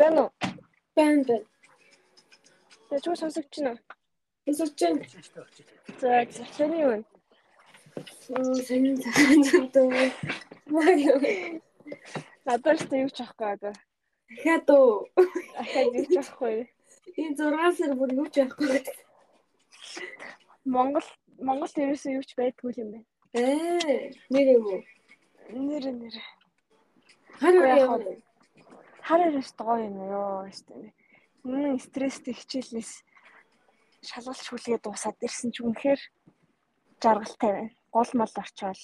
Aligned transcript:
Байна 0.00 0.22
уу? 0.22 0.30
Байна 0.96 1.24
байна. 1.28 1.46
Тэгээ 2.88 3.02
чуу 3.04 3.16
сонсогч 3.20 3.54
нь. 3.60 3.76
Эсвч 4.48 4.72
чинь 4.80 5.04
За 6.00 6.24
захианы 6.24 6.76
юу? 6.88 7.04
оо 8.32 8.54
сонин 8.66 8.96
цагаан 8.96 9.68
дөө. 9.74 10.04
Марио. 10.72 11.16
Надад 12.46 12.80
ч 12.80 12.88
юу 12.96 13.12
ч 13.12 13.18
авахгүй 13.20 13.48
одоо. 13.52 13.74
Дахиад 14.28 14.68
уу. 14.72 15.04
Ахаад 15.60 15.92
юу 15.92 16.06
ч 16.08 16.16
авахгүй. 16.16 16.56
Энэ 17.20 17.36
6 17.36 17.76
сар 17.78 17.92
бүр 18.00 18.10
юу 18.16 18.28
ч 18.32 18.40
авахгүй. 18.40 18.80
Монгол 20.64 21.08
Монгол 21.44 21.72
ерөөсөө 21.76 22.16
юу 22.16 22.24
ч 22.24 22.32
байдгүй 22.40 22.72
юм 22.80 22.88
байна. 22.96 23.06
Ээ, 23.36 24.16
нэр 24.32 24.48
юм 24.56 24.64
уу? 24.64 24.80
Нэр 25.52 25.84
нэр. 25.92 26.16
Хараа 27.36 27.68
Яг 27.68 27.84
яа. 27.84 28.29
Хаа. 29.10 29.18
Хараа 29.18 29.34
яаш 29.34 29.50
гоё 29.58 29.76
юм 29.90 29.96
ёо 30.06 30.46
штэ. 30.54 30.94
Мөн 31.42 31.82
стресстэй 31.82 32.34
хичээлнээс 32.36 32.92
шалгалт 34.06 34.46
хүлгээ 34.46 34.78
дуусаад 34.78 35.18
ирсэн 35.26 35.50
ч 35.50 35.66
үнэхээр 35.66 36.00
жаргалтай 37.02 37.50
байна. 37.50 37.70
Гол 37.90 38.10
мал 38.14 38.34
орчоол. 38.42 38.82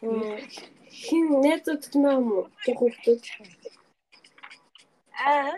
Хин 0.00 1.24
найзууд 1.44 1.82
юм 1.94 2.04
аа 2.10 2.18
мó? 2.18 2.38
Жох 2.66 2.78
хүүхдүүд. 2.82 3.22
Аа. 5.22 5.54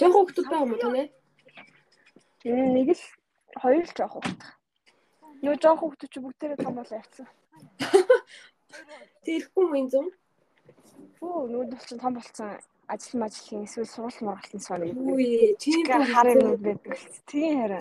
Жох 0.00 0.12
хүүхдүүд 0.14 0.48
байгаа 0.48 0.68
мó 0.70 0.76
танай? 0.80 1.06
Нэг 2.44 2.88
л 2.96 3.04
хоёр 3.60 3.84
л 3.84 3.96
жоох 3.96 4.12
хөвгт. 4.16 4.40
Юу 5.44 5.54
жоох 5.60 5.80
хөвгт 5.80 6.08
чи 6.08 6.18
бүгдээрээ 6.24 6.64
том 6.64 6.74
болоо 6.78 6.96
явцсан. 6.96 7.28
Тэрэхгүй 9.24 9.64
юм 9.76 9.88
зүм. 9.92 10.06
Фүү 11.20 11.52
нүуд 11.52 11.68
бол 11.72 11.84
чинь 11.84 12.00
том 12.00 12.16
болцсон. 12.16 12.60
Ажил 12.86 13.20
мажлын 13.20 13.64
эсвэл 13.64 13.88
сургууль 13.88 14.24
мургалтын 14.26 14.60
сон 14.60 14.82
юм. 14.84 14.98
Үгүй 15.08 15.56
тийм 15.62 15.84
хар 16.12 16.28
юм 16.28 16.56
байдаг. 16.60 16.98
Тийм 17.26 17.52
хараа. 17.60 17.80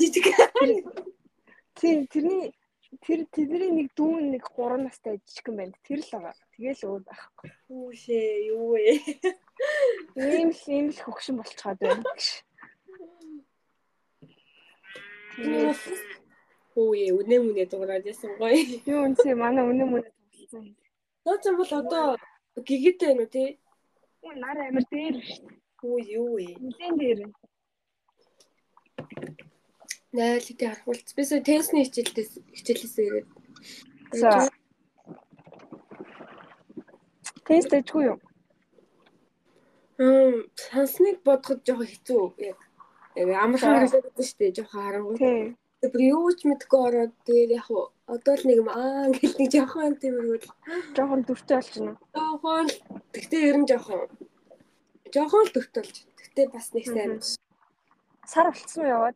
Тийм 1.76 2.08
тэрний 2.08 2.54
тэр 3.04 3.26
тэдний 3.34 3.72
нэг 3.74 3.88
дүүн 3.98 4.32
нэг 4.32 4.44
3 4.54 4.86
настай 4.86 5.20
жижигхэн 5.26 5.56
байна. 5.58 5.76
Тэр 5.84 6.00
л 6.00 6.12
байгаа. 6.14 6.36
Тэгэл 6.56 6.86
өөр 6.88 7.02
байхгүй. 7.10 7.50
Үүшээ, 7.74 8.28
юу 8.54 8.66
вэ? 8.78 8.84
Ийм 10.16 10.50
л 10.54 10.64
ийм 10.70 10.88
л 10.94 11.00
хөгшин 11.02 11.36
болчиход 11.42 11.78
байна 11.82 12.04
гэж. 12.06 12.24
Үгүй 16.78 17.10
үнэ 17.18 17.38
мүнэ 17.42 17.66
дуурайд 17.70 18.06
ясан 18.06 18.38
гоё. 18.38 18.62
юу 18.86 19.10
үнсээ 19.10 19.36
манай 19.36 19.66
үнэ 19.66 19.86
мөн 19.90 20.04
тоглосон. 20.06 20.76
Наа 21.26 21.38
ч 21.42 21.46
бол 21.54 21.74
одоо 21.82 22.06
гигэтэй 22.62 23.08
байна 23.10 23.26
уу 23.26 23.34
тий? 23.34 23.58
Үн 24.24 24.36
нар 24.40 24.58
амир 24.68 24.86
дээр 24.92 25.18
шүү 25.20 25.44
дээ. 25.48 25.60
Үгүй 25.84 26.02
юу 26.16 26.30
вэ? 26.40 26.48
Нилийн 26.64 26.96
дээр. 27.00 27.20
Найрлалтай 30.16 30.68
харахулц. 30.70 31.10
Би 31.16 31.24
сая 31.28 31.42
тенсний 31.44 31.84
хичээлдээс 31.86 32.32
хичээлээсээ 32.56 33.08
ирээд. 33.08 33.28
За. 34.22 34.48
Тест 37.44 37.70
дэжгүй 37.74 38.04
юу? 38.12 38.20
Хм, 40.00 40.48
сансныг 40.56 41.20
бодоход 41.28 41.66
жоохон 41.68 41.90
хэцүү. 41.92 42.24
Яг 43.20 43.30
амархан 43.44 43.84
хэлээд 43.84 44.16
шүү 44.16 44.38
дээ. 44.40 44.56
Жоохон 44.58 44.82
харангуй. 44.82 45.18
Тий. 45.20 45.44
Тэр 45.84 46.00
юу 46.00 46.32
ч 46.32 46.48
мэдгүй 46.48 46.80
ороод 46.88 47.12
тэгээд 47.28 47.52
яг 47.60 47.66
хуу 47.68 47.92
одоо 48.08 48.34
л 48.40 48.44
нэг 48.48 48.58
юм 48.64 48.70
аа 48.72 49.12
гэл 49.12 49.36
нэг 49.36 49.50
жоохон 49.52 49.94
тиймэрхүү 50.00 50.40
Жохон 50.96 51.22
дүртэй 51.28 51.56
болчихно. 51.60 51.94
жоохон 52.16 52.66
л- 52.72 52.82
тэгтээ 53.12 53.42
ер 53.52 53.58
нь 53.60 53.68
жоохон 53.68 54.08
жоохон 55.14 55.44
л 55.44 55.52
төгтөлж. 55.56 55.96
Тэгтээ 56.20 56.46
бас 56.56 56.68
нэг 56.72 56.86
сайн. 56.88 57.20
Сар 58.32 58.48
болцсон 58.48 58.80
уу 58.84 58.94
яваад? 58.96 59.16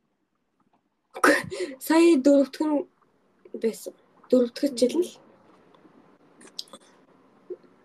Сая 1.80 2.20
дөрөвдгөн 2.26 2.72
байсан. 3.64 3.94
Дөрөвдгөн 4.30 4.72
жил 4.76 4.96
л. 5.08 5.12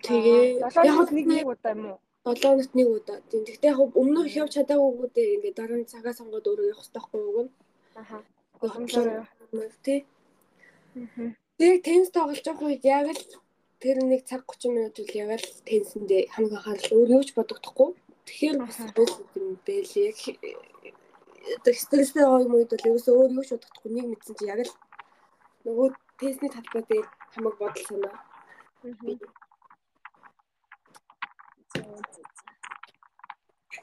Тэгээ 0.02 0.58
яг 0.58 1.10
нэг 1.14 1.26
нэг 1.30 1.46
удаа 1.46 1.72
юм 1.78 1.84
уу? 1.94 1.98
7 2.26 2.42
хоногт 2.42 2.74
нэг 2.74 2.88
удаа. 2.90 3.18
Тэгтээ 3.30 3.70
яг 3.70 3.78
өмнөх 3.94 4.26
их 4.26 4.36
явж 4.42 4.52
чадаагүй 4.58 5.06
дээ. 5.14 5.34
Ингээд 5.38 5.54
дараа 5.58 5.78
нь 5.78 5.86
цагаа 5.86 6.10
сонгоод 6.18 6.46
өөрөө 6.50 6.66
явах 6.74 6.82
хэрэгтэй 6.82 6.98
байхгүй 6.98 7.20
юу? 7.22 7.46
Аха. 7.94 8.18
Боломжтой. 8.62 9.26
Тий. 9.82 10.06
Тэгээ 11.58 11.82
тенс 11.82 12.14
тоглож 12.14 12.46
явах 12.46 12.62
үед 12.62 12.84
яг 12.86 13.10
л 13.10 13.22
тэр 13.82 14.06
нэг 14.06 14.22
цаг 14.22 14.46
30 14.46 14.70
минут 14.70 14.94
үл 15.02 15.10
яг 15.18 15.42
л 15.42 15.50
тенсэндээ 15.66 16.30
хамгийн 16.30 16.62
анхаарал 16.62 16.94
өөр 16.94 17.08
юу 17.18 17.22
ч 17.26 17.34
бодогдохгүй. 17.34 17.90
Тэгэхээр 18.22 18.56
бас 18.62 18.78
бол 18.94 19.12
юм 19.34 19.58
бэлээ. 19.66 20.14
Одоо 21.58 21.74
стресстэй 21.74 22.22
байгаа 22.22 22.46
юм 22.46 22.54
үед 22.54 22.70
бол 22.70 22.86
ерөөсөө 22.86 23.14
өөр 23.18 23.34
юу 23.34 23.44
ч 23.46 23.50
бодохгүй 23.58 23.90
нэг 23.90 24.06
мэдсэн 24.14 24.34
чи 24.38 24.44
яг 24.46 24.62
л 24.62 24.72
нөгөө 25.66 25.88
тенсний 26.22 26.50
талбай 26.54 26.82
дээр 26.86 27.06
хамаг 27.34 27.54
бодол 27.58 27.84
санаа. 27.90 28.16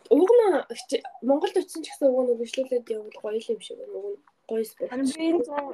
Уг 0.10 0.30
нь 0.36 1.04
Монголд 1.28 1.60
очсон 1.60 1.84
ч 1.84 1.92
гэсэн 1.92 2.08
уг 2.08 2.32
нь 2.32 2.40
бичлүүлээд 2.40 2.88
явбал 2.96 3.20
гоё 3.24 3.44
юм 3.44 3.60
шиг 3.60 3.76
байна. 3.76 4.00
Уг 4.00 4.08
нь 4.16 4.20
гоё 4.50 4.66
спорт. 4.66 4.90
Харин 4.92 5.08
би 5.16 5.24
энэ 5.30 5.44
зам 5.46 5.66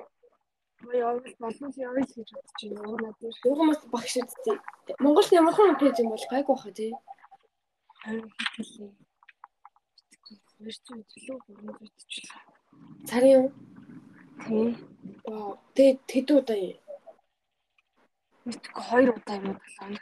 Яа, 0.94 1.18
болон 1.40 1.72
яа 1.76 1.94
гэж 1.96 2.10
бодож 2.16 2.62
байна. 2.62 2.90
Уунаа 2.92 3.14
дээр. 3.20 3.36
Уг 3.50 3.60
нь 3.64 3.70
бас 3.72 3.82
багш 3.90 4.14
үстэй. 4.22 4.58
Монголд 5.00 5.32
ямар 5.32 5.56
хэн 5.56 5.80
пэйж 5.80 5.98
юм 6.04 6.10
бол 6.12 6.26
гайгүй 6.30 6.56
баха 6.56 6.72
тий. 6.72 6.92
Харин 8.04 8.28
хэлээ. 8.54 8.92
Зүй 10.62 10.76
төлөө 10.86 11.06
зүй 11.10 11.38
төлөө. 11.46 11.76
Царын 13.08 13.32
юм. 13.38 13.46
Тий. 14.46 14.68
Вау. 15.26 15.58
Тэ 15.76 15.98
тэд 16.06 16.28
удаа 16.38 16.60
юм. 16.60 16.78
Мэдгүй 18.46 18.84
хоёр 18.90 19.10
удаа 19.16 19.38
юм 19.42 19.58
болоо. 19.58 20.00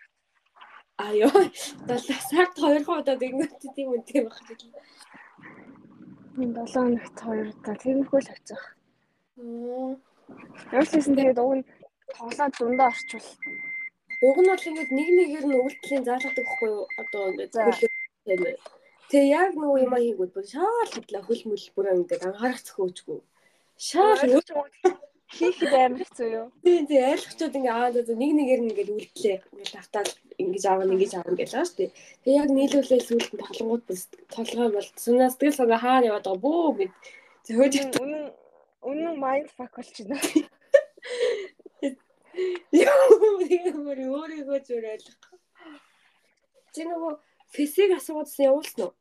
Аяа. 1.06 1.42
Далаа 1.88 2.20
сард 2.30 2.56
хоёр 2.60 2.84
удаа 2.84 3.16
ингэж 3.16 3.52
тийм 3.76 3.94
үн 3.94 4.04
тийм 4.04 4.28
байх 4.28 4.42
гэж. 4.50 4.62
Энэ 6.42 6.54
7 6.66 6.74
хоногт 6.74 7.18
хоёр 7.22 7.48
удаа 7.54 7.76
тэрнхүү 7.84 8.20
л 8.22 8.34
очих. 8.36 8.64
Аа. 9.38 9.92
Яасан 10.74 11.14
тэгээд 11.18 11.40
уг 11.44 11.54
нь 11.58 11.66
тоглоод 12.18 12.54
дундаа 12.58 12.90
орчвол 12.90 13.28
Уг 14.24 14.38
нь 14.40 14.50
бол 14.50 14.68
ингэж 14.70 14.90
нэг 14.98 15.10
нэгээр 15.18 15.46
нь 15.48 15.58
үйлдэлийн 15.60 16.04
заалгадаг 16.08 16.46
байхгүй 16.48 16.70
юу? 16.72 16.86
Одоо 17.02 17.22
ингэж 17.30 17.52
За. 17.52 17.64
хөлөө. 18.24 18.56
Тэгээ 19.12 19.34
яг 19.36 19.52
нөгөө 19.60 19.80
юм 19.84 19.94
хийгүүд 20.00 20.32
бүр 20.34 20.46
шаал 20.48 20.90
хөдлөө 20.96 21.24
хөл 21.28 21.44
мөл 21.50 21.66
бүр 21.76 21.86
ингэж 21.92 22.22
анхаарах 22.24 22.64
зөхөөжгүй. 22.64 23.20
Шаал 23.76 24.20
хийхэд 25.38 25.74
амар 25.74 26.00
хэцүү 26.02 26.30
юу? 26.40 26.48
тийм 26.64 26.84
тийм 26.90 27.04
айлгчууд 27.10 27.58
ингэ 27.58 27.72
аа 27.74 27.90
за 27.94 28.14
нэг 28.22 28.32
нэгээр 28.38 28.62
нь 28.62 28.70
ингэж 28.72 28.90
үйлдлээ. 28.94 29.38
Ингэж 29.54 29.72
автаад 29.82 30.10
ингэж 30.42 30.64
аавна 30.70 30.94
ингэж 30.94 31.14
аавна 31.18 31.38
гэж 31.40 31.50
байгаа 31.54 31.68
шүү 31.70 31.78
дээ. 31.80 31.92
Тэгээ 32.24 32.40
яг 32.42 32.50
нийлүүлээ 32.54 33.02
сүлд 33.08 33.30
нь 33.34 33.42
тоглонгууд 33.42 33.84
бүр 33.88 33.98
толгой 34.36 34.70
бол 34.74 34.90
сунаас 35.04 35.36
тэгэл 35.38 35.60
сага 35.60 35.78
хаана 35.84 36.08
яваад 36.10 36.26
байгаа 36.28 36.44
бөө 36.46 36.70
гэд 36.78 36.92
зөөж 37.48 37.74
Үнэн 38.04 38.24
үнэн 38.90 39.16
майнд 39.24 39.50
фак 39.58 39.72
болчихно. 39.78 40.18
Яа, 42.74 42.96
ямар 43.70 44.00
өөрийгөө 44.00 44.60
зүр 44.68 44.86
ойлгох. 44.94 45.24
Чи 46.74 46.82
нөгөө 46.90 47.14
физик 47.54 47.92
асуугадсан 47.98 48.50
явуулсан 48.50 48.82
уу? 48.90 48.94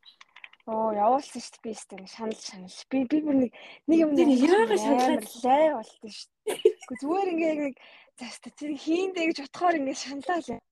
Оо 0.70 0.94
явуулсан 0.94 1.42
шүү 1.42 1.58
дээ 1.58 1.64
би 1.66 1.70
өстэй 1.74 2.06
шанал 2.06 2.38
шанал. 2.38 2.76
Би 2.86 2.98
би 3.10 3.18
бүр 3.18 3.34
нэг 3.34 3.50
нэг 3.90 3.98
юм 3.98 4.10
Тэр 4.14 4.30
яагаад 4.30 4.78
шаналаад? 4.78 5.26
лай 5.42 5.66
болтон 5.74 6.10
шүү 6.14 6.30
дээ. 6.46 6.56
Гэхдээ 6.62 6.98
зүгээр 7.02 7.32
ингээ 7.34 7.54
нэг 7.66 7.74
заста 8.14 8.48
тэр 8.54 8.72
хийндэ 8.78 9.26
гэж 9.26 9.38
бодохоор 9.42 9.74
ингээ 9.82 9.98
шаналаа 9.98 10.38
л. 10.38 10.62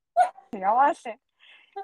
Яваалаа. 0.54 1.16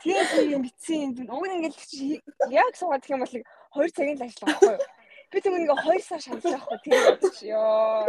Тийм 0.06 0.50
юм 0.54 0.62
битсэн 0.62 1.18
юм. 1.18 1.26
Уг 1.34 1.44
нь 1.50 1.56
ингээл 1.66 2.22
яг 2.54 2.72
суугаад 2.78 3.02
гэх 3.02 3.10
юм 3.10 3.22
бол 3.26 3.34
2 3.74 3.90
цагийн 3.90 4.18
л 4.18 4.26
ажиллах 4.26 4.54
байхгүй 4.54 4.70
юу? 4.70 4.86
Би 5.34 5.38
тэгвэл 5.42 5.62
ингээ 5.66 5.82
2 5.82 6.06
сар 6.06 6.20
шаналж 6.22 6.46
байхгүй 6.46 6.78
тийм 6.86 7.00
бодож 7.10 7.36
ёо. 7.42 8.06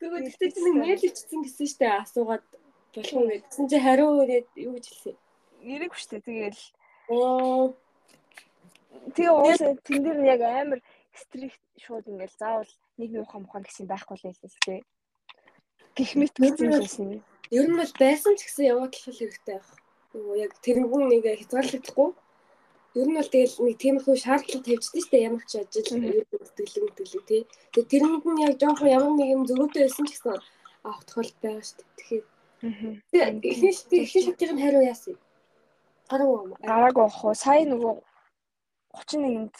Гэхдээ 0.00 0.24
тэгтээ 0.32 0.48
чи 0.48 0.60
нэг 0.64 0.74
мэйл 0.80 1.08
ичсэн 1.12 1.40
гэсэн 1.44 1.68
штэ 1.68 1.86
асуугаад 2.08 2.44
болох 2.96 3.16
уу 3.20 3.28
гэсэн 3.28 3.68
чи 3.68 3.76
хариу 3.84 4.16
өрөөд 4.16 4.48
юу 4.64 4.72
гэж 4.80 4.84
хэлсэн. 4.88 5.16
Нэрэг 5.60 5.92
шүү 5.92 6.08
дээ. 6.08 6.24
Тэгээл 6.24 6.62
Оо, 7.12 7.76
Тэгээ 9.12 9.32
уусаа 9.36 9.76
тэн 9.84 10.00
дээр 10.00 10.18
нь 10.20 10.30
яг 10.32 10.40
амар 10.40 10.80
стрикт 11.12 11.60
шууд 11.76 12.08
ингээл 12.08 12.40
заавал 12.40 12.72
нэг 12.98 13.10
муухай 13.12 13.40
муухай 13.40 13.62
гэсэн 13.62 13.86
байхгүй 13.86 14.16
л 14.16 14.24
хэлсэн 14.24 14.50
тээ. 14.64 14.80
Гэх 15.96 16.12
мэт 16.16 16.34
гэсэн 16.40 16.72
хэлсэн. 16.72 17.08
ер 17.52 17.66
нь 17.68 17.78
бол 17.78 17.92
байсан 18.00 18.32
ч 18.38 18.40
гэсэн 18.48 18.64
яваад 18.72 18.92
л 18.96 19.04
хэрэгтэй 19.04 19.56
байх. 19.60 19.70
Нөгөө 20.14 20.36
яг 20.44 20.52
тэрнгүүн 20.64 21.04
нэг 21.12 21.24
хязгаарлагдахгүй. 21.38 22.10
Ер 22.94 23.06
нь 23.10 23.18
бол 23.18 23.30
тэгэл 23.34 23.56
нэг 23.66 23.76
тиймэрхүү 23.82 24.16
шаардлага 24.16 24.64
тавьждаг 24.64 25.02
штэ 25.04 25.26
ямар 25.28 25.44
ч 25.44 25.52
ажил 25.58 25.84
сэтгэлэн 25.84 26.94
төлөв 26.94 27.22
тий. 27.26 27.42
Тэгээ 27.74 27.90
тэрнүүд 27.92 28.24
нь 28.24 28.42
яг 28.46 28.54
жоохон 28.62 28.88
ямар 28.88 29.12
нэг 29.18 29.28
юм 29.34 29.42
зөрүүтэй 29.44 29.82
байсан 29.84 30.06
ч 30.06 30.10
гэсэн 30.14 30.38
авах 30.86 31.02
тохиолдол 31.04 31.42
байгаа 31.42 31.66
штэ. 31.66 31.82
Тэгэхээр 31.98 32.24
тэгээ 33.10 33.26
ихний 33.50 34.22
шатыг 34.24 34.50
нь 34.54 34.62
хариу 34.62 34.82
яасан. 34.86 35.18
Гараагүй 36.08 37.04
уу? 37.10 37.34
Сая 37.34 37.66
нөгөө 37.66 37.94
31-нд 38.94 39.56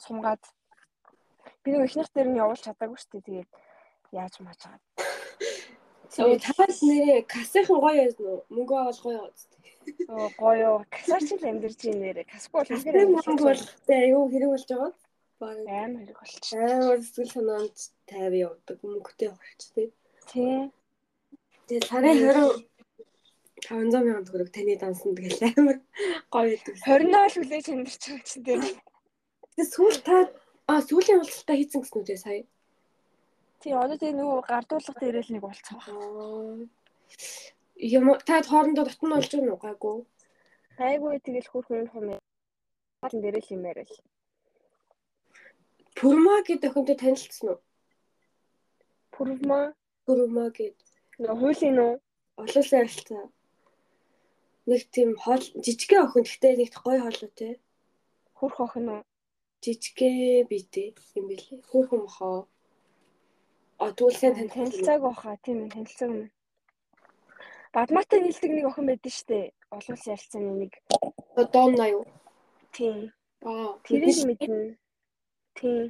сумгаад 0.00 0.42
би 1.62 1.68
нэг 1.72 1.88
ихнийх 1.88 2.10
дээр 2.12 2.28
нь 2.30 2.40
явуулж 2.40 2.62
чадаагүй 2.64 2.98
шүү 2.98 3.10
дээ. 3.12 3.26
Тэгээд 3.28 3.50
яаж 4.12 4.34
мааж 4.40 4.60
байгаа. 4.64 4.80
Тэгээд 6.10 6.42
таваас 6.42 6.78
нэрээ 6.82 7.20
кассахан 7.30 7.78
гоё 7.78 8.02
яасан 8.02 8.26
уу? 8.26 8.40
Мөнгө 8.50 8.74
авал 8.74 9.00
гоё 9.04 9.16
яа. 9.20 9.30
Оо 10.08 10.28
гоё. 10.40 10.70
Кассаач 10.90 11.28
л 11.38 11.48
амьдэрч 11.50 11.80
ийм 11.86 11.98
нэрээ. 12.02 12.26
Кассгүй 12.32 12.58
бол 12.58 12.72
үнэхээр 12.74 12.98
мөнгө 13.14 13.44
бол 13.46 13.62
аюу 13.94 14.24
хэрэг 14.32 14.50
болж 14.50 14.66
байгаа. 14.70 14.92
Баг 15.40 15.58
амар 15.68 16.02
хэрэг 16.02 16.18
болчих. 16.20 16.58
Амар 16.58 17.00
сэтгэл 17.00 17.34
санаанд 17.34 17.76
50 18.10 18.44
явдаг 18.48 18.78
мөнгөтэй 18.82 19.30
болчих 19.30 19.70
тий. 19.74 19.88
Тий. 20.32 20.56
Тэгээд 21.68 21.86
сарын 21.86 22.16
20 22.18 22.69
500 23.64 24.08
сая 24.08 24.24
төгрөг 24.26 24.50
таны 24.54 24.74
дансанд 24.76 25.18
гэл 25.20 25.40
амар 25.48 25.78
гоё 26.32 26.56
гэдэг. 26.56 26.74
20-ноо 26.86 27.24
л 27.26 27.36
хүлээж 27.36 27.66
амьдэрч 27.70 28.02
байгаа 28.06 28.26
чинь 28.28 28.44
тий. 28.44 28.74
Тэгээд 29.56 29.70
сүүл 29.74 29.98
та 30.06 30.16
а 30.70 30.72
сүүлийн 30.88 31.20
уулзалтаа 31.20 31.56
хийцэн 31.56 31.80
гэсэн 31.82 31.98
үү 31.98 32.08
тий 32.08 32.18
сая. 32.20 32.42
Тий, 33.60 33.72
одоо 33.76 33.96
тэгээ 34.00 34.16
нөгөө 34.16 34.40
гардуулга 34.48 35.00
дээрээ 35.00 35.24
л 35.26 35.32
нэг 35.34 35.42
болцсон 35.44 35.76
байна. 35.84 36.64
Юм 37.96 38.04
та 38.28 38.40
хоорондоо 38.40 38.84
дотн 38.86 39.10
болж 39.12 39.30
байна 39.34 39.52
уу 39.52 39.60
гайгүй? 39.64 39.98
Гайгүй 40.80 41.14
тэгэл 41.20 41.50
хөрхөн 41.50 41.78
юм 41.80 41.88
юм. 42.16 42.22
Хаалт 43.00 43.20
дээрээ 43.20 43.42
л 43.44 43.54
юмээр 43.56 43.78
л. 43.84 43.94
Пүрма 45.98 46.34
гэдэг 46.48 46.70
охинтой 46.72 46.96
танилцсан 46.96 47.48
уу? 47.52 47.60
Пүрма? 49.12 49.60
Пүрма 50.06 50.44
гэд. 50.56 50.78
Нөгөө 51.20 51.40
хуулийн 51.40 51.78
уу? 51.84 51.94
Олуулсан 52.40 52.80
ярилцаа. 52.80 53.28
Нэг 54.70 54.82
тийм 54.94 55.10
хоол 55.22 55.42
жижигхэн 55.64 56.04
охин 56.06 56.22
гэхдээ 56.22 56.54
нэг 56.56 56.70
гоё 56.78 57.00
хоолой 57.02 57.30
те. 57.38 57.48
Хөрх 58.38 58.58
охин 58.64 58.86
уу? 58.94 59.02
Жижигхэн 59.62 60.46
битэй 60.50 60.88
юм 61.18 61.24
бэлээ. 61.26 61.58
Хөрхөн 61.70 62.00
мохоо. 62.06 62.46
А 63.82 63.90
тэгвэл 63.96 64.18
сайн 64.20 64.48
танилцааг 64.54 65.00
баха 65.02 65.34
тийм 65.42 65.58
ээ 65.64 65.74
танилцааг 65.74 66.10
юм. 66.14 66.30
Бадматай 67.74 68.20
нийлдэг 68.22 68.50
нэг 68.54 68.66
охин 68.70 68.86
байдсан 68.86 69.12
шүү 69.16 69.26
дээ. 69.30 69.46
Олон 69.74 69.98
ярилцааны 70.14 70.52
нэг. 70.62 70.72
Донна 71.52 71.86
юу? 71.90 72.04
Тийм. 72.76 73.10
Аа, 73.42 73.74
тэрийг 73.82 74.18
мэднэ. 74.28 74.78
Тийм. 75.58 75.84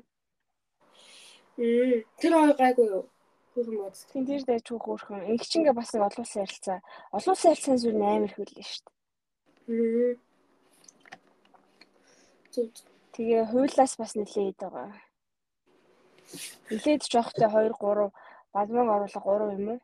Мм, 1.61 2.01
тэр 2.21 2.33
хоёр 2.33 2.55
гайгүй 2.57 2.87
юу? 2.97 3.05
Хөрхөн 3.55 3.77
моц. 3.83 3.99
Тийм 4.13 4.25
тэр 4.27 4.43
дэж 4.47 4.63
түүх 4.67 4.85
хөрхөн. 4.87 5.27
Ингчингээ 5.35 5.75
бас 5.75 5.91
нэг 5.93 6.03
олон 6.07 6.27
ярилцаа. 6.27 6.79
Олон 7.17 7.37
ярилцаан 7.51 7.79
зүр 7.83 7.95
амар 7.99 8.33
хөллөө 8.35 8.65
шүү 8.67 8.83
дээ. 8.87 10.31
Тэгээ 13.15 13.43
хуйлаас 13.51 13.95
бас 14.01 14.13
нэлээд 14.15 14.59
байгаа. 14.63 14.95
Нилээд 16.71 17.03
жоохтой 17.11 17.49
2 17.51 17.75
3 17.75 18.11
бадмаг 18.55 18.87
оруулах 18.95 19.27
3 19.27 19.59
юм 19.59 19.67
уу? 19.75 19.81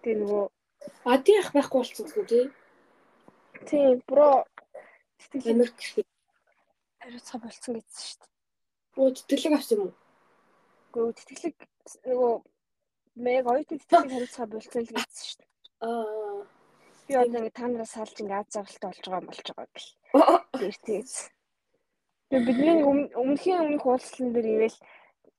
Тэгээ 0.00 0.20
нөгөө 0.20 0.44
Ади 1.12 1.32
ах 1.40 1.52
байхгүй 1.52 1.80
болсон 1.80 2.04
гэсэн 2.08 2.24
тий. 2.30 2.44
Тийм, 3.68 4.00
бро 4.08 4.44
Америк 5.32 5.76
гэх 5.76 6.08
хариуцаа 7.00 7.38
болцсон 7.40 7.74
гэсэн 7.76 8.04
шүү 8.08 8.18
дээ. 8.20 8.32
Оо 9.00 9.08
тэтгэлэг 9.12 9.54
авсан 9.56 9.76
юм 9.76 9.84
уу? 9.84 9.94
Гөө 10.92 11.12
тэтгэлэг 11.20 11.56
нөгөө 12.06 12.34
мэг 13.24 13.44
оюут 13.46 13.68
тэтгэлэг 13.68 14.12
хариуцаа 14.12 14.46
болцсон 14.46 14.82
л 14.84 14.94
гэсэн 14.94 15.24
шүү 15.28 15.38
дээ. 15.40 15.50
Аа. 15.86 16.44
Би 17.06 17.12
одоо 17.14 17.40
ингэ 17.40 17.56
та 17.56 17.66
нараас 17.66 17.92
салж 17.94 18.16
ингэ 18.20 18.34
аз 18.38 18.46
жаргалтай 18.54 18.88
болж 18.90 19.02
байгаа 19.04 19.20
юм 19.20 19.28
болж 19.28 19.40
байгаа 19.48 19.68
гэл. 19.74 19.90
Тэр 20.60 20.76
тийс. 20.86 21.12
Тэгээ 22.30 22.46
бидний 22.46 22.76
өмнөхийн 23.18 23.62
өмнөх 23.64 23.84
уулзлан 23.86 24.30
дээр 24.32 24.48
ивэл 24.54 24.78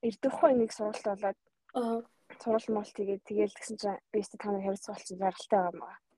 эрдэхгүй 0.08 0.52
нэг 0.58 0.72
сургалт 0.76 1.08
болоод 1.08 1.40
аа 1.80 2.04
сургал 2.42 2.68
мол 2.76 2.90
тэгээд 2.92 3.24
тэгээл 3.28 3.56
гэсэн 3.56 3.78
чинь 3.80 4.02
би 4.12 4.20
өөртөө 4.20 4.40
таныг 4.42 4.64
харилцаа 4.66 4.94
болсон 4.96 5.18
жаргалтай 5.18 5.60
байгаа 5.62 5.72
юм. 5.72 6.12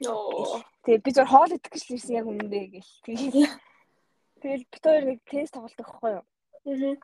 Ноо. 0.00 0.62
Тэгээд 0.84 1.04
би 1.04 1.10
зөв 1.12 1.26
хоол 1.28 1.52
идэх 1.56 1.72
гэж 1.72 1.84
ирсэн 1.90 2.18
яг 2.20 2.26
өмнөдөө 2.30 2.64
гэл. 2.74 2.92
Тэгээд 3.04 3.34
тэгэл 4.42 4.64
бит 4.70 4.84
хоёр 4.84 5.04
нэг 5.04 5.18
тест 5.26 5.54
тоглох 5.54 5.76
байхгүй 5.76 6.10
юу? 6.16 6.24
Аа. 6.70 6.94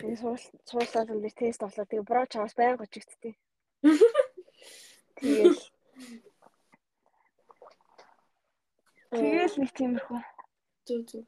Тэгээд 0.00 0.20
сургал 0.20 0.44
сургалтын 0.68 1.20
дээр 1.20 1.36
тест 1.36 1.60
тоглоо. 1.60 1.86
Тэгээд 1.88 2.08
бро 2.08 2.22
чавс 2.26 2.54
баян 2.54 2.76
гожигдтiin. 2.80 3.36
Тэгээд 5.16 5.58
Тэгэл 9.10 9.58
нэг 9.58 9.70
тиймэрхүү. 9.74 10.20
Зүг 10.86 11.02
зүг. 11.10 11.26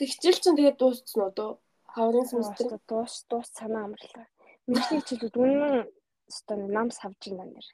Тэг 0.00 0.08
хичээл 0.08 0.40
чинь 0.40 0.56
тэгээд 0.56 0.80
дууссан 0.80 1.20
уу 1.20 1.32
дөө? 1.36 1.52
Хаврын 1.92 2.24
семестр 2.24 2.80
дуус 2.88 3.28
дуус 3.28 3.48
санаа 3.52 3.84
амарлаа. 3.84 4.26
Мэргэжлийн 4.64 5.04
хичээлүүд 5.04 5.36
үнэн 5.36 5.84
өстой 6.32 6.56
нам 6.64 6.88
савж 6.88 7.20
байна 7.28 7.52
нэр. 7.52 7.66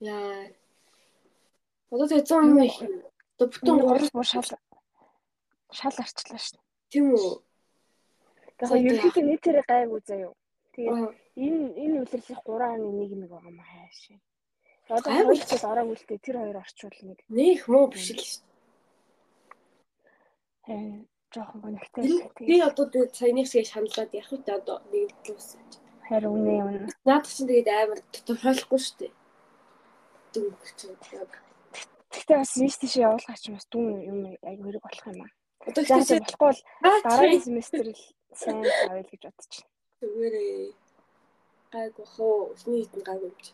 Яа. 0.00 0.48
Одоо 1.92 2.06
тэгээ 2.08 2.24
100 2.24 2.48
юм 2.48 2.64
их. 2.64 2.76
Одоо 3.36 3.46
бүтэн 3.52 3.76
гурав 3.76 4.08
бүр 4.16 4.24
шал 4.24 4.48
шал 5.76 5.96
арчлаа 6.00 6.40
шин. 6.40 6.56
Тийм 6.88 7.12
үү. 7.12 7.44
Тэгэхээр 8.56 8.86
ерөнхийдөө 8.88 9.24
нийтээрээ 9.28 9.64
гайгүй 9.68 10.00
заяа. 10.08 10.32
Тэгээд 10.72 11.12
энэ 11.44 11.60
энэ 11.82 11.96
үйлрлийн 12.00 12.40
3.1 12.40 13.20
нэг 13.20 13.30
байгаа 13.32 13.50
юм 13.52 13.60
хаашаа. 13.60 14.18
Одоо 14.88 15.12
хоёр 15.12 15.36
хичээл 15.36 15.70
ороогүй 15.72 15.96
л 15.98 16.06
дээ 16.08 16.24
тэр 16.24 16.36
хоёр 16.40 16.58
орчуул 16.62 16.98
нэг. 17.04 17.18
Нэх 17.28 17.60
муу 17.68 17.86
биш 17.92 18.08
л 18.14 18.22
шүү. 18.22 18.44
Харин 20.66 21.08
жоохон 21.34 21.60
гонхтой. 21.60 22.04
Би 22.48 22.56
одоо 22.62 22.86
тэгээд 22.86 23.12
саяных 23.18 23.46
шиг 23.50 23.66
шаналаад 23.66 24.14
явах 24.14 24.32
үү 24.32 24.42
одоо 24.46 24.76
нэг 24.88 25.10
луус. 25.26 25.48
Харин 26.08 26.32
үнэ 26.32 26.52
юм. 26.62 26.68
Наад 27.04 27.24
чинь 27.26 27.50
тэгээд 27.50 27.68
амар 27.68 28.00
тодорхойлохгүй 28.14 28.80
шүү 28.80 28.96
дээ. 29.00 29.12
Дүнх 30.32 30.70
чинь. 30.78 30.96
Гэхдээ 32.14 32.38
бас 32.40 32.52
ийш 32.56 32.76
тийш 32.78 32.94
явуулах 33.02 33.38
ч 33.42 33.50
бас 33.50 33.66
дүн 33.68 33.86
юм 34.06 34.18
аяг 34.40 34.60
хэрэг 34.62 34.84
болох 34.86 35.06
юм 35.10 35.20
аа. 35.26 35.32
Одоо 35.66 35.82
ихтэй 35.82 36.22
болохгүй 36.22 36.46
бол 36.46 36.60
дараагийн 37.02 37.42
семестр 37.42 37.90
л 37.90 38.02
сайн 38.40 38.58
авъя 38.62 39.02
гэж 39.10 39.22
бодож 39.26 39.52
байна. 39.56 39.70
Зүгээрээ. 40.00 40.72
Гайгүй 41.72 42.06
хоо. 42.14 42.36
Өсний 42.54 42.82
хитэн 42.84 43.02
гайгүй 43.08 43.30
юм 43.32 43.38
чи. 43.44 43.52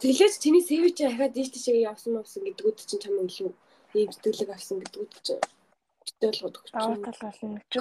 Тэглээч 0.00 0.34
чиний 0.42 0.64
CV 0.68 0.82
чи 0.96 1.02
ахаад 1.08 1.38
ийш 1.40 1.48
тийшээ 1.54 1.88
явсан 1.90 2.12
мовсон 2.14 2.44
гэдгүүд 2.44 2.78
чинь 2.88 3.02
чам 3.02 3.14
илүү 3.22 3.50
ийм 3.96 4.10
сэтгэлэг 4.12 4.50
авсан 4.52 4.76
гэдгүүд 4.82 5.12
чинь 5.26 5.42
болгоод 6.20 6.56
өгч. 6.58 6.70
Даваа 6.74 6.98
тал 7.06 7.20
болно 7.22 7.60
гэж. 7.70 7.74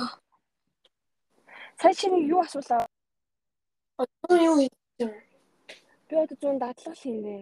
Сая 1.82 1.94
чи 2.00 2.08
нэг 2.08 2.24
юу 2.34 2.40
асуулаа? 2.46 2.88
Одоо 4.00 4.38
юу 4.50 4.56
хийж 4.60 4.74
Би 6.08 6.16
одоо 6.24 6.38
зүүн 6.42 6.58
дадлал 6.62 6.98
хийнэ. 7.02 7.36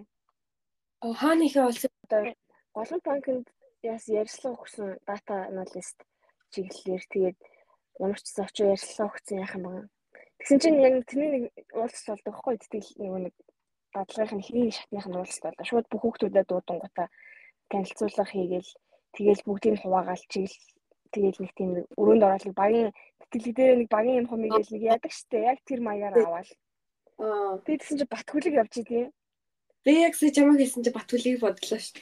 Аа 1.03 1.13
хааны 1.21 1.43
ихэ 1.47 1.62
болсон. 1.67 1.91
Одоо 2.03 2.33
голын 2.73 3.01
банкнд 3.05 3.47
яас 3.83 4.05
ярьслага 4.07 4.57
өгсөн 4.57 4.88
дата 5.07 5.35
аналист 5.51 5.97
чиглэлээр 6.53 7.03
тэгээд 7.10 7.38
ямарчсан 8.00 8.45
очоо 8.45 8.67
ярьслага 8.74 9.10
өгсөн 9.10 9.41
яах 9.41 9.55
юм 9.57 9.65
бэ? 9.67 9.89
Тэгсэн 10.39 10.60
чинь 10.60 10.83
яг 10.83 10.93
тэрний 11.07 11.31
нэг 11.31 11.45
уулзалт 11.72 12.07
болдог 12.10 12.36
хгүй 12.36 12.55
тэтгэл 12.60 12.89
нөгөө 13.00 13.22
нэг 13.25 13.36
дадлагын 13.93 14.41
ихний 14.43 14.72
шатных 14.74 15.05
нь 15.07 15.17
уулзалт 15.17 15.43
болоо. 15.45 15.65
Шууд 15.69 15.88
бүх 15.89 16.01
хүүхдүүдэд 16.03 16.48
дуудангуудаа 16.50 17.07
танилцуулга 17.69 18.25
хийгээл 18.27 18.72
тэгээл 19.15 19.45
бүгдийг 19.48 19.75
хуваагаал 19.79 20.25
чиглэл 20.31 20.67
тэгээл 21.13 21.41
нэг 21.41 21.51
тийм 21.55 21.72
өрөөнд 22.01 22.24
ороод 22.25 22.57
багийн 22.57 22.89
тэтгэлэг 23.22 23.55
дээр 23.55 23.77
нэг 23.79 23.89
багийн 23.93 24.19
юм 24.25 24.27
хумыгээл 24.29 24.74
нэг 24.74 24.83
яадаг 24.91 25.12
штэ 25.13 25.38
яг 25.51 25.60
тэр 25.63 25.79
маягаар 25.86 26.15
аваад. 26.25 26.50
Аа. 27.22 27.62
Би 27.65 27.77
тэгсэн 27.77 27.98
чинь 28.01 28.12
Батгүлэг 28.12 28.53
явж 28.57 28.74
идэв. 28.81 29.13
Би 29.86 29.91
яг 30.01 30.13
сая 30.17 30.33
чамаг 30.33 30.57
хэлсэн 30.57 30.83
чинь 30.83 30.98
Батгүлийг 30.98 31.39
бодлоо 31.39 31.79
штэ. 31.79 32.01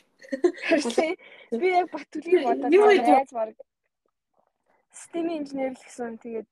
Би 1.52 1.68
яг 1.68 1.88
Батгүлийг 1.92 2.42
бодлоо. 2.48 3.22
Баг 3.36 3.56
системийн 4.92 5.42
инженер 5.42 5.74
л 5.74 5.84
гэсэн 5.84 6.20
тэгээд 6.24 6.48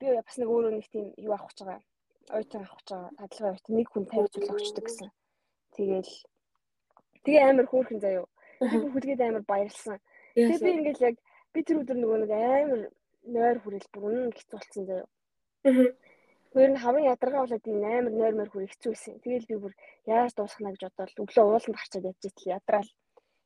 би 0.00 0.06
бас 0.12 0.36
нэг 0.38 0.48
өөрөө 0.50 0.72
нэг 0.74 0.86
тийм 0.92 1.06
юу 1.16 1.32
авах 1.32 1.50
гэж 1.50 1.58
байгаа. 1.64 1.82
Ойтон 2.36 2.62
авах 2.62 2.78
гэж 2.80 2.88
байгаа. 2.90 3.10
Хадлагын 3.20 3.54
ойт 3.54 3.66
нэг 3.70 3.86
хүн 3.90 4.04
тавьж 4.10 4.32
өгчдөг 4.36 4.84
гэсэн. 4.86 5.10
Тэгээл 5.76 6.12
тэгээ 7.24 7.44
амар 7.46 7.66
хөөрхөн 7.70 8.00
заяа. 8.02 8.26
Би 8.60 8.76
бүхэлгээд 8.82 9.22
амар 9.22 9.44
баярлсан. 9.46 9.98
Тэгээ 10.34 10.64
би 10.64 10.70
ингээл 10.76 11.06
яг 11.08 11.16
би 11.52 11.58
тэр 11.62 11.80
өдөр 11.80 11.98
нөгөө 12.00 12.18
нэг 12.22 12.32
амар 12.34 12.82
нойр 13.24 13.58
хүрэл 13.62 13.88
бүр 13.92 14.02
үнэн 14.08 14.34
хэцүү 14.36 14.56
болсон 14.58 14.84
заяа. 14.90 15.08
Өөр 16.56 16.70
нь 16.72 16.82
хавын 16.82 17.08
ядаргаа 17.12 17.42
болоод 17.44 17.66
энэ 17.68 17.88
амар 17.98 18.14
нойр 18.16 18.34
мөр 18.36 18.50
хүр 18.50 18.64
хэцүүсэн. 18.68 19.20
Тэгээл 19.22 19.50
би 19.50 19.56
бүр 19.62 19.72
яаж 20.08 20.32
дуусгана 20.34 20.72
гэж 20.72 20.82
бодоод 20.88 21.22
өглөө 21.22 21.44
ууланд 21.44 21.76
гарчаад 21.76 22.06
итэл 22.12 22.52
ядраал. 22.56 22.90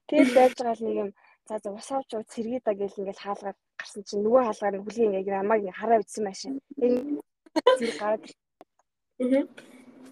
Тэгэл 0.08 0.34
байж 0.38 0.52
байгаа 0.58 0.76
л 0.78 0.84
нэг 0.86 0.96
юм 1.02 1.10
за 1.48 1.58
за 1.62 1.70
ус 1.74 1.88
авч 1.90 2.10
уу 2.14 2.24
цэргээ 2.32 2.60
да 2.64 2.72
гэл 2.78 3.00
ингээл 3.00 3.24
хаалгаар 3.24 3.56
гарсан 3.80 4.02
чинь 4.04 4.22
нөгөө 4.24 4.42
хаалгаар 4.44 4.76
хүлийн 4.84 5.16
яг 5.16 5.26
намайг 5.32 5.72
хараа 5.72 5.98
бичсэн 6.04 6.24
машин. 6.28 6.52
Зэрэг 6.76 7.96
гараад. 7.98 8.24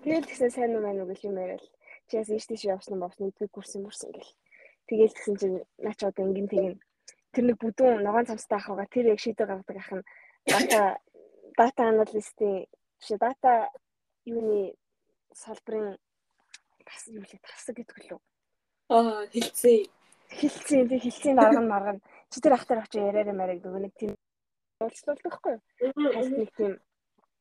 Тэгэл 0.03 0.29
тэгсэн 0.29 0.51
сайн 0.51 0.73
уу 0.75 0.83
маань 0.83 1.01
уу 1.05 1.11
гэх 1.13 1.29
юм 1.29 1.37
яриад 1.37 1.65
чээс 2.09 2.33
ийш 2.33 2.47
тийш 2.49 2.65
явсан 2.65 2.97
нь 2.97 3.03
бовс 3.05 3.21
нэгдүгээр 3.21 3.53
курсын 3.53 3.85
бүрсэн 3.85 4.11
гэл. 4.17 4.33
Тэгээл 4.89 5.17
тэгсэн 5.17 5.37
чинь 5.41 5.57
наач 5.85 6.01
одоо 6.01 6.25
ингэн 6.25 6.49
тэгэн. 6.49 6.77
тэр 7.33 7.45
нэг 7.45 7.57
бүдүүн 7.61 8.03
ногоон 8.03 8.27
цамцтай 8.29 8.59
ахгаа 8.59 8.89
тэр 8.89 9.13
яг 9.13 9.21
шийдэл 9.21 9.49
гаргадаг 9.49 9.79
ах 9.79 9.93
нь 9.93 10.05
дата 10.49 10.81
дата 11.59 11.83
аналистийн 11.93 12.67
чи 13.05 13.15
дата 13.21 13.69
юуны 14.25 14.73
салбарын 15.37 16.01
тас 16.89 17.03
юу 17.13 17.21
лээ 17.21 17.41
тасаг 17.45 17.77
гэдэг 17.77 17.99
лөө. 18.09 18.21
Аа 18.97 19.29
хилцээ. 19.29 19.79
Хилцээ 20.41 20.83
тий 20.89 21.01
хилцээ 21.05 21.35
дарга 21.37 21.61
нь 21.61 21.71
марга 21.71 21.93
нь 21.95 22.03
чи 22.31 22.39
тэр 22.41 22.55
ахтар 22.57 22.83
очиж 22.85 23.01
яриараа 23.01 23.37
мараг 23.37 23.59
нөгөө 23.63 23.83
нэг 23.85 23.95
тийм 23.97 24.13
уулзлуулдаг 24.81 25.25
байхгүй 25.27 25.53
юу? 25.57 25.63
Хальт 26.15 26.35
нэг 26.37 26.51
тийм 26.57 26.73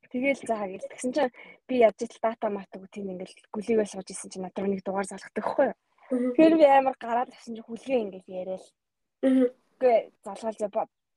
Тэгэл 0.07 0.39
за 0.39 0.55
гэл 0.63 0.87
тэгсэн 0.87 1.11
чинь 1.11 1.35
би 1.67 1.83
яаж 1.83 1.99
ил 1.99 2.15
дата 2.23 2.47
матаг 2.47 2.81
тийм 2.95 3.11
ингээл 3.11 3.51
гүлийгээ 3.51 3.91
сууж 3.91 4.07
исэн 4.07 4.31
чинь 4.31 4.43
надад 4.47 4.63
нэг 4.63 4.79
дугаар 4.83 5.03
залгадаг 5.03 5.43
байхгүй 5.43 5.65
юу? 5.67 5.77
Тэгэхээр 6.07 6.55
би 6.55 6.65
амар 6.65 6.95
гараад 6.95 7.29
авсан 7.35 7.59
чинь 7.59 7.67
хүлгээ 7.67 7.99
ингээл 8.07 8.31
яриад. 8.39 8.65
Үгүй 9.27 9.97
залгаал 10.23 10.55
за 10.55 10.67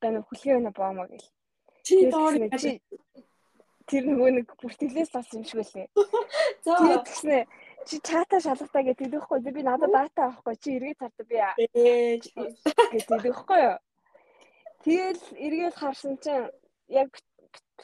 байна 0.03 0.27
хүлгээ 0.27 0.55
байна 0.59 0.75
боомоо 0.75 1.07
гэл. 1.07 1.31
Чи 1.87 2.11
доор 2.11 2.35
тэр 3.91 4.07
нөгөө 4.07 4.31
нэг 4.39 4.47
бүртгэлээс 4.63 5.11
болсон 5.15 5.43
юм 5.43 5.47
шиг 5.47 5.63
үлээ. 5.63 5.89
За 6.67 7.03
тэгснэ 7.03 7.47
чи 7.89 7.97
чата 8.09 8.41
шалгатаа 8.41 8.83
гэдэг 8.83 9.09
тэгэхгүй 9.13 9.39
би 9.57 9.63
надад 9.63 9.93
дата 9.93 10.21
авахгүй. 10.29 10.57
Чи 10.63 10.69
эргээд 10.77 11.01
цартаа 11.01 11.27
би 11.31 11.37
гэдэг 12.93 13.21
тэгэхгүй 13.25 13.61
юу. 13.69 13.79
Тэгэл 14.85 15.23
эргээд 15.47 15.77
харсан 15.77 16.15
чинь 16.25 16.49
яг 16.89 17.09
бит 17.13 17.25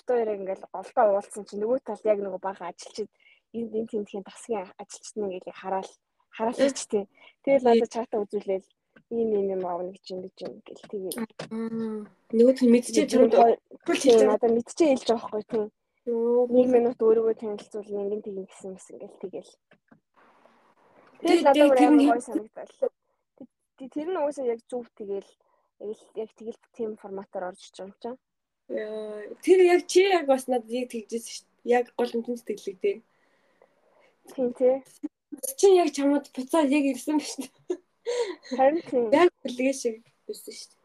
хоёрыг 0.08 0.40
ингээл 0.40 0.64
голдоо 0.72 1.04
уулцсан 1.16 1.44
чинь 1.44 1.60
нөгөө 1.62 1.78
талд 1.84 2.04
яг 2.04 2.18
нөгөө 2.20 2.40
бага 2.40 2.68
ажилчид 2.68 3.08
энд 3.56 3.72
энэ 3.78 3.90
тэмдгийн 3.90 4.24
тасгийн 4.28 4.68
ажилчид 4.82 5.16
нэг 5.16 5.44
яг 5.44 5.56
хараал 5.60 5.90
хараал 6.36 6.60
хийчтэй. 6.60 7.04
Тэгэл 7.44 7.66
надад 7.68 7.90
чата 7.92 8.20
үзүүлээл 8.24 8.68
ийм 9.10 9.28
ийм 9.38 9.46
юм 9.56 9.62
аавна 9.66 9.90
гэж 9.94 10.04
юм 10.12 10.20
гэж 10.24 10.36
юм 10.46 10.54
гэл 10.66 10.84
тэгээд 10.92 11.16
нөгөө 12.36 12.54
нь 12.64 12.72
мэдчихээ 12.74 13.06
чамд 13.12 13.34
надад 14.26 14.52
мэдчихээ 14.56 14.88
хэлж 14.92 15.08
байгаа 15.08 15.30
байхгүй 15.30 15.44
тийм. 15.50 15.66
Нэг 16.06 16.66
минут 16.74 16.98
өөрийгөө 17.02 17.34
танилцуул 17.38 17.90
ингэн 18.02 18.22
тэгин 18.24 18.46
гэсэн 18.46 18.70
мэс 18.74 18.86
ингээл 18.94 19.20
тэгэл. 19.22 19.52
Тэгээд 21.26 21.46
надад 21.46 21.68
бүр 21.68 21.80
амар 21.82 22.06
гой 22.14 22.22
санагдал. 22.22 22.72
Тэр 23.76 24.08
нь 24.08 24.20
уусаа 24.22 24.46
яг 24.46 24.60
зүв 24.70 24.86
тэгэл 24.94 25.30
яг 26.16 26.30
тэгэл 26.38 26.60
тийм 26.76 26.90
форматаар 26.96 27.50
орж 27.50 27.60
иж 27.66 27.76
байгаа 27.76 27.90
юм 27.90 27.94
чинь. 28.00 28.18
Тэр 29.44 29.60
яг 29.74 29.86
чи 29.90 30.02
яг 30.06 30.26
бас 30.26 30.46
надад 30.46 30.70
яг 30.70 30.88
тэгжсэн 30.90 31.20
шүү 31.20 31.44
дээ. 31.44 31.74
Яг 31.76 31.84
голомтын 31.98 32.36
сэтгэлэг 32.38 32.78
дээр. 32.80 33.00
Тийм 34.32 34.48
тий. 34.54 34.74
Чи 35.58 35.66
яг 35.76 35.90
чамд 35.92 36.30
буцаад 36.34 36.70
яг 36.70 36.84
ирсэн 36.94 37.18
биш 37.18 37.36
үү? 37.36 37.76
Харин 38.56 38.82
тийм. 38.90 39.10
Яг 39.12 39.30
үлгээ 39.44 39.74
шиг 39.74 39.96
ирсэн 40.30 40.54
шүү 40.54 40.70
дээ. 40.70 40.76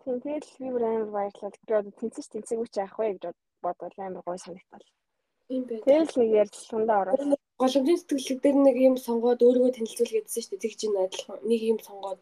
Тийм 0.00 0.16
тэгэл 0.24 0.50
би 0.58 0.68
бүр 0.74 0.84
амар 0.84 1.10
баярлалаа. 1.14 1.52
Би 1.68 1.72
одоо 1.76 1.92
тэнцэж 2.00 2.26
тэнцээгүй 2.32 2.68
чи 2.72 2.80
яах 2.80 2.96
вэ 2.98 3.14
гэж 3.14 3.36
бодвол 3.62 3.96
амар 4.00 4.22
гоё 4.26 4.38
санагдал. 4.40 4.86
Тийм 5.48 5.62
байх. 5.68 5.84
Тэгэл 5.84 6.18
нэг 6.18 6.30
ярилцлагандаа 6.42 6.98
ороод 7.02 7.39
голомтын 7.60 7.98
сэтгэлэг 8.00 8.38
дээр 8.42 8.56
нэг 8.66 8.76
юм 8.88 8.96
сонгоод 9.06 9.44
өөрийгөө 9.44 9.72
танилцуул 9.76 10.12
гэдсэн 10.14 10.42
шүү 10.42 10.50
дээ. 10.56 10.64
Тэгж 10.64 10.80
ин 10.86 10.94
адилхан 11.04 11.38
нэг 11.50 11.60
юм 11.72 11.78
сонгоод 11.86 12.20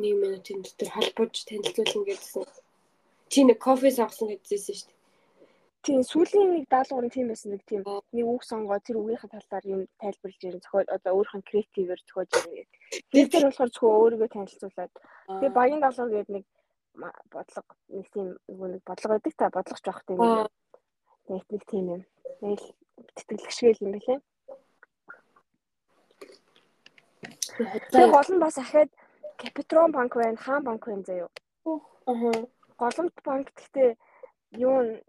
нэг 0.00 0.14
минутын 0.22 0.58
дотор 0.64 0.88
холбож 0.94 1.34
танилцуулна 1.48 2.08
гэдсэн. 2.08 2.44
Чи 3.32 3.38
нэг 3.44 3.58
кофе 3.60 3.90
сонгосон 3.92 4.28
гэдсэн 4.32 4.58
шүү 4.64 4.88
дээ. 4.88 4.96
Тийм 5.86 6.02
сүүлийн 6.02 6.50
нэг 6.52 6.64
даалгавар 6.72 7.06
нь 7.06 7.14
тийм 7.14 7.26
байсан 7.30 7.54
нэг 7.54 7.62
тийм 7.68 7.82
нэг 7.86 8.26
үг 8.26 8.42
сонгоо 8.42 8.78
тэр 8.82 8.98
үгийнхээ 8.98 9.30
талаар 9.30 9.64
юм 9.74 9.80
тайлбарлаж 10.02 10.42
ирэн 10.42 10.62
зохиол 10.64 10.88
одоо 10.96 11.12
өөрийнх 11.16 11.38
нь 11.38 11.48
креативээр 11.48 12.00
зохиож 12.02 12.30
ирэн. 12.50 12.68
Тэр 13.12 13.26
дээр 13.30 13.44
болохоор 13.46 13.70
зөвхөн 13.72 13.98
өөрийгөө 14.02 14.30
танилцуулаад 14.34 14.92
тэгээ 15.38 15.56
багийн 15.58 15.82
даалгавар 15.82 16.12
гэдэг 16.12 16.34
нэг 16.34 16.44
бодлого 17.32 17.72
нэг 17.94 18.06
тийм 18.12 18.26
нэг 18.74 18.82
бодлого 18.88 19.12
байдаг 19.14 19.34
та 19.38 19.54
бодлогоч 19.54 19.84
байх 19.86 20.00
тийм 20.08 20.18
нэг 21.30 21.42
нэг 21.52 21.62
тийм 21.70 21.84
юм. 21.94 22.02
Нэг 22.42 22.60
тэтгэлэгшгээл 23.16 23.84
юм 23.86 23.92
билээ. 23.94 24.18
Тэр 27.58 28.10
гол 28.14 28.28
нь 28.30 28.42
бас 28.42 28.58
ахаад 28.58 28.90
Капитрон 29.38 29.90
банк 29.92 30.14
байна, 30.14 30.36
хаан 30.36 30.62
банк 30.64 30.86
байна 30.86 31.02
заяо. 31.02 31.28
Аа. 32.06 32.46
Голомт 32.78 33.16
банк 33.24 33.46
гэхдээ 33.54 33.96
юу 34.58 35.02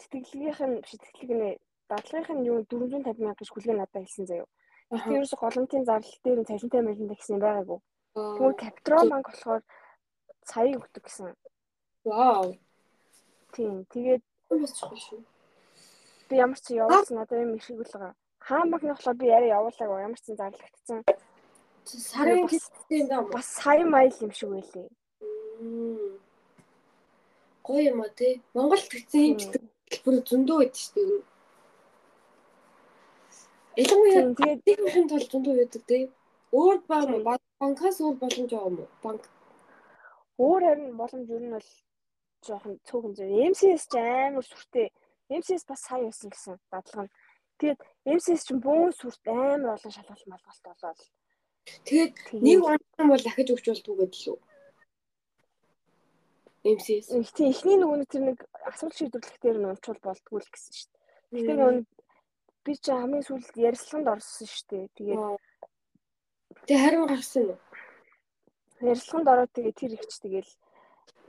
тэтгэлгийнх 0.00 0.60
нь 0.64 0.80
биш 0.82 0.92
тэтгэлэг 0.96 1.38
нэ 1.40 1.48
дадлагынх 1.88 2.30
нь 2.36 2.46
юу 2.50 2.64
450 2.64 3.20
мянга 3.20 3.40
гэж 3.40 3.48
хүлээн 3.52 3.78
надад 3.80 4.04
хэлсэн 4.04 4.26
заяо. 4.28 4.48
Гэхдээ 4.90 5.16
ерөөсө 5.16 5.36
голомтын 5.36 5.84
зарлал 5.84 6.20
дээр 6.24 6.38
нь 6.40 6.48
цалинтай 6.48 6.82
мэлэн 6.84 7.08
гэсэн 7.12 7.38
байгаагүй. 7.40 7.78
Тэгвэл 8.16 8.60
Капитрон 8.62 9.08
банк 9.12 9.26
болохоор 9.28 9.62
цаийг 10.48 10.80
өгдөг 10.80 11.04
гэсэн. 11.04 11.36
Вау. 12.04 12.56
Тийм. 13.52 13.84
Тэгээд 13.92 14.22
би 16.28 16.34
ямар 16.36 16.58
ч 16.60 16.66
явуулсан 16.72 17.16
надад 17.16 17.40
юм 17.44 17.56
их 17.56 17.68
л 17.68 17.76
байгаа. 17.80 18.12
Хаан 18.40 18.70
банкны 18.70 18.92
болохоор 18.92 19.16
би 19.20 19.26
яриа 19.28 19.60
явуулаагүй 19.60 20.00
ямар 20.04 20.20
ч 20.20 20.32
зарлагдсан. 20.32 21.04
Сарын 21.88 22.44
кэстэй 22.50 23.00
юм 23.08 23.30
бас 23.32 23.46
сая 23.60 23.84
майл 23.84 24.12
юм 24.20 24.32
шиг 24.36 24.50
байлээ. 24.52 24.88
Гоё 27.64 27.82
юм 27.92 28.00
а 28.04 28.08
тий. 28.18 28.42
Монголд 28.54 28.86
гэсэн 28.92 29.22
юм 29.28 29.36
гэдэг 29.40 29.62
бүр 30.04 30.14
зөндөө 30.28 30.56
байдаг 30.60 30.80
шүү 30.84 30.94
дээ. 30.96 31.22
Ялангуяа 33.80 34.22
тэгээд 34.36 34.60
техникийн 34.68 35.08
тул 35.08 35.24
зөндөө 35.32 35.54
байдаг 35.58 35.82
тий. 35.88 36.02
Өөр 36.52 36.76
банкас 37.60 37.96
өөр 38.04 38.16
боломж 38.20 38.50
байгаа 38.52 38.68
юм 38.68 38.80
уу? 38.84 38.88
Банк 39.02 39.22
Өөр 40.38 40.62
харин 40.68 40.96
боломж 41.00 41.26
юу 41.34 41.40
нь 41.42 41.50
бол 41.56 41.68
жоохон 42.46 42.74
цөөхөн 42.86 43.14
зөв. 43.16 43.28
MCS 43.50 43.84
ч 43.90 43.94
амар 43.98 44.44
сүртэй. 44.46 44.88
MCS 45.38 45.64
бас 45.66 45.80
сая 45.82 46.04
байсан 46.04 46.30
гэсэн 46.30 46.54
дадлага 46.70 47.08
нь. 47.08 47.14
Тэгээд 47.58 47.80
MCS 48.16 48.42
ч 48.46 48.48
бөөн 48.54 48.92
сүрт 48.94 49.24
амар 49.26 49.74
олон 49.74 49.92
шалгалт 49.96 50.24
малгалт 50.30 50.64
болоод. 50.68 51.00
Тэгээд 51.86 52.14
нэг 52.32 52.58
онцгой 52.64 53.06
бол 53.08 53.22
дахиж 53.24 53.48
өгч 53.54 53.66
болдгоо 53.68 53.96
гэдэг 53.98 54.20
лүү. 54.26 54.38
MCS. 56.68 57.06
Тийм 57.32 57.48
эхний 57.54 57.78
нөгөө 57.78 57.96
нэг 58.02 58.08
тэр 58.10 58.22
нэг 58.28 58.38
асуулт 58.66 58.96
шийдвэрлэх 58.98 59.38
дээр 59.40 59.58
нь 59.62 59.68
унчвал 59.70 60.00
болдгоо 60.02 60.38
л 60.42 60.52
гэсэн 60.52 60.72
шүү 60.74 60.88
дээ. 60.90 61.00
Гэтэ 61.38 61.52
нөгөө 61.54 61.74
би 62.64 62.72
чи 62.76 62.90
хамгийн 62.92 63.24
сүүлд 63.24 63.56
ярилцлаганд 63.56 64.12
орсон 64.12 64.48
шүү 64.50 64.66
дээ. 64.68 64.84
Тэгээд 64.98 65.20
Тэгээ 66.66 66.84
харин 66.84 67.06
гарсан 67.08 67.44
уу? 67.48 67.58
Ярилцлаганд 68.84 69.28
ороод 69.32 69.52
тэгээ 69.54 69.74
тэр 69.80 69.92
ихч 69.96 70.12
тэгэл 70.20 70.52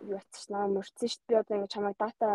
юу 0.10 0.18
атчих 0.20 0.50
наа 0.52 0.66
мөрцөн 0.68 1.08
шүү 1.08 1.22
дээ. 1.24 1.30
Би 1.30 1.36
одоо 1.40 1.56
ингэ 1.56 1.74
чамайг 1.74 1.96
дата 1.96 2.26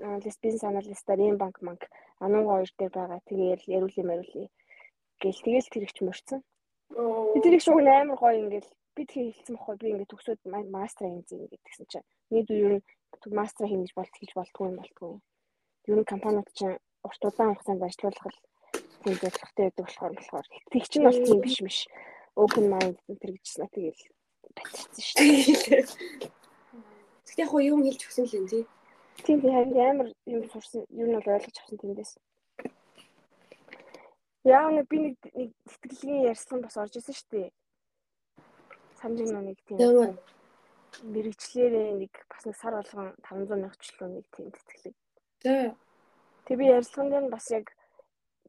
аналист 0.00 0.40
бизнес 0.40 0.64
аналистаар 0.64 1.20
ийм 1.20 1.36
банк 1.36 1.56
банк 1.60 1.82
анууга 2.24 2.64
хоёр 2.64 2.70
дээр 2.78 2.92
байгаа. 2.96 3.20
Тэгээ 3.28 3.60
яриулъя 3.76 4.04
мариулъя 4.06 4.48
гэл 5.20 5.44
тэгэл 5.44 5.72
тэр 5.72 5.84
ихч 5.84 5.98
мөрцөн. 6.00 6.40
Би 6.90 7.38
их 7.56 7.62
шуг 7.62 7.78
амар 7.80 8.18
гоё 8.18 8.36
ингээл 8.42 8.70
би 8.96 9.02
тэгээ 9.06 9.34
хэлсэн 9.36 9.54
байхгүй 9.56 9.76
би 9.78 9.86
ингээд 9.92 10.12
төгсөөд 10.12 10.40
мастер 10.74 11.06
хийн 11.06 11.24
зэн 11.28 11.46
гэдгсэн 11.52 11.86
чинь 11.90 12.06
нэг 12.32 12.46
юу 12.50 12.66
ер 12.66 12.74
нь 12.80 13.36
мастер 13.38 13.66
хийн 13.68 13.82
гэж 13.84 13.92
болт 13.94 14.14
хийж 14.16 14.32
болтгүй 14.34 14.66
юм 14.68 14.76
болтгүй. 14.80 15.12
Ер 15.88 15.96
нь 16.00 16.10
компаниуд 16.12 16.48
чинь 16.58 16.80
урт 17.06 17.22
удаан 17.24 17.54
хугацаанд 17.54 17.82
ажиллах 17.86 18.16
тийм 19.02 19.14
зорилготой 19.22 19.64
байдаг 19.64 19.84
болохоор 19.84 20.12
болохоор 20.16 20.46
тэг 20.72 20.82
чинь 20.90 21.06
бол 21.06 21.18
тийм 21.26 21.38
биш 21.44 21.58
биш 21.66 21.78
open 22.42 22.64
mind 22.72 22.96
тэр 23.20 23.32
гэжсэн 23.34 23.68
тэгэл 23.70 24.02
батчихсан 24.56 25.02
шүү 25.04 25.58
дээ. 25.66 25.86
Тэгтээ 27.26 27.44
яг 27.44 27.52
юм 27.70 27.80
хэлж 27.86 28.00
өгсөн 28.06 28.26
л 28.26 28.38
юм 28.38 28.46
тий. 28.50 28.64
Тийм 29.24 29.38
тийм 29.42 29.52
харин 29.54 29.78
амар 29.78 30.08
юм 30.26 30.42
сурсан 30.50 30.82
юу 30.90 31.06
нь 31.06 31.16
бол 31.16 31.32
ойлгож 31.34 31.56
авсан 31.58 31.78
тэндээс. 31.78 32.12
Яа 34.48 34.72
нэг 34.72 34.88
би 34.88 34.98
нэг 35.04 35.16
нэг 35.36 35.50
сэтгэлгийн 35.68 36.32
ярьсан 36.32 36.64
бас 36.64 36.76
орж 36.80 36.96
исэн 36.96 37.14
шүү 37.14 37.28
дээ. 37.36 37.48
Санаж 39.00 39.28
нэг 39.28 39.58
тийм 39.68 40.16
мэрэгчлэрээ 41.04 42.00
нэг 42.00 42.12
бас 42.32 42.42
нэг 42.48 42.56
сар 42.56 42.74
болгон 42.80 43.12
500 43.28 43.60
мянга 43.60 43.76
ч 43.76 43.92
л 43.92 44.08
нэг 44.08 44.24
тийм 44.32 44.48
тэтгэлэг. 44.50 44.96
За. 45.44 45.76
Тэг 46.48 46.56
би 46.58 46.64
ярьсан 46.72 47.12
дээр 47.12 47.28
бас 47.28 47.46
яг 47.52 47.68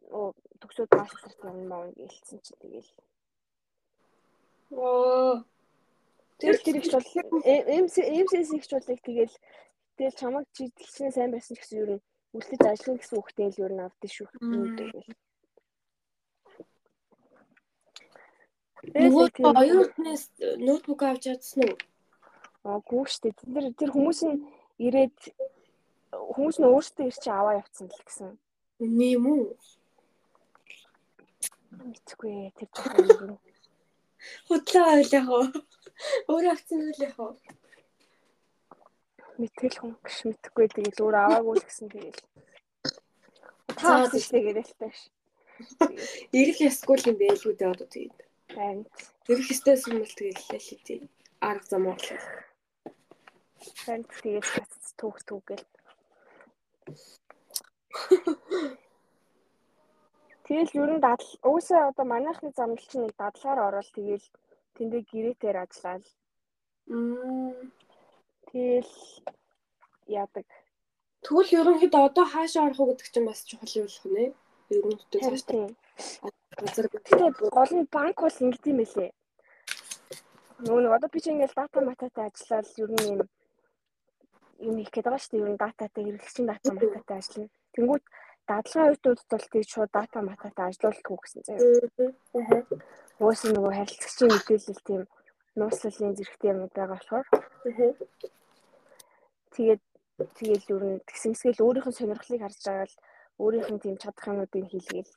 төгсөөд 0.10 0.90
мастер 0.96 1.52
юм 1.52 1.68
маа 1.68 1.92
гэлсэн 1.94 2.40
чинь 2.42 2.62
тэгэл 2.64 2.92
Оо. 4.72 5.44
Тэр 6.40 6.56
тэр 6.64 6.80
их 6.80 6.92
бол 6.94 7.08
MC 7.84 7.96
MCS 8.24 8.50
их 8.56 8.66
болыг 8.72 9.02
тэгэл 9.04 9.36
тэгэл 9.98 10.20
чамаг 10.20 10.46
чи 10.56 10.72
тэгчнээ 10.72 11.12
сайн 11.12 11.32
байсан 11.36 11.56
гэсэн 11.60 11.78
юу 11.80 11.88
н 11.98 12.02
үлдэж 12.34 12.62
ажиллах 12.64 13.02
гэсэн 13.04 13.20
үгтэй 13.20 13.48
л 13.52 13.62
юу 13.62 13.70
н 13.76 13.86
авдсан 13.86 14.10
шүү. 14.10 14.28
Нөгөө 18.80 19.28
оюутнаас 19.62 20.24
ноутбук 20.66 21.02
авч 21.04 21.24
чадсан 21.28 21.68
уу? 21.68 21.78
Аа 22.68 22.80
гүү 22.88 23.04
штэ. 23.12 23.36
Тэр 23.36 23.66
тэр 23.80 23.92
хүмүүс 23.92 24.20
нь 24.28 24.40
ирээд 24.86 25.18
хүмүүс 26.34 26.58
нь 26.60 26.70
өөрсдөө 26.72 27.06
ирч 27.12 27.24
аваа 27.28 27.60
явцсан 27.60 27.88
л 27.92 28.04
гэсэн. 28.08 28.32
Нэм 28.80 29.24
үү? 29.36 29.46
Мэдгүй 31.76 32.56
тэр 32.56 32.70
тухайн 32.72 33.40
Худлаа 34.48 34.96
ойлаа 35.00 35.24
хоо. 35.28 35.44
Өөрөө 36.32 36.52
авсан 36.56 36.80
үл 36.88 37.04
яах 37.04 37.18
вэ? 37.20 37.28
Мэтгэл 39.40 39.80
хүн 39.80 39.94
гэж 40.04 40.18
мэдэхгүй 40.28 40.68
тэгэл 40.72 41.04
өөр 41.04 41.16
аваагүй 41.20 41.56
л 41.56 41.68
гэсэн 41.68 41.88
тэгэл. 41.92 42.22
Та 43.80 43.88
авсан 44.04 44.20
шүү 44.24 44.40
дээ 44.40 44.56
гэлтэй 44.60 44.92
ш. 44.96 45.02
Ирэх 46.40 46.58
ясгүй 46.70 46.98
юм 47.08 47.16
байлгүй 47.20 47.54
дээ 47.56 47.72
одоо 47.72 47.88
тэгээд. 47.88 48.29
Харин 48.54 48.82
Ирэх 49.30 49.48
ёстой 49.54 49.78
юм 49.90 49.98
бол 50.02 50.14
тэгээд 50.18 50.40
л 50.42 50.58
л 50.58 50.82
тий. 50.88 51.00
Арга 51.40 51.68
зам 51.70 51.86
уу. 51.88 51.98
харин 53.86 54.04
тэгэл 54.10 54.42
цац 54.42 54.86
түүх 54.98 55.18
гэл. 55.48 55.66
Тэгэл 60.50 60.78
ер 60.82 60.92
нь 60.98 61.04
дадал 61.06 61.32
уусаа 61.46 61.94
одоо 61.94 62.06
манайхны 62.10 62.50
замдал 62.58 62.88
чинь 62.90 63.06
нэг 63.06 63.14
дадлагаар 63.22 63.60
ороод 63.68 63.90
тэгэл 63.94 64.26
тэндээ 64.76 65.02
гэрээтэй 65.12 65.54
ажиллаад 65.54 66.04
Мм. 66.90 67.70
тэгэл 68.50 68.94
яадаг. 70.10 70.48
Тэгвэл 71.22 71.54
ерөнхийдөө 71.60 72.02
одоо 72.10 72.26
хаашаа 72.26 72.66
орох 72.66 72.80
уу 72.82 72.90
гэдэг 72.90 73.08
чинь 73.14 73.30
бас 73.30 73.46
чухал 73.46 73.78
юм 73.78 73.86
болох 73.86 74.06
нэ. 74.10 74.26
Ерөнхийдөө 74.70 75.20
Харин 75.22 75.38
цааш 75.38 75.44
тийм. 75.50 75.70
газар 76.60 76.86
Тэгээ 77.08 77.32
гол 77.58 77.72
нь 77.76 77.92
банк 77.96 78.18
бол 78.22 78.42
ингэдэм 78.46 78.78
байлээ. 78.80 79.12
Нөгөө 80.66 80.82
нэг 80.84 80.94
одоо 80.96 81.10
би 81.12 81.20
чи 81.24 81.30
ингээл 81.32 81.58
дата 81.60 81.80
мататай 81.82 82.26
ажиллаад 82.28 82.68
ер 82.84 82.90
нь 82.92 83.06
юм 83.12 83.22
юм 84.68 84.76
их 84.84 84.92
гэдэг 84.92 85.08
байгаа 85.08 85.24
шүү 85.24 85.32
дээ. 85.32 85.44
Ер 85.44 85.52
нь 85.54 85.62
дататай 85.64 86.04
хэрэглэгчийн 86.04 86.48
дата 86.52 86.70
мататай 86.74 87.18
ажиллана. 87.18 87.50
Тэнгүүт 87.74 88.04
дадлагын 88.50 88.92
үеүүд 88.92 89.20
бол 89.32 89.46
тийг 89.52 89.66
шууд 89.70 89.92
дата 89.94 90.18
мататай 90.22 90.66
ажиллуулдаг 90.68 91.20
гэсэн 91.24 91.42
заяа. 91.48 91.64
Аа. 92.36 92.62
Уус 93.24 93.42
нь 93.46 93.54
нөгөө 93.56 93.74
харилцагчийн 93.78 94.32
мэдээлэл 94.34 94.82
тийм 94.88 95.02
нууцлалын 95.60 96.18
зэрэгтэй 96.18 96.52
юм 96.52 96.60
байгаа 96.76 96.88
болохоор 96.94 97.26
тэгээд 99.56 99.82
тэгээд 100.40 100.64
ер 100.76 100.84
нь 100.90 101.04
тэгсэмсгээл 101.08 101.64
өөрийнх 101.64 101.88
нь 101.90 101.98
сонирхлыг 102.00 102.42
харж 102.42 102.60
байгаа 102.68 102.88
л 102.90 102.96
өөрийнх 103.44 103.70
нь 103.74 103.84
тийм 103.84 103.96
чадах 104.02 104.30
юмнуудыг 104.30 104.66
хийлгээл. 104.70 105.12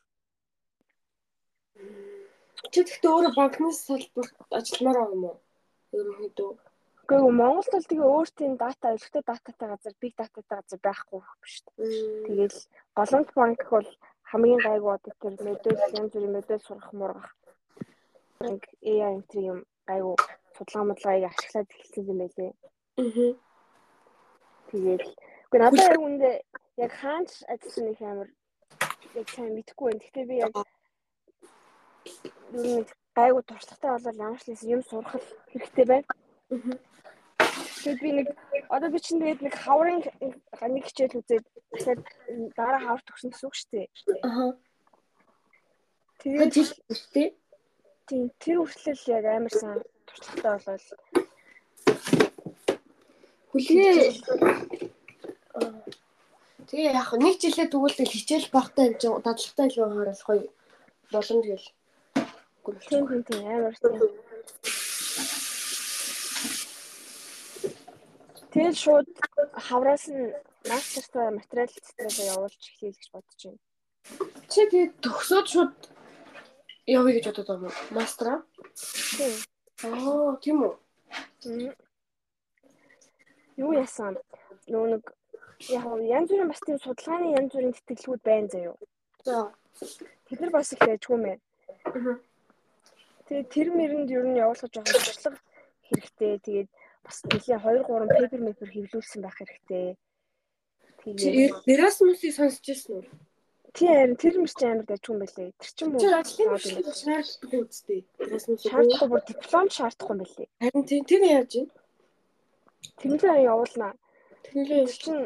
Чи 2.73 2.81
тэгтээ 2.87 3.13
өөрөө 3.13 3.33
банкнаас 3.39 3.79
салбарт 3.87 4.35
ажилламаар 4.59 4.99
байгаа 4.99 5.15
юм 5.17 5.25
уу? 5.29 5.37
Ерөнхийдөө. 5.99 6.51
Гэхдээ 7.03 7.35
Монголд 7.41 7.71
бол 7.75 7.89
тэгээ 7.91 8.13
өөр 8.15 8.29
тийм 8.39 8.53
дата 8.63 8.85
аюултай 8.89 9.23
дататай 9.27 9.69
газар, 9.69 9.95
big 10.01 10.15
dataтай 10.17 10.57
газар 10.59 10.81
байхгүй 10.87 11.21
биш 11.43 11.55
үү? 11.67 11.91
Тэгэл 12.27 12.59
голомт 12.99 13.31
банк 13.37 13.61
бол 13.75 13.89
хамгийн 14.31 14.61
гайгүй 14.65 14.93
одоо 14.95 15.13
тэр 15.21 15.35
мэдээлэл 15.43 15.99
янз 15.99 16.13
бүрийн 16.15 16.35
мэдээлэл 16.37 16.67
сурах 16.67 16.91
мургах. 16.95 17.29
Банк 18.41 18.63
AI 18.91 19.11
entry 19.19 19.43
юм 19.53 19.59
гайгүй 19.91 20.15
судалгаа 20.55 20.89
модлгаыг 20.89 21.25
ашиглаад 21.27 21.69
эхэлсэн 21.75 22.11
юм 22.13 22.19
байлээ. 22.23 22.53
Аа. 23.03 23.33
Тэгээд 24.71 25.03
үгүй 25.51 25.59
надад 25.61 25.85
яг 25.91 26.01
үндэ 26.07 26.31
яг 26.77 26.93
хаанч 26.93 27.31
ажилласан 27.53 27.93
их 27.93 28.01
амар 28.01 28.29
яг 29.15 29.29
сайн 29.31 29.55
мэдэхгүй 29.55 29.87
байна. 29.93 30.01
Гэхдээ 30.01 30.27
би 30.31 30.37
яг 30.41 30.55
нэг 32.53 32.87
гайгүй 33.17 33.43
туршлагатай 33.45 33.91
болол 33.93 34.25
ямар 34.25 34.41
ч 34.41 34.49
юм 34.49 34.81
юм 34.81 34.83
сурах 34.83 35.21
хэрэгтэй 35.53 35.87
байна. 35.91 36.09
Тэгээд 37.83 38.01
би 38.01 38.11
нэг 38.13 38.29
одоо 38.69 38.89
би 38.91 38.99
чинь 39.01 39.21
тэгээд 39.21 39.45
нэг 39.45 39.55
хаврын 39.55 40.01
нэг 40.01 40.85
хичээл 40.87 41.21
үзээд 41.21 41.45
дахиад 41.73 42.01
дараа 42.57 42.81
хавар 42.81 43.03
төгсөн 43.05 43.31
гэсэн 43.31 43.47
үг 43.49 43.57
шүү 43.57 43.71
дээ. 43.73 43.87
Аа. 44.25 44.53
Тэгээд 46.23 46.57
үстэй. 46.89 47.29
тийм 48.09 48.31
тэр 48.41 48.59
хүртэл 48.65 49.03
яг 49.17 49.25
амар 49.29 49.53
сайн 49.53 49.81
туршлагатай 50.07 50.77
болол 50.77 51.31
Хүлээ. 53.53 54.17
Тэгээ 56.73 56.97
яг 56.97 57.13
нэг 57.21 57.37
жилээ 57.37 57.69
тэгвэл 57.69 58.01
хичээл 58.01 58.49
багтаа 58.49 58.89
юм 58.89 58.97
чинь 58.97 59.13
дадлагтай 59.21 59.69
л 59.69 59.77
байгаа 59.93 60.17
гоё 60.25 60.49
боломж 61.13 61.45
гэл. 61.45 61.69
тийм 62.89 63.05
тийм 63.13 63.23
тийм 63.29 63.45
амар. 63.45 63.77
Тэгэл 68.53 68.77
шууд 68.85 69.09
хавраас 69.69 70.09
нь 70.09 70.33
мастертай 70.65 71.29
материал 71.37 71.69
цэцрээсээ 71.69 72.33
явуулж 72.41 72.57
эхлэе 72.57 72.97
гэж 72.97 73.07
бодож 73.13 73.41
байна. 73.45 73.61
Чи 74.49 74.61
тэгээ 74.73 74.97
төгсөөд 75.05 75.47
шууд 75.53 75.77
явъя 76.89 77.13
гэж 77.21 77.25
бодод 77.29 77.49
байгаа 77.53 77.69
юм? 77.69 77.77
Мастера? 77.93 78.35
Тийм. 79.21 79.33
Аа, 79.85 80.41
тийм 80.41 80.57
үү? 80.65 80.73
Юу 83.61 83.73
яасан? 83.77 84.17
Нөгөө 84.73 84.89
нэг 84.97 85.05
яг 85.69 85.85
янз 86.17 86.29
бүрийн 86.31 86.51
бас 86.51 86.61
тийм 86.67 86.79
судалгааны 86.79 87.37
янз 87.39 87.51
бүрийн 87.53 87.75
тэтгэлгүүд 87.77 88.23
байна 88.25 88.49
заяо. 88.49 88.77
За. 89.25 89.53
Тэд 90.27 90.41
нар 90.41 90.51
бас 90.51 90.73
их 90.73 90.83
яжгүй 90.83 91.19
мэ. 91.19 91.35
Аа. 91.85 92.19
Тэгээд 93.27 93.49
тэр 93.55 93.69
мэрэнд 93.77 94.11
ер 94.11 94.25
нь 94.27 94.41
явуулах 94.43 94.71
жоохон 94.73 95.03
туршлага 95.07 95.39
хэрэгтэй. 95.87 96.33
Тэгээд 96.47 96.69
бас 97.07 97.19
нэлийн 97.27 97.61
2 97.63 97.85
3 97.87 98.11
пейпер 98.19 98.41
мейпер 98.43 98.69
хэвлүүлсэн 98.73 99.21
байх 99.23 99.37
хэрэгтэй. 99.39 99.97
Тэгээд 101.03 101.55
Erasmus-ыг 101.67 102.33
сонсч 102.35 102.65
ирсэн 102.71 103.03
үү? 103.03 103.05
тий 103.73 103.89
харин 103.89 104.17
тэр 104.21 104.37
мөр 104.37 104.53
чи 104.53 104.67
амар 104.69 104.85
дайггүй 104.85 105.13
юм 105.17 105.21
байлээ. 105.25 105.51
Тэр 105.57 105.73
чинь 105.73 105.93
Чи 105.97 106.07
муу 106.07 106.21
ажлын 106.21 106.49
хөтөлбөр 106.53 106.97
шаардлагатай 107.01 107.61
үстэй. 107.65 108.01
Erasmus-ыг. 108.21 108.69
шаардахгүй 108.69 109.09
бүр 109.09 109.23
диплом 109.25 109.67
шаардахгүй 109.73 110.13
юм 110.13 110.21
байлээ. 110.21 110.49
Харин 110.61 110.85
тийм 110.85 111.03
тэр 111.09 111.23
яаж 111.25 111.53
вэ? 111.57 111.65
Тэмлээ 113.01 113.49
явуулнаа. 113.49 113.93
Тэр 114.45 114.87
чинь 114.93 115.25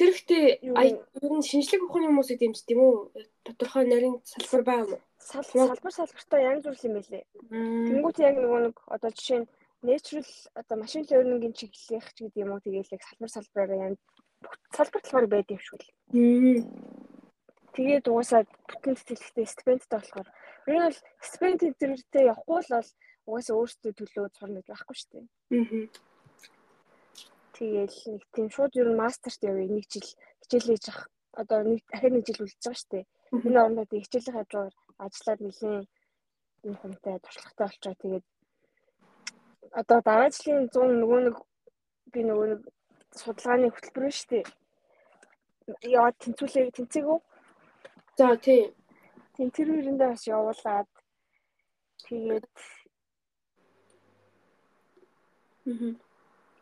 тэр 0.00 0.10
ихтэй 0.16 0.44
ер 0.64 1.32
нь 1.36 1.44
шинжлэх 1.44 1.84
ухааны 1.84 2.08
хүмүүсийг 2.08 2.40
дэмждэг 2.40 2.72
юм 2.72 2.80
уу? 2.80 3.12
Тодорхой 3.44 3.84
нарийн 3.84 4.16
салбар 4.24 4.64
байгаа 4.64 4.86
юм 4.88 4.96
уу? 4.96 5.04
сал 5.20 5.44
салбар 5.44 5.92
салбартаа 5.92 6.40
янз 6.40 6.64
бүр 6.64 6.78
юм 6.88 6.94
байлээ. 6.96 7.24
Тэнгүүт 7.52 8.18
яг 8.24 8.36
нөгөө 8.40 8.60
нэг 8.64 8.76
одоо 8.88 9.10
жишээ 9.12 9.38
нь 9.44 9.50
natural 9.84 10.28
одоо 10.60 10.76
машин 10.80 11.04
learning-ийн 11.04 11.54
чиглэлийнх 11.54 12.08
ч 12.16 12.18
гэдэг 12.24 12.42
юм 12.44 12.52
уу 12.52 12.64
тэгээл 12.64 12.94
яг 12.96 13.02
салбар 13.04 13.30
салбараараа 13.30 13.84
янз 13.86 14.00
салбар 14.72 15.02
талаар 15.04 15.28
байдаг 15.28 15.54
юм 15.56 15.62
шүү 15.62 15.78
дээ. 15.80 15.92
Тэгээд 17.76 18.10
угаасаа 18.10 18.42
бүтэн 18.68 18.94
тэтгэлэгтэй 18.96 19.46
стипендтэй 19.46 19.98
болохоор 20.00 20.28
ер 20.66 20.74
нь 20.74 20.84
бол 20.88 20.98
стипенд 21.28 21.60
тэмдэгтэй 21.80 22.24
явахгүй 22.32 22.60
л 22.64 22.72
бол 22.74 22.90
угаасаа 23.28 23.56
өөртөө 23.60 23.92
төлөө 23.94 24.26
сурна 24.34 24.58
гэж 24.58 24.68
байхгүй 24.72 24.96
шүү 24.96 25.10
дээ. 25.12 25.24
Мм. 25.54 25.84
Тэгээл 27.60 27.96
нэг 28.16 28.22
тийм 28.32 28.48
шууд 28.48 28.72
ер 28.80 28.88
нь 28.88 28.96
мастерт 28.96 29.40
явъя 29.44 29.68
нэг 29.68 29.84
жил 29.92 30.08
хичээл 30.40 30.68
хийж 30.72 30.84
ах 30.88 31.00
одоо 31.36 31.60
нэг 31.68 31.84
дахиад 31.92 32.14
нэг 32.16 32.24
жил 32.24 32.42
үлдэж 32.48 32.64
байгаа 32.64 32.80
шүү 32.80 32.90
дээ. 32.92 33.04
Энэ 33.36 34.00
хичээлээ 34.04 34.34
хавж 34.36 34.50
байгаа 34.56 34.72
ажиллаад 35.04 35.40
нэлийн 35.44 35.78
юм 36.64 36.74
хүнтэй 36.80 37.16
туршлагатай 37.20 37.66
болчоо 37.68 37.94
тэгээд 38.00 38.26
одоо 39.80 39.98
дараа 40.08 40.30
жилийн 40.32 40.72
100 40.72 41.04
нөгөө 41.04 41.20
нэг 41.28 41.36
би 42.12 42.20
нөгөө 42.24 42.46
нэг 42.52 42.60
судалгааны 43.20 43.68
хөтөлбөр 43.68 44.06
нь 44.08 44.16
шүү 44.16 44.28
дээ. 44.32 44.44
Яа 46.00 46.08
тэнцвүүлээ 46.16 46.72
тэнцээгөө 46.76 47.18
За 48.20 48.36
тийм. 48.36 48.74
тийм 49.36 49.48
тэр 49.56 49.68
үрэндээ 49.72 50.12
бас 50.12 50.24
явуулаад 50.28 50.88
тэгээд 52.04 52.48
Мм. 55.64 55.96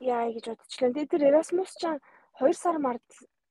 Яа 0.01 0.31
гэж 0.31 0.45
бодчихлаа. 0.55 0.95
Тэгээд 0.95 1.13
тэр 1.13 1.23
Erasmus 1.31 1.73
ч 1.81 1.83
2 2.39 2.53
сар 2.55 2.77
мард 2.79 3.07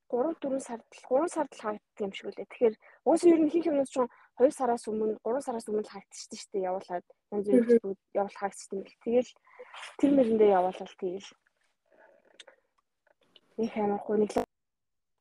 3 0.09 0.39
4 0.39 0.59
сард 0.63 0.83
3 0.91 1.27
сард 1.27 1.51
л 1.51 1.61
хаагддаг 1.63 1.99
юм 1.99 2.11
шиг 2.15 2.27
үлээ. 2.31 2.47
Тэгэхээр 2.47 2.75
уусаа 3.03 3.29
ер 3.35 3.41
нь 3.43 3.51
хийх 3.51 3.67
юмнууд 3.67 3.91
ч 3.91 3.97
2 4.39 4.51
сараас 4.55 4.87
өмнө 4.87 5.19
3 5.19 5.43
сараас 5.43 5.67
өмнө 5.67 5.83
л 5.83 5.91
хаагдчихсан 5.91 6.39
шүү 6.39 6.51
дээ. 6.55 6.67
Явуулаад 6.69 7.05
янз 7.35 7.45
бүрийн 7.47 7.65
хөтөлбөрүүд 7.67 7.99
явуулах 8.15 8.39
хаагдчихсан 8.39 8.77
юм. 8.79 8.85
Тэгэл 9.03 9.31
тэр 9.99 10.11
мэрэндээ 10.15 10.55
явуулаад 10.55 10.93
тэгэл 10.95 11.29
их 13.57 13.73
амархгүй 13.75 14.15
нэг 14.17 14.31
л 14.31 14.45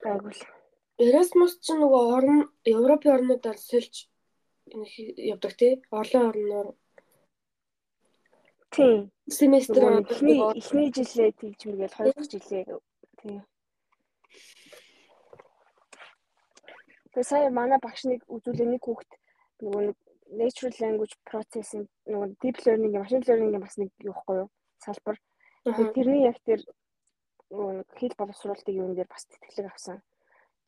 гайгуул. 0.07 0.41
Erasmus 1.03 1.53
ч 1.65 1.67
нөгөө 1.75 2.03
орн 2.17 2.39
Европын 2.65 3.15
орнуудаар 3.17 3.59
сольж 3.59 4.07
явдаг 5.33 5.53
тий. 5.59 5.83
Олон 5.91 6.23
орноор 6.31 6.67
Тийм. 8.77 9.11
семестр 9.29 9.83
эхний 10.05 10.41
эхний 10.61 10.89
жилээ 10.93 11.33
тэгж 11.41 11.61
мэгэл 11.67 11.97
хоёр 11.97 12.15
дахь 12.15 12.31
жилээ 12.33 12.65
тийм. 13.21 13.41
Тэгээ 17.11 17.31
сая 17.31 17.49
манай 17.51 17.81
багш 17.81 18.05
нэг 18.05 18.21
үзүүлээ 18.29 18.69
нэг 18.69 18.83
хүүхэд 18.85 19.12
нөгөө 19.65 19.83
нэг 19.89 19.97
natural 20.41 20.75
language 20.85 21.15
processing 21.25 21.89
нөгөө 22.05 22.29
deep 22.43 22.59
learning 22.67 22.93
машин 23.01 23.25
learning 23.25 23.57
бас 23.57 23.81
нэг 23.81 23.91
юу 24.05 24.12
ихгүй 24.12 24.37
юу 24.45 24.49
салбар. 24.85 25.17
Тэрний 25.65 26.29
яг 26.29 26.37
тэр 26.45 26.61
нэг 27.49 27.89
хэл 27.97 28.15
боловсруулалтын 28.21 28.77
юун 28.77 28.95
дээр 28.95 29.09
бас 29.09 29.25
тэтгэлэг 29.25 29.73
авсан. 29.73 29.99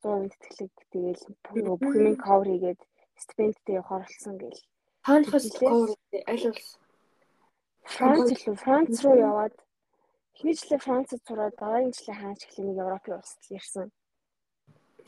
100% 0.02 0.32
тэтгэлэг 0.32 0.72
тэгээл 0.88 1.22
нөгөө 1.60 1.76
бүх 1.76 1.94
юм 2.00 2.16
cover 2.16 2.48
хийгээд 2.48 2.80
стипендтэй 3.20 3.76
явахаар 3.76 4.08
болсон 4.08 4.34
гээл. 4.40 4.62
таанахаас 5.04 5.46
cover 5.58 5.92
аль 6.32 6.44
бол 6.48 6.62
Франц 7.94 8.28
илүү 8.34 8.56
Франц 8.62 9.00
руу 9.04 9.16
яваад 9.16 9.54
эхний 10.34 10.56
жилээ 10.58 10.84
Францад 10.86 11.20
сураад 11.24 11.54
дараагийн 11.60 11.96
жилээ 11.96 12.16
хаач 12.20 12.40
эхлэх 12.44 12.66
нэг 12.66 12.76
Европын 12.84 13.18
улсад 13.18 13.42
ирсэн. 13.56 13.86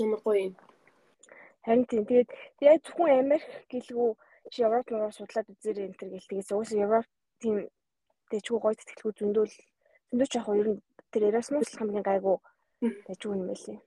Ямар 0.05 0.21
гоё 0.25 0.41
юм. 0.49 0.55
Харин 1.65 1.85
тийм. 1.91 2.03
Тэгээд 2.09 2.31
тэгээд 2.59 2.85
зөвхөн 2.85 3.21
Америк 3.23 3.45
гэлгүй 3.71 4.11
чи 4.51 4.59
Европ 4.67 4.87
руу 4.91 5.13
судлаад 5.13 5.53
үзээрэй 5.53 5.87
энэ 5.87 5.99
төр 6.01 6.09
гэл 6.13 6.29
тэгээс 6.31 6.51
уус 6.57 6.71
Европ 6.73 7.07
тийм 7.41 7.57
дэжгүй 8.31 8.59
гоё 8.61 8.75
тэтгэлгүй 8.75 9.13
зөндөл 9.19 9.55
зөндөөч 10.09 10.33
яг 10.41 10.49
ер 10.61 10.69
нь 10.73 10.83
тэр 11.13 11.23
Erasmus 11.31 11.69
хамгийн 11.79 12.07
гайгүй 12.09 12.37
дэжгүй 13.07 13.37
юм 13.37 13.47
байлээ. 13.51 13.79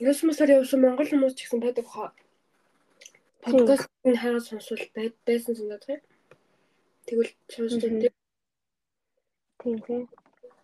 Erasmus-аар 0.00 0.50
явсан 0.58 0.80
монгол 0.80 1.08
хүмүүс 1.08 1.34
ч 1.36 1.44
гэсэн 1.44 1.60
байдаг 1.62 1.86
хаа. 3.42 3.52
Подкастын 3.52 4.16
хайгаа 4.22 4.40
сонсвол 4.40 4.84
байсан 5.26 5.54
санаад 5.56 5.84
байна. 5.88 6.04
Тэгвэл 7.06 7.32
сонсож 7.54 7.82
байна. 7.82 8.08
Тийм 9.60 9.76
тийм. 9.86 10.02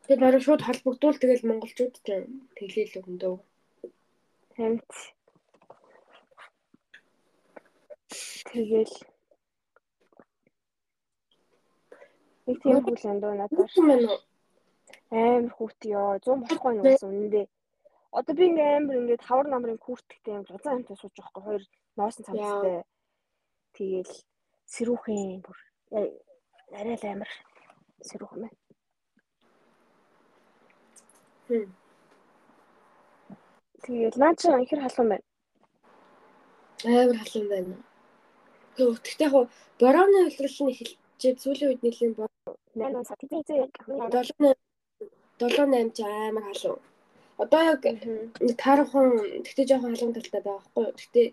Тэгээд 0.05 0.23
баруун 0.23 0.45
шууд 0.45 0.63
холбогдвол 0.65 1.19
тэгэл 1.21 1.49
монголчууд 1.49 1.95
тэглээл 2.57 2.99
өгөндөө. 3.01 3.35
Хамт. 4.57 4.93
Тэгэл 8.51 8.95
нэг 12.47 12.57
тийм 12.63 12.79
хүл 12.85 13.11
андуу 13.13 13.33
надад 13.35 13.69
амар 15.11 15.51
хүүхд 15.57 15.81
ёо 15.99 16.19
100 16.23 16.41
болохгүй 16.43 16.73
нь 16.75 16.85
бас 16.85 17.03
үнэндээ. 17.09 17.47
Одоо 18.19 18.35
би 18.39 18.45
ингээм 18.49 18.77
амар 18.79 18.99
ингээд 19.01 19.27
хавар 19.29 19.47
намрын 19.51 19.83
хүүхдтэй 19.83 20.35
юм 20.39 20.45
зузаан 20.47 20.87
хамтаа 20.87 20.97
сууж 20.99 21.15
байгаа 21.19 21.43
хоёр 21.47 21.63
ноосон 21.97 22.25
цамцтай. 22.27 22.85
Тэгээл 23.77 24.15
сэрүүхэн 24.73 25.41
бүр 25.45 25.59
арай 26.79 26.97
л 27.01 27.05
амар 27.09 27.31
сэрүүхэн 28.09 28.41
байна. 28.45 28.59
Хм. 31.49 31.67
Тэгээл 33.85 34.19
наа 34.21 34.35
чи 34.35 34.47
ихэр 34.51 34.81
халуун 34.83 35.09
байна. 35.13 35.27
Амар 36.85 37.19
халуун 37.23 37.49
байна. 37.53 37.77
Гэхдээ 38.77 39.29
яг 39.29 39.35
борооны 39.81 40.19
улирал 40.29 40.59
нь 40.65 40.73
эхэлчихэд 40.73 41.39
сүүлийн 41.43 41.71
үед 41.71 41.83
нэлийн 41.83 42.13
8 42.77 43.09
сар 43.09 43.17
тийм 43.21 43.43
тийм 43.49 43.71
7 44.13 44.57
7 45.39 45.71
8 45.73 45.97
ч 45.97 45.99
амар 46.05 46.45
халуун. 46.51 46.83
Одоо 47.43 47.63
яг 47.73 47.81
таархан 48.63 49.09
тэгтээ 49.45 49.69
жоохон 49.71 49.93
халуун 49.97 50.17
талтай 50.17 50.43
байхгүй. 50.45 50.87
Тэгтээ 50.99 51.27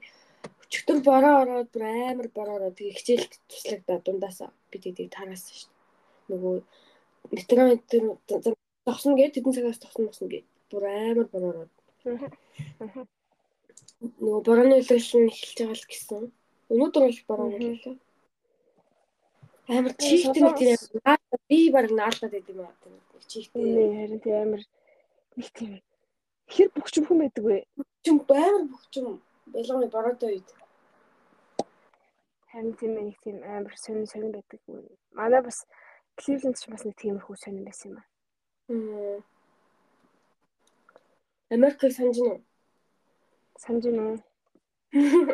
өчтөр 0.73 0.99
бороо 1.05 1.36
ороод 1.43 1.69
бүр 1.69 1.83
амар 1.86 2.27
бороо 2.33 2.55
ороод 2.57 2.75
тэгээ 2.77 2.97
хичээлд 2.97 3.33
туслагдаа 3.49 3.97
дундаасаа 4.01 4.49
би 4.71 4.77
тэгийг 4.81 5.13
тараасан 5.13 5.53
шүү 5.53 5.69
дээ. 5.69 5.77
Нөгөө 6.33 6.55
метро 7.36 7.62
энэ 7.69 8.57
зогсно 8.86 9.13
гэж 9.13 9.31
тэдэн 9.38 9.53
цагаас 9.53 9.77
зогсно 9.77 10.09
мосно 10.09 10.27
гэж 10.33 10.45
бүр 10.73 10.83
амар 10.89 11.27
бороо 11.29 11.49
ороод. 11.53 11.73
Нөгөө 14.17 14.41
борооны 14.47 14.81
үлгэл 14.81 15.09
нь 15.21 15.29
эхэлж 15.29 15.57
байгаа 15.62 15.77
л 15.77 15.89
гэсэн. 15.93 16.23
Өнөөдөр 16.73 17.03
бол 17.05 17.21
бороо 17.29 17.47
үлээ. 17.53 17.97
Амар 19.77 19.93
чигт 20.01 20.36
нэг 20.41 20.57
тийм 20.57 20.75
би 21.47 21.59
баг 21.69 21.86
наалтаад 21.93 22.33
байд 22.33 22.49
юм 22.49 22.65
аа. 22.65 22.73
Чигт. 23.29 23.53
Харин 23.53 24.19
тийм 24.25 24.36
амар 24.41 24.62
нэг 25.38 25.47
тийм 25.53 25.71
хэр 26.49 26.67
бөхчм 26.75 27.05
хүм 27.05 27.19
байдаг 27.23 27.43
вэ? 27.45 27.57
Бөхчм 27.77 28.17
амар 28.27 28.65
бөхчм 28.73 29.05
ялганы 29.53 29.88
бороотой 29.88 30.29
үед. 30.36 30.49
Харин 32.53 32.73
тийм 32.77 32.93
нэг 32.93 33.17
тийм 33.25 33.41
амар 33.41 33.73
сонин 33.81 34.05
сонин 34.05 34.31
байдаг. 34.31 34.61
Манай 35.17 35.41
бас 35.41 35.65
Кливленд 36.21 36.61
ч 36.61 36.69
бас 36.69 36.85
нэг 36.85 36.93
тиймэрхүү 37.01 37.35
сонин 37.41 37.65
байсан 37.65 37.89
юм 37.89 37.97
аа. 37.97 38.05
Америкийг 41.49 41.93
санаж 41.97 42.17
нь 42.21 42.29
уу? 42.29 42.41
Санаж 43.57 43.85
нь 43.89 44.01
уу? 44.05 44.17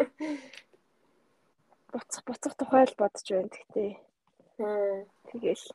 Буцах 1.91 2.23
буцах 2.23 2.55
тухай 2.55 2.88
л 2.88 2.95
бодож 2.95 3.27
байна 3.27 3.51
гэхдээ. 3.51 3.91
Тэгэл. 5.27 5.65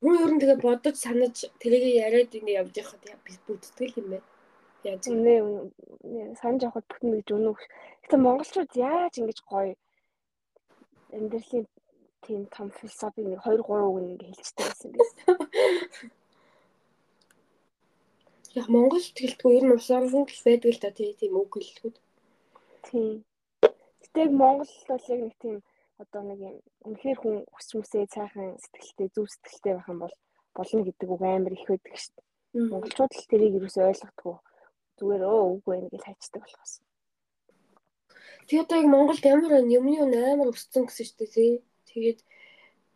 Хүн 0.00 0.14
ер 0.24 0.32
нь 0.32 0.40
тэгээ 0.40 0.64
бодож 0.64 0.96
санаж 0.96 1.36
тэрийг 1.60 1.84
яриад 2.06 2.32
ингэ 2.32 2.56
явж 2.60 2.72
байхад 2.72 3.02
би 3.04 3.32
бүттгэл 3.44 3.98
юм 4.00 4.08
байна. 4.16 4.28
Яаж 4.88 5.04
нэ 5.12 5.34
санаж 6.40 6.62
авахд 6.64 6.88
бүтэн 6.88 7.10
гэж 7.18 7.28
өнөө. 7.36 7.56
Гэтэ 8.08 8.24
монголчууд 8.24 8.72
яаж 8.72 9.20
ингэж 9.20 9.44
гоё 9.44 9.76
амьдралын 11.12 11.68
тийм 12.24 12.48
том 12.56 12.72
философи 12.72 13.20
нэг 13.20 13.44
2 13.44 13.60
3 13.60 13.84
үг 13.84 14.00
ингэ 14.00 14.32
хэлчихдэг 14.32 14.64
байсан 14.64 14.96
би. 14.96 15.04
Яг 18.58 18.66
монгол 18.72 19.04
тэтгэлтгүй 19.04 19.60
ер 19.60 19.68
нь 19.68 19.76
ус 19.76 19.92
орон 19.92 20.24
л 20.24 20.44
байдаг 20.48 20.72
л 20.72 20.80
да 20.80 20.88
тийм 20.96 21.36
үг 21.36 21.52
хэллэгүүд. 21.52 21.96
Тийм. 22.88 23.28
Гэтэ 24.00 24.32
монгол 24.32 24.72
бол 24.88 25.04
яг 25.12 25.20
нэг 25.28 25.36
тийм 25.44 25.60
одоо 26.00 26.24
нэг 26.24 26.40
юм 26.48 26.56
үнэхээр 26.88 27.18
хүн 27.20 27.44
хүсч 27.52 27.76
мүсээ 27.76 28.08
цайхан 28.08 28.56
сэтгэлтэй 28.56 29.12
зөв 29.12 29.28
сэтгэлтэй 29.28 29.76
байх 29.76 29.92
юм 29.92 30.00
бол 30.00 30.16
болно 30.56 30.80
гэдэг 30.88 31.08
үг 31.12 31.22
амар 31.28 31.52
их 31.52 31.68
байдаг 31.68 31.92
шүү 32.00 32.16
дээ. 32.16 32.72
Монголчууд 32.72 33.12
л 33.12 33.28
тэрийг 33.28 33.60
юусоо 33.60 33.92
ойлгохгүй 33.92 34.40
зүгээр 34.96 35.22
өө 35.28 35.60
үгүй 35.60 35.76
байх 35.76 35.92
гэж 35.92 36.02
хайчдаг 36.08 36.48
болохоос. 36.48 36.87
Тэгээ 38.48 38.64
одоо 38.64 38.76
яг 38.80 38.88
Монголд 38.88 39.24
ямар 39.28 39.52
юмны 39.60 40.18
амар 40.32 40.48
өссөн 40.56 40.88
гэсэн 40.88 41.04
шүү 41.04 41.18
дээ 41.20 41.30
тий. 41.36 41.52
Тэгээд 41.92 42.20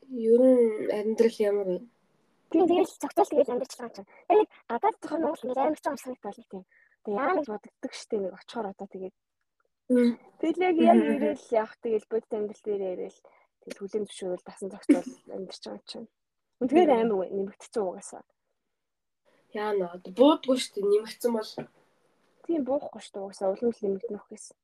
ер 0.09 0.41
нь 0.41 0.89
амьдрал 0.89 1.39
ямар 1.45 1.67
вэ? 1.69 1.79
Тийм 2.49 2.65
тэгэл 2.69 3.01
цогцол 3.01 3.29
тэгэл 3.29 3.53
амьдч 3.53 3.73
байгаа 3.77 3.97
чинь. 4.01 4.11
Тэгээд 4.29 4.51
гадаад 4.69 4.97
зохион 5.01 5.23
Монгол 5.23 5.45
нэг 5.45 5.59
амар 5.61 5.81
ч 5.81 5.85
юм 5.89 5.99
санагдал 6.01 6.41
тийм. 6.49 6.65
Тэгээ 7.05 7.21
яа 7.21 7.33
гэж 7.37 7.47
боддог 7.53 7.93
шүү 7.93 8.09
дээ 8.09 8.21
нэг 8.25 8.35
очихоор 8.37 8.67
одоо 8.73 8.89
тэгээд 8.89 9.17
Тэгэл 10.41 10.65
яг 10.69 10.77
яг 10.81 10.99
ирээл 11.05 11.45
явах 11.53 11.77
тэгэл 11.85 12.07
бодит 12.09 12.33
амьдрал 12.33 12.63
дээр 12.65 12.83
ирээл 12.97 13.21
тэгэл 13.61 13.81
хүлэн 13.81 14.05
зөвшөөрөл 14.09 14.47
дасан 14.47 14.69
зохицол 14.73 15.11
амьдарч 15.29 15.63
байгаа 15.69 15.85
чинь. 15.91 16.09
Үнэхээр 16.63 16.91
амар 16.97 17.29
нэмэгдсэн 17.29 17.83
угаасаа. 17.85 18.25
Яа 19.53 19.73
нөө 19.77 20.17
буудгүй 20.17 20.57
шүү 20.57 20.73
дээ 20.81 20.87
нэмэгдсэн 20.89 21.33
бол 21.37 21.51
тийм 22.47 22.61
буухгүй 22.65 23.01
шүү 23.05 23.13
дээ 23.13 23.25
угаасаа 23.27 23.53
улам 23.53 23.71
л 23.75 23.83
нэмэгдэнөх 23.85 24.27
гэсэн. 24.33 24.57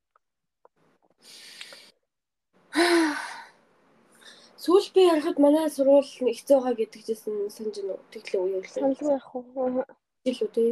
Сүүл 4.63 4.89
би 4.95 5.03
ярахад 5.09 5.39
манай 5.43 5.67
сургууль 5.71 6.13
нэгцээ 6.27 6.57
байгаа 6.59 6.75
гэдэг 6.79 7.03
чийсэн 7.07 7.35
санаж 7.55 7.77
нь 7.81 7.91
тэглээ 8.13 8.41
уу 8.41 8.53
юу 8.57 8.63
лээ. 8.63 8.75
Саналгүй 8.75 9.11
яах 9.17 9.31
вэ? 9.33 9.85
Жил 10.25 10.41
үү 10.45 10.51
тий. 10.57 10.71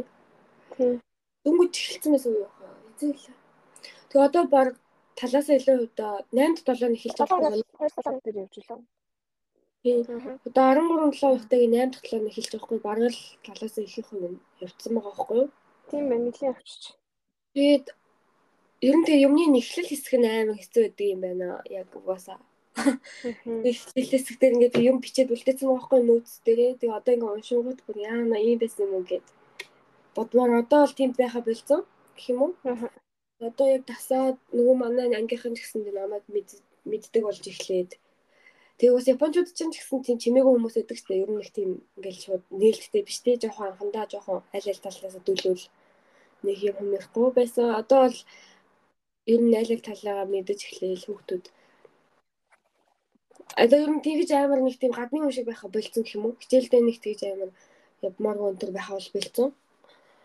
Тий. 0.75 0.91
Дөнгөж 1.43 1.73
эхэлсэн 1.73 2.11
байсан 2.13 2.31
уу 2.35 2.45
вэ? 2.45 2.49
Эзэн 2.93 3.11
лээ. 3.15 3.35
Тэгээ 4.09 4.27
одоо 4.27 4.43
баг 4.53 4.69
талаасаа 5.19 5.55
илүү 5.57 5.77
удаа 5.87 6.13
8-д 6.29 6.67
7-ны 6.67 6.97
эхэлж 6.97 7.17
байгаа 7.17 7.57
юм. 7.57 7.65
2-7 7.81 8.21
дээр 8.23 8.37
явж 8.43 8.55
лээ. 8.59 8.81
Тийм. 9.83 9.99
Одоо 10.47 10.63
13 10.77 11.17
7 11.17 11.41
удаагийн 11.41 11.73
8-д 11.89 12.05
7-ны 12.05 12.29
эхэлж 12.29 12.51
байгаа 12.53 12.65
хгүй 12.67 12.79
бараг 12.85 13.11
л 13.13 13.21
талаасаа 13.45 13.83
ихэнх 13.87 14.11
юм 14.13 14.35
явцсан 14.61 14.91
байгаа 14.93 15.13
байхгүй 15.15 15.37
юу? 15.41 15.49
Тийм 15.89 16.03
байна. 16.09 16.25
Нилийн 16.27 16.53
авчиж. 16.53 16.83
Тэгээд 17.53 17.85
ер 18.81 18.95
нь 18.97 19.05
тэгээ 19.05 19.25
юмны 19.27 19.45
нэхлэл 19.49 19.89
хэсэг 19.89 20.13
нь 20.19 20.27
амар 20.27 20.57
хэцүү 20.59 20.81
байдаг 20.85 21.07
юм 21.13 21.21
байна. 21.25 21.47
Яг 21.69 21.89
угаасаа. 21.97 22.39
Нэхлэл 23.45 24.09
хэсэг 24.11 24.35
дээр 24.37 24.53
ингээд 24.55 24.75
юм 24.89 24.97
бичээд 25.01 25.33
үлдээсэн 25.33 25.67
байгаа 25.67 25.85
хгүй 25.85 26.01
нөөц 26.05 26.31
дээрээ. 26.45 26.77
Тэгээ 26.79 26.97
одоо 26.99 27.13
ингээд 27.13 27.35
уншингууд 27.35 27.79
бүр 27.85 27.97
яана 28.11 28.37
ийм 28.37 28.57
байсан 28.61 28.85
юм 28.85 28.93
уу 28.97 29.05
гэд 29.09 29.25
бодмоор 30.15 30.51
одоо 30.61 30.79
бол 30.85 30.97
тийм 30.97 31.11
байха 31.17 31.41
болцсон 31.41 31.81
гэх 32.15 32.27
юм 32.31 32.39
уу? 32.43 32.51
Одоо 33.47 33.67
яг 33.75 33.83
тасаад 33.89 34.37
нөгөө 34.57 34.75
манай 34.77 35.07
ангийнхан 35.13 35.53
ч 35.55 35.61
гэсэн 35.61 35.81
намайг 35.93 36.23
мэддэг 36.89 37.21
болж 37.25 37.43
эхлээд 37.49 37.91
Тэгээ 38.77 38.93
бас 38.93 39.07
японочууд 39.09 39.49
ч 39.57 39.73
гэсэн 39.73 40.05
тийм 40.05 40.17
чимээгүй 40.21 40.53
хүмүүс 40.53 40.75
байдаг 40.77 40.97
ч 41.01 41.09
ер 41.09 41.29
нь 41.33 41.41
их 41.41 41.49
тийм 41.49 41.69
ингээл 41.97 42.21
шууд 42.21 42.43
нээлттэй 42.53 43.01
биш 43.01 43.17
те 43.25 43.33
жоохон 43.41 43.73
анхандаа 43.73 44.05
жоохон 44.05 44.45
аль 44.53 44.69
аль 44.69 44.83
талаас 44.85 45.17
дүүлүүл 45.25 45.65
нэг 46.45 46.57
юм 46.69 46.75
хүмүүхгүй 46.77 47.29
байсан. 47.33 47.73
Одоо 47.81 47.99
бол 48.05 48.19
ер 49.33 49.41
нь 49.43 49.57
аль 49.59 49.85
талаагаа 49.87 50.27
мэдэж 50.31 50.59
эхлээл 50.67 51.07
хүүхдүүд. 51.07 51.45
Одоо 53.63 53.79
ер 53.85 53.91
нь 53.93 54.05
тэгж 54.05 54.29
амар 54.31 54.61
нэг 54.63 54.75
тийм 54.79 54.93
гадны 54.95 55.17
хүн 55.19 55.35
шиг 55.35 55.47
байха 55.47 55.67
болцсон 55.67 56.03
гэх 56.03 56.15
юм 56.17 56.25
уу? 56.25 56.39
Хичээлдээ 56.41 56.81
нэг 56.83 56.97
тэгж 57.03 57.21
амар 57.27 57.51
явмаар 58.07 58.37
өнтер 58.47 58.71
байха 58.71 58.95
бол 58.95 59.09
болцсон. 59.15 59.49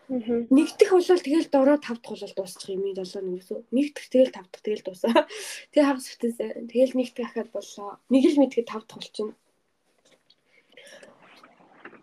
Нэгдэх 0.09 0.89
бол 0.91 1.23
тэгэл 1.25 1.49
дороо 1.49 1.77
тавдах 1.79 2.11
бол 2.13 2.35
дуусчих 2.37 2.69
юм 2.75 2.83
7 2.91 3.23
нэг 3.23 3.39
гэсэн. 3.39 3.59
Нэгдэх 3.71 4.05
тэгэл 4.11 4.35
тавдах 4.35 4.61
тэгэл 4.61 4.85
дуусаа. 4.85 5.25
Тэгээ 5.71 5.87
хагас 5.87 6.07
бүтэнсэн. 6.11 6.67
Тэгэл 6.69 6.97
нэгдэх 6.99 7.25
ахад 7.25 7.49
боллоо. 7.55 7.97
Нэг 8.11 8.23
л 8.27 8.39
мэдгээд 8.43 8.67
тавдах 8.67 8.99
болчихно. 8.99 9.35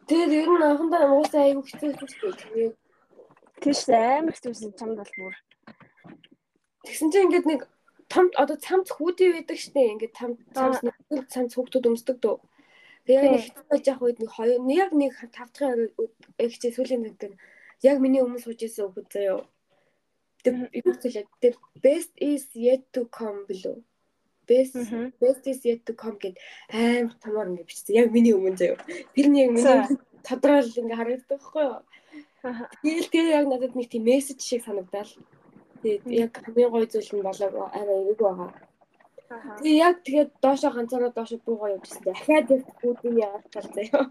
Тэгээд 0.08 0.32
ер 0.42 0.48
нь 0.50 0.66
анхандаа 0.66 1.12
уусаа 1.14 1.44
айгу 1.46 1.62
хэцүү 1.62 1.92
хэцүү 1.94 2.32
тэгээд 2.40 2.74
тийш 3.62 3.80
амар 3.86 4.34
хэцүүсэн 4.34 4.74
чамд 4.74 4.98
бол 4.98 5.14
бүр. 5.14 5.34
Тэгсэн 6.84 7.08
чинь 7.12 7.26
ингээд 7.28 7.46
нэг 7.46 7.60
том 8.08 8.30
одоо 8.34 8.56
цамц 8.56 8.88
хүүдий 8.90 9.36
байдаг 9.36 9.58
штэ 9.60 9.94
ингээд 9.94 10.14
там 10.16 10.30
цамц 10.56 10.80
нэг 10.82 11.24
цамц 11.28 11.54
хүүхдүүд 11.54 11.88
өмсдөг 11.90 12.16
дөө. 12.24 12.38
Тэгээ 13.06 13.32
яг 13.36 13.44
хэцүү 13.44 13.64
байж 13.70 13.84
явах 13.86 14.04
үед 14.06 14.18
нэг 14.20 14.30
хоёр 14.32 14.60
яг 14.70 14.90
нэг 14.96 15.12
тавтахын 15.36 15.92
ихчээ 16.40 16.72
сүлийн 16.74 17.04
цаг 17.20 17.32
яг 17.82 17.96
миний 18.00 18.22
өмнө 18.24 18.40
сууж 18.40 18.60
исэн 18.64 18.88
хүүхэд 18.88 19.08
заяа. 19.12 19.44
The 20.44 21.52
best 21.84 22.12
is 22.16 22.48
yet 22.56 22.82
to 22.92 23.04
come 23.12 23.44
билүү. 23.48 23.76
Best 24.48 24.76
best 25.20 25.44
is 25.46 25.60
yet 25.64 25.84
to 25.86 25.92
come 25.92 26.16
гэд 26.16 26.36
аим 26.72 27.12
томор 27.20 27.48
ингэ 27.48 27.68
бичсэн. 27.68 27.96
Яг 27.96 28.08
миний 28.12 28.32
өмнө 28.36 28.56
заяа. 28.56 28.80
Тэр 29.14 29.26
нь 29.28 29.40
яг 29.40 29.50
миний 29.52 29.98
тодорхойл 30.24 30.80
ингэ 30.80 30.96
харагддаг 30.96 31.40
байхгүй 31.40 31.64
юу? 31.64 31.84
Тэгэл 32.84 33.12
тэр 33.12 33.26
яг 33.36 33.46
надад 33.48 33.76
нэг 33.76 33.88
тийм 33.88 34.04
мессеж 34.08 34.40
шиг 34.40 34.64
санагдал. 34.64 35.12
Тэгээд 35.82 36.04
яг 36.24 36.32
хамгийн 36.44 36.70
гоё 36.72 36.86
зүйл 36.92 37.10
нь 37.16 37.26
болоо 37.26 37.66
арай 37.78 37.98
эвэг 38.02 38.20
байгаа. 38.20 38.50
Тэгээ 39.62 39.82
яг 39.86 39.96
тэгээд 40.06 40.30
доошоо 40.44 40.70
ганцаараа 40.74 41.12
доошоо 41.14 41.38
буугаа 41.46 41.70
явжсэн. 41.76 42.02
Дахиад 42.06 42.46
яг 42.54 42.62
бүгдийг 42.82 43.16
яагаад 43.24 43.46
тал 43.54 43.68
заяа. 43.76 44.04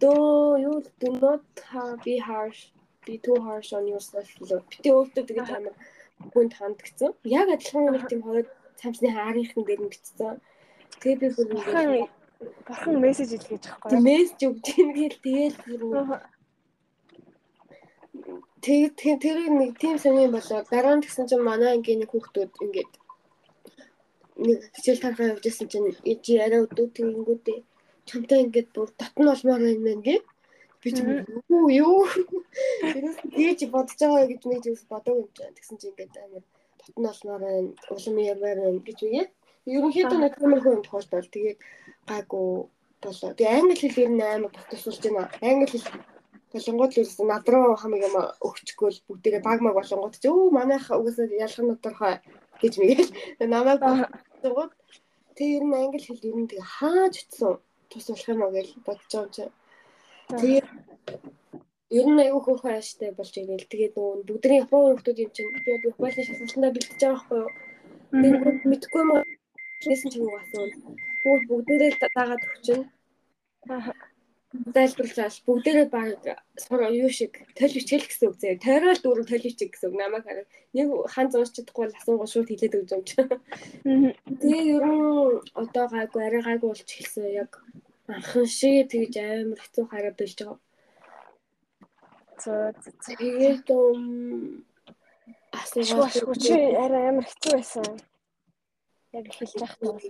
Дөө 0.00 0.60
юу 0.68 0.76
do 1.00 1.08
not 1.22 1.44
be 2.04 2.14
harsh 2.28 2.62
be 3.04 3.14
too 3.24 3.38
harsh 3.46 3.70
on 3.76 3.84
yourself 3.92 4.28
лөө. 4.40 4.60
Бити 4.70 4.88
өөртөө 4.96 5.24
тэгээд 5.28 5.50
амар 5.56 5.74
хүнд 6.32 6.52
хандгцсан. 6.58 7.12
Яг 7.24 7.48
адилхан 7.54 7.84
нэг 7.92 8.04
тийм 8.08 8.22
хоёр 8.26 8.46
цамцны 8.80 9.08
хаарынхан 9.12 9.62
дээр 9.64 9.80
нь 9.84 9.92
бичсэн. 9.92 10.40
Тэгээ 11.00 11.20
би 11.20 11.28
бүр 11.36 11.48
бурхан 12.66 12.96
мессеж 13.04 13.30
илгээж 13.36 13.64
байхгүй. 13.68 14.00
Мессеж 14.08 14.40
өгч 14.48 14.66
ийн 14.78 14.90
гэл 14.96 15.18
тэгээд 15.24 15.56
тэгээд 18.64 18.94
тэр 19.24 19.38
нэг 19.60 19.72
тийм 19.82 19.96
сонирн 19.98 20.32
болоо. 20.36 20.60
Дараа 20.70 20.94
нь 20.96 21.04
тэгсэн 21.04 21.28
чинь 21.28 21.46
манай 21.48 21.70
ангийн 21.74 22.00
нэг 22.00 22.10
хүүхдүүд 22.12 22.52
ингээд 22.64 22.92
нэг 24.44 24.58
хичээл 24.74 25.02
тархаа 25.04 25.32
явж 25.32 25.44
исэн 25.46 25.68
чинь 25.72 25.88
чи 26.24 26.32
арай 26.44 26.60
өдөө 26.64 26.86
тэгэнгүүтээ 26.96 27.58
чамтай 28.08 28.38
ингээд 28.44 28.68
бүр 28.74 28.88
татн 29.00 29.28
олмоор 29.32 29.60
байна 29.64 29.84
мэн 29.86 30.00
гэ. 30.06 30.16
Би 30.80 30.88
ч 30.96 30.98
юу 31.52 31.66
юу 31.68 31.98
тэгэж 33.36 33.60
бодож 33.74 33.98
байгаа 34.00 34.26
гэж 34.32 34.42
нэг 34.48 34.60
зүйлс 34.64 34.84
бодог 34.92 35.14
юм 35.22 35.28
чинь 35.36 35.56
тэгсэн 35.56 35.76
чинь 35.80 35.92
ингээд 35.92 36.14
амар 36.24 36.44
татн 36.80 37.04
олмоор 37.12 37.40
байна 37.44 37.70
улам 37.92 38.16
ямаар 38.32 38.58
байна 38.64 38.80
гэж 38.88 38.98
үе. 39.06 39.22
Ерөнхийдөө 39.68 40.18
нэг 40.20 40.34
тиймэрхүү 40.40 40.72
юм 40.76 40.82
тохиолдол 40.84 41.28
тэгээд 41.34 41.58
гайгүй 42.08 42.48
болоо. 43.02 43.30
Тэгээ 43.36 43.56
англи 43.56 43.76
хэл 43.76 44.02
ер 44.04 44.12
нь 44.16 44.24
амар 44.24 44.52
тусалж 44.70 45.00
байна. 45.04 45.28
Англи 45.44 45.68
хэл 45.68 45.86
болонгууд 46.52 46.92
л 46.94 47.02
үсэн 47.04 47.26
над 47.30 47.46
руу 47.48 47.76
хамаг 47.78 48.02
юм 48.08 48.16
өгчихгүй 48.46 48.88
л 48.90 49.04
бүгдээрээ 49.06 49.42
баг 49.46 49.58
маг 49.62 49.74
болонгууд 49.78 50.14
ч 50.22 50.24
өө 50.28 50.50
манайх 50.58 50.90
ялах 50.90 51.60
нь 51.62 51.70
тодорхой 51.72 52.14
гэж 52.60 52.74
мэгэл 52.82 53.10
намайг 53.54 53.78
бодсонгууд 53.80 54.72
тэг 55.36 55.48
ер 55.56 55.64
нь 55.66 55.76
англи 55.78 56.00
хэл 56.02 56.28
ер 56.30 56.36
нь 56.40 56.50
тэгээ 56.50 56.72
хааж 56.76 57.14
утсан 57.22 57.52
тус 57.90 58.06
болох 58.10 58.28
юм 58.32 58.42
аа 58.42 58.54
гэж 58.54 58.68
бодож 58.86 59.10
байгаа 59.10 59.26
юм 59.26 59.34
чи. 59.34 59.44
Тэгээ 60.40 60.62
ер 61.98 62.06
нь 62.10 62.22
аюу 62.24 62.40
хөөрхөн 62.44 62.74
ааштай 62.76 63.10
болж 63.18 63.34
ирэл 63.34 63.72
тэгээд 63.72 63.94
нөгөө 63.96 64.26
бүгдний 64.28 64.60
Японы 64.62 64.98
хүмүүс 64.98 65.22
юм 65.22 65.30
чинь 65.34 65.50
би 65.54 65.90
Японы 65.90 66.12
шалгалтандаа 66.14 66.74
бэлтэж 66.74 67.00
байгаа 67.00 67.18
байхгүй 67.18 67.38
юу. 67.42 67.50
Тэгээд 68.22 68.66
мэдгүй 68.70 69.02
юм 69.02 69.10
Хийсэн 69.80 70.10
ч 70.12 70.14
юм 70.20 70.28
уу 70.28 70.36
асуул. 70.36 70.72
Бүгд 71.24 71.44
бүгдээрээ 71.48 71.92
дагаад 72.14 72.42
өгчин. 72.48 72.80
Зайлбарлаж 74.50 75.34
бүгдээрээ 75.46 75.88
баг 75.94 76.18
сур 76.58 76.82
юу 76.90 77.06
шиг 77.08 77.38
толвичэл 77.54 78.02
гэсэн 78.02 78.26
үг 78.28 78.36
зэ. 78.42 78.58
Тойрол 78.58 78.98
дүүрэн 78.98 79.30
толвичиг 79.30 79.70
гэсэн 79.70 79.94
үг 79.94 79.96
намайг 80.02 80.26
хараа. 80.26 80.46
Нэг 80.74 80.88
хан 81.06 81.30
зурч 81.30 81.54
чадахгүй 81.54 81.86
бол 81.86 81.94
асуугаа 81.94 82.26
шууд 82.26 82.50
хэлээд 82.50 82.78
өгч 82.82 82.90
юм 82.90 83.02
чи. 83.06 83.14
Тэгээ 84.42 84.74
ер 84.74 84.84
нь 84.90 85.38
одоо 85.54 85.86
гайгүй 85.86 86.22
арай 86.26 86.42
гайгүй 86.42 86.66
болж 86.66 86.82
эхэлсэн 86.82 87.30
яг 87.30 87.62
анхан 88.10 88.46
шиг 88.50 88.90
тэгж 88.90 89.14
амар 89.22 89.60
хэцүү 89.62 89.84
хараа 89.86 90.14
болж 90.18 90.38
байгаа. 90.42 90.58
Тэгээд 93.06 93.68
асуугаа 95.62 96.10
чи 96.42 96.58
арай 96.84 97.04
амар 97.06 97.26
хэцүү 97.30 97.52
байсан 97.54 97.86
яг 99.14 99.26
хэлж 99.30 99.62
бол 99.78 100.02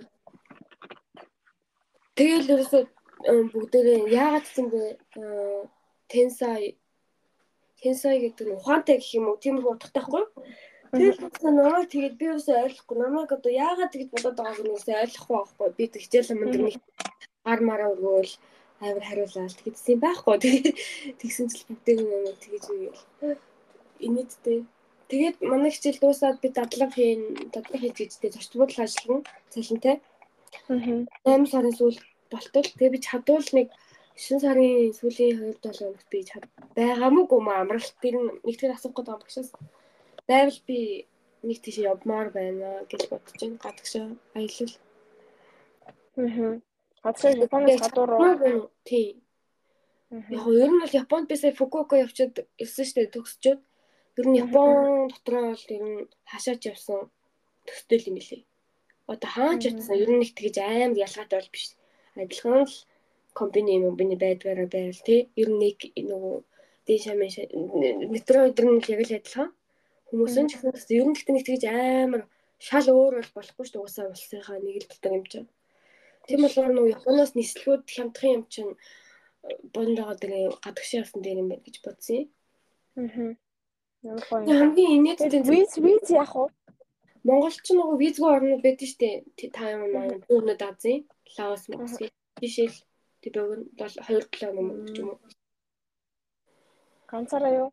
тэгэл 2.17 2.53
ерөөсөө 2.53 2.83
бүгдээрээ 3.27 4.01
яагаад 4.09 4.45
гэсэн 4.47 4.67
бэ 4.73 4.83
тенсай 6.09 6.77
тенсай 7.81 8.17
гэдэг 8.21 8.47
нь 8.49 8.57
ухаантай 8.57 8.97
гэх 8.99 9.15
юм 9.19 9.29
уу? 9.29 9.41
Тийм 9.43 9.59
их 9.61 9.67
утгатай 9.69 10.03
байхгүй 10.03 10.25
тэгэл 10.91 11.55
намайг 11.55 11.87
тэгээд 11.91 12.19
би 12.19 12.25
ерөөсөө 12.27 12.57
ойлгохгүй. 12.67 12.97
Намайг 12.99 13.31
одоо 13.31 13.53
яагаад 13.53 13.93
тэгж 13.95 14.09
бодоод 14.11 14.37
байгааг 14.39 14.59
нь 14.59 14.69
ерөөсөө 14.71 14.97
ойлгохгүй 15.05 15.37
байхгүй. 15.39 15.69
Би 15.79 15.85
тэгчээл 15.87 16.33
юм 16.35 16.41
нэг 16.51 16.75
гар 17.47 17.61
мараа 17.63 17.95
өгөөл 17.95 18.33
авир 18.83 19.05
хариулаад 19.07 19.55
тэгсэн 19.63 19.99
байхгүй. 20.03 20.37
Тэгээд 20.43 20.77
тэгсэн 21.21 21.47
чил 21.55 21.67
бүгдээ 21.71 21.97
намайг 22.03 22.39
тэгж 22.43 22.65
үйл 22.75 23.01
инээдтэй 24.03 24.61
Тэгээд 25.11 25.43
манай 25.43 25.75
хичээл 25.75 25.99
дуусаад 25.99 26.39
би 26.39 26.49
дадлага 26.55 26.95
хийн, 26.95 27.51
дадлага 27.51 27.83
хийж 27.83 27.99
гэжтэй 27.99 28.31
зочдбол 28.31 28.71
ажиллана 28.79 29.27
цалинтай. 29.51 29.99
Аа. 30.71 31.03
8 31.27 31.51
сарын 31.51 31.75
сүүл 31.75 31.99
болтол. 32.33 32.67
Тэгээ 32.67 32.95
би 32.95 33.01
чадвал 33.03 33.49
нэг 33.59 33.69
9 34.17 34.41
сарын 34.43 34.93
сүүлийн 34.99 35.59
2 35.59 35.71
7 35.71 35.79
хоногт 35.81 36.09
би 36.13 36.19
чад 36.29 36.45
байгаамгүй 36.77 37.41
маа 37.41 37.63
амралт 37.65 37.95
тэр 38.03 38.15
нэг 38.47 38.57
тэр 38.61 38.75
асуух 38.75 38.95
гээд 38.95 39.09
байгаа 39.09 39.23
багшаас 39.25 39.51
байвал 40.29 40.61
би 40.69 40.79
нэг 41.43 41.59
тийш 41.65 41.79
явмаар 41.81 42.29
байна 42.31 42.85
гэж 42.91 43.09
бодож 43.11 43.35
байна. 43.41 43.57
Гадагшаа 43.65 44.07
аялал. 44.37 44.75
Аа. 46.21 46.61
Гадагшаа 47.05 47.33
Японоос 47.47 47.81
гадуур 47.81 48.11
руу. 48.11 48.71
Тий. 48.85 49.23
Яг 50.11 50.47
ер 50.63 50.71
нь 50.71 50.81
бол 50.83 50.99
Японд 51.03 51.29
би 51.29 51.37
сая 51.37 51.57
Фукуока 51.57 51.97
явчихад 51.97 52.45
ирсэн 52.61 52.85
шүү 52.85 52.97
дээ 52.99 53.15
төгсчөөд. 53.15 53.61
Ер 54.21 54.27
нь 54.29 54.41
Япон 54.45 55.09
дотроо 55.09 55.57
бол 55.57 55.67
ер 55.77 55.85
нь 55.89 56.09
хашаач 56.29 56.61
явсан 56.69 57.09
төстэй 57.65 58.05
юм 58.05 58.21
билий. 58.21 58.45
Одоо 59.09 59.31
хаач 59.33 59.65
явсан 59.65 59.97
ер 59.97 60.11
нь 60.13 60.21
нэг 60.21 60.31
тэгж 60.37 60.57
амар 60.61 60.99
ялгаатай 61.07 61.41
бол 61.41 61.53
биш. 61.55 61.73
Адилхан 62.17 62.67
л 62.67 62.75
компани 63.33 63.79
юм 63.79 63.97
биний 63.97 64.19
байдгаараа 64.19 64.67
байвал 64.67 65.03
тий. 65.07 65.31
Ер 65.37 65.49
нь 65.51 65.61
нэг 65.63 65.79
нөгөө 65.95 66.37
дээш 66.87 67.05
амын 67.13 68.11
метро 68.11 68.49
өдөр 68.49 68.67
нь 68.67 68.83
яг 68.91 69.01
л 69.07 69.17
адилхан. 69.19 69.51
Хүмүүс 70.11 70.35
нь 70.43 70.51
ч 70.51 70.53
гэсэн 70.59 70.97
ер 70.99 71.07
нь 71.07 71.15
гэхдээ 71.15 71.35
нэг 71.35 71.47
тэгж 71.47 71.65
амар 71.71 72.23
шал 72.59 72.89
өөр 72.91 73.15
бол 73.23 73.35
болохгүй 73.37 73.65
шүү 73.67 73.75
дээ. 73.79 73.85
Уусаа 73.85 74.07
улсынхаа 74.11 74.59
нэг 74.59 74.77
л 74.83 74.91
дотор 74.91 75.15
юм 75.19 75.27
чинь. 75.31 75.49
Тийм 76.27 76.41
болохоор 76.43 76.73
нөгөө 76.75 76.95
Японоос 76.99 77.33
нислэгүүд 77.39 77.83
хямдхан 77.95 78.31
юм 78.37 78.45
чинь 78.53 78.73
бондоо 79.75 80.13
тэгээ 80.19 80.61
гадагшаа 80.65 81.01
явсан 81.03 81.23
дээр 81.23 81.41
юм 81.43 81.49
байна 81.51 81.65
гэж 81.65 81.77
бодсон 81.85 82.17
юм. 82.21 82.29
Аа. 82.99 83.35
Хамгийн 84.01 84.97
инээдтэй 84.99 85.43
виз 85.45 85.73
виз 85.85 86.07
яах 86.11 86.33
вэ? 86.37 86.45
Монголч 87.27 87.67
нөгөө 87.69 87.97
визгүй 88.01 88.31
орнууд 88.33 88.63
байдаг 88.65 88.89
шүү 88.89 89.01
дээ. 89.03 89.51
Та 89.57 89.71
юм 89.75 89.83
маань 89.93 90.25
дүүрнүүд 90.29 90.63
Азийн, 90.69 91.01
Лаос, 91.37 91.63
Моск 91.69 92.01
жишээл 92.41 92.79
тэбэг 93.23 93.49
нь 93.61 93.67
бол 93.77 93.95
2 94.09 94.25
7 94.33 94.57
юм 94.57 94.69
ч 94.95 94.97
юм 95.01 95.09
уу. 95.13 95.21
Ганцаараа 97.11 97.53
юу? 97.61 97.69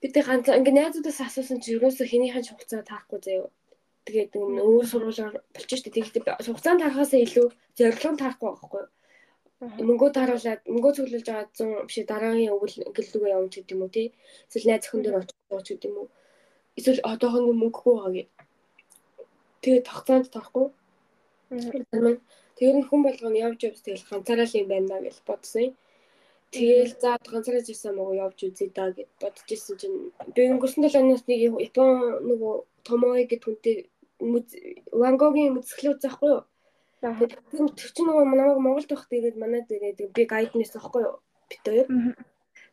Бид 0.00 0.14
ганцаа 0.28 0.58
ингээ 0.60 0.76
найзуудаас 0.76 1.20
асуусан 1.24 1.58
чи 1.62 1.76
юусоо 1.76 2.06
хэнийхэн 2.08 2.44
хугацаа 2.48 2.82
таахгүй 2.84 3.20
заяа. 3.24 3.48
Тэгээд 4.04 4.32
өөр 4.36 4.86
сургуулаар 4.90 5.34
болчих 5.54 5.78
шүү 5.80 5.84
дээ. 5.88 5.96
Тэгэхдээ 5.96 6.22
хугацаанд 6.44 6.80
тарахаасаа 6.80 7.20
илүү 7.24 7.46
зорилгоо 7.78 8.12
тарахгүй 8.20 8.48
байхгүй 8.48 8.80
юу? 8.84 8.90
мөнгөө 9.60 10.10
таруулаад 10.16 10.60
мөнгөө 10.72 10.92
цуглуулж 10.96 11.26
байгаа 11.28 11.48
100 11.52 11.84
биш 11.88 11.96
дараагийн 12.10 12.52
өвөл 12.56 12.76
гэллүүгээ 12.96 13.32
явуулж 13.36 13.54
гэдэг 13.56 13.74
юм 13.76 13.82
уу 13.84 13.92
тий 13.96 14.06
эсвэл 14.48 14.68
найз 14.68 14.84
охин 14.88 15.02
дээр 15.04 15.16
байгаа 15.20 15.64
ч 15.66 15.68
гэдэг 15.70 15.88
юм 15.90 15.96
уу 16.00 16.08
эсвэл 16.78 17.04
одоохондоо 17.12 17.54
мөнгөгүй 17.60 17.94
байгаа 17.96 18.12
тэгээ 19.62 19.82
тогтоонд 19.90 20.26
тахгүй 20.34 20.66
тэр 22.58 22.74
нь 22.76 22.86
хүн 22.88 23.00
болгоно 23.04 23.38
явж 23.46 23.60
явж 23.68 23.78
тэгэл 23.82 24.08
ганцаараа 24.10 24.48
л 24.48 24.58
юм 24.60 24.68
байна 24.72 25.04
гэж 25.04 25.16
бодсон 25.28 25.74
Тэгэл 26.50 26.98
за 26.98 27.14
ганцаараа 27.30 27.62
жисэн 27.62 27.94
мөгөө 27.94 28.16
явж 28.26 28.38
үзье 28.42 28.66
да 28.74 28.90
гэд 28.90 29.10
бодож 29.22 29.48
исэн 29.54 29.76
чинь 29.78 29.96
би 30.34 30.50
өнгөрсөн 30.50 30.82
7 30.82 30.98
хоногт 30.98 31.26
нэг 31.30 31.40
Япон 31.46 31.90
нөгөө 32.26 32.54
Томои 32.82 33.22
гэдэг 33.30 33.46
хүнтэй 33.46 33.76
Вангогийн 35.00 35.54
мөцгөл 35.54 35.94
үзэхгүй 35.94 36.30
юу? 36.34 36.42
Тийм 37.54 37.70
тэр 37.78 37.90
чинь 37.94 38.08
нөгөө 38.10 38.24
намайг 38.26 38.58
Монголд 38.58 38.90
байхад 38.90 39.14
ирээд 39.14 39.38
манай 39.38 39.62
дээрээ 39.62 40.10
би 40.10 40.22
гайднес 40.26 40.74
аахгүй 40.74 41.02
юу? 41.06 41.22
Бид 41.46 41.62
хоёр. 41.64 41.86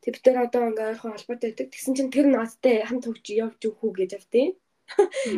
Тэг 0.02 0.12
бид 0.14 0.24
тэр 0.26 0.38
одоо 0.42 0.62
ингээ 0.74 0.90
ойрхон 0.98 1.14
холбоотой 1.14 1.50
байдаг. 1.54 1.68
Тэгсэн 1.70 1.94
чинь 1.96 2.12
тэр 2.12 2.28
наадтай 2.34 2.82
хамт 2.82 3.06
хөгж 3.06 3.26
явж 3.30 3.62
өгөх 3.62 3.82
үү 3.86 3.94
гэж 3.94 4.12
автیں۔ 4.18 4.58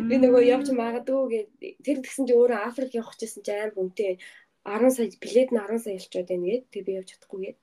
Би 0.08 0.14
нөгөө 0.22 0.42
явж 0.54 0.66
магадгүй 0.70 1.22
гэж 1.32 1.46
тэр 1.84 1.98
тэгсэн 2.04 2.24
чинь 2.26 2.38
өөрөө 2.38 2.60
Африк 2.68 2.92
явах 2.94 3.16
гэсэн 3.18 3.42
чинь 3.42 3.58
амар 3.58 3.80
үнэтэй 3.82 4.12
10 4.64 4.94
сая 4.94 5.08
билет 5.22 5.50
нь 5.50 5.58
10 5.58 5.82
сая 5.82 5.94
ялчаад 5.98 6.28
байна 6.30 6.46
гээд 6.46 6.64
тэг 6.70 6.82
би 6.86 6.92
явж 6.98 7.08
чадахгүй 7.10 7.40
гээд 7.42 7.58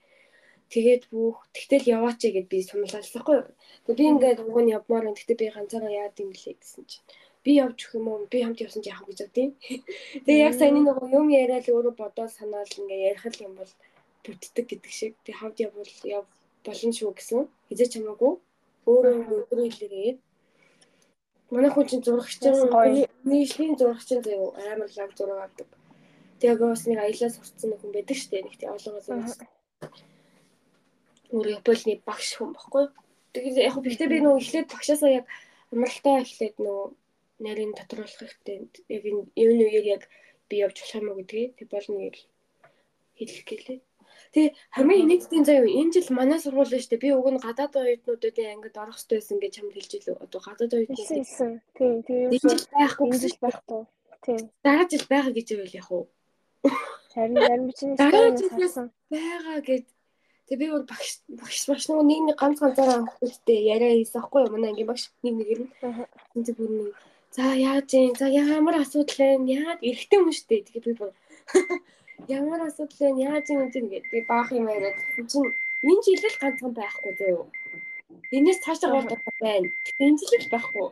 тэгээд 0.74 1.04
бүх 1.14 1.38
тэгтэл 1.56 1.92
яваач 1.96 2.22
гэд 2.28 2.48
би 2.52 2.60
сумлалсахгүй. 2.68 3.40
Тэг 3.88 3.96
би 3.96 4.04
ингээд 4.12 4.44
уг 4.44 4.58
нь 4.60 4.74
явмаар 4.78 5.06
байна. 5.08 5.16
Тэгтээ 5.16 5.42
би 5.42 5.48
ганцаараа 5.56 5.94
яад 6.04 6.20
юм 6.20 6.30
блэ 6.36 6.60
гэсэн 6.60 6.84
чинь 6.90 7.06
би 7.48 7.52
явж 7.64 7.80
өгөх 7.80 7.96
юм 7.96 8.08
уу? 8.12 8.28
Би 8.28 8.44
хамт 8.44 8.60
явсан 8.60 8.84
ч 8.84 8.92
яах 8.92 9.08
гэж 9.08 9.20
бодъё. 9.24 9.56
Тэгээ 10.28 10.44
яг 10.48 10.54
саяны 10.60 10.84
нөгөө 10.84 11.08
юм 11.16 11.28
яриад 11.32 11.72
өөрөө 11.72 11.96
бодоод 11.96 12.32
санаал 12.36 12.68
ингээ 12.68 13.16
ярих 13.16 13.24
юм 13.40 13.54
бол 13.56 13.72
бүтдэг 14.28 14.66
гэдэг 14.68 14.92
шиг. 14.92 15.14
Тэгээ 15.24 15.40
хамт 15.40 15.58
явбал 15.64 15.94
яв 16.04 16.26
болно 16.68 16.92
шүү 16.92 17.12
гэсэн. 17.16 17.48
Хизээч 17.72 17.94
хамаагүй 17.96 18.34
өөрөө 18.92 19.16
өөрөө 19.48 19.68
хэлээрээ 19.72 20.12
манай 21.54 21.72
хүн 21.72 21.86
чинь 21.88 22.06
зурагч 22.06 22.44
нийслэлийн 23.30 23.76
зурагч 23.80 24.10
заяа 24.12 24.52
амар 24.74 24.90
лаг 24.98 25.12
зураг 25.18 25.40
авдаг. 25.46 25.70
Тэгээ 26.40 26.60
бас 26.60 26.84
нэг 26.86 27.00
аялал 27.02 27.34
сурцсан 27.34 27.72
хүн 27.80 27.92
байдаг 27.96 28.18
шүү 28.18 28.32
дээ. 28.32 28.46
Нэг 28.46 28.56
тийм 28.60 28.72
олонгоос 28.76 29.08
өөр 31.34 31.48
Японы 31.58 31.94
багш 32.08 32.30
хүн 32.36 32.52
баггүй. 32.56 32.86
Тэгээд 33.34 33.58
яг 33.68 33.76
гэхдээ 33.84 34.10
би 34.12 34.20
нөгөө 34.24 34.40
эхлээд 34.42 34.72
багшаасаа 34.72 35.12
яг 35.20 35.26
амралтаа 35.74 36.24
эхлээд 36.24 36.56
нөгөө 36.64 36.88
нарийн 37.44 37.74
тодруулах 37.76 38.16
хэрэгтэй. 38.16 38.58
Яг 38.96 39.04
энэ 39.36 39.64
үеэр 39.68 39.86
яг 39.96 40.04
би 40.48 40.56
явж 40.64 40.78
болох 40.80 40.96
юм 41.00 41.10
уу 41.12 41.20
гэдгийг 41.20 41.52
тэг 41.60 41.68
болно 41.74 42.00
гэж 42.08 42.18
хэлэх 43.18 43.44
гэлээ. 43.50 43.80
Тэгээ 44.34 44.52
хамгийн 44.76 45.04
инээдтэй 45.04 45.42
заяа 45.48 45.68
энэ 45.68 45.94
жил 45.96 46.10
манай 46.16 46.40
сургууль 46.40 46.74
нь 46.76 46.84
штэ 46.86 46.98
би 47.02 47.10
уг 47.14 47.28
нь 47.32 47.44
гадаад 47.46 47.74
оюутнуудын 47.76 48.52
ангид 48.54 48.76
орох 48.78 48.98
хэрэгтэй 48.98 49.18
байсан 49.18 49.38
гэж 49.42 49.52
чамд 49.56 49.74
хэлж 49.76 49.92
илүү 49.98 50.16
одоо 50.26 50.40
гадаад 50.48 50.74
оюутнууд 50.78 51.10
хэлсэн. 51.12 51.52
Тийм 51.78 51.96
тийм. 52.08 52.28
Энэ 52.36 52.42
жил 52.44 52.66
байхгүй 52.76 53.06
гэсэн 53.12 53.24
жил 53.28 53.42
байхгүй. 53.44 53.82
Тийм. 54.26 54.42
Дараа 54.66 54.86
жил 54.92 55.06
байгаа 55.12 55.34
гэж 55.38 55.48
байвал 55.54 55.78
яг 55.82 55.90
уу. 55.92 56.06
Харин 57.14 57.38
харин 57.42 57.72
чинь 57.78 57.96
дараа 57.96 58.30
жилээс 58.38 58.76
байгаа 59.12 59.60
гэж 59.70 59.84
Тэгээ 60.48 60.60
би 60.64 60.68
бол 60.72 60.86
багш 60.88 61.12
багш 61.68 61.86
нөгөө 61.92 62.06
нэг 62.08 62.22
нэг 62.24 62.38
ганц 62.40 62.60
ганцаараа 62.64 63.04
хүүхдээ 63.20 63.60
яриа 63.68 64.00
хийсэн 64.00 64.24
аахгүй 64.24 64.48
юу 64.48 64.54
манай 64.56 64.72
ангийн 64.72 64.88
багш 64.88 65.12
нэг 65.20 65.36
нэгээр 65.36 65.60
нь. 65.60 65.72
Энд 66.40 66.48
бүр 66.56 66.72
нэг 66.72 66.96
за 67.36 67.44
яаж 67.52 67.92
юм 67.92 68.16
за 68.16 68.32
ямар 68.32 68.80
асуудал 68.80 69.20
вэ? 69.20 69.44
Яагаад 69.44 69.84
эргэтэй 69.84 70.20
шүү 70.24 70.48
дээ. 70.48 70.66
Тэгээ 70.72 70.86
би 70.88 70.94
бүр 70.96 71.12
Ямар 72.26 72.62
асуудал 72.66 72.98
вэ? 72.98 73.22
Яаж 73.30 73.46
юм 73.54 73.70
бэ 73.70 73.80
гэдэг 74.02 74.26
баах 74.28 74.50
юм 74.52 74.66
яриад 74.74 74.98
чинь 75.30 75.54
энэ 75.86 76.02
жил 76.02 76.24
л 76.26 76.42
ганцхан 76.42 76.74
байхгүй 76.74 77.14
зөө. 77.20 77.46
Энээс 78.34 78.60
цаашаа 78.66 78.90
гол 78.90 79.06
байна. 79.40 79.70
Энэ 80.02 80.18
жил 80.18 80.42
л 80.42 80.52
байхгүй. 80.54 80.88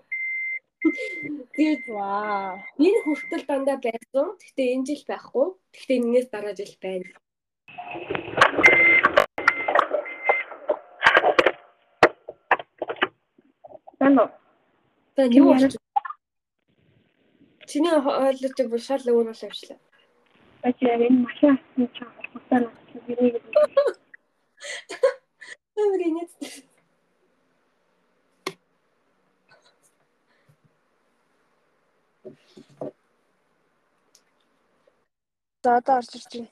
Тэгээд 1.58 1.84
ваа. 1.90 2.62
Энэ 2.78 3.00
хүртэл 3.04 3.44
дандаа 3.50 3.78
байсан. 3.82 4.38
Гэхдээ 4.38 4.68
энэ 4.76 4.86
жил 4.86 5.04
байхгүй. 5.10 5.48
Гэхдээ 5.74 5.98
энэс 5.98 6.28
дараа 6.30 6.54
жил 6.54 6.74
байна. 6.78 7.10
Тано. 14.00 14.26
Таны 15.16 15.34
юу? 15.34 15.58
Чиний 17.66 17.92
ойлголт 17.98 18.60
бүр 18.70 18.82
шал 18.88 19.02
өөр 19.10 19.34
бол 19.34 19.44
авчлаа. 19.50 19.80
Бач 20.66 20.82
яг 20.82 21.02
энэ 21.08 21.22
машин 21.26 21.50
авсан 21.54 21.88
чинь 21.94 22.10
холбоотой 22.34 22.60
нь 22.66 23.04
хэрэг 23.06 23.34
юм. 23.38 23.46
Амрын 25.82 26.14
нет. 26.18 26.30
За 35.64 35.78
одоо 35.78 35.96
орж 36.00 36.12
ирж 36.18 36.32
байна. 36.34 36.50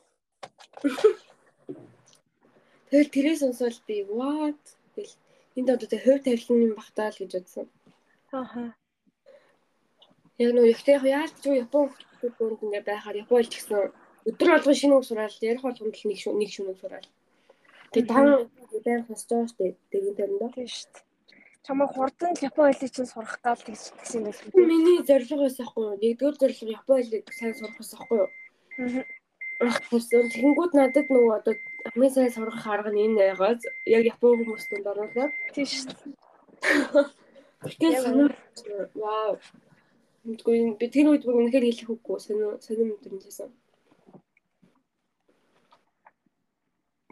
Тэгэл 2.89 3.13
тэрээс 3.15 3.39
сонсвол 3.41 3.80
би 3.88 3.97
what 4.13 4.63
гэл 4.95 5.13
энд 5.58 5.69
одоо 5.73 5.88
тэг 5.89 6.02
хувь 6.06 6.21
тавилан 6.21 6.65
юм 6.65 6.73
бахтаа 6.78 7.10
л 7.10 7.17
гэж 7.17 7.32
бодсон. 7.34 7.67
Ааха. 8.38 8.78
Яг 10.38 10.52
нөө 10.54 10.69
ихтэй 10.69 11.02
яаж 11.02 11.34
ч 11.41 11.49
Япон 11.65 11.89
хүүхдүүд 12.21 12.62
ингээ 12.62 12.84
байхаар 12.86 13.21
Японд 13.26 13.49
ч 13.49 13.58
гэсэн 13.58 14.02
өдөр 14.29 14.49
болгон 14.53 14.75
шинэ 14.79 14.95
үг 14.95 15.05
сураал 15.05 15.38
ярих 15.41 15.63
болгонд 15.63 15.95
л 15.95 16.07
нэг 16.07 16.19
нэг 16.19 16.49
шинэ 16.51 16.69
үг 16.71 16.79
сураал. 16.79 17.07
Тэгээ 17.91 18.09
тав 18.09 18.25
дээр 18.86 19.01
хасж 19.07 19.27
байгаа 19.29 19.47
шүү 19.49 19.57
дээ. 19.59 19.73
Дэргэн 19.91 20.15
тариндаа. 20.17 20.51
Тийм 20.55 20.67
дээ. 20.67 21.12
Чамаа 21.63 21.88
хурдан 21.88 22.33
Япон 22.41 22.73
хэлийг 22.73 22.91
чинь 22.91 23.07
сурах 23.07 23.39
гал 23.43 23.55
гэж 23.55 23.81
гэсэн 23.95 24.19
юм 24.19 24.23
байна. 24.27 24.67
Миний 24.67 24.99
зорилго 25.07 25.47
байсан 25.47 25.65
хгүй 25.65 25.83
юу? 25.88 25.99
Нэгдүгээр 26.01 26.39
зорилго 26.41 26.75
Япон 26.75 26.97
хэлийг 26.99 27.25
сайн 27.31 27.55
сурах 27.55 27.77
байсан 27.79 27.99
хгүй 28.03 28.17
юу? 28.19 28.29
Аа. 28.83 29.03
Тэгсэн. 29.63 30.27
Тэгэнгүүт 30.33 30.73
надад 30.75 31.07
нөгөө 31.07 31.33
одоо 31.39 31.55
хамгийн 31.88 32.12
сайн 32.12 32.31
сурах 32.36 32.67
арга 32.67 32.91
нь 32.91 33.03
энэ 33.07 33.15
байгааз 33.15 33.63
яг 33.88 34.03
Япон 34.12 34.43
хүмүүст 34.43 34.69
донд 34.75 34.91
оруулаад. 34.91 35.31
Тийм 35.55 35.67
шүү 35.71 35.88
дээ. 35.88 36.12
Тэгэхээр 37.63 37.95
санаа 38.03 38.27
вау. 38.99 39.39
Мэдгүй 40.27 40.55
би 40.79 40.86
тэр 40.91 41.15
үед 41.15 41.23
бүр 41.23 41.47
үнэхээр 41.47 41.67
хэлэх 41.67 41.95
үггүй 41.95 42.19
сонио 42.19 42.59
сонио 42.59 42.91
мэдрэмжсэн. 42.91 43.51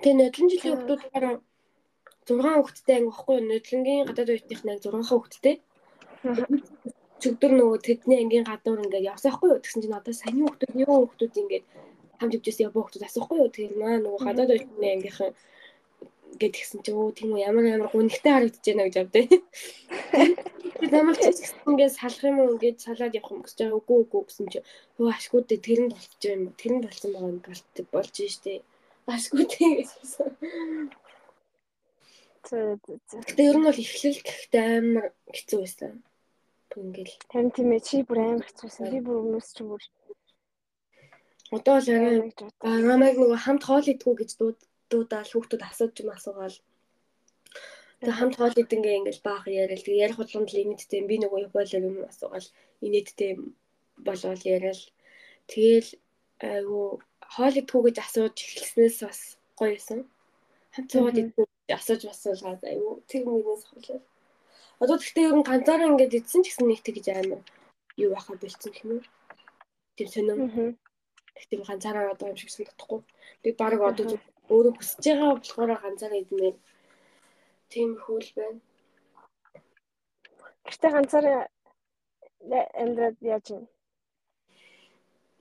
Тэгээ 0.01 0.17
нодлон 0.17 0.49
жилийн 0.49 0.77
хүүхдүүдээр 0.81 1.25
6 2.25 2.41
хүүхэдтэй 2.41 2.95
анги 2.97 3.09
багхгүй 3.13 3.37
нодлонгийн 3.45 4.07
гадаад 4.09 4.29
оюутных 4.33 4.61
нь 4.65 4.81
6 4.81 5.09
хүүхэдтэй. 5.09 5.55
Чөгдөр 7.21 7.51
нөгөө 7.53 7.77
тэдний 7.85 8.17
ангийн 8.21 8.49
гадуур 8.49 8.81
ингээд 8.81 9.09
явсан 9.13 9.29
байхгүй 9.29 9.49
юу? 9.53 9.61
Тэгсэн 9.61 9.81
чинь 9.85 9.99
одоо 9.99 10.13
сайн 10.17 10.41
хүүхдүүд 10.41 10.73
юу 10.81 10.95
хүүхдүүд 11.05 11.41
ингээд 11.41 11.65
хамт 12.17 12.33
ивжсэн 12.37 12.65
яа 12.65 12.73
хүүхдүүд 12.73 13.05
асуухгүй 13.05 13.37
юу? 13.41 13.49
Тэгэхээр 13.53 13.77
маа 13.77 13.95
нөгөө 14.01 14.21
гадаад 14.25 14.53
оюутны 14.53 14.87
ангийнхан 14.89 15.31
гэд 16.41 16.53
гисэн 16.57 16.79
чи 16.81 16.91
өө 16.97 17.13
тийм 17.13 17.29
үү 17.37 17.45
ямар 17.45 17.65
ямар 17.69 17.89
гунигтай 17.93 18.31
харагдаж 18.33 18.65
байна 18.65 18.85
гэж. 18.89 18.97
Тэгээд 19.13 20.93
ямар 21.01 21.15
ч 21.17 21.23
гэсэн 21.29 21.61
ингээд 21.69 21.93
салах 21.93 22.23
юм 22.25 22.37
уу 22.41 22.53
ингээд 22.57 22.77
салаад 22.85 23.17
явах 23.17 23.33
юм 23.37 23.41
гэж 23.45 23.53
байгаа 23.59 23.77
үгүй 23.77 23.97
үгүй 24.01 24.21
гэсэн 24.25 24.45
чи 24.49 24.59
өө 24.97 25.09
ашгүй 25.13 25.41
дээ 25.45 25.61
тэр 25.65 25.79
нь 25.85 25.91
болчих 25.93 26.25
юм. 26.25 26.43
Тэр 26.57 26.71
нь 26.73 26.83
болсон 26.85 27.09
байгаа 27.13 27.29
юм 27.29 27.39
болж 27.93 28.15
штэ. 28.33 28.65
Ашгүй 29.13 29.45
дээ 29.51 29.73
гэсэн. 29.81 30.29
Гэтэ 33.27 33.41
ер 33.49 33.57
нь 33.57 33.67
бол 33.67 33.83
эхлэл 33.83 34.19
гэхдээ 34.27 34.65
амар 34.79 35.05
хэцүү 35.35 35.59
байсан. 35.61 35.93
Ингээл. 36.79 37.15
Тань 37.31 37.51
тийм 37.55 37.69
ээ 37.75 37.85
чи 37.87 37.97
бүр 38.07 38.19
амар 38.23 38.47
хэцүүсэн. 38.47 38.91
Би 38.91 38.99
бүр 39.03 39.21
өмнөөс 39.21 39.49
чи 39.55 39.63
бүр 39.67 39.81
Одоо 41.51 41.77
л 41.83 41.89
арай 41.91 42.31
намайг 42.87 43.15
нөгөө 43.19 43.39
хамт 43.43 43.63
хоол 43.67 43.83
идэггүй 43.91 44.15
гэж 44.23 44.31
дуудаал 44.91 45.31
хүүхдүүд 45.31 45.63
асууж 45.67 45.95
юм 45.99 46.09
асуугаал. 46.15 46.57
Тэгээ 47.99 48.17
хамт 48.19 48.35
хоол 48.39 48.55
идэнгээ 48.55 48.97
ингээл 48.99 49.25
баах 49.27 49.45
яриад 49.51 49.83
тэгээ 49.83 50.03
ярих 50.05 50.17
болгонд 50.19 50.47
л 50.47 50.61
инээдтэй 50.63 51.01
би 51.09 51.15
нөгөө 51.19 51.43
Японоор 51.51 51.87
юм 51.91 51.97
асуугаал 52.07 52.47
инээдтэй 52.87 53.31
болоод 54.07 54.41
яриад 54.55 54.81
тэгээл 55.51 55.89
айгу 56.39 57.03
хоол 57.33 57.55
идэггүй 57.59 57.81
гэж 57.85 57.97
асууж 58.03 58.35
эхэлснээс 58.43 58.97
бас 59.07 59.19
гоё 59.59 59.71
юмсан. 59.77 59.99
Хамт 60.75 60.91
цуугаад 60.91 61.19
идэггүй 61.21 61.45
асууж 61.79 62.01
басуулгаад 62.09 62.61
аюу 62.71 63.03
тэр 63.09 63.23
нэгнээс 63.25 63.63
хөлөө. 63.67 63.99
Одоо 64.83 64.97
тэгтээ 64.99 65.27
ер 65.29 65.35
нь 65.37 65.47
ганцаараа 65.49 65.89
ингээд 65.91 66.17
идсэн 66.19 66.41
ч 66.43 66.45
гэсэн 66.51 66.67
нэг 66.67 66.81
тэгж 66.83 67.05
амар 67.13 67.41
юу 68.03 68.09
байхаа 68.11 68.35
болцсон 68.41 68.73
юм 68.81 68.89
уу? 68.97 69.03
Тийм 69.95 70.07
сонирм. 70.11 70.41
Тэгтээ 71.35 71.59
ганцаараа 71.69 72.11
одоо 72.13 72.27
юм 72.31 72.37
шиг 72.39 72.51
санагдахгүй. 72.51 72.99
Би 73.43 73.49
баг 73.59 73.79
одоо 73.79 74.19
өөрөө 74.51 74.73
хүсэж 74.75 75.03
байгаа 75.07 75.31
болохоор 75.37 75.71
ганцаараа 75.83 76.19
идмээр 76.23 76.55
тийм 77.71 77.89
хөл 78.03 78.29
байна. 78.35 78.59
Гэхдээ 80.65 80.91
ганцаараа 80.95 81.39
амьдраад 82.81 83.17
яаж 83.33 83.45
юм? 83.55 83.63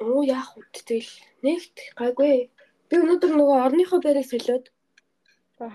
Оо 0.01 0.23
яах 0.25 0.57
вэ? 0.57 0.65
Тэгэл 0.73 1.13
нэгт 1.45 1.77
гайгүй. 2.01 2.49
Би 2.89 2.95
өнөөдөр 3.03 3.33
нөгөө 3.37 3.59
орныхоо 3.67 4.01
байрыг 4.03 4.27
солиод 4.29 4.73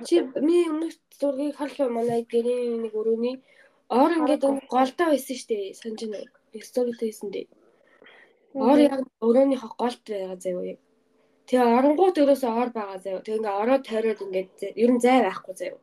чи 0.08 0.16
миний 0.42 0.66
өмнөх 0.66 0.98
зургийг 1.20 1.56
харах 1.56 1.78
манай 1.94 2.26
гэрийн 2.26 2.82
нэг 2.84 2.94
өрөөний 3.00 3.36
ор 3.90 4.12
ингээд 4.18 4.44
голдоо 4.74 5.08
байсан 5.14 5.36
шүү 5.38 5.50
дээ. 5.50 5.78
Санаж 5.78 6.02
байна. 6.10 6.32
Сторид 6.70 7.00
хийсэн 7.00 7.30
дээ. 7.30 7.48
Ор 8.56 8.80
яг 8.82 9.06
өрөөнийхөө 9.22 9.72
голд 9.78 10.02
байгаа 10.10 10.38
заяа. 10.42 10.78
Тэгээ 11.46 11.76
оронгууд 11.78 12.18
өрөөсөө 12.24 12.52
ор 12.62 12.70
байгаа 12.74 12.98
заяа. 13.04 13.22
Тэгээ 13.22 13.40
ингээд 13.40 13.60
ороо 13.62 13.78
тойроод 13.86 14.26
ингээд 14.26 14.56
ер 14.82 14.90
нь 14.90 15.04
зай 15.06 15.22
байхгүй 15.22 15.54
заяа. 15.54 15.80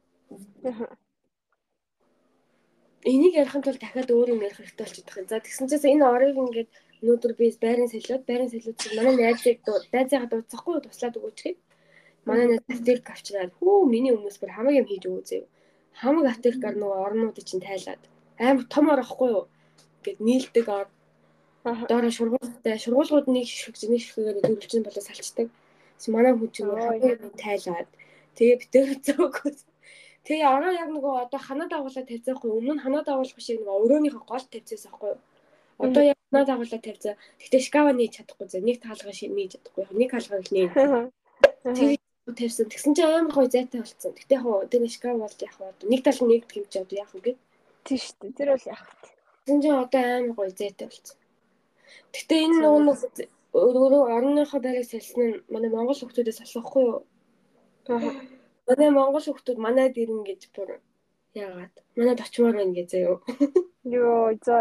Энийг 3.07 3.35
ярихын 3.39 3.63
тулд 3.63 3.79
дахиад 3.83 4.11
өөр 4.11 4.29
юм 4.35 4.43
ярих 4.43 4.59
хэрэгтэй 4.59 4.83
болчиход 4.83 5.15
байна. 5.15 5.31
За 5.31 5.39
тэгсэн 5.39 5.67
чинь 5.71 5.95
энэ 5.95 6.11
орыг 6.11 6.37
ингээд 6.43 6.71
өнөөдөр 7.03 7.33
би 7.39 7.47
байрын 7.65 7.91
солиод 7.91 8.23
байрын 8.31 8.51
солиод 8.53 8.79
чинь 8.79 8.97
манай 8.99 9.15
найзыг 9.19 9.59
найзыгаа 9.95 10.29
дуудсахгүй 10.31 10.77
туслаад 10.87 11.19
өгөөч 11.19 11.39
гэх. 11.43 11.59
Манай 12.29 12.47
найз 12.47 12.63
аптек 12.71 13.11
авчираад 13.11 13.53
хүү 13.59 13.91
миний 13.91 14.15
өмнөөс 14.15 14.39
бүр 14.39 14.55
хамаг 14.55 14.75
юм 14.79 14.87
хийж 14.87 15.05
өгөө 15.11 15.25
зөө. 15.29 15.45
Хамаг 16.01 16.27
аптекаар 16.31 16.77
нөгөө 16.79 16.99
орнуудыг 17.07 17.45
чинь 17.49 17.67
тайлаад 17.67 18.03
амар 18.39 18.67
том 18.75 18.87
орохгүй 18.95 19.31
юу? 19.35 19.45
Гэт 20.05 20.19
нийлдэг 20.23 20.67
ор. 20.79 20.87
Доороо 21.91 22.13
шургуултай 22.15 22.79
шургуулгууд 22.79 23.27
нэг 23.35 23.47
ширхэг 23.51 23.91
нэг 23.91 24.03
ширхэгээр 24.03 24.39
дөрвөлжин 24.43 24.87
болоо 24.87 25.03
салцдаг. 25.03 25.49
Манай 26.15 26.33
хүн 26.39 26.51
чинь 26.55 26.71
хамаг 26.71 27.35
тайлаад 27.43 27.89
тэгээ 28.39 28.57
битэр 28.63 28.89
зөөгөө. 29.07 29.51
Тэгээ 30.27 30.47
ороо 30.55 30.71
яг 30.71 30.89
нөгөө 30.95 31.15
одоо 31.27 31.41
ханаа 31.43 31.67
дагуулаад 31.67 32.07
тавьцаахгүй 32.07 32.51
өмнө 32.51 32.75
нь 32.79 32.85
ханаа 32.87 33.03
дагуулах 33.03 33.43
шиг 33.43 33.59
нөгөө 33.59 33.83
өрөөнийхөө 33.85 34.23
гол 34.31 34.47
тавьцаас 34.47 34.87
аахгүй 34.87 35.11
юу? 35.15 35.21
Одоо 35.79 36.03
яг 36.03 36.19
наа 36.31 36.45
дагуулаа 36.45 36.81
тавьцаа. 36.81 37.15
Гэтэ 37.41 37.59
шкава 37.61 37.93
нээж 37.93 38.13
чадахгүй 38.21 38.49
зэ. 38.49 38.61
Нэг 38.61 38.83
таалгаа 38.83 39.15
шин 39.15 39.33
нээж 39.37 39.57
чадахгүй. 39.57 39.85
Нэг 39.97 40.11
хаалгааг 40.13 40.49
нээж. 40.53 40.71
Тэр 42.23 42.35
тавьсан. 42.39 42.67
Тэгсэн 42.71 42.93
чинь 42.95 43.07
амар 43.09 43.33
гоё 43.35 43.49
зайтай 43.51 43.81
болцсон. 43.83 44.13
Гэтэ 44.15 44.35
яг 44.37 44.47
тэр 44.71 44.83
шкав 44.89 45.17
бол 45.19 45.37
яг 45.43 45.55
нэг 45.83 46.01
тал 46.05 46.21
нэгдэх 46.23 46.57
юм 46.59 46.67
чи 46.71 46.79
одоо 46.79 46.97
яах 47.03 47.13
вэ? 47.15 47.35
Тийм 47.85 47.99
шүү 47.99 48.17
дээ. 48.21 48.37
Тэр 48.39 48.49
бол 48.55 48.67
яах 48.71 48.83
вэ? 48.87 48.95
Тэгсэн 49.43 49.59
чинь 49.63 49.81
одоо 49.83 50.03
амар 50.03 50.35
гоё 50.39 50.51
зайтай 50.55 50.87
болцсон. 50.87 51.19
Гэтэ 52.15 52.35
энэ 52.47 52.57
нөгөө 52.63 53.27
өөрөө 53.53 54.03
орныхоо 54.17 54.61
байрыг 54.65 54.87
салсан 54.89 55.21
нь 55.29 55.43
манай 55.53 55.71
монгол 55.73 55.99
хүмүүсээс 55.99 56.41
асуухгүй 56.45 56.85
юу? 56.89 57.01
Манай 58.69 58.91
монгол 58.97 59.25
хүмүүс 59.27 59.59
манайд 59.61 59.97
ирнэ 60.01 60.25
гэж 60.29 60.41
бүр 60.57 60.81
яагаад? 61.37 61.75
Манайд 61.99 62.21
очимоор 62.25 62.57
байна 62.57 62.77
гэж 62.79 62.89
заяа. 62.93 63.17
Йоо, 63.95 64.33
за. 64.47 64.57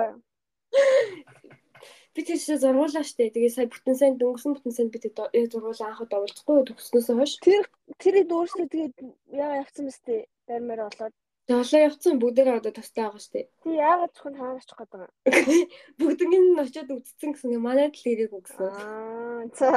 Би 2.12 2.22
тэр 2.28 2.40
чинь 2.44 2.60
зургуулаа 2.60 3.06
штэ. 3.08 3.32
Тэгээ 3.32 3.56
сая 3.56 3.68
бүтэн 3.72 3.96
сайн 3.96 4.14
дөнгөсөн 4.20 4.52
бүтэн 4.60 4.76
сайн 4.76 4.90
би 4.92 5.00
тэр 5.00 5.16
зургуулаа 5.48 5.96
анхад 5.96 6.12
оволцохгүй 6.12 6.68
төгснөөс 6.68 7.08
хойш. 7.08 7.34
Тэр 7.40 7.64
тэрийг 8.04 8.28
өөрсдөө 8.36 8.68
тэгээд 8.68 8.96
яа 9.32 9.64
явцсан 9.64 9.88
мэт 9.88 10.28
барьмаар 10.48 10.92
болоод 10.92 11.16
Жолоо 11.50 11.82
явцсан 11.88 12.16
бүгдээрээ 12.22 12.60
одоо 12.60 12.74
тустай 12.76 13.04
байгаа 13.04 13.24
штэ. 13.26 13.50
Тий 13.64 13.76
яагаад 13.76 14.14
ч 14.16 14.18
хүн 14.22 14.36
хаагач 14.40 14.70
гээд 14.72 14.92
байгаа. 14.94 15.12
Бүгднийг 16.00 16.44
нь 16.48 16.62
очиод 16.64 16.90
үзсэн 16.96 17.32
гэсэн 17.34 17.56
юм 17.58 17.64
манайд 17.66 17.96
л 17.98 18.10
ирээгүй 18.12 18.42
гэсэн. 18.46 18.68
Аа 18.72 19.44
за. 19.58 19.68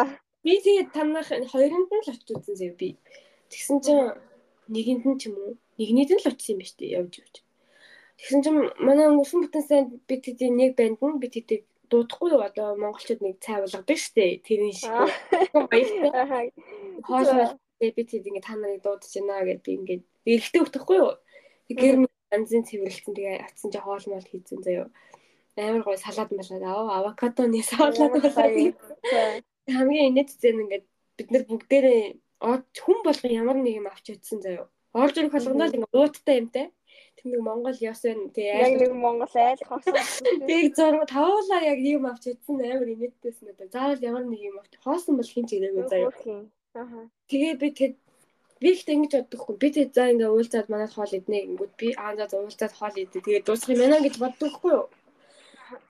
Би 0.44 0.60
тэгээд 0.60 0.92
танах 0.94 1.28
хоёронд 1.32 1.90
нь 1.90 2.02
л 2.04 2.12
очиж 2.12 2.28
үзсэн 2.30 2.56
зөө 2.60 2.72
би. 2.78 2.88
Тэгсэн 3.50 3.78
чинь 3.80 4.12
нэгэнд 4.74 5.04
нь 5.08 5.18
ч 5.18 5.22
юм 5.32 5.34
уу 5.40 5.52
нэгнийд 5.80 6.10
нь 6.14 6.22
л 6.22 6.30
очсон 6.30 6.52
юм 6.54 6.60
ба 6.60 6.66
штэ 6.68 6.84
явж 6.98 7.12
явж. 7.22 7.34
Тэгсэн 8.18 8.40
чинь 8.44 8.58
манай 8.78 9.06
өнгөрсөн 9.10 9.42
бүтэн 9.44 9.64
сайн 9.66 9.84
би 10.08 10.14
тэдний 10.22 10.52
нэг 10.54 10.78
банд 10.78 10.98
нь 11.02 11.22
би 11.22 11.28
тэдийг 11.28 11.62
дуудахгүй 11.90 12.30
юу 12.34 12.42
одоо 12.46 12.78
монголчууд 12.78 13.20
нэг 13.22 13.42
цайвалгадаг 13.44 13.98
штэ 13.98 14.40
тэрийн 14.46 14.74
шиг. 14.74 14.94
Баяртай. 15.70 16.52
Хоолой 17.04 17.58
би 17.80 18.02
тэд 18.06 18.24
ингэ 18.28 18.42
та 18.46 18.54
нарыг 18.56 18.82
дуудаж 18.82 19.12
байна 19.12 19.44
гэд 19.44 19.60
би 19.66 19.72
ингэ 19.78 19.94
эргэтэй 20.24 20.62
өгөхгүй 20.62 20.98
юу 21.02 21.12
Гэр 21.68 22.04
янзын 22.28 22.64
цэвэрлэгтэн 22.68 23.14
тэгээ 23.16 23.36
атсан 23.40 23.72
чи 23.72 23.78
хоол 23.80 24.04
мол 24.12 24.26
хийцэн 24.28 24.60
заяа. 24.60 24.88
Амар 25.56 25.82
гой 25.86 25.96
салаад 25.96 26.30
малаад 26.36 26.64
аа 26.68 27.00
авокадоны 27.00 27.62
салаад 27.64 27.96
болоо. 27.96 28.74
Хамгийн 29.64 30.08
инээд 30.12 30.30
зэн 30.36 30.60
ингээд 30.60 30.84
бид 31.16 31.28
нар 31.32 31.44
бүгдээрээ 31.48 32.02
хүн 32.84 32.98
болгон 33.00 33.32
ямар 33.32 33.56
нэг 33.56 33.74
юм 33.80 33.88
авч 33.88 34.04
чадсан 34.12 34.44
заяа. 34.44 34.68
Орж 34.92 35.16
ирэх 35.16 35.32
болгоно 35.32 35.64
л 35.64 35.76
ингээд 35.76 35.96
ууттай 35.96 36.36
юмтай. 36.42 36.66
Тэг 37.16 37.26
нэг 37.30 37.40
Монгол 37.46 37.78
яс 37.80 38.00
байна. 38.02 38.28
Тэгээ 38.34 38.62
яг 38.64 38.74
нэг 38.82 38.92
Монгол 38.92 39.34
айл 39.34 39.62
хоосон. 39.68 39.94
Тэг 40.50 40.64
зураг 40.76 41.04
тавуулаа 41.08 41.62
яг 41.62 41.78
юм 41.82 42.06
авч 42.10 42.22
чадсан 42.26 42.58
амар 42.60 42.88
инээдтэйсэн 42.94 43.44
надад. 43.48 43.72
Заавал 43.72 44.02
ямар 44.02 44.24
нэг 44.26 44.40
юм 44.50 44.56
авч 44.60 44.72
хоосон 44.84 45.16
бол 45.18 45.30
хин 45.34 45.46
ч 45.46 45.56
ирээгүй 45.56 45.86
заяа. 45.88 46.10
Аа. 46.74 47.06
Тэгээ 47.30 47.54
би 47.62 47.68
тэгэд 47.70 47.96
Би 48.64 48.70
ихтэй 48.72 48.94
ингэж 48.96 49.12
боддоггүй. 49.12 49.54
Би 49.60 49.68
тэг 49.76 49.92
за 49.92 50.08
ингээ 50.08 50.30
уулзаад 50.30 50.68
манад 50.72 50.92
хоол 50.94 51.12
иднэ 51.18 51.38
гингүүд 51.42 51.72
би 51.76 51.88
аа 52.00 52.14
за 52.16 52.38
уулзаад 52.38 52.72
хоол 52.78 52.96
идэ. 52.96 53.20
Тэгээд 53.20 53.44
дуусах 53.44 53.74
юм 53.74 53.80
байна 53.82 53.98
гэж 54.00 54.14
боддоггүй 54.22 54.72
юу? 54.72 54.86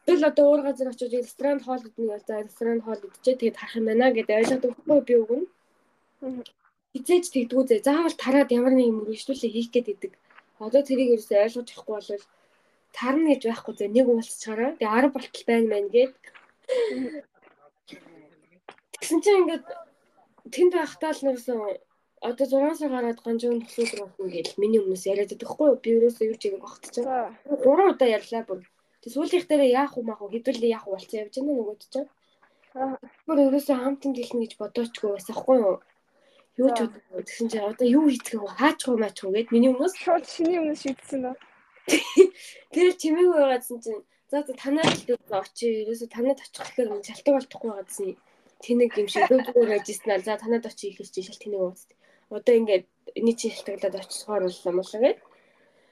Тэгэл 0.06 0.28
одоо 0.30 0.44
өөр 0.50 0.62
газар 0.66 0.88
очиж 0.90 1.12
ресторанд 1.12 1.62
хоол 1.62 1.84
иднэ 1.86 2.08
гэж 2.18 2.24
за 2.26 2.42
ресторанд 2.42 2.82
хоол 2.82 3.00
идчихээ 3.04 3.36
тэгээд 3.38 3.58
харах 3.60 3.78
юм 3.78 3.86
байна 3.88 4.06
гэдээ 4.16 4.40
ойлгодоггүй 4.40 5.00
би 5.06 5.14
үгэн. 5.22 5.42
Хизээж 6.96 7.24
тэгдгүү 7.30 7.62
зэ. 7.68 7.76
Заавал 7.86 8.16
тараад 8.16 8.50
ямар 8.58 8.74
нэг 8.74 8.86
юм 8.90 8.98
үргэлжлүүлээ 9.06 9.54
хийх 9.54 9.70
гээд 9.70 9.88
идэг. 9.94 10.12
Одоо 10.66 10.82
тэрийг 10.84 11.10
ерөөсөй 11.14 11.38
ойлгож 11.44 11.66
чадахгүй 11.68 11.94
болвол 11.94 12.24
тарна 12.96 13.26
гэж 13.34 13.42
байхгүй 13.44 13.74
зэ. 13.76 13.86
Нэг 13.90 14.06
уулзчаараа. 14.08 14.70
Тэгээ 14.78 14.96
10 14.96 15.14
болтол 15.14 15.44
байна 15.48 15.66
мэн 15.72 15.86
гээд. 15.94 16.14
Тэгсэн 18.98 19.18
чинь 19.20 19.40
ингээд 19.42 19.66
тэнд 20.54 20.72
байхдаа 20.78 21.12
л 21.12 21.24
нэрсэн 21.26 21.58
одоо 22.24 22.46
6 22.48 22.80
сар 22.80 22.90
гараад 22.94 23.20
ганжуун 23.20 23.60
төсөөд 23.68 24.00
болно 24.00 24.28
гэж 24.32 24.56
миний 24.56 24.80
өмнөөс 24.80 25.04
яриад 25.12 25.30
байдаг 25.34 25.50
хгүй 25.50 25.66
юу? 25.68 25.82
Би 25.82 25.90
ерөөсөө 25.98 26.24
юу 26.30 26.38
ч 26.40 26.42
юм 26.48 26.62
багтчих. 26.64 27.04
3 27.04 27.92
удаа 27.92 28.08
ярьлаа 28.16 28.42
бүр. 28.48 28.60
Тэг 29.04 29.10
сүүлийнх 29.12 29.44
дээр 29.44 29.62
яах 29.68 29.92
уу 30.00 30.08
маах 30.08 30.24
уу 30.24 30.32
хэдүүлээ 30.32 30.72
яах 30.72 30.88
уу 30.88 30.96
болчихсон 30.96 31.20
явж 31.28 31.34
байна 31.36 31.52
нөгөөд 31.52 31.82
чинь. 31.92 32.08
Бүр 33.28 33.38
ерөөсөө 33.44 33.76
хамтан 33.76 34.12
дэлнэ 34.16 34.40
гэж 34.40 34.52
бодоочгүй 34.56 35.10
байсан 35.12 35.36
хгүй 35.36 35.56
юу? 35.60 35.76
Юу 36.61 36.68
ч 36.76 36.78
бодохгүй. 36.86 37.22
Тэгсэн 37.26 37.48
чинь 37.50 37.66
одоо 37.66 37.86
юу 37.86 38.05
хийх 38.11 38.28
вэ? 38.30 38.46
Хаачих 38.59 38.88
уу 38.88 38.98
маачих 39.02 39.24
уу 39.26 39.34
гэд 39.34 39.50
миний 39.55 39.70
өмнөөс 39.72 39.94
шууд 39.98 40.24
шиний 40.24 40.59
өмнөөс 40.62 40.82
шийдсэн 40.84 41.20
нөө. 41.24 41.36
Тэр 42.74 42.86
чимээгүй 43.00 43.38
байгаадсан 43.38 43.78
чинь 43.84 44.02
за 44.30 44.46
за 44.46 44.52
танаа 44.55 44.86
хэлдэг 44.86 45.18
очие. 45.28 45.82
Ерөөсөө 45.82 46.09
танад 46.14 46.38
очих 46.38 46.62
гэхээр 46.62 46.88
шалтгаан 47.02 47.36
болтохгүй 47.38 47.70
байгаадсан. 47.70 48.09
Тэнэг 48.64 48.92
юм 49.02 49.09
шиг 49.11 49.26
зүгээр 49.28 49.76
ажилласнаа. 49.76 50.18
За 50.22 50.38
танад 50.38 50.64
очие 50.70 50.94
ихэлж 50.94 51.14
шалт 51.18 51.42
тэнэг 51.42 51.61
ууц 51.61 51.80
одоо 52.30 52.55
ингээд 52.57 52.84
нэг 53.16 53.36
чи 53.38 53.50
шилтгэлээд 53.50 54.00
очихсоор 54.00 54.42
боллоо 54.48 54.72
мөн 54.74 55.02
гээд 55.05 55.20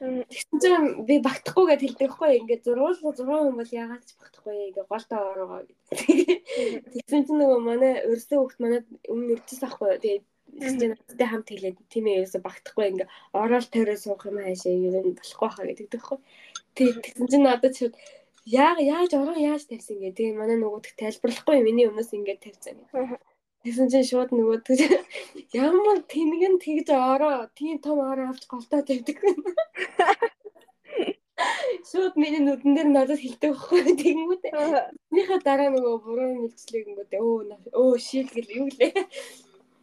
Тэгсэн 0.02 0.58
чинь 0.58 1.06
би 1.06 1.22
багтахгүй 1.22 1.64
гэд 1.70 1.82
хэлдэг 1.86 2.10
хгүй 2.10 2.42
ингээд 2.42 2.66
зургуул 2.66 2.98
6 2.98 3.22
хүн 3.22 3.54
бол 3.54 3.70
яагаад 3.70 4.02
ч 4.02 4.10
багтахгүй 4.18 4.74
ингээ 4.74 4.86
голтоо 4.90 5.20
ороогоо 5.30 5.60
гэдэг. 5.62 5.78
Тэгсэн 7.06 7.22
чинь 7.22 7.38
нөгөө 7.38 7.60
манай 7.62 7.94
өрсөө 8.10 8.38
хөхт 8.42 8.58
манад 8.58 8.86
өмнө 9.06 9.38
ирчихсэн 9.38 9.70
ахгүй. 9.70 10.02
Тэгээд 10.02 10.24
тэгсэн 10.60 10.88
надтай 10.92 11.28
хамт 11.28 11.48
хэлээд 11.48 11.76
тийм 11.92 12.04
ээ 12.06 12.16
ерөөсө 12.20 12.38
багтахгүй 12.44 12.84
ингээ 12.90 13.08
ороод 13.40 13.66
төрөө 13.72 13.96
суух 14.00 14.22
юм 14.28 14.36
хаашаа 14.44 14.72
юу 14.72 14.92
юм 15.00 15.16
болохгүй 15.16 15.50
хаа 15.52 15.66
гэдэг 15.68 15.88
дэхгүй. 15.92 16.18
Тэгсэн 16.76 17.26
чинь 17.30 17.46
надад 17.46 17.72
ч 17.76 17.78
яа 18.44 18.76
яаж 18.78 19.12
ороо 19.14 19.36
яаж 19.38 19.62
тавьсан 19.70 19.96
гээ. 20.00 20.16
Тэгээ 20.16 20.40
манай 20.40 20.58
нөгөөдх 20.60 20.92
тайлбарлахгүй 20.98 21.62
миний 21.62 21.86
өмнөөс 21.88 22.10
ингээ 22.16 22.38
тавьсан. 22.44 22.76
Тэгсэн 23.62 23.86
чинь 23.92 24.08
шууд 24.10 24.30
нөгөө 24.34 24.58
ямар 25.54 25.98
тэнэг 26.10 26.42
нь 26.50 26.62
тэгж 26.64 26.88
ороо 26.90 27.46
тийм 27.54 27.78
том 27.78 27.98
ороо 28.02 28.34
авч 28.34 28.44
голтоо 28.50 28.82
тавьдаг. 28.82 29.18
Шууд 31.90 32.14
миний 32.18 32.42
нүдэн 32.42 32.74
дээр 32.74 32.88
надад 32.90 33.20
хилдэг 33.22 33.54
байхгүй 33.54 33.94
тэгэнгүүт. 34.02 34.44
Минийхээ 35.10 35.40
дараа 35.46 35.70
нөгөө 35.70 35.96
буруу 36.02 36.30
мэлцлэг 36.42 36.84
ингэдэ 36.90 37.18
өө 37.22 37.40
өө 37.78 37.94
шил 37.98 38.28
гэл 38.34 38.50
юу 38.58 38.68
лээ. 38.78 38.92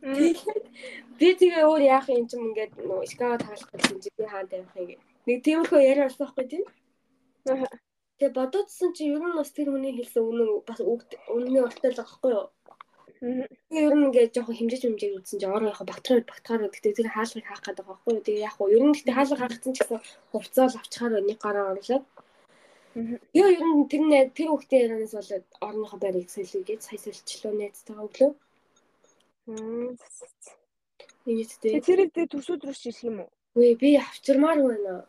Би 0.01 1.27
тэгээ 1.39 1.63
өөр 1.67 1.83
яах 1.83 2.07
юм 2.07 2.25
чим 2.31 2.41
ингээд 2.47 2.79
нөгөө 2.79 3.07
скава 3.11 3.35
таалах 3.35 3.69
гэсэн 3.75 3.99
чи 3.99 4.09
би 4.15 4.23
хаан 4.31 4.47
тавих 4.47 4.71
юм 4.79 4.85
гээ. 4.87 4.99
Нэг 5.27 5.37
тиймэрхүү 5.43 5.79
яриа 5.83 6.07
болсон 6.07 6.23
байхгүй 6.23 6.45
тийм. 6.47 6.63
Тэгээ 8.19 8.37
бодоодсэн 8.39 8.89
чи 8.95 9.03
ер 9.11 9.23
нь 9.23 9.35
бас 9.35 9.51
тэр 9.51 9.67
хүний 9.71 9.93
хэлсэн 9.95 10.23
үнэн 10.23 10.49
бас 10.63 10.79
үнний 11.35 11.63
урттай 11.63 11.91
л 11.91 11.99
байхгүй 11.99 12.31
юу? 12.31 12.47
Тэгээ 13.19 13.87
ер 13.87 13.95
нь 13.99 14.05
ингээд 14.07 14.35
жоохон 14.35 14.55
хэмжиж 14.55 14.81
хэмжиж 14.87 15.11
үзсэн 15.19 15.39
чинь 15.43 15.51
ороо 15.51 15.71
яхаа 15.75 15.91
багтгаар 15.91 16.23
багтгаар 16.23 16.61
гэхдээ 16.71 16.95
тэр 16.95 17.09
хаалгыг 17.11 17.45
хаах 17.47 17.63
гэдэг 17.67 17.85
байхгүй 17.87 18.11
юу. 18.15 18.23
Тэгээ 18.23 18.47
яг 18.47 18.55
уу 18.59 18.71
ер 18.71 18.83
нь 18.87 18.95
гэхдээ 18.95 19.15
хаалга 19.19 19.39
хаагдсан 19.39 19.73
ч 19.75 19.77
гэсэн 19.83 19.99
хувцаал 20.31 20.75
авчихаар 20.79 21.13
нэг 21.27 21.39
гараа 21.43 21.75
орлоо. 21.75 21.99
Яа 23.39 23.49
ер 23.51 23.63
нь 23.67 23.87
тэр 23.91 24.03
тэр 24.31 24.47
хүүхдийн 24.51 24.83
ярианаас 24.83 25.13
болоод 25.19 25.45
орныхоо 25.67 25.99
байрыг 25.99 26.27
солигээд 26.31 26.81
сая 26.87 26.99
соличлоо 27.03 27.53
найзтайгаа 27.55 28.07
өглөө. 28.07 28.31
Иймээдтэй. 31.25 31.81
Тэр 31.81 31.99
дээр 32.13 32.29
төсөөд 32.29 32.61
рүү 32.65 32.75
шилэх 32.77 33.03
юм 33.09 33.17
уу? 33.25 33.29
Үгүй 33.57 33.75
би 33.81 33.89
авчирмаар 33.97 34.59
байна. 34.61 35.05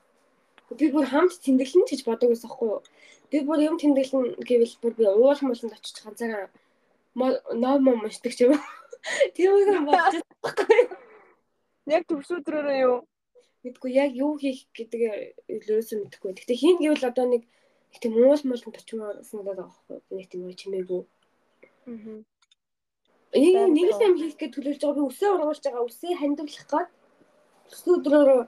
Би 0.79 0.87
бүр 0.95 1.07
хамт 1.13 1.37
тэмдэглэн 1.45 1.85
гэж 1.89 2.01
бодог 2.09 2.33
байсан 2.33 2.51
хгүй 2.51 2.69
юу. 2.73 2.83
Би 3.31 3.39
бүр 3.45 3.61
юм 3.69 3.77
тэмдэглэн 3.77 4.41
гэвэл 4.49 4.75
бүр 4.81 4.93
би 4.97 5.05
уулах 5.05 5.43
молонд 5.45 5.77
очиж 5.77 5.97
ганцаараа 6.01 6.49
ном 7.15 7.85
ном 7.85 8.05
уншдаг 8.05 8.33
ч 8.33 8.49
юм. 8.49 8.57
Тэрийг 9.37 9.69
нь 9.77 9.87
бодож 9.89 10.25
байхгүй. 10.43 10.83
Яг 11.91 12.03
төвсөдрөөрөө 12.09 12.79
юу? 12.87 12.99
Мэдгүй 13.65 13.91
яг 13.93 14.11
юу 14.17 14.41
хийх 14.41 14.65
гэдэг 14.73 15.01
өөсөө 15.49 15.99
мэдэхгүй. 16.01 16.33
Гэтэ 16.33 16.55
хийн 16.57 16.81
гэвэл 16.81 17.11
одоо 17.13 17.27
нэг 17.29 17.43
тийм 18.01 18.17
уул 18.17 18.41
муулд 18.47 18.79
очимоор 18.81 19.21
санагдаад 19.21 19.59
байгаа 19.61 19.69
байхгүй. 19.69 20.17
Нэг 20.17 20.27
тийм 20.33 20.49
чимээгүй. 20.61 21.03
Аа. 21.91 22.25
Нэг 23.31 23.55
нэг 23.71 23.89
л 23.95 24.03
юм 24.03 24.15
хийх 24.19 24.37
гэж 24.39 24.51
төлөвлөж 24.55 24.83
байгаа. 24.83 24.99
Би 24.99 25.03
үсээ 25.07 25.31
ургуулж 25.31 25.63
байгаа. 25.63 25.87
Үсээ 25.87 26.15
хандивлах 26.19 26.67
гад 26.67 26.89
өсөөдрөөрөө 27.71 28.43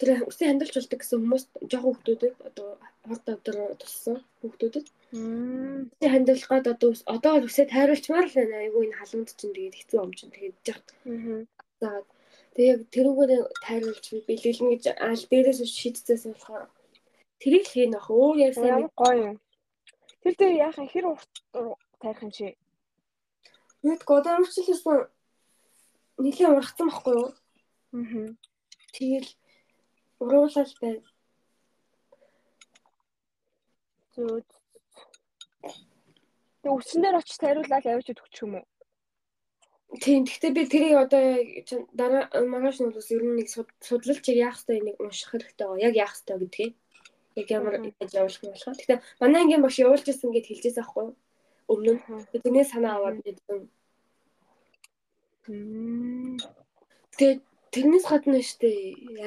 тэр 0.00 0.24
үсээ 0.24 0.48
хандилж 0.48 0.74
болдог 0.80 0.98
гэсэн 1.00 1.18
хүмүүс 1.20 1.44
жоохон 1.68 1.94
хүмүүсд 2.00 2.22
одоо 2.48 2.68
хорт 3.04 3.26
өдөр 3.28 3.56
туссан 3.76 4.16
хүмүүсд 4.40 4.88
Тэ 6.00 6.06
хандилах 6.08 6.48
гад 6.48 6.66
одоо 6.72 6.90
одоо 7.04 7.34
л 7.36 7.48
үсээ 7.48 7.68
тайруулчмаар 7.68 8.26
л 8.32 8.36
байна. 8.40 8.56
Айгу 8.64 8.80
энэ 8.80 8.96
халуунд 8.96 9.28
чинь 9.36 9.52
тэгээд 9.52 9.76
хэцүү 9.76 9.98
ом 10.00 10.12
чинь 10.16 10.32
тэгээд 10.32 10.56
жахт. 10.64 10.88
За 11.84 11.88
тэг 12.56 12.64
яг 12.72 12.80
тэрүүгээр 12.94 13.32
тайруулж 13.60 14.04
бэлгэлнэ 14.24 14.70
гэж 14.72 14.84
аль 14.96 15.24
дээрээс 15.28 15.60
шийдчихсэн 15.68 16.32
болохоор 16.32 16.64
тэрийг 17.42 17.64
л 17.68 17.72
хийн 17.72 17.98
ах. 18.00 18.08
Өөр 18.08 18.36
яг 18.40 18.54
сайн 18.56 18.88
гоё. 18.96 19.36
Юм. 19.36 19.36
Тэр 20.24 20.34
дээр 20.40 20.54
яхаа 20.64 20.86
хэр 20.88 21.06
урт 21.12 21.34
тайрах 22.00 22.24
юм 22.24 22.32
чи. 22.32 22.56
Нэг 23.86 24.00
годоо 24.04 24.34
урчлсан 24.40 25.08
нэлийн 26.20 26.52
ургацсан 26.52 26.88
байхгүй 26.88 27.14
юу? 27.16 27.28
Аа. 27.96 28.28
Тэгэл 28.94 29.30
уруулал 30.20 30.72
байна. 30.82 31.04
Зүг 34.14 34.44
Тэг 36.60 36.72
өчнөр 36.76 37.16
очиж 37.16 37.36
тариулаад 37.40 37.86
авч 37.88 38.08
өгчих 38.12 38.44
юм 38.44 38.60
уу? 38.60 38.66
Тийм. 40.04 40.28
Гэхдээ 40.28 40.52
би 40.52 40.62
тэрийг 40.68 40.96
одоо 41.00 41.24
дараа 41.96 42.28
маргааш 42.52 42.78
нь 42.84 42.92
бол 42.92 43.12
ер 43.16 43.22
нь 43.24 43.36
нэг 43.40 43.48
судлалч 43.80 44.24
яах 44.28 44.60
хэрэгтэй 44.60 44.80
нэг 44.84 44.96
унших 45.00 45.32
хэрэгтэй 45.32 45.66
байгаа. 45.66 45.86
Яг 45.88 45.94
яах 45.96 46.12
хэрэгтэй 46.12 46.36
гэдгийг. 46.36 46.72
Яг 47.40 47.48
ямар 47.48 47.74
яаж 47.80 48.12
явуулах 48.12 48.44
юм 48.44 48.52
болох. 48.52 48.76
Гэхдээ 48.76 48.98
манай 49.24 49.40
ангийн 49.40 49.64
багш 49.64 49.76
явуулж 49.80 50.04
ирсэн 50.04 50.30
гэд 50.36 50.46
хэлжээс 50.52 50.78
аахгүй 50.84 51.04
юу? 51.08 51.16
Өмнө 51.72 51.92
нь 51.94 52.02
тэрний 52.42 52.66
санаа 52.72 52.94
аваад 52.98 53.16
мэдсэн. 53.22 53.58
Тэгээ 57.18 57.34
тэрнээс 57.74 58.06
гадна 58.10 58.40
штэ 58.50 58.70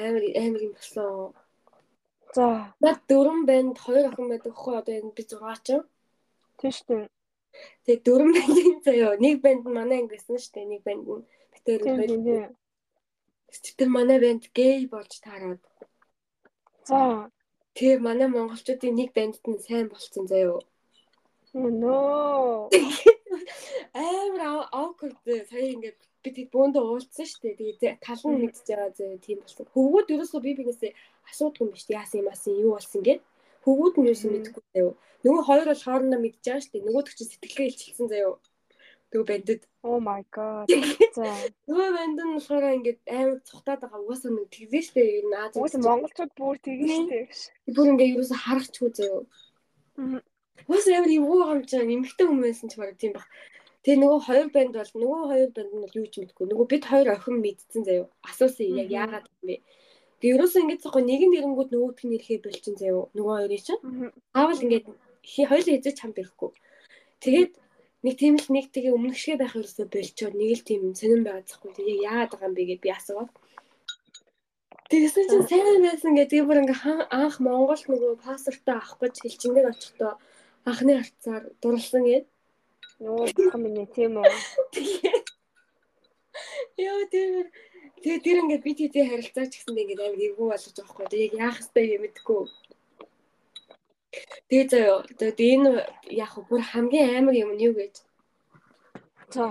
амар 0.06 0.24
амар 0.44 0.62
юм 0.66 0.74
болсон. 0.76 1.32
За. 2.36 2.46
Над 2.84 2.98
дөрвөн 3.08 3.42
банд 3.48 3.76
хоёр 3.84 4.04
охин 4.10 4.26
байдаг 4.30 4.54
хөө 4.60 4.74
одоо 4.80 4.94
энэ 5.00 5.16
би 5.16 5.22
6 5.24 5.64
ч. 5.66 5.68
Тийм 6.58 6.72
штэ. 6.78 6.96
Тэгээ 7.84 8.04
дөрвөн 8.06 8.32
бандын 8.36 8.76
заяа 8.86 9.14
нэг 9.24 9.36
банд 9.44 9.62
нь 9.64 9.76
манай 9.78 9.98
анги 10.00 10.14
гэсэн 10.14 10.38
штэ 10.44 10.60
нэг 10.68 10.80
банд 10.86 11.04
нь 11.08 11.24
битэр 11.52 11.80
байдаг. 11.98 12.52
Тэр 13.78 13.88
манай 13.96 14.18
банд 14.24 14.44
гей 14.58 14.78
болж 14.94 15.12
таарад. 15.24 15.62
За. 16.88 17.30
Тэгээ 17.74 17.98
манай 18.06 18.28
монголчуудын 18.30 18.94
нэг 19.00 19.10
бандд 19.16 19.42
нь 19.50 19.64
сайн 19.66 19.86
болцсон 19.90 20.26
заяа. 20.30 20.60
Нөө. 21.54 22.68
Амар 23.94 24.66
awkward 24.74 25.14
сая 25.22 25.70
ингээд 25.70 25.98
би 26.24 26.30
тэг 26.34 26.48
бөөндөө 26.50 26.82
уулзсан 26.82 27.26
шүү 27.30 27.40
дээ. 27.54 27.78
Тэгээ 27.78 27.92
тал 28.02 28.22
нь 28.26 28.42
мэдчихэж 28.42 28.68
байгаа 28.74 28.90
зөө 28.98 29.22
тийм 29.22 29.38
болсон. 29.38 29.66
Хөвгүүд 29.70 30.12
ерөөсөө 30.14 30.40
би 30.42 30.52
бинээсээ 30.58 30.92
асуудаг 31.30 31.62
юм 31.62 31.70
биш. 31.70 31.86
Яасан 31.86 32.26
юм 32.26 32.32
асан 32.34 32.58
юу 32.58 32.74
болсон 32.74 33.02
гэд. 33.06 33.22
Хөвгүүд 33.62 33.94
нь 34.02 34.08
юусэн 34.10 34.30
мэдэхгүй 34.34 34.64
заяа. 34.74 34.94
Нөгөө 35.22 35.42
хоёр 35.46 35.66
бол 35.70 35.84
хоорондоо 35.86 36.20
мэдж 36.20 36.42
байгаа 36.42 36.62
шүү 36.64 36.72
дээ. 36.74 36.86
Нөгөөдөг 36.90 37.14
чинь 37.14 37.30
сэтгэлгээ 37.30 37.68
илчилсэн 37.70 38.08
заяа. 38.10 38.34
Нөгөө 39.14 39.26
бандд. 39.30 39.62
Oh 39.86 39.98
my 40.02 40.22
god. 40.34 40.66
Нөгөө 41.70 41.90
банд 41.94 42.18
нь 42.18 42.34
болохоор 42.34 42.64
ингээд 42.82 43.00
амар 43.06 43.38
цухтаад 43.46 43.80
байгаа. 43.86 44.02
Угаасаа 44.02 44.32
нэг 44.34 44.50
тэгвэ 44.50 44.80
шүү 44.82 44.94
дээ. 44.98 45.18
Энэ 45.22 45.36
Аз. 45.38 45.52
Угаасаа 45.54 45.86
монголчууд 45.86 46.32
бүр 46.34 46.56
тэгнэ 46.58 46.88
шүү 46.90 47.08
дээ. 47.14 47.24
Бүр 47.78 47.86
ингээд 47.94 48.12
ерөөсөө 48.18 48.38
харахчгүй 48.42 48.90
заяа. 48.90 49.22
Уус 50.68 50.86
амар 50.88 51.12
юу 51.12 51.26
байгаа 51.28 51.56
юм 51.58 51.64
чинь 51.68 51.94
эмэгтэй 51.94 52.26
хүмүүссэн 52.26 52.68
ч 52.70 52.74
бараг 52.80 52.96
тийм 52.96 53.12
баг. 53.16 53.26
Тэгээ 53.84 54.00
нөгөө 54.00 54.20
хоёр 54.24 54.48
банд 54.54 54.74
бол 54.80 54.92
нөгөө 54.96 55.22
хоёр 55.30 55.50
банд 55.56 55.72
нь 55.76 55.88
юу 55.98 56.06
ч 56.08 56.14
мэдгүй. 56.24 56.44
Нөгөө 56.48 56.66
бид 56.72 56.84
хоёр 56.88 57.08
охин 57.12 57.36
мэдсэн 57.44 57.82
заяа. 57.84 58.08
Асуусан 58.24 58.72
яг 58.80 58.88
яагаад 58.88 59.26
юм 59.28 59.44
бэ? 59.44 59.56
Тэгээ 60.24 60.34
ерөөсөө 60.40 60.60
ингэж 60.64 60.80
захгүй 60.80 61.02
нэг 61.04 61.20
нь 61.28 61.32
нэрэнгүүд 61.36 61.70
нөгөөдх 61.72 62.04
нь 62.08 62.14
ирэхээ 62.16 62.40
болчин 62.40 62.74
заяа. 62.80 63.04
Нөгөө 63.12 63.34
хоёрыг 63.36 63.62
чинь. 63.66 63.82
Аавал 64.32 64.64
ингэж 64.64 64.84
хоёулаа 65.48 65.76
эзэж 65.76 65.94
чамд 66.00 66.16
ирэхгүй. 66.16 66.50
Тэгээд 67.20 67.52
нэг 68.04 68.14
тийм 68.20 68.34
л 68.40 68.48
нэг 68.56 68.66
тэгээ 68.72 68.96
өмнөх 68.96 69.16
шигэ 69.20 69.40
байх 69.44 69.52
ерөөсөө 69.52 69.86
болчоод 69.92 70.32
нэг 70.32 70.50
л 70.56 70.64
тийм 70.64 70.82
сонирн 70.96 71.24
байгаа 71.28 71.44
захгүй. 71.44 71.70
Тэгээ 71.76 72.04
яагаад 72.08 72.30
байгаа 72.32 72.48
юм 72.48 72.56
бэ 72.56 72.62
гэж 72.72 72.80
би 72.80 72.90
асууад. 72.92 73.30
Тэгсэн 74.88 75.24
чинь 75.28 75.48
сайн 75.48 75.80
байсан 75.84 76.12
гэдэг 76.16 76.44
бүр 76.48 76.60
ингээ 76.64 77.08
анх 77.08 77.36
Монгол 77.40 77.82
нөгөө 77.88 78.20
паспортоо 78.24 78.76
авах 78.80 78.96
гэж 79.00 79.14
хэлчингээр 79.24 79.72
очихдоо 79.72 80.12
анхны 80.68 80.92
хавцаар 80.98 81.42
дурлсан 81.60 82.02
гээд. 82.08 82.26
Йоо 83.04 83.26
бурхан 83.36 83.60
минь 83.62 83.86
тийм 83.94 84.16
үү. 84.20 84.24
Йоо 86.84 87.00
тэр 87.12 87.30
тэгээ 88.02 88.20
тэр 88.24 88.36
ингээд 88.42 88.64
би 88.66 88.72
тийтэй 88.78 89.04
харилцаач 89.08 89.52
гэсэн 89.54 89.76
ингээд 89.82 90.00
амар 90.04 90.24
эвгүй 90.26 90.46
болгож 90.48 90.74
байгаа 90.74 90.92
хгүй. 90.92 91.06
Тэгээ 91.12 91.36
яах 91.44 91.58
вэ 91.74 91.82
юм 91.94 92.02
мэдгүй. 92.04 92.42
Тэгээ 94.48 94.66
заяа. 94.72 94.98
Тэгээ 95.18 95.54
энэ 95.56 95.72
яг 96.24 96.32
бүр 96.48 96.62
хамгийн 96.62 97.08
амар 97.18 97.36
юм 97.44 97.50
нь 97.54 97.64
юу 97.66 97.74
гэж. 97.76 97.94
За. 99.34 99.44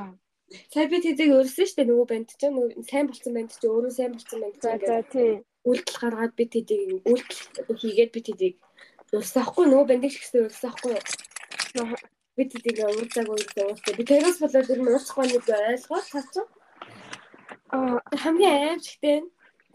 Сая 0.73 0.87
би 0.91 0.97
тийзэг 1.01 1.29
өрсөн 1.33 1.65
шүү 1.65 1.77
дээ 1.77 1.89
нөгөө 1.89 2.07
банд 2.09 2.29
ч 2.29 2.41
нөгөө 2.45 2.85
сайн 2.89 3.05
болцсон 3.09 3.33
банд 3.33 3.51
ч 3.53 3.63
өөрөө 3.65 3.93
сайн 3.93 4.11
болцсон 4.13 4.39
банд 4.41 4.55
ингээд. 4.55 4.87
За 4.89 4.97
тийм. 5.13 5.41
Үйлдэл 5.63 6.01
гаргаад 6.01 6.33
би 6.37 6.45
тийзэг 6.53 6.79
үйлдэл 7.09 7.79
хийгээд 7.81 8.11
би 8.13 8.21
тийзэг 8.27 8.53
Урсахгүй 9.13 9.65
нөгөө 9.69 9.87
бандик 9.89 10.13
шигсэн 10.13 10.49
урсахгүй. 10.49 10.97
Би 12.35 12.43
тийгээ 12.49 12.89
уурцааг 12.89 13.29
уурцаа. 13.29 13.93
Би 13.97 14.03
тэрээс 14.09 14.37
болоод 14.41 14.71
ер 14.73 14.81
нь 14.81 14.89
уурцахгүй 14.89 15.25
нэг 15.29 15.45
ойлгоод 15.45 16.05
цаач. 16.09 16.33
Аа 17.69 18.01
хамгийн 18.23 18.81
аимшигтэй 18.81 19.17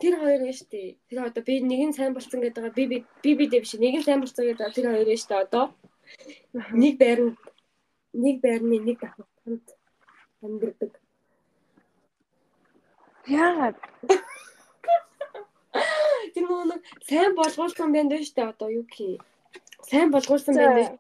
тэр 0.03 0.15
хоёр 0.19 0.43
нь 0.43 0.59
штэ. 0.59 0.99
Тэр 1.07 1.19
одоо 1.27 1.43
би 1.47 1.63
нэг 1.63 1.81
нь 1.87 1.97
сайн 1.97 2.15
болцсон 2.15 2.43
гэдэг 2.43 2.63
байгаа. 2.63 2.79
Би 2.79 2.85
би 2.91 2.99
би 3.23 3.31
би 3.39 3.45
дэв 3.47 3.63
биш. 3.63 3.75
Нэг 3.79 3.95
нь 3.99 4.07
сайн 4.07 4.21
болцсон 4.23 4.47
гэдэг 4.47 4.75
тэр 4.75 4.87
хоёр 4.91 5.07
нь 5.11 5.23
штэ 5.23 5.35
одоо. 5.39 5.75
Нэг 6.75 6.95
байрны 6.99 7.39
нэг 8.15 8.37
байрны 8.43 8.77
нэг 8.83 8.99
давхар 8.99 9.27
хамт 9.43 9.69
амьдэрдэг. 10.43 10.93
Яагаад? 13.27 13.77
Тэр 16.35 16.45
нөгөө 16.49 16.79
сайн 17.09 17.33
болгуулсан 17.39 17.93
байна 17.93 18.19
шүү 18.19 18.37
дээ 18.37 18.51
одоо 18.53 18.69
юу 18.69 18.85
гэх. 18.89 19.23
Сайн 19.91 20.11
болгуулсан 20.15 20.55
байна. 20.55 20.99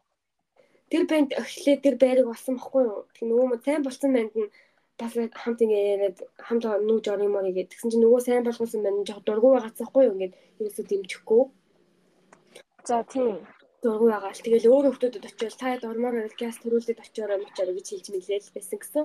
Тэр 0.88 1.04
банд 1.10 1.36
өглөө 1.36 1.76
тэр 1.84 1.96
байрыг 2.00 2.26
болсон 2.30 2.56
бохгүй 2.56 2.82
юу? 2.88 3.04
Тэр 3.14 3.26
нөгөө 3.28 3.60
сайн 3.64 3.82
болсон 3.84 4.10
банд 4.16 4.32
нь 4.36 4.50
бас 4.98 5.12
хамт 5.14 5.60
ингэ 5.62 5.78
яриад 5.94 6.18
хамт 6.46 6.64
нүүж 6.64 7.04
орно 7.12 7.28
юм 7.28 7.36
уу 7.36 7.44
гэдэг. 7.46 7.70
Тэгсэн 7.70 7.90
чинь 7.92 8.04
нөгөө 8.04 8.20
сайн 8.24 8.46
болгуулсан 8.46 8.82
банд 8.82 9.06
жоо 9.08 9.20
дургу 9.22 9.54
байгац 9.54 9.76
байхгүй 9.78 10.02
юу? 10.08 10.14
Ингээд 10.16 10.34
ерөөсөө 10.58 10.84
дэмжихгүй. 10.88 11.42
За 12.88 13.04
тийм 13.04 13.44
дургу 13.82 14.10
байгаа 14.10 14.34
л 14.34 14.42
тэгэл 14.42 14.70
өөр 14.74 14.84
хүмүүсд 14.90 15.22
очиод 15.22 15.54
та 15.54 15.78
дормоор 15.78 16.14
байвал 16.18 16.40
газ 16.42 16.56
төрүүлээд 16.58 16.98
очиороо 16.98 17.38
мочоор 17.38 17.70
гэж 17.78 17.86
хэлж 17.94 18.06
мэдлээ 18.10 18.40
л 18.42 18.54
байсан 18.58 18.78
гэсэн. 18.82 19.04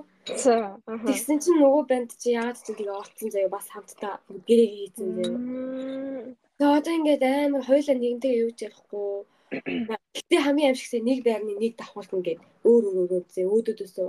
Тэгсэн 1.06 1.36
чинь 1.38 1.60
нөгөө 1.62 1.82
банд 1.86 2.10
чи 2.18 2.34
яагаад 2.34 2.58
ч 2.58 2.74
тэгээ 2.74 2.98
олцсон 2.98 3.30
заяа 3.30 3.54
бас 3.54 3.66
хамтдаа 3.70 4.14
гэрээ 4.48 4.70
хийцэн 4.74 5.08
заяа. 5.14 5.38
Тэгээ 6.58 6.76
одоо 6.78 6.92
ингээд 6.98 7.22
амар 7.22 7.62
хоёулаа 7.62 7.96
нэгэнтэйгээ 8.02 8.42
юу 8.42 8.52
ч 8.58 8.60
ярихгүй. 8.66 9.06
Гэтэ 10.18 10.36
хамгийн 10.42 10.68
аимшигсээ 10.74 11.02
нэг 11.06 11.18
байрны 11.22 11.54
нэг 11.54 11.72
давхуулна 11.78 12.18
гэд 12.26 12.40
өөр 12.66 12.84
өөр 12.90 13.10
өөр 13.14 13.24
зэ 13.30 13.42
өөдөөдөөсөө 13.46 14.08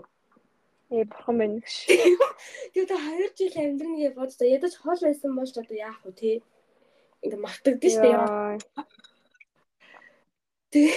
Ээ 0.93 1.05
бурхан 1.09 1.37
байна 1.41 1.57
гэж. 1.61 1.75
Тэгээ 2.73 2.89
та 2.89 2.97
2 2.97 3.37
жил 3.37 3.57
амьдрна 3.57 3.97
гэж 4.01 4.13
боддоо 4.17 4.47
ядаж 4.49 4.73
хол 4.77 5.01
байсан 5.01 5.31
бол 5.33 5.49
ч 5.49 5.57
одоо 5.57 5.77
яах 5.77 5.99
вэ 6.05 6.13
те. 6.13 6.31
Ингээ 7.25 7.41
мартагдсан 7.41 7.89
шүү 7.89 9.04
дээ. 10.73 10.93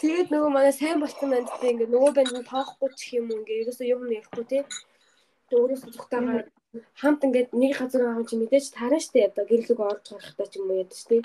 Тэгээд 0.00 0.28
нөгөө 0.32 0.50
манай 0.54 0.72
сайн 0.72 0.98
болсон 1.02 1.28
байна 1.30 1.48
гэдэг 1.50 1.70
ингээд 1.72 1.92
нөгөө 1.94 2.12
банд 2.16 2.32
нь 2.32 2.50
тоохгүй 2.50 2.90
ч 2.98 3.00
юм 3.18 3.26
уу 3.28 3.38
ингээд 3.42 3.60
ерөөсөө 3.62 3.86
юм 3.94 4.02
ярихгүй 4.16 4.44
тий. 4.48 4.62
Тэгээд 4.64 5.60
өөрөөсөө 5.60 5.90
зүгтаагаар 5.92 6.42
хамт 7.00 7.20
ингээд 7.26 7.50
нэг 7.60 7.72
газар 7.76 8.02
байгаа 8.06 8.26
чи 8.28 8.36
мэдээж 8.40 8.66
таарна 8.72 9.00
штэ 9.02 9.28
одоо 9.28 9.44
гэрлэг 9.50 9.80
орж 9.90 10.04
гарахтаа 10.08 10.46
ч 10.48 10.54
юм 10.58 10.70
уу 10.70 10.80
ядаж 10.82 11.00
тий. 11.10 11.22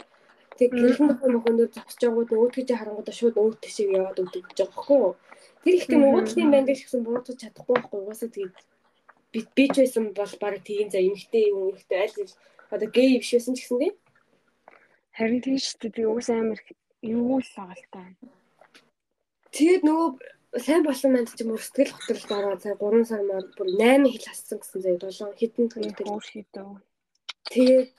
Тэгээд 0.57 0.73
гэрлэн 0.81 1.07
нөхөн 1.07 1.31
мөхөндөр 1.37 1.69
зогсож 1.71 2.01
байгууд 2.03 2.31
өөдгөж 2.33 2.69
харангуудаа 2.73 3.15
шууд 3.15 3.35
өөд 3.37 3.57
тишээ 3.63 3.95
яваад 3.95 4.21
өгдөг 4.21 4.43
гэж 4.49 4.59
байгаа 4.65 4.97
юу. 4.97 5.13
Тэр 5.63 5.75
ихтэй 5.77 5.97
нөгөө 6.01 6.21
талын 6.27 6.51
банд 6.51 6.69
гэсэн 6.73 7.01
буурдаж 7.05 7.37
чадахгүй 7.39 7.73
байхгүй 7.77 7.99
угаасаа 8.01 8.29
тэгээд 8.33 8.57
би 9.31 9.39
би 9.55 9.65
ч 9.71 9.75
байсан 9.81 10.05
бол 10.17 10.33
баг 10.41 10.55
тийм 10.67 10.87
за 10.89 10.99
эмхтэй 10.99 11.43
юм 11.51 11.59
эмхтэй 11.71 11.99
аль 12.03 12.15
одоо 12.73 12.87
гей 12.89 13.21
биш 13.21 13.31
байсан 13.37 13.53
ч 13.55 13.59
гэсэн 13.61 13.79
тий. 13.81 13.93
Харин 15.17 15.41
тийм 15.41 15.57
дээ. 15.57 15.95
Би 15.95 16.03
уус 16.09 16.29
амар 16.29 16.59
юу 17.01 17.39
л 17.39 17.49
байгаа 17.55 17.77
л 17.77 17.85
та. 17.93 18.03
Тэгээд 19.53 19.83
нөгөө 19.85 20.09
сайн 20.65 20.83
болсон 20.83 21.11
манд 21.13 21.29
ч 21.33 21.43
юм 21.43 21.53
уу 21.53 21.61
сэтгэл 21.61 21.93
хөдлөлт 21.93 22.31
ороод 22.31 22.61
сая 22.63 22.75
3 22.77 23.05
сар 23.09 23.21
маар 23.27 23.45
бүр 23.57 23.67
8 23.75 24.09
хил 24.13 24.25
хассан 24.27 24.57
гэсэн 24.59 24.81
заяа 24.81 25.11
7 25.11 25.39
хэдэн 25.39 25.67
төлөвтэй 25.69 26.05
өөр 26.07 26.25
хийдөө. 26.31 26.69
Тэгээд 27.51 27.93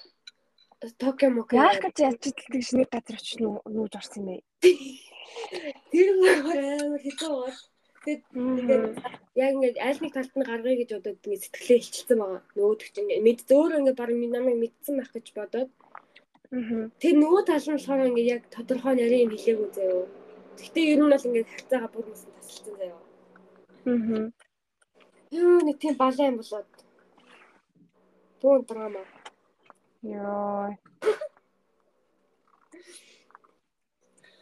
Токио 0.99 1.31
мок 1.35 1.51
яах 1.53 1.83
гэж 1.83 1.97
идэлдэг 2.07 2.63
шиний 2.63 2.87
газар 2.87 3.19
очиж 3.19 3.43
нүүж 3.43 3.93
орсон 3.99 4.31
юм 4.31 4.39
бэ? 4.39 4.69
Тэр 5.91 6.09
мөр 6.23 6.39
амар 6.47 7.03
хэцүү 7.03 7.31
бол 7.35 7.59
тэгээд 8.07 8.95
яг 9.43 9.51
ингээд 9.59 9.79
аль 9.83 10.01
нэг 10.03 10.13
талд 10.15 10.35
нь 10.39 10.47
гаргая 10.47 10.77
гэж 10.79 10.91
бодоод 10.95 11.19
ингээд 11.27 11.45
сэтгэлээ 11.45 11.83
хилчилсэн 11.83 12.19
байгаа. 12.23 12.43
Нөгөөдөг 12.55 12.89
чинь 12.95 13.11
мэд 13.27 13.41
зөөр 13.51 13.73
ингээд 13.79 13.99
баг 13.99 14.11
намайг 14.15 14.59
мэдсэн 14.63 14.95
байх 15.03 15.11
гэж 15.11 15.27
бодоод 15.35 15.71
Тэр 16.49 17.15
нөгөө 17.21 17.43
тал 17.45 17.61
нь 17.61 17.77
болохоор 17.77 18.09
ингээ 18.09 18.33
яг 18.35 18.43
тодорхой 18.49 18.95
нарийн 18.97 19.29
юм 19.29 19.33
хэлээгүй 19.37 19.69
заяа. 19.77 20.09
Гэхдээ 20.57 20.85
ер 20.93 21.01
нь 21.05 21.13
бол 21.13 21.27
ингээ 21.29 21.45
харьцаага 21.53 21.89
бүр 21.93 22.05
нэсэн 22.09 22.33
тасалсан 22.41 22.75
заяа. 22.81 23.01
Аа. 23.85 24.33
Юу 25.41 25.61
нэг 25.61 25.77
тийм 25.77 25.95
балан 26.01 26.41
болоод. 26.41 26.73
Бүүн 28.41 28.63
драма. 28.65 29.05
Йоо. 30.01 30.73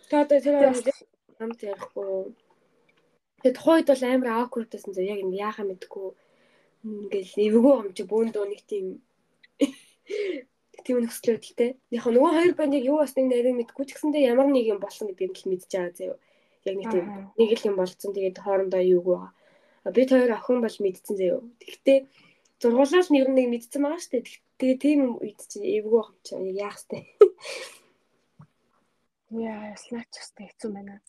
Тэгээд 0.06 0.30
тэр 0.46 0.54
хамт 1.38 1.60
ярихгүй. 1.66 2.38
Тэгээд 3.42 3.58
тухайд 3.58 3.86
бол 3.90 4.04
амар 4.06 4.30
awkward 4.46 4.70
байсан 4.70 4.94
заяа. 4.94 5.18
Яг 5.18 5.26
ингээ 5.26 5.42
яахаа 5.42 5.66
мэдгүй. 5.66 6.08
Ингээл 6.86 7.34
эвгүй 7.50 7.74
юм 7.82 7.90
чи 7.98 8.02
бүүндөө 8.06 8.44
нэг 8.46 8.62
тийм 8.70 8.86
тийм 10.86 11.02
нөхцөл 11.02 11.34
байдалтай. 11.34 11.70
Яг 11.90 12.06
нөгөө 12.06 12.32
хоёр 12.38 12.54
бандыг 12.54 12.86
юу 12.86 13.02
басныг 13.02 13.26
нарийн 13.26 13.58
мэдгүй 13.58 13.84
ч 13.84 13.90
гэсэндээ 13.98 14.30
ямар 14.30 14.46
нэг 14.46 14.70
юм 14.70 14.78
болсон 14.78 15.10
гэдгийг 15.10 15.34
л 15.34 15.50
мэдж 15.50 15.66
байгаа 15.66 15.92
заяа. 15.98 16.18
Яг 16.62 16.74
нэг 16.78 16.86
тийм 16.94 17.06
нэг 17.34 17.50
л 17.58 17.66
юм 17.66 17.74
болцсон. 17.74 18.14
Тэгээд 18.14 18.38
хоорондоо 18.38 18.82
юуг 18.86 19.06
байгаа. 19.10 19.32
Бид 19.90 20.10
хоёр 20.14 20.30
охин 20.38 20.62
бол 20.62 20.76
мэдсэн 20.78 21.14
заяо. 21.18 21.42
Тэгтээ 21.58 21.98
зургуулал 22.62 23.10
нь 23.10 23.18
ер 23.18 23.28
нь 23.30 23.36
нэг 23.38 23.46
мэдсэн 23.50 23.82
байгаа 23.82 23.98
шүү 23.98 24.12
дээ. 24.14 24.24
Тэгээ 24.62 24.78
тийм 24.78 25.00
үед 25.18 25.40
чинь 25.50 25.66
эвгүй 25.66 25.98
байх 25.98 26.10
юм 26.14 26.22
чинь 26.22 26.54
яах 26.54 26.78
вэ? 26.86 26.98
Яа, 29.34 29.74
слаач 29.74 30.10
хэвчээ 30.14 30.48
хэцүү 30.54 30.70
байна. 30.70 31.02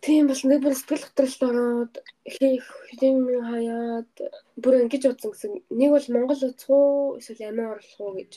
Тийм 0.00 0.28
бол 0.28 0.42
нэг 0.48 0.60
бүр 0.64 0.74
сэтгэл 0.76 1.04
хөдлөлт 1.04 1.42
ороод 1.44 1.94
хийх 2.24 2.66
хэм 2.96 3.18
хаяад 3.48 4.12
бүр 4.56 4.74
ингэж 4.88 5.02
утсан 5.12 5.30
гэсэн. 5.32 5.52
Нэг 5.76 5.90
бол 5.92 6.06
Монгол 6.08 6.40
уцх 6.48 6.68
уу 6.72 7.20
эсвэл 7.20 7.52
амиа 7.52 7.76
орлох 7.76 8.00
уу 8.00 8.16
гэж. 8.16 8.32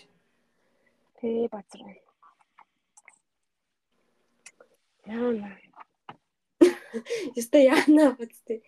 Тэ 1.24 1.48
базар. 1.48 1.82
Яана. 5.08 5.56
Яста 7.40 7.64
яана 7.64 8.12
бацтэй. 8.20 8.60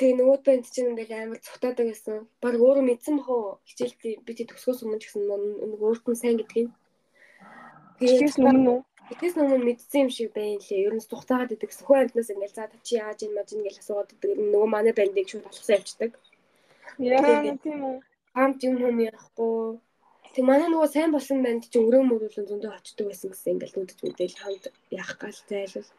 Тэгээ 0.00 0.16
нөгөө 0.16 0.38
банд 0.48 0.64
чинь 0.72 0.96
ингээл 0.96 1.28
амар 1.28 1.40
цутаадаг 1.44 1.92
гэсэн. 1.92 2.24
Баг 2.40 2.56
өөрөө 2.56 2.84
мэдсэн 2.88 3.20
бах 3.20 3.28
уу? 3.28 3.60
Хичээлдээ 3.68 4.24
би 4.24 4.32
тэг 4.32 4.48
төсгөөс 4.48 4.80
өмнө 4.80 4.96
ч 4.96 5.12
гэсэн 5.12 5.28
нөгөө 5.28 5.88
өөрт 5.92 6.08
нь 6.08 6.20
сайн 6.20 6.40
гэдгийг. 6.40 6.72
Тэгээс 8.00 8.40
өмнө 8.40 8.70
үү? 8.72 8.80
Тэгээс 9.04 9.36
өмнө 9.36 9.60
мэдсэн 9.68 10.08
юм 10.08 10.10
шиг 10.10 10.32
байна 10.32 10.56
лээ. 10.64 10.88
Ер 10.88 10.94
нь 10.96 11.04
тухтаагаад 11.04 11.52
идэг 11.52 11.68
гэсэн. 11.68 11.84
Хөө 11.84 11.98
амтнаас 12.08 12.32
ингээл 12.32 12.56
за 12.56 12.64
чи 12.80 12.96
яаж 12.96 13.20
ин 13.20 13.36
маж 13.36 13.48
ингээл 13.52 13.80
асуугаад 13.84 14.14
идэг. 14.16 14.30
Нөгөө 14.32 14.70
манай 14.72 14.94
бандыг 14.96 15.28
шууд 15.28 15.44
алхсан 15.44 15.76
явчихдаг. 15.76 16.12
Яа 16.96 17.52
тийм 17.60 17.80
үү? 17.84 17.96
Хамт 18.32 18.60
юм 18.64 18.76
юм 18.80 18.96
яахгүй. 19.04 19.76
Тэг 20.32 20.44
манай 20.48 20.68
нөгөө 20.72 20.88
сайн 20.88 21.12
болсон 21.12 21.44
банд 21.44 21.68
чинь 21.68 21.84
өрөө 21.84 22.02
мөрүүлэн 22.08 22.48
зөндөө 22.48 22.72
очдөг 22.72 23.06
байсан 23.12 23.28
гэсэн 23.30 23.52
ингээл 23.54 23.76
нүдэж 23.76 23.98
мэдэл 24.02 24.40
хамт 24.40 24.64
яах 24.88 25.12
гал 25.20 25.38
зайлвал. 25.50 25.90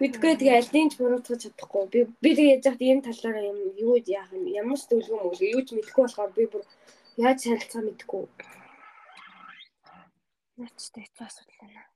Мэдгүй 0.00 0.32
тэгээ 0.36 0.58
альдинч 0.60 0.92
буруутгаж 1.00 1.40
чадахгүй. 1.42 1.84
Би 1.92 2.00
би 2.22 2.30
тэгээ 2.36 2.54
яаж 2.54 2.64
яхад 2.68 2.82
ийм 2.84 3.00
талаараа 3.00 3.44
юм 3.50 3.58
юу 3.78 3.96
яах 4.04 4.30
юм 4.36 4.44
ямар 4.60 4.78
ч 4.78 4.84
дөлгөө 4.90 5.18
мөглөө 5.22 5.54
юу 5.54 5.62
ч 5.66 5.68
мэдэхгүй 5.72 6.02
болохоор 6.04 6.32
би 6.36 6.44
бүр 6.52 6.62
яаж 7.24 7.38
шалцгаа 7.46 7.82
мэдэхгүй. 7.86 8.24
Начтай 10.60 11.02
хэцүү 11.02 11.24
асуудал 11.26 11.58
байна. 11.62 11.93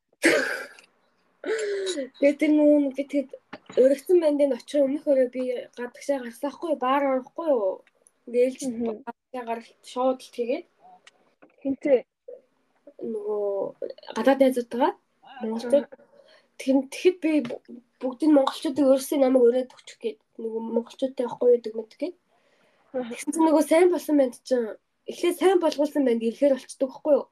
Тэгээд 2.19 2.39
тэр 2.41 2.53
нүүн 2.53 2.85
би 2.97 3.03
тэгэд 3.07 3.31
өргөцсөн 3.79 4.19
бандын 4.23 4.57
очих 4.59 4.83
өмнөхөөрөө 4.83 5.29
би 5.35 5.43
гадагшаа 5.79 6.19
гарсаахгүй 6.25 6.75
баар 6.79 7.03
орохгүй 7.15 7.49
юу. 7.49 7.83
Гэлж 8.27 8.61
гадагшаа 9.07 9.45
гаралт 9.49 9.83
шууд 9.87 10.19
л 10.21 10.35
тэгээд 10.35 10.67
хинтээ? 11.63 12.01
Нөгөө 12.99 13.57
гадаад 14.19 14.41
найзуудтайгаа 14.43 14.93
Монголчууд. 15.41 15.87
Тэгэхэд 16.59 17.17
би 17.23 17.33
бүгдийг 18.03 18.31
монголчуудыг 18.35 18.87
өөрсдийн 18.91 19.23
намайг 19.23 19.47
өрөөд 19.47 19.75
өгчих 19.75 19.99
гээд. 20.03 20.19
Нөгөө 20.43 20.61
монголчуудтай 20.75 21.25
явахгүй 21.27 21.51
гэдэг 21.55 21.75
мэд 21.79 21.93
гээд. 21.95 22.17
Тэгсэн 22.93 23.31
чинь 23.31 23.47
нөгөө 23.47 23.65
сайн 23.67 23.89
болсон 23.95 24.17
банд 24.19 24.35
чинь 24.43 24.75
эхлээд 25.07 25.39
сайн 25.39 25.59
болгуулсан 25.63 26.03
банд 26.03 26.23
ирэхээр 26.27 26.59
болчдөг 26.59 26.91
байхгүй 26.91 27.15
юу? 27.15 27.27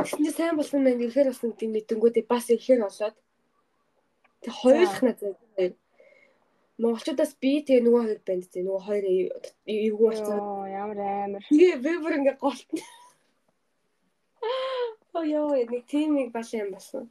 Тэгсэн 0.00 0.24
чинь 0.24 0.36
сайн 0.36 0.56
болсон 0.56 0.84
банд 0.84 1.00
ирэхээр 1.04 1.28
болсон 1.30 1.50
гэдэг 1.52 1.70
мэдэнгүүтээ 1.74 2.24
бас 2.28 2.44
ирэхээр 2.48 2.80
болоод 2.84 3.16
тэг 4.40 4.52
хоёулах 4.60 5.00
надад 5.04 5.36
монголчуудаас 6.80 7.32
би 7.42 7.60
тэгээ 7.60 7.84
нөгөө 7.84 8.02
хоёр 8.04 8.20
банд 8.24 8.44
зэ 8.48 8.60
нөгөө 8.64 8.82
хоёр 8.88 9.04
эвгүй 9.68 10.08
болсон. 10.08 10.38
Ямар 10.72 10.98
амар. 11.04 11.42
Тэгээ 11.44 11.76
би 11.84 11.92
бүр 12.00 12.14
ингээ 12.18 12.36
голтно. 12.40 12.80
Оо 15.12 15.24
ёо 15.26 15.52
нэг 15.68 15.84
тимийг 15.90 16.32
бас 16.32 16.48
юм 16.56 16.72
болсон. 16.72 17.04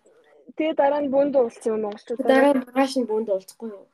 Тэгээ 0.57 0.73
дараа 0.73 1.01
нь 1.05 1.13
бүнд 1.13 1.37
уулцсан 1.37 1.77
юм 1.77 1.81
монголчууд. 1.85 2.25
Дараа 2.25 2.53
нь 2.57 2.61
маргааш 2.65 2.93
нь 2.97 3.09
бүнд 3.09 3.29
уулзахгүй 3.29 3.69
юу? 3.69 3.85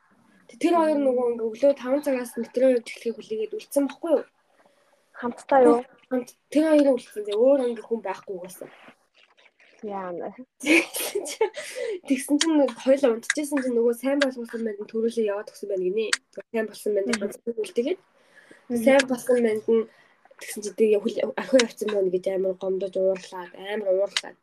Тэр 0.62 0.74
хоёр 0.80 1.00
нөгөө 1.04 1.26
ингээ 1.36 1.48
өглөө 1.52 1.74
5 1.76 2.06
цагаас 2.06 2.32
метро 2.39 2.66
явж 2.72 2.88
эхлэхийг 2.88 3.16
хүлээгээд 3.20 3.56
үлдсэн 3.58 3.86
баггүй 3.91 4.12
юу? 4.16 4.24
Хамтдаа 5.20 5.59
юу? 5.63 5.78
Хамт 6.09 6.30
тэр 6.51 6.63
хоёрын 6.70 6.95
үлдсэн. 6.95 7.26
Өөр 7.32 7.59
ингээ 7.72 7.88
хүн 7.88 8.01
байхгүй 8.03 8.36
байсан. 8.43 8.70
Яана. 9.84 10.34
Тэгсэн 12.07 12.36
чинь 12.41 12.66
хоёул 12.84 13.13
унтчихсан 13.16 13.59
чинь 13.61 13.78
нөгөө 13.78 13.95
сайн 13.95 14.20
болгосон 14.20 14.63
банд 14.66 14.82
нь 14.82 14.89
төрүүлээ 14.89 15.30
яваад 15.30 15.51
өгсөн 15.51 15.70
байна 15.70 15.86
гинэ. 15.86 16.05
Сайн 16.51 16.66
болсон 16.68 16.91
банд 16.95 17.20
ганцхан 17.22 17.59
үлдээгээд. 17.61 17.99
Сайн 18.86 19.03
болсон 19.05 19.38
банд 19.45 19.66
нь 19.70 19.88
тэгсэн 20.41 20.61
чинь 20.63 20.80
тэгээ 20.80 20.99
ахиу 21.38 21.63
явцсан 21.63 21.89
байна 21.93 22.09
гэж 22.09 22.26
амар 22.34 22.55
гомдож 22.57 22.93
уурлаад 22.97 23.51
амар 23.55 23.89
уурлаад 23.93 24.38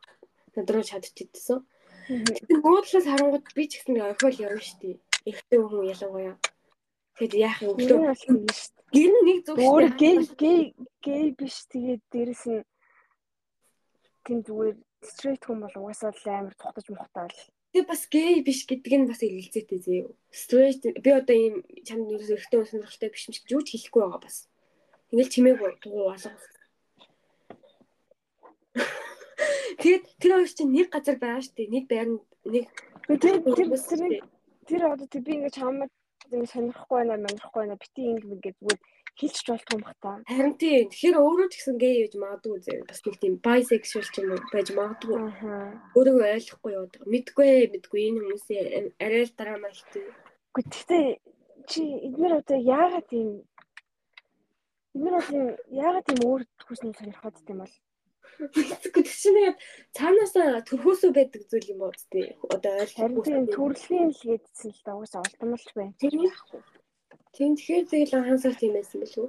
надруу 0.55 0.83
чадчихдсан. 0.85 1.59
Тэгэхээр 2.07 2.61
нөгөө 2.63 2.81
талаас 2.83 3.07
харангууд 3.09 3.45
би 3.55 3.63
ч 3.67 3.71
гэсэн 3.79 3.99
орхиол 3.99 4.37
явна 4.47 4.61
шүү 4.63 4.79
дээ. 4.81 4.95
Эхтэй 5.29 5.59
хүн 5.59 5.87
ялангуяа. 5.91 6.35
Тэгэд 7.17 7.33
яах 7.37 7.57
юм 7.61 7.77
өглөө. 7.77 8.13
Гэр 8.93 9.13
нэг 9.25 9.39
зүг 9.45 9.57
өөр 9.57 9.85
гей 10.01 10.17
гей 10.33 10.61
гей 11.05 11.25
биш 11.37 11.65
тэгээд 11.69 12.01
дээрэс 12.09 12.43
нь 12.49 12.65
тийм 14.25 14.39
зүгээр 14.41 14.77
стрейт 15.05 15.43
хүн 15.45 15.61
бол 15.61 15.77
угаасаа 15.77 16.09
л 16.09 16.29
амар 16.29 16.55
тухтаж 16.57 16.85
мухтаал. 16.89 17.37
Тэгээ 17.73 17.89
бас 17.89 18.01
гей 18.09 18.41
биш 18.41 18.65
гэдэг 18.65 18.93
нь 18.97 19.09
бас 19.09 19.21
илэлцээтэй 19.21 19.79
зөө. 19.85 20.09
Стрейт 20.29 20.81
би 21.03 21.09
одоо 21.13 21.37
ийм 21.37 21.55
чамд 21.85 22.09
ерөөсөө 22.13 22.37
эхтэй 22.37 22.65
сонирхолтой 22.65 23.09
биш 23.13 23.25
юм 23.29 23.33
шиг 23.37 23.45
юу 23.49 23.61
ч 23.61 23.67
хэлэхгүй 23.77 24.01
байгаа 24.01 24.21
бас. 24.25 24.37
Ингээл 25.13 25.33
чимээгүй 25.33 25.71
дуу 25.85 26.13
алга. 26.13 26.33
Тэгээд 29.81 30.05
тэр 30.21 30.31
хоёр 30.37 30.49
чинь 30.49 30.73
нэг 30.73 30.87
газар 30.89 31.17
байгаа 31.21 31.41
шүү 31.45 31.55
дээ. 31.57 31.73
Нэг 31.73 31.85
байранд 31.89 32.21
нэг 32.45 32.65
тэр 33.21 33.35
тэр 33.41 33.69
тэр 34.65 34.81
одоо 34.89 35.07
би 35.21 35.31
ингээд 35.33 35.57
чамд 35.57 35.93
ингэ 36.33 36.53
сонирхгүй 36.53 36.97
байна, 36.97 37.21
манирхгүй 37.23 37.59
байна. 37.61 37.81
Бити 37.81 38.01
ингэ 38.01 38.27
ингээд 38.33 38.57
зүгээр 38.59 38.79
хэлчих 39.19 39.47
болтгүй 39.49 39.75
юм 39.77 39.83
бата. 39.85 40.11
Харин 40.25 40.55
тийм. 40.57 40.89
Тэгэхээр 40.89 41.17
өөрөө 41.21 41.47
ч 41.49 41.53
гэсэн 41.57 41.77
гей 41.77 41.95
гэж 42.01 42.13
магадгүй 42.17 42.59
зэ. 42.65 42.73
Бас 42.89 42.99
нэг 43.05 43.15
тийм 43.21 43.33
bisexual 43.45 44.07
ч 44.09 44.15
юм 44.21 44.29
уу 44.33 44.41
байж 44.53 44.67
магадгүй. 44.73 45.17
Өөрийгөө 45.97 46.27
ойлгохгүй 46.33 46.71
яваад 46.73 46.93
байгаа. 46.93 47.11
Мэдгүй 47.13 47.51
мэдгүй 47.73 48.01
энэ 48.09 48.21
хүмүүсийн 48.25 48.85
арай 48.97 49.23
л 49.29 49.37
дараа 49.37 49.57
малтай. 49.61 50.03
Гэхдээ 50.57 51.05
чи 51.69 51.81
эдгээр 52.07 52.33
одоо 52.41 52.57
яагаад 52.57 53.07
тийм 53.13 53.29
эдгээр 54.95 55.15
одоо 55.21 55.43
яагаад 55.69 56.05
тийм 56.09 56.19
өөр 56.27 56.41
хүснээ 56.65 56.97
сонирхоод 56.97 57.37
тийм 57.45 57.59
бол 57.61 57.75
Тэгэхгүй 58.53 59.03
чинь 59.07 59.39
яг 59.47 59.55
цаанаасаа 59.97 60.65
төрхөөсөө 60.67 61.11
байдаг 61.15 61.41
зүйл 61.47 61.71
юм 61.73 61.81
уу 61.85 61.93
тий. 62.11 62.33
Одоо 62.55 62.73
ойлгохгүй. 62.83 63.47
Төрөлхийн 63.55 64.09
л 64.11 64.23
гэдсэн 64.29 64.71
л 64.73 64.81
да 64.85 64.91
уус 64.97 65.13
олдмолч 65.15 65.69
байна. 65.77 65.93
Тийм 66.01 66.27
яахгүй. 66.27 66.61
Тийм 67.35 67.51
тэгэхээр 67.57 67.85
тэгэл 67.91 68.17
анхаасаар 68.17 68.55
тийм 68.59 68.73
байсан 68.75 68.99
билүү. 69.03 69.27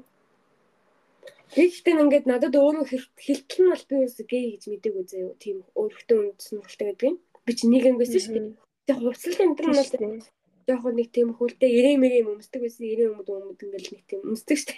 Тэгэхдээ 1.54 2.00
ингээд 2.02 2.26
надад 2.28 2.54
өөрөө 2.56 2.84
хэлтэл 3.24 3.60
нь 3.62 3.70
бол 3.72 3.84
би 3.90 3.96
үс 4.04 4.16
гей 4.32 4.44
гэж 4.52 4.62
мэдээгүй 4.72 5.04
заяа. 5.06 5.34
Тийм 5.42 5.56
өөрхтөө 5.80 6.18
үндэснэлтэй 6.20 6.86
гэдэг 6.88 7.08
юм. 7.08 7.16
Би 7.46 7.52
чи 7.54 7.64
нэг 7.68 7.84
юм 7.90 7.96
байсан 8.00 8.20
шүү 8.24 8.34
дээ. 8.34 8.56
Тэг 8.88 8.96
хувцлал 8.98 9.42
энэ 9.44 9.54
нь 9.54 9.78
бол 9.78 10.24
жоохон 10.68 10.94
нэг 10.96 11.08
тийм 11.12 11.28
хүлдээ 11.36 11.70
ирээ 11.78 11.96
мэрээ 12.00 12.22
өмсдөг 12.28 12.60
байсан 12.64 12.84
ирээ 12.88 13.08
өмд 13.12 13.28
өмд 13.28 13.60
ингээл 13.60 13.92
нэг 13.94 14.04
тийм 14.08 14.20
өмсдөг 14.24 14.58
штэ. 14.60 14.74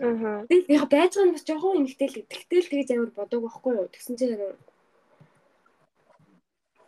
Аа. 0.00 0.44
Тэгээд 0.48 0.68
яг 0.72 0.84
байж 0.88 1.12
байгаа 1.14 1.26
нь 1.28 1.34
бас 1.36 1.44
жоохон 1.44 1.78
эмгтэл 1.84 2.24
тэгтэл 2.24 2.70
тэгэж 2.70 2.88
амар 2.92 3.12
бодог 3.12 3.40
байхгүй 3.44 3.72
юу. 3.76 3.92
Тэгсэн 3.92 4.14
чинь 4.18 4.34
яг 4.34 4.56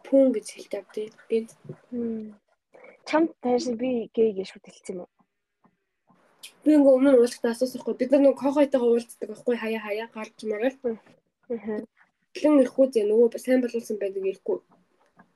пүүн 0.06 0.28
гэж 0.34 0.46
хэлж 0.54 0.72
авдээ. 0.78 1.08
Би 1.28 1.36
чамд 3.08 3.30
тааш 3.42 3.64
би 3.80 4.10
гей 4.16 4.30
гэж 4.32 4.48
шүтэлсэн 4.54 4.96
юм 4.96 5.00
уу? 5.04 5.10
Би 6.62 6.70
ингээ 6.74 6.96
өмнө 6.96 7.18
уулзахтаа 7.18 7.52
асуусахгүй. 7.54 7.94
Бид 7.98 8.10
нар 8.10 8.22
нэг 8.22 8.38
кохойтойгоо 8.38 8.90
уулздаг 8.94 9.28
байхгүй 9.30 9.56
хаяа 9.58 9.82
хаяа 9.82 10.08
гарч 10.14 10.36
мараад. 10.46 10.78
Аа. 10.86 11.82
Тэгэн 12.34 12.62
ирэхгүй 12.62 12.86
зэ 12.92 13.02
нөгөө 13.06 13.38
сайн 13.40 13.62
болуулсан 13.62 13.96
байдаг 13.98 14.24
ирэхгүй. 14.26 14.58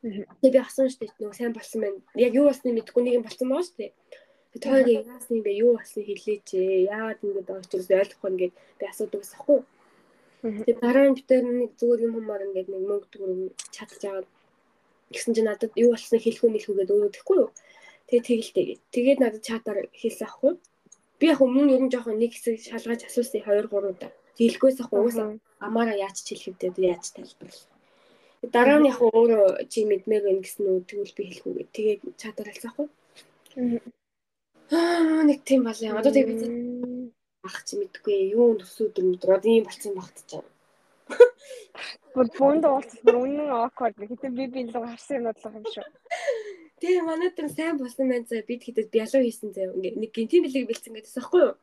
Тэгээ 0.00 0.52
би 0.56 0.60
асан 0.64 0.88
штэ 0.88 1.12
нөгөө 1.20 1.36
сайн 1.36 1.52
болсон 1.52 1.80
байна. 1.84 2.00
Яг 2.16 2.32
юу 2.32 2.48
болсныг 2.48 2.72
мэдэхгүй 2.72 3.02
нэг 3.04 3.14
юм 3.20 3.24
болсон 3.28 3.48
байгаа 3.52 3.68
штэ. 3.68 3.92
Би 4.52 4.58
тойрог 4.64 4.88
яасны 4.88 5.44
бэ 5.44 5.52
юу 5.60 5.76
болсныг 5.76 6.06
хэлээч 6.08 6.48
ээ. 6.56 6.88
Яагаад 6.88 7.20
ингэж 7.20 7.46
очиж 7.52 7.84
ойлгохгүй 7.84 8.28
ингээд 8.32 8.54
би 8.80 8.84
асуудаг 8.88 9.20
гэсэн 9.20 9.36
хэвгүй. 9.36 9.60
Тэгээ 10.40 10.80
дараа 10.80 11.04
нь 11.04 11.16
битэр 11.20 11.44
нэг 11.44 11.72
зүгээр 11.76 12.04
юм 12.08 12.12
хумаар 12.16 12.42
ингээд 12.48 12.68
нэг 12.72 12.82
мөнгө 12.88 13.08
төгрөг 13.12 13.52
чадчих 13.76 14.00
жагаад 14.00 14.28
гэсэн 15.12 15.32
чинь 15.36 15.48
надад 15.52 15.72
юу 15.76 15.92
болсныг 15.92 16.22
хэлэхгүй 16.24 16.50
мэлхүүгээд 16.50 16.92
өөрөө 16.96 17.12
тэхгүй 17.12 17.36
юу. 17.44 17.50
Тэгээ 18.08 18.24
тэгэлтэй. 18.24 18.66
Тэгээд 18.88 19.18
надад 19.20 19.44
чатаар 19.44 19.78
хэлсэн 19.92 20.26
аахгүй. 20.26 20.52
Би 21.20 21.24
яг 21.28 21.44
өмнө 21.44 21.76
ер 21.76 21.82
нь 21.84 21.92
жоохон 21.92 22.16
нэг 22.16 22.32
хэсэг 22.32 22.56
шалгаж 22.56 23.04
асуусан 23.04 23.44
2 23.44 23.68
3 23.68 23.92
удаа. 23.92 24.10
Хэлэхгүйс 24.40 24.80
ах 24.80 24.90
уусаа 24.96 25.36
амаараа 25.60 25.96
яаж 26.00 26.24
ч 26.24 26.32
хэлэх 26.32 26.56
вэ 26.56 26.88
яаж 26.88 27.12
тайлбарлах. 27.12 27.69
Дараа 28.40 28.80
нь 28.80 28.88
яг 28.88 29.00
өөрөө 29.04 29.68
чи 29.68 29.84
мэдмээр 29.84 30.24
байна 30.24 30.40
гэсэн 30.40 30.64
үү 30.64 30.80
тэгвэл 30.88 31.16
би 31.16 31.22
хэлэх 31.28 31.46
үгээ. 31.48 31.68
Тэгээд 31.76 32.00
чатаар 32.16 32.48
хэлсэхгүй. 32.48 32.88
Аа 34.72 35.22
нэг 35.28 35.44
тийм 35.44 35.68
бол 35.68 35.76
яа. 35.76 36.00
Одоо 36.00 36.12
тэг 36.12 36.24
би 36.24 36.34
ах 37.44 37.58
чи 37.68 37.76
мэдгүй 37.76 38.32
юу 38.32 38.56
төсөөд 38.60 38.96
өнөдөр 39.00 39.36
одоо 39.36 39.50
ийм 39.52 39.64
болцсон 39.68 39.92
багт 39.96 40.16
чам. 40.30 40.44
Бүр 42.14 42.26
фонд 42.38 42.64
уулзах 42.64 43.00
бүр 43.04 43.16
үнэн 43.24 43.52
awkward 43.52 43.96
нэг 44.00 44.08
хэдэн 44.12 44.32
би 44.36 44.44
би 44.48 44.60
илүү 44.64 44.84
харсан 44.88 45.16
юм 45.20 45.26
бодлого 45.28 45.58
юм 45.60 45.66
шүү. 45.68 45.86
Тэгээ 46.80 47.02
манай 47.04 47.30
дээр 47.32 47.48
сайн 47.52 47.76
болсон 47.76 48.08
байна 48.08 48.28
заа 48.28 48.42
бид 48.48 48.62
хэдэд 48.64 48.88
бялуу 48.88 49.22
хийсэн 49.24 49.50
заа 49.52 49.68
ингээ 49.68 50.00
нэг 50.00 50.10
гинтийн 50.16 50.44
бэлэг 50.44 50.68
бэлдсэн 50.68 50.94
гэдээс 50.96 51.18
аахгүй 51.20 51.42
юу? 51.44 51.54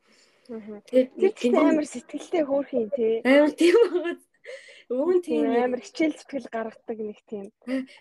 Тэгээд 0.88 1.55
амар 1.57 1.88
сэтгэлтэй 1.89 2.43
хөөрхин 2.45 2.88
тий. 2.95 3.13
Амар 3.25 3.51
тийм 3.57 3.75
байгаа. 3.82 4.15
Өвөн 4.88 5.19
тийм 5.19 5.51
амар 5.51 5.83
хичээл 5.83 6.15
зүтгэл 6.15 6.47
гаргадаг 6.47 6.99
нэг 7.03 7.19
тийм. 7.27 7.51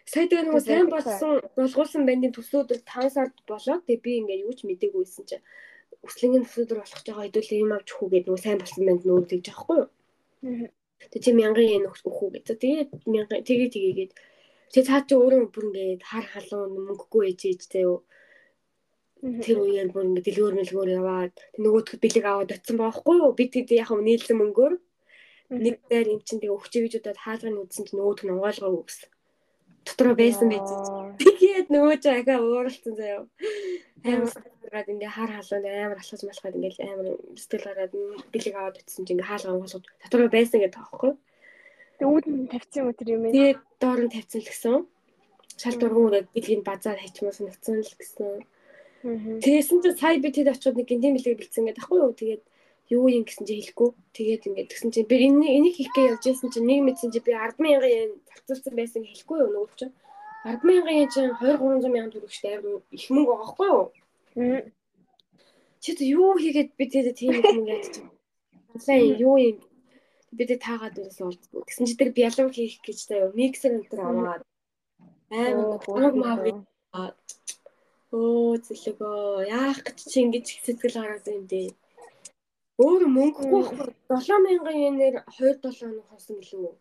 Сая 0.06 0.30
тэгээ 0.30 0.46
нөгөө 0.46 0.62
сайн 0.62 0.86
болсон 0.86 1.42
болгуулсан 1.58 2.02
бандын 2.06 2.30
төсөөдөр 2.30 2.80
5 2.86 3.10
сард 3.10 3.34
болоод 3.50 3.82
тэгээ 3.90 4.04
би 4.06 4.12
ингээ 4.22 4.42
юу 4.46 4.54
ч 4.54 4.62
мдэггүйсэн 4.70 5.24
чинь 5.26 5.46
өслөнгийн 6.06 6.46
төсөөдөр 6.46 6.78
болох 6.78 7.02
ч 7.02 7.06
байгаа 7.10 7.26
хэдүүлээ 7.26 7.62
юм 7.66 7.74
авч 7.74 7.88
хүү 7.90 8.08
гэдэг 8.10 8.28
нөгөө 8.30 8.44
сайн 8.46 8.58
болсон 8.62 8.82
банд 8.86 9.02
тэгж 9.02 9.46
аахгүй 9.50 9.78
юу? 9.82 9.88
Тэгээ 11.10 11.24
чи 11.26 11.30
мянган 11.34 11.66
yen 11.66 11.88
өгөх 11.90 12.22
үү 12.22 12.30
гэж. 12.38 12.44
Тэгээд 12.54 12.90
мянган 13.10 13.42
тэгээ 13.42 13.68
тэгээгээд 13.74 14.12
тэгээ 14.70 14.86
цаа 14.86 15.02
чи 15.02 15.14
өөрөө 15.18 15.50
бүр 15.50 15.66
ингээд 15.66 16.02
хар 16.06 16.26
халуун 16.30 16.70
мөнгөгүй 16.86 17.22
ээж 17.34 17.40
ээж 17.50 17.60
заяа 17.66 17.98
Тэр 19.26 19.58
үеэр 19.58 19.90
бүр 19.90 20.06
ингэ 20.06 20.22
дэлгүүр 20.22 20.54
мэлгүүр 20.60 20.90
яваад 21.02 21.34
нөгөөдгөд 21.58 22.00
бэлэг 22.04 22.24
аваад 22.30 22.54
очсон 22.54 22.76
байхгүй 22.78 23.16
юу? 23.16 23.32
Бид 23.34 23.50
тэд 23.56 23.74
яг 23.74 23.88
хөө 23.88 24.04
нийлсэн 24.04 24.38
мөнгөөр 24.38 24.74
нэг 25.50 25.76
дээр 25.90 26.08
эн 26.14 26.20
чинь 26.26 26.40
тэгээ 26.42 26.56
өгчэй 26.56 26.82
гэж 26.86 26.94
удаад 26.98 27.18
хаалганы 27.22 27.58
үдсэн 27.62 27.84
чинь 27.86 27.98
нөгөөдг 27.98 28.24
нь 28.26 28.34
угаалгаа 28.34 28.72
өгсөн. 28.72 29.10
Дотроо 29.86 30.14
байсан 30.18 30.48
байж. 30.50 30.68
Тэгээд 31.22 31.68
нөгөө 31.70 31.96
ч 32.02 32.04
ахаа 32.10 32.42
ууралцсан 32.42 32.94
заяа. 32.98 33.22
Амар 34.02 34.30
гараад 34.66 34.90
ингээ 34.90 35.14
хар 35.14 35.30
халуун 35.30 35.66
амар 35.66 35.98
алхаж 36.02 36.22
малхаад 36.26 36.58
ингээ 36.58 36.90
амар 36.90 37.06
сэтгэл 37.38 37.66
гараад 37.70 37.92
бэлэг 38.34 38.54
аваад 38.58 38.76
очсон 38.82 39.04
чинь 39.06 39.14
ингээ 39.14 39.30
хаалгаа 39.30 39.54
угаалгууд 39.54 39.86
дотроо 40.02 40.28
байсан 40.34 40.58
гэдэг 40.58 40.74
таахгүй. 40.74 41.12
Тэгээ 41.96 42.12
үүдэн 42.12 42.36
тавьсан 42.50 42.80
юм 42.82 42.90
тэр 42.98 43.08
юм 43.14 43.22
ээ. 43.30 43.34
Тэгээд 43.36 43.60
доор 43.78 44.00
нь 44.02 44.12
тавьсан 44.14 44.40
л 44.42 44.50
гэсэн. 44.50 44.76
Шал 45.56 45.76
дургуураад 45.78 46.26
бэлгийн 46.34 46.62
базаар 46.66 46.98
хайчмаас 47.00 47.38
нэгцэн 47.40 47.80
л 47.80 47.94
гэсэн. 47.96 48.42
Тэгсэн 49.40 49.78
чинь 49.86 49.96
сая 49.96 50.18
би 50.18 50.28
тэд 50.34 50.50
очиод 50.50 50.76
нэг 50.76 50.90
гинтийн 50.90 51.14
бэлэг 51.14 51.38
бэлдсэн 51.38 51.64
гэдэг 51.70 51.82
ахгүй 51.86 51.98
юу. 52.02 52.12
Тэгээд 52.12 52.42
юу 52.90 53.06
юм 53.10 53.24
гэсэн 53.26 53.46
чинь 53.46 53.60
хэлэхгүй. 53.62 53.90
Тэгээд 54.14 54.46
ингээд 54.46 54.70
тэгсэн 54.70 54.90
чинь 54.94 55.10
би 55.10 55.16
энэ 55.26 55.46
энийг 55.58 55.74
хийх 55.76 55.90
гэж 55.90 56.18
явж 56.18 56.24
байсан 56.26 56.48
чинь 56.54 56.68
нэг 56.70 56.80
мэдсэн 56.86 57.10
чинь 57.10 57.26
би 57.26 57.32
100000 57.34 57.82
yen 57.90 58.10
зарцуулсан 58.26 58.74
байсан 58.78 59.02
хэлэхгүй 59.02 59.38
юу 59.42 59.50
нөгөө 59.54 59.76
чинь. 59.78 59.94
100000 60.46 60.98
yen 60.98 61.10
чинь 61.10 61.32
2 61.42 61.58
300 61.58 61.90
мянган 61.90 62.12
төгрөг 62.14 62.32
штэ 62.32 62.48
амар 62.56 62.82
их 62.94 63.06
мөнгө 63.10 63.30
байгаа 63.34 63.48
хгүй 63.50 63.68
юу. 63.74 63.86
Чи 65.82 65.90
тэ 65.98 66.04
юу 66.06 66.34
хийгээд 66.38 66.70
би 66.78 66.84
тэгээд 66.86 67.18
тийм 67.18 67.32
юм 67.42 67.66
чинь. 67.82 68.10
Сайн 68.78 69.18
юу 69.18 69.36
юм 69.38 69.58
бид 70.36 70.50
таагаад 70.62 70.98
үсэн 71.00 71.26
болдгоо. 71.32 71.66
Тэгсэн 71.66 71.86
чи 71.90 71.94
тэр 71.98 72.10
бялуу 72.14 72.48
хийх 72.54 72.78
гэж 72.86 72.98
юу 73.10 73.30
миксер 73.34 73.74
энэ 73.74 73.90
төр 73.90 74.00
аваад 74.04 74.42
амар 75.30 75.80
гоног 75.82 76.14
мав 76.14 76.38
Өө 78.14 78.62
зэлэгөө 78.64 79.50
яах 79.50 79.82
гэж 79.82 79.98
чи 80.10 80.22
ингэж 80.22 80.46
сэтгэл 80.64 80.96
гаргасан 81.02 81.34
юм 81.42 81.46
дээ. 81.50 81.68
Өөр 82.76 83.02
мөнгөгүй 83.08 83.62
байхгүй 83.64 83.92
7000 84.20 84.80
yen-ээр 84.84 85.16
27 85.32 85.78
хоног 85.80 86.06
хосон 86.12 86.36
гэлөө. 86.40 86.74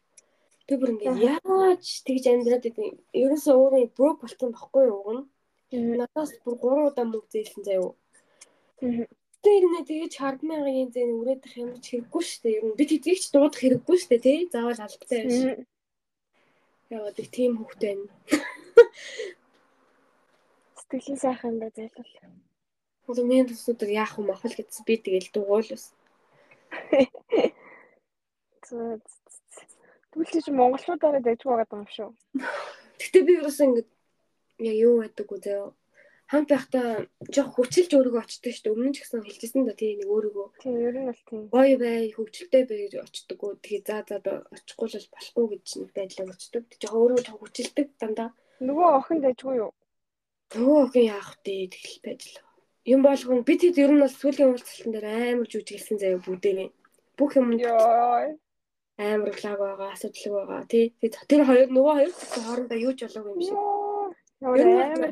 Тэг 0.67 0.77
бүр 0.79 0.91
ингээд 0.93 1.23
яаж 1.23 1.85
тэгж 2.07 2.25
амьдраад 2.31 2.67
идэв. 2.69 2.99
Ерөөсөө 3.23 3.55
өөрөө 3.55 3.83
брок 3.95 4.17
болсон 4.23 4.51
байхгүй 4.51 4.83
юу 4.91 4.99
уг 4.99 5.09
нь. 5.15 5.23
Надаас 5.99 6.31
бүр 6.43 6.55
3 6.59 6.89
удаа 6.89 7.05
мөнгө 7.07 7.31
зээлсэн 7.31 7.63
заяа. 7.63 7.95
Тэр 9.45 9.63
нэ 9.71 9.81
тэгэж 9.87 10.13
100000 10.19 10.67
yen 10.75 10.89
зэн 10.91 11.09
үрээдэх 11.21 11.53
юм 11.63 11.71
ч 11.79 11.85
хэрэггүй 11.95 12.23
шүү 12.27 12.41
дээ. 12.43 12.57
Ер 12.59 12.65
нь 12.65 12.77
бид 12.79 12.91
хэдийг 12.91 13.19
ч 13.21 13.25
дуудах 13.31 13.61
хэрэггүй 13.61 13.97
шүү 13.97 14.09
дээ, 14.11 14.25
тий? 14.25 14.39
Заавал 14.51 14.83
албатай 14.83 15.19
байж. 15.23 15.35
Яа, 16.89 17.09
тийм 17.13 17.51
хөвгтэй 17.61 17.93
байна 17.93 18.09
сэтгэлийн 20.95 21.19
сайхан 21.19 21.59
даа 21.59 21.71
зайлвал. 21.75 22.11
Миний 23.07 23.45
төсөөдөр 23.45 23.89
яах 23.93 24.17
юм 24.17 24.33
ахал 24.33 24.55
гэсэн 24.57 24.83
би 24.85 24.97
тэгэл 24.97 25.29
дугуул. 25.29 25.69
Түлхий 30.11 30.41
чи 30.41 30.51
монголчуудаараа 30.51 31.21
дайжгүй 31.21 31.53
байгаа 31.53 31.85
юм 31.85 31.89
шүү. 31.91 32.09
Гэтэ 32.97 33.19
би 33.27 33.33
ерөөсөө 33.39 33.65
ингэ 33.67 33.83
яг 34.65 34.77
юу 34.79 34.93
байдаг 35.05 35.27
үү 35.29 35.39
заяа. 35.45 35.69
Хамт 36.31 36.49
байхдаа 36.49 37.05
жоох 37.29 37.53
хүчилж 37.53 37.91
өөрийгөө 37.93 38.23
очдөг 38.25 38.53
шүү 38.57 38.63
дээ. 38.65 38.73
Өмнө 38.73 38.89
нь 38.89 38.95
ч 38.97 39.05
гэсэн 39.05 39.21
хэлжсэн 39.21 39.69
да 39.69 39.77
тий 39.77 39.93
нэг 39.93 40.09
өөрийгөө. 40.09 40.47
Тий, 40.57 40.73
ер 40.73 40.97
нь 40.97 41.05
бол 41.05 41.21
тий. 41.29 41.41
Гоё 41.53 41.75
бай, 41.77 42.09
хөвгөлтэй 42.09 42.63
бай 42.65 42.79
гэж 42.89 42.93
очдөг. 43.05 43.39
Тэгээ 43.61 43.85
за 43.85 44.01
за 44.09 44.33
очихгүй 44.49 44.87
л 44.89 45.13
болохгүй 45.13 45.45
гэж 45.53 45.65
нэг 45.85 45.91
байдлаар 45.93 46.33
очдөг. 46.33 46.63
Жоох 46.81 46.97
өөрийгөө 46.97 47.25
жоох 47.29 47.41
хүчилдэг 47.45 47.87
дандаа. 48.01 48.29
Нөгөө 48.57 48.87
охин 48.97 49.19
дайжгүй 49.21 49.55
юу? 49.61 49.71
Нөгөө 50.57 50.77
охин 50.89 51.05
яах 51.13 51.31
вэ 51.45 51.69
тэгэл 51.69 52.01
байж 52.01 52.21
л. 52.33 52.44
Юм 52.85 53.01
болгоно 53.01 53.41
бид 53.41 53.61
хэд 53.65 53.77
ер 53.81 53.91
нь 53.93 54.03
бол 54.03 54.13
сүүлийн 54.13 54.49
уулзалтан 54.53 54.91
дээр 54.93 55.07
амар 55.09 55.47
жүжиглсэн 55.49 55.97
заяа 55.99 56.21
бүгдээ. 56.21 56.69
Бүх 57.17 57.31
юм 57.39 57.57
амар 58.97 59.35
лаг 59.43 59.57
байгаа, 59.59 59.89
асуудал 59.93 60.33
байгаа 60.37 60.63
тий. 60.69 60.85
Тэр 61.01 61.41
хоёр 61.49 61.69
нөгөө 61.73 61.93
хоёр 61.97 62.13
хоорондоо 62.13 62.79
юу 62.85 62.93
ч 62.93 62.99
болоогүй 63.05 63.33
юм 63.33 63.41
шиг. 63.41 63.57
Ямар 64.39 65.11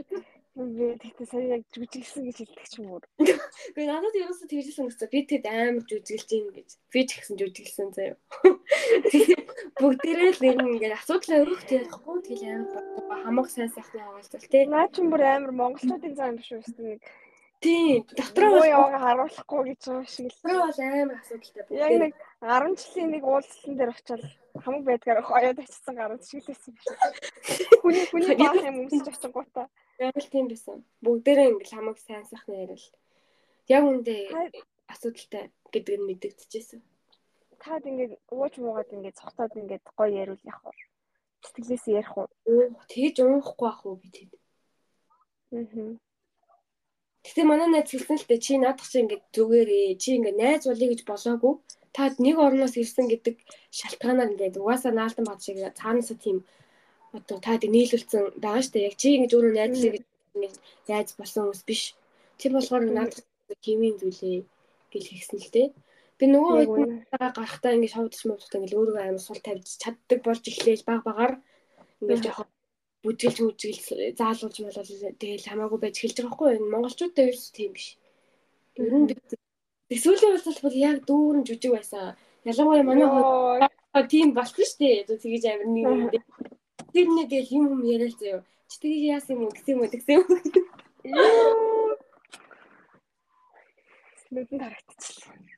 Би 0.53 0.85
тэгтээ 1.01 1.25
сая 1.25 1.45
яг 1.49 1.65
жүжиглсэн 1.73 2.29
гэж 2.29 2.37
хэлдэг 2.45 2.67
ч 2.69 2.77
юм 2.77 2.93
уу. 2.93 3.01
Гэхдээ 3.17 3.89
надад 3.89 4.13
ерөөсөө 4.13 4.47
тэгжсэн 4.53 4.85
гэсэн. 4.85 5.09
Би 5.09 5.19
тэд 5.25 5.45
амар 5.49 5.81
жүжиглэж 5.89 6.29
гин 6.29 6.45
гэж. 6.53 6.69
Би 6.93 7.01
ч 7.09 7.17
гэсэн 7.17 7.35
жүжиглсэн 7.41 7.89
заяа. 7.97 8.21
Бүгдээрээ 9.81 10.31
л 10.37 10.45
ингээд 10.45 10.93
асуудлаа 10.93 11.41
өрөх 11.41 11.65
тэгэхгүй 11.65 12.17
тэгэл 12.21 12.45
амар 12.53 12.69
хамаг 13.25 13.47
сайн 13.49 13.73
сайхны 13.73 13.97
хаалцал 13.97 14.45
тий. 14.45 14.69
Наа 14.69 14.85
ч 14.93 15.01
бүр 15.01 15.25
амар 15.25 15.53
монголчуудын 15.57 16.13
зам 16.13 16.37
биш 16.37 16.53
үү 16.53 16.61
нэг 16.85 17.01
Тийм. 17.63 18.03
Дотроо 18.19 18.51
бол 18.59 18.67
яваа 18.75 18.99
харуулахгүй 18.99 19.61
гэж 19.71 19.81
байгаа 19.87 20.07
шиг 20.11 20.27
л. 20.27 20.35
Дотроо 20.43 20.67
бол 20.67 20.79
амар 20.83 21.17
асуудалтай 21.23 21.63
байна. 21.63 21.83
Яг 21.83 21.93
нэг 22.03 22.13
10 22.43 22.75
жилийн 22.83 23.09
нэг 23.15 23.23
уулзсан 23.23 23.73
дээр 23.79 23.91
очивол 23.95 24.25
хамаг 24.63 24.83
байдгаар 24.83 25.21
хоёод 25.23 25.57
очсон 25.63 25.95
гарууд 25.95 26.23
шиг 26.27 26.43
л 26.43 26.49
байсан 26.51 26.71
биш. 26.75 26.85
Хүний 27.81 28.05
хүний 28.11 28.35
баах 28.35 28.67
юм 28.67 28.77
өмсөж 28.83 29.07
очсон 29.07 29.31
гутаа. 29.31 29.67
Яг 29.99 30.17
л 30.19 30.31
тийм 30.33 30.45
байсан. 30.51 30.83
Бүгдээрээ 31.05 31.49
ингээл 31.55 31.75
хамаг 31.79 31.97
сайн 32.03 32.25
сайхны 32.27 32.55
ярил. 32.67 32.87
Яг 33.71 33.83
үндэ 33.87 34.15
асуудалтай 34.91 35.45
гэдэг 35.71 35.95
нь 35.97 36.07
мэдэгдэжсэн. 36.07 36.81
Таад 37.63 37.87
ингээд 37.87 38.13
ууж 38.27 38.53
муугаад 38.59 38.91
ингээд 38.91 39.19
цогтоод 39.23 39.55
ингээд 39.55 39.83
гоё 39.95 40.11
яриул 40.11 40.43
явах 40.43 40.67
уу? 40.67 40.75
Сэтгэлээс 41.47 41.85
ярих 41.87 42.13
уу? 42.19 42.27
Тэгж 42.91 43.23
уухгүй 43.23 43.69
ах 43.71 43.81
уу 43.87 43.95
би 43.95 44.09
тэд. 44.11 44.31
Аа. 45.55 45.95
Гэтэ 47.23 47.41
манай 47.47 47.69
найз 47.71 47.87
хэлсэн 47.91 48.17
л 48.19 48.27
дээ 48.27 48.43
чи 48.45 48.53
наадах 48.59 48.87
чи 48.91 48.97
ингээд 49.01 49.23
зүгээрээ 49.35 49.95
чи 50.01 50.09
ингээд 50.19 50.37
найз 50.43 50.63
болъё 50.67 50.87
гэж 50.91 51.01
болоогүй. 51.07 51.53
Та 51.95 52.01
нэг 52.25 52.35
орноос 52.45 52.75
ирсэн 52.75 53.07
гэдэг 53.09 53.35
шалтгаанаар 53.77 54.31
ингээд 54.33 54.59
угаасаа 54.59 54.91
наалтан 54.95 55.25
бат 55.27 55.39
шиг 55.39 55.57
цаанаасаа 55.79 56.17
тийм 56.19 56.37
одоо 57.17 57.37
та 57.45 57.55
тэг 57.61 57.71
нийлүүлсэн 57.71 58.41
байгаа 58.43 58.63
штэ 58.65 58.85
яг 58.89 58.95
чи 59.01 59.07
ингэж 59.15 59.31
өөрөө 59.33 59.53
найзлаа 59.55 59.91
гэж 59.95 60.55
найз 60.89 61.09
болсон 61.19 61.41
хүмүүс 61.47 61.63
биш. 61.69 61.81
Тэр 62.39 62.51
болохоор 62.57 62.83
наадах 62.91 63.23
химийн 63.63 63.95
зүйлээ 64.01 64.41
гэл 64.91 65.09
хэлсэн 65.11 65.37
л 65.39 65.53
дээ. 65.55 65.67
Би 66.17 66.25
нөгөө 66.29 66.53
үед 66.59 66.71
гарахтаа 67.11 67.71
ингэ 67.77 67.93
шавдч 67.93 68.21
мовдохтаа 68.25 68.59
ингэ 68.59 68.77
өөрийгөө 68.77 69.03
амар 69.05 69.23
сул 69.23 69.39
тавьж 69.45 69.67
чаддаг 69.81 70.19
болж 70.25 70.43
эхлээл 70.51 70.87
баг 70.89 71.01
багаар 71.07 71.33
ингэ 72.01 72.15
жоохон 72.23 72.52
бүжгэлж 73.03 73.37
мүжгэлж 73.43 73.83
заалуулж 74.19 74.57
болол 74.63 74.89
тэгэл 75.19 75.47
хамаагүй 75.49 75.79
байж 75.81 75.95
эхэлж 75.99 76.17
байгаа 76.17 76.35
хгүй 76.35 76.49
юу 76.55 76.71
монголчуудаа 76.71 77.25
ерөөс 77.27 77.51
тийм 77.51 77.71
биш. 77.75 77.87
Ер 78.79 78.95
нь 78.95 79.11
сүүлийн 80.03 80.35
улсал 80.35 80.59
бол 80.63 80.77
яг 80.89 80.97
дүүрэн 81.07 81.43
жүжиг 81.47 81.71
байсан. 81.75 82.15
Ялангуяа 82.47 82.83
манай 82.87 83.07
хоо 83.11 84.03
тийм 84.07 84.33
болсон 84.33 84.65
шүү 84.65 84.79
дээ. 84.79 85.19
Тэгэж 85.19 85.43
амир 85.51 85.67
нэг 85.67 85.85
юм. 85.85 86.01
Тэр 86.93 87.07
нэг 87.11 87.27
тэгэл 87.29 87.55
юм 87.57 87.65
юм 87.75 87.81
яриад 87.93 88.15
заяа. 88.19 88.41
Чи 88.69 88.75
тгий 88.79 89.11
яасан 89.11 89.43
юм 89.43 89.51
гэсэн 89.51 89.73
юм 89.75 89.81
уу 89.83 89.91
гэсэн 89.91 90.13
юм. 90.17 90.25
Нүдэнд 94.33 94.63
харагдчихлаа. 94.63 95.52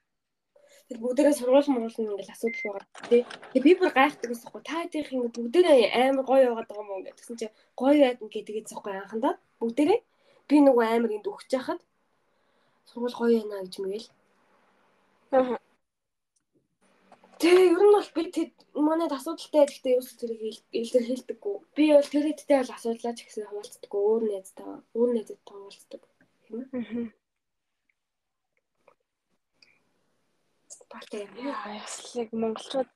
Тэр 0.86 0.98
бүгдээрээ 1.02 1.36
сургууль 1.38 1.72
мөрүүлнэ 1.74 2.06
ингээл 2.14 2.34
асуудал 2.36 2.64
байгаа 2.66 2.86
тий. 3.10 3.22
Тэгээ 3.54 3.66
би 3.66 3.72
бүр 3.80 3.92
гайхдаг 3.98 4.30
гэсэн 4.30 4.50
хөө 4.54 4.62
та 4.62 4.76
хэдийнх 4.86 5.12
ингэ 5.14 5.34
бүгдээрээ 5.34 5.80
амар 6.06 6.26
гоё 6.30 6.42
яваад 6.46 6.70
байгаа 6.70 6.86
юм 6.86 6.92
уу 6.94 7.02
гэсэн 7.10 7.36
чи 7.42 7.48
гоё 7.74 7.98
байдна 8.06 8.28
гэдэг 8.30 8.70
зэхгүй 8.70 8.94
анхандаа 8.94 9.34
бүгдээрээ 9.60 10.00
би 10.50 10.56
нөгөө 10.62 10.86
амар 10.86 11.12
энд 11.18 11.26
өгч 11.26 11.50
яхад 11.58 11.82
сургууль 12.90 13.18
гоё 13.18 13.32
яана 13.42 13.66
гэж 13.66 13.76
мэгэл. 13.82 14.10
Аа. 15.34 15.58
Тэгээ 17.42 17.74
ер 17.74 17.84
нь 17.84 17.96
бол 17.98 18.10
би 18.16 18.24
тэд 18.38 18.54
манайд 18.88 19.12
асуудалтай 19.18 19.66
гэхдээ 19.66 19.94
ерөөс 19.98 20.16
тэрийг 20.22 20.62
илэр 20.70 21.06
хэлдэггүй. 21.10 21.56
Би 21.76 21.84
бол 21.98 22.12
тэр 22.14 22.26
хэдтэй 22.30 22.58
бол 22.62 22.76
асуудлаа 22.78 23.14
ч 23.18 23.20
гэсэн 23.26 23.46
хаваалцдаггүй. 23.50 24.02
Өөр 24.06 24.24
найзтай, 24.30 24.66
өөр 24.96 25.10
найзтай 25.18 25.38
хаваалцдаг. 25.50 26.02
Тийм 26.46 26.58
ээ. 26.62 27.25
Багтай 30.96 31.28
юм. 31.28 31.52
Яслыг 31.84 32.30
монголчууд 32.32 32.90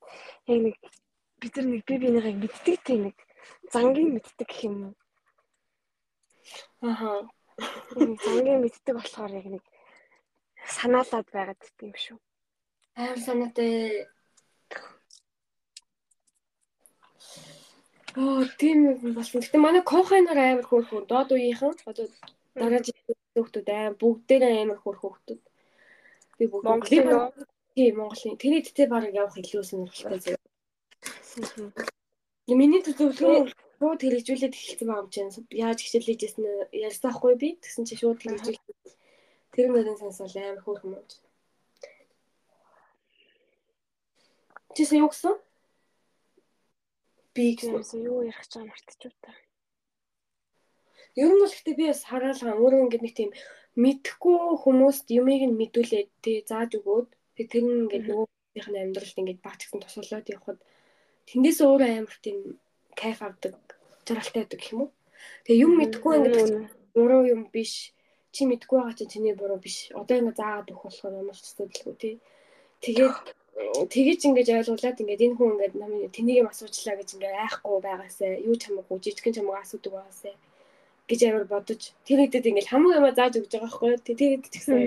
яг 0.47 0.59
нэг 0.63 0.77
бид 1.39 1.53
нар 1.55 1.67
нэг 1.67 1.83
бие 1.83 1.99
биенийгээ 1.99 2.35
мэддэг 2.39 2.79
тийм 2.87 2.99
нэг 3.11 3.17
зангийн 3.73 4.15
мэддэг 4.15 4.47
гэх 4.47 4.63
юм 4.67 4.75
уу? 4.87 4.95
Аха. 6.87 7.27
Зангийн 8.23 8.63
мэддэг 8.63 8.95
болохоор 8.95 9.31
яг 9.35 9.47
нэг 9.51 9.63
санаалаад 10.77 11.27
байгаад 11.35 11.59
тийм 11.75 11.91
шүү. 11.91 12.17
Амар 12.95 13.19
санаатай. 13.19 14.07
Оо, 18.15 18.47
тийм 18.59 18.77
юм 18.95 19.11
болсон. 19.11 19.43
Гэтэ 19.43 19.59
манай 19.59 19.83
кохайнаар 19.83 20.39
амар 20.39 20.67
хөөрхөн 20.71 21.03
доод 21.03 21.35
үеийнхэн 21.35 21.75
одоо 21.83 22.07
дараа 22.55 22.79
жилийн 22.79 23.19
хүүхдүүд 23.35 23.67
аим 23.75 23.93
бүгдээрээ 23.99 24.63
амар 24.63 24.79
хөөрхөн 24.79 25.11
хүүхдүүд. 25.11 25.41
Би 26.39 26.45
бүгд 26.47 26.63
Монголын 26.63 27.58
тийм 27.75 27.93
Монголын 27.99 28.37
тэний 28.41 28.63
тэтэ 28.65 28.87
бараг 28.91 29.13
явах 29.13 29.37
илүү 29.37 29.63
сонирхолтой 29.63 30.19
зэрэг. 30.23 30.41
Миний 32.49 32.81
төлөвлөгөө 32.81 33.53
шууд 33.79 33.99
хэрэгжүүлээд 34.03 34.57
эхэлсэн 34.57 34.87
байгаа 34.89 35.03
юм 35.05 35.09
чинь. 35.13 35.47
Яаж 35.53 35.79
хичээл 35.79 36.07
хийжсэн 36.09 36.43
нь 36.43 36.67
ярьсан 36.85 37.07
байхгүй 37.07 37.33
би. 37.39 37.49
Тэгсэн 37.61 37.85
чинь 37.87 38.01
шууд 38.01 38.19
хэрэгжүүлээ. 38.19 38.97
Тэр 39.53 39.67
мөрийн 39.71 39.97
сонсол 40.01 40.33
амар 40.35 40.59
хөөрхөн 40.65 40.97
юм. 40.97 41.05
Чисэн 44.75 44.99
юу 44.99 45.09
гэсэн? 45.13 45.35
Би 47.35 47.45
гэсэн. 47.55 48.03
Юу 48.03 48.25
ярих 48.27 48.41
гэж 48.41 48.51
байгаа 48.57 48.69
мартчих 48.69 49.15
та. 49.21 49.31
Ер 51.15 51.31
нь 51.31 51.41
бол 51.41 51.51
гэхдээ 51.53 51.75
би 51.79 51.85
бас 51.87 52.01
хараалгаа 52.09 52.55
өөрөө 52.59 52.83
ингээд 52.85 53.05
нэг 53.05 53.15
тийм 53.15 53.31
мэдхгүй 53.83 54.37
хүмүүст 54.63 55.05
юмыг 55.19 55.41
нь 55.47 55.59
мэдүүлээд 55.59 56.09
тий 56.23 56.37
зааж 56.49 56.71
өгөөд 56.79 57.09
тэг 57.39 57.47
тэр 57.47 57.63
нь 57.63 57.87
ингээд 57.87 58.05
нөгөөх 58.11 58.67
нь 58.67 58.81
амьдралд 58.83 59.19
ингээд 59.23 59.39
багч 59.39 59.59
гэсэн 59.63 59.79
тусалаад 59.79 60.27
явхад 60.35 60.59
тэндээс 61.31 61.59
өөрөө 61.63 61.89
амар 61.95 62.17
тийм 62.19 62.59
кайф 62.99 63.19
авдаг 63.23 63.55
жаргалтай 64.03 64.43
байдаг 64.43 64.59
гэх 64.59 64.73
юм 64.75 64.81
уу. 64.83 64.91
Тэгээ 65.47 65.63
юм 65.63 65.73
мэдхгүй 65.79 66.13
ингээд 66.19 66.51
буруу 66.95 67.23
юм 67.31 67.41
биш. 67.53 67.95
Чи 68.35 68.43
мэдгүй 68.43 68.77
байгаа 68.77 68.97
чи 68.99 69.05
чиний 69.07 69.33
буруу 69.39 69.59
биш. 69.63 69.77
Одоо 69.95 70.15
ингэ 70.19 70.35
заагаад 70.35 70.71
өгөх 70.73 70.83
болохоор 70.83 71.19
ямар 71.21 71.37
ч 71.37 71.47
асуудалгүй 71.47 71.95
тий. 71.95 72.15
Тэгээд 72.83 73.15
тэгэж 73.93 74.19
ингэж 74.27 74.47
ойлгуулад 74.59 75.01
ингээд 75.01 75.25
энэ 75.25 75.37
хүн 75.37 75.51
ингээд 75.53 75.75
намайг 75.79 76.11
тэнийг 76.15 76.39
юм 76.41 76.51
асуучлаа 76.51 76.95
гэж 76.99 77.09
ингээд 77.15 77.39
айхгүй 77.43 77.77
байгаасаа 77.87 78.31
юу 78.49 78.55
ч 78.59 78.61
хамаагүй 78.67 78.97
жижигхэн 79.03 79.33
ч 79.33 79.37
хамаагүй 79.39 79.63
асуудаг 79.63 79.93
байгаасаа 79.95 80.35
гэж 81.09 81.19
амар 81.27 81.45
бодож 81.53 81.81
тэр 82.05 82.19
хэдэд 82.23 82.49
ингээд 82.49 82.71
хамаг 82.71 82.93
юм 82.97 83.05
зааж 83.17 83.33
өгч 83.39 83.51
байгаа 83.51 83.67
байхгүй 83.67 83.91
тий 84.05 84.15
тэгээд 84.19 84.43
тэгсэн 84.53 84.77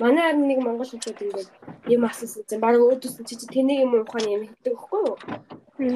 манай 0.00 0.24
харин 0.26 0.46
нэг 0.48 0.58
монгол 0.64 0.90
хүмүүс 0.90 1.06
ингээд 1.10 1.48
юм 1.94 2.02
асуусан 2.08 2.44
чинь 2.48 2.64
баг 2.64 2.74
өөдөөс 2.80 3.14
чи 3.28 3.34
чи 3.40 3.46
тэнийг 3.54 3.84
юм 3.84 3.92
ухааны 4.00 4.30
юм 4.36 4.42
хэлдэг 4.48 4.74
байхгүй 4.74 5.02
юу 5.06 5.16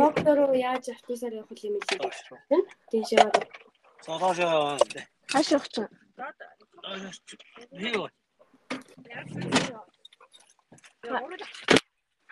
Токтороо 0.00 0.52
яаж 0.56 0.84
автобусаар 0.88 1.34
явах 1.40 1.60
юм 1.68 1.76
хэлээ 1.76 2.00
гэж 2.00 2.16
тийм 2.90 3.04
шээ 3.08 3.28
Солоошоо. 4.04 4.76
Хааш 5.32 5.48
явах 5.52 5.68
чинь? 5.72 5.88
Юу? 7.72 8.08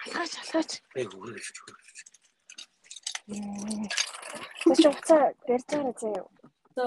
Алгаач 0.05 0.33
алгаач. 0.43 0.71
Эй 0.99 1.07
хүрэж 1.09 1.47
хүрэж. 1.65 1.97
Тэс 4.69 4.81
уцаа 4.85 5.33
барьж 5.49 5.69
байгаа 5.73 5.95
заяа. 6.01 6.29
За 6.77 6.85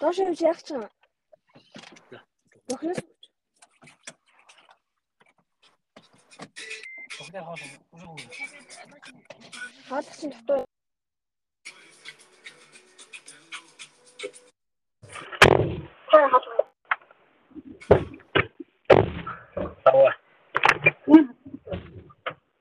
Доош 0.00 0.18
явж 0.22 0.40
яах 0.46 0.60
чинь? 0.62 0.86
Өхнөөс 2.70 3.00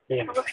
Окей, 0.10 0.26
хоол. 0.26 0.49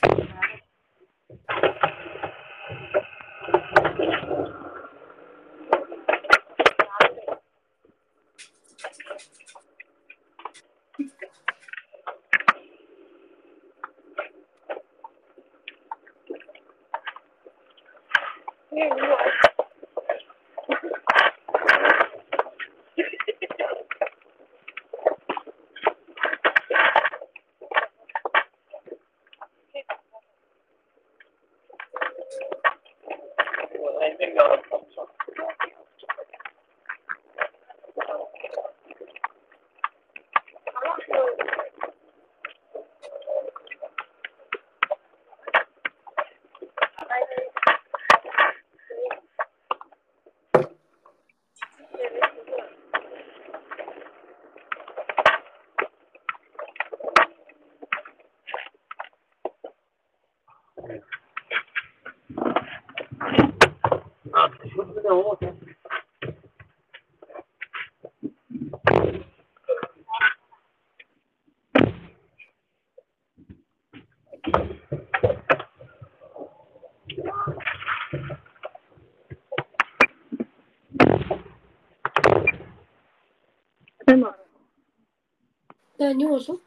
За 86.07 86.13
юу 86.13 86.29
болов? 86.29 86.61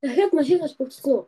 Дахиад 0.00 0.32
машинаас 0.32 0.72
бүгдсэн 0.78 1.12
үү? 1.12 1.22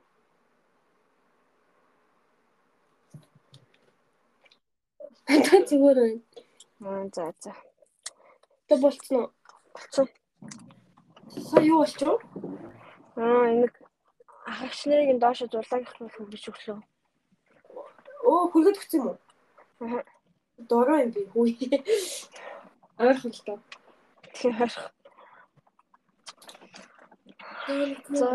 Та 5.45 5.61
зүгээр 5.69 5.99
байна. 6.01 6.21
Аа 6.81 7.05
за 7.13 7.29
за. 7.45 7.53
Тэ 8.67 8.81
болцсон 8.81 9.17
уу? 9.21 9.29
Болцсон. 9.77 10.09
Сая 11.29 11.65
юу 11.69 11.85
болчихв? 11.85 12.25
Аа 13.21 13.53
энэ 13.53 13.69
агч 14.49 14.81
нарыг 14.89 15.21
доош 15.21 15.45
зурлагийнх 15.45 16.01
нь 16.01 16.13
хөргөж 16.17 16.45
өглөө. 16.49 16.81
Оо 18.33 18.49
хөргөд 18.49 18.81
өгсөн 18.81 19.01
юм 19.01 19.09
уу? 19.13 19.19
Аа. 19.85 20.14
Дороо 20.71 20.99
юм 21.05 21.11
би 21.17 21.23
хүй. 21.33 21.51
Ойрхон 22.99 23.33
л 23.37 23.43
тоо. 23.47 23.59
Тэгэхээр 24.35 24.73
За 28.21 28.29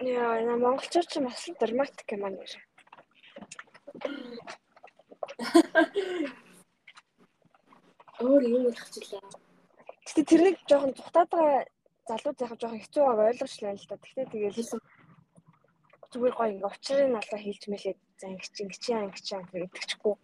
яа 0.00 0.40
энэ 0.40 0.56
монголчууд 0.56 1.08
ч 1.10 1.14
бас 1.20 1.44
драматик 1.60 2.08
юм 2.16 2.24
аа 2.24 2.32
нэр. 2.32 2.52
өөр 8.24 8.42
юм 8.56 8.64
хэлчихлээ. 8.72 9.24
Гэтэ 10.06 10.22
тэрнийг 10.28 10.56
жоохон 10.68 10.92
зүхтаад 10.96 11.28
байгаа 11.32 11.60
залуу 12.08 12.34
зайхав 12.36 12.58
жоохон 12.60 12.80
хэцүү 12.80 13.02
байгааг 13.04 13.30
ойлгочлаа 13.32 13.72
л 13.76 13.88
да. 13.88 13.96
Гэтэ 14.00 14.30
тэгээл 14.32 14.60
зүгээр 16.12 16.34
гоё 16.36 16.52
ингээ 16.52 16.72
учрыг 16.72 17.08
нь 17.08 17.18
алга 17.20 17.38
хийлж 17.40 17.62
мэлээд 17.68 17.98
за 18.20 18.26
ингэч 18.32 18.54
ингэч 18.64 18.84
ингэч 18.90 19.26
яа 19.36 19.44
гэдэгчгүй. 19.48 20.14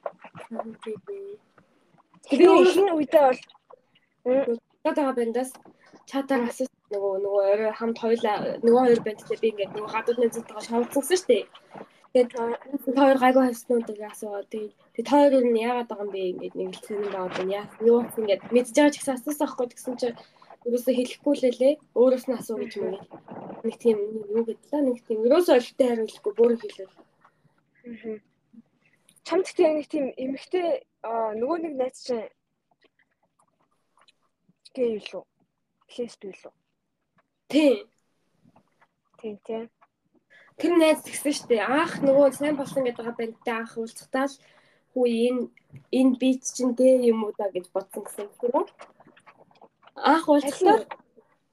Тэгээ 2.27 2.55
ихний 2.63 2.93
үедээ 2.95 3.25
бол 3.27 3.41
Гадаа 4.87 5.13
бэндас 5.19 5.51
чатаар 6.11 6.43
асуусан 6.51 6.91
нөгөө 6.95 7.15
нөгөө 7.25 7.45
орой 7.53 7.73
хамт 7.79 7.99
хоёлаа 8.03 8.37
нөгөө 8.67 8.83
хоёр 8.83 9.01
банд 9.07 9.21
тэгээ 9.23 9.43
би 9.43 9.49
ингээд 9.51 9.73
нөгөө 9.75 9.91
гадаад 9.95 10.19
нэзэлтэйгээ 10.23 10.67
шавцсан 10.67 11.03
шүү 11.07 11.27
дээ. 11.31 11.45
Тэгээд 12.11 12.31
хоёр 12.99 13.19
гайгүй 13.23 13.43
хайсан 13.47 13.71
уу 13.71 13.83
гэж 13.87 13.99
асуугаа. 14.07 14.45
Тэгээд 14.51 14.75
тэгээд 14.95 15.13
хоёр 15.13 15.33
юу 15.39 15.45
нь 15.47 15.63
яагаад 15.67 15.89
байгаа 15.91 16.07
юм 16.07 16.11
бэ 16.15 16.23
ингээд 16.31 16.55
нэг 16.59 16.71
л 16.75 16.83
зэн 16.87 16.99
байгаа 17.15 17.43
юм 17.43 17.51
яа. 17.59 17.67
Юу 17.91 17.99
ингээд 18.19 18.43
мэдж 18.55 18.69
байгаа 18.75 18.95
ч 18.95 18.97
гэсэн 18.99 19.15
асуусан 19.19 19.47
аахгүй 19.47 19.67
гэсэн 19.71 19.95
чинь 20.01 20.19
ерөөсө 20.67 20.91
хэлэхгүй 20.95 21.35
лээ. 21.43 21.75
Өөрөөс 21.99 22.25
нь 22.27 22.39
асуу 22.39 22.57
гэж 22.63 22.73
мөн. 22.83 22.95
Нэг 23.67 23.75
тийм 23.83 23.99
юу 24.35 24.43
гэдлээ 24.47 24.83
нэг 24.87 24.99
тийм 25.07 25.19
ерөөсө 25.27 25.51
олигтой 25.59 25.87
хариулахгүй 25.87 26.33
бүр 26.39 26.53
хэлээ. 26.59 26.89
Аа. 26.91 28.36
Чамд 29.27 29.47
тийм 29.59 29.75
нэг 29.75 29.87
тийм 29.91 30.07
эмэгтэй 30.15 30.87
нөгөө 31.03 31.59
нэг 31.67 31.75
найз 31.75 31.99
чинь 32.07 32.31
гэй 34.71 35.03
юу 35.03 35.03
лөө? 35.11 35.25
Лесби 35.99 36.31
юу 36.31 36.39
лөө? 36.47 36.55
Тийм. 37.51 37.91
Тийм 39.19 39.35
тийм. 39.43 39.65
Тэр 40.63 40.73
найз 40.79 41.03
тэгсэн 41.03 41.51
дээ. 41.51 41.67
Аах 41.67 41.99
нөгөө 42.07 42.39
сайн 42.39 42.55
болсон 42.55 42.87
гэдэг 42.87 43.03
байгаа 43.03 43.19
бантай 43.19 43.55
аах 43.59 43.75
уулзахтаа 43.75 44.31
л 44.31 44.37
хүү 44.95 45.07
энэ 45.27 45.43
энэ 45.91 46.19
бич 46.23 46.43
чинь 46.55 46.79
дээ 46.79 47.11
юм 47.11 47.27
уу 47.27 47.35
да 47.35 47.51
гэж 47.51 47.67
бодсон 47.75 48.07
гэсэн 48.07 48.31
юм. 48.31 48.63
Аах 49.99 50.25
уулзахтаа 50.31 50.87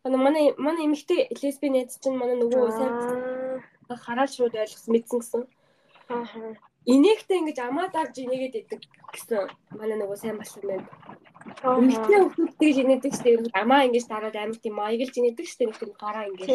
манай 0.05 0.53
манай 0.61 0.85
эмэгтэй 0.85 1.33
лесби 1.41 1.73
найз 1.73 1.97
чинь 1.97 2.21
манай 2.21 2.37
нөгөө 2.37 2.69
сайн 2.77 2.93
хараад 3.89 4.29
шууд 4.29 4.53
ойлгосон 4.61 4.93
мэдсэн 4.93 5.19
гэсэн. 5.19 5.41
Аа. 6.13 6.23
Инээхтэй 6.83 7.37
ингэж 7.39 7.57
амаа 7.63 7.87
давж 7.87 8.15
инээгээд 8.19 8.55
идэг 8.59 8.81
гэсэн 9.15 9.47
манай 9.79 9.97
нөгөө 9.99 10.17
сайн 10.19 10.35
болсон 10.35 10.63
байна. 10.67 10.87
Эмэгтэй 11.63 12.19
хүмүүстэй 12.27 12.71
инээдэг 12.83 13.11
шүү 13.15 13.23
дээ. 13.23 13.55
Амаа 13.55 13.87
ингэж 13.87 14.05
дараад 14.11 14.35
амар 14.35 14.59
тийм 14.59 14.75
маяглж 14.75 15.15
инээдэг 15.15 15.47
дээ. 15.47 15.67
Нэг 15.71 15.79
тийм 15.79 15.91
гараа 15.95 16.27
ингэж. 16.27 16.49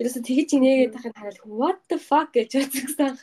Ерөөсө 0.00 0.20
тэгэж 0.24 0.48
инээгээд 0.56 0.94
тахад 0.96 1.16
хараад 1.18 1.38
what 1.44 1.78
the 1.92 1.98
fuck 2.00 2.32
гэж 2.32 2.50
бодсон. 2.56 3.14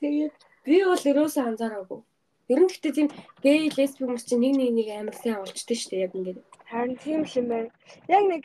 Тэгээд 0.00 0.34
би 0.64 0.76
бол 0.80 1.04
ерөөсө 1.10 1.40
анзаараагүй. 1.44 2.00
Ер 2.48 2.58
нь 2.62 2.70
гэхдээ 2.70 2.92
тийм 2.96 3.08
гей 3.44 3.68
лесби 3.68 4.06
хүмүүс 4.06 4.24
чинь 4.28 4.42
нэг 4.44 4.54
нэг 4.56 4.70
нэг 4.78 4.88
амар 4.96 5.16
сайн 5.18 5.42
олчтой 5.44 5.76
шүү 5.76 5.90
дээ 5.92 6.04
яг 6.06 6.12
ингээд. 6.16 6.38
Харин 6.70 6.96
тийм 7.04 7.20
л 7.26 7.36
юм 7.36 7.46
байна. 7.52 7.70
Яг 8.08 8.24
нэг 8.32 8.42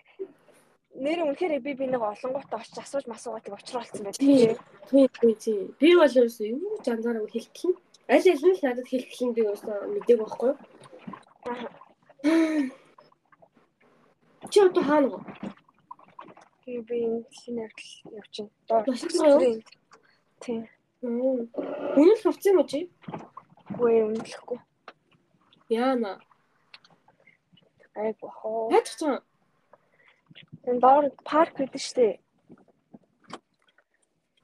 нэр 0.98 1.20
үнэхээр 1.30 1.62
би 1.62 1.72
би 1.78 1.86
нэг 1.86 2.02
олонгуудаа 2.02 2.60
очиж 2.60 2.78
асууж 2.82 3.06
масуугаад 3.08 3.46
тийг 3.46 3.56
очруулсан 3.58 4.02
байх. 4.04 4.18
Тийм. 4.18 4.58
Тийм 4.90 5.36
тийм. 5.38 5.66
Би 5.78 5.94
бол 5.94 6.10
ерөөсөө 6.10 6.48
юу 6.50 6.82
ч 6.82 6.86
анзаараагүй 6.90 7.32
хэлтэлнэ. 7.34 7.78
Аль 8.10 8.30
аль 8.34 8.46
нь 8.50 8.62
надад 8.66 8.88
хэлтэлнэ 8.90 9.36
би 9.38 9.42
ерөөсөө 9.46 9.78
мэдээг 9.94 10.20
байхгүй. 10.22 10.52
Чи 14.50 14.58
одоо 14.66 14.84
хаана 14.84 15.08
вэ? 15.14 15.20
Тэгээ 16.66 16.84
би 16.90 16.98
энэ 17.48 17.70
явдал. 18.18 18.50
Доо. 18.68 18.82
Тийм. 20.42 20.68
Үнэн 21.02 22.16
л 22.18 22.24
хувцсан 22.26 22.58
юм 22.58 22.62
уу 22.62 22.68
чи? 22.68 22.90
Үгүй 23.70 24.02
үнэлэхгүй. 24.02 24.60
Яана. 25.70 26.18
Айгу 27.94 28.30
хоо. 28.34 28.70
Хайчих 28.74 28.98
чам. 28.98 29.22
Энэ 30.68 30.82
доор 30.84 31.06
парк 31.24 31.56
гэдэг 31.56 31.82
штеп. 31.82 32.20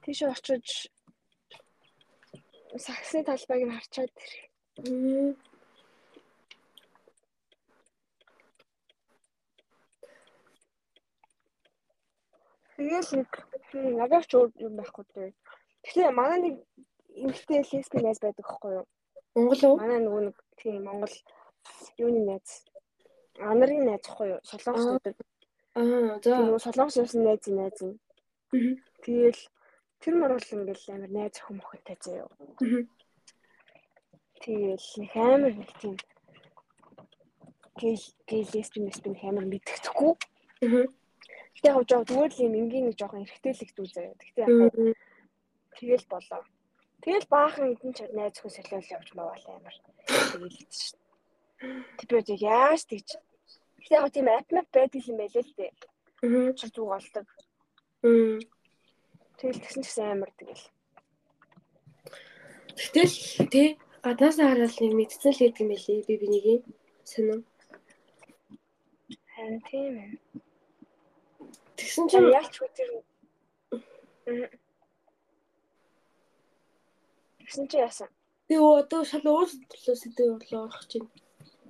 Тийш 0.02 0.20
очиж 0.24 0.66
саксны 2.84 3.20
талбайг 3.28 3.62
нь 3.68 3.76
харчаад 3.76 4.12
ирэх. 4.24 4.44
Тэгэл 12.76 13.10
нэг 13.20 13.30
надад 14.00 14.24
ч 14.24 14.32
юм 14.64 14.72
байхгүй 14.80 15.04
дээ. 15.12 15.30
Тэгэхээр 15.84 16.12
манай 16.16 16.38
нэг 16.40 16.54
эмэгтэй 17.20 17.60
лесби 17.68 17.98
найз 18.00 18.18
байдаг 18.24 18.48
байхгүй 18.48 18.72
юу? 18.80 18.86
Монгол 19.36 19.62
уу? 19.68 19.76
Манай 19.76 20.00
нөгөө 20.00 20.22
нэг 20.32 20.36
тийм 20.56 20.88
Монгол 20.88 21.14
юуны 22.00 22.20
найз. 22.24 22.64
Анарын 23.38 23.84
найз 23.86 24.08
ахгүй 24.08 24.26
юу? 24.34 24.40
Солонгос 24.48 25.04
байдаг. 25.04 25.33
Аа 25.74 26.18
за. 26.22 26.38
Нөгөө 26.38 26.62
солонгос 26.62 26.98
явсан 27.02 27.22
найз 27.26 27.46
найз 27.50 27.78
юм. 27.82 27.94
Тэгэл 29.04 29.42
тэр 30.00 30.14
мөр 30.18 30.36
бол 30.36 30.52
ингээл 30.54 30.94
амар 30.94 31.10
найз 31.10 31.34
охин 31.38 31.58
мохонтой 31.58 31.98
заяа. 32.00 32.28
Тэгэл 34.42 34.88
нэг 35.02 35.12
амар 35.14 35.54
нэг 35.58 35.70
тийм 35.80 35.94
гей 37.80 37.96
гей 38.26 38.42
лесби 38.54 38.86
лесби 38.86 39.10
амар 39.22 39.46
мэддэхгүй. 39.50 40.12
Аа 40.62 40.86
Гэтэ 41.54 41.70
яг 41.70 41.86
жоо 41.88 42.02
зүгээр 42.04 42.32
л 42.34 42.44
юм 42.44 42.54
энгийн 42.60 42.84
нэг 42.90 42.96
жоохон 42.98 43.24
эргэтэлэгдүү 43.24 43.86
заяа. 43.88 44.14
Гэтэ 44.20 44.40
яг 44.44 44.52
тэгэл 45.78 46.06
болоо. 46.12 46.42
Тэгэл 47.00 47.26
баахан 47.30 47.72
эдэн 47.72 47.92
ч 47.96 47.98
найз 48.12 48.36
хүн 48.36 48.52
солиол 48.52 48.92
явж 48.92 49.08
мавал 49.16 49.44
амар. 49.48 49.76
Тэгэл 50.04 50.60
шүү. 50.60 50.98
Тэг 51.96 52.08
би 52.10 52.34
яаж 52.42 52.82
тэгж. 52.84 53.08
Гэтэ 53.84 54.00
яг 54.00 54.08
тийм 54.16 54.28
ап 54.32 54.48
мап 54.48 54.68
байдаг 54.72 55.02
юм 55.04 55.20
байлээ 55.20 55.44
л 55.44 55.56
дээ. 55.60 55.72
Аа. 56.24 56.56
Чи 56.56 56.66
зүг 56.72 56.88
олдог. 56.88 57.26
Аа. 58.00 58.40
Тэгэл 59.36 59.60
тэгсэн 59.60 59.82
ч 59.84 59.86
гэсэн 59.92 60.08
амар 60.08 60.32
тэгэл. 60.40 60.64
Гэтэл 62.80 63.14
тий 63.52 63.68
гаднаас 64.00 64.40
хараад 64.40 64.72
нэг 64.80 64.92
мэдсэн 64.96 65.36
л 65.36 65.40
гэдэг 65.40 65.60
юм 65.60 65.70
байлээ 65.76 66.00
би 66.08 66.14
бинийг 66.16 66.62
сонирм. 67.04 67.44
Харин 69.36 69.60
тийм 69.68 69.94
ээ. 70.00 70.12
Тэгсэн 71.76 72.04
чинь 72.08 72.32
яалч 72.32 72.54
үү 72.64 72.70
тэр 72.72 72.90
Тэгсэн 77.44 77.68
чи 77.68 77.76
яасан? 77.84 78.08
Би 78.48 78.56
одоо 78.56 79.04
шал 79.04 79.28
өөрсдөө 79.28 79.96
сэдв 80.00 80.40
болоо 80.40 80.72
орох 80.72 80.88
чинь. 80.88 81.04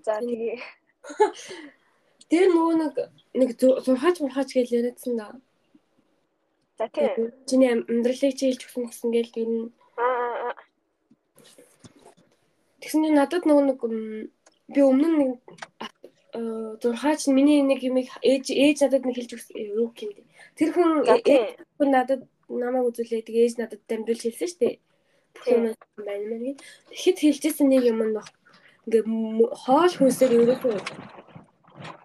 За 0.06 0.22
тэгээ. 0.22 0.62
Тэр 2.30 2.48
нөгөө 2.52 2.74
нэг 2.80 2.94
нэг 3.34 3.48
зурхаач 3.60 4.16
мурхаач 4.20 4.50
гэж 4.56 4.68
яриадсан 4.72 5.16
да. 5.16 5.28
За 6.78 6.88
тийм. 6.88 7.32
Чиний 7.46 7.70
амьдралыг 7.70 8.34
чи 8.38 8.50
хэлж 8.50 8.62
өгсөн 8.64 8.84
гэсэн 8.88 9.10
гээл 9.14 9.32
аа. 10.00 10.54
Тэгсэн 12.80 13.04
чинь 13.04 13.18
надад 13.18 13.44
нөгөө 13.44 13.64
нэг 13.68 13.78
би 14.72 14.80
өмнө 14.80 15.08
нэг 15.20 15.32
зурхаач 16.82 17.28
миний 17.28 17.62
нэг 17.62 17.84
юм 17.84 18.00
ээж 18.00 18.46
ээж 18.50 18.78
надад 18.82 19.04
нэг 19.04 19.14
хэлж 19.20 19.30
өгсөн 19.36 19.56
юу 19.78 19.92
гэмдэ. 19.94 20.22
Тэр 20.56 20.68
хүн 20.74 21.04
хүн 21.76 21.90
надад 21.92 22.26
намайг 22.48 22.88
үзүүлээ 22.90 23.22
тэгээ 23.28 23.44
ээж 23.46 23.54
надад 23.60 23.80
дамжуул 23.86 24.24
хэлсэн 24.24 24.48
шүү 24.48 24.60
дээ. 24.64 24.74
Бүх 25.34 25.46
юм 25.52 25.62
байна 26.00 26.26
мэн. 26.26 26.58
Тэгэхэд 26.90 27.18
хэлжсэн 27.20 27.68
нэг 27.70 27.84
юм 27.86 28.00
нь 28.02 28.18
ингээ 28.84 29.04
хоол 29.62 29.92
хүнсээр 29.96 30.32
ерөөсөө 30.42 31.23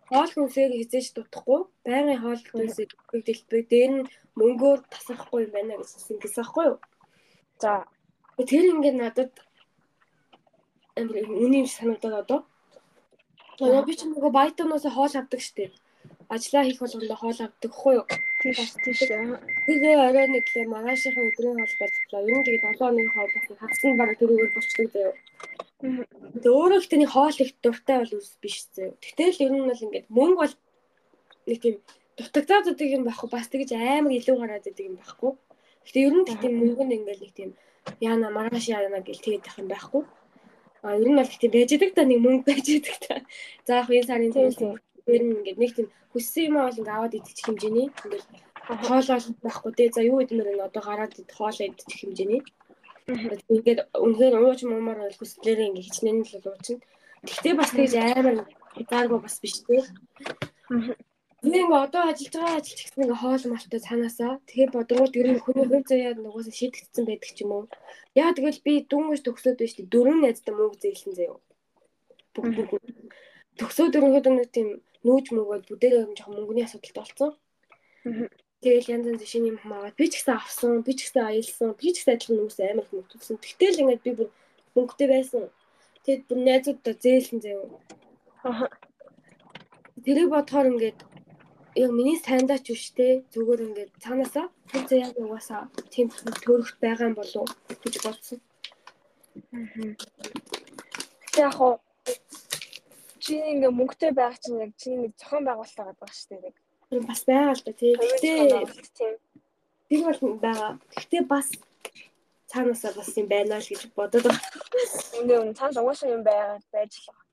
хоол 0.09 0.31
хүнсээр 0.33 0.71
хизээж 0.77 1.07
дутхгүй 1.15 1.61
байнгын 1.85 2.21
хоол 2.23 2.41
хүнсээр 2.51 2.91
дэлбэг 3.27 3.65
дээр 3.71 3.91
нь 3.95 4.09
мөнгөөр 4.39 4.79
тасрахгүй 4.93 5.39
юм 5.45 5.53
байна 5.55 5.79
гэсэн 5.79 6.17
гэсэн 6.19 6.43
байхгүй 6.43 6.65
юу? 6.69 6.77
За 7.61 7.71
тэр 8.51 8.65
ингээд 8.73 8.97
надад 8.99 9.33
амар 10.99 11.15
үний 11.43 11.61
юм 11.63 11.69
санагдаад 11.69 12.21
одоо 12.23 12.39
Тэгээ 13.59 13.83
би 13.87 13.93
ч 13.99 14.01
нөгөө 14.07 14.31
байтоноос 14.39 14.87
хоол 14.87 15.13
авдаг 15.19 15.41
штеп. 15.43 15.73
Ажлаа 16.31 16.63
хийх 16.63 16.79
болгондоо 16.79 17.17
хоол 17.19 17.39
авдаг 17.43 17.71
хгүй 17.75 17.93
юу? 17.99 18.07
тийш 18.39 18.71
тийш. 18.83 18.99
Тэгээ 19.67 19.99
орой 20.07 20.27
нэг 20.31 20.45
лээ 20.55 20.65
маргаашийн 20.71 21.27
өдрийн 21.27 21.59
хоол 21.59 21.75
болчихлоо. 21.79 22.21
Ер 22.23 22.35
нь 22.39 22.45
тэгээд 22.47 22.63
7 22.63 22.79
хоногийн 22.79 23.11
хоол 23.15 23.31
болсон. 23.35 23.55
Хагас 23.59 23.83
нь 23.83 23.99
баг 23.99 24.09
тэрүүгээр 24.15 24.53
болчихдог 24.55 24.87
заяа. 24.95 25.13
Тэгээ 25.79 26.51
өөрөө 26.51 26.79
л 26.83 26.91
тэний 26.91 27.07
хоол 27.07 27.37
их 27.39 27.55
дуртай 27.63 28.03
бол 28.03 28.19
үс 28.19 28.35
биш 28.43 28.67
заяа. 28.75 28.99
Тэгтэл 28.99 29.47
ер 29.47 29.51
нь 29.55 29.63
бол 29.63 29.85
ингээд 29.87 30.07
мөнгө 30.11 30.39
бол 30.43 30.53
нэг 31.47 31.59
тийм 31.63 31.75
дутагдаад 32.19 32.65
байдаг 32.67 32.89
юм 32.91 33.03
байхгүй 33.07 33.29
бас 33.31 33.47
тэгж 33.47 33.71
амар 33.79 34.11
илүү 34.11 34.35
гараад 34.43 34.65
байдаг 34.67 34.85
юм 34.91 34.95
байхгүй. 34.99 35.31
Гэтэ 35.87 35.99
ер 36.03 36.13
нь 36.19 36.27
тийм 36.27 36.53
мөнгө 36.59 36.83
нь 36.83 36.95
ингээд 36.99 37.21
нэг 37.23 37.31
тийм 37.31 37.49
яана 38.03 38.27
маргааш 38.27 38.65
яана 38.75 38.99
гэл 38.99 39.23
тэгээд 39.23 39.45
байх 39.47 39.57
юм 39.63 39.69
байхгүй. 39.71 40.03
А 40.83 40.99
ер 40.99 41.07
нь 41.07 41.15
бол 41.15 41.31
гэхдээ 41.31 41.55
байж 41.55 41.69
байгаа 41.79 41.95
та 41.95 42.03
нэг 42.03 42.19
мөнгө 42.27 42.43
байж 42.43 42.67
байгаа 42.75 42.99
та. 43.07 43.15
За 43.63 43.71
яг 43.79 43.87
энэ 43.87 44.07
сарын 44.11 44.35
төлөв 44.35 44.75
ер 45.15 45.23
нь 45.23 45.35
ингээд 45.39 45.59
нэг 45.63 45.71
тийм 45.79 45.87
хүссэн 46.11 46.43
юм 46.47 46.55
бол 46.59 46.75
ингээд 46.75 46.91
аваад 46.91 47.15
идчих 47.15 47.45
хэмжээний 47.47 47.87
ингээд 47.87 48.25
хоол 48.83 49.07
байхгүй 49.47 49.71
те. 49.79 49.83
За 49.95 50.01
юу 50.03 50.19
идмээр 50.19 50.59
энэ 50.59 50.67
одоо 50.67 50.83
гараад 50.83 51.13
хоол 51.31 51.55
идчих 51.55 51.99
хэмжээний. 52.03 52.43
Ингээд 53.09 53.79
үнээр 53.97 54.35
ууж 54.37 54.59
муумаар 54.65 54.99
бол 55.01 55.17
хүслээрээ 55.17 55.69
ингээд 55.69 55.87
хичнээн 55.87 56.19
л 56.21 56.49
уучна. 56.49 56.77
Гэхдээ 57.25 57.53
бас 57.57 57.71
тэгж 57.73 57.93
амар 57.97 58.45
хязгааргүй 58.77 59.19
бас 59.21 59.35
биш 59.41 59.55
те. 59.65 59.81
Нэг 61.39 61.71
одоо 61.71 62.03
ажиллаж 62.11 62.35
байгаа 62.35 62.59
ажилч 62.59 62.79
гэсэн 62.83 63.03
ингээ 63.03 63.21
хоол 63.23 63.43
малтай 63.47 63.79
цаанаасаа 63.79 64.33
тэгэхээр 64.43 64.71
бодгууд 64.75 65.13
ер 65.19 65.27
нь 65.31 65.39
хүний 65.43 65.65
хувь 65.71 65.87
заяад 65.87 66.19
нугасаа 66.19 66.53
шийдэгдсэн 66.59 67.05
байдаг 67.07 67.31
ч 67.31 67.39
юм 67.43 67.51
уу. 67.55 67.65
Яа 68.11 68.35
тэгэл 68.35 68.59
би 68.65 68.73
дүнмэж 68.91 69.19
төгсөөд 69.23 69.57
байж 69.59 69.73
тээ 69.79 69.87
дөрөв 69.87 70.17
найзтай 70.19 70.53
мөнгө 70.53 70.81
зээлсэн 70.83 71.13
заяа. 71.15 71.39
Төгсөөд 73.59 73.97
ерөнхийдөө 73.97 74.33
нэг 74.35 74.49
тийм 74.51 74.67
нүүж 75.07 75.25
мөгөөд 75.31 75.63
бүдэрээ 75.71 76.03
юм 76.05 76.13
жоохон 76.15 76.35
мөнгөний 76.43 76.65
асуудалтай 76.67 77.03
болсон. 77.03 77.31
Тэгэл 78.59 78.91
янз 78.91 79.05
янз 79.07 79.23
шинэ 79.23 79.55
юм 79.55 79.57
хамаагаад 79.63 79.95
би 79.95 80.05
ч 80.11 80.19
гэсэн 80.19 80.35
авсан, 80.35 80.83
би 80.83 80.91
ч 80.91 81.07
гэсэн 81.07 81.23
аялсан, 81.23 81.69
би 81.79 81.87
ч 81.95 82.03
гэсэн 82.03 82.13
адилхан 82.15 82.37
хүмүүс 82.43 82.59
амар 82.59 82.83
их 82.83 82.91
мөнгөсөн. 82.91 83.37
Тэгтэл 83.39 83.81
ингээд 83.81 84.03
би 84.03 84.11
бүр 84.19 84.29
мөнгөтэй 84.75 85.07
байсан. 85.07 85.43
Тэгэд 86.03 86.23
бүр 86.27 86.39
найзуудаа 86.43 86.95
зээлсэн 86.99 87.39
заяа. 87.39 88.67
Тэрийг 90.03 90.29
бодохоор 90.31 90.67
ингээд 90.75 90.99
яг 91.79 91.91
миний 91.95 92.19
сайндаач 92.19 92.65
биш 92.67 92.91
те 92.97 93.23
зүгээр 93.31 93.61
ингээд 93.67 93.91
цаанаасаа 94.03 94.47
тэр 94.71 94.83
зэ 94.89 94.95
яг 95.07 95.13
угаасаа 95.15 95.63
тийм 95.93 96.07
төрөхт 96.43 96.77
байгаа 96.83 97.07
юм 97.09 97.15
болов 97.15 97.47
гэж 97.83 97.95
бодсон. 98.03 98.39
Яг 101.37 101.53
хоо 101.55 101.79
чи 103.23 103.39
ингээ 103.39 103.71
мөнгөтэй 103.71 104.11
байх 104.11 104.35
чинь 104.43 104.59
яг 104.65 104.73
чи 104.81 104.89
нэг 104.91 105.13
зохион 105.15 105.47
байгуулалт 105.47 105.77
байгаа 105.79 106.11
шүү 106.11 106.43
дээ. 106.43 106.53
Бас 106.89 107.21
байгаа 107.25 107.53
л 107.53 107.63
да 107.65 107.73
тий. 107.73 107.93
Гэтэ 107.93 108.65
тийм. 108.97 110.03
бол 110.05 110.19
байгаа. 110.41 110.71
Гэтэ 110.97 111.21
бас 111.29 111.47
цаанаасаа 112.49 112.97
бас 112.97 113.09
юм 113.17 113.27
байна 113.29 113.61
л 113.61 113.69
гэж 113.69 113.93
бодоод 113.93 114.25
байгаа. 114.25 114.49
Үнэ 115.21 115.33
үнэ 115.37 115.53
цааш 115.53 115.77
угаасаа 115.77 116.09
юм 116.09 116.23
байгаа 116.25 116.57
байж 116.73 116.91
л 116.97 117.05
байгаа. 117.13 117.25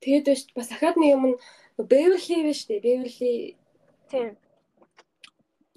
Тэгээд 0.00 0.24
биш 0.24 0.42
бас 0.56 0.72
ахаад 0.72 0.96
нэг 0.96 1.10
юм 1.16 1.24
Бэверли 1.78 2.42
биш 2.48 2.66
үү? 2.66 2.80
Бэверли 2.80 3.56
Тийм. 4.10 4.36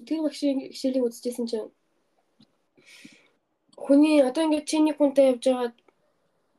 тэр 0.08 0.20
багшийн 0.24 0.72
хичээлийг 0.72 1.04
үзчихсэн 1.06 1.46
чинь 1.46 1.68
хүний 3.76 4.18
одоо 4.24 4.42
ингээд 4.48 4.66
чи 4.66 4.80
нэг 4.80 4.96
хүнтэй 4.96 5.36
явж 5.36 5.44
байгаад 5.46 5.76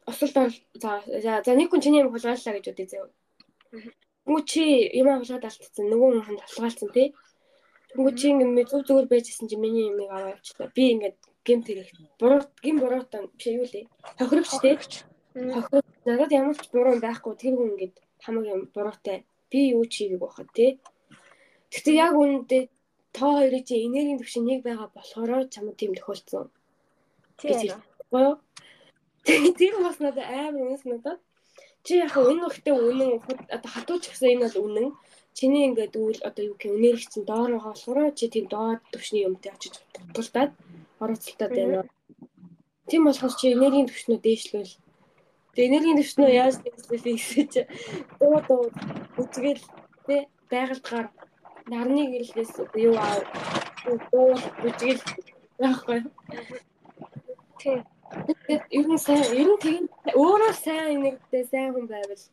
осолд 0.06 0.38
орол 0.38 0.60
за 0.80 1.42
за 1.44 1.52
нэг 1.58 1.68
хүн 1.74 1.84
чиний 1.84 2.02
юм 2.06 2.12
хулгайллаа 2.14 2.56
гэж 2.56 2.66
үдээ 2.72 2.88
зөө. 2.92 3.10
Тэгмүү 4.24 4.44
чи 4.48 4.64
юм 4.96 5.08
хулгаад 5.20 5.44
алдсан 5.48 5.86
нөгөө 5.92 6.10
хүн 6.24 6.40
хулгаалцсан 6.40 6.90
тий. 6.96 7.08
Тэгмүү 7.92 8.12
чи 8.16 8.26
ингээд 8.32 8.72
зүг 8.72 8.82
зүгээр 8.88 9.08
байжсэн 9.12 9.48
чи 9.52 9.56
миний 9.60 9.92
юмыг 9.92 10.10
аваа 10.16 10.34
явчихлаа. 10.36 10.72
Би 10.72 10.84
ингээд 10.96 11.18
гемт 11.44 11.68
хэрэг 11.68 11.90
буруу 12.20 12.42
гем 12.64 12.78
буруутан 12.80 13.28
биш 13.36 13.48
юу 13.52 13.68
лээ. 13.68 13.86
Тохирогч 14.18 14.52
тий. 14.64 14.76
Тохирог 15.36 15.84
надад 16.08 16.32
ямар 16.32 16.56
ч 16.56 16.72
буруу 16.72 16.96
байхгүй 17.04 17.34
тэр 17.36 17.54
хүн 17.60 17.76
ингээд 17.76 17.96
хамаг 18.24 18.46
юм 18.48 18.62
буруутай. 18.72 19.28
Би 19.52 19.76
юу 19.76 19.84
чийгийг 19.86 20.24
бахад 20.24 20.48
тий. 20.56 20.80
Гэтэ 21.74 21.92
яг 21.92 22.16
үүндээ 22.16 22.64
та 23.12 23.28
хоёрын 23.28 23.64
чи 23.68 23.76
энергийн 23.84 24.20
төвшин 24.24 24.48
нэг 24.48 24.64
байгаа 24.64 24.90
болохоор 24.96 25.52
чамд 25.54 25.76
тийм 25.76 25.92
тохиолдсон. 26.00 26.48
Тийм. 27.38 27.76
Гоё. 28.08 28.40
Тэр 29.28 29.74
бас 29.84 30.00
надад 30.00 30.28
амар 30.32 30.64
үнэс 30.64 30.88
надад. 30.88 31.20
Чи 31.86 31.94
яг 32.00 32.16
энэ 32.16 32.44
вахтаа 32.48 32.76
үнэн 32.80 33.12
одоо 33.56 33.70
хатууч 33.76 34.04
гэсэн 34.08 34.32
энэ 34.34 34.44
бол 34.48 34.58
үнэн. 34.66 34.88
Чиний 35.38 35.64
ингээд 35.68 35.94
үйл 36.00 36.22
одоо 36.28 36.44
юу 36.50 36.56
гэх 36.56 37.04
чинь 37.12 37.28
доор 37.28 37.52
байгаа 37.52 37.74
болохоор 37.76 38.16
чи 38.18 38.26
тийм 38.34 38.46
доод 38.48 38.80
төвшний 38.92 39.26
юмтай 39.28 39.52
очиж 39.52 39.74
тултаад 40.16 40.52
оролцолтоод 41.04 41.52
байна. 41.52 41.84
Тийм 42.88 43.04
болохоор 43.04 43.34
чи 43.40 43.46
энергийн 43.56 43.90
төвшнөө 43.90 44.20
дээшлүүл. 44.24 44.74
Тэгээ 45.54 45.70
энергийн 45.70 46.00
төвшнөө 46.00 46.30
яаж 46.42 46.56
дээшлүүлээ 46.64 47.16
гэсэн 47.18 47.46
чи 47.54 47.62
дуу 48.20 48.38
дуу 48.48 48.64
үзгээл 49.22 49.64
тэ 50.08 50.16
байгальдгаар 50.52 51.08
нарны 51.72 52.04
гэрэлээс 52.12 52.54
юу 52.88 52.96
аа 52.96 53.18
дуу 54.12 54.32
үзгээл 54.68 55.04
яахгүй. 55.60 56.00
Тийм. 57.60 57.80
Тэгээд 58.12 58.64
ер 58.78 58.86
нь 58.92 58.98
сайн 59.00 59.24
ер 59.42 59.50
нь 59.54 59.62
тийм 59.64 59.84
өөрөө 60.14 60.54
сайн 60.54 60.98
нэгтэй 61.04 61.44
сайн 61.50 61.70
хүн 61.74 61.88
байвал 61.90 62.24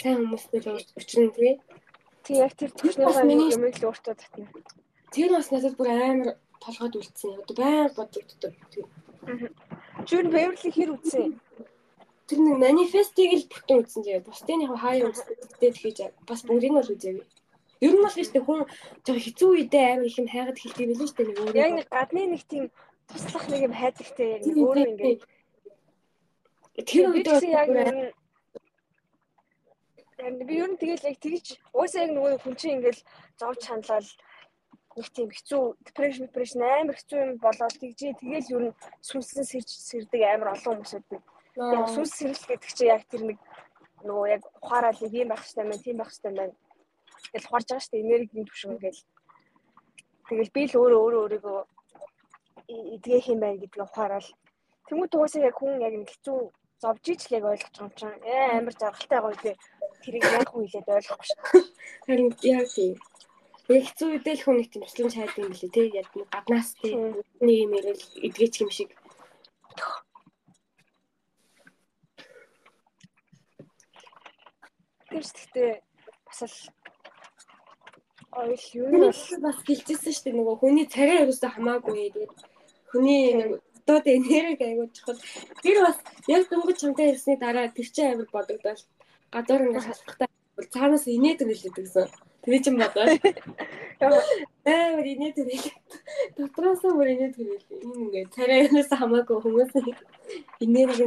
сайн 0.00 0.16
хүмүүстэй 0.20 0.60
л 0.60 0.70
уулзчихна 0.74 1.30
тий. 1.36 1.52
Тэг 2.24 2.36
яг 2.44 2.52
тэр 2.58 2.70
төвшний 2.72 3.06
Бас 3.06 3.20
миний- 3.24 3.52
юм 3.52 3.64
л 3.64 3.86
өөртөө 3.88 4.14
татна. 4.16 4.46
Тэр 5.12 5.30
бас 5.36 5.48
надад 5.52 5.74
бүр 5.78 5.88
амар 5.88 6.36
толгойд 6.60 6.96
үлдсэн. 6.98 7.40
Одоо 7.40 7.54
баяр 7.56 7.90
бодогддог. 7.96 8.52
Жүр 10.08 10.26
Бэверли 10.32 10.70
хэр 10.72 10.90
үтсэн? 10.96 11.40
Тэр 12.28 12.38
нэг 12.40 12.56
манифестыг 12.60 13.30
л 13.36 13.48
бүтэн 13.52 13.80
үзсэн 13.84 14.02
заяа. 14.04 14.24
Бусдын 14.24 14.64
яг 14.64 14.72
хаяа 14.80 15.08
үздэг 15.12 15.72
тэгэж 15.76 15.98
бас 16.28 16.40
бүгдийг 16.44 16.72
нь 16.72 16.78
бол 16.80 16.92
үзээгүй. 16.92 17.26
Ер 17.84 17.92
нь 17.92 18.04
бол 18.04 18.16
ихтэй 18.16 18.42
хүн 18.44 18.60
жоо 19.04 19.16
хэцүү 19.20 19.48
үедээ 19.52 19.84
амар 19.92 20.08
их 20.08 20.16
юм 20.16 20.28
хайгаад 20.32 20.56
хэлдэг 20.60 20.86
билээ 20.88 21.08
шүү 21.08 21.16
дээ. 21.20 21.60
Яг 21.60 21.72
нэг 21.76 21.86
гадны 21.92 22.22
нэг 22.32 22.42
тийм 22.48 22.64
туслах 23.08 23.44
нэг 23.48 23.60
юм 23.68 23.74
хайдагтай 23.74 24.28
яг 24.34 24.42
нэг 24.46 24.56
өөрөө 24.58 24.86
ингээд 24.90 25.22
тэр 26.88 27.04
үед 27.10 27.28
яг 27.52 27.68
би 30.48 30.54
ер 30.56 30.70
нь 30.70 30.80
тэгэл 30.80 31.08
яг 31.10 31.18
тэгж 31.20 31.46
уусаа 31.74 32.06
яг 32.06 32.12
нөгөө 32.14 32.40
хүн 32.42 32.56
чинь 32.56 32.74
ингээл 32.78 33.02
зовж 33.38 33.60
хандлал 33.66 34.08
нэг 34.96 35.06
тийм 35.10 35.28
хэцүү 35.30 35.62
депрешн 35.86 36.26
депрешн 36.26 36.62
амар 36.62 36.96
хэцүү 36.96 37.18
юм 37.18 37.32
болоод 37.42 37.74
тэгжээ 37.82 38.14
тэгэл 38.22 38.52
ер 38.54 38.62
нь 38.70 38.76
сүнслэн 39.02 39.46
сэрж 39.50 39.68
сэрдэг 39.68 40.22
амар 40.22 40.54
олон 40.54 40.78
хүмүүс 40.78 40.94
байдаг. 40.94 41.22
Яг 41.58 41.88
сүнс 41.90 42.12
сэрэл 42.14 42.46
гэдэг 42.46 42.70
чинь 42.70 42.92
яг 42.94 43.02
тэр 43.10 43.22
нэг 43.26 43.38
нөгөө 44.06 44.26
яг 44.30 44.42
ухаарал 44.62 44.98
нэг 45.02 45.12
юм 45.12 45.28
байх 45.34 45.42
хэрэгтэй 45.42 45.64
байна, 45.66 45.82
тийм 45.82 45.96
байх 45.98 46.10
хэрэгтэй 46.14 46.32
байна. 46.34 46.54
Тэгэл 47.34 47.48
ухаарж 47.50 47.66
байгаа 47.68 47.82
шүү 47.82 47.92
дээ 47.94 48.04
энергийн 48.06 48.46
төвшин 48.46 48.74
ингээл. 48.74 49.02
Тэгэл 50.30 50.54
би 50.54 50.62
л 50.70 50.78
өөрөө 50.78 51.00
өөрөө 51.04 51.22
өөрийгөө 51.24 51.58
эдгэх 52.68 53.28
юм 53.32 53.40
байна 53.40 53.58
гэдгийг 53.60 53.84
ухаарал. 53.84 54.28
Тэмүүт 54.88 55.14
угаасаа 55.14 55.42
яг 55.48 55.56
хүн 55.58 55.80
яг 55.80 55.94
нэг 55.96 56.10
хэцүү 56.12 56.38
зовж 56.80 57.04
ич 57.12 57.22
л 57.28 57.36
яг 57.38 57.44
ойлгож 57.44 57.76
байгаа 57.76 57.88
юм 57.88 57.92
чинь. 57.98 58.24
Ээ 58.24 58.58
амар 58.58 58.74
жаргалтай 58.80 59.20
гоё 59.20 59.36
би 59.42 59.52
тэрийг 60.02 60.24
яг 60.24 60.48
хүн 60.48 60.64
хэлээд 60.64 60.94
ойлгохгүй 60.96 61.26
шүү. 61.28 61.40
харин 62.06 62.30
яг 62.44 62.68
тийм. 62.74 62.92
Яг 63.72 63.82
хэцүү 63.88 64.08
үедээ 64.08 64.34
л 64.36 64.44
хүн 64.44 64.56
нэг 64.60 64.68
тийм 64.68 64.82
туслан 64.84 65.10
шайд 65.12 65.38
юм 65.40 65.48
билээ 65.52 65.72
тий. 65.72 65.88
Яг 66.00 66.08
нэг 66.16 66.28
гаднаас 66.32 66.70
тий. 66.80 66.94
Нэг 67.44 67.56
юм 67.64 67.72
ирэл 67.78 68.04
эдгээч 68.26 68.54
юм 68.60 68.70
шиг. 68.72 68.90
Тэрс 75.08 75.32
гэхдээ 75.32 75.72
бас 76.26 76.40
л 76.44 76.56
ойл 78.34 78.66
юу 78.74 79.08
бас 79.08 79.58
гэлжсэн 79.62 80.12
шүү 80.12 80.24
дээ 80.26 80.34
нөгөө 80.34 80.56
хүний 80.58 80.86
царай 80.90 81.22
ерөөсөө 81.22 81.50
хамаагүй 81.54 82.10
тэгээд 82.10 82.53
хүний 82.94 83.34
нэг 83.34 83.50
доод 83.86 84.06
энерги 84.06 84.64
аягүй 84.64 84.88
чухал. 84.94 85.18
Тэр 85.62 85.82
бас 85.84 85.98
яг 86.30 86.46
дөнгөж 86.48 86.78
чамтай 86.80 87.10
ирсний 87.12 87.36
дараа 87.36 87.68
тэр 87.68 87.88
чинь 87.90 88.14
амар 88.14 88.28
бодогдол. 88.32 88.82
Газар 89.34 89.66
ингээд 89.66 89.84
шалхахтаа 89.84 90.28
цаанаас 90.72 91.04
инээд 91.10 91.42
нэлээд 91.44 91.76
гэсэн. 91.76 92.08
Тэр 92.46 92.54
чинь 92.62 92.78
бодоо. 92.78 93.04
Амар 94.64 95.06
инээд 95.12 95.36
нэлээд. 95.42 95.76
Дотроосоо 96.38 96.94
бүр 96.96 97.12
инээд 97.12 97.36
нэлээд. 97.36 97.82
Энэ 97.84 98.02
ингээд 98.06 98.32
царай 98.32 98.58
ерөөсөө 98.64 98.98
хамаагүй 99.02 99.38
хүмүүс 99.42 99.72
энерги 100.64 101.04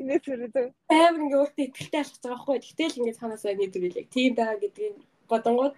инээ 0.00 0.18
зүрдээ. 0.24 0.66
амар 0.88 1.20
ингээд 1.22 1.42
өөртөө 1.42 1.66
ихтэй 1.68 2.00
алхаж 2.00 2.18
байгаа 2.22 2.38
байхгүй. 2.38 2.58
Тэгтэл 2.64 2.98
ингээд 2.98 3.18
цаанаас 3.20 3.44
инээд 3.44 3.74
нэлээд. 3.76 4.08
Тийм 4.14 4.32
байгаа 4.34 4.58
гэдгийг 4.62 4.96
бодонгууд 5.30 5.74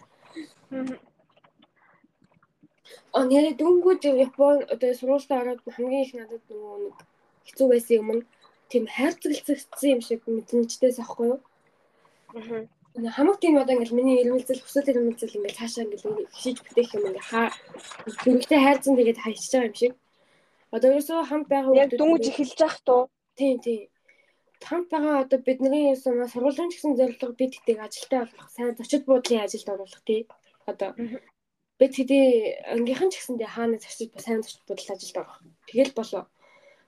А 3.12 3.24
нэрээ 3.28 3.54
дөнгөж 3.60 4.00
Япон 4.26 4.56
одоо 4.72 4.90
сургуультаа 4.94 5.38
ороод 5.42 5.60
хамгийн 5.76 6.04
их 6.06 6.12
надад 6.14 6.42
нөгөө 6.48 6.76
нэг 6.84 6.96
хэцүү 7.46 7.66
байсан 7.68 7.96
юм 8.00 8.08
нь 8.16 8.22
тийм 8.70 8.84
хайрцагцсан 8.88 9.90
юм 9.94 10.00
шиг 10.00 10.20
мэдэнчдээс 10.26 10.98
аахгүй 11.00 11.26
юу. 11.32 11.40
Нэг 12.96 13.12
хамаг 13.16 13.36
тийм 13.40 13.56
одоо 13.60 13.74
ингээл 13.76 13.98
миний 13.98 14.16
ирмэлзэл 14.24 14.64
хүсэл 14.64 14.90
ирмэлзэл 14.90 15.36
ингээл 15.36 15.58
цаашаа 15.60 15.84
ингээл 15.84 16.32
хшиж 16.32 16.56
бүтээх 16.64 16.90
юм 16.96 17.04
ингээ 17.08 17.28
хаа 17.28 17.48
дөрөвтэй 18.24 18.60
хайрцан 18.64 18.96
тэгээд 18.96 19.22
хайчиж 19.24 19.52
байгаа 19.52 19.68
юм 19.68 19.76
шиг. 19.80 19.92
Одоо 20.72 20.88
ерөөсөө 20.92 21.28
хамт 21.28 21.46
байгаа 21.52 21.72
Яг 21.84 21.90
дүнж 22.00 22.24
эхэлж 22.32 22.58
явах 22.64 22.80
туу. 22.84 23.02
Тийм 23.36 23.56
тийм. 23.64 23.88
Хамт 24.68 24.88
байгаа 24.92 25.24
одоо 25.24 25.38
бидний 25.40 25.96
сургуулийн 25.96 26.70
гэсэн 26.72 26.96
зорилго 26.96 27.32
бид 27.36 27.52
тийг 27.66 27.78
ажилтаа 27.80 28.24
болох, 28.24 28.48
сайн 28.56 28.76
зочид 28.76 29.04
буудлын 29.04 29.44
ажилд 29.44 29.68
оруулах 29.72 30.02
тий. 30.08 30.20
Одоо 30.70 30.90
бид 31.82 31.98
хэдий 31.98 32.26
ангийнхан 32.70 33.10
ч 33.10 33.18
гэсэндээ 33.18 33.50
хаана 33.50 33.76
зочид 33.82 34.14
сайн 34.22 34.46
зочид 34.46 34.62
буудлын 34.70 34.94
ажилд 34.94 35.18
орох. 35.18 35.38
Тэгэл 35.66 35.92
болоо. 35.98 36.24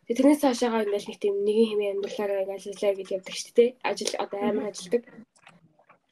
Тэгээ 0.07 0.19
тэрнээс 0.23 0.43
цаашаагаа 0.47 0.87
ингээл 0.87 1.09
нэг 1.11 1.19
тийм 1.19 1.35
нэгэн 1.43 1.69
хэмээ 1.71 1.93
амьдралаараа 1.99 2.43
ингээл 2.47 2.71
ажиллаа 2.71 2.95
гэж 2.95 3.09
явдаг 3.11 3.35
шүү 3.35 3.55
дээ. 3.59 3.71
Ажил 3.89 4.15
одоо 4.23 4.41
амар 4.47 4.67
ажилдаг. 4.71 5.03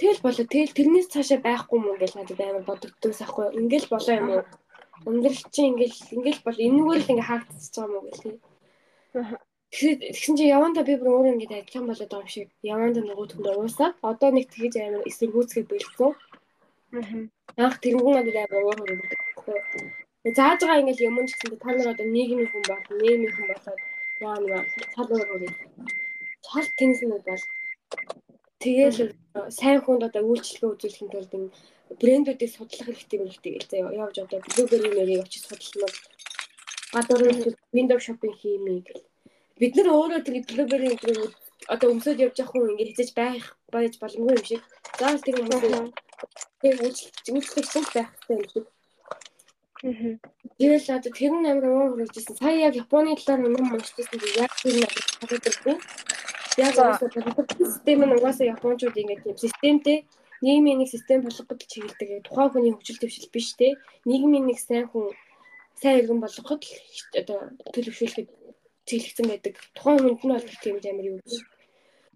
Тэгэл 0.03 0.25
болоо. 0.27 0.45
Тэгэл 0.51 0.77
тэрнээс 0.79 1.09
цаашаа 1.15 1.39
байхгүй 1.47 1.77
юм 1.79 1.87
ингээл 1.95 2.19
надад 2.19 2.41
амар 2.43 2.65
бодогддоос 2.67 3.21
ахгүй. 3.23 3.47
Ингээл 3.61 3.93
болоо 3.95 4.15
юм 4.19 4.29
уу? 4.35 4.43
Амьдрал 5.07 5.43
чинь 5.55 5.71
ингээл 5.71 5.99
ингээл 6.19 6.41
бол 6.43 6.59
энэгээр 6.67 7.01
л 7.07 7.11
ингээ 7.13 7.29
хаагдчихж 7.31 7.75
байгаа 7.79 7.87
юм 7.87 7.97
уу 8.03 8.07
гэл 8.11 8.25
тий. 8.27 8.37
Тэгэхээр 9.73 9.97
тэгсэн 10.11 10.35
чинь 10.37 10.53
яванда 10.57 10.83
би 10.89 10.95
бүр 10.99 11.09
өөрөө 11.13 11.33
ингээд 11.37 11.55
адилхан 11.55 11.87
болоод 11.87 12.11
байгаа 12.11 12.27
юм 12.27 12.35
шиг. 12.35 12.49
Яванда 12.67 13.01
нөгөө 13.05 13.27
түндээ 13.31 13.55
уусаа. 13.61 13.91
Одоо 14.11 14.31
нэг 14.33 14.47
тэгэж 14.51 14.75
амар 14.81 15.07
эсэргүүцгээ 15.07 15.65
бэлдсэн. 15.71 16.13
Анх 16.93 17.77
тэрнгүүн 17.81 18.14
надад 18.16 18.36
амар 18.36 18.64
уур 18.69 18.78
хүрдэг. 18.85 19.20
Зааж 20.36 20.60
байгаа 20.60 20.81
ингээл 20.85 21.09
юм 21.09 21.16
ч 21.24 21.32
гэсэн 21.32 21.56
та 21.56 21.73
нар 21.73 21.89
одоо 21.93 22.06
нийгмийн 22.06 22.48
хүн 22.52 22.64
бол 22.69 22.85
нийгмийн 23.01 23.32
хүн 23.32 23.48
болоод 23.48 23.81
яа 24.20 24.36
нэг 24.36 24.69
цал 24.93 25.09
уур 25.09 25.24
хүрдэг. 25.28 25.52
Цал 26.44 26.69
тэнснүүд 26.78 27.24
бол 27.28 27.44
тэгэл 28.60 28.98
сайн 29.59 29.81
хүнд 29.82 30.02
одоо 30.09 30.23
үйлчлэгээ 30.28 30.73
үзүүлэхэд 30.73 31.12
тулд 31.12 31.32
брэндүүдийг 32.01 32.51
судлах 32.52 32.86
хэрэгтэй 32.86 33.19
хэрэгтэй 33.20 33.52
гэж 33.56 33.64
заяа. 33.73 33.97
Явж 34.05 34.16
одоо 34.20 34.39
блогерийн 34.44 34.94
нэрийг 34.97 35.24
очиж 35.24 35.43
судалмал 35.48 35.97
гадуур 36.93 37.23
window 37.77 37.98
shopping 38.05 38.35
хиймээ 38.36 38.81
гэл. 38.86 39.05
Бид 39.60 39.73
нар 39.77 39.89
өөрөө 39.97 40.20
тэр 40.24 40.36
блогерийн 40.51 40.97
нэрийг 41.01 41.32
одоо 41.73 41.89
өмсөд 41.93 42.20
явж 42.24 42.36
явах 42.36 42.52
хүн 42.52 42.70
ингэ 42.73 42.85
хэзэж 42.89 43.10
байх 43.16 43.44
байж 43.73 43.93
боломгүй 44.02 44.36
юм 44.36 44.44
шиг. 44.44 44.62
Заавал 44.98 45.24
тэр 45.24 45.36
хүмүүс 45.40 45.64
тэг 46.62 46.74
үйлчлэх 46.82 47.66
зүйл 47.73 47.90
байх 47.94 48.11
хэрэгтэй 48.11 48.36
юм 48.36 48.47
шиг. 48.53 48.66
Тэгэл 49.82 50.94
одоо 50.94 51.11
тэр 51.11 51.32
нь 51.35 51.49
амар 51.51 51.66
уур 51.66 51.90
хүрэлжсэн. 51.99 52.39
Сая 52.39 52.70
яг 52.70 52.74
Японы 52.78 53.19
талаар 53.19 53.51
юм 53.51 53.74
уншижсэн 53.74 54.19
чинь 54.20 54.39
яг 54.39 54.53
тэр 54.62 54.77
нь 54.78 54.86
харагддаг. 55.19 55.78
Яг 56.57 56.74
одоо 56.78 57.09
систем 57.66 58.01
нь 58.07 58.15
угаасаа 58.15 58.47
японочууд 58.55 58.97
ингэ 58.97 59.23
тийм 59.27 59.36
системтэй 59.43 59.99
нийгмийн 60.43 60.78
нэг 60.78 60.89
систем 60.94 61.23
болгоход 61.23 61.66
чиглэдэг. 61.66 62.23
Тухайн 62.27 62.51
хүний 62.51 62.73
хөгжил 62.74 63.01
төвшил 63.03 63.28
биш 63.35 63.49
те. 63.59 63.74
Нийгмийн 64.07 64.47
нэг 64.47 64.59
сайн 64.62 64.86
хүн 64.86 65.11
сайн 65.81 65.99
иргэн 65.99 66.20
болгоход 66.23 66.62
одоо 67.20 67.39
төлөвшүүлэхэд 67.74 68.28
чиглэгдсэн 68.86 69.27
байдаг. 69.31 69.55
Тухайн 69.74 69.99
хүнд 69.99 70.23
нь 70.23 70.35
бол 70.35 70.47
тийм 70.62 70.77
амар 70.78 71.07
юу 71.11 71.19
биш. 71.23 71.43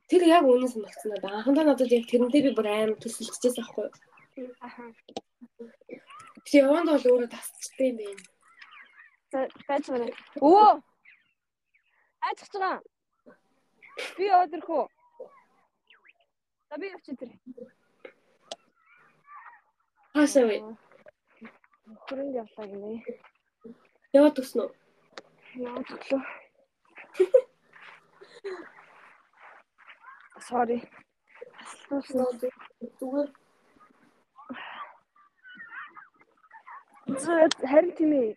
Тэр 0.07 0.23
яг 0.23 0.45
үнэн 0.47 0.71
санагдсан 0.71 1.11
надад. 1.11 1.35
Анхандаа 1.35 1.65
надад 1.67 1.91
яг 1.91 2.07
тэрнтэй 2.07 2.43
би 2.47 2.51
бүр 2.55 2.69
амар 2.71 2.99
төсөлдөжсэн 3.03 3.63
аахгүй? 3.67 3.91
Аха. 4.63 4.83
Тэгээ 6.47 6.63
яванд 6.63 6.91
бол 6.95 7.07
өөрөө 7.11 7.31
тасчтай 7.35 7.91
юм 7.91 7.99
байна. 7.99 8.23
За 9.33 9.39
таач 9.67 9.85
байна. 9.91 10.07
Өө. 10.39 10.79
Аачих 12.23 12.49
чагаа. 12.55 12.79
Би 14.15 14.31
үү? 14.31 14.87
За 16.71 16.75
би 16.79 16.87
явчих 16.95 17.19
тэр. 17.19 17.31
Хаасаа 20.15 20.47
вэ? 20.47 20.63
Хөрөнд 22.07 22.39
явлаа 22.43 22.67
гинэ. 22.71 23.03
Яваад 24.15 24.39
төснө? 24.39 24.71
Яваад 25.59 25.91
өглөө. 25.99 26.23
Sorry. 30.41 30.79
Асуусан. 31.63 32.27
Зүгээр 33.01 33.31
Зөв 37.07 37.55
харин 37.71 37.93
тийм 37.97 38.13
ээ. 38.13 38.35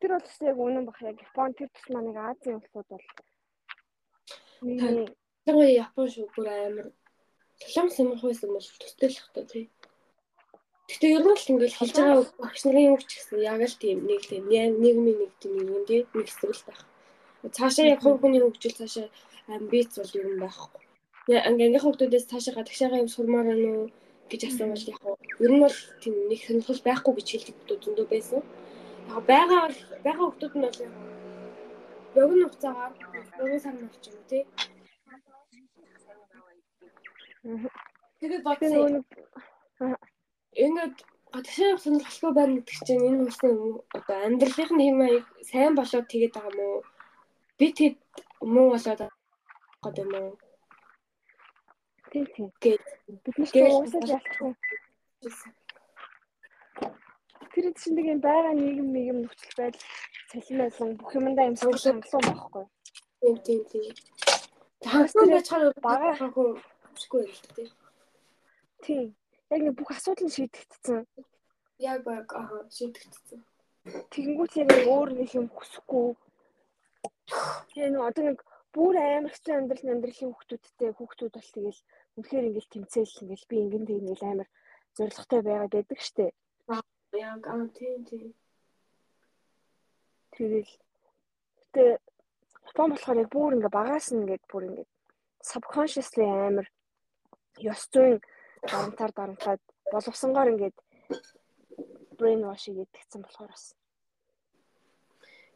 Тэр 0.00 0.16
бол 0.16 0.48
яг 0.48 0.56
үнэн 0.58 0.84
бах 0.88 1.00
яг 1.04 1.20
Япон 1.20 1.52
тэр 1.54 1.68
тус 1.70 1.86
маань 1.92 2.08
нэг 2.08 2.18
Азийн 2.18 2.56
улсууд 2.58 2.88
бол 2.88 3.06
нэг 4.64 5.12
Тэгвэл 5.44 5.76
Япон 5.84 6.08
шүү 6.08 6.26
бүр 6.34 6.48
амар 6.48 6.86
солонгос 7.60 7.98
юм 8.00 8.16
хойсон 8.18 8.50
бол 8.56 8.68
төстэй 8.80 9.08
л 9.12 9.20
хата 9.22 9.42
тий. 9.52 9.64
Гэтэ 10.88 11.06
ер 11.16 11.22
нь 11.22 11.36
л 11.36 11.50
ингээл 11.52 11.78
хэлж 11.78 11.94
байгаа 12.00 12.24
багш 12.42 12.60
нарын 12.64 12.88
юм 12.90 12.96
ч 12.98 13.10
гэсэн 13.12 13.38
яг 13.44 13.60
л 13.60 13.76
тийм 13.82 13.98
нэг 14.08 14.22
тийм 14.26 14.44
нийгмийн 14.50 15.18
нэг 15.22 15.32
тийм 15.42 15.54
юм 15.62 15.84
тий 15.86 16.00
нэг 16.16 16.26
хэсэг 16.26 16.64
байх. 16.66 16.82
Цаашаа 17.56 17.86
яг 17.94 18.00
хувь 18.02 18.20
хүний 18.20 18.42
хөгжил 18.42 18.78
цаашаа 18.80 19.06
амбиц 19.54 19.90
бол 19.98 20.16
ер 20.18 20.26
нь 20.32 20.42
байхгүй. 20.42 20.81
Ангийнхаа 21.30 21.82
хүмүүсээс 21.86 22.26
цаашаа 22.30 22.54
гадагшаага 22.58 22.98
юм 23.02 23.08
сурмаар 23.08 23.46
байна 23.46 23.68
уу 23.70 23.86
гэж 24.30 24.42
асуувал 24.48 24.90
яг 24.90 25.02
ер 25.44 25.52
нь 25.54 25.62
бол 25.62 25.78
тийм 26.02 26.14
нэг 26.26 26.40
сонирхол 26.42 26.82
байхгүй 26.82 27.12
гэж 27.14 27.28
хэлдэг 27.30 27.56
хүмүүс 27.58 27.82
зөндөө 27.84 28.06
байсан. 28.10 28.40
Яг 29.06 29.22
байгаа 29.30 29.62
байгаа 30.02 30.26
хүмүүс 30.26 30.54
нь 30.56 30.64
бол 30.66 30.78
яг 30.82 30.94
богино 32.14 32.44
хугацаагаар 32.50 32.92
богино 33.38 33.58
сар 33.62 33.74
навч 33.78 34.04
юм 34.10 34.18
тий. 34.30 34.42
Тэгээд 38.18 38.42
бодсон 38.42 39.04
ингээд 40.64 40.96
гадагшаа 41.34 41.78
сонирхолтой 41.78 42.32
байна 42.34 42.54
гэдэг 42.58 42.78
чинь 42.86 43.06
энэ 43.06 43.18
хүмүүсийн 43.18 43.58
одоо 43.98 44.18
амьдралын 44.26 44.82
хэм 44.82 44.96
маяг 44.98 45.24
сайн 45.50 45.74
болоод 45.78 46.06
тэгээд 46.10 46.34
байгаа 46.34 46.50
юм 46.50 46.60
уу? 46.66 46.80
Би 47.58 47.66
тэгэд 47.78 47.98
муу 48.54 48.68
болоод 48.74 49.00
байгаа 49.82 50.02
юм 50.02 50.14
уу? 50.18 50.34
Тийм 52.12 52.52
тийм. 52.60 52.78
Бид 53.24 53.36
нар 53.38 53.72
уусаж 53.72 54.08
ялчихсан. 54.16 54.52
Тэр 57.52 57.66
чинь 57.80 57.96
нэг 57.96 58.06
юм 58.12 58.20
байгаа 58.20 58.54
нийгэм 58.56 58.88
нийгэм 58.92 59.18
нөхцөл 59.24 59.56
байдал 59.56 59.86
цалин 60.28 60.58
байлан 60.60 60.90
бүх 61.00 61.12
юмдаа 61.16 61.46
юм 61.48 61.56
хангалуун 61.56 62.00
байхгүй. 62.00 62.64
тийм 63.20 63.36
тийм 63.46 63.60
тийм. 63.72 63.94
Хангалттай 64.92 65.26
байж 65.32 65.46
чаар 65.48 65.72
бага 65.80 66.10
хүсэхгүй 66.16 67.22
байл 67.24 67.40
л 67.40 67.54
тий. 67.56 67.68
Тийм. 68.84 69.06
Яг 69.52 69.60
нэг 69.62 69.74
бүх 69.78 69.90
асуудал 69.92 70.26
нь 70.26 70.34
шийдэгдсэн. 70.36 71.00
Яг 71.78 72.00
баг 72.08 72.28
аа 72.32 72.64
шийдэгдсэн. 72.76 73.40
Тэгэнгүүт 74.12 74.52
яг 74.60 74.68
нэг 74.72 74.84
өөр 74.94 75.10
нэг 75.16 75.30
юм 75.38 75.46
хүсэхгүй. 75.52 76.08
Тэгээ 77.72 77.90
нэг 77.92 78.02
одоо 78.08 78.24
нэг 78.26 78.38
бүр 78.74 78.96
амар 78.96 79.32
хэцүү 79.32 79.54
амьдрал 79.54 79.92
амьдралын 79.92 80.32
хүүхдүүдтэй 80.32 80.90
хүүхдүүд 80.96 81.32
бол 81.36 81.50
тэгэл 81.54 81.80
үнэхээр 82.16 82.48
ингээл 82.48 82.72
тэмцээл 82.72 83.22
ингээл 83.22 83.50
би 83.50 83.56
ингэн 83.62 83.84
тийм 83.86 84.00
ингээл 84.02 84.28
амар 84.30 84.48
зоригтой 84.96 85.40
байгаад 85.42 85.72
байдаг 85.74 86.00
штэ. 86.00 86.26
Яг 87.12 87.42
аа 87.46 87.66
тийм 87.76 88.00
тийм. 88.08 88.28
Тэгэл 90.32 90.72
гэтээ 91.72 91.90
Япон 92.68 92.90
болохоор 92.92 93.22
яг 93.22 93.30
бүр 93.32 93.54
ингээ 93.56 93.76
багаас 93.78 94.06
нь 94.12 94.20
ингээд 94.22 94.44
бүр 94.48 94.64
ингээд 94.68 94.90
subconsciously 95.50 96.24
амар 96.24 96.66
ёс 97.72 97.82
зүйн 97.92 98.16
дарамтаар 98.70 99.12
дарамтаад 99.14 99.60
боловсонгоор 99.92 100.52
ингээд 100.52 100.76
brain 102.18 102.40
wash 102.48 102.66
хийгдсэн 102.68 103.20
болохоор 103.22 103.50
бас 103.52 103.64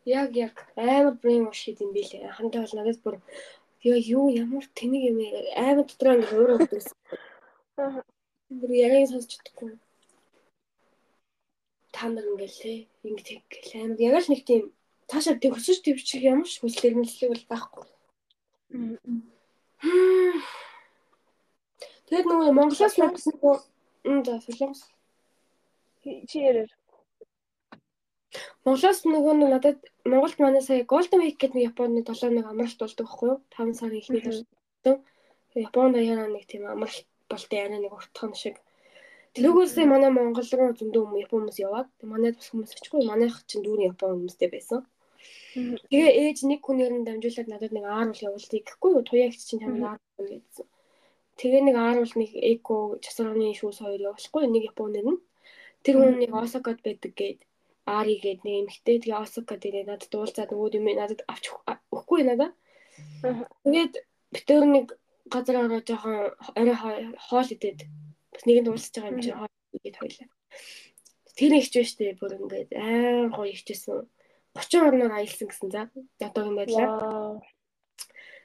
Яг 0.06 0.36
яг 0.36 0.54
амар 0.76 1.14
brain 1.22 1.46
wash 1.46 1.64
хийх 1.64 1.80
юм 1.80 1.90
билээ. 1.96 2.30
Хандаа 2.36 2.62
бол 2.62 2.76
надад 2.76 2.98
бүр 3.02 3.16
яа 3.86 3.98
юу 4.16 4.26
ямар 4.34 4.66
тэнэг 4.78 5.02
юм. 5.10 5.18
Амар 5.54 5.86
дотроо 5.86 6.14
ингэ 6.16 6.34
өөрөө 6.34 6.56
өгдөөс. 6.60 6.88
Бүр 8.58 8.70
яг 8.74 8.92
ингэ 8.98 9.10
сонсч 9.12 9.30
чадахгүй. 9.38 9.72
Та 11.94 12.08
нар 12.10 12.26
ингээл 12.26 12.86
ингэ 13.06 13.22
тэг 13.26 13.42
амар 13.78 14.00
яг 14.02 14.14
л 14.22 14.30
нэг 14.32 14.42
тийм 14.46 14.64
цаашаа 15.06 15.38
тэг 15.38 15.54
өсөж 15.54 15.78
төвчих 15.82 16.22
ямар 16.22 16.48
ч 16.50 16.58
хүсэл 16.58 16.88
эрмэлзлэг 16.90 17.30
бол 17.30 17.46
байхгүй. 17.50 17.84
Тэгээд 22.06 22.26
нөгөө 22.26 22.50
Монголоос 22.58 22.94
нөгөө 22.98 23.54
м 24.10 24.18
за 24.26 24.34
солонгос 24.42 24.82
чи 26.02 26.38
ярээр 26.38 26.70
Монголоос 28.66 29.00
нөгөө 29.06 29.34
нэг 29.38 29.50
надад 29.54 29.78
Монголд 30.04 30.38
манай 30.42 30.62
сая 30.62 30.84
Golden 30.92 31.20
Week 31.22 31.36
гэдэг 31.38 31.56
нэг 31.56 31.64
Японы 31.70 32.02
7 32.02 32.34
нэг 32.36 32.46
амралт 32.50 32.78
болдог 32.82 33.06
байхгүй 33.06 33.28
юу? 33.30 33.38
5 33.54 33.78
сарын 33.78 34.00
эхний 34.00 34.22
талд. 34.24 35.00
Японд 35.54 35.96
яана 35.96 36.26
нэг 36.28 36.44
тийм 36.50 36.66
амралт 36.66 37.06
болтой 37.30 37.58
яана 37.62 37.78
нэг 37.80 37.92
уртхан 37.96 38.34
шиг. 38.34 38.56
Тэрүүгээс 39.36 39.76
манай 39.92 40.10
Монгол 40.10 40.48
руу 40.58 40.74
зөндөө 40.80 41.02
хүмүүс 41.04 41.24
Япон 41.26 41.40
хүмүүс 41.44 41.58
яваад 41.66 41.88
манайд 42.12 42.36
бас 42.38 42.48
хүмүүс 42.50 42.76
очихгүй 42.76 43.02
манайх 43.06 43.34
чинь 43.48 43.64
дүүрэн 43.64 43.88
Япон 43.92 44.10
хүмүүстэй 44.16 44.48
байсан. 44.52 44.80
Тэгээ 45.90 46.12
ээж 46.22 46.38
нэг 46.50 46.60
хүнээр 46.64 46.92
нь 46.96 47.06
дамжуулаад 47.06 47.48
надад 47.52 47.72
нэг 47.76 47.84
ааруул 47.84 48.24
явуултыг 48.28 48.64
гэхгүй 48.64 48.90
юу? 48.96 49.04
Туяагч 49.08 49.40
чинь 49.44 49.62
чамд 49.62 49.84
ааруул 49.84 50.30
гэдсэн. 50.32 50.66
Тэгээ 51.40 51.62
нэг 51.68 51.76
ааруул 51.76 52.14
нэг 52.16 52.30
эко 52.52 52.76
часраны 53.04 53.52
шүүс 53.56 53.78
хоёр 53.84 54.00
явуулахгүй 54.08 54.44
нэг 54.48 54.62
Японер 54.72 55.04
нь. 55.04 55.20
Тэр 55.84 55.94
хүн 56.00 56.16
нэг 56.20 56.32
Осакад 56.32 56.80
байдаг 56.80 57.12
гээд 57.12 57.40
Ари 57.86 58.18
гээд 58.18 58.42
нэг 58.42 58.54
эмэгтэй 58.66 58.98
тэгээ 58.98 59.22
Осака 59.22 59.54
дээр 59.56 59.86
надад 59.86 60.10
дуулцаад 60.10 60.50
нөгөө 60.50 60.74
юм 60.74 60.86
надад 60.98 61.22
авч 61.30 61.44
өгөхгүй 61.54 62.20
надаа. 62.26 62.50
Тэгээд 63.62 63.94
битээр 64.34 64.64
нэг 64.66 64.86
газар 65.30 65.56
ороо 65.62 65.80
жоохон 65.86 66.34
орой 66.58 66.76
хоол 67.26 67.48
идээд 67.54 67.86
бас 68.32 68.42
нэгэнд 68.46 68.68
уулзж 68.70 68.94
байгаа 68.94 69.12
юм 69.14 69.22
чинь 69.22 69.38
хоол 69.38 69.54
идээд 69.78 69.96
хойлоо. 69.98 70.28
Тэр 71.38 71.52
ихч 71.54 71.72
байж 71.78 71.90
тээ 71.94 72.18
бүр 72.18 72.32
ингээд 72.38 72.70
аа 72.74 73.30
гоё 73.30 73.54
ихчсэн. 73.54 74.02
30 74.56 74.88
орноор 74.88 75.12
аялсан 75.14 75.46
гэсэн 75.48 75.70
за. 75.70 75.82
Одоогийн 76.18 76.56
байдлаар. 76.58 77.44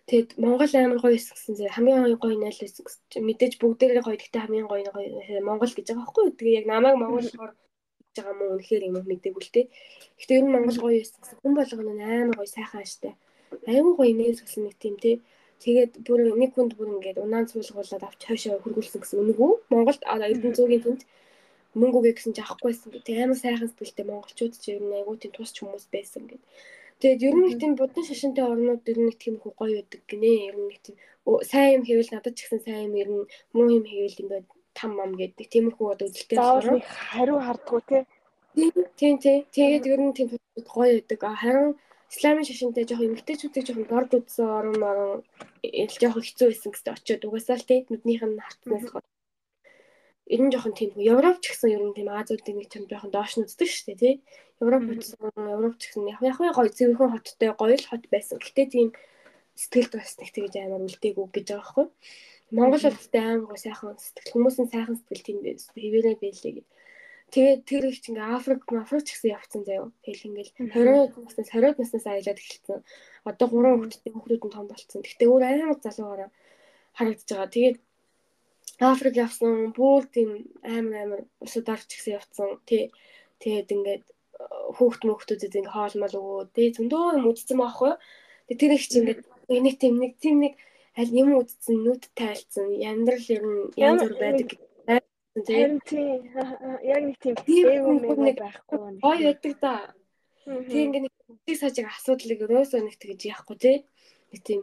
Тэгэд 0.10 0.30
Монгол 0.44 0.74
амар 0.76 1.00
гоё 1.00 1.16
эсэх 1.16 1.38
гэсэн 1.40 1.56
зэрэг 1.56 1.76
хамгийн 1.78 2.20
гоё 2.20 2.36
найл 2.36 2.60
байсан 2.62 2.84
гэсэн. 2.84 3.26
Мэдээж 3.26 3.54
бүгдээрээ 3.62 4.04
гоё 4.06 4.18
гэхдээ 4.20 4.44
хамгийн 4.44 4.68
гоё 4.68 4.92
гоё 4.92 5.40
Монгол 5.48 5.72
гэж 5.72 5.88
байгаа 5.88 6.04
байхгүй? 6.04 6.26
Тэгээ 6.36 6.58
яг 6.60 6.68
намайг 6.68 6.98
Монгол 7.00 7.24
болохоор 7.24 7.54
байгаа 8.16 8.36
мó 8.38 8.46
үнэхээр 8.56 8.84
юм 8.88 8.96
мэдээгүй 9.08 9.44
л 9.44 9.54
те. 9.56 9.62
Гэхдээ 10.18 10.38
ер 10.40 10.46
нь 10.46 10.54
Монгол 10.54 10.80
гоё 10.84 10.98
байсан 11.00 11.20
гэсэн. 11.22 11.38
Хүн 11.42 11.54
болгоно 11.56 11.92
амар 11.96 12.38
гоё 12.38 12.50
сайхан 12.52 12.82
аштай. 12.84 13.14
Аюу 13.72 13.96
гоё 14.00 14.14
нээс 14.16 14.40
болсон 14.44 14.64
нэг 14.68 14.76
тийм 14.80 14.96
те. 15.00 15.12
Тэгээд 15.64 15.92
бүр 16.06 16.20
нэг 16.42 16.52
хүнд 16.58 16.74
бүр 16.78 16.90
ингээд 16.98 17.22
унаан 17.24 17.46
цуулгуулад 17.46 18.04
авч 18.04 18.22
хойшоо 18.26 18.58
хөргүүлсэн 18.60 19.02
гэсэн 19.02 19.22
үнэг 19.22 19.38
үү? 19.38 19.54
Монголд 19.70 20.02
Эрдэнэ 20.02 20.58
зүүгийн 20.58 20.84
тэнд 20.86 21.02
мөнгө 21.78 21.98
үгүй 22.02 22.14
гэсэн 22.18 22.34
чи 22.36 22.42
авахгүйсэн 22.42 22.90
гэдэг 22.92 23.16
амар 23.22 23.38
сайхан 23.40 23.70
сэтгэлтэй 23.70 24.06
монголчууд 24.10 24.54
ч 24.58 24.64
ер 24.74 24.82
нь 24.82 24.98
айгуу 24.98 25.16
тийм 25.22 25.32
тусч 25.38 25.56
хүмүүс 25.62 25.86
байсан 25.94 26.26
гэдэг. 26.26 26.50
Тэгээд 27.00 27.26
ер 27.30 27.36
нь 27.38 27.44
нэг 27.46 27.56
тийм 27.62 27.74
будны 27.78 28.02
шашинтай 28.04 28.44
орнууд 28.44 28.82
ер 28.92 28.98
нь 29.00 29.08
нэг 29.08 29.18
тийм 29.22 29.36
гоё 29.38 29.54
байдаг 29.58 30.02
гинэ. 30.10 30.50
Ер 30.50 30.58
нь 30.58 30.68
нэг 30.68 30.80
тийм 30.82 30.96
сайн 31.46 31.70
юм 31.78 31.84
хийвэл 31.86 32.12
надад 32.12 32.34
ч 32.36 32.40
гэсэн 32.44 32.62
сайн 32.66 32.82
юм 32.90 32.94
ер 33.02 33.10
нь 33.14 33.24
муу 33.54 33.70
юм 33.70 33.86
хийвэл 33.86 34.22
ингээд 34.22 34.48
там 34.74 34.96
мам 34.98 35.12
гэдэг 35.20 35.48
тиймэрхүү 35.52 35.88
одоо 35.94 36.08
үзэлтэй 36.08 36.38
нэг 36.38 36.86
хариу 36.88 37.40
хардггүй 37.44 37.82
те. 37.90 38.00
Тийм 39.00 39.16
тийм. 39.24 39.46
Тэгээд 39.52 39.86
ер 39.88 40.02
нь 40.02 40.16
тийм 40.16 40.28
гоё 40.56 41.00
байдаг. 41.00 41.20
Харин 41.20 41.76
исламын 42.12 42.48
шашинтай 42.48 42.84
жоохон 42.84 43.16
эмгтээчүүдийг 43.16 43.66
жоохон 43.68 43.88
борд 43.88 44.12
үзсэн 44.20 44.48
орон 44.48 44.80
орон 44.84 45.12
ил 45.64 45.96
жоохон 46.02 46.26
хэцүү 46.26 46.48
байсан 46.52 46.72
гэсэн 46.76 46.94
очиод 46.96 47.24
угаасаа 47.28 47.58
л 47.60 47.68
тийм 47.70 47.88
нүднийх 47.88 48.24
нь 48.28 48.44
хартнаас 48.44 48.88
гол. 48.92 49.08
Ер 50.28 50.42
нь 50.44 50.52
жоохон 50.52 50.76
тийм 50.76 50.92
Европ 51.00 51.40
ч 51.40 51.56
гэсэн 51.56 51.72
ер 51.76 51.84
нь 51.88 51.96
тийм 51.96 52.10
Азиудын 52.12 52.60
нэг 52.60 52.72
юм 52.76 52.86
жоохон 52.92 53.12
доош 53.16 53.32
нь 53.40 53.48
үздэг 53.48 53.70
шүү 53.72 53.86
дээ 53.96 54.00
тий. 54.04 54.16
Европ 54.60 54.84
үзсэн 54.92 55.32
Европ 55.56 55.76
гэсэн 55.80 56.04
яг 56.12 56.20
яг 56.20 56.36
гоё 56.56 56.72
зөвхөн 56.72 57.14
хоттой 57.16 57.52
гоё 57.56 57.76
л 57.80 57.88
хот 57.88 58.04
байсан. 58.12 58.38
Гэтэ 58.44 58.64
тийм 58.76 58.88
сэтгэлд 59.56 59.94
бас 59.96 60.16
нэг 60.20 60.30
тэгж 60.36 60.54
амар 60.60 60.84
үлдээгүү 60.88 61.26
гэж 61.32 61.48
байгаа 61.48 61.64
байхгүй. 61.64 61.86
Монгол 62.56 62.84
улстай 62.90 63.24
амар 63.36 63.60
сайхан 63.60 63.96
сэтгэл 63.98 64.34
хүмүүс 64.34 64.58
нь 64.60 64.72
сайхан 64.74 64.96
сэтгэл 64.98 65.28
тийм 65.28 65.40
хэвээрээ 65.44 66.16
байлээ 66.22 66.54
гэдэг 66.56 66.68
Тэгээд 67.32 67.64
тэр 67.64 67.84
их 67.88 68.04
ингээ 68.04 68.28
Африк, 68.28 68.68
Африк 68.76 69.08
ч 69.08 69.16
гэсэн 69.16 69.40
явцсан 69.40 69.64
заяа. 69.64 69.88
Тэгэл 70.04 70.36
ингээл 70.36 70.52
20 70.68 71.16
наснаас 71.16 71.48
20 71.48 71.80
наснаас 71.80 72.06
аялаад 72.12 72.40
эхэлсэн. 72.44 72.84
Одоо 73.24 73.48
3 73.48 73.80
хүүхдтэй 73.80 74.12
хүүхдүүд 74.12 74.44
нь 74.44 74.52
том 74.52 74.68
болцсон. 74.68 75.00
Гэхдээ 75.00 75.32
өөр 75.32 75.44
амар 75.48 75.80
залуугаараа 75.80 76.30
харагдаж 76.92 77.30
байгаа. 77.32 77.56
Тэгээд 77.56 77.78
Африк 78.84 79.16
явсан, 79.16 79.72
бүр 79.72 80.04
тийм 80.12 80.30
амар 80.60 80.96
амар 81.00 81.22
усудаар 81.40 81.80
ч 81.88 81.92
гэсэн 81.96 82.20
явцсан. 82.20 82.60
Тий. 82.68 82.92
Тэгээд 83.40 83.70
ингээд 83.80 84.04
хүүхд 84.76 85.02
мөхтүүдэд 85.08 85.56
ингээ 85.56 85.72
хоолмол 85.72 86.16
өгөө. 86.20 86.52
Тий 86.52 86.68
зөндөө 86.76 87.16
юм 87.16 87.32
үзсэн 87.32 87.58
байхгүй. 87.64 87.96
Тэгээд 88.52 88.60
тэр 88.60 88.72
их 88.76 88.84
чинь 88.92 89.08
ингээд 89.08 89.20
нэг 89.64 89.76
тийм 89.80 89.96
нэг 90.04 90.14
тийм 90.20 90.36
нэг 90.44 90.54
аль 91.00 91.14
юм 91.22 91.30
үзсэн, 91.40 91.78
нүд 91.86 92.04
тайлцсан. 92.18 92.68
Яндрал 92.76 93.28
ер 93.36 93.44
нь 93.48 93.72
янз 93.80 94.02
бүр 94.04 94.16
байдаг 94.20 94.60
Харин 95.32 95.80
тийм 95.88 96.28
яг 96.84 97.02
нэг 97.08 97.18
тийм 97.24 97.36
эвгүй 97.48 98.16
нэг 98.20 98.38
байхгүй. 98.44 99.00
Гоё 99.00 99.32
байдаг 99.32 99.56
да. 99.64 99.96
Тийм 100.68 100.92
ингээ 100.92 101.08
нэг 101.08 101.56
сажиг 101.56 101.88
асуудлыг 101.88 102.44
өрөөсөө 102.44 102.84
нэг 102.84 103.00
тэгж 103.00 103.32
яахгүй 103.32 103.56
тий. 103.64 103.78
Нэг 104.36 104.42
тийм 104.44 104.62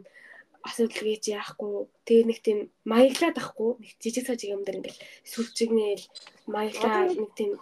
асуудал 0.61 1.09
гэж 1.09 1.25
яахгүй. 1.33 1.89
Тэгээ 2.05 2.25
нэг 2.29 2.39
тийм 2.45 2.59
маяглаад 2.85 3.41
ахгүй. 3.41 3.81
Нэг 3.81 3.91
жижиг 3.97 4.29
сажиг 4.29 4.53
юм 4.53 4.63
дээр 4.69 4.85
ингээл 4.85 5.01
сүрчигнээл 5.25 6.05
маяглаа 6.53 7.17
нэг 7.17 7.33
тийм 7.33 7.57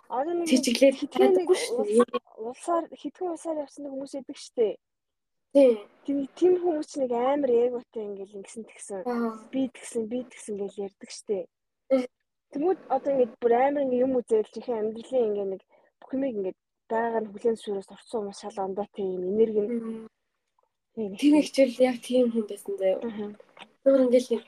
цэжиглээд 0.50 0.98
хитгээгүй 0.98 1.58
шүү. 1.62 2.10
Улсаар 2.42 2.90
хитгэн 2.90 3.38
улсаар 3.38 3.62
явсан 3.62 3.86
хүмүүс 3.86 4.18
идэг 4.18 4.34
штэ. 4.34 4.74
Тийм. 4.74 4.85
Тийм 5.56 6.18
тийм 6.38 6.54
хүмүүс 6.60 6.90
нэг 7.00 7.12
амар 7.16 7.50
эготой 7.50 8.04
ингээл 8.04 8.38
ингэсэн 8.38 8.64
тэгсэн. 8.68 9.00
Би 9.52 9.62
тэгсэн 9.72 10.02
би 10.10 10.18
тэгсэн 10.28 10.54
гэж 10.60 10.72
ярьдаг 10.86 11.10
штэ. 11.10 11.48
Тэгмүүд 12.52 12.78
одоо 12.94 13.10
ингээд 13.12 13.32
бүр 13.40 13.52
амар 13.56 13.82
ингээд 13.88 14.04
юм 14.04 14.12
үзэл 14.20 14.52
чихэн 14.52 14.80
амьдралын 14.80 15.26
ингээд 15.32 15.50
нэг 15.52 15.62
бүх 16.00 16.10
юмыг 16.14 16.36
ингээд 16.36 16.58
байгаар 16.92 17.24
нь 17.24 17.30
хүлэн 17.32 17.56
зөвшөөрөөс 17.56 17.94
орцсон 17.94 18.20
хүмүүс 18.20 18.38
шал 18.42 18.58
ондоотой 18.68 19.06
юм 19.16 19.22
энерги 19.32 19.62
нь 19.64 20.06
тэр 21.20 21.40
хичээл 21.44 21.76
яг 21.88 21.96
тийм 22.04 22.26
хүн 22.32 22.44
байсан 22.48 22.74
заяа. 22.80 23.00
Өөр 23.88 24.04
ингээд 24.06 24.26
нэг 24.32 24.42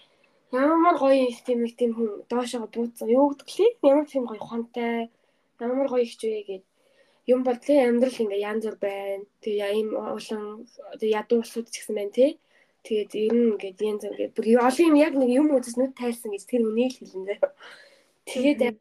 ямар 0.52 0.96
гоё 1.00 1.24
их 1.32 1.40
тийм 1.46 1.58
нэг 1.64 1.74
тийм 1.80 1.92
хүн 1.96 2.08
доошоо 2.30 2.68
бууцсан. 2.68 3.08
Юу 3.08 3.32
гэдэг 3.32 3.48
лээ? 3.56 3.70
Ямар 3.90 4.06
тийм 4.12 4.24
гоё 4.28 4.40
ухаантай. 4.44 5.10
Ямар 5.60 5.88
гоё 5.88 6.04
вэ 6.04 6.40
гээд 6.48 6.64
юм 7.28 7.40
бол 7.44 7.58
тий 7.60 7.78
амьдрал 7.78 8.16
ингээ 8.24 8.46
янз 8.50 8.64
бүр 8.66 8.76
байна. 8.80 9.24
Тэгээ 9.44 9.70
ийм 9.76 9.88
улан 9.94 10.64
ядуу 10.98 11.38
улсууд 11.44 11.68
ч 11.68 11.84
гэсэн 11.84 11.94
байна 11.96 12.12
тий. 12.16 12.30
Тэгээд 12.84 13.12
ер 13.14 13.34
нь 13.36 13.48
ингээд 13.52 13.78
янз 13.84 14.02
бүр 14.08 14.12
ингээд 14.16 14.34
бүр 14.36 14.46
олон 14.64 14.88
юм 14.88 14.96
яг 14.96 15.12
нэг 15.14 15.30
юм 15.30 15.48
үзэж 15.52 15.76
нүд 15.76 15.92
тайлсан 16.00 16.32
гэж 16.32 16.42
тэр 16.48 16.64
үнийг 16.64 16.96
хэлэн 16.96 17.24
заяа. 17.28 17.52
Тэгээд 18.24 18.78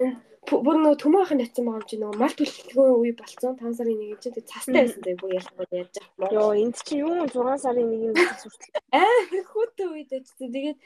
бүр 0.48 0.76
нөгөө 0.80 1.00
төмөөхөнд 1.04 1.44
очсон 1.44 1.66
байгаа 1.68 1.84
юм 1.84 1.90
чи 1.92 1.96
нөгөө 2.00 2.20
мал 2.24 2.36
төлөвлөгөө 2.40 2.90
үе 3.04 3.12
болцсон 3.20 3.56
5 3.60 3.78
сарын 3.78 4.00
1-нд 4.00 4.24
чи 4.24 4.42
цастай 4.48 4.76
байсан 4.80 5.02
зэ 5.04 5.20
бүр 5.20 5.36
ялах 5.36 5.56
яаж 5.76 5.92
яах 6.00 6.32
Йоо 6.32 6.52
энд 6.56 6.76
чи 6.88 6.96
юу 7.04 7.28
6 7.28 7.64
сарын 7.64 7.92
1-нд 7.92 8.16
хүртэл 8.48 8.76
аа 8.96 9.20
хүүтэй 9.52 9.88
үед 9.92 10.12
очсон. 10.16 10.48
Тэгээд 10.56 10.80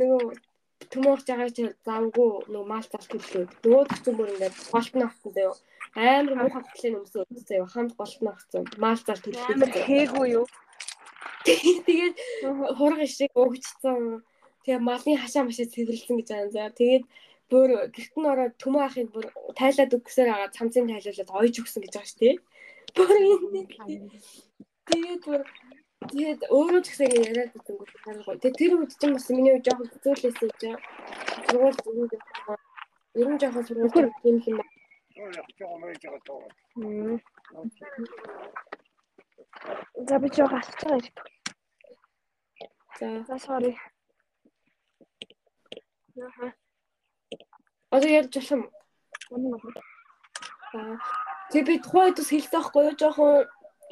нөгөө 0.00 0.20
төмөөх 0.92 1.20
жагаа 1.28 1.50
чи 1.56 1.62
завгүй 1.86 2.30
нөгөө 2.52 2.68
мал 2.72 2.86
зал 2.86 3.06
төлөө. 3.12 3.44
Нөгөө 3.64 3.84
төцөн 3.90 4.14
бүр 4.18 4.32
ингээд 4.32 4.56
голтон 4.72 5.02
авсан 5.06 5.32
заяа. 5.36 5.54
Амар 5.94 6.34
муухай 6.40 6.62
хөтлийн 6.64 6.98
өмсөө 7.00 7.24
заяа. 7.46 7.66
Хамт 7.74 7.92
голтон 8.00 8.28
авсан. 8.32 8.62
Мал 8.82 8.98
зал 8.98 9.20
төлөө. 9.22 9.46
Амар 9.52 9.70
хээгүй 9.70 10.26
юу? 10.38 10.46
Тэгээд 11.44 12.16
хурга 12.78 13.06
шиг 13.06 13.32
өгчсөн. 13.34 14.22
Тэгээ 14.64 14.80
малын 14.80 15.20
хашаа 15.22 15.44
машаа 15.46 15.66
цэвэрлсэн 15.66 16.16
гэж 16.18 16.28
байгаа 16.30 16.46
юм 16.46 16.52
заа. 16.54 16.70
Тэгээд 16.70 17.04
бүр 17.50 17.68
гэрт 17.94 18.14
нь 18.16 18.30
ороод 18.32 18.54
төмөө 18.62 18.82
ахын 18.86 19.08
бүр 19.14 19.26
тайлаад 19.58 19.96
өгсөөр 19.96 20.28
байгаа 20.30 20.56
цамцын 20.56 20.88
тайлуулаад 20.88 21.30
ойж 21.42 21.54
өгсөн 21.60 21.82
гэж 21.82 21.92
байгаа 21.94 22.10
шүү 22.10 22.20
дээ. 22.22 22.36
Бүр 22.96 23.10
энэ 23.12 23.60
тэгээд 24.88 25.20
бүр 25.26 25.40
тэгээд 26.10 26.40
өөрөө 26.56 26.80
ч 26.82 26.86
гэсэн 26.90 27.08
яриад 27.12 27.52
үзэнгүү 27.58 27.86
харахгүй. 28.02 28.36
Тэгээд 28.42 28.58
тэр 28.60 28.72
үед 28.76 28.92
чинь 28.98 29.14
бас 29.14 29.26
миний 29.30 29.52
үед 29.54 29.66
жоохон 29.66 29.88
хэцүүлээсэн 29.92 30.50
чинь 30.60 30.78
сургууль 31.46 31.78
зүрх 31.82 32.12
ер 33.20 33.28
нь 33.28 33.40
жоохон 33.40 33.64
сургууль 33.66 34.10
тийм 34.22 34.36
юм 34.46 34.56
байна. 34.58 34.72
За 40.08 40.18
би 40.18 40.28
жоо 40.32 40.48
гасч 40.48 40.72
байгаа 40.80 40.98
ирдэг. 40.98 41.26
За. 42.98 43.36
Sorry. 43.38 43.76
Яха. 46.14 46.54
Одоо 47.90 48.08
ярьж 48.08 48.34
болох 48.34 48.52
юм. 48.52 48.62
Тэгээ 51.52 51.68
би 51.68 51.74
тухайн 51.84 52.06
үед 52.08 52.16
бас 52.16 52.30
хэлсэн 52.32 52.52
байхгүй 52.52 52.82
юу? 52.88 52.96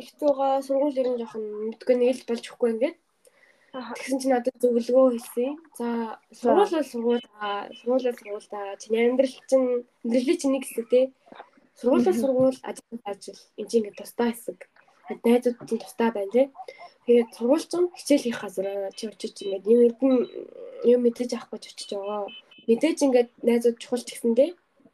Жохон 0.01 0.09
хэцүүгаа 0.09 0.53
сургууль 0.65 0.99
ер 1.01 1.09
нь 1.13 1.21
жохон 1.21 1.45
мэдгүй 1.69 1.97
нэг 2.01 2.17
л 2.17 2.29
болж 2.29 2.45
өгөхгүй 2.49 2.71
ингээд. 2.73 2.97
Тэгсэн 3.71 4.19
чинь 4.21 4.33
надад 4.33 4.57
зөвлөгөө 4.57 5.07
хэлсэн. 5.13 5.53
За 5.77 5.87
сургууль 6.33 6.73
бол 6.73 6.91
сургууль 6.93 7.27
аа 7.37 7.69
сургууль 7.79 8.07
бол 8.09 8.17
сургууль 8.17 8.49
та 8.49 8.61
чиний 8.81 9.05
амьдрал 9.05 9.37
чинь 9.51 9.85
амьдралын 10.05 10.39
чинь 10.41 10.53
нэг 10.57 10.65
хэсэг 10.65 10.87
тий. 10.89 11.05
Сургууль 11.77 12.07
бол 12.09 12.21
сургууль 12.23 12.59
ажил 12.65 13.01
ажил 13.05 13.41
энэ 13.61 13.69
чинь 13.69 13.81
ингээд 13.85 14.01
тусдаа 14.01 14.29
хэсэг. 14.33 14.59
Найзууд 15.25 15.57
чинь 15.69 15.83
тусдаа 15.85 16.11
байна 16.17 16.33
тий. 16.33 16.47
Тэгээд 17.05 17.31
сургууль 17.37 17.67
чинь 17.69 17.93
хичээл 17.93 18.25
хийх 18.25 18.41
газар 18.41 18.67
чи 18.97 19.05
очиж 19.13 19.37
ингээд 19.45 19.97
юм 20.01 20.25
юм 20.93 21.01
мэдээж 21.05 21.31
авах 21.37 21.61
гэж 21.61 21.65
очиж 21.77 21.91
байгаа. 21.93 22.25
Мэдээж 22.67 22.99
ингээд 23.05 23.31
найзууд 23.45 23.77
чухал 23.77 24.01
ч 24.01 24.17
гэсэндээ 24.17 24.51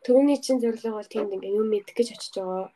Төвний 0.06 0.38
чинь 0.38 0.62
зорилго 0.62 1.02
бол 1.02 1.08
тэнд 1.10 1.34
ингээ 1.34 1.58
юм 1.58 1.66
мэдэх 1.66 1.94
гэж 1.98 2.08
очиж 2.14 2.34
байгаа. 2.38 2.70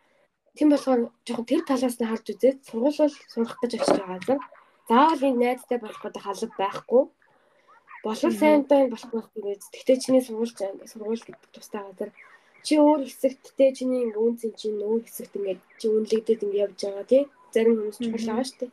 Тийм 0.56 0.68
болохоор 0.70 1.00
жоохон 1.26 1.46
тэр 1.46 1.62
талаас 1.62 1.96
нь 1.98 2.10
харж 2.10 2.26
үзээд 2.34 2.58
сургууль 2.66 2.98
бол 2.98 3.14
сурах 3.32 3.56
гэж 3.62 3.72
очиж 3.78 3.96
байгаа 3.98 4.18
газар. 4.18 4.40
Заавал 4.88 5.22
энэ 5.28 5.40
найзтай 5.40 5.78
болох 5.78 6.02
гэдэг 6.02 6.22
халав 6.26 6.52
байхгүй. 6.58 7.02
Болов 8.04 8.32
сайн 8.34 8.62
байн 8.66 8.90
болохгүй 8.90 9.22
гэж. 9.46 9.62
Тэгтээ 9.70 9.96
чиний 10.02 10.22
сургууль 10.26 10.50
сургууль 10.90 11.22
гэдэг 11.22 11.50
тустай 11.54 11.82
газар. 11.86 12.10
Чи 12.66 12.72
өөр 12.82 13.06
хэсэгт 13.06 13.44
те 13.56 13.72
чиний 13.72 14.02
ингээ 14.10 14.24
үнцэн 14.26 14.52
чинь 14.58 14.82
өөр 14.82 15.06
хэсэгт 15.06 15.38
ингээ 15.38 15.56
чи 15.78 15.86
үнэлэгдээд 15.88 16.44
ингээ 16.44 16.62
явж 16.66 16.78
байгаа 16.82 17.06
тий. 17.06 17.22
Зарим 17.54 17.74
хүмүүс 17.78 17.98
чухал 18.02 18.26
байгаа 18.26 18.46
шүү 18.50 18.58
дээ. 18.60 18.72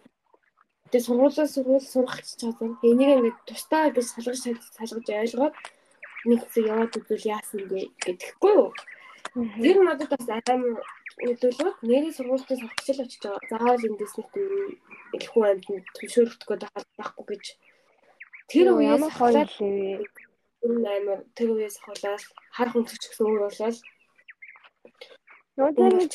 Тэгээ 0.92 1.08
сургуулиас 1.08 1.52
сургууль 1.54 1.88
сурах 1.94 2.16
гэж 2.18 2.28
чадсан. 2.42 2.70
Энийг 2.84 3.12
ингээ 3.22 3.36
тустай 3.48 3.94
гэж 3.94 4.06
салгаж 4.12 4.40
салгаж 4.76 5.08
ойлгоод 5.08 5.56
нэг 6.26 6.40
хэсэг 6.42 6.64
яваад 6.74 6.98
үзвэл 6.98 7.32
яасан 7.38 7.62
гэ 7.70 7.80
гэдэхгүй 8.04 8.54
юу. 8.60 8.72
Тэр 9.62 9.78
надад 9.86 10.10
бас 10.12 10.28
амар 10.50 10.84
нөлөөлөд 11.26 11.78
нэрийн 11.90 12.14
сургуультын 12.16 12.60
сурагчл 12.62 13.04
очиж 13.04 13.22
байгаа. 13.24 13.50
Заавал 13.50 13.88
эндээс 13.90 14.14
нэг 14.18 14.30
их 15.18 15.30
хүн 15.32 15.46
амьд 15.50 15.66
төлшөөрөхдөгөө 15.98 16.58
байхгүй 16.98 17.26
гэж. 17.30 17.46
Тэр 18.52 18.68
үеэс 18.78 19.04
хаваад 19.18 19.52
энэ 19.60 20.90
амар 20.98 21.20
тэр 21.38 21.50
үеэс 21.56 21.78
хаваад 21.82 22.24
хар 22.56 22.70
хүнсч 22.72 23.04
гэсэн 23.10 23.26
өөр 23.26 23.42
болол 23.46 23.80
Нөгөө 25.58 26.06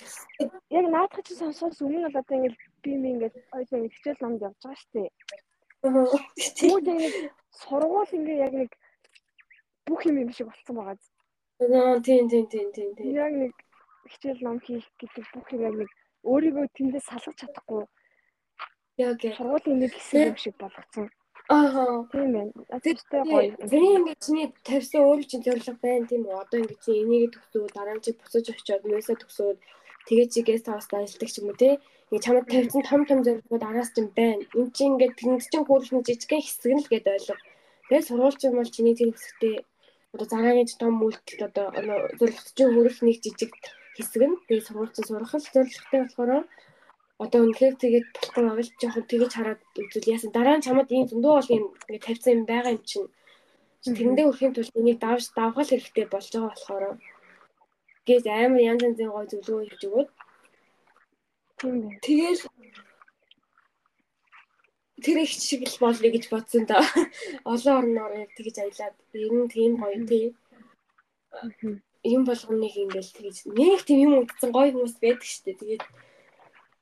яг 0.70 0.86
наадах 0.94 1.26
чинь 1.26 1.40
сонсоос 1.42 1.82
өмнө 1.82 2.06
бол 2.06 2.20
одоо 2.22 2.36
ингэ 2.38 2.54
би 2.82 2.94
ми 2.94 3.08
ингээд 3.12 3.34
ойлоо 3.58 3.90
хичээл 3.90 4.22
номд 4.22 4.44
явж 4.46 4.58
байгаа 4.62 4.78
шүү 4.78 4.92
дээ. 4.94 5.10
Тэгмүүд 5.82 6.86
ингэ 6.92 7.08
сургууль 7.62 8.14
ингээ 8.18 8.38
яг 8.46 8.52
нэг 8.54 8.70
бүх 9.90 10.06
юм 10.06 10.22
юм 10.22 10.30
шиг 10.30 10.46
болцсон 10.46 10.78
байгаа. 10.78 10.94
Аа 11.58 11.98
тийм 12.06 12.30
тийм 12.30 12.46
тийм 12.54 12.68
тийм 12.70 12.90
тийм. 12.94 13.10
Яг 13.18 13.34
нэг 13.42 13.52
хичээл 14.10 14.40
ном 14.46 14.58
хийх 14.64 14.86
гэдэг 15.00 15.24
бүх 15.34 15.46
юм 15.54 15.62
яг 15.68 15.74
нэг 15.80 15.90
өөрийгөө 16.30 16.66
тэндээс 16.76 17.06
салгаж 17.10 17.36
чадахгүй. 17.38 17.82
Яг 18.98 19.18
сургуулийн 19.22 19.78
нэг 19.82 19.92
хэсэг 19.94 20.28
юм 20.30 20.38
шиг 20.42 20.54
болгоцсон. 20.58 21.06
Аа. 21.48 22.06
Тийм 22.12 22.32
байна. 22.32 22.52
Тэгтээ 22.84 23.22
гоё. 23.26 23.56
Тэрийн 23.70 23.96
ингэ 23.98 24.14
чиний 24.24 24.48
тавьсан 24.68 25.02
өөр 25.02 25.20
чинь 25.26 25.44
зорилго 25.46 25.74
байна 25.82 26.06
тийм 26.06 26.22
үү? 26.26 26.40
Одоо 26.42 26.58
ингэ 26.62 26.76
чи 26.84 26.90
энийг 27.02 27.34
төгсөө 27.34 27.64
дараа 27.74 27.96
нь 27.96 28.04
чи 28.04 28.10
буцаж 28.14 28.46
очиод 28.52 28.82
нөөсөө 28.86 29.16
төгсөөд 29.18 29.58
тэгээ 30.06 30.26
чи 30.32 30.40
гест 30.48 30.66
хауста 30.70 30.94
ажилдаг 31.02 31.30
ч 31.32 31.36
юм 31.42 31.50
уу 31.50 31.58
те. 31.58 31.70
Ингэ 32.10 32.24
чамд 32.24 32.46
тавьсан 32.46 32.82
том 32.86 33.02
том 33.08 33.20
зорилгууд 33.26 33.64
араас 33.66 33.90
чинь 33.94 34.14
байна. 34.18 34.44
Энд 34.54 34.70
чи 34.76 34.82
ингэ 34.86 35.06
тэнд 35.18 35.42
чинь 35.50 35.66
хөөрхөн 35.66 36.06
жижигхэн 36.06 36.42
хэсэг 36.46 36.72
нь 36.72 36.82
л 36.84 36.90
гээд 36.92 37.12
ойлго. 37.14 37.36
Тэгээ 37.90 38.06
сургуульч 38.06 38.40
юм 38.46 38.56
бол 38.58 38.70
чиний 38.74 38.94
тэр 38.94 39.10
хэсэгтээ 39.12 39.56
одоо 40.14 40.26
зараагийн 40.32 40.68
том 40.80 40.94
үйлдэлт 41.04 41.42
одоо 41.48 41.66
зорилготжийн 42.18 42.70
хөрөх 42.72 42.98
нэг 43.02 43.16
жижиг 43.24 43.52
хэсэг 43.96 44.22
нь. 44.28 44.40
Тэгээ 44.46 44.66
сургуультай 44.66 45.04
сурах 45.06 45.32
л 45.34 45.52
зорилготой 45.54 46.00
болохоор 46.02 46.30
одоо 47.22 47.40
үнэхээр 47.44 47.74
тэгээд 47.78 48.06
болохгүй 48.14 48.42
байгаа 48.42 48.64
л 48.66 48.74
жоохон 48.80 49.04
тэгэж 49.10 49.30
хараад 49.34 49.60
үзвэл 49.80 50.12
яасан 50.14 50.30
дараа 50.34 50.56
нь 50.56 50.64
чамд 50.66 50.90
ийм 50.90 51.06
зөндөө 51.10 51.32
бол 51.36 51.52
ийм 51.54 51.64
ингээд 51.86 52.06
тавьсан 52.06 52.32
юм 52.34 52.44
байгаа 52.50 52.72
юм 52.76 52.82
чинь. 52.90 53.08
Тэрэндээ 53.82 54.28
өрхийн 54.30 54.54
тулд 54.54 54.74
энийг 54.78 54.98
давж 55.02 55.24
давхал 55.36 55.70
хэрэгтэй 55.70 56.06
болж 56.10 56.28
байгаа 56.32 56.50
болохоор 56.50 56.84
гээд 58.06 58.26
амар 58.26 58.62
янз 58.70 58.82
янзын 58.86 59.10
гой 59.14 59.26
зөвлөгөө 59.30 59.66
хийж 59.70 59.82
өгөөд. 59.86 60.08
Тэгэл 62.06 62.42
тэр 65.04 65.16
их 65.22 65.30
шиг 65.30 65.62
л 65.66 65.78
болъё 65.82 66.10
гэж 66.14 66.24
бодсон 66.30 66.64
да. 66.66 66.78
Олон 67.52 67.74
орноор 67.80 68.12
яг 68.22 68.30
тэгэж 68.34 68.56
аялаад 68.58 68.96
ер 69.14 69.32
нь 69.34 69.50
тийм 69.54 69.72
гоё 69.82 69.98
тий. 70.10 70.26
Юм 72.02 72.22
болгоныг 72.26 72.74
ингээл 72.74 73.14
тэгэж 73.14 73.36
нэг 73.54 73.80
тийм 73.86 73.98
юм 74.06 74.12
утсан 74.26 74.50
гоё 74.50 74.74
хүмүүс 74.74 74.98
байдаг 74.98 75.22
штэ. 75.22 75.54
Тэгээд 75.54 75.82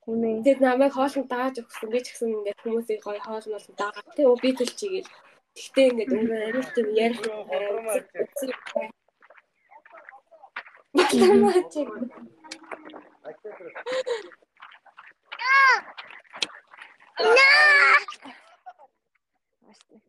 тэгээд 0.09 0.61
намайг 0.65 0.93
хоолнд 0.97 1.29
дааж 1.29 1.55
өгсөн 1.61 1.89
гэж 1.93 2.05
гисэн 2.09 2.35
ингээд 2.41 2.63
хүмүүсийг 2.65 3.01
гоё 3.05 3.21
хоол 3.21 3.47
мол 3.53 3.67
даага. 3.77 4.01
Тэ 4.17 4.25
өө 4.25 4.41
би 4.41 4.51
чигээл. 4.57 5.13
Тэгтээ 5.57 5.87
ингээд 5.91 6.11
өөрөө 6.17 6.41
арай 6.49 6.65
тийм 6.73 6.89
ярих 7.05 7.21
Батламаа 10.97 11.61
чиг. 11.73 11.89
Ааштай. 19.69 20.01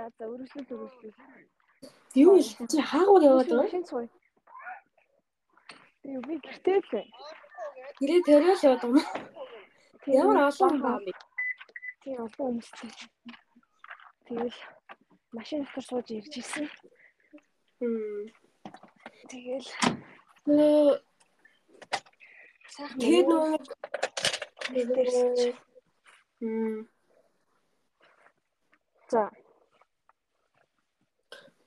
За 0.00 0.08
за 0.16 0.24
өргөжлөл 0.32 0.72
өргөжлөл. 0.74 1.12
Юу 2.16 2.40
л 2.40 2.48
чи 2.72 2.80
хаагуур 2.90 3.20
яваад 3.20 3.48
байгаа? 3.52 3.84
Цуй. 3.84 4.06
Би 6.00 6.16
би 6.24 6.34
гэртээ 6.40 6.78
л 6.80 6.88
байна. 6.88 7.12
Гэрээ 8.00 8.20
төрөөл 8.24 8.64
яваад 8.64 8.80
байгаа 8.80 8.96
юм. 8.96 8.96
Тийм, 10.00 10.14
Ямар 10.16 10.38
олон 10.48 10.74
баа. 10.80 10.98
Тийм 12.00 12.16
олон 12.24 12.32
хүмүүстэй. 12.32 12.90
Тэгэл 14.24 14.58
машин 15.36 15.68
дотор 15.68 15.84
сууж 15.84 16.08
ирж 16.16 16.32
ирсэн. 16.40 16.64
Хм. 17.84 18.24
Тэгэл 19.28 19.68
сайхан 22.72 22.98
тэгээд 23.04 23.26
нөгөө 23.28 23.52
Хм. 26.40 26.88
за 29.12 29.28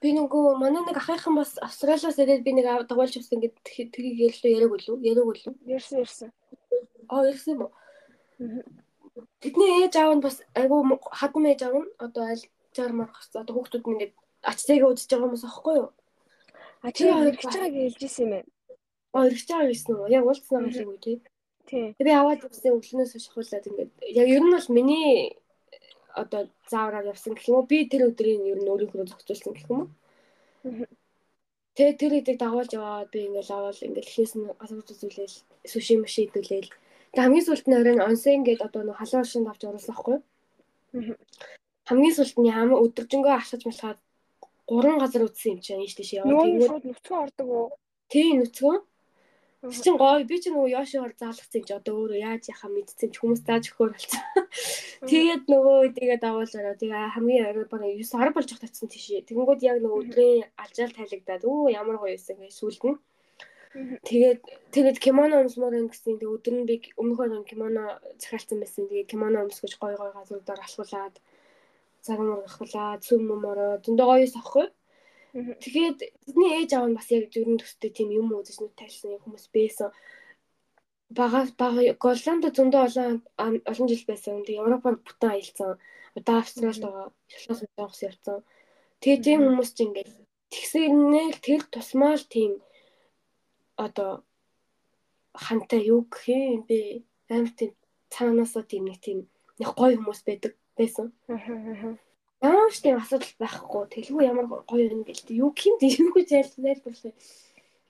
Би 0.04 0.12
нөгөө 0.12 0.60
манай 0.60 0.84
нэг 0.84 1.00
ахыхан 1.00 1.40
бас 1.40 1.56
Австралиас 1.64 2.20
ирээд 2.20 2.44
би 2.44 2.52
нэг 2.52 2.68
дагуулж 2.92 3.16
авсан 3.16 3.40
гэдэг 3.40 3.64
тэрийг 3.64 4.20
ярьлаа 4.28 4.52
яриаг 4.52 4.74
үлээ. 4.76 5.00
Яриаг 5.00 5.28
үлээ. 5.32 5.56
ярьсан 5.64 6.04
ярьсан. 6.04 6.30
Аа 7.08 7.24
ярьсан 7.32 7.56
юм 7.56 7.62
уу? 7.64 7.72
Тэдний 9.40 9.72
ээж 9.88 9.96
аав 9.96 10.12
нь 10.20 10.26
бас 10.26 10.44
айгүй 10.60 10.80
хадам 11.08 11.46
ээж 11.48 11.62
аав 11.64 11.76
нь 11.80 11.90
одоо 12.04 12.24
аль 12.36 12.44
жармар 12.76 13.10
гарсан. 13.16 13.48
Одоо 13.48 13.54
хүүхдүүд 13.56 13.86
нь 13.88 13.94
ингээд 13.96 14.14
ачтайгаа 14.44 14.92
үзэж 14.92 15.08
байгаа 15.08 15.28
хүмүүс 15.32 15.48
аахгүй 15.48 15.76
юу? 15.80 15.90
А 16.84 16.92
Тэр 16.92 16.96
чи 16.96 17.04
хоёр 17.08 17.24
хэрэгж 17.24 17.44
байгааг 17.48 17.74
хэлж 17.80 18.02
ирсэн 18.04 18.24
юм 18.24 18.32
байна. 18.36 18.50
Аа 19.16 19.28
ирж 19.32 19.48
байгаа 19.48 19.72
гэсэн 19.72 19.94
үү? 19.96 20.12
Яг 20.12 20.24
уулзсан 20.28 20.56
байгаа 20.60 20.76
шиг 20.76 20.90
үү 20.92 21.00
тий. 21.00 21.18
Тийм. 21.70 21.88
Би 21.96 22.12
аваад 22.12 22.44
явсан 22.44 22.76
өглөөнөөс 22.76 23.14
хойш 23.16 23.28
хуулаад 23.32 23.68
ингээд 23.72 23.92
яг 24.20 24.28
ер 24.28 24.44
нь 24.44 24.52
бол 24.52 24.70
миний 24.76 25.40
одоо 26.22 26.42
заавраар 26.72 27.12
явсан 27.14 27.34
гэх 27.34 27.48
юм 27.50 27.56
уу? 27.58 27.70
Би 27.70 27.86
тэр 27.90 28.10
өдрийн 28.10 28.46
ер 28.52 28.60
нь 28.62 28.72
өөрийнхөө 28.72 29.10
зохицуулсан 29.10 29.54
гэх 29.54 29.68
юм 29.70 29.80
уу? 29.80 29.88
Тэгээ 31.76 31.98
тэр 31.98 32.12
хэдийг 32.14 32.38
дагуулж 32.40 32.72
яваад 32.78 33.10
би 33.10 33.20
ингээл 33.26 33.54
аваад 33.54 33.82
ингээл 33.82 34.38
нь 34.38 34.54
асууж 34.64 34.88
үзүүлээл 34.94 35.36
суши 35.66 35.98
муши 35.98 36.30
идүүлээл. 36.30 36.70
Тэгээ 37.12 37.24
хамгийн 37.26 37.46
сүүлд 37.46 37.66
нь 37.68 37.78
оройн 37.82 38.02
онсен 38.06 38.46
гээд 38.46 38.62
одоо 38.62 38.82
нэг 38.86 38.98
халуун 39.02 39.26
шинд 39.26 39.50
авч 39.50 39.62
оруулсан 39.66 39.94
байхгүй. 39.94 40.18
Хамгийн 41.90 42.16
сүүлд 42.16 42.38
нь 42.38 42.50
ямар 42.54 42.80
өдөржингөө 42.86 43.34
алхаж 43.34 43.62
малхаад 43.66 44.00
гурван 44.70 44.98
газар 45.02 45.26
үзсэн 45.26 45.58
юм 45.58 45.60
чинь 45.66 45.82
ийш 45.82 45.98
тийш 45.98 46.14
яваад 46.14 46.30
Нөгөө 46.30 46.68
шууд 46.70 46.86
нүцгэн 46.86 47.20
ордог 47.26 47.48
уу? 47.50 47.68
тий 48.14 48.28
нүцгэн 48.38 48.80
чинь 49.72 49.96
гоё 49.96 50.28
би 50.28 50.36
чинь 50.44 50.56
нөгөө 50.56 50.76
Йошиор 50.76 51.12
заалгацсан 51.16 51.60
юм 51.64 51.68
чи 51.68 51.74
одоо 51.74 51.96
өөрөө 52.04 52.20
яаж 52.20 52.44
яхаа 52.52 52.68
мэдсэн 52.68 53.10
чи 53.16 53.20
хүмүүс 53.24 53.42
зааж 53.48 53.64
өгөхөр 53.72 53.92
болсон. 53.96 54.22
Тэгээд 55.08 55.44
нөгөө 55.48 55.76
үдийгээ 55.88 56.20
дагуулаараа 56.20 56.76
тэгээ 56.76 57.14
хамгийн 57.16 57.48
орой 57.48 57.66
баг 57.72 57.82
9 57.88 58.04
10 58.04 58.36
болж 58.36 58.50
татсан 58.60 58.88
тийшээ. 58.92 59.24
Тэгэнгүүт 59.24 59.62
яг 59.64 59.78
нөгөө 59.80 60.00
өдрийн 60.04 60.44
алжаал 60.60 60.92
тайлагдаад 60.92 61.44
өө 61.48 61.72
ямар 61.80 61.96
гоё 61.96 62.12
байсан 62.12 62.36
гэж 62.44 62.54
сүлд 62.60 62.82
нь. 62.92 62.98
Тэгээд 64.04 64.42
тэгээд 64.76 64.98
кимоно 65.00 65.42
өмсмөр 65.48 65.80
юм 65.80 65.88
гэсэн. 65.88 66.20
Тэгээд 66.20 66.36
өдөр 66.36 66.56
нь 66.60 66.68
би 66.68 66.76
өмнөхөр 67.00 67.32
нь 67.32 67.48
кимоно 67.48 68.04
захиалсан 68.20 68.60
байсан. 68.60 68.92
Тэгээд 68.92 69.12
кимоно 69.16 69.48
өмсгөж 69.48 69.80
гоё 69.80 69.96
гоё 69.96 70.12
газруудаар 70.12 70.60
алхуулаад 70.60 71.16
цагаан 72.04 72.30
алхуулаад 72.36 73.02
сүм 73.08 73.22
мөмөрөө 73.32 73.72
зөндөө 73.88 74.08
гоё 74.12 74.28
сахгүй. 74.28 74.68
Мгм. 74.68 74.83
Тэгээд 75.34 76.00
бидний 76.30 76.52
ээж 76.62 76.72
аав 76.78 76.88
нь 76.90 76.98
бас 76.98 77.10
яг 77.10 77.26
зүрэн 77.34 77.58
төстэй 77.58 77.90
тийм 77.90 78.10
юм 78.14 78.30
үзэж 78.38 78.58
нүд 78.62 78.78
тайлсан 78.78 79.18
хүмүүс 79.18 79.50
байсан. 79.50 79.90
Бага 81.10 81.50
бага 81.58 81.82
Голландд 81.98 82.54
зөндөө 82.54 82.82
олон 82.86 83.14
олон 83.72 83.88
жил 83.90 84.06
байсан. 84.06 84.46
Тэгээд 84.46 84.62
Европоор 84.62 84.96
бүтэн 85.02 85.34
аялцсан. 85.34 85.72
Одоо 86.18 86.36
Австралид 86.38 86.86
байгаа. 86.86 87.08
Шотлоос 87.34 87.62
явах 87.66 87.98
явцсан. 88.06 88.38
Тэгээд 89.02 89.26
тийм 89.26 89.40
хүмүүс 89.42 89.72
ч 89.74 89.80
ингээд 89.86 90.12
тэгсэрнээр 90.54 91.36
тэр 91.42 91.62
тусмаа 91.74 92.14
л 92.14 92.26
тийм 92.30 92.52
одоо 93.86 94.22
хантай 95.34 95.82
юу 95.90 96.06
гэх 96.14 96.30
юм 96.30 96.62
бэ? 96.70 97.02
Амар 97.34 97.52
тийм 97.58 97.72
цаанаасаа 98.14 98.64
тийм 98.70 98.86
нэг 98.86 99.02
тийм 99.02 99.20
нэг 99.58 99.70
гоё 99.74 99.98
хүмүүс 99.98 100.22
байдаг 100.30 100.54
байсан. 100.78 101.10
Аха. 101.26 101.98
Ямар 102.44 102.72
ч 102.76 102.84
тийм 102.84 103.00
асуудал 103.00 103.34
байхгүй. 103.40 103.84
Тэлгүй 103.94 104.24
ямар 104.28 104.46
гоё 104.68 104.86
юм 104.92 105.08
гэлтэй. 105.08 105.40
Юу 105.40 105.56
гэмт 105.56 105.80
юу 105.80 106.12
гэж 106.12 106.30
ялнайлбарлаа. 106.36 107.14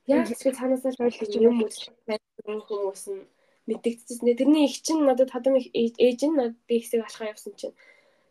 Яг 0.05 0.29
ч 0.29 0.41
цаанаасаа 0.45 0.91
л 0.93 1.01
Ойлгож 1.09 1.33
юм 1.41 1.57
байсан 1.57 2.61
хүмүүс 2.69 3.03
нь 3.09 3.25
мэддэгдсэн. 3.65 4.29
Тэрний 4.37 4.69
их 4.69 4.77
чинь 4.85 5.01
надад 5.09 5.33
хадам 5.33 5.57
ээж 5.57 6.19
нь 6.29 6.37
надад 6.37 6.69
ихсэг 6.69 7.01
алхаа 7.01 7.33
явсан 7.33 7.57
чинь. 7.57 7.73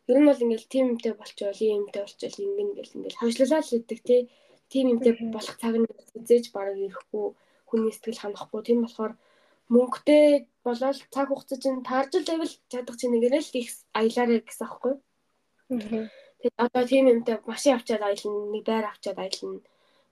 Ер 0.07 0.19
нь 0.23 0.29
бол 0.31 0.43
ингээл 0.45 0.71
тим 0.71 0.85
юмтай 0.95 1.15
болчвол, 1.19 1.59
ийм 1.59 1.91
юмтай 1.91 2.03
болчвол 2.07 2.39
ингэн 2.39 2.71
ингээл 2.71 2.97
ингээл 2.97 3.19
хавшлуулаад 3.19 3.67
л 3.67 3.79
идэг 3.83 4.01
тий. 4.07 4.21
Тим 4.71 4.85
юмтай 4.95 5.13
Мгм. 5.19 5.33
болох 5.35 5.57
цаг 5.59 5.75
нь 5.75 5.87
үзээж 6.19 6.45
бараг 6.55 6.77
ирэхгүй, 6.79 7.27
хүний 7.67 7.93
сэтгэл 7.93 8.23
ханахгүй. 8.23 8.61
Тийм 8.63 8.79
болохоор 8.87 9.13
мөнгөтэй 9.75 10.47
болоод 10.65 10.99
цаг 11.15 11.27
хугацаа 11.29 11.59
чинь 11.63 11.83
таарж 11.83 12.13
л 12.15 12.29
байвал 12.31 12.55
чадах 12.71 12.97
чинь 12.99 13.13
нэгэрэл 13.15 13.51
их 13.59 13.69
аялаарэ 13.99 14.47
гэсэн 14.47 14.67
аахгүй. 14.67 14.95
Мгм. 14.97 15.12
Тэгээд 15.79 16.59
одоо 16.59 16.85
тийм 16.87 17.05
юмтай 17.09 17.39
машин 17.47 17.77
авчаад 17.77 18.03
аялна, 18.03 18.53
нэг 18.53 18.65
байр 18.67 18.87
авчаад 18.91 19.19
аялна. 19.19 19.61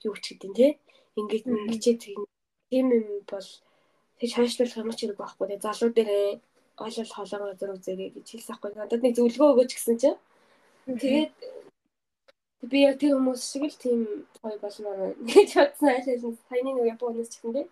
Юу 0.06 0.16
ч 0.16 0.34
гэдэг 0.34 0.52
тий. 0.56 0.72
Ингээд 1.18 1.44
ингэчээ 1.46 1.96
тийм 2.04 2.20
юм 2.70 3.06
бол 3.26 3.48
тэгж 4.18 4.32
хойшлуулах 4.36 4.80
юм 4.80 4.92
ч 4.94 5.00
хэрэг 5.04 5.18
байхгүй. 5.20 5.46
Тэгээд 5.48 5.66
залуу 5.66 5.90
дээрээ 5.92 6.28
ойлол 6.80 7.12
хоолоо 7.12 7.48
газар 7.50 7.70
үзээрэй 7.74 8.10
гэж 8.14 8.26
хэлсэн 8.30 8.52
аахгүй. 8.54 8.70
Надад 8.72 9.02
нэг 9.02 9.14
зөвлөгөө 9.16 9.48
өгөөч 9.52 9.70
гэсэн 9.74 9.96
чинь. 10.00 10.18
Тэгээд 10.86 11.34
би 12.70 12.78
яг 12.84 12.96
тэр 13.00 13.16
хүмүүс 13.16 13.40
шиг 13.40 13.64
л 13.68 13.82
тийм 13.82 14.00
гоё 14.40 14.56
байна. 14.62 15.12
гэж 15.28 15.50
бодсон 15.58 15.88
айлын 15.92 16.38
саяны 16.48 16.70
нэг 16.78 16.86
Японоос 16.94 17.28
ч 17.32 17.42
юм 17.44 17.52
дээ. 17.56 17.66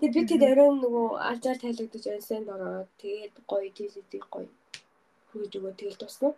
Тэгээд 0.00 0.14
би 0.14 0.22
тэд 0.28 0.42
оройн 0.50 0.76
нөгөө 0.82 1.06
алжаал 1.30 1.60
тайлагдаж 1.62 2.04
онсанд 2.10 2.48
ороод 2.54 2.88
тэгээд 3.02 3.34
гоё 3.50 3.68
тийзэдэг 3.76 4.22
гоё 4.32 4.48
хүйж 5.30 5.52
өгөө 5.58 5.72
тэгэл 5.76 6.00
тусна. 6.00 6.34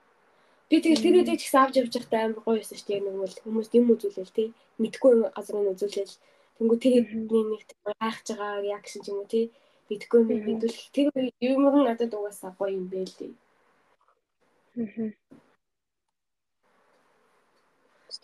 Би 0.71 0.79
тэгэл 0.79 1.03
тэр 1.03 1.17
үедээ 1.19 1.35
ч 1.35 1.51
гэсэн 1.51 1.61
авч 1.67 1.75
явж 1.83 1.93
байхдаа 1.99 2.21
амар 2.31 2.41
гоё 2.47 2.63
байсан 2.63 2.79
шүү 2.79 2.89
дээ. 2.89 3.03
Нэг 3.03 3.17
бол 3.19 3.37
хүмүүс 3.43 3.69
юм 3.75 3.87
үзүүлээл 3.91 4.37
тий. 4.39 4.49
Мэдхгүй 4.79 5.13
газрын 5.35 5.73
үзүүлээл. 5.75 6.15
Тэнгүү 6.63 6.79
тэр 6.79 6.95
нэг 7.11 7.63
гайхаж 7.83 8.27
байгаа 8.31 8.63
реакшн 8.63 9.03
ч 9.03 9.07
юм 9.11 9.19
уу 9.19 9.27
тий. 9.27 9.51
Мэдхгүй 9.91 10.19
юм 10.23 10.31
мэдүүлэх. 10.47 10.87
Тэр 10.95 11.07
юм 11.43 11.63
нь 11.67 11.87
надад 11.91 12.15
угаасаа 12.15 12.55
гоё 12.55 12.79
юм 12.79 12.87
бэ 12.87 13.03
лээ. 13.03 13.35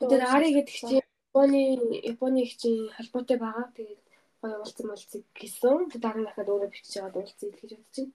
Тэр 0.07 0.23
Ари 0.31 0.55
гэдэг 0.55 0.77
чинь 0.79 1.03
Японы 1.03 1.61
Японы 2.07 2.39
их 2.47 2.55
чинь 2.63 2.95
холбоотой 2.95 3.39
байгаа. 3.43 3.75
Тэгээд 3.75 4.03
гоё 4.39 4.55
уулзсан 4.63 4.87
болцыг 4.87 5.23
гэсэн. 5.35 5.91
Тэг 5.91 6.01
дараа 6.01 6.23
нь 6.23 6.27
дахиад 6.31 6.47
өөрөө 6.47 6.71
бичиж 6.71 6.95
байгаа 7.03 7.19
уулзъя 7.27 7.51
гэж 7.51 7.71
бодож 7.75 7.97
байна. 7.99 8.15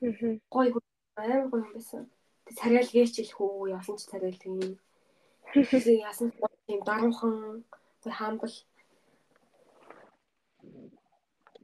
Мгм. 0.00 0.32
Гоё 0.48 0.70
хүн 0.72 0.84
амар 1.20 1.48
гоё 1.52 1.64
юм 1.68 1.72
байсан. 1.76 2.02
Тэг 2.08 2.17
царай 2.56 2.82
л 2.84 2.92
гээч 2.94 3.14
хэлэх 3.18 3.40
үү 3.40 3.70
яасан 3.76 3.96
ч 3.98 4.02
царай 4.10 4.32
л 4.32 4.42
тийм. 4.42 4.78
Тэг 5.52 5.84
яасан 6.08 6.28
тийм 6.66 6.80
даруухан 6.88 7.64
хаамбал 8.04 8.54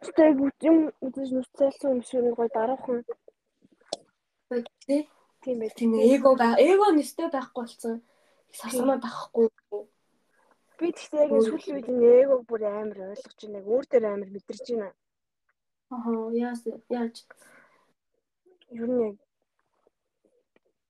Тэг 0.05 0.37
юм 0.61 0.93
үзэж 1.01 1.29
нүцэлсэн 1.33 1.91
юм 1.97 2.01
шиг 2.05 2.21
нэг 2.21 2.35
гой 2.37 2.49
дараахан 2.53 3.01
тий. 4.85 5.09
тийм 5.41 5.59
байх. 5.61 5.73
Тийм 5.75 5.97
эго 5.97 6.37
эго 6.61 6.87
нэстэй 6.93 7.29
байхгүй 7.33 7.65
болсон. 7.65 8.03
Сасмаа 8.53 9.01
байхгүй. 9.01 9.49
Би 10.79 10.93
тэгтээ 10.93 11.25
яг 11.25 11.33
сүүлийн 11.49 11.77
үед 11.81 11.89
эгог 12.25 12.43
бүр 12.45 12.63
амар 12.69 12.99
ойлгож 13.15 13.39
байна. 13.41 13.59
Яг 13.61 13.67
өөр 13.73 13.85
дээр 13.89 14.05
амар 14.13 14.31
мэдэрч 14.35 14.67
байна. 14.71 14.89
Аа 15.95 16.29
яас 16.37 16.61
яаж 16.91 17.17
нь 18.77 19.01
яг 19.09 19.17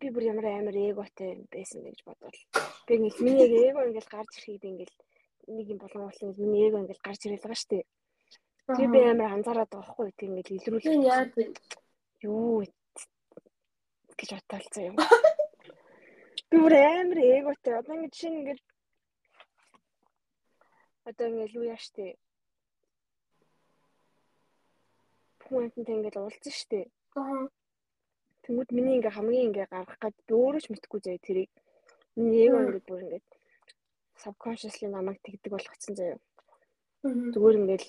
би 0.05 0.13
бүр 0.13 0.25
ямар 0.29 0.47
амар 0.53 0.77
эготой 0.77 1.49
байсан 1.49 1.81
гэж 1.81 2.05
бодвол. 2.05 2.41
Би 2.85 2.93
ингээл 3.01 3.25
миний 3.25 3.49
яг 3.49 3.53
эго 3.73 3.81
ингээл 3.89 4.13
гарч 4.13 4.33
ирэхэд 4.37 4.65
ингээл 4.69 4.97
нэг 5.57 5.67
юм 5.73 5.79
болон 5.81 6.13
ингээл 6.13 6.45
миний 6.45 6.69
эго 6.69 6.85
ингээл 6.85 7.07
гарч 7.09 7.21
ирэл 7.25 7.41
байгаа 7.41 7.57
штеп. 7.57 7.87
Тэгээ 8.69 8.93
би 8.93 9.01
амар 9.01 9.33
анзаараад 9.33 9.71
байгаа 9.73 9.81
байхгүй 9.81 10.13
тийм 10.13 10.37
ингээл 10.37 10.57
илрүүлэх 10.61 10.85
тийм 10.85 11.09
яаж 11.09 11.31
вэ? 11.33 11.45
юу 12.29 12.65
гэж 14.19 14.31
бодоолцоо 14.37 14.85
юм. 14.93 14.97
Би 16.51 16.57
бүр 16.61 16.75
амар 16.77 17.19
эготой. 17.25 17.75
Одоо 17.81 17.95
ингээд 17.97 18.15
шинэ 18.21 18.37
ингээд 18.41 18.63
одоо 21.09 21.27
ингээд 21.33 21.57
юу 21.57 21.65
яа 21.65 21.81
штэ. 21.81 22.13
Хүнтэй 25.49 25.95
ингээд 25.97 26.21
уулзсан 26.21 26.53
штэ. 26.53 26.81
Аа. 27.17 27.49
Тэнгүүд 28.45 28.71
миний 28.77 29.01
ингээ 29.01 29.17
хамгийн 29.17 29.47
ингээ 29.49 29.67
гаргах 29.73 29.99
гээд 30.01 30.17
би 30.29 30.33
өөрөө 30.37 30.63
ч 30.65 30.69
мэдхгүй 30.69 31.01
заяа 31.01 31.21
тэрийг. 31.25 31.51
Миний 32.17 32.45
эго 32.47 32.61
ингээд 32.61 32.87
бүр 32.89 33.01
ингээд 33.05 33.27
subconsciously 34.21 34.89
намайг 34.89 35.19
тэгдэг 35.25 35.53
болгоцсон 35.53 35.95
заяа. 35.97 36.19
Зүгээр 37.05 37.57
ингээл 37.61 37.87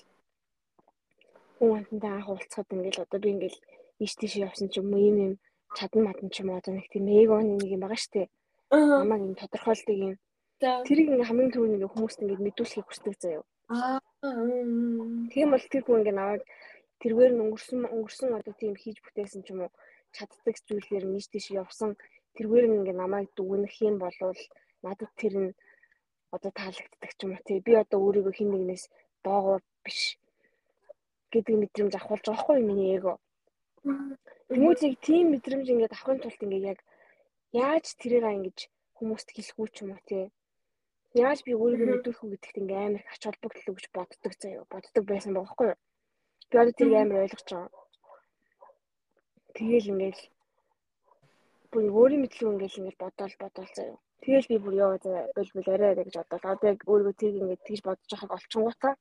хүнтэй 1.60 2.12
анх 2.12 2.28
уулзахад 2.32 2.72
ингээл 2.72 3.04
одоо 3.04 3.20
би 3.20 3.28
ингээл 3.36 3.58
ийш 4.00 4.12
тийш 4.16 4.34
явсан 4.40 4.68
ч 4.72 4.80
юм 4.80 4.92
уу 4.92 5.04
юм 5.10 5.16
юм 5.26 5.34
чадан 5.76 6.02
мадан 6.04 6.28
ч 6.32 6.40
юм 6.40 6.48
уу 6.50 6.60
одоо 6.60 6.72
нэг 6.72 6.88
тийм 6.88 7.04
эгоны 7.04 7.52
нэг 7.60 7.70
юм 7.76 7.82
байгаа 7.84 8.00
штэ. 8.00 8.32
Намайг 8.72 9.22
юм 9.28 9.36
тодорхойлдог 9.36 9.96
юм. 10.08 10.14
Тэрийг 10.88 11.08
ингээ 11.12 11.28
хамгийн 11.28 11.52
түрүүнд 11.52 11.76
ингээ 11.76 11.92
хүмүүст 11.92 12.20
ингээ 12.24 12.44
мэдүүлэхийг 12.44 12.86
хүсдэг 12.88 13.14
заяа. 13.20 13.44
Аа. 13.68 14.00
Тийм 15.32 15.48
бол 15.52 15.64
тэр 15.68 15.82
хүн 15.84 16.00
ингээ 16.00 16.16
намайг 16.16 16.42
тэргээр 17.00 17.32
нь 17.36 17.42
өнгөрсөн 17.44 17.80
өнгөрсөн 17.92 18.36
одоо 18.38 18.54
тийм 18.56 18.72
хийж 18.76 19.04
бүтээсэн 19.04 19.44
ч 19.44 19.52
юм 19.52 19.68
уу 19.68 19.72
чаддаг 20.16 20.56
зүйлээр 20.66 21.04
нийт 21.08 21.28
тийш 21.32 21.46
явсан 21.62 21.90
тэргээр 22.36 22.66
нь 22.68 22.76
ингээ 22.78 22.96
намайг 23.02 23.28
дүгнэх 23.36 23.74
юм 23.88 23.96
болвол 24.02 24.40
надад 24.84 25.12
тэр 25.20 25.34
нь 25.44 25.50
одоо 26.34 26.50
таалагддаг 26.58 27.12
ч 27.16 27.20
юм 27.24 27.32
уу 27.34 27.42
тий 27.46 27.58
би 27.66 27.72
одоо 27.82 27.98
өөрийгөө 28.04 28.34
хин 28.36 28.50
нэгнээс 28.52 28.84
доогуур 29.24 29.62
биш 29.84 30.00
гэдэг 31.32 31.54
мэдрэмж 31.58 31.92
авахулж 31.96 32.24
байгаа 32.26 32.42
хгүй 32.42 32.58
миний 32.64 32.90
эго. 32.98 33.12
Тэмүүзийг 34.50 34.94
тийм 35.06 35.24
мэдрэмж 35.34 35.66
ингээд 35.70 35.94
авахын 35.94 36.20
тулд 36.22 36.40
ингээ 36.44 36.70
яг 36.72 36.80
яаж 37.66 37.86
тэрийг 38.00 38.26
ингэж 38.36 38.58
хүмүүст 38.98 39.28
хэлэхгүй 39.32 39.68
ч 39.74 39.76
юм 39.82 39.90
уу 39.94 40.02
тий 40.10 40.24
Яаж 41.16 41.40
би 41.46 41.56
өөрийгөө 41.56 41.88
мэдүүлэх 41.88 42.20
үү 42.22 42.30
гэдэгт 42.36 42.60
ингээ 42.60 42.76
амар 42.76 43.00
их 43.00 43.14
ач 43.14 43.22
холбогдол 43.24 43.72
өгч 43.72 43.86
боддог 43.96 44.32
заяа. 44.36 44.68
Боддог 44.68 45.04
байсан 45.08 45.32
байгаа 45.32 45.52
хгүй? 45.56 45.70
Би 46.50 46.56
одоо 46.60 46.74
тэрийг 46.76 47.00
амар 47.00 47.24
ойлгож 47.24 47.48
байгаа. 47.48 47.85
Тэгээл 49.56 49.90
ингээл 49.92 50.22
бүр 51.70 51.84
өөрийн 51.98 52.22
мэдлэг 52.22 52.48
ингээл 52.52 52.78
ингээл 52.80 53.02
бодоол 53.02 53.34
бодоол 53.42 53.70
заяа. 53.76 53.98
Тэгээл 54.22 54.50
би 54.50 54.56
бүр 54.64 54.74
яа 54.84 54.96
заяа 55.04 55.32
бэл 55.36 55.50
бэл 55.56 55.72
арай 55.74 55.92
гэж 55.96 56.14
бодоод 56.16 56.44
одоо 56.52 56.68
яг 56.72 56.80
өөрийгөө 56.90 57.14
тийг 57.18 57.34
ингээ 57.40 57.64
тэгж 57.66 57.80
бодож 57.84 58.10
байгааг 58.12 58.36
олчингуудаа. 58.36 58.94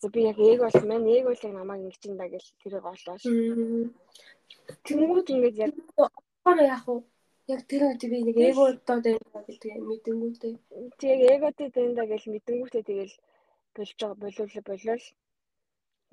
За 0.00 0.08
би 0.08 0.20
яг 0.30 0.38
ээг 0.40 0.60
бол 0.64 0.78
маань 0.88 1.10
ээг 1.14 1.24
бол 1.28 1.44
яг 1.46 1.54
намайг 1.56 1.80
ингэж 1.84 2.02
юм 2.08 2.16
да 2.16 2.26
гэж 2.32 2.44
тэрийг 2.60 2.84
олоо. 2.88 3.16
Тэнгүүд 4.86 5.28
ингээд 5.34 5.56
яг 5.64 5.72
Аа 6.44 6.58
яах 6.58 6.86
вэ? 6.88 6.96
Яг 7.54 7.60
тэр 7.70 7.82
үед 7.86 8.02
би 8.10 8.18
нэг 8.26 8.36
одоо 8.38 8.98
байдаг 8.98 9.44
гэдэг 9.46 9.72
мэдэнгүүтэй. 9.90 10.54
Тэг 10.98 11.18
эготэй 11.34 11.68
дэндаа 11.70 12.06
гэж 12.10 12.22
мэдэнгүүтээ 12.26 12.82
тэгэл 12.90 13.14
болж 13.74 13.90
байгаа 13.98 14.18
болов 14.22 14.48
болов 14.66 15.02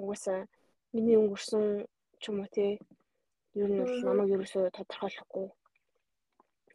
угаасаа 0.02 0.40
миний 0.94 1.18
өнгөрсөн 1.22 1.66
ч 2.22 2.24
юм 2.30 2.38
уу 2.42 2.50
те 2.56 2.66
ер 3.60 3.70
нь 3.70 3.80
бол 3.82 3.96
намайг 4.08 4.30
ерөөсөө 4.36 4.76
тодорхойлохгүй. 4.78 5.48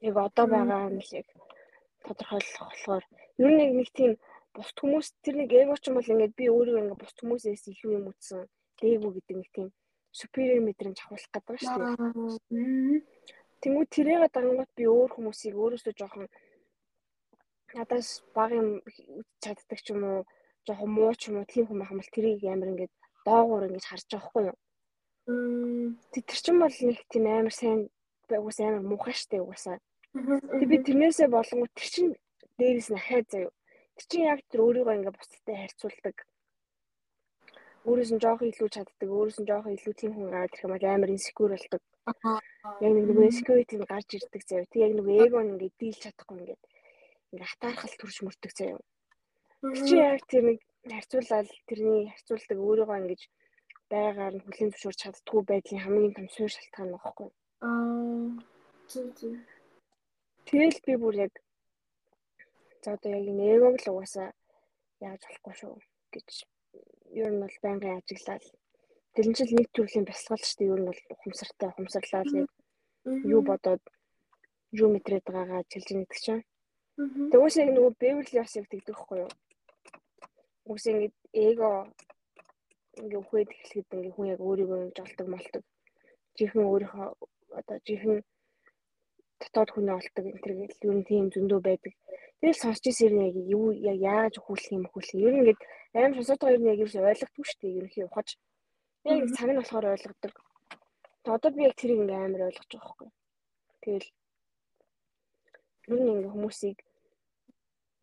Яг 0.08 0.16
одоо 0.26 0.46
байгаа 0.52 0.82
л 0.90 1.12
яг 1.20 1.28
тодорхойлох 2.06 2.58
болохоор 2.68 3.04
ер 3.44 3.50
нь 3.52 3.76
нэг 3.78 3.88
тийм 3.98 4.12
бусд 4.54 4.76
хүмүүс 4.78 5.06
тэр 5.24 5.34
нэг 5.40 5.50
эго 5.60 5.74
ч 5.78 5.88
юм 5.88 5.96
бол 5.98 6.12
ингээд 6.12 6.38
би 6.38 6.44
өөрийгөө 6.50 6.82
ингээд 6.82 7.02
бусд 7.02 7.18
хүмүүсээс 7.20 7.62
илүү 7.70 7.92
юм 7.98 8.10
үтсэн. 8.10 8.42
Эго 8.82 9.08
гэдэг 9.14 9.36
нэг 9.38 9.50
тийм 9.54 9.68
superior 10.14 10.60
мэдрэмж 10.62 10.98
авах 11.02 11.26
гэдэг 11.34 11.56
шүү 11.58 11.78
дээ. 11.78 13.02
Тэнгүүд 13.62 13.90
тэрийгээ 13.96 14.30
дангууд 14.30 14.70
би 14.78 14.84
өөр 14.86 15.10
хүмүүсийг 15.14 15.54
өөрөөсөө 15.58 15.94
жоохон 15.98 16.26
надаас 17.74 18.08
бага 18.36 18.54
юм 18.62 18.68
чаддаг 19.42 19.78
ч 19.82 19.90
юм 19.90 20.02
уу 20.06 20.20
жоохон 20.66 20.90
муу 20.96 21.12
ч 21.18 21.22
юм 21.28 21.42
уу 21.42 21.50
тийм 21.50 21.66
хүн 21.66 21.80
байхмал 21.82 22.14
тэрийг 22.14 22.44
амар 22.46 22.70
ингээд 22.72 22.94
доогуур 23.26 23.66
ингэж 23.66 23.84
харж 23.88 24.06
байгаа 24.06 24.28
хгүй 24.28 24.44
юу. 24.50 24.58
Тэр 25.24 26.38
чин 26.44 26.60
бол 26.60 26.76
нэг 26.88 26.98
тийм 27.08 27.24
амар 27.26 27.54
сайн 27.54 27.88
угс 28.28 28.58
амар 28.60 28.84
муухай 28.84 29.16
штэ 29.16 29.40
угсаа. 29.40 29.80
Тэг 30.12 30.68
би 30.68 30.76
тэрнээсээ 30.84 31.28
болонгоо 31.32 31.68
тэр 31.72 31.88
чин 31.88 32.06
дээрээс 32.60 32.88
нь 32.92 33.00
ахаа 33.00 33.22
заяа. 33.24 33.52
Тэр 33.96 34.06
чин 34.10 34.22
яг 34.28 34.40
тэр 34.52 34.60
өөрийгөө 34.68 34.94
ингээд 35.00 35.16
бусдтай 35.16 35.56
харьцуулдаг. 35.56 36.16
Өөрөөс 37.88 38.10
нь 38.12 38.22
жоохон 38.24 38.48
илүү 38.52 38.68
чаддаг, 38.68 39.08
өөрөөс 39.08 39.38
нь 39.40 39.48
жоохон 39.48 39.76
илүү 39.76 39.94
тийм 39.96 40.12
хүн 40.12 40.28
гараад 40.32 40.52
ирэх 40.52 40.64
юм 40.64 40.72
бол 40.72 40.86
амар 40.92 41.10
инсекюр 41.16 41.52
болдог. 41.52 41.82
Яг 42.84 42.92
нэг 42.92 43.04
нөгөө 43.08 43.28
insecurity 43.28 43.76
нь 43.80 43.88
гарч 43.88 44.08
ирдэг 44.16 44.42
заяа. 44.44 44.68
Тэг 44.72 44.80
яг 44.86 44.92
нөгөө 44.96 45.14
эго 45.24 45.38
нь 45.40 45.52
ингээд 45.56 45.76
дийлж 45.80 46.00
чадахгүй 46.04 46.36
ингээд 46.40 46.62
ингээд 47.32 47.50
хатаархал 47.52 47.94
төрж 47.96 48.16
мөрдөг 48.24 48.52
заяа. 48.56 48.80
Тэр 49.60 49.80
чи 49.88 49.94
яг 50.00 50.20
тэр 50.28 50.42
нэг 50.48 50.58
харьцуулаад 50.84 51.48
тэрний 51.68 52.12
харьцуулдаг 52.12 52.58
өөрийгөө 52.60 52.98
ингэж 53.00 53.20
байгаар 53.94 54.34
нь 54.34 54.44
хүлийн 54.44 54.70
зөвшөөрч 54.70 54.98
чаддгүй 55.00 55.42
байдлын 55.46 55.82
хамгийн 55.84 56.14
том 56.16 56.28
суурь 56.34 56.54
шалтгаан 56.54 56.88
нь 56.88 56.94
багхгүй. 56.94 57.28
Аа. 57.68 58.26
Зүг 58.90 59.08
зүг. 59.18 59.36
Тэгэл 60.46 60.78
би 60.86 60.92
бүр 61.02 61.14
яг 61.24 61.34
за 62.82 62.88
одоо 62.94 63.10
яг 63.16 63.24
энэ 63.30 63.44
эгог 63.54 63.74
л 63.80 63.90
угаасаа 63.92 64.28
яаж 65.08 65.20
болохгүй 65.24 65.54
шүү 65.60 65.74
гэж 66.12 66.28
ер 67.20 67.30
нь 67.32 67.42
бол 67.42 67.56
байнгын 67.64 67.96
ажиглал. 67.98 68.46
Тэр 69.14 69.26
нь 69.28 69.36
ч 69.36 69.40
нэг 69.46 69.68
төрлийн 69.72 70.08
бясалгал 70.08 70.44
шүү 70.44 70.58
дээ. 70.58 70.72
Ер 70.74 70.80
нь 70.82 70.88
бол 70.90 71.02
ухамсартай 71.14 71.68
ухамсарлал 71.70 72.32
яг 72.40 72.48
юу 73.34 73.40
бодоод 73.48 73.82
юу 74.80 74.88
мэдрээд 74.92 75.24
байгаагаа 75.26 75.60
ажиглаж 75.62 75.90
нэгдэг 75.96 76.20
чинь. 76.24 76.44
Тэг 77.30 77.40
уус 77.40 77.56
яг 77.62 77.70
нөгөө 77.72 77.92
Beverly 78.00 78.36
Hills 78.36 78.54
яг 78.58 78.66
тэгдэг 78.68 78.96
хгүй 78.98 79.18
юу? 79.24 79.32
Уус 80.68 80.84
ингэ 80.90 81.08
эго 81.46 81.70
ингээ 83.02 83.20
үхээд 83.22 83.50
эхлэхэд 83.54 83.94
ингээ 83.96 84.14
хүн 84.14 84.30
яг 84.34 84.40
өөрийгөө 84.46 84.78
ингэж 84.84 84.98
олдог 85.04 85.26
молдог. 85.30 85.62
Жихэн 86.36 86.64
өөрийнхөө 86.70 87.06
одоо 87.58 87.76
жихэн 87.86 88.16
дотоод 89.40 89.70
хүнээ 89.72 89.98
олдог 90.00 90.24
энэ 90.30 90.42
төр 90.42 90.54
гэл 90.58 90.82
ер 90.86 90.94
нь 90.98 91.08
тийм 91.08 91.24
зөндөө 91.34 91.60
байдаг. 91.64 91.94
Тэгэл 92.38 92.62
сонсч 92.62 92.84
ирсэн 92.90 93.24
яг 93.28 93.36
юу 93.56 93.66
яг 93.90 93.98
яаж 94.14 94.34
хүүлэх 94.40 94.70
юм 94.76 94.84
хүүлэх. 94.92 95.22
Ер 95.26 95.32
нь 95.34 95.40
ингээд 95.42 95.60
аим 95.98 96.12
сонсоод 96.14 96.40
байгаа 96.40 96.58
юм 96.58 96.68
яг 96.72 96.78
юу 96.82 96.90
ойлгохгүй 97.10 97.44
шүү 97.46 97.58
дээ. 97.60 97.76
Ерөнхий 97.78 98.04
ухаж. 98.06 98.28
Яг 99.04 99.18
цаг 99.36 99.48
нь 99.50 99.60
болохоор 99.60 99.86
ойлгодог. 99.94 100.34
Одоо 101.34 101.50
би 101.54 101.60
яг 101.68 101.74
тэрийг 101.78 102.00
ингээ 102.02 102.20
амар 102.24 102.46
ойлгож 102.48 102.68
байгаа 102.72 102.90
хгүй. 102.92 103.08
Тэгэл 103.82 104.08
ер 105.92 106.00
нь 106.00 106.12
ингээ 106.12 106.34
хүмүүсийг 106.34 106.78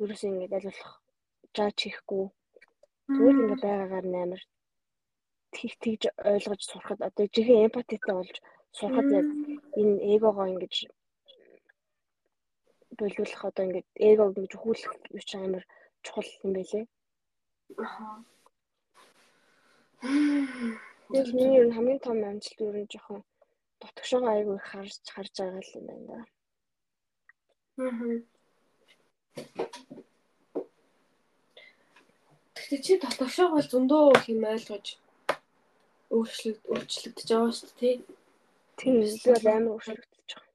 ерөөсөө 0.02 0.30
ингээ 0.32 0.58
аль 0.58 0.68
болох 0.70 0.92
жаач 1.56 1.78
хийхгүй. 1.84 2.26
Зүгээр 3.14 3.38
ингээ 3.42 3.64
байгаагаар 3.66 4.06
нь 4.10 4.20
амар 4.24 4.42
тэг 5.56 5.72
тэгж 5.84 6.04
ойлгож 6.32 6.62
сурахад 6.66 7.00
одоо 7.08 7.26
жихэн 7.34 7.66
эмпатитай 7.66 8.14
болж 8.16 8.36
сурахад 8.78 9.08
яг 9.20 9.28
энэ 9.80 9.96
эгогоо 10.16 10.48
ингэж 10.54 10.76
болиулах 12.98 13.42
одоо 13.50 13.64
ингээд 13.66 13.88
эгог 14.10 14.32
ингэж 14.38 14.52
өхүүлэх 14.56 14.94
юу 15.16 15.24
ч 15.30 15.32
амар 15.36 15.64
чухал 16.04 16.30
юм 16.44 16.52
байлээ. 16.56 16.86
Аа. 17.78 18.24
Яг 21.20 21.28
миний 21.36 21.58
ер 21.60 21.68
нь 21.68 21.76
хамгийн 21.76 22.04
том 22.06 22.18
амжилт 22.30 22.60
ер 22.68 22.76
нь 22.82 22.92
жоохон 22.92 23.22
дотгошоо 23.82 24.22
айгүй 24.34 24.60
харж 24.70 24.96
харж 25.14 25.34
байгаа 25.40 25.64
юм 25.78 25.86
байна 25.88 26.06
да. 26.10 26.20
Аа. 27.84 28.20
Тэгтээ 32.56 32.84
чи 32.86 32.94
дотгошоо 33.04 33.48
бол 33.52 33.68
зөндөө 33.72 34.04
их 34.16 34.26
юм 34.34 34.44
ойлгож 34.54 34.86
өөрчлөлт 36.16 36.64
өөрчлөгдөж 36.74 37.28
байгаа 37.32 37.54
шүү 37.58 37.70
дээ 37.70 37.80
тий. 37.80 37.96
Тийм 38.80 38.96
бол 39.26 39.48
амар 39.56 39.74
өөрчлөгдөж 39.76 40.30
байгаа. 40.34 40.50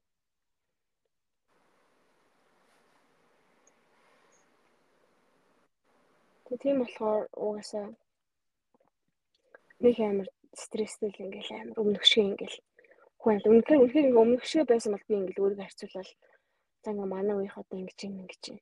Тэг 6.45 6.57
тийм 6.63 6.77
болохоор 6.81 7.23
угаасаа 7.45 7.85
нэг 9.83 9.97
амар 10.09 10.27
стресстэй 10.61 11.09
л 11.11 11.23
ингээл 11.25 11.51
амар 11.59 11.79
өмнөгшөө 11.81 12.23
ингээл 12.29 12.57
хүн 13.21 13.41
үнэхээр 13.51 13.81
үнэхээр 13.81 14.07
ингээ 14.07 14.23
өмнөгшөө 14.23 14.63
байсан 14.69 14.91
бол 14.93 15.07
би 15.09 15.13
ингээл 15.17 15.43
өөрийгөө 15.43 15.65
харьцуулаад 15.65 16.09
за 16.83 16.89
ингээ 16.91 17.13
манай 17.13 17.35
үеийнх 17.35 17.59
одоо 17.61 17.77
ингэж 17.81 17.99
юм 18.07 18.15
ингэж 18.21 18.43
юм. 18.51 18.59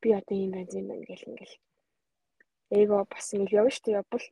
Би 0.00 0.08
одоо 0.18 0.36
юм 0.44 0.52
байна 0.54 0.78
юм 0.80 0.86
байна 0.90 1.04
гэл 1.10 1.28
ингээл 1.30 1.56
эго 2.78 2.96
бас 3.12 3.26
нэг 3.32 3.50
явна 3.58 3.72
шүү 3.74 3.84
дээ 3.84 3.98
явбал. 4.00 4.26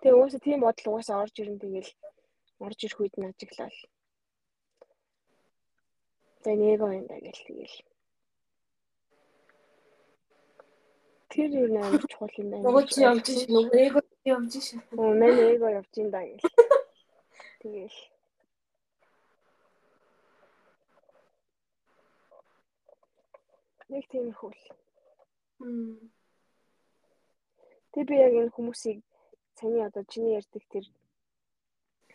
Тэгээ 0.00 0.16
уусаа 0.18 0.40
тийм 0.44 0.60
бодол 0.62 0.88
уусаа 0.92 1.22
орж 1.24 1.34
ирэн 1.40 1.58
тэгэл 1.62 1.90
орж 2.66 2.78
ирэх 2.84 3.00
үед 3.00 3.14
нь 3.18 3.28
ажиглал. 3.28 3.78
За 6.42 6.50
нэг 6.54 6.68
эго 6.74 6.86
энэ 6.94 7.16
гэл 7.24 7.42
тэгэл 7.48 7.76
Тэр 11.36 11.50
юу 11.52 11.68
амар 11.76 12.00
чухал 12.08 12.32
юм 12.40 12.48
байна. 12.50 12.64
Нөгөө 12.64 12.84
чи 12.88 13.02
явж 13.04 13.26
ш. 13.28 13.44
Нөгөө 13.52 13.80
эго 13.84 14.00
явж 14.24 14.52
ш. 14.56 14.78
Оо 14.96 15.10
мэн 15.20 15.36
эго 15.52 15.68
явж 15.68 15.92
ин 16.00 16.08
да 16.14 16.22
гэл. 16.24 16.40
Тэгэл. 17.60 17.98
Нэг 23.92 24.04
тийм 24.08 24.32
хөл. 24.38 24.62
Мм. 25.60 26.08
Тэг 27.92 28.08
би 28.08 28.16
яг 28.16 28.32
энэ 28.32 28.54
хүмүүсийг 28.56 29.04
цааны 29.58 29.78
одоо 29.88 30.04
чиний 30.12 30.36
ярьдаг 30.40 30.62
тэр 30.72 30.84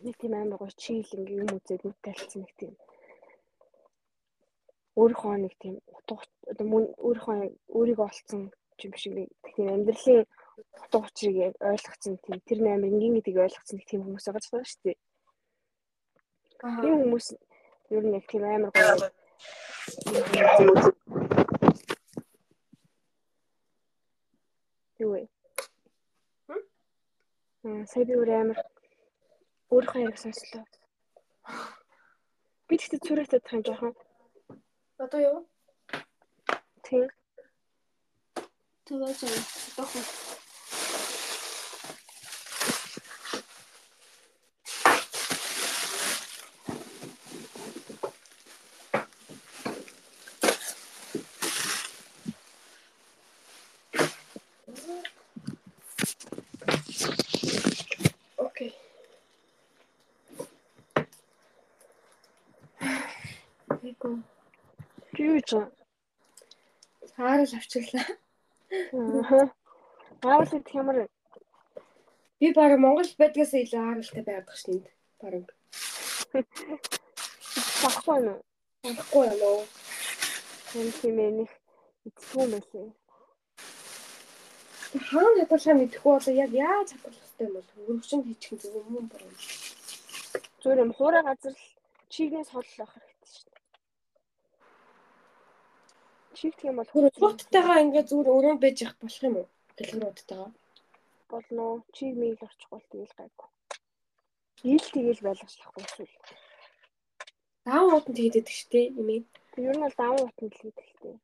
нэг 0.06 0.16
тийм 0.18 0.34
амар 0.34 0.58
гоё 0.60 0.74
чийл 0.84 1.10
ингээ 1.18 1.42
юм 1.44 1.52
үзээд 1.58 1.82
нүд 1.84 2.00
талцсан 2.06 2.42
нэг 2.42 2.54
тийм 2.60 2.74
өөрийнхөө 5.00 5.36
нэг 5.42 5.54
тийм 5.62 5.76
утга 5.98 6.24
одоо 6.52 6.66
мөн 6.72 6.84
өөрийнхөө 7.06 7.38
өөрийгөө 7.78 8.08
олцсон 8.10 8.42
юм 8.86 8.94
шиг 9.02 9.14
нэг 9.18 9.30
тийм 9.56 9.68
амьдралын 9.76 10.26
утга 10.84 10.98
учирыг 11.06 11.56
ойлгоцсон 11.72 12.14
тийм 12.24 12.38
тэр 12.48 12.60
нээр 12.62 12.88
энгийн 12.90 13.16
гэдгийг 13.16 13.44
ойлгоцсон 13.46 13.76
нэг 13.78 13.88
тийм 13.88 14.02
хүмүүс 14.04 14.26
байгаа 14.26 14.44
ч 14.44 14.48
шүү 14.50 14.82
дээ. 14.84 14.98
Тийм 16.82 16.96
хүмүүс 17.02 17.28
ер 17.96 18.04
нь 18.06 18.16
яг 18.18 18.26
тийм 18.30 18.44
амар 18.46 18.72
гоё 18.74 18.96
юу 25.02 25.12
вэ? 25.14 25.31
Сая 27.62 28.06
би 28.10 28.14
өөр 28.18 28.30
амар 28.34 28.60
өөрийнхөө 29.70 30.02
яриг 30.02 30.18
сонслоо. 30.18 30.66
Би 32.66 32.74
тэгтээ 32.82 33.06
цүрээтэй 33.06 33.42
тань 33.46 33.62
жоохон. 33.66 33.94
Одоо 34.98 35.22
юу? 35.30 35.40
Тийм. 36.82 37.06
Това 38.86 39.14
жаа. 39.14 39.38
Тохо. 39.78 40.00
Окей. 58.38 58.76
Эко. 63.84 64.10
Юу 65.18 65.40
ч 65.42 65.50
юм. 65.54 65.72
Хаарал 67.42 67.58
авчирлаа. 67.58 68.06
Аа. 68.94 69.50
Аавал 70.22 70.58
идэх 70.58 70.76
ямар? 70.76 71.10
Би 72.40 72.54
баг 72.54 72.78
Монгол 72.78 73.10
байдгаас 73.18 73.54
илүү 73.58 73.82
хааралтай 73.82 74.24
байдаг 74.30 74.56
шин 74.62 74.74
энд. 74.78 74.88
Бараг. 75.22 75.48
Баггүй 77.82 79.30
уу? 79.42 79.62
Энэ 80.78 80.92
тийм 81.02 81.18
ээ 81.18 81.32
нэг 81.40 81.50
эцгүй 82.08 82.46
мэлээ. 82.54 82.90
Хаана 85.10 85.42
хадгалаа 85.42 85.76
мэдэхгүй 85.82 86.12
болоо 86.14 86.34
яг 86.46 86.52
яаж 86.54 86.90
хадгалах 86.94 87.26
хэрэгтэй 87.26 87.48
юм 87.48 87.54
бол 87.58 87.70
өргөчөнд 87.90 88.26
хийчих 88.28 88.52
юм 88.52 88.60
зөв 88.62 88.74
юм 89.00 89.08
байна. 89.10 89.34
Зүгээр 90.62 90.84
юм 90.86 90.92
хуурай 90.94 91.24
газар 91.26 91.54
л 91.58 91.66
чигнээс 92.14 92.50
хол 92.54 92.70
авах 92.78 92.94
хэрэгтэй 92.94 93.30
шүү 93.34 93.50
дээ. 93.50 93.62
Чигдэх 96.42 96.66
юм 96.74 96.78
бол 96.82 96.90
Хурцтайгаа 97.22 97.78
ингээд 97.86 98.10
зүгээр 98.10 98.34
өрөө 98.36 98.56
байж 98.58 98.78
явах 98.82 98.98
болох 99.02 99.22
юм 99.30 99.36
уу? 99.38 99.48
Гэлгэрүүдтэйгаа. 99.78 100.50
болно. 101.32 101.66
Чиг 101.96 102.14
мэйл 102.18 102.42
орчихвол 102.48 102.86
тэгэл 102.90 103.14
гайгүй. 103.20 103.50
Ил 104.74 104.86
тэгэл 104.94 105.26
байлгачлахгүй 105.26 105.84
эсвэл. 105.86 106.16
Даун 107.66 107.94
утанд 107.94 108.18
хийдэг 108.18 108.46
шүү 108.50 108.70
дээ 108.74 108.86
юм 109.00 109.08
ээ. 109.14 109.22
Тэг 109.54 109.64
ер 109.70 109.78
нь 109.78 109.86
бол 109.86 109.98
даван 110.02 110.26
утанд 110.26 110.54
л 110.54 110.62
хийдэг 110.62 110.90
дээ. 111.02 111.18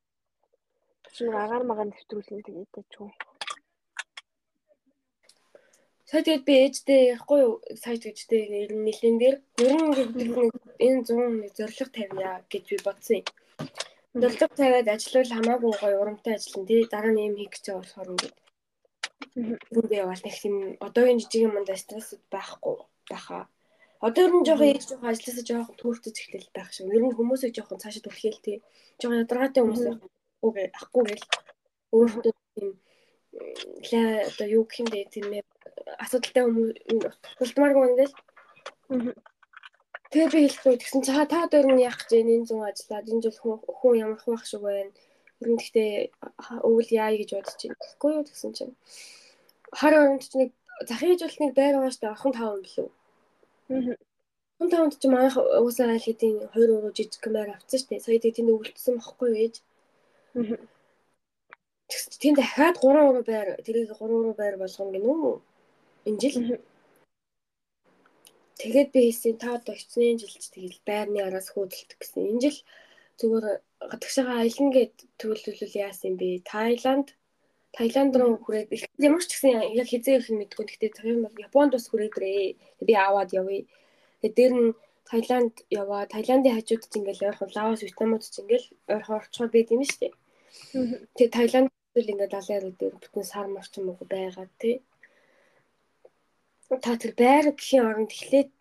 Чинь 1.16 1.34
агаар 1.34 1.64
магаар 1.66 1.90
нэвтрүүлэн 1.90 2.46
тэгээд 2.46 2.72
тачгүй. 2.78 3.10
Сая 6.10 6.22
тэгээд 6.24 6.48
би 6.48 6.54
ээжтэй 6.62 7.02
ярихгүй 7.12 7.40
юу? 7.42 7.56
Сая 7.82 7.98
гэжтэй 7.98 8.42
нэлен 8.86 9.16
дээр 9.22 9.38
ер 9.66 9.74
нь 9.82 9.96
гэдэг 9.98 10.30
энэ 10.86 11.02
100 11.10 11.42
нэг 11.42 11.52
зориг 11.58 11.90
тавья 11.98 12.32
гэж 12.52 12.64
би 12.70 12.78
бодсон 12.86 13.18
юм. 13.22 13.28
Зориг 14.14 14.54
тавиад 14.60 14.88
ажиллавал 14.96 15.36
хамаагүй 15.36 15.74
гоё 15.82 15.98
урамтай 16.02 16.34
ажиллана 16.36 16.68
тий. 16.70 16.82
Дараа 16.94 17.14
нь 17.14 17.26
юм 17.30 17.36
хийх 17.38 17.52
гэж 17.54 17.66
болохоор 17.74 18.12
ингээд 18.14 18.36
Үндэ 19.38 19.96
явал 20.04 20.22
нэг 20.26 20.36
тийм 20.42 20.56
одоогийн 20.88 21.22
жижиг 21.22 21.46
юмд 21.48 21.70
стрессд 21.82 22.22
байхгүй 22.34 22.76
байхаа. 23.10 23.44
Одоо 24.06 24.24
ер 24.26 24.34
нь 24.34 24.46
жоохон 24.48 24.70
ээж 24.72 24.84
жоохон 24.90 25.12
ажилласаа 25.12 25.46
жоохон 25.50 25.76
төөртөж 25.82 26.16
эхлэл 26.22 26.56
байх 26.56 26.70
шиг. 26.74 26.90
Ер 26.96 27.04
нь 27.06 27.16
хүмүүсийг 27.18 27.54
жоохон 27.54 27.82
цаашаа 27.82 28.04
түлхээл 28.06 28.46
тий. 28.46 28.58
Жоохон 29.00 29.22
ядаргаатай 29.24 29.62
хүмүүс 29.62 29.86
ахгүй 30.42 30.66
ахгүй 30.82 31.04
гэл 31.10 31.26
өөртөө 31.98 32.34
тийм 32.54 32.70
лээ 33.90 34.10
одоо 34.30 34.48
юу 34.58 34.64
гэх 34.66 34.82
юм 34.82 34.88
бэ 34.94 35.00
тийм 35.14 35.28
асуудалтай 36.04 36.44
хүмүүс 36.46 36.72
тултмааргүй 37.38 37.86
ингээл. 37.90 38.16
Тэгээ 40.08 40.30
би 40.32 40.40
хэлэхгүй 40.48 40.76
тэгсэн 40.80 41.02
чи 41.04 41.12
та 41.12 41.44
одоо 41.44 41.60
ер 41.60 41.68
нь 41.68 41.84
яах 41.84 42.00
гэж 42.00 42.12
энэ 42.24 42.48
100 42.48 42.64
ажиллаад 42.64 43.12
энэ 43.12 43.24
жил 43.28 43.38
хүн 43.44 43.60
хүн 43.60 43.94
ямар 44.00 44.20
хуваах 44.24 44.46
шиг 44.48 44.62
байна. 44.64 44.92
Ер 45.44 45.48
нь 45.52 45.60
гэхдээ 45.60 45.92
өвөл 46.64 46.90
яа 46.96 47.12
гэж 47.12 47.30
бодож 47.36 47.60
байна. 47.60 47.76
Тэгэхгүй 47.84 48.12
юу 48.16 48.24
тэгсэн 48.24 48.52
чинь 48.56 48.74
хар 49.80 49.94
оронд 50.00 50.24
ч 50.24 50.32
нэг 50.40 50.50
захын 50.88 51.12
хажуултныг 51.12 51.52
байр 51.60 51.76
угааштай 51.76 52.10
орхон 52.12 52.32
5 52.32 52.40
юм 52.56 52.62
билүү. 52.64 52.90
Аа. 53.76 53.96
Хүн 54.58 54.70
таванд 54.72 54.96
ч 54.96 55.04
манайх 55.12 55.36
уусаа 55.36 55.92
айл 55.92 56.06
хэдийн 56.08 56.38
2 56.56 56.72
уруу 56.76 56.96
жижиг 56.96 57.20
камер 57.20 57.52
авсан 57.52 57.78
шүү 57.80 57.90
дээ. 57.92 58.06
Сая 58.06 58.20
тэнд 58.24 58.52
өвөлдсөн 58.54 58.96
бохгүй 59.04 59.32
ээж. 59.44 59.56
Аа. 60.40 60.56
Тэнд 62.22 62.38
дахиад 62.40 62.76
3 62.80 63.12
уруу 63.12 63.24
байр 63.28 63.60
тэрийг 63.66 63.92
3 63.92 64.08
уруу 64.08 64.34
байр 64.40 64.56
болгоно 64.56 64.92
гинэ 64.96 65.08
үү? 65.12 65.36
Энэ 66.08 66.20
жил. 66.22 66.38
Тэгээд 68.62 68.90
би 68.94 69.00
хийсэн 69.06 69.38
та 69.38 69.58
одоо 69.58 69.76
эцсийн 69.78 70.18
жилч 70.18 70.50
тэгэл 70.50 70.80
байрны 70.90 71.20
араас 71.22 71.54
хөөдөлтөх 71.54 71.98
гэсэн. 72.02 72.30
Энэ 72.32 72.42
жил 72.44 72.60
зүгээр 73.20 73.46
гадагшаага 73.92 74.34
аялна 74.42 74.72
гэд 74.74 74.96
төлөвлөл 75.22 75.76
яасан 75.86 76.14
бэ? 76.18 76.42
Таиланд 76.52 77.08
Таиланд 77.78 78.14
руу 78.18 78.42
хүрээд 78.42 78.70
ямар 78.98 79.22
ч 79.22 79.30
гэсэн 79.38 79.78
яг 79.78 79.88
хизээ 79.94 80.18
их 80.18 80.30
мэдгүй. 80.34 80.66
Гэхдээ 80.66 81.22
Японд 81.46 81.72
бас 81.78 81.86
хүрээдрээ. 81.90 82.58
Би 82.88 82.94
аваад 82.98 83.30
явъя. 83.38 83.70
Тэгээд 84.22 84.38
дээр 84.38 84.54
нь 84.58 84.70
Таиланд 85.10 85.56
яваа. 85.70 86.10
Таиландын 86.10 86.58
хажууд 86.58 86.84
ч 86.90 86.94
ингээл 86.98 87.28
ойрхон 87.30 87.52
Лаос, 87.54 87.82
Вьетнамууд 87.86 88.24
ч 88.26 88.36
ингээл 88.42 88.68
ойрхон 88.94 89.18
орчмоор 89.22 89.52
байд 89.54 89.70
юм 89.70 89.84
шүү 89.86 90.00
дээ. 90.02 90.14
Тэгээд 91.16 91.36
Таиланд 91.38 91.70
л 91.70 92.12
ингээд 92.12 92.34
далайн 92.34 92.74
дээр 92.74 92.96
бүтэн 92.98 93.26
сар 93.32 93.48
марч 93.48 93.72
юм 93.78 93.94
уу 93.94 94.06
байгаа 94.10 94.48
тий. 94.62 94.82
Та 96.68 97.00
тэр 97.00 97.14
байр 97.16 97.46
гэхийн 97.56 97.88
оронд 97.88 98.12
эхлээд 98.12 98.52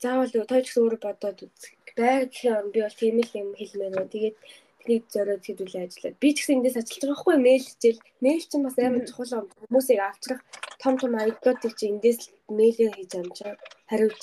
заавал 0.00 0.32
тойч 0.32 0.66
гэсэн 0.72 0.82
өөрөө 0.88 1.00
бодоод 1.04 1.38
үзэх. 1.44 1.72
Байр 2.00 2.24
гэхийн 2.26 2.56
оронд 2.56 2.72
би 2.72 2.80
бол 2.80 2.96
тийм 2.96 3.16
л 3.20 3.36
юм 3.36 3.48
хэлмээр 3.52 3.92
байна. 3.92 4.12
Тэгээд 4.12 4.36
тэрийг 4.80 5.04
зориод 5.12 5.44
хэдүүлээ 5.44 5.84
ажиллаад. 5.84 6.16
Би 6.16 6.28
ч 6.32 6.36
гэсэн 6.40 6.56
эндээс 6.58 6.80
ажиллаж 6.80 7.02
байгаа 7.04 7.20
хгүй 7.20 7.36
мэйл 7.38 7.64
хичээл. 7.68 8.00
Мэйл 8.24 8.44
чинь 8.48 8.64
бас 8.66 8.76
амар 8.80 9.04
чухал 9.06 9.36
юм. 9.36 9.46
Хүмүүсийг 9.68 10.00
авчрах 10.00 10.40
том 10.82 10.94
том 10.98 11.12
аяллуудыг 11.14 11.72
чи 11.78 11.84
эндээс 11.92 12.20
мэйлээр 12.58 12.94
хийж 12.96 13.12
амжаа 13.20 13.52
хариулж. 13.90 14.22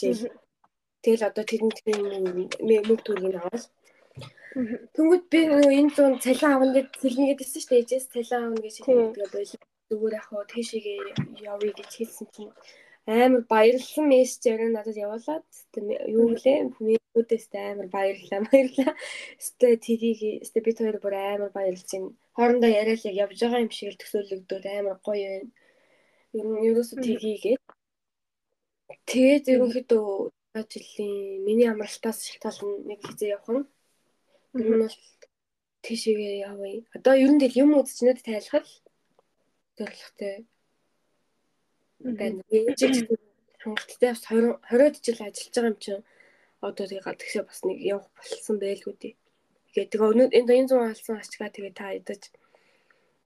Тэгэл 1.06 1.28
одоо 1.30 1.44
тэрний 1.48 1.74
тийм 1.78 2.02
мөнгө 2.66 3.04
төргийг 3.06 3.38
аваад. 3.40 3.64
Тэнгүүд 4.98 5.24
би 5.32 5.40
энэ 5.80 5.94
зүүн 5.96 6.20
цалин 6.20 6.52
авна 6.52 6.74
гэж 6.76 6.88
цэлнийгээд 7.02 7.44
ирсэн 7.46 7.62
шүү 7.62 7.72
дээ. 7.72 7.82
Ээжээс 7.86 8.06
цалин 8.12 8.44
авна 8.44 8.60
гэж 8.66 8.76
хэлдэг 8.84 9.30
байл. 9.32 9.54
Зүгээр 9.90 10.18
яг 10.20 10.26
хоо 10.28 10.44
тийшээгээ 10.52 11.00
явъя 11.54 11.74
гэж 11.78 11.90
хэлсэн 11.96 12.28
чинь 12.34 12.54
амар 13.10 13.44
баярлсан 13.54 14.06
мессежээр 14.12 14.70
надад 14.70 14.98
явуулаад 15.06 15.48
юу 16.14 16.28
гэлээ 16.34 16.58
мөнүүдээс 16.78 17.46
амар 17.58 17.88
баярлалаа 17.96 18.42
баярлалаа. 18.50 18.94
Өстэй 19.42 19.76
тэрийг 19.86 20.20
өстэй 20.46 20.62
бид 20.66 20.78
хоёр 20.80 20.98
бүр 21.02 21.16
амар 21.18 21.52
баярлж 21.58 21.90
байна. 21.90 22.14
Хоорондоо 22.38 22.70
яриад 22.80 23.02
яг 23.10 23.16
явж 23.24 23.38
байгаа 23.42 23.64
юм 23.66 23.72
шиг 23.74 23.98
төсөөлөгдөд 24.02 24.66
амар 24.78 24.98
гоё 25.08 25.26
байна. 25.34 25.50
Ер 26.38 26.46
нь 26.46 26.66
ерөөсө 26.70 26.96
тгийгээд 27.02 27.62
тэгээд 29.10 29.46
ерөнхийдөө 29.54 30.08
жилийн 30.72 31.18
миний 31.46 31.70
амралтаас 31.70 32.20
шалтгаалan 32.26 32.72
нэг 32.90 33.00
хизээ 33.08 33.34
явах 33.36 33.50
нь. 33.58 33.66
Ер 34.62 34.68
нь 34.70 34.82
бол 34.86 34.98
тийшээгээ 35.86 36.36
явъя. 36.50 36.86
Одоо 36.96 37.14
ер 37.24 37.32
нь 37.34 37.42
тэгэл 37.42 37.62
юм 37.64 37.72
үзчнүүд 37.80 38.20
тайлхал 38.22 38.70
зорилготой 39.78 40.46
байна. 42.00 42.44
Ээжиж 42.52 43.08
хангалттай 43.60 44.10
бас 44.14 44.24
20 44.28 44.60
20-од 44.72 44.96
жил 45.04 45.20
ажиллаж 45.24 45.56
байгаа 45.56 45.70
юм 45.70 45.78
чинь 45.84 46.04
одоо 46.62 46.86
тэгээ 46.88 47.20
тэгшээ 47.20 47.44
бас 47.48 47.60
нэг 47.64 47.78
явах 47.80 48.10
болсон 48.16 48.56
байлгүй 48.60 48.94
дээ. 49.00 49.16
Тэгээд 49.74 49.92
тэгээ 49.92 50.12
өнөө 50.12 50.28
энэ 50.40 50.54
энэ 50.60 50.70
зүүн 50.70 50.90
алсан 50.92 51.16
ачгаа 51.20 51.50
тэгээ 51.52 51.74
та 51.76 51.88
идэж 52.00 52.22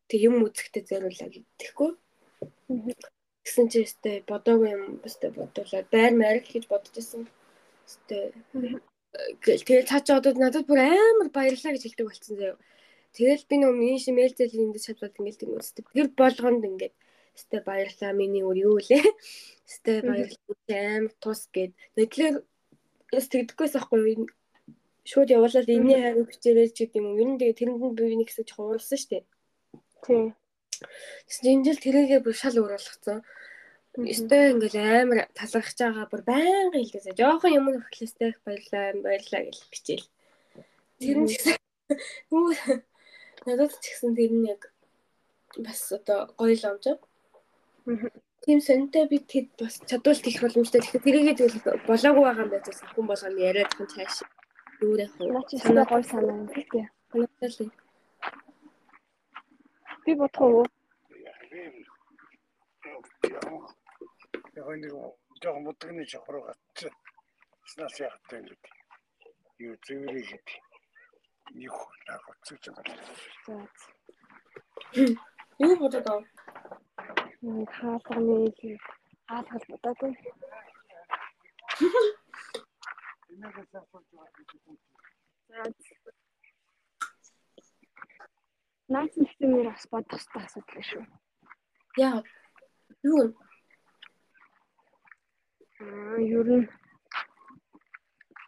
тэг 0.09 0.19
юм 0.21 0.43
үзэхтэй 0.45 0.83
зориулаа 0.89 1.29
гэхгүй. 1.33 1.91
Тэгсэн 3.43 3.67
чи 3.71 3.77
өстэй 3.85 4.15
бодоогүй 4.29 4.69
юм 4.75 4.83
өстэй 5.05 5.31
бодуулаад 5.33 5.87
байр 5.93 6.13
маяг 6.13 6.45
гэж 6.45 6.65
бодож 6.69 6.95
исэн. 6.97 7.25
Өстэй 7.87 8.33
тэгэл 9.41 9.89
цаа 9.89 10.01
чи 10.01 10.11
одоо 10.13 10.33
надад 10.33 10.65
бүр 10.65 10.81
амар 10.81 11.29
баярлаа 11.29 11.73
гэж 11.73 11.83
хэлдэг 11.85 12.07
болсон 12.09 12.35
заяа. 12.37 12.57
Тэгэл 13.13 13.45
би 13.49 13.55
нөгөө 13.61 13.77
миний 13.77 14.01
шимэйл 14.01 14.33
зээл 14.33 14.73
эндэж 14.73 14.83
чадвал 14.89 15.13
ингээл 15.13 15.41
тийм 15.41 15.53
үстэй. 15.61 15.85
Тэр 15.93 16.09
болгонд 16.17 16.65
ингээд 16.65 16.95
өстэй 17.35 17.61
баярлаа 17.65 18.11
миний 18.13 18.43
өөр 18.45 18.57
юу 18.67 18.77
лээ. 18.77 19.05
Өстэй 19.67 19.97
баярлаа 20.09 20.81
амар 20.97 21.13
тус 21.21 21.49
гэд. 21.53 21.73
Нэтлэр 21.97 22.35
өс 23.17 23.25
тэгдэггүйс 23.29 23.73
ахгүй 23.77 24.25
шууд 25.03 25.29
явуулаад 25.35 25.67
энэний 25.67 25.99
хайр 25.99 26.23
бичээрэй 26.23 26.69
ч 26.71 26.87
гэдэм 26.87 27.03
юм. 27.03 27.19
Ер 27.19 27.29
нь 27.35 27.39
тэгээ 27.39 27.59
тэрэнд 27.59 27.81
би 27.97 28.15
нэг 28.15 28.29
хэсэг 28.31 28.47
шүү 28.55 29.09
дээ. 29.11 29.23
Тий. 30.03 30.23
Тэгсэн 31.27 31.51
энэ 31.51 31.65
жил 31.67 31.79
тэрийгээ 31.83 32.19
бүр 32.23 32.35
шал 32.35 32.57
уруулгацсан. 32.59 33.19
Өстэй 33.93 34.57
ингээл 34.57 34.79
амар 34.79 35.19
талархаж 35.37 35.77
байгаа 35.77 36.07
бүр 36.09 36.23
байнга 36.25 36.79
хэлдээсэ. 36.79 37.19
Жохон 37.19 37.51
юм 37.53 37.69
өгөхлөөстэй 37.69 38.31
баярлаа 38.41 38.85
баярлаа 39.05 39.41
гэж 39.45 39.57
бичээл. 39.69 40.07
Тэр 40.97 41.17
нь 41.21 41.29
ч 41.29 41.33
гэсэн 41.37 41.57
надад 43.45 43.73
ч 43.77 43.85
гэсэн 43.91 44.11
тэр 44.17 44.31
нь 44.33 44.49
яг 44.49 44.61
бас 45.61 45.91
одоо 45.93 46.33
гоё 46.39 46.57
л 46.57 46.65
амж. 46.73 46.85
Тийм 47.83 48.59
сонтой 48.59 49.07
би 49.11 49.17
тэд 49.19 49.47
бас 49.59 49.79
чадвал 49.87 50.19
тийх 50.23 50.39
боломжтой. 50.41 50.79
Тэгэхээр 50.81 51.03
тэрийгээ 51.03 51.35
тэгэл 51.35 51.57
болоогүй 51.87 52.23
байгаа 52.23 52.43
юм 52.43 52.51
байж 52.51 52.67
хүн 52.95 53.07
болгоно 53.07 53.39
яриад 53.39 53.71
хан 53.75 53.87
цааш 53.91 54.15
юу 54.83 54.95
яах 54.99 55.15
вэ? 55.19 55.25
Санаа 55.63 55.85
гоё 55.87 56.03
санаа 56.03 56.35
юм 56.43 56.47
тий. 56.47 56.87
Санаатай 57.11 57.49
л. 57.49 57.71
Би 60.03 60.11
бодох 60.19 60.41
уу? 60.43 60.65
Яг 64.59 64.67
нэг 64.79 64.93
жоохон 65.41 65.63
мудагны 65.63 66.03
жохроо 66.07 66.43
гат. 66.47 66.91
Снаас 67.71 67.95
яхад 67.99 68.31
юм 68.31 68.43
гэдэг. 68.47 68.73
Юу 69.59 69.75
зэврээ 69.87 70.25
гэдэг. 70.31 70.57
Юу 71.67 71.79
наа 72.07 72.19
гоцож 72.27 72.63
байгаа. 72.75 72.95
За. 73.47 73.55
Юу 75.59 75.75
бодоод 75.79 76.07
аа? 76.07 76.21
Нэг 77.43 77.69
хаалганы 77.75 78.35
хаалгал. 79.27 80.15
За. 85.49 85.63
Наац 88.93 89.13
нэгтмээр 89.19 89.67
бас 89.71 89.85
бодох 89.91 90.21
хэрэгтэй 90.23 90.43
асуудал 90.45 90.83
шүү. 90.89 91.03
Яа. 91.99 92.23
Юу 93.03 93.17
вэ? 93.19 93.27
Аа, 95.83 96.19
ер 96.23 96.47
нь 96.47 96.67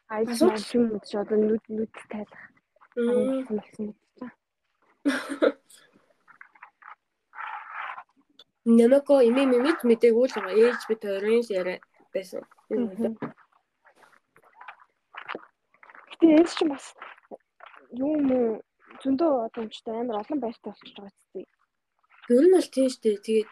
Асууж. 0.08 0.64
юм 0.78 0.86
гэж 0.96 1.10
одоо 1.20 1.38
нүд 1.40 1.64
нүд 1.68 1.94
тайлах. 2.12 2.44
Хамгийн 2.96 3.44
болсон 3.50 3.86
юм 3.92 3.96
байна. 4.20 5.65
Нэмэко 8.66 9.22
ими 9.22 9.46
мимит 9.46 9.80
мэдээгүй 9.86 10.26
л 10.26 10.36
байгаа. 10.36 10.58
Ээж 10.66 10.82
бид 10.90 11.02
хоёрын 11.06 11.46
яриа 11.54 11.80
байсан. 12.14 12.42
Гэтэ 16.10 16.26
энэ 16.34 16.50
чинь 16.50 16.72
бас 16.74 16.86
юм 17.94 18.60
зөндөө 19.04 19.32
одоо 19.46 19.62
юм 19.66 19.70
чтай 19.70 19.96
амар 20.02 20.22
олон 20.22 20.40
байртай 20.42 20.72
болчихж 20.74 20.98
байгаа 20.98 21.14
зү. 21.34 21.46
Ер 22.34 22.46
нь 22.48 22.56
бол 22.58 22.70
тийм 22.74 22.88
шүү 22.90 23.02
дээ. 23.04 23.24
Тэгээд 23.26 23.50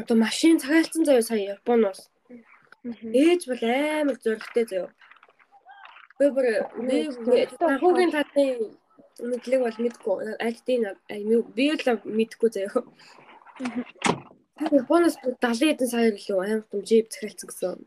одоо 0.00 0.16
машин 0.16 0.62
цагаалцсан 0.62 1.02
заяа 1.04 1.26
сая 1.26 1.42
Японоос. 1.56 2.00
Ээж 2.86 3.42
бол 3.50 3.62
амар 3.66 4.16
зөрөгтэй 4.22 4.64
заяа. 4.70 4.90
Би 6.18 6.26
бүр 6.36 6.46
би 6.86 6.96
хүүгийн 7.82 8.14
татны 8.14 8.44
мэдлэг 9.30 9.60
бол 9.66 9.78
мэдгүй. 9.84 10.16
Альдын 10.46 10.82
би 11.56 11.64
л 11.74 11.82
мэдгүй 12.18 12.50
заяа. 12.54 12.86
Японоос 14.56 15.16
70 15.20 15.68
хэдэн 15.68 15.88
сая 15.92 16.10
лөө 16.16 16.40
амар 16.40 16.64
том 16.72 16.80
жип 16.80 17.12
захиалцсан 17.12 17.48
гэсэн. 17.48 17.80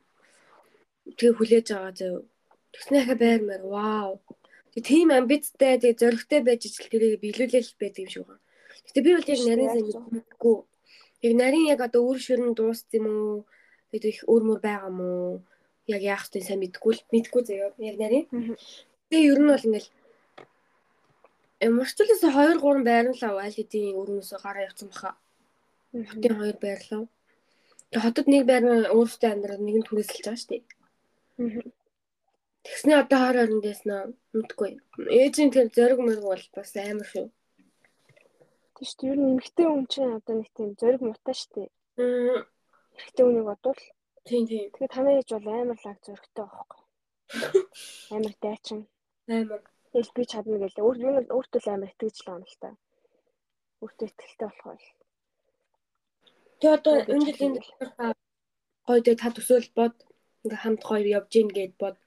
Тэгээ 1.17 1.37
хүлээж 1.37 1.67
байгаа 1.73 1.93
заяа. 1.97 2.21
Тэгснэхэ 2.73 3.15
байр 3.17 3.41
мэр 3.41 3.63
вау. 3.65 4.21
Тэг 4.73 4.83
тийм 4.85 5.09
амбицтай 5.09 5.81
тэг 5.81 5.97
зөрөгтэй 5.97 6.41
байж 6.45 6.61
ижил 6.69 6.85
тэрийг 6.93 7.21
биелүүлэл 7.25 7.73
байдаг 7.81 8.05
юм 8.05 8.09
шиг 8.13 8.25
байна. 8.29 8.43
Гэтэ 8.85 9.01
би 9.01 9.11
бол 9.17 9.31
яг 9.33 9.41
нарийн 9.49 9.71
сайн 9.73 10.05
мэдгүй. 10.13 10.57
Яг 11.25 11.33
нарийн 11.41 11.69
яг 11.73 11.81
одоо 11.81 12.01
үр 12.05 12.19
ширэн 12.21 12.53
дууссан 12.53 13.01
юм 13.01 13.05
уу? 13.09 13.37
Тэгээд 13.89 14.05
их 14.05 14.19
өөр 14.29 14.43
мөр 14.45 14.59
байгаа 14.61 14.93
юм 14.93 14.99
уу? 15.01 15.41
Яг 15.89 16.01
яах 16.05 16.29
вэ 16.29 16.45
сайн 16.45 16.61
мэдгүй 16.61 16.93
л 16.93 17.01
мэдгүй 17.09 17.41
заяа. 17.49 17.73
Яг 17.81 17.97
нарийн. 17.97 18.25
Тэгээ 19.09 19.29
ер 19.33 19.39
нь 19.41 19.49
бол 19.49 19.65
ингээл 19.65 19.89
Марчлаас 21.73 22.21
2 22.23 22.61
3 22.61 22.85
байрлал 22.85 23.41
айл 23.41 23.57
хэдийн 23.57 23.97
өрнөөсөө 23.97 24.39
гараа 24.45 24.69
явцсан 24.69 24.93
баха. 24.93 25.17
Хотын 25.93 26.35
хоёр 26.37 26.57
байрлал. 26.61 27.07
Тэгээ 27.89 28.03
хотод 28.05 28.27
нэг 28.29 28.43
байр 28.45 28.63
өөрөөсөө 28.93 29.29
амьдрал 29.33 29.61
нэг 29.65 29.75
нь 29.81 29.87
түрээсэлж 29.87 30.25
байгаа 30.25 30.41
шүү 30.41 30.51
дээ. 30.53 30.63
Тэгснээ 32.65 32.97
одоо 33.01 33.17
хаар 33.19 33.37
орон 33.43 33.61
дэснэ 33.65 33.95
мэдгүй. 34.37 34.71
Ээжийн 35.09 35.49
тэр 35.49 35.67
зориг 35.73 35.99
мөрөг 36.03 36.25
бол 36.29 36.45
бас 36.53 36.71
амар 36.77 37.07
шүү. 37.09 37.27
Тийш 38.77 38.91
үү 39.01 39.09
ер 39.11 39.17
нь 39.19 39.29
эмгтэй 39.33 39.65
хүн 39.67 39.85
чинь 39.91 40.15
одоо 40.19 40.35
нэг 40.37 40.49
тийм 40.53 40.69
зориг 40.79 41.01
муутай 41.01 41.35
штэ. 41.35 41.71
Мм, 41.97 42.45
Эмгтэй 42.99 43.23
хүнийг 43.25 43.47
бодвол 43.49 43.81
Тийм 44.27 44.43
тийм. 44.45 44.69
тэгээ 44.75 44.93
танай 44.93 45.15
ээж 45.17 45.29
бол 45.33 45.47
амар 45.49 45.79
лаг 45.83 45.97
зоригтой 46.05 46.45
байхгүй. 46.45 46.81
Амар 48.15 48.33
дайчин. 48.43 48.79
Амар. 49.27 49.61
Эл 49.97 50.11
би 50.15 50.23
чадна 50.31 50.57
гэлээ. 50.61 50.85
Өөр 50.85 50.97
юу 51.01 51.11
нь 51.19 51.33
өөртөө 51.33 51.61
л 51.63 51.71
амар 51.73 51.89
итгэж 51.91 52.15
л 52.21 52.25
байгаа 52.27 52.39
юм 52.39 52.45
л 52.45 52.57
та. 52.61 52.69
Өөртөө 53.81 54.07
итгэлтэй 54.07 54.47
болох 54.47 54.65
бол. 54.69 54.85
Тэгээ 56.59 56.75
одоо 56.77 56.95
энэ 57.13 57.25
жилийн 57.27 57.55
гоё 58.85 58.99
дээ 59.03 59.17
та 59.21 59.29
төсөөл 59.35 59.69
бод 59.77 59.95
ингээ 60.43 60.61
хамт 60.63 60.81
хоёр 60.83 61.07
явж 61.17 61.29
гин 61.31 61.49
гэд 61.57 61.73
бод. 61.81 61.97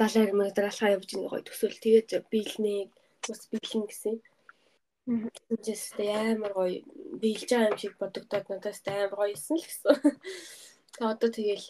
Далаар 0.00 0.30
мөр 0.36 0.50
дараалхаа 0.54 0.94
явж 0.96 1.08
гин 1.10 1.26
гоё 1.26 1.42
төсөөл 1.42 1.78
тэгээд 1.84 2.10
биелнэ 2.32 2.74
бас 3.26 3.42
биелнэ 3.50 3.86
гэсэн. 3.90 4.16
Тэжээстэй 5.48 6.10
амар 6.14 6.52
гоё 6.58 6.86
биелж 7.22 7.48
байгаа 7.50 7.70
юм 7.70 7.78
шиг 7.82 7.94
бодогдоод 7.98 8.46
надаас 8.48 8.80
амар 8.86 9.14
гоё 9.18 9.34
исэн 9.34 9.56
л 9.58 9.66
гэсэн. 9.66 9.94
Тэгээ 10.94 11.12
одоо 11.14 11.30
тэгэл 11.34 11.66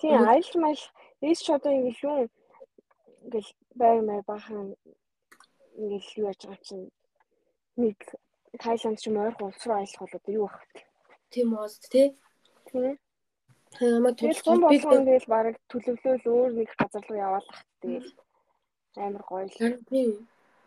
Тийм 0.00 0.24
айл 0.28 0.50
мал 0.62 0.82
ээж 1.26 1.38
ч 1.44 1.48
одоо 1.56 1.72
ингэ 1.72 1.92
шүү. 2.00 2.28
Ингээл 3.24 3.50
байр 3.80 4.00
маяг 4.04 4.24
бахан 4.28 4.76
ингээл 5.80 6.16
юу 6.20 6.26
яаж 6.28 6.40
байгаа 6.44 6.64
чинь 6.66 6.86
нэг 7.82 7.98
Тайланд 8.62 8.98
ч 9.00 9.08
юм 9.08 9.16
ойрхон 9.20 9.50
улс 9.50 9.62
руу 9.66 9.76
аялах 9.76 10.00
бол 10.00 10.16
одоо 10.16 10.32
юу 10.32 10.46
бах 10.46 10.62
вэ? 10.62 10.86
тийм 11.30 11.48
ууст 11.58 11.82
тий. 11.92 12.16
Тийм. 12.70 12.98
Хамаа 13.78 14.12
Тэгэл 14.14 14.42
гом 14.46 14.60
болгоом 14.64 15.04
тэгэл 15.04 15.28
баг 15.28 15.46
төлөвлөөл 15.70 16.24
өөр 16.24 16.50
нэг 16.58 16.70
газар 16.80 17.04
руу 17.08 17.18
яваалах 17.26 17.60
тэгэл 17.82 18.10
амар 18.96 19.24
гоё 19.28 19.44
л. 19.44 19.84
Тийм. 19.90 20.10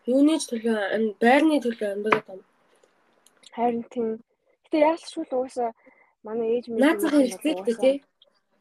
Юуны 0.06 0.36
ч 0.42 0.44
төлөө 0.52 0.78
байрны 1.24 1.58
төлөө 1.64 1.90
амьдараад 1.96 2.26
байна. 2.30 2.46
Харин 3.56 3.84
тийм. 3.94 4.08
Гэтэ 4.66 4.78
яалтчгүй 4.86 5.24
л 5.26 5.36
угаасаа 5.38 5.72
манай 6.22 6.48
ээж 6.60 6.66
минь 6.70 6.82
Наацхан 6.84 7.26
дээ 7.26 7.78
тий. 7.82 7.98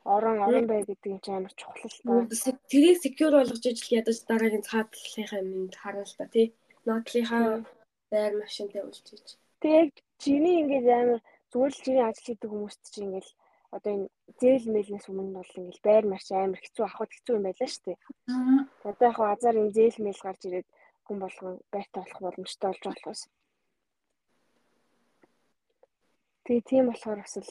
орон 0.09 0.39
орон 0.41 0.67
бай 0.71 0.81
гэдэг 0.89 1.13
юм 1.13 1.21
чи 1.21 1.31
амар 1.31 1.53
чухал 1.53 1.93
л 1.93 2.31
та. 2.33 2.57
Тэрийг 2.73 2.97
secure 3.05 3.35
болгож 3.37 3.65
ижил 3.69 4.01
ядаж 4.01 4.17
дараагийн 4.25 4.65
цаатлахын 4.65 5.47
юмд 5.69 5.75
харна 5.77 6.05
л 6.09 6.17
та 6.17 6.25
тий. 6.33 6.47
Нотлынхаа 6.89 7.69
байр 8.13 8.33
машинтай 8.43 8.83
уулж 8.83 9.07
иж. 9.17 9.27
Тэг 9.61 9.73
яг 9.81 9.91
чиний 10.23 10.57
ингээд 10.63 10.87
амар 11.01 11.21
зүгээр 11.51 11.73
л 11.75 11.85
чиний 11.85 12.05
ажил 12.05 12.27
хийдэг 12.27 12.51
хүмүүст 12.51 12.83
чинь 12.93 13.07
ингээд 13.09 13.29
одоо 13.77 13.93
энэ 13.97 14.09
зээл 14.41 14.67
мэлнээс 14.75 15.07
өмнө 15.11 15.33
бол 15.39 15.59
ингээд 15.61 15.87
байр 15.89 16.05
марч 16.09 16.29
амар 16.33 16.61
хэцүү 16.63 16.85
авахд 16.87 17.13
хэцүү 17.15 17.35
юм 17.37 17.45
байлаа 17.47 17.69
шүү 17.71 17.85
дээ. 17.85 17.99
Одоо 18.91 19.07
яг 19.11 19.19
азар 19.21 19.57
энэ 19.61 19.75
зээл 19.77 19.99
мэйл 20.05 20.21
гарч 20.25 20.41
ирээд 20.45 20.69
хүн 21.05 21.19
болгон 21.21 21.55
байртай 21.73 22.01
болох 22.03 22.21
боломжтой 22.25 22.69
болж 22.69 22.83
байгаа 22.85 22.97
болохоос. 22.97 23.23
Тэгээ 26.45 26.69
тийм 26.71 26.85
болохоор 26.89 27.21
бас 27.25 27.35
л 27.45 27.51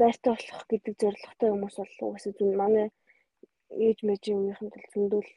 байртай 0.00 0.32
болох 0.34 0.64
гэдэг 0.70 0.94
зорилготой 1.02 1.48
хүмүүс 1.50 1.76
бол 1.78 1.94
угаасаа 2.06 2.32
зүн 2.38 2.52
манай 2.62 2.86
ээж 3.86 3.98
мэжийн 4.06 4.38
үеийнхэнд 4.38 4.74
л 4.78 4.90
зөндөл 4.92 5.30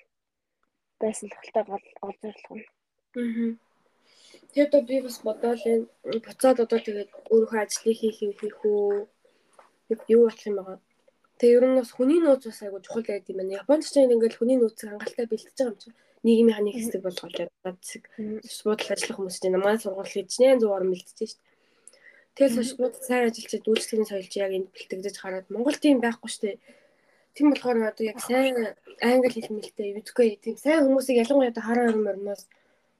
байсан 1.01 1.27
л 1.29 1.37
хальтаа 1.37 1.63
гол 1.69 1.85
гол 2.01 2.17
зорилго 2.21 2.53
нь. 2.57 2.65
Аа. 3.15 3.55
Тэгээд 4.55 4.71
одоо 4.71 4.81
би 4.87 5.01
бас 5.01 5.17
бодоол 5.27 5.63
энэ 5.73 5.85
буцаад 6.25 6.57
одоо 6.63 6.79
тэгээд 6.79 7.11
өөрийнхөө 7.31 7.59
ажлыг 7.63 7.95
хийх 7.99 8.17
хийх 8.19 8.59
үү 8.63 9.07
юу 10.15 10.21
болох 10.25 10.43
юм 10.47 10.55
байгаа. 10.59 10.79
Тэгээ 11.39 11.57
ер 11.59 11.65
нь 11.67 11.79
бас 11.79 11.91
хүний 11.91 12.19
нууц 12.23 12.43
бас 12.47 12.59
айгу 12.63 12.79
чухал 12.79 13.03
байд 13.07 13.27
юм 13.31 13.37
байна. 13.39 13.59
Японд 13.59 13.83
ч 13.83 13.95
ингээл 13.99 14.39
хүний 14.39 14.57
нууцыг 14.59 14.87
хангалттай 14.89 15.27
бэлтэж 15.27 15.55
байгаа 15.59 15.71
юм 15.75 15.81
чинь. 15.83 15.97
Нийгмийн 16.25 16.63
нэг 16.63 16.75
хэсэг 16.79 17.01
болгоод 17.03 17.35
яваад 17.43 17.77
хэсэг. 17.83 18.03
Буудал 18.63 18.93
ажиллах 18.95 19.17
хүмүүс 19.19 19.37
чинь 19.43 19.59
манай 19.59 19.77
сургууль 19.77 20.13
хийж 20.13 20.31
нэн 20.39 20.59
зугаар 20.63 20.87
бэлтэж 20.87 21.19
шүү 21.19 21.39
дээ. 21.39 21.53
Тэгэл 22.35 22.79
бууд 22.79 22.95
сайн 22.99 23.23
ажилчид 23.27 23.67
үйлчлэгийн 23.67 24.09
соёлж 24.09 24.33
яг 24.39 24.51
энд 24.55 24.67
бэлтгэж 24.71 25.15
хараад 25.19 25.45
Монгол 25.51 25.77
тийм 25.79 25.99
байхгүй 25.99 26.29
шүү 26.31 26.43
дээ. 26.43 26.57
Тийм 27.35 27.47
болохоор 27.51 27.77
одоо 27.91 28.05
яг 28.07 28.19
сайн 28.23 28.55
англи 29.03 29.29
хэл 29.35 29.51
мэлтэй 29.51 29.99
юудгүй 29.99 30.39
тийм 30.39 30.55
сайн 30.55 30.87
хүмүүсийг 30.87 31.19
ялангуяа 31.23 31.51
одоо 31.51 31.63
хараа 31.67 31.91
өрм 31.91 32.07
өрмөөс 32.11 32.43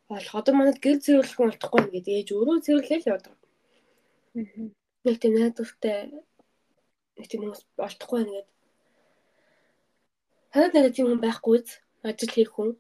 болох. 0.10 0.36
Одоо 0.36 0.54
манад 0.56 0.78
гэр 0.84 0.98
цэвэрлэхэн 1.04 1.46
болтохгүй 1.46 1.82
ингээд 1.82 2.08
ээж 2.14 2.28
өөрөө 2.34 2.64
цэвэрлэе 2.66 3.00
л 3.00 3.10
яваад 3.10 3.26
байгаа. 3.26 3.46
Нэг 5.06 5.16
тийм 5.22 5.34
найдвартай 5.36 6.00
нэг 7.16 7.26
тийм 7.30 7.42
хүмүүс 7.42 7.62
болтохгүй 7.80 8.20
ингээд. 8.22 8.48
Танад 10.52 10.74
нэг 10.76 10.94
тийм 10.96 11.08
хүн 11.10 11.24
байхгүй 11.24 11.54
үз 11.58 11.70
ажил 12.08 12.34
хийх 12.36 12.52
хүн. 12.54 12.72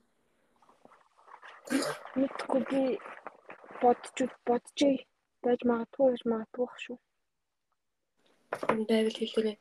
Мэдгүй 2.19 2.61
би 2.69 2.81
бодож 3.81 4.17
бодож 4.47 4.79
байж 5.43 5.59
магадгүй 5.69 6.05
байж 6.11 6.23
магадгүй 6.31 6.65
бах 6.65 6.77
шүү. 6.83 6.97
Байвал 8.89 9.17
хэлээрэй. 9.19 9.57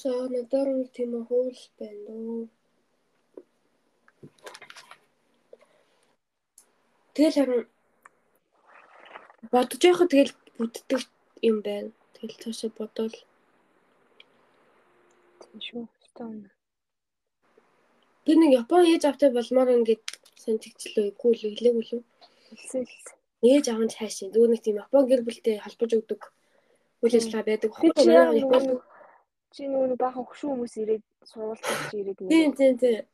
За 0.00 0.10
надаар 0.34 0.68
нэг 0.78 0.88
тийм 0.96 1.12
хуул 1.28 1.58
байна 1.78 2.02
дөө. 2.06 2.42
Тэгэл 7.14 7.36
харин 7.38 7.62
бодож 9.52 9.82
яхад 9.84 10.08
тэгэл 10.12 10.32
бүтдэг 10.56 11.00
юм 11.42 11.60
байна. 11.66 11.90
Тэгэл 12.16 12.40
цаашаа 12.42 12.70
бодвол 12.78 13.14
шүү. 15.60 15.84
Стон. 16.08 16.48
Би 18.24 18.32
нэг 18.36 18.52
Япон 18.62 18.86
ээж 18.88 19.04
автай 19.04 19.30
болмоор 19.34 19.68
ингээд 19.76 20.04
сан 20.40 20.56
тэгчлээ 20.56 21.12
үгүй 21.12 21.32
л 21.36 21.44
хэлээгүй 21.52 21.84
л 21.84 21.92
хэлсэн 22.48 22.82
хэлсэн. 22.88 23.16
Ээж 23.42 23.64
аав 23.68 23.82
нь 23.84 23.92
цааш 23.92 24.16
зүгээр 24.32 24.50
нэг 24.52 24.62
тийм 24.62 24.80
Япон 24.80 25.04
гэр 25.10 25.20
бүлтэй 25.26 25.60
холбож 25.60 25.90
өгдөг 25.98 26.22
үйл 27.02 27.16
ажиллагаа 27.18 27.48
байдаг. 27.48 27.70
Чи 29.52 29.68
нөгөө 29.68 30.00
баахан 30.00 30.24
хөшөө 30.24 30.48
хүмүүс 30.48 30.74
ирээд 30.80 31.04
сургуультай 31.28 32.00
ирээд 32.00 32.18
нэг. 32.24 32.30
Тийм 32.32 32.50
тийм 32.56 32.74
тийм. 32.80 33.04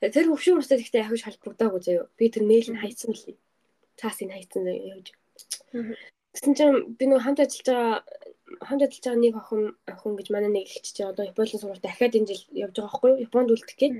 Тэр 0.00 0.32
хөшөө 0.32 0.52
хүмүүстэй 0.56 0.78
гэхдээ 0.80 1.04
ахиж 1.04 1.22
холбогдоогүй 1.28 1.80
заяа. 1.84 2.08
Би 2.16 2.32
тэр 2.32 2.48
мэйл 2.48 2.72
нь 2.72 2.80
хайцсан 2.80 3.12
л. 3.12 3.36
Цаасыг 4.00 4.32
хайцсан 4.32 4.64
явж. 4.64 5.12
Тэгсэн 6.32 6.54
чинь 6.56 6.96
би 6.96 7.04
нөгөө 7.04 7.20
хамт 7.20 7.44
ажиллаж 7.44 7.68
байгаа 7.68 8.00
хамт 8.64 8.82
ажиллаж 8.84 9.04
байгаа 9.04 9.20
нэг 9.20 9.34
охин 9.36 9.62
охин 9.92 10.14
гэж 10.16 10.28
манай 10.32 10.50
нэг 10.52 10.66
хэлчихэж 10.72 10.96
байгаа. 10.96 11.12
Одоо 11.12 11.24
Японы 11.28 11.48
сургуульд 11.52 11.84
дахиад 11.84 12.16
энэ 12.16 12.28
жил 12.30 12.42
явж 12.64 12.74
байгаа 12.76 12.88
байхгүй 12.88 13.10
юу? 13.12 13.22
Японд 13.26 13.48
үлдэх 13.52 13.76
гээд. 13.76 13.94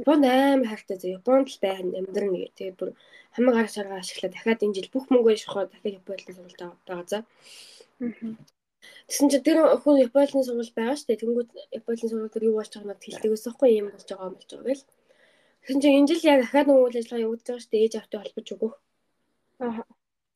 Японд 0.00 0.24
амар 0.24 0.68
хайртай 0.72 0.96
зөө. 0.98 1.16
Японд 1.20 1.46
л 1.52 1.62
байх 1.62 1.78
амьдрын 1.84 2.32
нэг. 2.32 2.54
Тэгээд 2.56 2.78
бүр 2.80 2.90
хамаг 3.36 3.54
арга 3.60 3.74
шаргаа 3.76 3.98
ашиглаад 4.00 4.34
дахиад 4.34 4.64
энэ 4.64 4.76
жил 4.76 4.88
бүх 4.94 5.04
мөнгөө 5.12 5.36
шохоо 5.36 5.64
дахиад 5.68 5.98
Японы 6.00 6.32
сургуульд 6.32 6.60
байгаа 6.88 7.06
за. 7.12 7.18
Тэгсэн 9.08 9.28
чинь 9.30 9.44
тэр 9.44 9.58
хүн 9.82 10.00
Японы 10.00 10.44
сургууль 10.44 10.72
байгаа 10.76 10.96
шүү 10.96 11.08
дээ. 11.08 11.20
Тэнгүүд 11.22 11.50
Японы 11.78 11.96
сургууль 12.00 12.32
дээр 12.32 12.48
юу 12.48 12.56
болж 12.58 12.72
байгааг 12.72 13.00
хэлдэг 13.04 13.30
байсан 13.32 13.52
хгүй 13.52 13.70
юм 13.78 13.88
болж 13.92 14.08
байгаа 14.08 14.28
юм 14.28 14.36
болж 14.38 14.50
байгаа 14.50 14.68
гэл. 14.72 14.86
Тэгсэн 15.64 15.80
чинь 15.80 15.96
энэ 15.98 16.08
жил 16.08 16.22
яг 16.28 16.38
дахиад 16.44 16.68
нэг 16.68 16.78
үйл 16.80 16.98
ажиллагаа 17.00 17.24
явуулж 17.24 17.44
байгаа 17.44 17.62
шүү 17.64 17.72
дээ. 17.72 17.84
Ээж 17.84 17.94
автыг 18.00 18.20
холбож 18.20 18.46
өгөх. 18.54 18.74
Аа. 19.64 19.82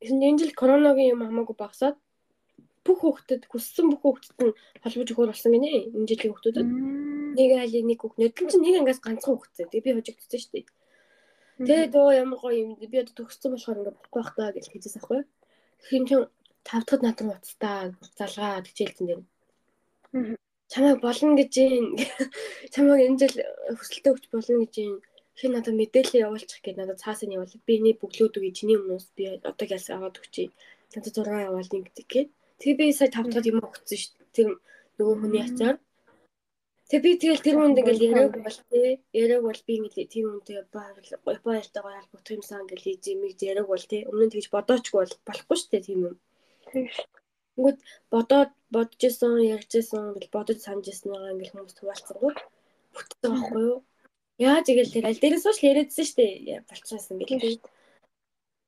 Тэгсэн 0.00 0.20
энэ 0.28 0.40
жил 0.40 0.52
коронавигийн 0.60 1.12
юм 1.12 1.22
хамаагүй 1.24 1.56
багасаад 1.58 1.96
бүх 2.88 2.98
хүүхдэд 3.04 3.42
хүссэн 3.52 3.86
бүх 3.92 4.00
хүүхдэд 4.04 4.38
нь 4.40 4.56
холбож 4.80 5.08
өгөхөр 5.12 5.30
болсон 5.32 5.52
гинэ. 5.52 5.92
Энэ 5.92 6.08
жилийн 6.08 6.32
хүүхдүүдэд. 6.32 6.68
Нэг 7.36 7.50
айлын 7.60 7.86
нэг 7.92 7.98
хүүхнөд 8.00 8.32
чинь 8.36 8.64
нэг 8.64 8.76
ангаас 8.80 9.00
ганцхан 9.04 9.36
хүүхдтэй. 9.36 9.68
Тэгээ 9.68 9.84
би 9.84 9.96
хожигдсон 10.00 10.40
шүү 10.40 10.52
дээ. 10.56 10.66
Тэгээд 11.68 11.92
өө 11.98 12.10
ямар 12.22 12.38
гоё 12.40 12.56
юм. 12.56 12.70
Би 12.78 12.96
одоо 13.02 13.14
төгссөн 13.18 13.52
болохоор 13.52 13.78
ингээд 13.82 13.98
болохгүй 13.98 14.20
байх 14.22 14.32
таа 14.38 14.50
гэж 14.54 14.64
хэлжээс 14.70 14.96
ахгүй. 15.02 15.20
Хин 15.90 16.04
чин 16.08 16.20
5 16.68 16.84
дахь 16.88 17.02
над 17.02 17.18
руу 17.20 17.34
уцтаа 17.40 17.78
залгаа 18.18 18.62
хичээлцэн 18.68 19.06
дээр. 19.08 19.22
Чамайг 20.68 21.00
болно 21.00 21.32
гэж 21.40 21.52
юм. 21.64 21.86
Чамайг 22.74 23.00
энэ 23.08 23.18
жил 23.20 23.36
хүсэлтөө 23.78 24.12
өгч 24.12 24.24
болно 24.28 24.56
гэж 24.62 24.74
юм. 24.84 24.94
Хин 25.38 25.52
надад 25.56 25.74
мэдээлэл 25.80 26.22
явуулчих 26.28 26.60
гээд 26.60 26.76
надад 26.76 27.00
цаасаа 27.00 27.30
явуул. 27.32 27.64
Би 27.64 27.80
энийг 27.80 27.98
бөглөөд 28.04 28.36
өгье. 28.36 28.52
Чиний 28.52 28.76
өмнөөс 28.76 29.06
би 29.16 29.40
одоо 29.40 29.66
яс 29.70 29.88
аваад 29.88 30.20
өгчий. 30.20 30.52
Надад 30.92 31.14
зураг 31.16 31.48
явуул 31.48 31.72
гэдэг 31.72 32.06
гээд. 32.12 32.28
Тэг 32.60 32.72
би 32.76 32.92
сая 32.92 33.08
5 33.08 33.32
дахь 33.32 33.48
юм 33.48 33.64
өгсөн 33.64 33.96
шүү 33.96 34.12
дээ. 34.18 34.28
Тэр 34.36 34.48
нөгөө 35.00 35.16
хүний 35.24 35.42
ачаар. 35.46 35.76
Тэг 36.90 37.00
би 37.04 37.10
тэгэл 37.20 37.44
тэр 37.44 37.56
хүнд 37.56 37.80
ингээл 37.80 38.06
яриаг 38.08 38.32
бол 38.44 38.58
тээ. 38.72 38.92
Яриаг 39.12 39.42
бол 39.44 39.60
би 39.64 39.72
ингээл 39.78 40.12
тийм 40.12 40.26
хүнтэй 40.32 40.64
баярлалаа. 40.72 41.20
Баяртайгаа 41.46 41.96
албах 42.00 42.28
юмсан 42.28 42.64
ингээл 42.64 42.84
хийж 42.84 43.02
юм 43.12 43.20
яриаг 43.28 43.68
бол 43.68 43.84
тээ. 43.88 44.08
Өмнө 44.10 44.24
нь 44.26 44.32
тэгж 44.32 44.48
бодоочгүй 44.52 44.98
бол 45.00 45.14
болохгүй 45.28 45.56
шүү 45.56 45.70
дээ 45.72 45.86
тийм 45.86 46.00
юм. 46.08 46.16
Тэгвэл 46.72 47.78
бодоод 48.12 48.50
бодож 48.74 49.00
исэн, 49.08 49.34
ярьж 49.54 49.72
исэн 49.80 50.14
гэл 50.14 50.34
бодож 50.36 50.58
санаж 50.62 50.86
иснийгаа 50.88 51.32
ингээл 51.32 51.54
хүмүүс 51.54 51.76
хуваалцсангүй 51.78 52.32
бүтсэн 52.94 53.30
байхгүй 53.34 53.62
юу? 53.70 53.78
Яаж 54.38 54.66
игээл 54.70 54.94
тэр 54.94 55.04
аль 55.08 55.20
дээрээс 55.22 55.46
ууш 55.48 55.60
яриадсэн 55.70 56.04
шүү 56.06 56.18
дээ. 56.18 56.62
Болчихсон 56.68 57.18
гэл. 57.18 57.58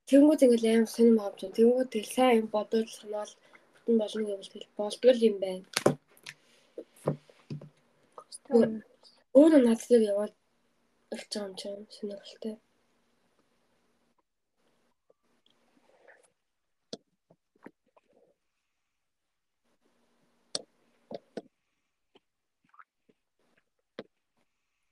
Тэнгүүд 0.08 0.44
ингээл 0.44 0.70
аим 0.70 0.86
сонирм 0.90 1.18
авч. 1.22 1.40
Тэнгүүд 1.56 1.88
тэгэл 1.92 2.14
сайн 2.16 2.38
юм 2.40 2.48
бодож 2.54 2.88
санаал 2.98 3.32
бүтэн 3.74 3.96
болно 4.00 4.22
гэвэл 4.26 4.52
тэгэл 4.52 4.76
болдгол 4.78 5.20
юм 5.28 5.36
байна. 5.44 5.64
Өөрөө 9.38 9.62
над 9.62 9.80
дээр 9.86 10.02
яваад 10.12 10.34
ирж 11.14 11.30
байгаа 11.30 11.46
юм 11.46 11.54
чинь 11.60 11.86
сонирхолтой. 11.94 12.54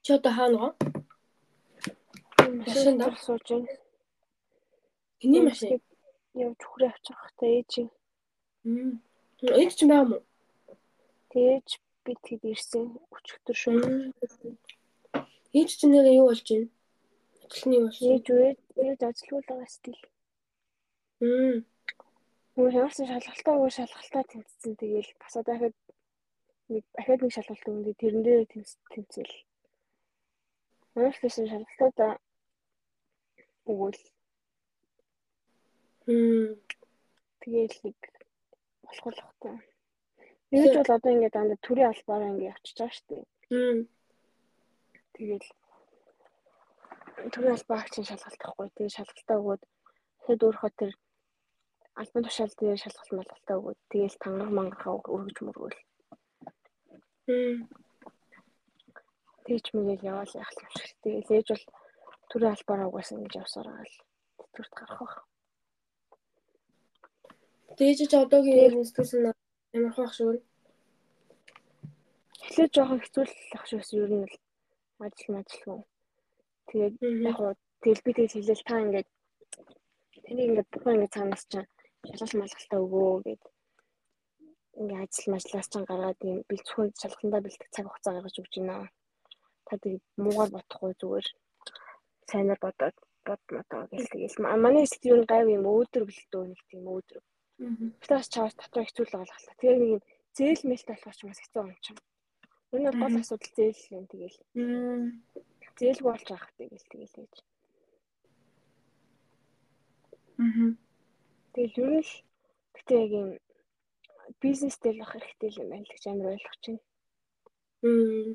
Чи 0.09 0.15
одоо 0.15 0.33
хаана 0.33 0.59
гоо? 0.59 0.73
Машин 2.65 2.97
дээр 2.97 3.17
сууж 3.27 3.45
байна. 3.51 3.69
Эний 5.21 5.43
машин 5.45 5.83
явж 6.33 6.61
хүрээ 6.65 6.89
авчих 6.89 7.19
хэрэгтэй 7.21 7.53
ээж. 7.61 7.73
Ээж 9.61 9.73
ч 9.77 9.81
байгаа 9.85 10.09
мó? 10.09 10.19
Тэгэж 11.29 11.69
би 12.05 12.13
тэгэд 12.25 12.43
ирсэн 12.53 12.85
өчигдөр 13.13 13.57
шүү. 13.61 13.77
Ээж 15.53 15.71
ч 15.77 15.81
нэр 15.85 16.09
юу 16.17 16.33
болж 16.33 16.47
байна? 16.49 16.73
Ажилны 17.45 17.75
юу 17.77 17.85
болж? 17.93 18.01
Ээж 18.01 18.27
үү? 18.33 18.49
Ээж 18.81 19.01
ажилгуулгаа 19.05 19.69
стил. 19.69 20.01
Мм. 21.21 21.69
Өөр 22.57 22.73
ямарсан 22.81 23.13
шалгалтаа 23.13 23.61
өөр 23.61 23.73
шалгалтаа 23.77 24.25
тэмцсэн. 24.25 24.73
Тэгээл 24.73 25.13
бас 25.21 25.37
одоо 25.37 25.53
дахиад 25.53 25.77
нэг 26.73 26.85
дахиад 26.97 27.21
нэг 27.21 27.33
шалгалт 27.37 27.69
өгнө. 27.69 27.93
Тэрэн 28.01 28.25
дээр 28.25 28.49
тэмцэл. 28.49 29.48
Манайх 30.99 31.23
гэсэн 31.23 31.47
шалгалтуудаа 31.47 32.13
өгвөл 33.71 34.01
хм 36.11 36.59
тэгээл 37.39 37.79
нэг 37.87 37.99
болох 38.83 39.05
болохтой. 39.07 39.55
Нэгж 40.51 40.75
бол 40.75 40.95
одоо 40.99 41.11
ингээд 41.15 41.37
дандаа 41.39 41.59
төрийн 41.63 41.91
албаараа 41.95 42.31
ингээд 42.35 42.51
явчихж 42.51 42.79
байгаа 42.83 42.97
шүү 42.99 43.07
дээ. 43.15 43.25
Хм 43.47 43.81
тэгээл 45.15 45.49
төрийн 47.31 47.55
албаагч 47.55 47.95
шалгалт 48.03 48.43
авахгүй. 48.43 48.69
Тэгээ 48.75 48.97
шалгалтаа 48.99 49.39
өгөөд 49.39 49.63
хэд 50.27 50.41
өөрхөө 50.51 50.71
тэр 50.83 50.93
албан 51.95 52.23
тушаал 52.27 52.55
дээр 52.59 52.83
шалгалт 52.83 53.13
малгалтаа 53.15 53.57
өгөөд 53.61 53.79
тэгээл 53.87 54.23
тангар 54.23 54.51
мангархаа 54.51 54.99
өргөж 55.15 55.39
мөргөөл. 55.47 55.79
Тэгж 59.49 59.67
мэгэл 59.73 60.09
яваал 60.13 60.33
яах 60.37 60.53
юм 60.61 60.71
шиг. 60.77 60.93
Тэгэл 61.01 61.33
ээж 61.41 61.49
бол 61.49 61.65
төрийн 62.29 62.53
албаараа 62.53 62.89
угаасан 62.93 63.25
гэж 63.25 63.35
явсараа 63.41 63.81
л 63.81 63.97
тэтгэврт 64.39 64.75
гарах 64.77 65.01
байх. 65.01 65.17
Тэгэж 67.81 67.99
ч 68.11 68.13
одоогийн 68.13 68.77
институцэн 68.85 69.33
ямар 69.73 69.95
хах 69.97 70.13
шүү. 70.13 70.37
Эхлээд 72.45 72.75
жоохон 72.77 73.01
хэцүүлэх 73.01 73.65
шүүс 73.69 73.91
ер 73.97 74.13
нь 74.13 74.29
л 74.29 74.37
ажил 75.01 75.33
мажилгүй. 75.33 75.81
Тэгээд 76.69 76.95
яг 77.25 77.37
гоо 77.41 77.53
тэгэл 77.81 78.05
би 78.05 78.11
тэгэл 78.13 78.37
хэлэл 78.37 78.69
та 78.69 78.77
ингээд 78.85 79.09
Тэнийг 80.29 80.49
ингээд 80.61 80.73
бүхэн 80.73 80.95
ингээд 80.97 81.15
цаанаас 81.17 81.45
чинь 81.49 81.69
шалгал 82.05 82.41
малгалтаа 82.41 82.81
өгөө 82.85 83.13
гэд 83.25 83.43
ингээ 84.81 85.01
ажил 85.05 85.33
мажлаас 85.33 85.69
чинь 85.73 85.89
гаргаад 85.89 86.21
юм 86.31 86.39
бэлцхэн 86.49 86.89
шалгалтандаа 87.01 87.41
бэлтгэх 87.45 87.73
цаг 87.73 87.87
хугацаа 87.89 88.13
гаргаж 88.15 88.37
өгч 88.37 88.55
байна. 88.61 88.93
Та 89.69 89.77
тэгээд 89.77 90.05
муугаар 90.25 90.51
бодохгүй 90.57 90.93
зүгээр 90.97 91.27
сайнаар 92.31 92.61
бодоод 92.65 92.97
бодмотоо 93.29 93.83
гэл 93.93 94.09
тэгэл 94.13 94.37
манай 94.65 94.83
хэсэгт 94.85 95.05
юу 95.13 95.21
гайв 95.29 95.47
юм 95.57 95.65
өөдрөг 95.69 96.09
л 96.09 96.25
дөө 96.33 96.45
нэг 96.49 96.61
тийм 96.73 96.85
өөдрөг. 96.89 97.25
Бас 98.09 98.27
чаас 98.33 98.55
дотор 98.57 98.85
хэцүү 98.89 99.05
л 99.05 99.15
байгаа. 99.17 99.57
Тэгээ 99.61 99.79
нэг 99.81 99.91
юм 99.97 100.03
зээл 100.37 100.63
мэлт 100.69 100.89
болох 100.89 101.17
ч 101.19 101.21
бас 101.29 101.41
хэцүү 101.43 101.63
юм 101.69 101.77
чинь. 101.85 102.01
Энэ 102.73 102.89
бол 102.89 103.01
гол 103.03 103.21
асуудал 103.21 103.53
зээл 103.57 103.83
юм 103.99 104.05
тэгэл. 104.09 104.39
Зээлгүй 105.79 106.09
болж 106.09 106.27
байгаа 106.29 106.47
хэрэгтэй 106.49 106.69
гэл 106.73 106.91
тэгэл 106.93 107.17
гэж. 107.21 107.35
Тэгэл 111.53 111.77
нь 111.91 112.01
л 112.07 112.13
гэтээ 112.75 113.01
яг 113.05 113.13
юм 113.21 113.29
бизнестэй 114.41 114.93
л 114.95 115.03
ах 115.05 115.13
хэрэгтэй 115.13 115.51
юм 115.61 115.69
байна 115.71 115.85
л 115.87 115.93
гэж 115.93 116.05
амар 116.07 116.33
ойлгож 116.33 116.63
байна. 116.65 116.83
Мм. 117.83 118.31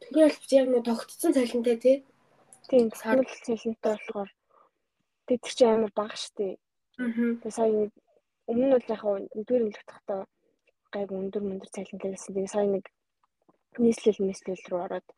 Тэгэхээр 0.00 0.34
яг 0.60 0.66
нэг 0.70 0.82
тогтцсон 0.84 1.32
цалинтай 1.36 1.76
тий. 1.84 1.96
Тийм 2.68 2.90
сарл 3.00 3.26
цалинтай 3.46 3.92
болохоор 3.94 4.30
тэг 5.26 5.40
чинь 5.42 5.72
амар 5.72 5.92
бага 5.96 6.16
штэ. 6.16 6.56
Аа. 6.98 7.08
Тэгээ 7.40 7.56
сая 7.56 7.70
өмнө 8.50 8.66
нь 8.66 8.74
бол 8.74 8.90
яг 8.94 9.02
нэгдүгээр 9.36 9.64
ангилах 9.64 9.88
тахтаа 9.90 10.20
гайг 10.94 11.08
өндөр 11.12 11.42
мөндөр 11.44 11.70
цалинтай 11.74 12.10
байсан. 12.12 12.34
Тэгээ 12.34 12.54
сая 12.54 12.68
нэг 12.68 12.84
нийслэл 13.82 14.20
мэслэл 14.26 14.68
рүү 14.70 14.80
ороод 14.84 15.08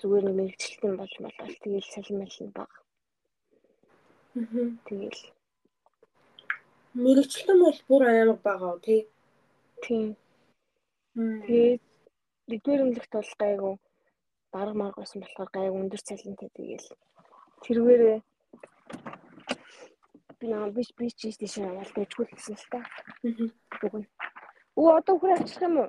зүгээр 0.00 0.24
нэг 0.26 0.34
мэрэгчлэлтэн 0.38 0.94
болж 0.96 1.14
болол 1.20 1.54
тэгээл 1.62 1.92
салин 1.92 2.18
мэлэн 2.20 2.50
бага. 2.56 2.76
Аа. 4.40 4.68
Тэгээл 4.88 5.22
Мэргэжилтэн 6.94 7.58
бол 7.64 7.80
бүр 7.88 8.02
амар 8.04 8.38
байгаа 8.46 8.76
тий. 8.84 9.00
тийм 9.84 10.16
тэгээд 11.16 11.82
нэгдүгээр 12.48 12.82
ангилахт 12.82 13.12
бол 13.14 13.32
гайгүй 13.42 13.74
дарга 14.52 14.74
марга 14.80 15.00
байсан 15.00 15.20
болохоор 15.22 15.50
гайг 15.56 15.72
өндөр 15.80 16.02
цалинтай 16.08 16.50
тэгээл 16.56 16.88
тэрвэрээ 17.64 18.18
би 20.38 20.46
наа 20.50 20.70
биш 20.76 20.90
биш 20.98 21.14
чийс 21.20 21.36
тийш 21.38 21.54
аваад 21.58 21.90
дэжгүй 21.94 22.26
гэсэн 22.26 22.56
л 22.58 22.66
та. 22.72 22.80
Үгүй. 23.84 24.02
Өө 24.80 24.90
одоо 24.98 25.14
хүрээ 25.18 25.38
авчих 25.38 25.62
юм 25.62 25.76
уу? 25.82 25.88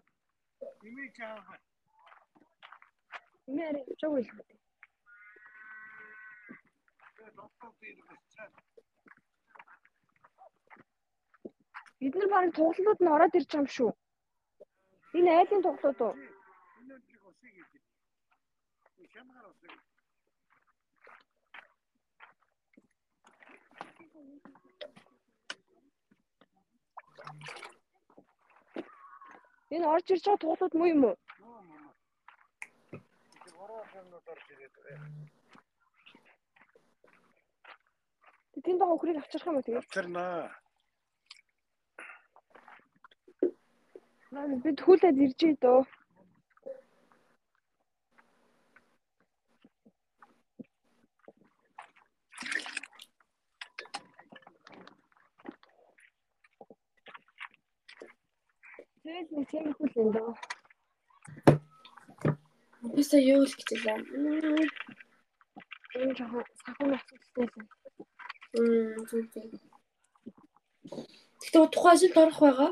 Имиж 0.88 1.18
аа. 1.26 1.58
Мэр 3.56 3.76
чог 4.00 4.14
үйл 4.14 4.30
үү? 4.30 4.46
Бид 12.00 12.14
нар 12.16 12.30
барыг 12.34 12.54
тоглолтууд 12.56 13.00
нь 13.02 13.14
ороод 13.16 13.38
ирж 13.38 13.50
байгаа 13.50 13.64
юм 13.64 13.70
шүү. 13.76 13.92
Энэ 15.18 15.32
айлын 15.34 15.66
тоглолтууд 15.66 16.00
уу? 16.06 16.33
Хямгаар 19.14 19.46
усыг. 19.52 19.72
Энэ 29.76 29.86
орж 29.94 30.08
ирж 30.14 30.24
байгаа 30.26 30.42
тоглолтууд 30.42 30.74
муу 30.78 30.90
юм 30.94 31.04
уу? 31.10 31.16
Тэнд 38.66 38.80
байгаа 38.80 38.96
өхрийг 38.98 39.18
авчрах 39.20 39.48
юм 39.50 39.58
уу 39.58 39.66
тэгээд? 39.66 39.84
Авчирнаа. 39.86 40.50
Наа 44.34 44.46
бид 44.66 44.80
хүлээд 44.82 45.18
ирж 45.26 45.40
ий 45.46 45.56
Тэгэл 59.04 59.30
нэг 59.36 59.46
тийм 59.52 59.64
их 59.68 59.78
хүлэн 59.78 60.10
дөө. 60.16 60.32
Бисаа 62.96 63.20
юу 63.20 63.44
л 63.44 63.56
гэж 63.60 63.70
байна. 63.84 64.08
Энэ 66.00 66.16
жоохон 66.18 66.46
сахын 66.64 66.96
асуудалтай 66.96 67.46
л. 67.52 67.68
Мм. 68.56 69.04
зүг 69.10 69.26
зүг. 69.34 69.52
Гэтэ 71.44 71.60
тухайн 71.74 71.94
ажилд 71.96 72.18
орох 72.24 72.40
байгаа. 72.44 72.72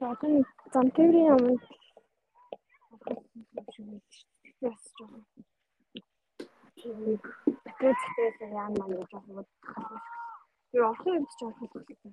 Жоохон 0.00 0.32
зам 0.72 0.86
тээврийн 0.96 1.36
өмнө 1.36 1.60
Яс 4.64 4.82
жоохон. 4.96 5.22
Тэгээд 6.80 7.98
тэгээд 8.04 8.36
яан 8.60 8.72
маань 8.78 8.96
гэж 8.96 9.08
жоохон 9.12 9.34
бодох. 9.36 10.02
Юу 10.72 10.84
орхон 10.90 11.16
юм 11.18 11.26
жоохон 11.38 11.68
хэлсэн. 11.68 12.12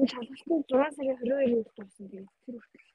Одоо 0.00 0.12
шалгалтын 0.16 0.60
6 0.64 0.96
сарын 0.96 1.16
22-нд 1.20 1.68
дуусна 1.76 2.08
тэгээд 2.08 2.28
тэр 2.44 2.56
хүртэл 2.56 2.88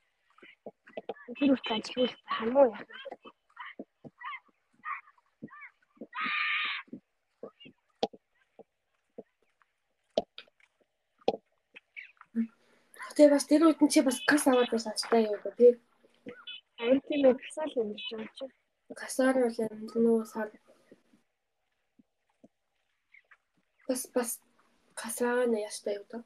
тэр 1.38 1.50
хүртэл 1.54 1.76
ажиллавал 1.78 2.16
хамуу 2.36 2.66
яах 2.74 2.82
вэ? 2.82 2.96
Тэгээ 13.16 13.34
бас 13.34 13.46
тэр 13.46 13.62
үед 13.70 13.80
нь 13.86 13.92
чи 13.94 14.00
бас 14.02 14.18
кас 14.26 14.44
аваад 14.50 14.72
бас 14.74 14.86
ачтай 14.90 15.22
юу 15.30 15.38
гэх 15.46 15.56
тий. 15.62 15.74
Харин 16.82 17.02
тийм 17.06 17.22
ээ 17.30 17.38
гасаал 17.38 17.74
юм 17.82 17.90
гэж 17.94 18.04
байна 18.18 18.34
чи. 18.38 18.46
Касаар 19.02 19.36
бол 19.46 19.58
нөө 19.94 20.26
сар. 20.26 20.50
Бас 23.86 24.02
бас 24.16 24.30
касаа 24.98 25.46
на 25.46 25.58
ястай 25.70 26.02
юу 26.02 26.08
та. 26.10 26.26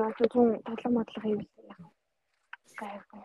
Одоо 0.00 0.26
зүүн 0.32 0.50
тоглоом 0.66 0.94
модлого 0.96 1.24
хийвсэн 1.26 1.64
яг. 1.72 1.80
Гайгүй. 2.80 3.22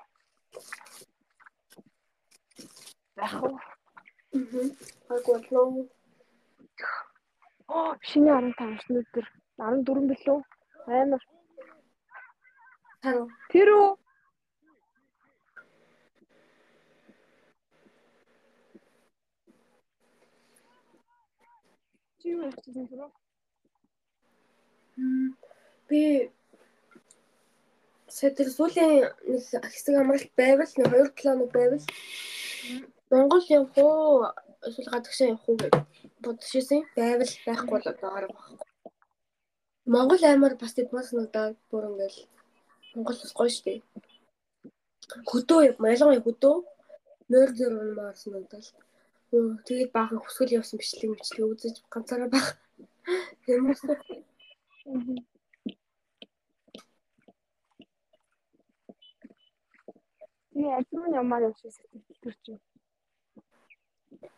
Яг 3.25 3.33
уу. 3.43 3.55
Аа. 3.55 4.65
Агуу 5.15 5.37
лоо. 5.51 5.87
Оо 7.75 7.91
шинэ 8.07 8.31
15 8.59 8.89
өнөдөр 8.89 9.25
14 9.57 10.09
билүү? 10.09 10.39
Амар. 10.99 11.23
Таа. 13.01 13.23
Тэр 13.51 13.69
үү? 13.79 13.89
Чи 22.19 22.27
юу 22.35 22.51
хийсэн 22.51 22.85
бэ? 22.89 23.07
Би 25.87 26.01
Сэтэл 28.15 28.49
сүүлийн 28.55 28.91
нэг 29.31 29.43
хэсэг 29.73 29.95
амралт 29.99 30.31
байвал 30.39 30.71
нэг 30.79 30.87
2 30.87 31.19
км 31.19 31.41
байвал 31.55 31.85
Монгол 33.11 33.45
явах 33.57 33.75
уу 33.75 34.23
эсвэл 34.67 34.91
гадагшаа 34.93 35.27
явах 35.31 35.47
уу 35.49 35.57
гэж 35.61 35.73
бодож 36.23 36.51
ирсэн. 36.55 36.81
Байвал 36.95 37.33
байхгүй 37.45 37.71
бол 37.75 37.91
одоо 37.91 38.09
арга 38.17 38.33
байхгүй. 38.35 38.69
Монгол 39.93 40.23
аймаар 40.25 40.55
бас 40.61 40.73
тэдмээс 40.75 41.11
надад 41.13 41.59
бүр 41.69 41.83
ингээл 41.91 42.19
Монгол 42.95 43.17
бас 43.21 43.33
гоё 43.37 43.51
штэ. 43.51 43.83
Хөдөө 45.29 45.59
ялангуяа 45.67 46.25
хөдөө 46.25 46.55
нойр 47.31 47.51
зөрөн 47.57 47.99
маарсан 47.99 48.31
надад. 48.33 48.65
Өө 49.35 49.59
тэгээд 49.67 49.91
баахан 49.95 50.23
хүсгэл 50.23 50.57
явсан 50.59 50.79
бичлэг 50.79 51.11
мэтлэг 51.11 51.51
үзэж 51.51 51.75
ганцаараа 51.93 52.29
баг. 52.31 52.45
Юмс 53.51 53.81
Тэгээ 60.55 60.77
ажмын 60.79 61.19
ямаар 61.19 61.43
явсан 61.51 61.71
сэтгэл 61.75 62.39
чинь. 62.47 62.63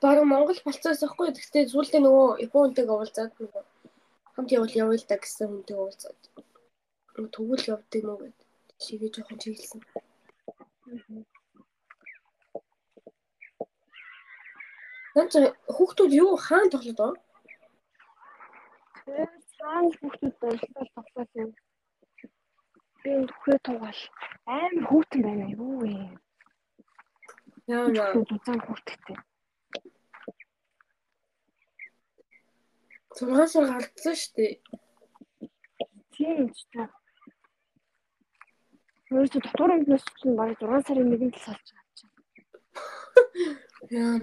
Бараг 0.01 0.25
Монгол 0.25 0.57
болцоос 0.65 1.05
ихгүй. 1.05 1.29
Гэхдээ 1.29 1.69
зүйлдээ 1.69 2.01
нөгөө 2.01 2.41
Японтэйг 2.47 2.89
уулзаад 2.89 3.37
нөгөө 3.37 3.63
хамт 4.33 4.49
явал 4.57 4.73
явъя 4.81 4.97
л 4.97 5.05
да 5.09 5.15
гэсэн 5.21 5.45
хүнтэй 5.45 5.77
уулзаад. 5.77 6.21
Тэгвэл 7.13 7.69
явдаг 7.73 8.01
мó 8.01 8.13
гэд 8.17 8.37
шигээ 8.81 9.13
жоохон 9.13 9.37
чиглэсэн. 9.41 9.81
Наач 15.13 15.33
хүүхдүүд 15.75 16.11
юу 16.17 16.33
хаан 16.37 16.69
тоглоод 16.73 16.97
байгаа? 16.97 17.21
Хаана 19.05 19.89
л 19.89 19.97
хүүхдүүд 20.01 20.33
дөрөлтөл 20.41 20.89
тоглоод 20.97 21.31
юм. 21.45 21.49
Би 23.07 23.13
энэ 23.15 23.31
хөрөө 23.39 23.59
тугаал 23.63 24.01
амар 24.59 24.83
хүүтэн 24.89 25.21
байна 25.23 25.45
юу 25.55 25.73
вэ? 25.79 25.91
Яа 27.71 27.87
яа. 27.95 28.11
Дузаан 28.27 28.59
хүүтэгтэй. 28.67 29.17
6 33.15 33.47
сар 33.53 33.65
гардсан 33.71 34.15
шүү 34.21 34.31
дээ. 34.35 34.51
Тийм 36.11 36.51
ч 36.51 36.67
та. 36.75 36.83
Өөрөөсөө 39.15 39.41
дотор 39.45 39.71
өмнөөс 39.75 40.05
чинь 40.19 40.35
баг 40.35 40.51
6 40.59 40.87
сарын 40.87 41.07
нэгэн 41.07 41.31
л 41.31 41.39
салж 41.47 41.65
байгаа 41.71 41.95
чинь. 41.95 42.11
Яа. 44.03 44.19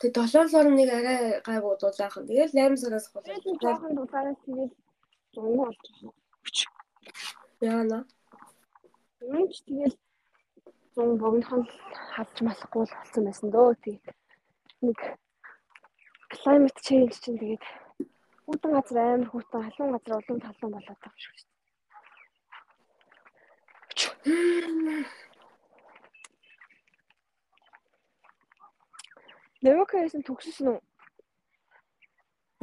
Тэг 0.00 0.10
7 0.16 0.48
сар 0.48 0.72
нэг 0.72 0.88
арай 0.88 1.20
гайгүй 1.44 1.76
дулаахан. 1.76 2.24
Тэгэл 2.24 2.56
8 2.56 2.80
сараас 2.80 3.12
Тэгээд 3.12 3.44
болоо. 3.44 3.60
жоохон 3.60 3.92
дулаараас 3.92 4.40
тэгээд 4.48 4.72
зунгуу 5.36 5.68
болж 5.68 6.19
байгаа. 6.44 6.80
Яана. 7.60 7.98
Юм 9.20 9.46
ч 9.52 9.62
тэгэл 9.66 9.96
зун 10.94 11.10
богинохон 11.20 11.62
хавч 12.14 12.36
малахгүй 12.40 12.84
л 12.84 12.94
болсон 12.96 13.22
байсан 13.24 13.48
дөө. 13.52 13.76
Тэгээд 13.84 14.16
нэг 14.84 14.98
climate 16.32 16.80
change 16.86 17.14
чинь 17.22 17.40
тэгээд 17.40 17.64
хүүтэн 18.44 18.72
газар 18.74 18.98
амар 18.98 19.28
хүүтэн 19.30 19.60
халуун 19.64 19.92
газар 19.94 20.16
улам 20.16 20.38
талуун 20.40 20.72
болоод 20.74 21.00
байгаа 21.00 21.20
шүү 21.20 21.34
дээ. 21.36 21.48
Невокэсэн 29.60 30.22
төгссөн 30.24 30.68
үү? 30.72 30.80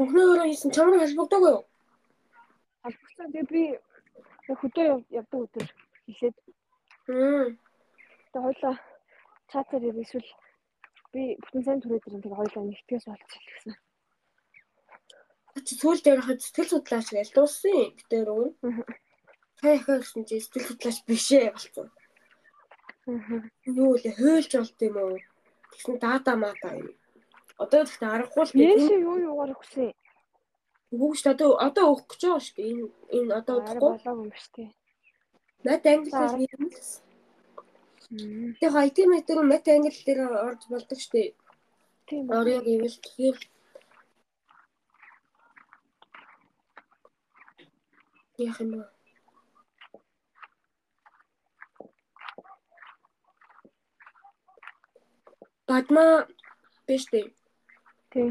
Өхнөө 0.02 0.26
өөрөө 0.26 0.48
хийсэн 0.49 0.74
чамрын 0.74 1.02
холбогдоог 1.02 1.45
юу? 1.45 1.62
Албагцаа 2.88 3.27
тэгээд 3.34 3.51
би 3.51 3.64
хөдөө 4.59 4.85
яв- 4.91 5.07
явдаг 5.19 5.39
өдөр 5.45 5.68
хэлээд 6.07 6.38
Хм. 7.07 7.47
тэгээд 8.31 8.43
хоёлаа 8.45 8.76
чатаар 9.51 9.84
ирээ 9.88 10.03
эсвэл 10.07 10.30
би 11.14 11.22
бүтэн 11.43 11.64
сайн 11.65 11.80
түрээ 11.84 11.99
дээр 12.03 12.22
тэгээд 12.23 12.39
хоёлаа 12.39 12.64
нэгтгэс 12.68 13.05
болчих 13.11 13.43
гэсэн. 13.47 13.76
Чи 15.68 15.73
сүүл 15.76 15.99
дээр 16.05 16.22
хад 16.23 16.39
сэтгэл 16.39 16.69
судлаач 16.72 17.07
гэж 17.11 17.30
дууссан. 17.34 17.91
Гэтэр 17.97 18.30
өгөн. 18.30 18.51
Мгм. 18.61 18.85
Та 19.57 19.68
яхаа 19.73 19.97
гэсэн 19.99 20.23
чи 20.30 20.38
сэтгэл 20.39 20.68
судлаач 20.69 20.97
биш 21.09 21.27
ээ 21.34 21.51
болсон. 21.51 21.88
Юу 23.65 23.97
лээ 23.97 24.14
хөөлж 24.19 24.51
болт 24.53 24.80
юм 24.85 24.95
уу? 25.01 25.18
Тэгсэн 25.73 25.95
дата 25.99 26.34
мата 26.38 26.69
юм. 26.77 26.93
Одоо 27.57 27.81
тэгтээ 27.89 28.11
аргагүй 28.15 28.43
л 28.45 28.53
Яаш 28.53 28.85
дээ. 28.85 29.01
юу 29.01 29.18
юугаар 29.27 29.51
өгсөн? 29.57 29.89
Бүгд 30.91 31.26
одоо 31.34 31.49
одоо 31.68 31.85
өгөх 31.91 32.07
гэж 32.15 32.22
байгаа 32.23 32.43
шүү 32.45 32.55
дээ. 32.55 32.69
Энэ 32.72 32.85
энэ 33.18 33.34
одоо 33.39 33.55
Арай 33.59 33.76
өгөхгүй. 33.76 33.91
болоогүй 33.91 34.23
юм 34.23 34.30
биш 34.31 34.47
тий. 34.55 34.69
Мат 35.65 35.84
англиар 35.91 36.39
юм 36.55 36.64
л. 36.72 36.80
Тэгээ 38.59 38.84
IT 38.88 38.97
метр 39.11 39.38
мат 39.43 39.65
англи 39.68 39.99
дээр 40.07 40.19
орж 40.47 40.61
болдог 40.72 40.99
шүү 41.03 41.11
дээ. 41.14 41.30
Тийм. 42.07 42.23
Орё 42.31 42.57
гэвэл 42.64 42.97
тэгэхээр 43.03 43.38
Яах 48.38 48.59
юм 48.61 48.72
бэ? 48.72 48.85
Бадма 55.68 56.05
биш 56.88 57.03
дээ. 57.11 57.27
Тийм. 58.11 58.30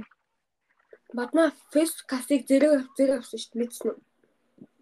Бадма 1.17 1.45
фэс 1.73 1.93
касыг 2.11 2.45
зэрэг 2.49 2.93
зэрэг 2.97 3.25
авсан 3.25 3.41
шүү 3.41 3.51
дээ 3.53 3.61
мэдсэн 3.61 3.89
үү? 3.89 3.97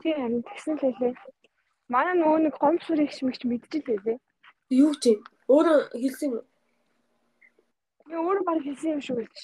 Тийм 0.02 0.16
харин 0.18 0.42
тэгсэн 0.42 0.74
л 0.74 0.82
хэлээ. 0.82 1.14
Манай 1.94 2.14
нөгөө 2.18 2.40
нэг 2.42 2.54
гомсор 2.58 2.98
их 2.98 3.14
шмэгч 3.14 3.42
мэдчихлээ 3.46 3.98
лээ. 4.02 4.18
Юу 4.82 4.92
ч 4.98 5.14
юм. 5.14 5.20
Өөрөө 5.46 5.78
хэлсэн 5.94 6.30
юм. 6.34 6.44
Би 8.08 8.14
өөрөө 8.18 8.44
баг 8.48 8.58
хэлсэн 8.66 8.98
юм 8.98 9.02
шүү 9.06 9.16
гэж. 9.22 9.36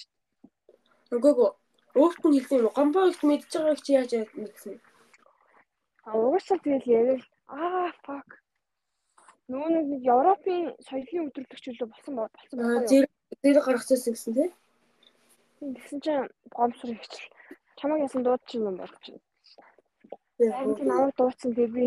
Үгүй 1.14 1.32
өөрт 1.94 2.22
нь 2.26 2.34
хэлсэн 2.42 2.58
юм. 2.58 2.74
Гомбоо 2.74 3.06
их 3.06 3.22
мэдж 3.22 3.50
байгааг 3.54 3.80
чи 3.86 3.92
яаж 3.94 4.10
мэдсэн? 4.34 4.74
А 6.06 6.18
угаасаа 6.18 6.58
тэгэл 6.58 6.90
ярил 6.90 7.24
аа 7.46 7.94
fuck. 8.02 8.30
Нөгөө 9.46 9.70
нэг 9.78 9.86
Европын 10.06 10.74
соёлын 10.86 11.30
өдөрлөгч 11.30 11.64
үлээ 11.70 11.86
болсон 11.86 12.14
болсон 12.18 12.56
байна. 12.58 12.86
зэрэг 12.90 13.10
зэрэг 13.42 13.64
гаргацсан 13.66 14.14
гэсэн 14.14 14.34
тий. 14.34 14.50
Тэгсэн 15.60 16.00
чинь 16.00 16.28
гомсор 16.56 16.90
ихч 16.96 17.12
чамаг 17.76 18.00
ясан 18.00 18.24
дууд 18.24 18.40
чинь 18.48 18.64
юм 18.64 18.80
байна. 18.80 18.96
Яа. 20.40 20.56
Харин 20.56 20.76
тийм 20.76 20.88
аваад 20.88 21.16
дуудсан 21.20 21.52
тэгээ 21.52 21.76
би 21.76 21.84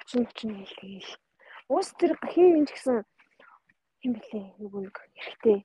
очин 0.00 0.24
очин 0.24 0.50
хэлгээл. 0.56 1.12
Уус 1.68 1.88
тэр 2.00 2.16
хин 2.32 2.48
минь 2.56 2.64
ч 2.64 2.72
гэсэн 2.72 3.04
хин 4.00 4.12
блэ 4.16 4.40
нөгөө 4.56 4.80
нэг 4.88 4.96
эрэгтэй. 5.20 5.58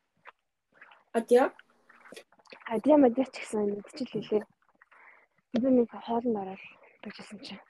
Адя. 1.16 1.56
Адиа 2.68 2.96
мадиа 3.00 3.24
ч 3.32 3.40
гэсэн 3.40 3.72
мэдчихлээ. 3.72 4.44
Би 5.64 5.70
нэг 5.72 5.88
хоолнд 5.96 6.36
ороод 6.44 6.64
байжсэн 7.08 7.40
чинь. 7.40 7.64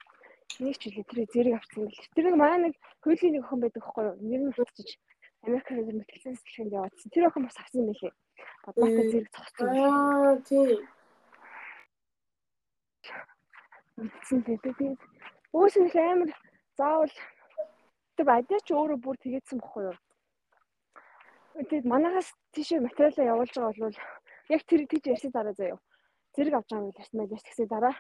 Нэг 0.66 0.82
ч 0.82 0.90
үлээ 0.90 1.06
тэр 1.06 1.20
зэрэг 1.30 1.56
авсан 1.62 1.86
бэл. 1.86 2.10
Тэр 2.18 2.26
нэг 2.34 2.38
манай 2.42 2.60
нэг 2.66 2.74
хуулийн 3.06 3.38
нэг 3.38 3.46
охин 3.46 3.62
байдаг 3.62 3.86
байхгүй 3.86 4.04
юу? 4.10 4.18
Нэр 4.18 4.42
нь 4.50 4.56
хутчих. 4.58 4.98
Америкаар 5.46 5.86
нэр 5.86 5.98
мэтгэлсэн 6.02 6.42
сэтгэлд 6.42 6.74
яваадсан. 6.74 7.10
Тэр 7.14 7.30
охин 7.30 7.46
бас 7.46 7.58
авсан 7.62 7.86
байлээ. 7.86 8.10
Бадматай 8.10 8.23
Мм. 8.76 9.10
зэрэг 9.12 9.30
цогцсон. 9.36 9.70
Аа 9.76 10.38
тий. 10.48 10.80
Мэдсэн 14.00 14.40
дээ. 14.46 14.58
Тэгээд 14.64 15.00
өөс 15.54 15.76
нь 15.78 15.88
их 15.88 15.96
амар 15.96 16.32
заавал 16.80 17.14
тэр 18.16 18.28
адиа 18.32 18.60
ч 18.66 18.70
өөрөө 18.72 19.00
бүр 19.04 19.18
тэгээдсэн 19.20 19.60
бохгүй 19.60 19.84
юу? 19.92 19.98
Тэгээд 21.70 21.86
манагаас 21.86 22.30
тийшээ 22.56 22.80
материалаа 22.82 23.32
явуулж 23.34 23.54
байгаа 23.54 23.86
бол 23.86 23.98
яг 24.56 24.62
тэр 24.66 24.82
тийч 24.90 25.04
ярьсан 25.12 25.32
дараа 25.36 25.54
заяа. 25.54 25.78
Зэрэг 26.34 26.54
авч 26.58 26.70
байгаа 26.72 26.88
юм 26.88 26.98
ярьсан 26.98 27.18
байлаа 27.20 27.40
тэгсээ 27.46 27.68
дараа. 27.70 27.96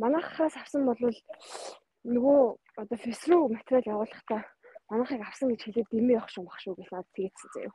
Манахаас 0.00 0.54
авсан 0.56 0.82
бол 0.88 1.00
нөгөө 2.08 2.40
одоо 2.80 2.98
фэс 3.04 3.22
рүү 3.28 3.52
материал 3.52 3.92
явуулахдаа 4.00 4.40
манахыг 4.88 5.20
авсан 5.20 5.52
гэж 5.52 5.60
хэлээд 5.62 5.92
дэмий 5.92 6.16
явах 6.16 6.32
шүү 6.32 6.44
бах 6.48 6.60
шүү 6.64 6.74
гэж 6.78 6.88
надад 6.90 7.12
тэгээдсэн 7.12 7.50
заяа. 7.54 7.72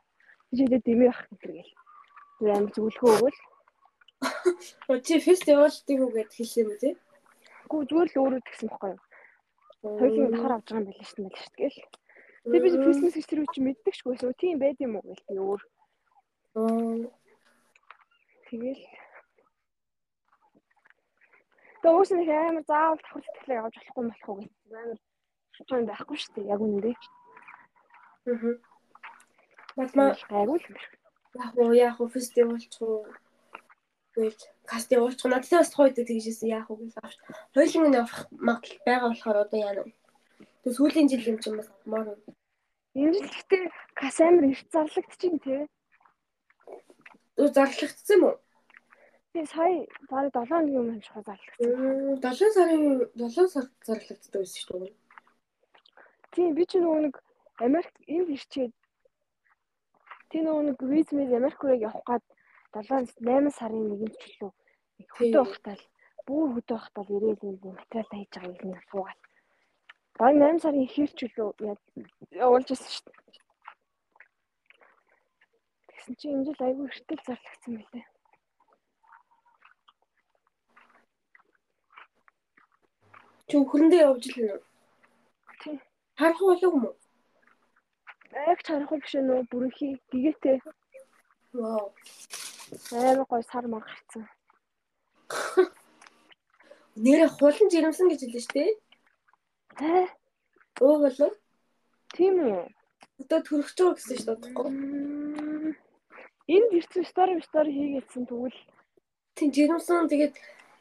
Хэлээд 0.54 0.84
дэмий 0.86 1.08
явах 1.10 1.26
гэдэг 1.30 1.52
гээл. 1.54 1.74
Тэр 2.38 2.50
амар 2.54 2.72
зөвлөхөө 2.74 3.12
өгвөл 3.16 3.38
чи 5.04 5.20
фест 5.20 5.46
явуулдаг 5.48 5.98
уу 6.00 6.10
гэд 6.14 6.30
хэлсэн 6.32 6.62
юм 6.64 6.70
тий. 6.80 6.94
гүү 7.68 7.80
зүгээр 7.88 8.08
л 8.12 8.20
өөрөө 8.22 8.42
тэгсэн 8.46 8.68
бохгүй 8.70 8.90
юу? 8.94 9.02
Хоёулын 10.00 10.32
давхар 10.32 10.54
авч 10.56 10.66
байгаа 10.70 10.80
юм 10.80 10.88
байл 10.88 11.06
шүү 11.06 11.18
дээ 11.26 11.42
шүү 11.42 11.54
дээ. 11.58 11.74
Тэгээ 12.46 12.64
би 12.64 12.70
бизнес 12.86 13.14
гэж 13.14 13.26
тэр 13.26 13.42
үуч 13.42 13.56
мэддэг 13.60 13.94
ч 13.94 14.00
байсан. 14.06 14.32
Тийм 14.38 14.56
байд 14.62 14.78
юм 14.80 14.96
уу 14.96 15.04
гэл 15.04 15.26
би 15.28 15.34
өөр. 15.36 15.60
Аа 16.56 16.96
Тэгэл. 18.46 18.84
Тэгээ 21.82 21.96
уус 21.98 22.10
нэг 22.14 22.30
амар 22.30 22.64
заавал 22.64 23.00
давхар 23.02 23.22
сэтгэлээ 23.26 23.58
явуулж 23.58 23.76
болохгүй 23.76 24.02
юм 24.02 24.10
болох 24.10 24.28
уу 24.30 24.38
гэх. 24.38 24.54
Амар 24.70 24.98
шуучсан 25.54 25.86
байхгүй 25.90 26.16
шүү 26.18 26.32
дээ. 26.34 26.50
Яг 26.54 26.60
үнэндээ. 26.62 26.96
Мгм. 28.30 28.54
Гайгүй 29.76 30.56
л 30.56 30.68
юм 30.72 30.76
шиг. 30.80 30.92
яг 31.36 31.52
уу 31.60 31.72
яг 31.72 32.00
уу 32.00 32.08
фест 32.08 32.32
явуулчих 32.36 32.80
уу. 32.80 33.04
Гээд 34.16 34.40
каст 34.64 34.88
явуулчих. 34.90 35.28
Надад 35.28 35.52
бас 35.52 35.70
тухайд 35.70 36.00
тэгжсэн 36.00 36.48
яг 36.48 36.70
уу 36.70 36.80
гэж 36.80 36.96
авч. 36.96 37.16
Хоёулын 37.52 37.92
нь 37.92 37.98
явах 38.00 38.24
магадлал 38.32 38.80
байгаа 38.88 39.08
болохоор 39.12 39.38
одоо 39.44 39.60
яана. 39.60 39.84
Тэг 40.64 40.72
сүүлийн 40.72 41.08
жил 41.12 41.28
юм 41.28 41.38
чинь 41.44 41.58
бас 41.60 41.68
маар. 41.84 42.16
Энэ 42.96 43.12
жил 43.20 43.28
гэхдээ 43.28 43.64
кас 44.00 44.16
амар 44.24 44.44
эрт 44.48 44.68
зарлагдчихин 44.72 45.38
тий. 45.44 45.68
Өө 47.36 47.48
зарлагдсан 47.52 48.16
юм 48.16 48.24
уу? 48.24 48.36
Тэгээ 49.36 49.52
сая 49.52 49.76
бараг 50.08 50.32
7 50.32 50.48
хоногийн 50.48 50.80
өмнө 50.80 51.04
шууд 51.04 51.28
зарлагдсан. 51.28 52.16
7 52.24 52.56
сарын 52.56 52.84
7 53.12 53.52
сард 53.52 53.72
зарлагддаг 53.84 54.40
байсан 54.40 54.60
шүү 54.64 54.78
дээ. 54.80 54.94
Тийм 56.32 56.56
би 56.56 56.64
ч 56.64 56.80
нөгөө 56.80 57.00
нэг 57.04 57.14
Америк 57.60 57.92
энд 58.08 58.32
ирчээд 58.32 58.72
тийм 60.36 60.52
нөгөө 60.52 60.64
нэг 60.68 60.78
виз 60.84 61.08
мэд 61.16 61.32
Америк 61.32 61.64
руу 61.64 61.80
явах 61.80 62.04
гад 62.04 62.24
7 62.76 63.08
8 63.24 63.56
сарын 63.56 63.88
1-нд 63.88 64.16
ч 64.20 64.36
лөө 64.36 64.52
хөдөө 65.16 65.44
байхдаа 65.48 65.76
л 65.80 65.84
бүр 66.28 66.48
хөдөө 66.52 66.76
байхдаа 66.76 67.04
л 67.08 67.14
ирээл 67.16 67.48
энэ 67.48 67.72
материал 67.72 68.10
хийж 68.12 68.32
байгаа 68.36 68.60
юм 68.68 68.76
суугаад. 68.90 69.20
Бараг 70.20 70.36
8 70.36 70.60
сарын 70.60 70.84
ихэр 70.84 71.10
ч 71.16 71.20
лөө 71.32 71.48
явуулж 72.44 72.68
байсан 72.68 72.90
шүү 72.92 73.08
дээ. 73.16 73.40
Тэгсэн 75.88 76.14
чинь 76.20 76.34
энэ 76.36 76.44
жил 76.52 76.60
айгүй 76.68 76.86
эртэл 76.92 77.22
зарлагдсан 77.24 77.72
байлээ. 77.80 78.06
Чи 83.48 83.54
өхрөндөө 83.56 84.00
явж 84.04 84.24
л 84.28 84.38
нэ. 84.44 84.54
Тийм. 85.64 85.80
Харах 86.20 86.40
болов 86.44 86.60
юм 86.68 86.84
уу? 86.84 87.05
Яг 88.36 88.58
чарахгүй 88.66 88.98
биш 89.00 89.14
нөө 89.16 89.48
бүрэнхий 89.50 89.92
гэгээтэй 90.12 90.58
Вау. 91.56 91.92
амар 92.92 93.24
гой 93.30 93.42
сар 93.50 93.64
мар 93.66 93.82
гарцсан. 93.88 94.24
Нэрээ 97.04 97.28
хулан 97.32 97.68
жирэмсэн 97.72 98.08
гэж 98.12 98.20
хэлсэн 98.28 98.42
шүү 98.44 98.54
дээ. 98.56 98.70
Аа, 99.80 100.06
Өө 100.80 100.94
болов. 101.04 101.32
тийм 102.16 102.34
үү? 102.44 102.64
Одоо 103.24 103.40
төрөх 103.44 103.68
ч 103.72 103.78
байгаа 103.80 103.96
гэсэн 103.96 104.16
шүү 104.16 104.26
дээ. 104.26 104.32
бодохгүй. 104.36 104.68
Мм, 104.72 105.72
Энд 106.48 106.70
ирсэн 106.78 107.04
стори 107.08 107.40
стори 107.42 107.70
хийгээдсэн 107.72 108.24
тэгвэл 108.28 108.58
Тийм 109.36 109.50
жирэмсэн 109.52 110.08
тэгээд 110.12 110.34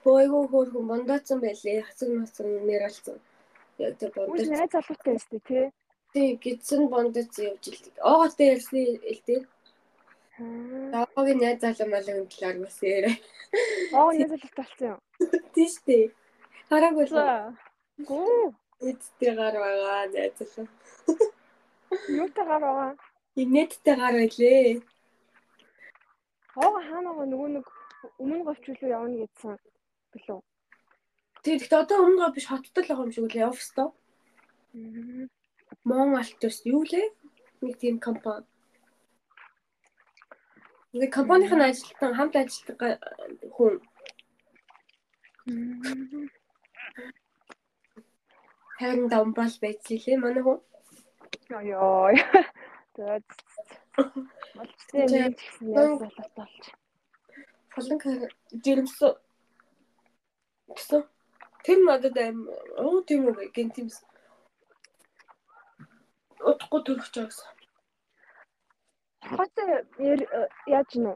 бойгоо 0.03 0.43
хөөрхөн 0.51 0.85
бондоцсон 0.87 1.39
байлээ. 1.43 1.83
Хацар 1.87 2.09
мацар 2.15 2.45
нэр 2.47 2.83
алцсан. 2.87 3.17
Яг 3.79 3.97
тэр 3.99 4.11
бондоц. 4.15 4.47
найз 4.47 4.71
залуутай 4.71 5.13
өстэй 5.19 5.41
тий. 5.47 5.65
Тийм 6.15 6.37
гидсэн 6.43 6.87
бондоц 6.87 7.35
явж 7.43 7.63
илдэг. 7.67 7.95
Ооготой 7.99 8.47
ярьсан 8.55 8.79
илдэг. 9.11 9.41
Аа, 10.39 11.05
Даавгийн 11.11 11.39
найз 11.43 11.59
залуу 11.59 11.91
малын 11.91 12.23
талаар 12.31 12.57
бас 12.63 12.77
яриа. 12.81 13.11
оо 13.99 14.09
найз 14.15 14.29
залуутай 14.31 14.51
болсон 14.55 14.87
юм. 14.91 14.99
Тийм 15.53 15.67
шүү 15.73 15.83
дээ. 15.87 16.05
Хараагүй 16.71 17.05
л. 17.11 17.19
Гүү, 18.07 18.55
эцтэй 18.89 19.31
гар 19.35 19.55
байгаа 19.59 20.07
найз 20.15 20.33
залуу. 20.39 20.67
юутай 22.07 22.45
гар 22.47 22.63
байгаа? 22.63 22.91
Инээдтэй 23.35 23.95
гар 23.99 24.15
байлээ. 24.15 24.79
Оо 26.63 26.79
хаанаа 26.79 27.27
нөгөө 27.27 27.49
нэг 27.59 27.65
өмнө 28.23 28.43
говч 28.47 28.63
үлээ 28.71 28.95
явна 28.95 29.19
гэдсэн 29.19 29.59
билүү. 30.15 30.39
Тийм 31.43 31.59
гэхдээ 31.59 31.83
одоо 31.83 31.97
өмнө 32.07 32.19
гоо 32.23 32.31
биш 32.31 32.47
хоттой 32.47 32.83
л 32.83 32.87
байгаа 32.87 33.03
юм 33.03 33.11
шиг 33.11 33.27
үлээ 33.27 33.51
оффистоо. 33.51 33.87
Мм, 34.75 35.27
Мон 35.85 36.15
алтус 36.21 36.57
юу 36.65 36.83
лээ? 36.91 37.07
Нэг 37.61 37.77
тийм 37.81 37.99
компани. 37.99 38.45
Нэг 40.93 41.09
компанийн 41.13 41.61
ажилтан 41.61 42.13
хамт 42.17 42.35
ажилладаг 42.35 42.99
хүн 43.55 43.73
мм. 45.45 46.29
хайрын 48.77 49.07
давмбал 49.13 49.55
байж 49.61 49.79
лээ 49.89 50.17
манай 50.17 50.43
хүн. 50.43 50.59
Тэгээд 52.95 53.25
Болчтой 54.55 55.07
Тэгээ, 55.07 55.23
нэг 55.23 55.35
ч 55.35 55.41
гэсэн 55.47 55.67
залуутай 55.75 56.29
болж. 56.35 56.63
Фолон 57.75 57.99
жирэмсэн. 58.63 59.13
Гэсэн. 60.71 61.01
Тэр 61.63 61.79
надад 61.83 62.17
аим 62.19 62.47
оо 62.79 62.99
тийм 63.07 63.27
үү 63.31 63.51
гэн 63.55 63.69
тиймс. 63.75 63.99
Утгагүй 66.49 66.81
төрөх 66.85 67.07
ч 67.09 67.15
байгаас. 67.17 67.39
Хот 69.25 69.53
яаж 70.69 70.91
нэ? 71.03 71.13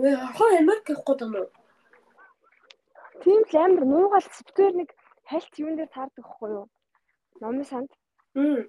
Вэ 0.00 0.10
хоо 0.36 0.48
Америк 0.60 0.92
явах 0.92 1.06
гээд 1.08 1.24
юм 1.24 1.34
уу? 1.40 1.48
Тийм 3.22 3.40
л 3.48 3.56
амар 3.64 3.84
нуугаал 3.88 4.26
софтвер 4.28 4.72
нэг 4.76 4.88
хальт 5.30 5.52
юун 5.62 5.76
дээр 5.76 5.90
таардаг 5.92 6.24
хгүй 6.28 6.50
юу? 6.60 6.66
Номын 7.40 7.64
санд. 7.64 7.90
Мм. 8.36 8.68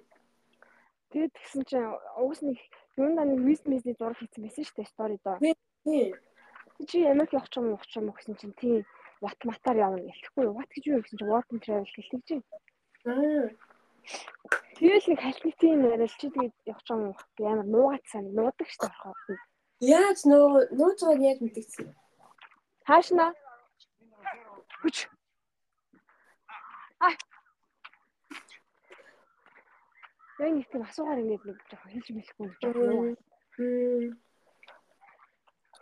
Тэгээд 1.12 1.32
тэгсэн 1.36 1.62
чинь 1.68 1.88
уус 2.16 2.40
нэг 2.40 2.56
юундаа 2.96 3.24
нэг 3.28 3.40
виз 3.44 3.60
мизний 3.68 3.96
зураг 3.96 4.16
хийсэн 4.16 4.44
байсан 4.44 4.64
шүү 4.64 4.76
дээ 4.76 4.92
стори 4.92 5.16
доо. 5.24 5.36
Тийм. 5.84 6.16
Чи 6.88 7.04
Америк 7.04 7.36
явах 7.36 7.52
ч 7.52 7.60
юм 7.60 7.68
уу 7.68 7.76
явах 7.76 7.88
ч 7.88 8.00
юм 8.00 8.08
уу 8.08 8.16
гэсэн 8.16 8.36
чинь 8.40 8.56
тийм 8.56 8.80
Ват 9.22 9.38
матаар 9.46 9.78
явна 9.78 10.02
гэлэхгүй 10.02 10.44
юу? 10.50 10.58
Ват 10.58 10.70
гэж 10.74 10.84
юу 10.90 10.98
гэсэн 10.98 11.18
чинь 11.18 11.30
work 11.30 11.46
and 11.54 11.62
travel 11.62 11.86
гэлдэг 11.94 12.22
чинь. 12.26 12.44
Аа. 13.06 13.46
Тэгэл 14.76 15.06
нэг 15.10 15.20
тийм 15.62 15.78
яриад 15.86 16.10
чи 16.18 16.26
тэгээд 16.26 16.54
явах 16.66 16.82
ч 16.82 16.88
юм 16.90 17.14
би 17.36 17.42
амар 17.46 17.68
нуугаад 17.70 18.04
сайн 18.10 18.26
нуудаг 18.34 18.68
шүү 18.68 18.82
дээ 18.82 18.90
орохоо. 18.90 19.38
Яаж 19.82 20.18
нөө 20.30 20.74
нууц 20.78 20.98
байгааг 21.02 21.22
яаж 21.22 21.38
мэдгэсэн? 21.42 21.86
Хаашна? 22.88 23.26
Хүч. 24.82 24.96
Ай. 27.06 27.14
Яг 30.42 30.50
нэг 30.54 30.66
тийм 30.66 30.82
асуугаар 30.82 31.22
ингээд 31.22 31.44
нэг 31.46 31.58
жоохон 31.70 31.92
хэлж 31.94 32.08
мэдэхгүй 32.10 32.44
нэг 32.46 32.56
жоохон 32.58 32.86
нуугаа. 32.90 33.16
Мм. 33.58 34.10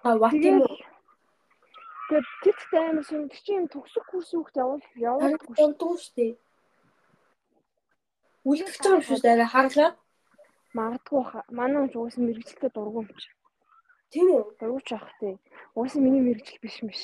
А 0.05 0.17
ват 0.21 0.37
юм 0.37 0.61
уу? 0.61 0.77
Тэгээд 2.09 2.29
тэгтээ 2.45 2.85
амар 2.85 3.05
шинэ 3.09 3.33
чи 3.33 3.53
юм 3.57 3.67
төгсөх 3.73 4.05
курс 4.13 4.31
үхт 4.37 4.57
Харин 4.57 4.85
явдаг 5.09 5.45
шүү 5.97 6.17
дээ. 6.17 6.33
Үлдэх 8.49 8.77
ч 8.81 8.85
юм 8.89 9.01
шүү 9.05 9.19
дээ. 9.21 9.35
арай 9.37 9.49
Харлаа. 9.53 9.91
магадгүй 10.79 11.23
манай 11.59 11.87
ч 11.91 11.95
уусаа 11.97 12.23
мэрэгчлээ 12.25 12.71
дургуун 12.73 13.07
юм 13.11 13.19
чи. 13.19 13.31
Тийм 14.11 14.27
үү? 14.35 14.45
Дургуйч 14.59 14.89
авах 14.95 15.13
тий. 15.21 15.35
Уусаа 15.75 16.01
миний 16.03 16.23
мэрэгжил 16.25 16.63
биш 16.63 16.77
биш. 16.81 17.03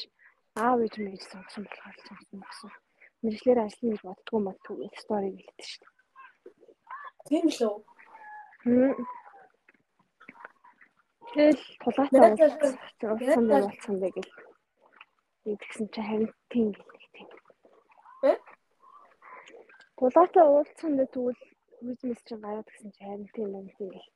Аав 0.57 0.81
ээж 0.81 0.95
мэрэгж 0.97 1.25
сонгосон 1.29 1.65
болохоор 1.67 1.97
л 1.99 2.07
сонгосон 2.07 2.41
гэсэн. 2.41 2.71
Мэрэгчлэр 3.23 3.59
ажиллана 3.65 3.93
гэж 3.93 4.03
боддгоо 4.07 4.41
модгүй 4.41 4.77
гэх 4.87 4.97
стори 5.03 5.29
гэлдэг 5.35 5.67
шүү 5.67 5.89
Тийм 7.27 7.47
л 7.51 7.61
үү? 7.67 7.77
дээ. 8.65 8.95
Тэгэл 11.27 11.63
тулаатай 11.83 12.21
уулзсан 13.03 13.45
болцсон 13.51 13.97
бэ 14.01 14.09
гэл. 14.15 14.33
Тэгсэн 15.45 15.87
чи 15.93 16.01
харин 16.07 16.31
тийм 16.51 16.67
гэлдэг 16.71 17.03
тийм. 17.15 17.29
Э? 18.31 18.39
Тулаатай 19.97 20.45
уулзсан 20.45 20.93
дээр 20.97 21.11
тэгвэл 21.13 21.43
бизнес 21.87 22.21
чинь 22.27 22.43
гараад 22.45 22.69
гэсэн 22.69 22.91
чи 22.93 23.01
харин 23.05 23.29
тийм 23.35 23.49
юм 23.59 23.69
тийм 23.77 23.91
гэл. 23.95 24.13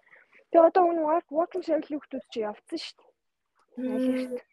Тэгээ 0.51 0.69
одоо 0.69 0.85
энэ 0.91 1.07
work 1.09 1.27
working 1.33 1.65
travel 1.65 1.89
хүмүүс 1.89 2.27
чи 2.33 2.39
явцсан 2.45 2.79
шүү 2.85 2.97
дээ. 3.01 4.45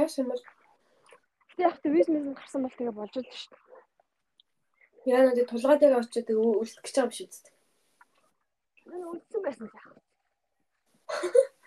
Яасан 0.00 0.22
юм 0.24 0.30
бол 0.32 0.44
Тэгээ 1.50 1.68
яг 1.68 1.76
тэ 1.84 1.92
бизнес 1.92 2.24
нь 2.24 2.38
гарсан 2.38 2.62
бол 2.64 2.76
тэгээ 2.78 2.96
болж 2.96 3.14
л 3.20 3.28
шүү 3.28 3.52
дээ. 3.52 3.70
яа 5.12 5.22
надад 5.28 5.48
тулгаа 5.52 5.76
дээр 5.76 6.00
очиод 6.00 6.28
үлдэх 6.32 6.80
гэж 6.84 6.94
байгаа 6.96 7.08
юм 7.08 7.16
шүү 7.16 7.28
дээ. 7.28 7.54
Энэ 8.94 9.06
үлдсэн 9.12 9.40
байсан 9.44 9.66
яах 9.68 9.86
вэ? 9.92 10.00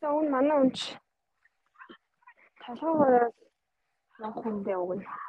Тэгээ 0.00 0.16
өн 0.16 0.28
манай 0.32 0.58
талхаагаар 2.64 3.28
явах 4.24 4.40
хүндээ 4.40 4.76
өгнө. 4.80 5.25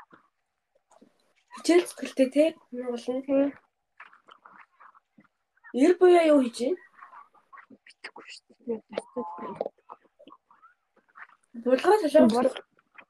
Хичээл 1.57 1.85
зүтгэлтэй 1.89 2.29
те. 2.33 2.45
Энэ 2.71 2.89
бол 2.93 3.07
нь 3.13 3.25
Тийм 3.27 3.51
эр 5.77 5.93
буяа 5.99 6.25
юу 6.31 6.41
хийж 6.41 6.57
байна? 6.63 6.79
битгэхгүй 7.85 8.25
шүү 8.31 8.53
дээ. 8.65 8.79
Булгаа 11.65 11.97
солонгос 12.01 12.53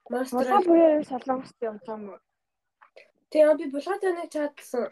Булгаа 0.08 0.60
мастер. 0.60 0.68
буюу 0.68 1.04
солонгост 1.04 1.56
байгаа 1.60 1.96
юм 1.96 2.04
уу? 2.10 2.20
Тэгээ 3.32 3.56
би 3.60 3.66
булгаа 3.76 3.98
дээр 4.02 4.16
нэг 4.18 4.30
чадсан. 4.32 4.88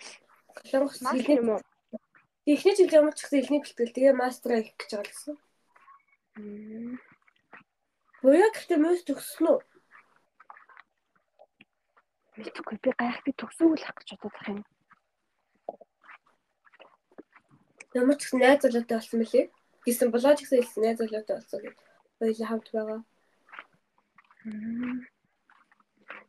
Солонгос 0.69 0.99
хэлний 0.99 1.39
юм 1.39 1.49
уу? 1.55 1.61
эхний 2.45 2.75
жил 2.77 2.93
ямар 2.93 3.15
ч 3.15 3.25
гэсэн 3.25 3.39
эхний 3.41 3.61
бэлтгэл 3.63 3.95
тэгээ 3.95 4.13
мастер 4.21 4.51
хийх 4.61 4.75
гэж 4.77 4.91
байгаа 4.93 5.09
гэсэн. 5.09 5.35
Буяа 8.21 8.49
гэхдээ 8.53 8.79
мөс 8.83 9.01
төгссөн 9.07 9.47
үү? 9.49 9.59
Мэдгүй 12.35 12.77
би 12.83 12.91
гайх 12.99 13.19
би 13.23 13.31
төгсөөгөл 13.39 13.87
ах 13.87 13.95
гэж 13.95 14.09
байгаа 14.19 14.51
юм. 14.51 14.61
Ямар 17.95 18.17
ч 18.19 18.27
гэсэн 18.27 18.39
найз 18.43 18.59
залуутай 18.59 18.97
болсон 18.99 19.19
мөлий. 19.23 19.45
Гэсэн 19.87 20.11
булгаа 20.11 20.35
ч 20.35 20.43
гэсэн 20.43 20.59
хэлсэн 20.59 20.83
найз 20.83 20.97
залуутай 20.99 21.35
болсон 21.39 21.59
гэж. 21.63 21.75
Хоёулаа 22.19 22.47
хамт 22.49 22.67
байгаа. 22.75 22.99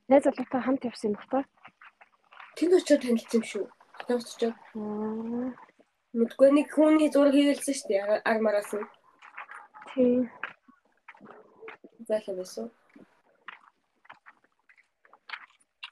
Найз 0.06 0.22
залуутай 0.22 0.60
хамт 0.62 0.86
явсан 0.86 1.10
юм 1.10 1.18
бата. 1.18 1.42
Тэнд 2.56 2.78
очиод 2.78 3.02
танилцсан 3.02 3.42
юм 3.42 3.44
шүү. 3.50 3.64
Тэнд 4.06 4.22
очиод 4.22 4.56
мэдгүй 6.14 6.48
нэг 6.54 6.68
хүний 6.70 7.10
зураг 7.10 7.34
хийгэлсэн 7.34 7.74
шүү 7.74 7.88
дээ. 7.90 8.22
Ар 8.30 8.38
мараас 8.40 8.70
нь 8.78 8.86
Тийм. 9.90 10.30
зайлаа 12.08 12.36
байсан. 12.36 12.70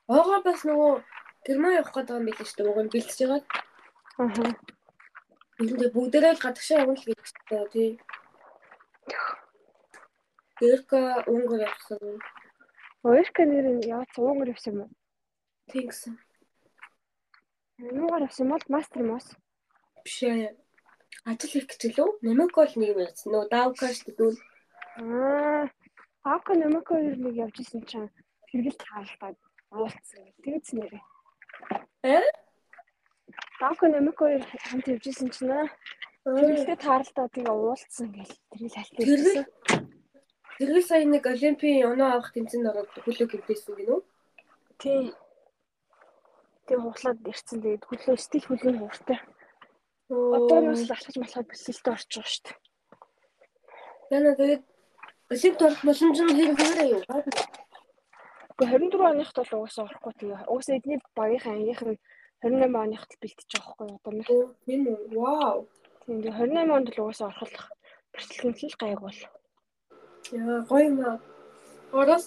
Ого 0.05 0.36
бас 0.44 0.60
нөгөө 0.68 1.01
Герман 1.48 1.76
явах 1.81 1.93
гэдэг 1.97 2.16
юм 2.16 2.26
билээ 2.28 2.44
шүү 2.44 2.56
дээ. 2.60 2.68
Уг 2.68 2.81
нь 2.85 2.93
бэлтэж 2.93 3.20
байгаа. 3.24 3.40
Аха. 4.20 4.44
Эндээ 5.60 5.90
бүгдээрээ 5.97 6.32
л 6.36 6.44
гадагшаа 6.44 6.81
явна 6.85 6.97
л 7.01 7.06
гэж 7.09 7.28
байна 7.48 7.68
тий. 7.72 7.90
Гэрка 10.60 11.01
өнгөр 11.24 11.60
явсан. 11.64 12.01
Өөрөөр 13.05 13.48
нэр 13.48 13.66
нь 13.76 13.89
яваад 13.89 14.12
цуугаар 14.12 14.52
явсан 14.52 14.74
юм? 14.85 14.90
Тийм 15.72 15.89
гэсэн. 15.89 16.14
Нуугаар 17.97 18.28
явсан 18.28 18.47
бол 18.52 18.66
мастер 18.68 19.02
уу? 19.09 19.20
Биш 20.05 20.18
ээ. 20.20 20.52
Ажил 21.24 21.52
хийх 21.52 21.66
гэж 21.68 21.97
лөө. 21.97 22.20
Намайг 22.24 22.52
бол 22.52 22.74
нэг 22.76 22.93
юм 22.93 23.01
ярьсан. 23.05 23.32
Нөгөө 23.32 23.48
даавкаш 23.52 23.98
дүүл. 24.18 24.36
Аа. 25.01 25.64
Аавка 26.28 26.52
нэмэко 26.56 26.93
хоёр 26.93 27.16
нэг 27.20 27.35
явж 27.44 27.56
исэн 27.60 27.82
чинь 27.89 28.09
хэрэгэл 28.48 28.81
таалдаад 28.81 29.36
уулцсан. 29.74 30.22
Тэгэж 30.42 30.66
нэрээ. 30.78 31.02
Э? 32.05 32.22
Аавка 33.60 33.86
нэмэко 33.88 34.22
хоёр 34.24 34.42
хамт 34.68 34.86
явж 34.88 35.05
исэн 35.10 35.28
чинь 35.34 35.51
аа, 35.51 35.66
хэрэгэлтэй 36.24 36.78
таалдаад 36.78 37.30
тэгээ 37.34 37.55
уулцсан 37.55 38.09
гэл 38.14 38.34
тэрийг 38.51 38.72
Тэргэл? 38.72 39.44
хальтсан. 39.44 39.94
Тэргээр 40.59 40.86
сая 40.86 41.05
нэг 41.05 41.24
олимпийн 41.26 41.86
оноо 41.90 42.09
авах 42.14 42.30
тэмцээнд 42.30 42.70
ороод 42.70 42.90
хөлөө 43.02 43.26
гимтээсэн 43.26 43.74
гинөө. 43.74 44.01
Тий. 44.78 45.10
Тэг 46.66 46.78
хуглаад 46.78 47.18
ирсэн. 47.26 47.59
Тэгээд 47.59 47.84
хөлөө 47.88 48.16
стил 48.22 48.46
хөлөө 48.46 48.74
хууртай. 48.78 49.18
Одоо 50.10 50.59
нь 50.62 50.68
бас 50.70 50.86
алхаж 50.86 51.16
малхад 51.18 51.46
бэлтгэлтэй 51.51 51.92
орж 51.94 52.10
байгаа 52.14 52.30
шүү 52.30 52.44
дээ. 52.46 52.56
Яна 54.14 54.30
тэгээд 54.38 54.62
олимпиад 55.34 55.66
орох 55.66 55.82
боломж 55.88 56.18
нь 56.22 56.36
хэрэг 56.38 56.59
хэрэг 56.60 56.88
юу? 56.94 57.02
Гэхдээ 58.55 58.78
24 58.86 59.10
оныхт 59.10 59.36
бол 59.36 59.52
угаасаа 59.59 59.85
орохгүй 59.90 60.12
тэгээ. 60.14 60.47
Угаасаа 60.47 60.76
эдний 60.78 60.98
багийнхаа 61.18 61.55
ангийнх 61.59 61.82
нь 61.82 61.98
28 62.43 62.86
оныхт 62.86 63.10
бэлтэж 63.18 63.51
байгаа 63.51 63.74
байхгүй 63.98 64.14
юу? 64.14 64.22
Одоо. 64.22 64.55
Тийм 64.66 64.82
үү? 64.86 64.98
Вау. 65.18 65.59
Тийм 66.06 66.18
тэгээ 66.22 66.39
28 66.55 66.76
онд 66.76 66.89
л 66.94 67.02
угаасаа 67.02 67.28
орох 67.35 67.55
бэрхшээлтэй 68.14 68.70
гайг 68.78 69.01
бол. 69.02 69.20
Яа, 70.39 70.62
гоё 70.70 70.86
юм 70.86 70.98
аа. 71.02 71.18
Ороос 71.98 72.26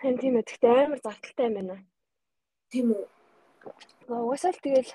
Хэн 0.00 0.16
тийм 0.22 0.34
ээ. 0.38 0.46
Гэхдээ 0.46 0.84
амар 0.86 1.00
завталтай 1.02 1.46
юм 1.50 1.54
байна. 1.58 1.76
Тийм 2.70 2.86
үү? 2.94 3.04
Угаасаа 4.06 4.54
л 4.54 4.62
тэгэл 4.62 4.90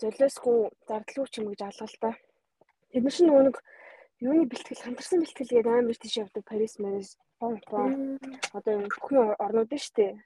золиосгүй 0.00 0.58
зардлгүй 0.88 1.26
ч 1.28 1.34
юм 1.44 1.52
гэж 1.52 1.60
алгал 1.60 1.96
та. 2.00 2.10
Тэд 2.90 3.02
нар 3.04 3.14
чинь 3.14 3.28
нөгөө 3.28 3.44
нэг 3.46 3.56
юуны 4.24 4.44
бэлтгэл 4.48 4.84
хамтарсан 4.84 5.20
бэлтгэл 5.20 5.52
гэдэг 5.52 5.66
амар 5.68 5.96
тийш 6.00 6.14
явдаг 6.16 6.44
Парис, 6.48 6.78
Марис, 6.80 7.10
Хонконг. 7.38 8.22
Одоо 8.56 8.72
юм 8.80 8.84
бүхэн 8.88 9.36
орнууд 9.44 9.72
нь 9.72 9.84
штэ. 9.84 10.16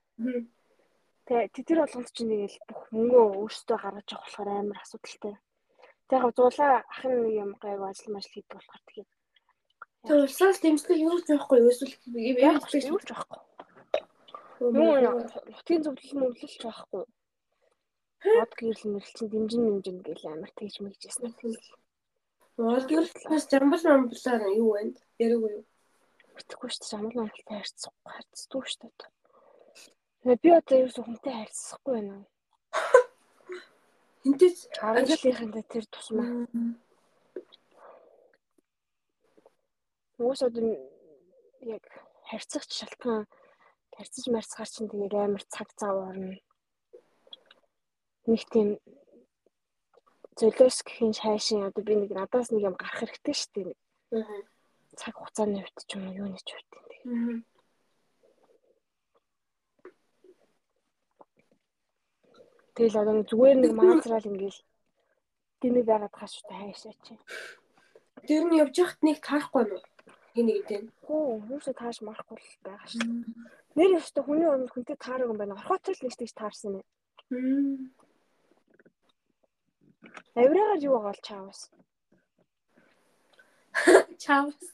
Тэгээ 1.26 1.66
тэр 1.66 1.78
болгонд 1.82 2.10
чинь 2.14 2.30
нэг 2.30 2.54
л 2.54 2.58
бүх 2.70 2.82
мөнгөө 2.94 3.24
өөрсдөө 3.38 3.78
гаргаж 3.82 4.08
авах 4.14 4.26
болохоор 4.26 4.48
амар 4.50 4.78
асуудалтай. 4.82 5.34
Тэгээ 6.06 6.34
зуулаа 6.38 6.74
ахын 6.90 7.14
нэг 7.22 7.34
юм 7.42 7.50
гайг 7.62 7.80
ажил 7.82 8.14
мажил 8.14 8.34
хийдэг 8.34 8.54
болохоор 8.58 8.82
тэгээ. 8.86 9.06
Тэгээ 10.06 10.24
улсаас 10.26 10.58
дэмжлэг 10.62 10.98
юу 11.06 11.18
ч 11.22 11.26
байхгүй 11.34 11.58
юу? 11.58 11.70
Эсвэл 11.70 11.94
яг 12.38 12.62
юу 12.66 13.00
ч 13.02 13.08
байхгүй. 13.10 13.40
Юу 14.60 14.94
нутгийн 15.50 15.82
зөвлөл 15.82 16.14
мөвлөлч 16.18 16.62
байхгүй. 16.62 17.04
Од 18.42 18.52
гэрэл 18.58 18.90
мэрэл 18.92 19.14
чинь 19.16 19.32
дэмжин 19.32 19.62
дэмжин 19.66 19.98
гэл 20.06 20.24
амар 20.34 20.52
тэгж 20.58 20.74
мэгжсэн. 20.82 21.30
Од 22.60 22.84
гэрлээс 22.92 23.46
жамбал 23.48 23.84
амблаар 23.88 24.42
юу 24.52 24.76
вэ? 24.76 24.92
Яриг 25.16 25.40
юу? 25.48 25.62
Мэдхгүй 26.36 26.68
шүү 26.68 26.82
дээ. 26.84 26.92
Жамбал 26.92 27.22
амблтай 27.24 27.56
харьцахгүй 27.56 28.10
харьцдгүй 28.12 28.64
шүү 28.68 28.80
дээ. 28.84 29.08
Тэгээ 30.20 30.42
би 30.44 30.50
одоо 30.52 30.76
юу 30.84 30.90
хүнтэй 30.92 31.34
харьцахгүй 31.40 31.92
байна. 31.96 32.16
Хинтэйч 34.28 34.58
ажлынхаа 34.76 35.64
тэр 35.72 35.84
тусмаа. 35.88 36.44
Уус 40.20 40.44
одоо 40.44 40.76
яг 41.64 41.84
харьцах 42.28 42.68
шалтгаан 42.68 43.24
харьцаж 43.96 44.24
марцгаар 44.28 44.68
чинь 44.68 44.92
тэгээд 44.92 45.16
амар 45.16 45.44
цаг 45.48 45.72
зав 45.80 45.96
орно. 45.96 46.36
Нэг 48.28 48.44
тийм 48.52 48.76
золиос 50.38 50.82
гэхин 50.86 51.12
шайшин 51.12 51.66
одоо 51.66 51.82
би 51.84 51.94
нэг 51.96 52.10
надаас 52.14 52.50
нэг 52.50 52.62
юм 52.68 52.76
гарах 52.78 53.00
хэрэгтэй 53.02 53.34
шүү 53.34 53.52
дээ. 53.54 53.74
Аа. 54.18 54.42
Цаг 54.98 55.14
хугацааны 55.16 55.62
хувьд 55.62 55.78
ч 55.88 55.90
юм 55.96 56.04
уу 56.06 56.18
юуны 56.22 56.38
ч 56.38 56.48
хувьд 56.54 56.70
тийм. 56.90 57.04
Аа. 57.10 57.50
Тэгэл 62.74 63.00
одоо 63.02 63.14
нэг 63.18 63.26
зүгээр 63.28 63.58
нэг 63.60 63.72
маазраал 63.76 64.30
ингээл 64.30 64.60
дэмий 65.60 65.84
байгаад 65.84 66.14
хаштай 66.16 66.56
хайшаа 66.56 66.94
чи. 67.04 67.18
Тэр 68.24 68.44
нь 68.48 68.56
явж 68.62 68.74
яхад 68.80 69.00
нэг 69.04 69.18
таарахгүй 69.20 69.64
юу? 69.68 69.82
Хин 70.32 70.46
нэг 70.46 70.64
дээ. 70.64 70.82
Хөө, 71.04 71.50
юусаа 71.52 71.74
тааш 71.76 72.00
марахгүй 72.00 72.38
л 72.38 72.64
байгаа 72.64 72.88
шүү. 72.88 73.04
Нэр 73.76 73.98
өстө 74.00 74.24
хүний 74.24 74.48
өмнө 74.48 74.72
хүнтэй 74.72 74.96
таарах 74.96 75.28
юм 75.28 75.36
байна. 75.36 75.58
Орхоцол 75.60 76.00
нэг 76.00 76.14
тийч 76.16 76.32
таарсан 76.32 76.80
юм. 76.80 76.86
Авираагаар 80.40 80.80
юу 80.86 80.94
байгаа 80.94 81.12
бол 81.12 81.22
чаавас. 81.28 81.60
Чаавас. 84.22 84.66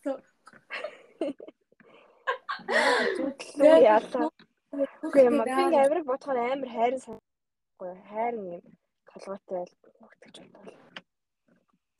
Зүтлээ 3.16 3.78
яалаа. 3.94 4.28
Үгүй 5.04 5.22
юм. 5.28 5.36
Би 5.46 5.52
авираг 5.82 6.04
бодохоор 6.10 6.38
амар 6.40 6.70
хайрын 6.76 7.02
санахгүй. 7.04 7.92
Хайрын 8.10 8.46
юм 8.56 8.64
толгойтой 9.10 9.64
өгтөж 10.04 10.34
байна. 10.54 10.76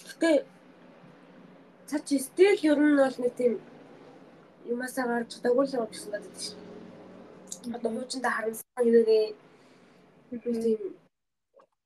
Гэтэ 0.09 0.31
цаа 1.89 2.01
чи 2.07 2.19
стил 2.27 2.59
ер 2.71 2.79
нь 2.79 3.01
бол 3.03 3.17
нэг 3.23 3.33
тийм 3.41 3.55
юмасаа 4.73 5.07
гарч 5.11 5.31
дагуулгаа 5.45 5.87
гэсэн 5.91 6.11
байдаг 6.13 6.35
шүү. 6.45 6.59
Одоо 7.77 7.91
хуучиндаа 7.93 8.33
харамссан 8.37 8.85
юугээ 8.97 9.25
тийм 10.31 10.81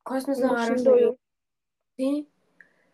космосоо 0.09 0.51
гарсан 0.57 0.97
юу? 1.07 1.15
Тийм. 2.01 2.25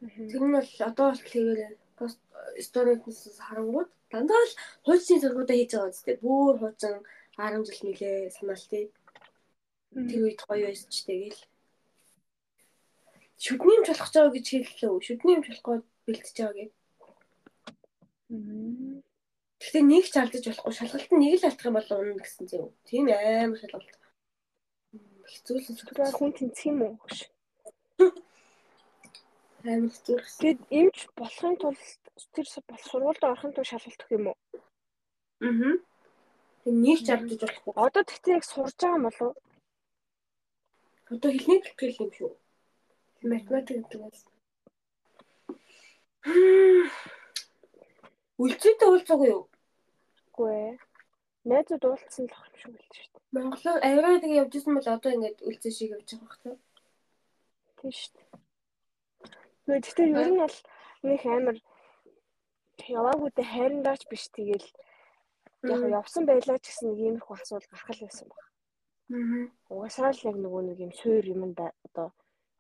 Тэр 0.03 0.43
нь 0.43 0.55
бол 0.59 0.71
одоо 0.83 1.07
бол 1.15 1.23
тэгээрээ 1.23 1.71
пост 1.95 2.19
сториуднаас 2.59 3.39
харангууд 3.39 3.91
дандаа 4.11 4.43
л 4.51 4.55
хуучны 4.83 5.23
зургуудаа 5.23 5.55
хийж 5.55 5.71
байгаа 5.79 5.95
үстэй. 5.95 6.17
Бүүр 6.19 6.59
хуучин 6.59 7.07
10 7.39 7.63
жил 7.71 7.81
нилээ 7.87 8.35
санаал 8.35 8.67
тий. 8.67 8.91
Тэр 10.11 10.23
үед 10.27 10.43
гоё 10.43 10.67
байсан 10.67 10.91
ч 10.91 11.07
тэгэл. 11.07 11.43
Шүдний 13.39 13.79
юм 13.79 13.87
болох 13.87 14.11
ч 14.11 14.15
байгаа 14.19 14.35
гэж 14.35 14.47
хэллээ. 14.51 15.07
Шүдний 15.07 15.35
юм 15.39 15.43
болохгүй 15.47 15.77
бэлтэж 16.07 16.37
байгаа 16.43 16.57
гэ. 16.59 16.67
Гэхдээ 19.63 19.85
нэг 19.87 20.05
ч 20.11 20.15
алдаж 20.19 20.45
болохгүй. 20.51 20.73
Шалгалт 20.75 21.11
нь 21.15 21.23
нэг 21.23 21.35
л 21.39 21.47
алдах 21.47 21.69
юм 21.71 21.79
бол 21.79 21.91
унна 21.95 22.19
гэсэн 22.27 22.47
зэв. 22.51 22.75
Тийм 22.91 23.07
амар 23.15 23.59
шалгалт. 23.63 23.95
Хэцүү 25.31 25.57
л 25.63 25.67
зүгээр 25.79 26.11
хүн 26.19 26.33
тэнцэх 26.35 26.67
юм 26.75 26.83
уу? 26.83 26.99
Амар 29.67 29.91
хэцүү. 29.91 30.19
Тэгэд 30.41 30.61
эмч 30.79 30.99
болохын 31.19 31.55
тулд 31.59 31.81
тэр 32.35 32.47
сургуульд 32.47 33.23
орохын 33.27 33.51
тулд 33.51 33.67
шалгалт 33.67 34.03
өгөх 34.03 34.15
юм 34.15 34.27
уу? 34.31 34.39
Аа. 35.43 35.75
Тэг 36.63 36.75
нэг 36.87 36.99
ч 37.03 37.09
алдаж 37.11 37.41
болохгүй. 37.43 37.75
Одоо 37.75 38.03
тэгтээ 38.07 38.37
яг 38.39 38.45
сурж 38.47 38.79
байгаа 38.79 38.95
юм 38.99 39.07
болов 39.11 39.27
уу? 39.27 39.35
Одоо 41.11 41.31
хэлний 41.35 41.61
бэлтгэл 41.63 42.03
юм 42.03 42.11
шүү. 42.15 42.31
Математик 43.27 43.77
гэдэг 43.83 44.01
нь. 44.07 44.37
Үлцээтэй 48.43 48.89
уулзаагүй 48.91 49.29
юу? 49.35 49.43
Үгүй 50.31 50.51
ээ. 50.63 50.75
Найзууд 51.51 51.85
уулзсан 51.87 52.27
л 52.27 52.35
ах 52.39 52.47
юм 52.47 52.55
шиг 52.59 52.71
үлдсэн 52.75 53.03
шүү 53.03 53.13
дээ. 53.15 53.27
Монголоор 53.35 53.79
авираа 53.83 54.23
тэгээ 54.23 54.41
явж 54.43 54.53
исэн 54.59 54.75
бол 54.75 54.89
одоо 54.95 55.11
ингээд 55.15 55.39
үлцээ 55.47 55.73
шиг 55.75 55.91
явж 55.95 56.09
байгаа 56.15 56.39
таа. 56.43 56.57
Тийм 57.79 57.93
шүү 57.95 58.13
дээ. 58.15 58.46
Гэхдээ 59.67 60.09
ер 60.23 60.29
нь 60.31 60.41
бол 60.43 60.57
нэг 61.09 61.23
амар 61.27 61.57
яваагүйдээ 62.99 63.47
хайрандаач 63.51 64.03
биш 64.11 64.25
тэгэл 64.37 64.69
яг 65.75 65.83
явсан 66.01 66.23
байлаа 66.27 66.59
ч 66.63 66.65
гэсэн 66.71 66.87
нэг 66.91 66.99
иймэрхүү 67.03 67.35
асуудал 67.37 67.71
гарах 67.71 67.91
л 67.99 68.05
байсан 68.07 68.27
баг. 68.31 68.47
Аа. 69.11 69.45
Угасаал 69.75 70.19
яг 70.31 70.37
нөгөө 70.39 70.63
нэг 70.67 70.79
юм 70.87 70.93
суур 71.01 71.25
юм 71.35 71.43
да 71.59 71.67
одоо 71.87 72.09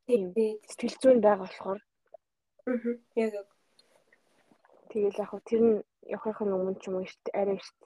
тийм 0.06 0.34
сэтгэл 0.70 0.96
зүйн 1.02 1.20
байгаа 1.22 1.46
болохоор. 1.46 1.80
Аа. 2.70 2.92
Яг 3.22 3.30
яг. 3.40 3.48
Тэгэл 4.90 5.20
яг 5.22 5.32
тэр 5.48 5.62
нь 5.66 5.74
явахын 6.16 6.54
өмнө 6.56 6.78
ч 6.80 6.86
юм 6.88 6.94
уу 6.98 7.06
эрт 7.06 7.24
арай 7.40 7.58
эрт 7.58 7.80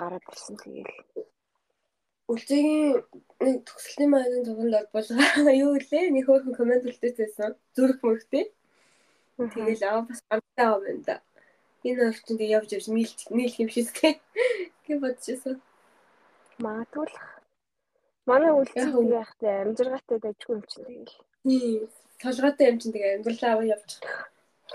гараад 0.00 0.24
ирсэн 0.32 0.56
тэгэл. 0.56 0.92
Үлзээгийн 2.30 3.02
нэг 3.42 3.56
төгслийн 3.66 4.10
маань 4.10 4.46
зовонд 4.46 4.74
бол 4.94 5.08
юу 5.64 5.74
лээ 5.74 6.14
нэг 6.14 6.24
хөөрхөн 6.26 6.54
комент 6.54 6.86
үлдээсэн 6.86 7.58
зүрх 7.74 7.98
мөрхтэй. 8.06 8.54
Тэгэл 9.34 9.82
аа 9.88 10.06
бас 10.06 10.22
ганцтай 10.30 10.66
аа 10.66 10.78
байна 10.78 11.02
да. 11.08 11.16
Энэ 11.82 12.14
орчинд 12.14 12.40
явж 12.44 12.70
явж 12.76 12.86
нийл 12.92 13.14
нийл 13.34 13.56
хэмшээстэй 13.56 14.14
гэж 14.86 14.98
бодчихсон. 15.02 15.56
Магадгүй 16.62 17.08
Манай 18.30 18.52
үлцэг 18.54 18.94
яахтай 19.10 19.54
амжиргаатай 19.64 20.18
дажгүй 20.22 20.54
юм 20.54 20.62
чинь 20.70 20.86
тэгэл. 20.86 21.14
Тийм. 21.42 21.90
Толгойтой 22.22 22.66
юм 22.70 22.76
чинь 22.78 22.94
тэгээ 22.94 23.14
амьдралаа 23.16 23.52
аваа 23.52 23.66
явж. 23.74 23.90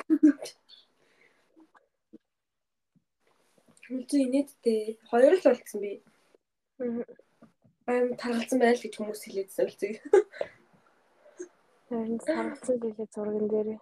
Үлцэг 3.96 4.20
инээдтэй. 4.26 4.82
Хоёр 5.08 5.34
л 5.38 5.46
болцсон 5.46 5.80
би. 5.80 5.92
Аа 6.84 7.25
таргалсан 7.86 8.58
байл 8.60 8.82
гэж 8.82 8.94
хүмүүс 8.98 9.22
хэлээдсэн 9.30 9.66
үлцэг. 9.70 9.94
Харин 11.90 12.18
таргалсан 12.18 12.76
гэлээ 12.82 13.08
зурган 13.14 13.46
дээрээ. 13.46 13.80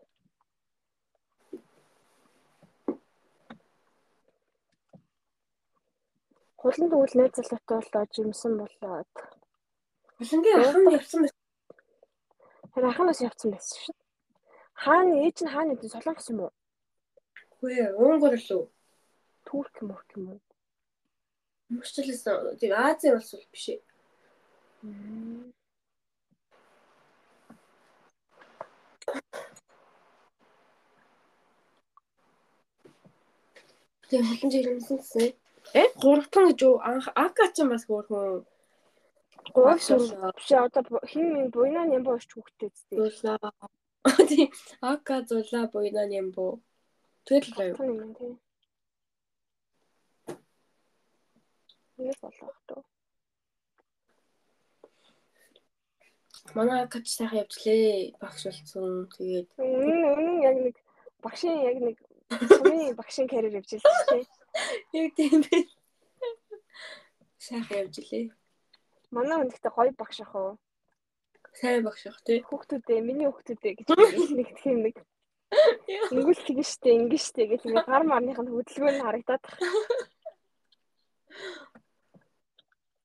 Хулан 6.60 6.90
тэгвэл 6.92 7.16
найз 7.16 7.32
залуутай 7.36 7.80
болоо 7.80 8.04
жимсэн 8.12 8.54
болоод 8.60 9.14
Хулангийн 10.20 10.60
ахын 10.60 10.92
явсан 11.00 11.20
байсан. 11.24 11.40
Тэр 12.76 12.86
ахын 12.92 13.08
бас 13.08 13.20
явсан 13.24 13.50
байсан 13.56 13.80
шүү. 13.84 13.96
Хааны 14.84 15.16
ээж 15.28 15.38
нь 15.44 15.52
хааны 15.52 15.80
солонгос 15.80 16.28
юм 16.32 16.40
уу? 16.44 16.52
Үгүй 17.56 17.74
ээ, 17.84 17.96
Унгар 17.96 18.36
л 18.36 18.52
үү? 18.52 18.66
Турк 19.48 19.76
мөрк 19.80 20.10
юм 20.20 20.26
уу? 20.36 20.40
Мөчлөөс 21.72 22.24
тийм 22.60 22.72
Азийн 22.76 23.16
улс 23.16 23.32
бол 23.32 23.48
биш 23.52 23.68
ээ. 23.72 23.80
Тийм 24.84 24.92
хатан 34.28 34.50
жирэмсэн 34.52 34.98
гэсэн. 35.00 35.32
Э 35.80 35.84
гуравтан 36.04 36.44
гэж 36.52 36.60
юу 36.68 36.76
анх 36.84 37.08
Ака 37.16 37.48
ч 37.56 37.64
бас 37.64 37.88
хөөрхөн 37.88 38.44
Гурав 39.56 39.80
сүр 39.88 40.04
биш 40.36 40.50
одоо 40.52 41.00
хин 41.12 41.26
минь 41.34 41.54
буйнаа 41.56 41.88
ням 41.88 42.04
бооч 42.04 42.28
хүүхдээ 42.28 42.70
зү. 42.76 43.08
зулаа. 43.16 43.52
Тийм 44.30 44.52
Ака 44.92 45.16
зулаа 45.30 45.66
буйна 45.72 46.04
юм 46.20 46.28
боо. 46.36 46.60
Тэгэл 47.24 47.56
л 47.56 47.62
аюу. 47.64 47.88
Юм 48.04 48.12
тий. 48.20 48.34
Нэг 52.04 52.18
болох 52.20 52.60
тоо. 52.68 52.84
Манай 56.54 56.84
Акач 56.84 57.08
сайхан 57.10 57.42
явжлээ. 57.44 58.14
Багш 58.22 58.46
болсон. 58.46 59.10
Тэгээд 59.18 59.48
Үнэн 59.58 60.42
яг 60.46 60.58
нэг 60.66 60.76
багшийн 61.26 61.60
яг 61.66 61.78
нэг 61.82 61.98
сумын 62.50 62.94
багшийн 63.00 63.28
карьер 63.28 63.58
явж 63.58 63.70
байсан 63.74 64.06
тий. 64.10 64.24
яг 64.94 65.10
тийм 65.18 65.42
бэ. 65.42 65.58
Сайхан 67.42 67.78
явжлээ. 67.90 68.26
Манай 69.10 69.38
хүндтэй 69.42 69.72
гоё 69.74 69.92
багш 69.98 70.22
ах 70.22 70.36
уу. 70.36 70.54
Сайн 71.58 71.82
багш 71.86 72.06
ах 72.06 72.22
тий. 72.22 72.46
Хүүхдүүдээ 72.46 73.02
миний 73.02 73.30
хүүхдүүдээ 73.30 73.74
гэж 73.82 73.88
нэг 74.38 74.50
тийм 74.62 74.86
нэг 74.86 74.96
Ингүүл 76.14 76.42
тэгэн 76.46 76.66
штэ 76.66 76.90
ингэн 76.98 77.22
штэ 77.22 77.46
гэх 77.46 77.66
ингээ 77.66 77.86
гар 77.86 78.04
марных 78.10 78.42
нь 78.42 78.50
хөдөлгөөн 78.50 78.96
нь 78.98 79.06
харагдаад 79.06 79.44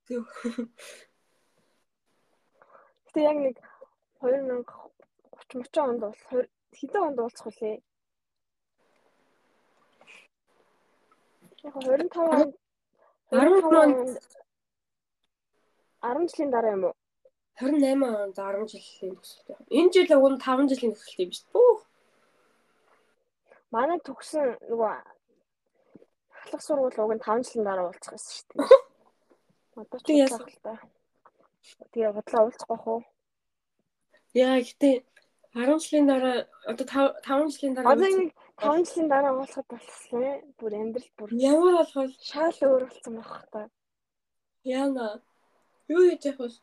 тах. 3.18 3.26
Тэг. 3.26 3.26
Гэтэ 3.26 3.26
яг 3.26 3.38
нэг 3.42 3.56
2030 4.22 4.88
30 5.50 5.78
онд 5.82 6.00
бол 6.02 6.14
хэдэн 6.78 7.02
онд 7.02 7.18
уулзах 7.18 7.46
вүлээ? 7.48 7.76
Яг 11.66 11.74
25 11.74 12.14
онд 12.30 12.54
14 13.30 13.74
онд 13.82 14.08
10 16.02 16.30
жилийн 16.30 16.50
дараа 16.52 16.72
юм 16.76 16.84
уу? 16.84 16.94
28 17.58 18.06
онд 18.22 18.36
10 18.38 18.70
жилийн 18.70 19.14
төсөлтэй. 19.18 19.56
Энэ 19.78 19.90
жил 19.92 20.10
уг 20.14 20.26
нь 20.32 20.38
5 20.38 20.70
жилийн 20.70 20.94
төсөлтэй 20.94 21.26
юм 21.26 21.32
шүү 21.34 21.48
дээ. 21.52 21.78
Манай 23.74 23.98
төгсөн 24.06 24.46
нөгөө 24.70 24.92
ахлах 26.38 26.62
сургууль 26.62 27.02
уг 27.02 27.12
нь 27.18 27.24
5 27.26 27.46
жилийн 27.46 27.66
дараа 27.66 27.86
уулзах 27.90 28.14
гэсэн 28.14 28.32
шүү 28.36 28.46
дээ. 28.54 28.62
Одоо 29.82 29.98
ч 29.98 30.04
Тэг 30.06 30.16
яасан? 30.22 30.97
Уулзах. 31.68 31.92
Тэгээ 31.92 32.12
бодлоо 32.16 32.42
уулзах 32.44 32.68
байх 32.68 32.86
уу? 32.86 33.02
Яа 34.34 34.60
гэтээ 34.60 34.96
10 35.54 35.78
жилийн 35.84 36.06
дараа 36.06 36.46
одоо 36.70 36.86
5 36.86 37.24
5 37.24 37.52
жилийн 37.52 37.74
дараа 37.74 37.92
Одоо 37.92 38.08
нэг 38.08 38.30
5 38.56 38.88
жилийн 38.88 39.08
дараа 39.08 39.32
уулзахад 39.34 39.66
болчихлоо. 39.68 40.34
Бүр 40.58 40.72
амьдрал 40.74 41.10
бүр 41.16 41.30
ямар 41.32 41.74
болохоор 41.78 42.10
шал 42.20 42.56
өөр 42.62 42.84
болсон 42.88 43.14
байх 43.16 43.44
та. 43.52 43.60
яана 44.64 45.22
юу 45.88 46.02
хийж 46.08 46.24
явах 46.30 46.40
вэ? 46.40 46.60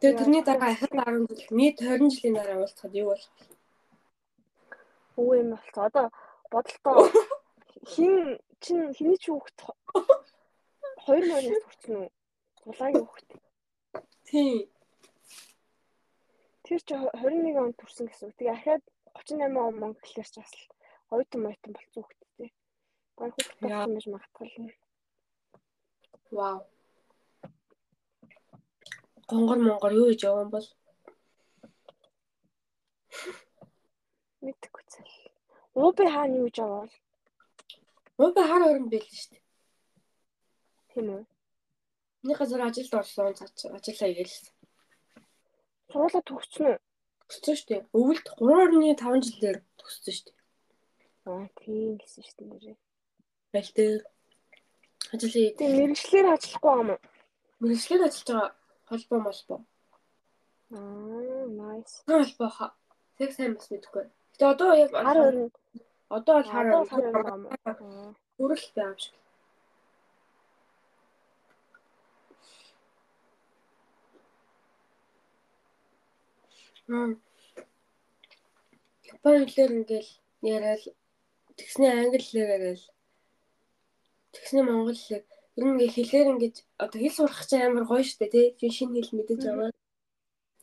Тэгээ 0.00 0.18
тэрний 0.18 0.42
дараа 0.46 0.70
ахад 0.72 0.92
10 0.94 1.26
жил 1.28 1.50
нийт 1.58 1.76
20 1.82 2.14
жилийн 2.14 2.36
дараа 2.38 2.56
уулзахад 2.62 2.94
юу 2.94 3.08
болох 3.10 3.30
вэ? 3.36 3.44
Өө 5.20 5.32
юм 5.42 5.48
болцоо. 5.52 5.84
Одоо 5.88 6.06
бодолтоо 6.52 6.96
хин 7.92 8.38
чин 8.60 8.92
хиний 8.96 9.18
ч 9.22 9.32
хүүхэд 9.32 9.58
2 11.06 11.28
морьоос 11.28 11.62
хүрсэн 11.66 11.94
үү? 12.00 12.08
Зулагийн 12.60 13.06
хүүхэд. 13.08 13.28
Тийм. 14.28 14.68
Тэр 16.64 16.80
чи 16.86 16.94
21 16.94 17.56
онд 17.56 17.76
төрсэн 17.80 18.06
гэсэн 18.06 18.28
үг. 18.28 18.36
Тэгээ 18.36 18.56
ахаад 18.56 18.84
38 19.16 19.56
он 19.56 19.74
мөн 19.80 19.92
гэхлээр 19.96 20.28
ч 20.28 20.36
бас 20.38 20.52
ойтон 21.08 21.40
мойтон 21.42 21.72
болцсон 21.72 22.04
хүүхэдтэй. 22.04 22.50
Гой 23.16 23.30
хүүхэд 23.32 23.58
болсон 23.64 23.94
байж 23.96 24.06
магадгүй. 24.12 24.48
Вау. 26.36 26.60
Гонгор 29.30 29.58
монгор 29.64 29.92
юу 29.96 30.12
яваа 30.12 30.44
юм 30.44 30.52
бол 30.52 30.68
Мэдхгүй 34.44 34.84
цаа. 34.92 35.04
Ууби 35.76 36.04
хаана 36.12 36.38
юу 36.40 36.48
гэж 36.48 36.58
аваад 36.64 36.92
Уу 36.92 37.09
би 38.36 38.42
хар 38.50 38.62
орон 38.68 38.86
байл 38.92 39.08
шүү 39.08 39.30
дээ. 39.32 39.42
тийм 40.92 41.06
үү? 41.14 41.24
Нэг 42.26 42.36
газар 42.38 42.62
ажилд 42.66 42.94
орсон 43.00 43.32
ажиллаа 43.32 44.10
игээл. 44.12 44.36
Сургуулаа 45.90 46.22
төгссөн 46.28 46.66
үү? 46.70 46.76
Төгссөн 47.24 47.56
шүү 47.56 47.68
дээ. 47.70 47.82
Өвөлд 47.96 48.26
3.5 48.36 49.26
жилээр 49.26 49.58
төгссөн 49.78 50.14
шүү 50.16 50.26
дээ. 50.28 50.38
Аа 51.30 51.46
тийм 51.60 51.96
гэсэн 52.00 52.22
шүү 52.28 52.36
дээ. 52.60 52.76
Аль 53.58 53.72
дээр 53.76 54.02
ажил 55.12 55.32
Тэгээ 55.32 55.78
мэрэгчлэр 55.80 56.26
ажиллахгүй 56.34 56.74
юм 56.80 56.90
уу? 56.92 57.00
мэрэгчлэр 57.60 58.02
ажиллаж 58.06 58.28
байгаа 58.28 58.48
холбоо 58.88 59.20
молбоо. 59.20 59.60
Аа 60.76 61.44
nice. 61.60 61.94
Холбоо. 62.08 62.72
Тэг 63.18 63.30
сайн 63.36 63.54
бас 63.54 63.68
мэдэхгүй. 63.70 64.04
Гэтэ 64.32 64.44
одоо 64.52 64.70
яг 64.74 64.90
Хар 64.96 65.18
өрн 65.28 65.48
одоо 66.16 66.34
бол 66.36 66.50
хар 66.52 66.66
одоо 66.68 66.84
хар 66.90 67.04
өрн 67.08 67.28
юм 67.34 67.42
уу? 67.46 67.52
Аа. 67.64 67.74
хүрэл 68.36 68.66
байгаа 68.74 68.90
юм 68.90 68.98
шиг. 69.02 69.14
Мм. 76.90 77.12
Японы 79.12 79.46
хэлээр 79.46 79.72
ингээл 79.78 80.10
яриад 80.54 80.82
тэгснээ 81.58 81.92
англи 82.00 82.22
хэлээр 82.24 82.50
яриад 82.56 82.82
тэгснээ 84.34 84.64
монгол 84.66 84.98
хэлээр 84.98 85.24
ер 85.56 85.64
нь 85.64 85.72
ингээ 85.74 85.90
хэлээр 85.96 86.28
ингэж 86.32 86.56
одоо 86.82 86.98
хэл 87.00 87.16
сурах 87.16 87.42
чинь 87.48 87.66
амар 87.66 87.84
гоё 87.90 88.04
штэ 88.08 88.26
тий 88.58 88.70
шинэ 88.76 88.98
хэл 88.98 89.16
мэдэж 89.16 89.40
аваад 89.50 89.76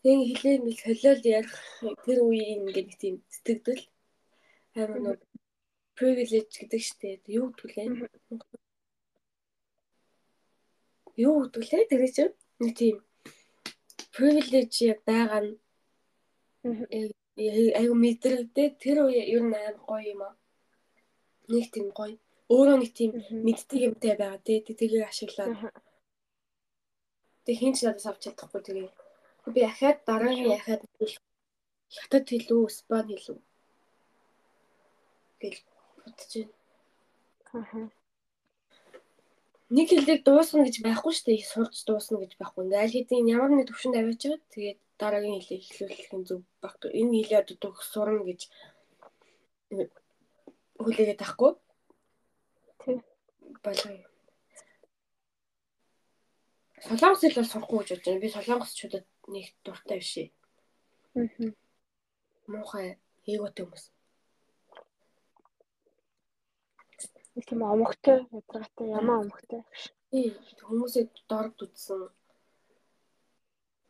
тэг 0.01 0.17
хэлээ 0.29 0.55
ингээл 0.57 0.83
солиод 0.83 1.23
ярих 1.37 1.55
тэр 2.03 2.19
үеийн 2.27 2.59
ингээ 2.67 2.83
нэг 2.87 2.97
тийм 3.01 3.15
сэтгэл 3.35 3.83
амар 4.79 4.99
нэг 5.05 5.19
privilege 5.97 6.53
гэдэг 6.61 6.81
штэ 6.89 7.09
юу 7.37 7.45
гэдгүүлээ 7.49 7.87
юу 11.25 11.35
гэдгүүлээ 11.41 11.83
тэр 11.89 12.03
чинь 12.15 12.33
нэг 12.61 12.73
тийм 12.79 12.97
privilege 14.15 14.77
яг 14.91 14.99
байгаа 15.09 15.41
нь 15.45 15.57
айгу 17.79 17.95
мэдрэгдээ 18.03 18.69
тэр 18.81 18.97
үе 19.05 19.21
ер 19.33 19.43
нь 19.45 19.53
амар 19.57 19.77
гоё 19.87 20.03
юм 20.13 20.21
аа. 20.25 20.33
Нэг 21.53 21.65
тийм 21.73 21.87
гоё. 21.97 22.17
Өөрөө 22.53 22.77
нэг 22.81 22.91
тийм 22.97 23.11
мэддэг 23.45 23.81
юмтай 23.87 24.13
байгаа 24.17 24.41
тий 24.45 24.59
тэрийг 24.65 25.05
ашиглаад. 25.05 25.53
Тэг 27.45 27.55
хин 27.59 27.73
ч 27.77 27.85
надаас 27.85 28.07
авч 28.09 28.21
чадахгүй 28.25 28.61
тэгээ. 28.65 28.89
Би 29.53 29.61
ахаад 29.69 29.97
дараагийн 30.07 30.57
ахаад 30.57 30.81
хятад 31.95 32.25
хэлүү, 32.29 32.61
испани 32.67 33.15
хэлүү. 33.15 33.39
Гэл 35.41 35.59
бодож 36.01 36.33
байна. 36.33 36.53
Аа. 37.53 37.89
Нэг 39.69 39.87
хэлийг 39.91 40.23
дуусгана 40.23 40.63
гэж 40.65 40.79
байхгүй 40.79 41.11
шүү 41.13 41.25
дээ. 41.27 41.43
Сурч 41.43 41.83
дуусна 41.83 42.17
гэж 42.23 42.39
байхгүй. 42.39 42.63
Ингээ 42.65 42.83
аль 42.83 42.95
хэдийн 42.95 43.27
ямар 43.35 43.51
нэг 43.51 43.67
төвшөнд 43.67 43.99
аваачаад 43.99 44.41
тэгээд 44.55 44.79
дараагийн 44.95 45.43
хэлийг 45.43 45.63
эхлүүлэх 45.67 46.11
нь 46.15 46.27
зөв 46.27 46.41
багт. 46.63 46.81
Энэ 46.87 47.15
хэлээ 47.19 47.41
одоо 47.43 47.57
төгс 47.59 47.87
сурна 47.91 48.23
гэж 48.23 48.41
хүлээгээд 50.79 51.19
тахгүй. 51.19 51.51
Тий. 52.81 52.97
Болгоё. 53.59 54.07
Солонгос 56.87 57.21
хэл 57.21 57.39
бол 57.43 57.51
сурахгүй 57.51 57.77
гэж 57.83 57.89
бодож 57.91 58.05
байна. 58.07 58.23
Би 58.23 58.29
солонгосчуудад 58.31 59.05
нэг 59.27 59.45
дуртай 59.67 59.99
биш. 59.99 60.13
Аа. 61.11 61.27
Муухай 62.47 62.95
ээгүүтэй 63.27 63.67
хүмүүс. 63.67 63.85
Нэг 67.37 67.45
тийм 67.45 67.61
омогтой, 67.61 68.25
ядаргатай, 68.33 68.87
ямаа 68.97 69.21
омогтой. 69.21 69.61
Тий, 70.09 70.33
хүмүүсээ 70.57 71.05
дорд 71.29 71.53
үтсэн. 71.61 72.09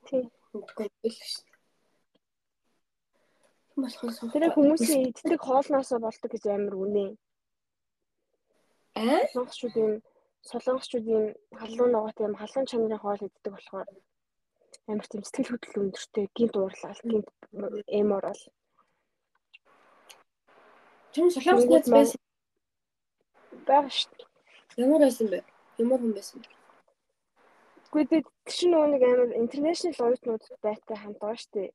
Тий. 0.04 0.28
Үгүй 0.52 0.92
л 0.92 1.16
шүү 1.16 1.48
дээ. 1.48 1.56
Болохоор 3.78 4.12
Тэр 4.12 4.18
сурахгүй. 4.20 4.52
хүмүүсийн 4.52 5.02
иддэг 5.14 5.40
хоолноосоо 5.40 6.00
болдог 6.04 6.30
гэж 6.34 6.44
амар 6.52 6.76
үнэ. 6.76 7.06
Аа? 9.00 9.24
Солонгосчуудын 9.32 10.02
солонгосчуудын 10.50 11.26
халуун 11.60 11.92
ногоот 11.94 12.18
юм 12.26 12.36
халуун 12.36 12.66
чанарын 12.68 13.00
хоол 13.00 13.22
иддэг 13.22 13.54
болохоор 13.54 13.88
амар 14.92 15.08
тийм 15.08 15.24
сэтгэл 15.24 15.52
хөдлөл 15.54 15.82
өндөртэй 15.88 16.26
гинт 16.36 16.56
уурлал 16.58 17.02
гинт 17.06 17.30
эм 17.98 18.10
орол 18.18 18.42
Тэр 21.14 21.30
солонгос 21.32 21.66
найз 21.70 21.88
байсан 21.94 22.27
байгаа 23.70 23.94
шүү 23.94 24.12
дээ. 24.18 24.28
ямар 24.84 25.02
байсан 25.06 25.28
бэ? 25.32 25.40
Ямар 25.84 26.00
хүн 26.02 26.14
байсан 26.18 26.38
бэ? 26.42 26.50
Үгүй 27.88 28.04
дээ 28.12 28.22
чинь 28.52 28.72
нөгөө 28.72 28.90
нэг 28.92 29.04
амар 29.08 29.32
интернэшнл 29.44 30.04
оюутнууд 30.06 30.44
байтай 30.66 30.98
хамт 31.00 31.20
байгаа 31.22 31.40
шүү 31.42 31.54
дээ. 31.56 31.70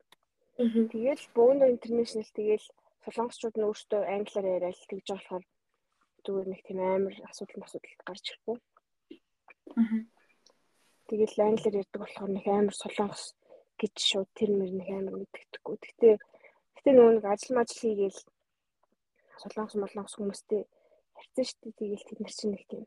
Тэгэл 0.92 1.24
бөөнөр 1.36 1.72
интернэшнл 1.74 2.36
тэгэл 2.36 2.66
солонгосчууд 3.04 3.56
нь 3.56 3.66
өөрсдөө 3.66 4.02
англиар 4.14 4.46
яриад 4.56 4.78
тэгж 4.90 5.06
байгаа 5.08 5.18
болохоор 5.18 5.44
зүгээр 6.24 6.48
нэг 6.52 6.60
тийм 6.62 6.78
амар 6.80 7.14
асуудал 7.30 7.64
асуудал 7.66 7.96
гарч 8.06 8.24
ирэхгүй. 8.30 8.58
Аа. 9.80 10.00
Тэгэл 11.08 11.46
англиар 11.48 11.80
ярьдаг 11.82 12.00
болохоор 12.00 12.30
нэг 12.30 12.46
амар 12.46 12.76
солонгос 12.78 13.24
гэж 13.80 13.94
шууд 13.98 14.30
тэр 14.38 14.50
мөр 14.54 14.70
нэг 14.70 14.88
амар 14.92 15.14
мэддэггүй. 15.18 15.76
Гэтэ 15.82 16.08
гэтэ 16.76 16.90
нөгөө 16.94 17.12
нэг 17.18 17.26
ажил 17.26 17.56
мажил 17.56 17.82
хийгээл 17.82 18.20
солонгос 19.42 19.74
молонгос 19.80 20.14
хүмүүстэй 20.14 20.62
харьцсан 21.22 21.46
шүү 21.46 21.58
дээ. 21.62 21.78
Тэгэл 21.78 22.06
тэд 22.10 22.18
нар 22.20 22.34
чинь 22.34 22.52
нэг 22.52 22.64
тийм 22.66 22.84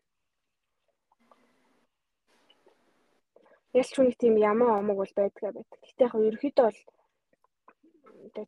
Ялч 3.75 3.91
хүнийг 3.91 4.15
тийм 4.15 4.35
ямаа 4.39 4.79
омог 4.79 4.97
бол 5.03 5.13
байдгаа 5.19 5.51
байдаг. 5.51 5.79
Гэтэ 5.83 6.03
яг 6.07 6.13
ерөөхдөө 6.15 6.65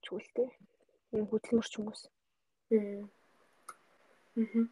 бол 0.07 0.27
дээ. 0.35 0.49
Энэ 1.11 1.27
хөдөлмөрч 1.27 1.73
хүмүүс. 1.75 2.01
Аа. 2.71 3.03
Аа. 4.39 4.63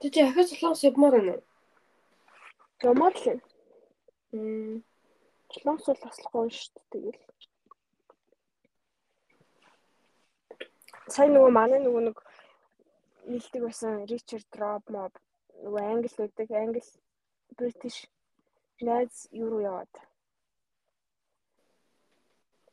Тэ 0.00 0.06
чи 0.08 0.20
ахаж 0.24 0.48
солонгос 0.56 0.88
явмаар 0.88 1.14
байна 1.20 1.32
уу? 1.36 1.44
Ямаар 2.88 3.14
л 3.20 3.28
юм. 3.32 3.40
Мм. 4.32 4.76
Солонгос 5.52 6.00
бол 6.00 6.24
гоё 6.32 6.48
шүү 6.48 6.72
дээ. 6.72 6.88
Тэгэл. 6.92 7.20
Сайн 11.12 11.36
нөгөө 11.36 11.52
манай 11.52 11.80
нөгөө 11.84 12.02
нэг 12.08 12.16
нийлдэг 13.28 13.62
байсан 13.66 14.04
Ричард 14.10 14.50
Роб 14.60 14.84
моб 14.94 15.12
нөгөө 15.62 15.82
англи 15.90 16.10
байдаг 16.18 16.48
англи 16.62 16.82
бритиш 17.56 17.96
найз 18.86 19.28
юу 19.32 19.48
руу 19.50 19.62
яваад 19.70 19.92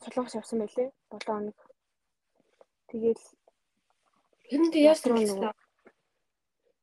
солонгос 0.01 0.35
явсан 0.39 0.59
байлээ 0.59 0.89
7 1.11 1.25
хоног. 1.27 1.57
Яасан 2.91 3.37
Яасан 4.91 5.13
бэ? 5.15 5.23
нөгөө? 5.29 5.53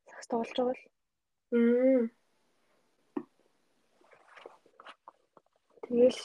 сакс 0.09 0.27
тоглож 0.31 0.57
байгаа 0.57 0.75
л 0.77 0.83
Мм. 1.51 2.05
тэгэл 5.83 6.21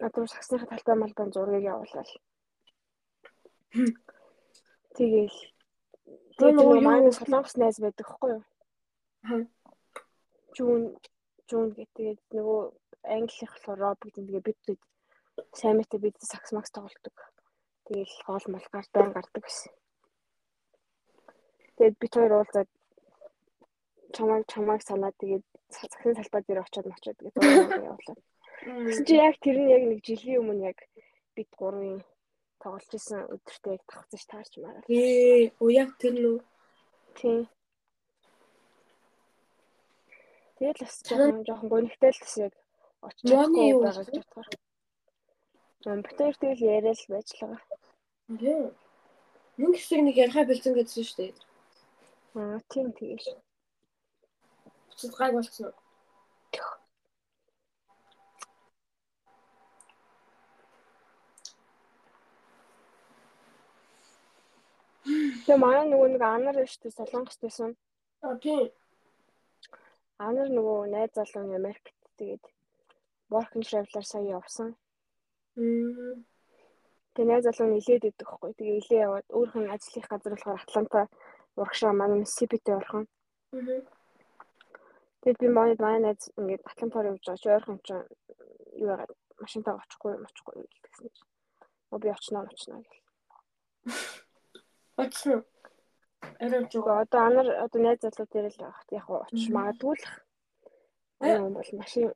надад 0.00 0.30
саксныхаа 0.32 0.68
талбай 0.70 0.96
малбайн 0.98 1.32
зургийг 1.32 1.64
явуулаад 1.72 2.10
тэгэл 4.96 5.38
Тэр 5.40 5.61
тэгээд 6.42 6.58
нөгөө 6.58 6.80
манай 6.82 7.12
солонгос 7.14 7.54
найз 7.54 7.78
байдаг 7.78 8.06
хгүй 8.10 8.30
юу? 8.34 8.42
Жүүн 10.58 10.82
жүүн 11.46 11.68
гэдэг 11.78 12.18
нөгөө 12.34 12.60
англих 13.14 13.52
болохоор 13.54 13.78
роб 13.78 13.98
гэдэг 14.02 14.26
тэгээ 14.26 14.46
бид 14.50 14.58
бид 14.66 14.82
сайн 15.54 15.78
мэт 15.78 15.94
бид 16.02 16.16
сакс 16.18 16.50
макс 16.50 16.74
тоглолдог. 16.74 17.14
Тэгэл 17.86 18.14
хоол 18.26 18.46
мал 18.50 18.66
гар 18.74 18.86
байн 18.90 19.12
гардаг 19.14 19.42
гэсэн. 19.46 19.72
Тэгээд 21.78 21.96
бид 22.02 22.12
хоёр 22.14 22.32
уулзаад 22.42 22.70
чамайг 24.10 24.44
чамайг 24.50 24.82
санаад 24.82 25.14
тэгээд 25.22 25.44
саксын 25.70 26.18
салбар 26.18 26.42
дээр 26.42 26.62
очиод 26.66 26.86
тэгээд 26.90 27.34
зураг 27.38 27.86
явуулаад. 27.86 28.20
Тэгсэн 28.62 29.06
чи 29.06 29.14
яг 29.14 29.36
тэр 29.38 29.56
нь 29.62 29.72
яг 29.72 29.82
нэг 29.86 30.00
жилийн 30.02 30.40
өмнө 30.42 30.66
яг 30.70 30.78
бид 31.34 31.50
гурвын 31.54 32.02
тоглож 32.62 32.92
исэн 32.94 33.26
өдөртөө 33.34 33.72
яг 33.74 33.82
тавцсан 33.90 34.18
ш 34.22 34.24
таарч 34.30 34.52
мараа. 34.62 34.84
Ээ, 34.86 35.50
оо 35.58 35.68
яг 35.82 35.90
тэр 35.98 36.14
нүү. 36.14 36.38
Тийм. 37.18 37.42
Тэгээд 40.56 40.78
л 40.78 40.84
бас 40.86 40.96
жоохон 41.02 41.42
жоохон 41.46 41.68
гонигтай 41.74 42.10
л 42.14 42.22
бас 42.22 42.34
яг 42.38 42.54
очиж 43.02 43.26
юу 43.34 43.82
байгаа 43.82 44.06
бодохоор. 44.06 44.48
Нам 45.84 45.98
битэр 46.06 46.34
тэгэл 46.38 46.66
яриад 46.78 46.98
л 47.02 47.10
байж 47.10 47.28
л 47.34 47.42
байгаа. 47.42 47.60
Ээ. 48.30 48.70
Мөн 49.58 49.72
хэсэг 49.74 50.00
нэг 50.06 50.16
ярихаа 50.22 50.46
бэлдсэн 50.46 50.74
гэдсэн 50.78 51.04
шүү 51.04 51.18
дээ. 51.18 51.32
Аа 52.38 52.58
тийм 52.70 52.88
тэгэж. 52.94 53.22
Буцаад 54.86 55.14
гайг 55.18 55.34
болцсон 55.34 55.66
уу? 55.66 55.81
Тэгээ 65.42 65.58
манай 65.58 65.86
нөгөө 65.90 66.08
нэг 66.14 66.22
анар 66.22 66.56
биш 66.62 66.78
үү 66.78 66.94
солонгост 66.94 67.40
байсан. 67.42 67.70
Аа 68.22 68.38
тийм. 68.38 68.70
Анар 70.22 70.48
нөгөө 70.54 70.86
найз 70.94 71.10
залуу 71.18 71.50
Америкт 71.50 71.90
тэгээд 72.18 72.44
work 73.26 73.50
and 73.58 73.66
travel-аар 73.66 74.06
сая 74.06 74.22
явсан. 74.38 74.78
Мм. 75.58 76.22
Тэгээ 77.14 77.30
найз 77.30 77.42
залуу 77.42 77.66
нь 77.74 77.78
илээд 77.82 78.06
идэх 78.06 78.30
хгүй. 78.30 78.54
Тэгээ 78.54 78.78
илээ 78.86 79.04
яваад 79.06 79.26
нь 79.58 79.72
ажлын 79.74 80.06
газар 80.06 80.32
болохоор 80.32 80.62
Атланта 80.62 81.00
урагшаа 81.58 81.92
манай 81.92 82.18
Миссисипитэй 82.22 82.74
орхон. 82.78 83.04
Тэгээд 85.26 85.42
би 85.42 85.48
манай 85.50 85.74
манай 85.82 86.00
найз 86.06 86.30
ингээд 86.38 86.62
Атлантаар 86.70 87.10
явж 87.10 87.26
байгаа 87.26 87.42
чи 87.42 87.48
ойрхон 87.50 87.78
ч 87.82 87.88
юу 88.78 88.94
яагаад 88.94 89.10
машинтаа 89.42 89.74
очихгүй 89.82 90.22
очихгүй 90.22 90.54
гэсэн 90.86 91.10
чинь. 91.10 91.30
Оо 91.90 91.98
би 91.98 92.08
очноо 92.14 92.46
очноо 92.46 92.78
гэх. 92.78 93.02
Уу? 94.98 95.42
Арай 96.38 96.60
жоо. 96.70 96.84
Тэгээ 96.84 97.00
одоо 97.02 97.20
анар 97.28 97.48
одоо 97.64 97.80
найз 97.82 98.00
залуу 98.02 98.26
дээр 98.30 98.46
л 98.50 98.58
байх. 98.62 98.78
Яг 98.90 99.06
очиж 99.10 99.48
магадгүй 99.50 99.94
л. 99.98 100.06
Э? 101.20 101.36
Аа 101.38 101.48
бол 101.48 101.70
машин 101.78 102.12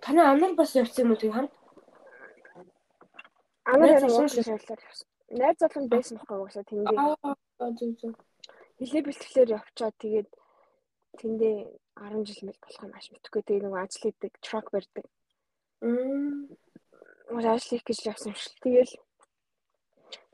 Танай 0.00 0.26
анар 0.26 0.54
бас 0.56 0.74
явсан 0.74 1.04
юм 1.04 1.12
уу 1.12 1.20
тэг 1.20 1.32
хамт? 1.32 1.52
анар 3.72 3.90
яг 3.96 4.04
уучлаа 4.04 4.44
шаарлаад 4.44 4.82
явсан. 4.88 5.06
Найз 5.40 5.56
залуу 5.60 5.88
байсан 5.88 6.16
байхгүй 6.16 6.36
угаасаа 6.40 6.64
тэндээ. 6.66 6.98
Аа, 6.98 7.70
зүг 7.78 7.92
зүг. 8.00 8.16
Хилээ 8.80 9.06
бэлтгэлээр 9.06 9.54
явчаад 9.58 9.96
тэгээд 10.02 10.30
тэндээ 11.20 11.56
10 12.00 12.26
жил 12.26 12.40
мэл 12.48 12.62
болох 12.64 12.82
юм 12.82 12.94
ааш 12.96 13.06
мэдхгүй. 13.12 13.42
Тэгээ 13.44 13.64
нөгөө 13.64 13.80
ажил 13.84 14.02
хийдэг, 14.08 14.32
трак 14.40 14.66
барьдаг. 14.72 15.06
Мм. 15.84 16.48
Уус 17.30 17.46
ажил 17.46 17.70
хийх 17.70 17.84
гэж 17.84 17.98
явсан 18.10 18.32
юм 18.32 18.38
шиг. 18.40 18.56
Тэгэл 18.64 18.92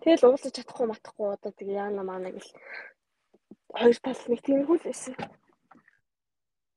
тэгэл 0.02 0.26
уулзаж 0.26 0.52
чадахгүй 0.56 0.86
матахгүй 0.88 1.28
одоо 1.34 1.52
тэгээ 1.52 1.80
яана 1.84 2.02
маана 2.02 2.30
гэл 2.34 2.50
хоёр 3.76 3.96
тал 4.04 4.20
нэг 4.30 4.40
тиймэрхүү 4.44 4.76
л 4.78 4.86
байсан. 4.88 5.14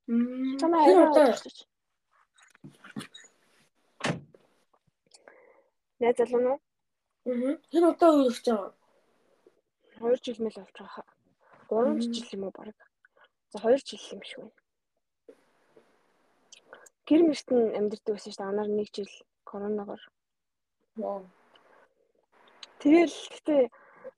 Мм. 0.08 0.58
Тэр 0.58 0.98
одоо. 1.06 1.28
Найз 6.00 6.18
залуу 6.18 6.42
нь 6.42 6.60
Аа. 7.30 7.58
Тэр 7.72 7.84
одоо 7.92 8.12
хийж 8.32 8.48
байгаа? 8.48 8.74
2 10.00 10.16
жил 10.24 10.40
мэл 10.44 10.58
болж 10.58 10.74
байгаа. 10.80 11.06
3 11.70 11.92
Мгм. 11.92 12.14
жил 12.14 12.30
юм 12.36 12.44
уу 12.48 12.54
баг. 12.58 12.76
За 13.52 13.58
2 13.60 13.78
жил 13.88 14.00
юм 14.16 14.22
шиг 14.24 14.40
байна. 14.40 14.56
Гэр 17.08 17.22
мөрт 17.28 17.48
нь 17.52 17.76
амьдэрдэг 17.78 18.14
байсан 18.16 18.32
шүү 18.32 18.40
дээ. 18.40 18.50
Анаар 18.52 18.70
1 18.72 18.90
жил 18.96 19.12
коронавигоор. 19.50 20.02
Вау. 20.96 21.22
Тэгэл 22.80 23.12
гэхдээ 23.12 23.64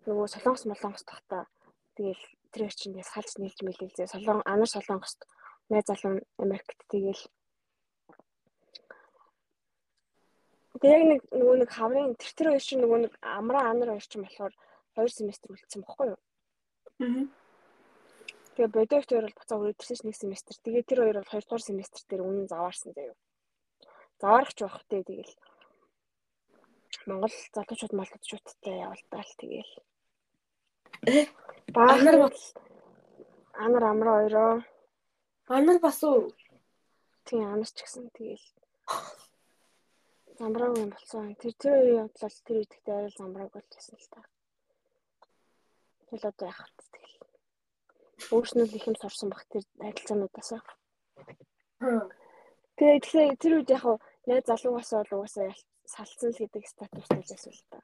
нөгөө 0.06 0.28
солонгос 0.30 0.66
молонгос 0.70 1.04
тахта 1.06 1.50
тэгэл 1.98 2.22
тэр 2.54 2.70
чинь 2.70 2.98
яг 2.98 3.10
салж 3.10 3.42
нийлж 3.42 3.60
мэлэлзээ. 3.66 4.14
Солон 4.14 4.46
анар 4.46 4.70
солонгост 4.70 5.26
найз 5.70 5.86
залуу 5.90 6.22
Америкт 6.38 6.78
тэгэл 6.94 7.22
Тэгээ 10.82 10.98
яг 10.98 11.06
нэг 11.06 11.22
нөгөө 11.30 11.56
нэг 11.62 11.70
хаврын 11.70 12.18
тэр 12.18 12.32
тэр 12.34 12.48
хоёр 12.54 12.66
чинь 12.66 12.82
нөгөө 12.82 13.00
нэг 13.06 13.14
амраа 13.22 13.70
анар 13.70 13.94
хоёр 13.94 14.06
чинь 14.10 14.26
болохоор 14.26 14.54
2 14.98 15.14
семестр 15.14 15.54
үлдсэн 15.54 15.86
бохгүй 15.86 16.08
юу? 16.10 16.20
Аа. 17.06 17.30
Тэгээ 18.58 18.74
бодойч 18.74 19.06
хоёр 19.06 19.30
бол 19.30 19.70
буцаа 19.70 19.96
ч 19.98 20.02
нэг 20.02 20.18
семестр. 20.18 20.58
Тэгээ 20.58 20.90
тэр 20.90 21.00
хоёр 21.06 21.18
бол 21.22 21.30
2 21.30 21.46
дугаар 21.46 21.62
семестр 21.62 22.02
дээр 22.10 22.26
үнэн 22.26 22.50
заваарсан 22.50 22.98
заяа. 22.98 23.14
Заваарч 24.18 24.58
байх 24.58 24.82
тий 24.90 25.02
тэгэл. 25.06 25.34
Монгол 27.08 27.34
залуучууд 27.56 27.94
малчуудтай 27.98 28.76
явуултаал 28.86 29.32
тэгэл. 29.42 29.74
Баа 31.74 31.98
Анар 31.98 32.18
нар 32.22 32.34
анар 33.66 33.84
амраа 33.92 34.18
хоёроо 34.22 34.54
Анар 35.48 35.80
бас 35.80 36.04
уу? 36.04 36.30
тий 37.26 37.42
анарч 37.42 37.74
гисэн 37.82 38.06
тэгэл. 38.14 38.48
Замбраагүй 40.38 40.84
юм 40.86 40.92
болсон. 40.94 41.34
Тэр 41.42 41.54
тэр 41.58 41.74
хоёрын 41.74 42.00
явдлал 42.06 42.38
тэр 42.46 42.58
үедээ 42.62 42.96
арай 42.98 43.14
замбрааг 43.18 43.52
болчихсон 43.54 43.98
л 43.98 44.10
та. 44.14 44.22
Тэгэл 46.06 46.30
одоо 46.30 46.50
вэ 46.50 46.70
тэгэл. 46.94 47.18
Өөрснөө 48.34 48.66
л 48.70 48.78
их 48.78 48.86
юм 48.90 48.98
сурсан 49.02 49.30
баг 49.34 49.44
тэр 49.50 49.64
адилцаануудаас. 49.82 50.50
Аа. 51.82 52.06
Тэгээ 52.78 53.02
тэгэхээр 53.02 53.42
тэр 53.42 53.54
үед 53.58 53.70
яг 53.74 53.84
найз 54.30 54.46
залуугаас 54.46 54.92
бол 54.94 55.26
угаасаа 55.26 55.50
салцсан 55.94 56.32
л 56.32 56.40
гэдэг 56.42 56.64
статустай 56.68 57.20
л 57.20 57.30
байсан 57.30 57.52
л 57.52 57.62
та. 57.72 57.80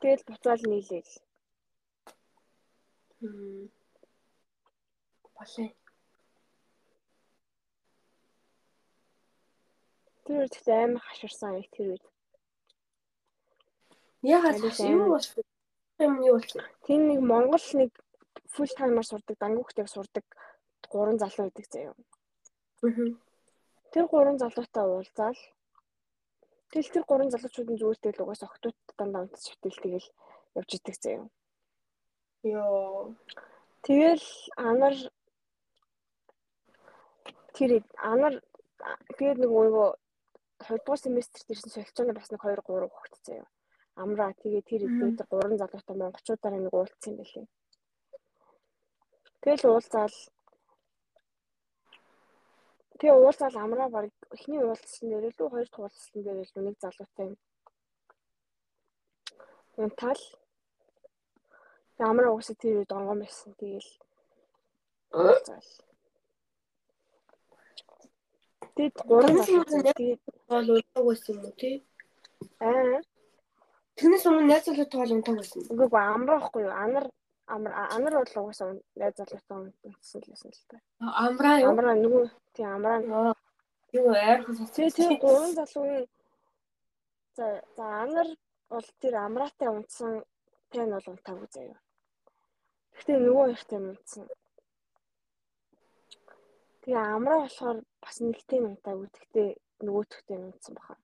Тэгэл 0.00 0.28
буцаал 0.28 0.62
нийлээл. 0.66 1.12
Болоо. 5.36 5.68
Тэр 10.24 10.36
үед 10.42 10.54
ихтэй 10.56 10.78
амар 10.84 11.02
хаширсан 11.06 11.60
яг 11.60 11.68
тэр 11.70 11.86
үед. 11.94 12.04
Хаш 14.42 14.80
юу 14.90 15.06
болсон? 15.14 15.44
Юм 16.02 16.14
юу 16.28 16.34
болсон? 16.40 16.64
Тэр 16.84 17.00
нэг 17.08 17.20
Монгол 17.22 17.66
нэг 17.78 17.90
фул 18.52 18.70
таймаар 18.76 19.06
сурдаг, 19.06 19.36
дангуухтайг 19.38 19.88
сурдаг 19.88 20.24
гурван 20.90 21.18
залуу 21.18 21.46
байдаг 21.46 21.66
заяа. 21.70 21.94
Тэр 23.92 24.04
гурван 24.10 24.38
залуутай 24.38 24.84
уулзаал. 24.84 25.38
Тэгэл 26.70 26.92
тэр 26.92 27.04
гурван 27.06 27.30
залуучуудын 27.30 27.78
зүгээр 27.78 28.00
тэгэл 28.02 28.22
угаас 28.24 28.42
октод 28.42 28.76
дандаа 28.98 29.22
унтаж 29.22 29.42
шүтэл 29.46 29.82
тэгэл 29.82 30.08
явж 30.58 30.70
идэг 30.74 30.96
заяа. 30.98 31.26
Йоо. 32.42 33.14
Тэгэл 33.86 34.26
анар 34.56 34.96
тэр 37.54 37.70
анар 38.02 38.34
тэгээд 39.16 39.38
нэг 39.40 39.50
нөгөө 39.50 39.88
2 40.66 40.82
дугаар 40.82 41.00
семестрт 41.00 41.50
ирсэн 41.52 41.70
солилцооны 41.70 42.12
бас 42.18 42.30
нэг 42.30 42.42
2 42.42 42.60
3 42.66 42.90
хүүхэд 42.90 43.24
заяа. 43.26 43.46
Амраа 44.02 44.32
тэгээд 44.42 44.66
тэр 44.66 44.82
тэр 45.18 45.26
гурван 45.30 45.60
залуутай 45.60 45.96
монголчуудаараа 45.96 46.60
нэг 46.60 46.74
уулзсан 46.74 47.12
юм 47.14 47.18
байлээ. 47.20 47.46
Тэгэл 49.42 49.70
уулзаал 49.70 50.16
Тэгээ 52.98 53.16
уулзаал 53.16 53.56
амраа 53.64 53.88
баг 53.88 54.04
эхний 54.34 54.60
уулзсан 54.62 55.06
дээр 55.10 55.24
л 55.28 55.50
хоёр 55.52 55.68
дахь 55.68 55.82
уулзсан 55.84 56.20
дээр 56.24 56.38
л 56.44 56.64
нэг 56.64 56.76
залуутай 56.80 57.28
унтаал 59.76 60.22
амраа 61.98 62.32
угсаа 62.32 62.56
тэр 62.56 62.80
үед 62.80 62.92
онгон 62.92 63.20
байсан. 63.20 63.52
Тэгээл 63.60 63.90
уулзаал. 65.12 65.70
Тэгээд 68.76 68.96
гурван 69.08 69.36
Гурван 69.36 69.44
залуу 69.44 69.64
залуу 69.72 69.92
тэгээд 69.96 70.20
Тоол 70.48 70.68
унтаг 70.76 71.04
байсан 71.04 71.34
юм 71.36 71.44
уу 71.44 71.54
тий? 71.60 71.76
аа 72.60 73.00
Тэрнээс 73.96 74.26
өмнө 74.28 74.44
найз 74.48 74.64
залуу 74.68 74.88
тоол 74.92 75.12
унтаг 75.16 75.34
байсан. 75.36 75.60
үгүй 75.72 75.88
ээ 75.88 76.12
амраа 76.16 76.38
ихгүй 76.44 76.62
юу? 76.68 76.74
Анар 76.84 77.06
амар 77.46 77.72
анар 77.96 78.14
бол 78.18 78.48
угсаа 78.48 78.74
найз 78.98 79.14
залуутай 79.16 79.56
унтсан 79.86 80.20
л 80.22 80.30
байсан 80.30 80.50
л 80.50 80.64
та. 80.70 80.76
Амраа 81.24 81.56
юу? 81.62 81.70
Амраа 81.70 81.94
нөгөө 81.94 82.24
тий 82.54 82.66
амраа 82.66 82.98
Аа. 83.06 83.34
Юу 83.92 84.10
айрхан 84.10 84.54
Тэгээ 84.74 84.96
тэр 84.98 85.12
гурван 85.22 85.52
залуугийн 85.54 86.06
за 87.36 87.46
за 87.76 87.84
анар 88.02 88.28
бол 88.70 88.88
тэр 89.00 89.14
амраатай 89.26 89.68
унтсан 89.68 90.12
тань 90.70 90.90
бол 90.94 91.10
унтаагүй 91.12 91.48
заяа. 91.54 91.78
Гэхдээ 92.94 93.18
нөгөө 93.22 93.46
ихтэй 93.54 93.78
унтсан. 93.78 94.24
Тэгээ 96.82 97.02
амраа 97.14 97.38
болохоор 97.46 97.78
бас 98.02 98.16
нэгтэй 98.20 98.60
унтаагүй. 98.66 99.08
Гэхдээ 99.14 99.48
нөгөөтгтэй 99.86 100.38
унтсан 100.42 100.74
баха. 100.74 100.94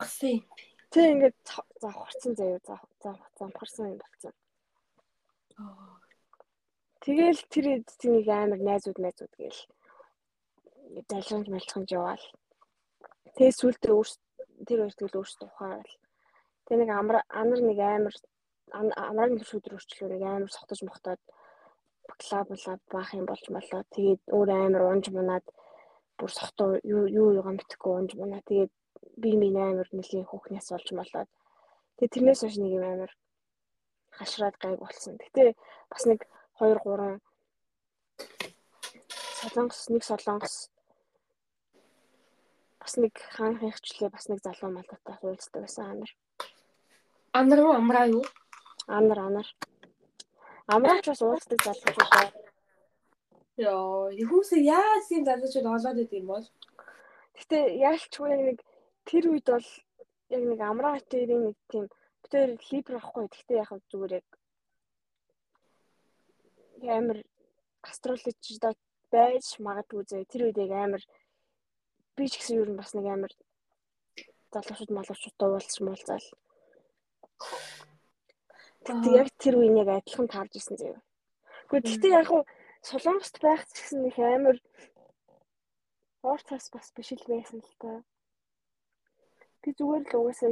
Гасан 0.00 0.30
юм. 0.36 0.44
Тэг 0.92 1.04
ингээд 1.12 1.36
завхарсан 1.82 2.32
заяа 2.36 2.60
зав 2.66 3.20
замхарсан 3.38 3.94
юм 3.94 3.98
болсон. 4.02 4.34
Тэгэл 7.02 7.40
тэр 7.52 7.64
эднийг 7.82 8.28
амар 8.30 8.60
найзууд 8.62 8.98
найзууд 9.02 9.34
гээл 9.38 9.60
залхамж 11.10 11.46
малхамж 11.50 11.88
яваал. 11.98 12.24
Тэгээ 13.34 13.52
өөрс 13.96 14.16
тэр 14.68 14.78
хоёр 14.86 14.92
тэгэл 14.94 15.18
өөрсдөө 15.18 15.48
ухаал. 15.48 15.92
Тэгээ 16.64 16.80
нэг 16.80 16.90
амар 16.94 17.16
анар 17.40 17.60
нэг 17.64 17.78
амар 17.80 18.14
ан- 18.78 18.96
амраг 19.08 19.30
нэг 19.34 19.44
шүдэр 19.50 19.76
өрчлөө 19.76 20.08
нэг 20.12 20.22
амар 20.22 20.50
сохтож 20.52 20.80
мохтоод 20.84 21.20
клаб 22.22 22.48
клаб 22.54 22.80
баах 22.92 23.10
юм 23.18 23.26
болж 23.26 23.44
молоо. 23.50 23.82
Тэгээд 23.94 24.20
өөр 24.36 24.48
амар 24.52 24.82
унж 24.92 25.06
мунаад 25.10 25.46
бүр 26.18 26.30
сохтоо 26.30 26.78
юу 26.94 27.04
юу 27.20 27.28
юугаа 27.38 27.54
мэдхгүй 27.56 27.92
унж 27.98 28.10
мунаа. 28.14 28.40
Тэгээд 28.48 28.72
би 29.22 29.30
минь 29.40 29.58
амар 29.58 29.88
нэлийн 29.90 30.28
хүүхнээс 30.28 30.68
болж 30.72 30.88
молоод. 30.94 31.30
Тэгээд 31.96 32.14
тэрнээс 32.14 32.40
хойш 32.42 32.56
нэг 32.60 32.72
юм 32.78 32.84
амар 32.86 33.12
хашраад 34.16 34.56
гайг 34.62 34.78
болсон. 34.80 35.16
Гэтэ 35.16 35.54
бас 35.90 36.02
нэг 36.06 36.20
2 36.60 36.78
3 36.84 37.20
солонгос 39.40 39.82
нэг 39.90 40.02
солонгос 40.04 40.56
бас 42.80 42.94
нэг 43.02 43.14
хаан 43.34 43.58
хягчлээ 43.58 44.10
бас 44.10 44.28
нэг 44.28 44.38
залуу 44.42 44.70
малтай 44.72 44.98
хуульцдаг 45.20 45.62
байсан 45.62 45.84
амар. 45.90 46.10
Анар 47.32 47.60
уу 47.64 47.72
амраа 47.80 48.06
юу? 48.06 48.24
Амар 48.86 49.18
амар. 49.18 49.46
Амраач 50.66 51.06
бас 51.08 51.22
уулздаг 51.22 51.58
залуучуудаа 51.62 52.42
Йоо, 53.60 54.08
хүмүүс 54.16 54.50
яаж 54.64 55.04
юм 55.12 55.24
залуучууд 55.28 55.66
олоод 55.68 55.98
идэв 56.02 56.18
юм 56.20 56.26
бол? 56.32 56.46
Гэтэ 57.38 57.58
яалчгүй 57.84 58.32
нэг 58.32 58.58
тэр 59.04 59.24
үед 59.28 59.46
бол 59.46 59.68
яг 60.34 60.42
нэг 60.50 60.60
амраа 60.60 60.96
тэрийн 61.12 61.42
нэг 61.52 61.56
тийм 61.68 61.84
битээр 62.22 62.50
либр 62.70 62.94
ахгүй. 62.98 63.26
Гэтэ 63.28 63.52
яг 63.62 63.70
зүгээр 63.90 64.12
яг 64.20 64.26
амар 66.98 67.18
астрологичдод 67.90 68.78
байж 69.12 69.46
магадгүй 69.66 70.02
зөө 70.08 70.24
тэр 70.30 70.42
үед 70.46 70.58
яг 70.64 70.72
амар 70.72 71.02
би 72.16 72.24
ч 72.30 72.38
гэсэн 72.38 72.58
юу 72.60 72.66
нь 72.70 72.78
бас 72.80 72.94
нэг 72.94 73.06
амар 73.10 73.32
залуучууд 74.52 74.90
малуучуудтай 74.94 75.48
уулзч 75.48 75.76
муулзаал. 75.80 76.28
Гэтэ 78.86 79.08
яг 79.20 79.28
тэр 79.42 79.54
үеийг 79.58 79.76
яг 79.82 79.88
адилхан 79.92 80.28
таарж 80.30 80.52
исэн 80.58 80.76
зөө. 80.80 80.96
Гэхдээ 81.70 81.92
гэтээ 81.92 82.16
яг 82.18 82.26
хуу 82.28 82.42
солонгост 82.88 83.36
байх 83.40 83.62
гэсэн 83.68 84.08
их 84.10 84.18
амар 84.18 84.56
Орцоос 86.22 86.70
бас 86.70 86.86
биш 86.94 87.10
л 87.18 87.26
байсан 87.26 87.58
л 87.58 87.74
та. 87.82 87.92
Би 89.62 89.74
зүгээр 89.74 90.04
л 90.06 90.18
угаасаа 90.18 90.50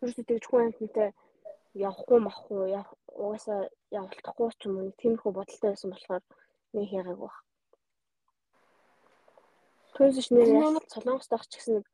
ерөөсөө 0.00 0.24
тэгж 0.28 0.44
хүн 0.46 0.64
амтнтай 0.66 1.10
явахгүй 1.74 2.18
махгүй 2.22 2.70
яв 2.80 2.88
угаасаа 3.22 3.60
явуулахгүй 3.90 4.48
ч 4.58 4.62
юм 4.66 4.74
уу 4.78 4.90
тиймэрхүү 5.00 5.32
бодолтой 5.34 5.70
байсан 5.70 5.90
болохоор 5.92 6.22
нэг 6.74 6.88
яагааг 6.98 7.18
баг. 7.22 7.36
Түүнээс 9.94 10.30
нэр 10.30 10.48
солонгост 10.92 11.30
байх 11.32 11.44
ч 11.50 11.52
гэсэн 11.58 11.74
нэг 11.78 11.86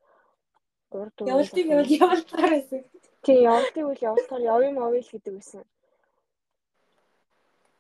3 0.93 1.11
4 1.25 1.33
Явалтыг 1.33 1.67
явал 1.75 1.91
явалтаар 2.05 2.51
байсан. 2.55 2.83
тий 3.25 3.39
явалтыг 3.43 3.85
үл 3.89 4.05
явалтаар 4.09 4.43
явъя 4.55 4.71
мовь 4.77 5.01
л 5.01 5.13
гэдэг 5.13 5.33
байсан. 5.35 5.63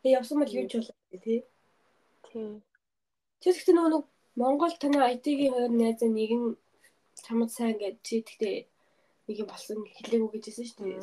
Тэг 0.03 0.11
явсан 0.19 0.37
бол 0.41 0.57
юу 0.59 0.67
ч 0.69 0.73
болоо 0.81 0.97
тий. 1.25 1.41
Тий. 2.27 2.63
Чи 3.41 3.47
гэхдээ 3.53 3.75
нөгөө 3.77 3.93
нэг 3.93 4.05
Монгол 4.41 4.75
танай 4.81 5.15
IT-ийн 5.15 5.53
хоёр 5.55 5.71
найзаа 5.71 6.11
нэг 6.11 6.31
нь 6.41 6.57
чамд 7.23 7.51
сайн 7.55 7.77
гэж 7.79 7.95
чи 8.03 8.15
гэхдээ 8.27 8.57
нэг 9.27 9.37
юм 9.43 9.49
болсон 9.49 9.79
хэлээгүй 9.97 10.31
гэжсэн 10.41 10.67
шүү 10.69 10.79
дээ. 10.85 11.01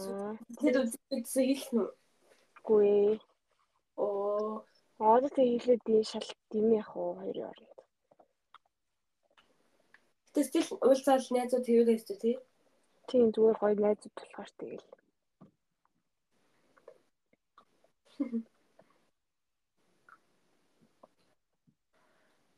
Тэгэд 0.59 0.77
үзсэн 1.15 1.45
хэлсэн 1.49 1.77
үү? 1.81 1.89
Үгүй. 2.61 3.19
Оо, 3.97 4.63
Одоо 5.01 5.29
тэг 5.33 5.47
хэлээд 5.49 5.81
би 5.87 5.95
шал 6.05 6.27
дими 6.51 6.77
явах 6.77 6.93
уу 6.95 7.17
хоёрын 7.17 7.49
оронд. 7.49 7.77
тэгтээ 10.33 10.45
стил 10.47 10.67
уулзаал 10.85 11.25
найзууд 11.33 11.65
тэрүүгээс 11.65 12.05
үү 12.11 12.17
тий. 12.21 12.35
Тийм 13.09 13.25
зүгээр 13.33 13.57
гоё 13.61 13.75
найзууд 13.81 14.13
болохоор 14.15 14.51
тэгэл. 14.59 14.87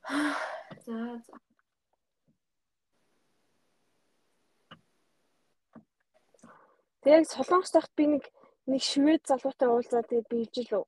За 0.86 0.96
за. 1.26 1.36
Тэгээд 7.04 7.28
солонгост 7.36 7.76
байхад 7.76 7.94
би 8.00 8.06
нэг 8.16 8.24
нэг 8.72 8.82
швед 8.82 9.28
залуутай 9.28 9.68
уулзаад 9.68 10.08
тэгээд 10.08 10.28
би 10.32 10.38
ижил 10.48 10.72
үү. 10.80 10.86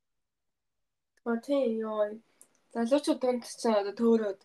А 1.28 1.36
тий 1.44 1.84
ёо. 1.84 2.16
Залуучууд 2.72 3.20
дунд 3.20 3.44
чинь 3.44 3.76
одоо 3.76 3.96
төөрөөд. 4.00 4.40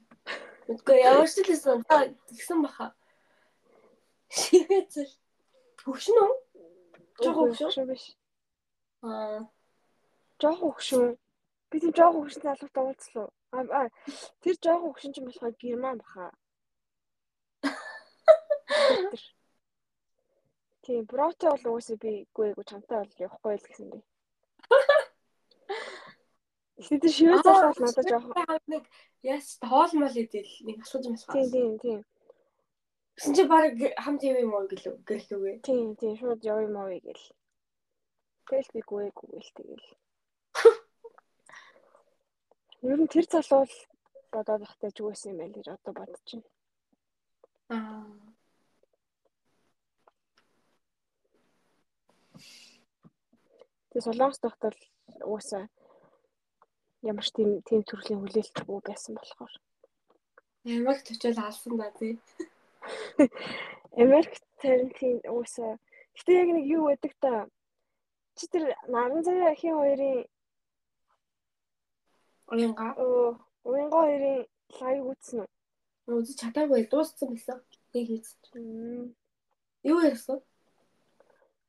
Үгүй 0.71 0.99
ямар 1.07 1.31
ч 1.31 1.47
хэлсэн 1.47 1.87
та 1.87 2.11
тэгсэн 2.27 2.59
баха. 2.67 2.87
Шивэцэл. 4.35 5.15
Хөвшин 5.83 6.19
үү? 6.19 6.35
Жохоо 7.23 7.45
хөвшин. 7.55 7.87
биш. 7.87 8.05
Аа. 9.07 9.47
Жохоо 10.43 10.75
хөвшин. 10.75 11.19
Би 11.71 11.77
тийм 11.79 11.95
жохоо 11.95 12.27
хөвшин 12.27 12.43
залуутай 12.43 12.83
уулзлаа. 12.83 13.29
Аа 13.55 13.87
тэр 14.43 14.57
жохоо 14.59 14.91
хөвшин 14.91 15.13
ч 15.15 15.23
юм 15.23 15.27
болохоор 15.31 15.55
герман 15.63 15.97
баха. 16.03 16.35
Тийм, 20.83 21.05
бротой 21.05 21.51
бол 21.51 21.77
угаасаа 21.77 21.97
би 22.01 22.13
үгүй 22.25 22.47
эйгүү 22.51 22.65
чамтай 22.71 22.99
бол 23.01 23.23
явахгүй 23.25 23.55
л 23.57 23.67
гэсэн. 23.69 23.89
Тэгтээ 26.81 27.13
шивэц 27.13 27.45
залуу 27.45 27.69
бол 27.69 27.83
надад 27.85 28.07
жоохон 28.09 28.61
нэг 28.73 28.85
яс 29.21 29.47
хоолмол 29.61 30.17
идэл 30.17 30.53
нэг 30.65 30.77
асууж 30.81 31.05
тийм 31.05 31.13
масаа. 31.13 31.45
тийм 31.53 31.73
тийм. 31.85 32.01
Гэсэн 33.17 33.33
чи 33.37 33.45
баг 33.45 33.77
хамт 34.01 34.23
юм 34.25 34.37
юм 34.41 34.57
уу 34.57 34.65
гэлөө 34.73 34.95
гэрлүүгээ. 35.05 35.57
Тийм 35.69 35.93
тийм 36.01 36.17
шууд 36.17 36.41
яв 36.41 36.59
юм 36.65 36.77
аа 36.81 36.89
гэл. 36.89 37.25
Тэгэл 38.49 38.73
би 38.73 38.81
гүйгээгүй 38.89 39.29
гэл 39.37 39.53
тэгэл. 39.61 39.89
Ер 42.89 42.99
нь 43.05 43.13
тэр 43.13 43.27
залуу 43.29 43.69
л 43.69 43.77
бодоод 44.33 44.65
ихтэй 44.65 44.91
ч 44.97 45.05
үгүйсэн 45.05 45.37
юм 45.37 45.39
байл 45.45 45.53
гэж 45.53 45.67
одоо 45.77 45.93
бодож 45.93 46.25
байна. 46.25 46.49
Аа. 47.69 48.30
Тэгээ 53.91 54.07
солонгос 54.07 54.41
тогтол 54.43 54.77
уусаа 55.27 55.65
ямар 57.03 57.25
ч 57.27 57.31
тийм 57.37 57.51
тийм 57.67 57.81
төрлийн 57.83 58.21
хүлээлтгүй 58.23 58.79
байсан 58.87 59.15
болохоор. 59.19 59.55
Ямаг 60.65 60.99
төчөл 61.07 61.39
алсан 61.43 61.75
да 61.81 61.89
тий. 61.99 62.15
Америк 64.03 64.39
таринтын 64.63 65.19
уусаа 65.35 65.79
гэтээ 66.17 66.41
яг 66.43 66.51
нэг 66.55 66.67
юу 66.77 66.85
гэдэг 66.91 67.15
та 67.19 67.33
чи 68.37 68.47
тэр 68.53 68.63
наран 68.95 69.25
заяа 69.25 69.53
ахын 69.53 69.75
хоёрын 69.81 70.19
Уянга. 72.53 72.95
оо 73.03 73.39
уянгаа 73.65 74.03
хоёрын 74.07 74.41
лайв 74.81 75.03
үзсэн 75.13 75.39
үү? 75.43 75.49
Үзэж 76.19 76.37
чадаагүй 76.43 76.87
дууссан 76.91 77.29
байсан. 77.33 77.59
Нэг 77.95 78.07
хийц. 78.11 78.27
Мм. 78.55 79.15
Юу 79.83 79.99
ярьсан? 80.11 80.39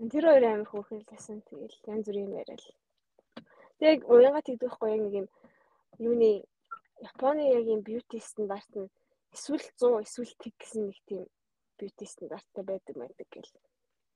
Тэр 0.10 0.24
хоёр 0.26 0.46
амар 0.50 0.70
хөөрхөн 0.70 1.06
лсэн 1.06 1.46
тэгэл 1.46 1.78
янз 1.86 2.06
бүрийн 2.10 2.26
юм 2.26 2.38
яриад. 2.42 2.64
Тэг 3.78 4.10
уянгаа 4.10 4.42
тэгдэхгүй 4.42 4.90
яг 4.90 5.02
нэг 5.06 5.14
юм 5.22 5.28
юуны 6.02 6.32
Японы 7.02 7.50
яг 7.50 7.66
юм 7.66 7.82
бьюти 7.82 8.20
стандарт 8.22 8.70
нь 8.78 8.90
эсвэл 9.34 9.66
100 9.78 10.06
эсвэл 10.06 10.34
тэг 10.38 10.54
гэсэн 10.62 10.82
нэг 10.90 10.98
тийм 11.10 11.26
бьюти 11.78 12.06
стандарттай 12.06 12.64
байдаг 12.64 12.96
байдаг 12.98 13.28
гэл. 13.34 13.54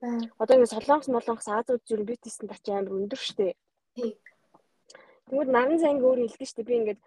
Аа. 0.05 0.22
Одоо 0.38 0.53
ингэ 0.57 0.73
солонгос 0.73 1.09
молонгос 1.09 1.47
Азиуд 1.49 1.81
зүр 1.85 2.05
бьюти 2.05 2.30
стандарт 2.30 2.65
амар 2.69 2.93
өндөр 2.93 3.17
штэ. 3.17 3.57
Тий. 3.97 4.22
Тэгмүүд 5.25 5.49
наран 5.49 5.81
зайг 5.81 5.97
өөр 6.05 6.30
хэлдэг 6.30 6.49
штэ. 6.49 6.61
Би 6.61 6.73
ингээд 6.77 7.01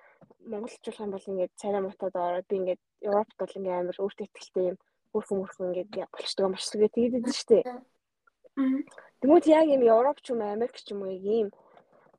монголчлах 0.50 0.98
юм 0.98 1.10
бол 1.15 1.31
ингээд 1.31 1.52
царай 1.55 1.82
мутад 1.82 2.15
ороод 2.18 2.47
би 2.50 2.57
ингээд 2.58 2.82
Европт 3.07 3.34
бол 3.39 3.55
ингээд 3.55 3.78
амар 3.78 3.97
өөртөө 4.02 4.26
ихтэй 4.34 4.65
юм 4.74 4.78
өөрхөн 5.15 5.39
өөрхөн 5.39 5.66
ингээд 5.70 6.10
болчдөг 6.10 6.42
юм 6.42 6.55
болчдөг 6.58 6.90
тэгээд 6.90 7.18
идэв 7.23 7.34
штэ. 7.39 7.58
Тэгмүүд 8.59 9.45
яг 9.47 9.67
юм 9.70 9.83
Европ 9.87 10.19
ч 10.19 10.35
юм 10.35 10.43
уу 10.43 10.51
Америк 10.51 10.75
ч 10.75 10.91
юм 10.91 11.07
уу 11.07 11.15
яг 11.15 11.23
ийм 11.23 11.49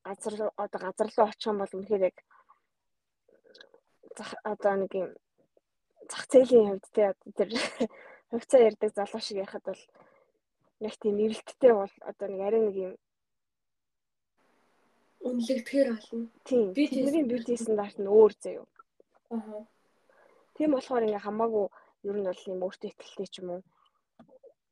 газар 0.08 0.34
одоо 0.56 0.80
газар 0.80 1.08
руу 1.12 1.28
очих 1.28 1.52
юм 1.52 1.60
бол 1.60 1.76
үнэхээр 1.76 2.08
яг 2.08 2.18
одоо 4.48 4.74
нэг 4.80 4.92
юм 4.96 5.10
зах 6.08 6.24
зээлийн 6.32 6.80
хувьд 6.80 6.86
те 6.96 7.12
одоо 7.12 7.32
тэр 7.36 7.50
хувьцаа 8.32 8.60
ярддаг 8.68 8.92
залуу 8.96 9.22
шиг 9.24 9.38
яхад 9.44 9.64
бол 9.68 9.84
яг 10.88 10.96
тийм 10.96 11.16
эрэлттэй 11.20 11.74
бол 11.76 11.94
одоо 12.10 12.28
нэг 12.32 12.42
арай 12.48 12.62
нэг 12.64 12.76
юм 12.88 12.94
Үнэлэгдэхээр 15.20 15.88
болно. 15.92 16.32
тийм 16.48 16.72
Beauty 16.72 17.04
бидний 17.04 17.28
бьюти 17.28 17.60
стандарт 17.60 18.00
нь 18.00 18.08
өөр 18.08 18.32
заяа. 18.40 18.64
Аа. 19.36 19.68
Тийм 20.56 20.72
болохоор 20.72 21.04
ингээ 21.04 21.26
хамаагүй 21.28 21.68
ер 22.08 22.16
нь 22.16 22.28
бол 22.32 22.42
юм 22.48 22.64
өөртөө 22.64 22.90
ихтэй 22.96 23.28
ч 23.28 23.44
юм 23.44 23.60
уу 23.60 23.62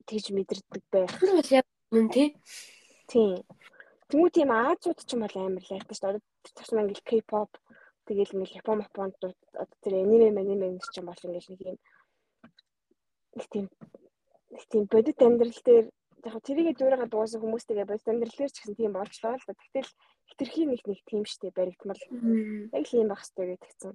тэгж 0.07 0.25
мэдэрдэг 0.31 0.83
байх. 0.91 1.11
Тэр 1.19 1.35
бол 1.37 1.51
яг 1.51 1.67
мөн 1.91 2.07
тий. 2.09 2.29
Тийм. 3.11 3.43
Тэмүүл 4.07 4.31
тийм 4.31 4.49
Азууд 4.55 4.99
ч 5.03 5.11
юм 5.13 5.27
бол 5.27 5.35
амар 5.35 5.65
лайктай 5.67 5.95
шүү 5.95 6.03
дээ. 6.07 6.11
Одоо 6.15 6.53
тусмаа 6.55 6.83
ингээл 6.87 7.07
K-pop 7.07 7.51
тэгэл 8.07 8.35
ингээл 8.39 8.59
Япон 8.63 8.79
Японд 8.87 9.19
одоо 9.19 9.67
тэр 9.83 9.93
аниме 9.99 10.31
аниме 10.31 10.79
ч 10.79 10.95
юм 10.95 11.11
бол 11.11 11.19
ингээл 11.27 11.51
нэг 11.51 11.61
юм 11.67 11.77
нэг 13.35 13.45
тийм 13.51 13.65
нэг 14.55 14.63
тийм 14.71 14.83
бодит 14.87 15.19
амьдрал 15.19 15.59
дээр 15.67 15.85
яг 16.23 16.35
тэрийгэ 16.47 16.73
дүүргээ 16.79 17.11
дууссан 17.11 17.43
хүмүүстэйгээ 17.43 17.87
бодит 17.91 18.07
амьдрал 18.07 18.37
дээр 18.39 18.51
ч 18.51 18.57
гэсэн 18.63 18.79
тийм 18.79 18.91
болчлоо 18.95 19.35
л 19.35 19.47
да. 19.47 19.53
Тэгтэл 19.59 19.91
хитрхи 20.31 20.63
нэг 20.71 20.81
нэг 20.87 20.99
тийм 21.03 21.23
штэ 21.27 21.51
баригдмал 21.51 21.99
яг 21.99 22.85
л 22.87 22.95
юм 22.95 23.11
байх 23.11 23.21
хэрэгтэй 23.27 23.59
гэдгцэн. 23.59 23.93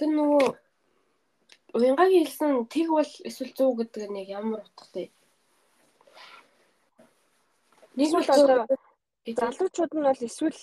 Тэр 0.00 0.08
нөгөө 0.08 0.44
уянгагийн 1.74 2.26
хэлсэн 2.26 2.52
тэг 2.68 2.86
бол 2.92 3.12
эсвэл 3.28 3.52
100 3.56 3.78
гэдэг 3.78 4.02
нь 4.10 4.20
яг 4.22 4.28
ямар 4.40 4.60
утгатай? 4.66 5.06
Нэг 7.96 8.10
бол 8.12 8.28
одоо 8.28 8.58
залуучууд 9.40 9.92
нь 9.96 10.06
бол 10.08 10.22
эсвэл 10.28 10.60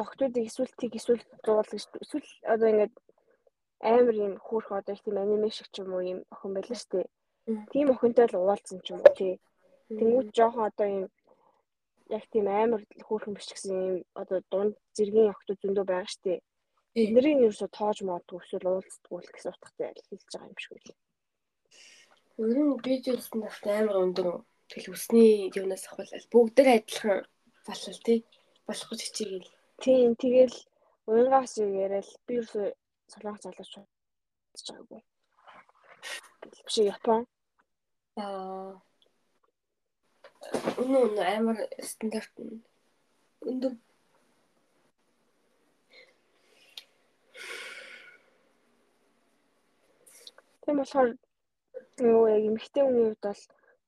доктуудыг 0.00 0.44
эсвэл 0.48 0.72
тэг 0.80 0.92
эсвэл 0.96 1.22
зуул 1.44 1.68
гэж 1.68 1.84
эсвэл 2.04 2.28
одоо 2.52 2.68
ингээд 2.72 2.94
амар 3.84 4.16
юм 4.26 4.34
хөөх 4.40 4.72
одоо 4.72 4.94
их 4.94 5.02
тийм 5.04 5.16
аниме 5.20 5.50
шиг 5.52 5.68
ч 5.72 5.84
юм 5.84 5.92
уу 5.92 6.00
юм 6.00 6.20
охин 6.32 6.52
байлаа 6.54 6.78
шүү 6.80 6.90
дээ. 6.92 7.06
Тийм 7.72 7.86
охинтой 7.92 8.26
л 8.32 8.40
уулзсан 8.40 8.80
ч 8.80 8.86
юм 8.92 9.00
уу 9.04 9.12
тий. 9.12 9.34
Тэнгүүд 9.92 10.28
жоохон 10.36 10.64
одоо 10.70 10.86
юм 10.88 11.04
яг 12.08 12.24
тийм 12.32 12.46
амар 12.48 12.80
хөөрхөн 13.06 13.36
биш 13.36 13.48
гэсэн 13.52 13.72
юм 13.88 13.96
одоо 14.20 14.38
дунд 14.50 14.74
зэргийн 14.96 15.32
охтууд 15.32 15.60
зөндөө 15.60 15.84
байгаа 15.84 16.08
шүү 16.08 16.22
дээ. 16.24 16.40
Нэрийг 16.94 17.36
нь 17.36 17.44
ерөөсө 17.46 17.66
тоож 17.74 17.98
модгүй 18.06 18.38
эсвэл 18.38 18.70
уулздгүй 18.70 19.18
л 19.18 19.32
гэсэн 19.34 19.50
утгатай 19.50 19.90
хэлж 19.98 20.30
байгаа 20.30 20.46
юм 20.46 20.58
шиг 20.62 20.72
үү. 20.78 20.94
Ер 22.38 22.58
нь 22.62 22.78
видео 22.86 23.18
стандарт 23.18 23.64
амар 23.66 23.98
өндөр. 24.04 24.28
Тэгэл 24.70 24.94
үсний 24.94 25.50
юунаас 25.58 25.84
ахвал 25.90 26.30
бүгд 26.30 26.56
л 26.62 26.70
адилхан 26.70 27.26
болол 27.66 27.98
тий. 28.06 28.18
Болох 28.66 28.88
гэж 28.90 29.00
хичээгээл. 29.02 29.50
Тийм 29.82 30.14
тэгэл 30.22 30.56
уянгаас 31.10 31.58
юу 31.58 31.70
яриад 31.84 32.08
би 32.26 32.38
ерөөсө 32.38 32.62
солонгос 33.10 33.42
залууч 33.42 33.72
болж 34.54 34.66
байгаагүй. 34.70 35.02
Биш 36.66 36.76
Япон. 36.78 37.22
Аа. 38.22 38.78
Өнөө 40.78 41.26
амар 41.36 41.58
стандарт 41.90 42.34
нь 42.38 42.62
өндөр. 43.50 43.74
Тийм 50.64 50.76
болохоор 50.80 51.10
нөгөө 52.00 52.28
яг 52.34 52.42
эмэгтэй 52.48 52.82
хүний 52.84 53.04
хувьд 53.06 53.22
бол 53.26 53.42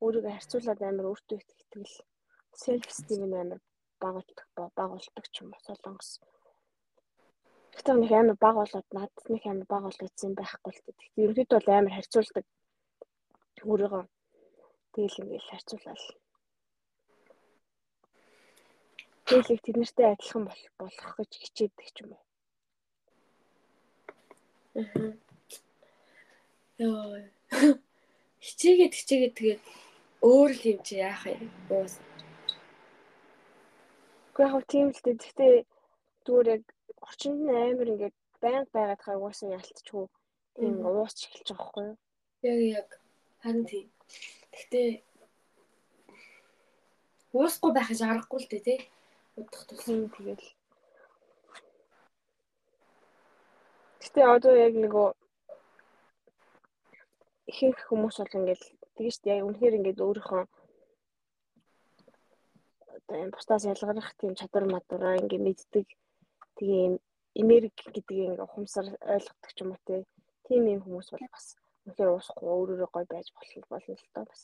өөрийгөө 0.04 0.32
харьцуулаад 0.34 0.80
амар 0.82 1.06
өөртөө 1.10 1.36
их 1.40 1.48
итгэл 1.62 1.94
селф 2.62 2.90
стим 2.98 3.22
нь 3.28 3.40
амар 3.42 3.60
бага 4.02 4.20
бага 4.76 4.94
болдог 4.94 5.26
ч 5.32 5.34
юм 5.40 5.48
уу 5.52 5.64
солонгос. 5.66 6.10
Гэтэ 7.76 7.90
нэг 7.96 8.12
амар 8.12 8.36
бага 8.44 8.60
болоод 8.60 8.88
надад 8.96 9.26
нэг 9.32 9.42
амар 9.46 9.66
бага 9.72 9.88
болгоцсон 9.88 10.32
байхгүй 10.36 10.72
л. 10.72 10.84
Тэгтээ 10.84 11.22
ерөнхийдөө 11.24 11.58
бол 11.58 11.76
амар 11.78 11.94
харьцуулдаг 11.96 12.44
өөрийгөө 13.70 14.04
тэгэл 14.92 15.20
ингээл 15.22 15.50
харьцуулаад 15.50 16.02
Тэгэл 19.26 19.54
их 19.58 19.62
тэднэртэй 19.66 20.06
адилхан 20.06 20.44
болох 20.78 21.12
гэж 21.18 21.30
хичээдэг 21.42 21.88
ч 21.90 21.96
юм 22.06 22.14
уу. 22.14 22.22
Аа. 24.78 25.25
Йоо. 26.78 27.24
Хичээгээд 28.46 28.94
хичээгээд 28.98 29.34
тэгээд 29.38 29.60
өөр 30.20 30.50
л 30.52 30.62
юм 30.70 30.78
чи 30.86 30.94
яах 31.00 31.24
юм. 31.24 31.48
Уус. 31.72 31.94
Гэхдээ 34.36 34.48
яг 34.52 34.64
тийм 34.68 34.88
л 34.92 35.00
дээ. 35.04 35.16
Гэхдээ 35.16 35.52
зүгээр 36.24 36.48
яг 36.54 36.62
орчинд 37.00 37.40
нь 37.40 37.54
амар 37.56 37.88
ингээд 37.92 38.16
байнга 38.42 38.68
байгаад 38.76 39.00
хаа 39.02 39.16
уусаа 39.16 39.56
ялцчихгүй 39.56 40.06
тийм 40.56 40.74
уусч 40.84 41.18
эхэлж 41.24 41.48
байгаа 41.48 41.64
байхгүй 41.64 41.84
юу? 41.88 41.96
Яг 42.52 42.60
яг 42.78 42.88
харин 43.42 43.64
тийм. 43.70 43.86
Гэхдээ 44.52 44.88
уусахгүй 47.32 47.72
байх 47.72 47.88
гэж 47.88 48.00
аргагүй 48.04 48.40
л 48.40 48.50
дээ 48.52 48.62
тий. 48.68 48.80
Удах 49.40 49.62
тус. 49.64 49.84
Тийм 49.84 50.08
тэгэл. 50.12 50.48
Гэтэ 54.00 54.20
одоо 54.36 54.54
яг 54.66 54.74
нөгөө 54.76 55.08
ихэнх 57.50 57.80
хүмүүс 57.88 58.16
бол 58.20 58.36
ингээд 58.38 58.62
тэгэж. 58.96 59.16
Яг 59.30 59.46
үнэхээр 59.46 59.78
ингээд 59.78 60.04
өөрийнхөө 60.04 60.42
одоо 62.96 63.16
юм 63.22 63.30
бусдаас 63.30 63.64
ялгарах 63.70 64.10
тийм 64.18 64.34
чадвар 64.34 64.64
мадраа 64.66 65.20
ингээд 65.20 65.46
мэддэг 65.46 65.86
тийм 66.58 66.98
эмерг 67.40 67.76
гэдгийг 67.94 68.08
ингээд 68.26 68.44
ухамсар 68.46 68.86
ойлгодог 69.14 69.50
ч 69.54 69.58
юм 69.62 69.70
уу. 69.72 70.04
Тийм 70.46 70.62
юм 70.74 70.80
хүмүүс 70.82 71.08
бол 71.12 71.26
бас 71.30 71.46
үнэхээр 71.86 72.10
уусахгүй 72.10 72.50
өөрөөрөө 72.50 72.90
гой 72.92 73.04
байж 73.06 73.26
болох 73.34 73.66
болно 73.70 73.94
л 73.94 74.06
доо 74.14 74.24
бас. 74.30 74.42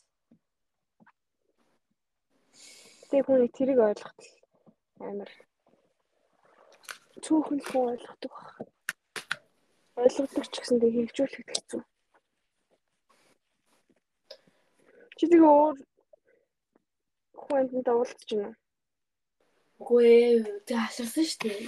Тэгээ 3.09 3.27
хүний 3.27 3.51
тэрийг 3.51 3.79
ойлгоход 3.83 4.19
л 4.23 4.31
амар 5.09 5.31
цөөхөн 7.23 7.59
хүн 7.67 7.83
ойлгодог 7.93 8.31
баг. 8.31 8.67
Ойлгодог 10.03 10.45
ч 10.47 10.55
гэсэн 10.59 10.77
тэг 10.79 10.91
хэрэгжүүлэхэд 10.93 11.49
хэцүү. 11.51 11.81
Чи 15.23 15.31
тэгээ 15.31 15.55
өөр 15.55 15.77
хүн 17.39 17.59
амтнаа 17.63 17.95
уулзч 17.95 18.27
байна 18.27 18.51
уу? 18.51 18.59
Үгүй 19.79 20.03
ээ. 20.03 20.59
Тэг 20.67 20.77
асарсан 20.83 21.23
шүү 21.23 21.39
дээ. 21.47 21.59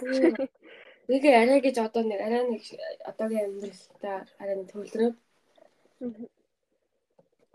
Нэг 1.08 1.22
арай 1.32 1.60
гэж 1.64 1.76
одоо 1.80 2.04
нэг 2.04 2.20
арай 2.20 2.44
нэг 2.44 2.60
одоогийн 3.08 3.48
амьдралтай 3.48 4.28
арай 4.36 4.56
нэг 4.60 4.68
төвлөрөөд 4.68 5.16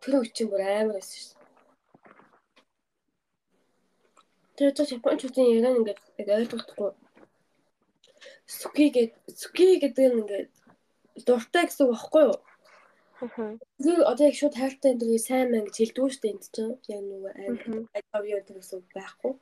тэр 0.02 0.14
үчиг 0.18 0.50
бүр 0.50 0.66
амар 0.66 0.98
байсан 0.98 1.22
шүү. 1.22 1.38
Тэр 4.58 4.74
ч 4.74 4.98
японочдын 4.98 5.54
яриа 5.54 5.78
ингээд 5.78 6.02
яг 6.26 6.30
ойлгохгүй. 6.42 6.92
Суки 8.50 8.86
гэдэг 8.98 9.14
суки 9.30 9.78
гэдэг 9.78 10.06
нь 10.10 10.20
ингээд 10.26 10.50
дуртай 11.22 11.70
гэсэн 11.70 11.86
үг 11.86 11.94
багхгүй 11.94 12.24
юу? 12.34 12.38
Тэр 13.20 14.00
одоо 14.08 14.26
яг 14.32 14.36
шууд 14.40 14.56
хайртай 14.56 14.96
энэ 14.96 15.20
сайн 15.20 15.52
мэн 15.52 15.68
гэж 15.68 15.76
хэлдэг 15.76 16.08
шүү 16.08 16.22
дээ 16.24 16.34
энд 16.34 16.46
чинь. 16.56 16.74
Яг 16.88 17.02
нөгөө 17.04 17.32
англи 17.36 17.80
авьяа 18.16 18.40
гэдэг 18.40 18.56
гэсэн 18.56 18.80
байхгүй. 18.96 19.34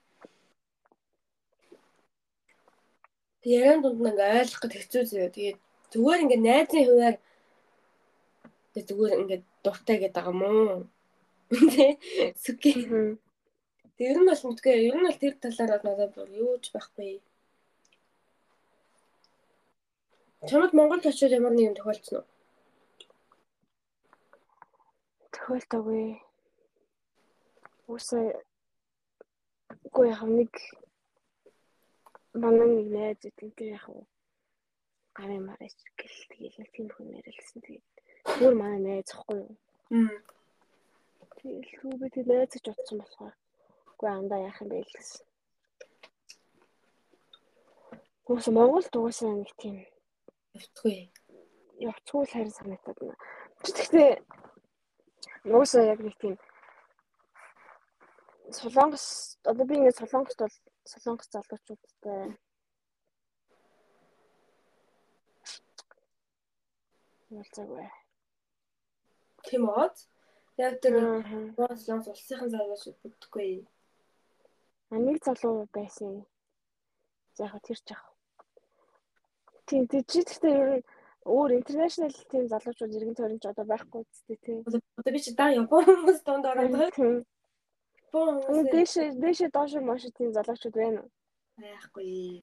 Яран 3.46 3.80
дунд 3.82 4.02
нэг 4.02 4.18
ойлгох 4.18 4.62
гэж 4.66 4.74
хэцүү 4.82 5.04
зөө. 5.06 5.30
Тэгээд 5.30 5.58
зүгээр 5.94 6.22
ингээд 6.26 6.46
найзын 6.48 6.86
хуваар 6.90 7.16
зүгээр 8.74 9.20
ингээд 9.22 9.44
дуртай 9.64 9.98
гэдэг 10.02 10.26
юм 10.26 10.42
уу? 10.42 10.90
Тэ 11.74 12.02
сүки. 12.44 12.72
Тэр 13.98 14.18
нь 14.18 14.30
бол 14.30 14.44
мэдгүй. 14.46 14.74
Ер 14.90 14.98
нь 14.98 15.06
бол 15.06 15.22
тэр 15.22 15.36
талаар 15.38 15.82
надад 15.86 16.12
бүр 16.18 16.30
юу 16.34 16.58
ч 16.58 16.74
байхгүй. 16.74 17.22
Чамд 20.50 20.74
Монгол 20.74 21.02
очоод 21.02 21.34
ямар 21.38 21.54
нэг 21.54 21.66
юм 21.70 21.78
тохиолдсон 21.78 22.18
уу? 22.22 22.37
Тохиолдоогүй. 25.48 26.20
Үсээ 27.88 28.36
Гүй 29.96 30.10
яг 30.12 30.22
нэг 30.28 30.52
манай 32.36 32.68
нэг 32.68 32.88
найз 32.92 33.20
гэдэг 33.24 33.56
яг 33.72 33.88
гарын 35.16 35.48
мараш 35.48 35.72
гэл 35.96 36.20
тэгэл 36.32 36.58
нэг 36.60 36.70
тийм 36.76 36.88
хүн 36.92 37.16
ярилсан. 37.16 37.64
Тэгээд 37.64 37.86
бүр 38.44 38.54
манай 38.60 38.80
найз 38.84 39.08
ахгүй 39.16 39.40
юу? 39.40 39.56
Тэгэл 41.40 41.72
хүү 41.80 41.96
би 41.96 42.08
тэг 42.12 42.28
найз 42.28 42.52
ч 42.52 42.68
утсан 42.68 43.00
болохоор 43.00 43.36
үгүй 43.96 44.10
андаа 44.12 44.44
яах 44.44 44.60
юм 44.60 44.68
бэ 44.68 44.84
гэсэн. 44.84 45.24
Уус 48.28 48.48
Монголд 48.52 48.92
уусаа 49.00 49.32
нэг 49.32 49.56
тийм 49.56 49.80
явцгүй. 50.60 51.08
Явцгүй 51.80 52.28
л 52.28 52.34
харин 52.36 52.52
санагдаад 52.52 53.00
байна. 53.00 53.16
Гэхдээ 53.64 54.12
уусаа 55.46 55.84
яг 55.94 56.00
нэг 56.04 56.16
тийм 56.22 56.36
Солонгос 58.52 59.38
одоо 59.44 59.66
би 59.66 59.76
ингээд 59.76 60.00
Солонгост 60.00 60.40
бол 60.40 60.56
Солонгос 60.92 61.28
залуучуудтай 61.32 62.38
уулзаагүй. 67.32 67.88
Тийм 69.48 69.64
үү? 69.68 69.88
Яг 70.64 70.80
тэр 70.82 70.96
Солонгос 71.84 72.08
улсын 72.08 72.48
залуучууд 72.54 72.98
бүддэггүй. 73.04 73.68
А 74.92 74.96
нэг 74.96 75.20
залуу 75.28 75.68
байсан. 75.76 76.24
Яг 77.38 77.60
тэр 77.68 77.80
ч 77.84 77.92
яг. 77.92 78.04
Тийм 79.68 79.84
тийм 79.92 80.04
чи 80.08 80.24
гэхдээ 80.24 80.84
өөр 81.28 81.52
интернэшнл 81.60 82.16
тийм 82.32 82.48
залуучууд 82.48 82.96
иргэн 82.96 83.18
тойрон 83.18 83.40
ч 83.44 83.46
одоо 83.52 83.66
байхгүй 83.68 84.02
үстэй 84.04 84.38
тийм. 84.40 84.64
Одоо 84.68 85.12
би 85.12 85.20
чи 85.20 85.32
даа 85.36 85.52
Япон 85.52 85.84
хүмүүс 85.84 86.20
донд 86.24 86.46
ороод 86.48 86.72
байгаа. 86.72 87.24
Япон 88.08 88.36
хүмүүс 88.48 88.68
дэш 88.72 88.92
дэш 89.20 89.38
доош 89.52 89.72
маш 89.84 90.08
тийм 90.16 90.32
залуучууд 90.32 90.76
байна 90.80 91.00
уу? 91.04 91.10
Байхгүй. 91.60 92.40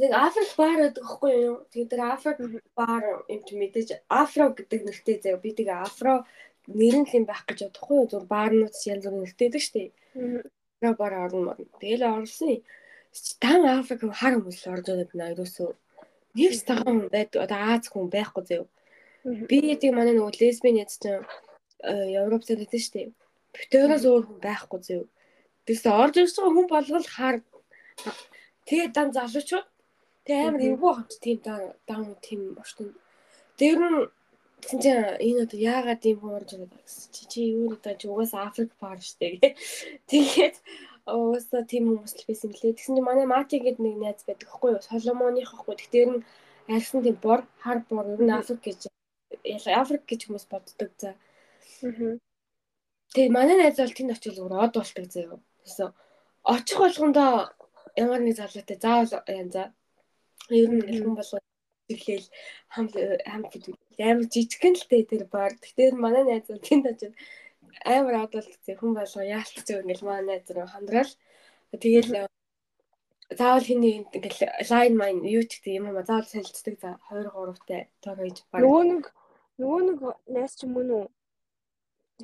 Нэг 0.00 0.10
Африк 0.16 0.50
бар 0.56 0.78
гэдэг 0.88 1.04
хэвгүй 1.04 1.32
юу? 1.44 1.56
Тэгээд 1.68 1.90
тэр 1.92 2.02
Африк 2.14 2.38
бар 2.72 3.02
юмч 3.28 3.48
мэдээж 3.52 3.88
Афро 4.08 4.48
гэдэг 4.56 4.80
нэртэй 4.88 5.16
заяа. 5.20 5.42
Би 5.42 5.52
тэгээ 5.52 5.84
Афро 5.84 6.24
нэр 6.64 6.96
нь 7.04 7.10
юм 7.12 7.24
байх 7.28 7.44
гэж 7.44 7.68
бодохгүй 7.68 7.96
юу? 8.00 8.08
Зүр 8.08 8.24
баарнууд 8.24 8.72
янз 8.72 9.04
бүрийн 9.04 9.24
нэртэйдэг 9.28 9.60
шүү 9.60 9.74
дээ. 9.76 9.88
Афро 10.80 10.90
бар 10.96 11.12
орно. 11.28 11.52
Тэгэл 11.76 12.08
орсон. 12.08 12.64
Тан 13.40 13.66
Африк 13.68 14.02
хар 14.12 14.38
хүмүүс 14.38 14.66
орж 14.72 14.86
байгаа 14.88 15.08
байна 15.12 15.32
ерөөсөө. 15.34 15.70
Нэг 16.38 16.52
стагаан 16.56 16.98
байдаг. 17.12 17.42
Одоо 17.44 17.58
Аз 17.76 17.88
хүн 17.92 18.08
байхгүй 18.08 18.42
заяа. 18.48 18.66
Би 19.48 19.76
тийм 19.76 19.96
манай 19.96 20.14
нөгөө 20.16 20.40
лесбийн 20.40 20.80
яц 20.80 20.96
чинь 20.96 21.24
Европ 21.82 22.42
зэрэгтэй 22.48 22.80
шүү 22.80 22.94
дээ. 22.96 23.08
Битээрээс 23.52 24.04
өөр 24.08 24.24
хүн 24.26 24.40
байхгүй 24.40 24.80
заяа. 24.80 25.06
Тэгээс 25.66 25.86
орж 25.86 26.14
ирж 26.18 26.34
байгаа 26.36 26.54
хүн 26.56 26.68
болгол 26.72 27.08
хар 27.16 27.36
тэгээд 28.66 28.92
дан 28.96 29.08
залуучууд 29.12 29.66
Тэгээ 30.22 30.46
амар 30.46 30.62
эвгүй 30.70 30.92
хамт 30.94 31.12
тийм 31.18 31.38
даун 31.42 32.14
тийм 32.22 32.54
боштой. 32.54 32.94
Тэр 33.58 33.78
нь 33.82 34.06
чинь 34.62 35.18
энэ 35.26 35.42
одоо 35.50 35.58
яагаад 35.58 36.02
ийм 36.06 36.18
хуурж 36.22 36.48
байгаа 36.54 36.78
гэсэн 36.86 37.10
чи 37.10 37.22
чи 37.26 37.40
юу 37.58 37.74
надад 37.74 37.98
чи 37.98 38.06
угаасаа 38.06 38.46
Африк 38.46 38.70
пар 38.78 39.02
штэ 39.02 39.42
гэ. 39.42 39.48
Тэгээд 40.10 40.56
угаасаа 41.06 41.62
тийм 41.66 41.84
хүмүүс 41.90 42.14
л 42.18 42.28
байсан 42.28 42.50
лээ. 42.52 42.76
Тэгсэн 42.76 42.94
чинь 42.96 43.08
манай 43.08 43.26
Мати 43.26 43.58
гэдэг 43.58 43.82
нэг 43.82 43.96
найз 43.98 44.20
байдаг 44.26 44.48
хгүй 44.48 44.70
юу? 44.76 44.82
Соломоных 44.82 45.52
ахгүй. 45.54 45.74
Тэгэхээр 45.76 46.10
нь 46.12 46.24
арьсан 46.70 47.02
тийм 47.02 47.16
бор 47.18 47.40
хар 47.62 47.78
бор 47.90 48.06
ер 48.06 48.22
нь 48.22 48.30
Африк 48.30 48.62
гэж 48.62 48.80
Африк 49.66 50.04
гэж 50.06 50.20
хүмүүс 50.26 50.46
боддог 50.46 50.90
за. 50.98 51.18
Тэгээ 53.12 53.34
манай 53.34 53.56
найз 53.58 53.76
бол 53.82 53.96
тэнд 53.98 54.14
очил 54.14 54.42
өөр 54.46 54.54
од 54.64 54.72
болдог 54.78 55.06
заяа. 55.10 55.38
Тэгсэн 55.66 55.90
очих 56.54 56.78
болгондоо 56.78 57.50
ямар 57.98 58.20
нэг 58.22 58.34
залуутай 58.38 58.78
заавал 58.78 59.26
янзаа 59.26 59.74
Ер 60.50 60.68
нь 60.68 60.80
ингээл 60.82 61.04
хүн 61.06 61.16
болго 61.18 61.38
ирлээл 61.92 62.26
хамт 62.74 62.94
хамт 63.30 63.52
амар 64.02 64.26
жижигхэн 64.32 64.74
л 64.74 64.84
тэр 64.90 65.24
бар. 65.34 65.52
Тэгтээ 65.62 65.88
манай 65.94 66.24
найз 66.26 66.50
нь 66.50 66.64
тэнд 66.66 66.84
очив 66.90 67.12
амар 67.84 68.28
гэсэн 68.30 68.76
хүн 68.78 68.92
болго 68.94 69.20
яалтч 69.22 69.66
ингээл 69.68 70.06
манай 70.06 70.24
найз 70.26 70.50
руу 70.50 70.66
хандраал. 70.68 71.12
Тэгээл 71.72 72.28
заавал 73.38 73.64
хиний 73.64 74.04
ингээл 74.12 74.40
лайн 74.70 74.94
майн 74.96 75.18
юу 75.24 75.44
ч 75.48 75.60
гэдэг 75.60 75.78
юм 75.78 75.86
аа 75.88 76.04
заавал 76.04 76.28
солилцдаг 76.28 76.76
за 76.80 76.90
2 77.10 77.30
3 77.32 77.68
тай 77.68 77.82
тоо 78.04 78.14
хийж 78.16 78.38
баг. 78.50 78.60
Нөгөө 78.62 78.84
нэг 78.92 79.04
нөгөө 79.60 79.80
нэг 79.88 79.98
найз 80.34 80.52
ч 80.56 80.68
юм 80.68 80.76
уу 80.76 81.08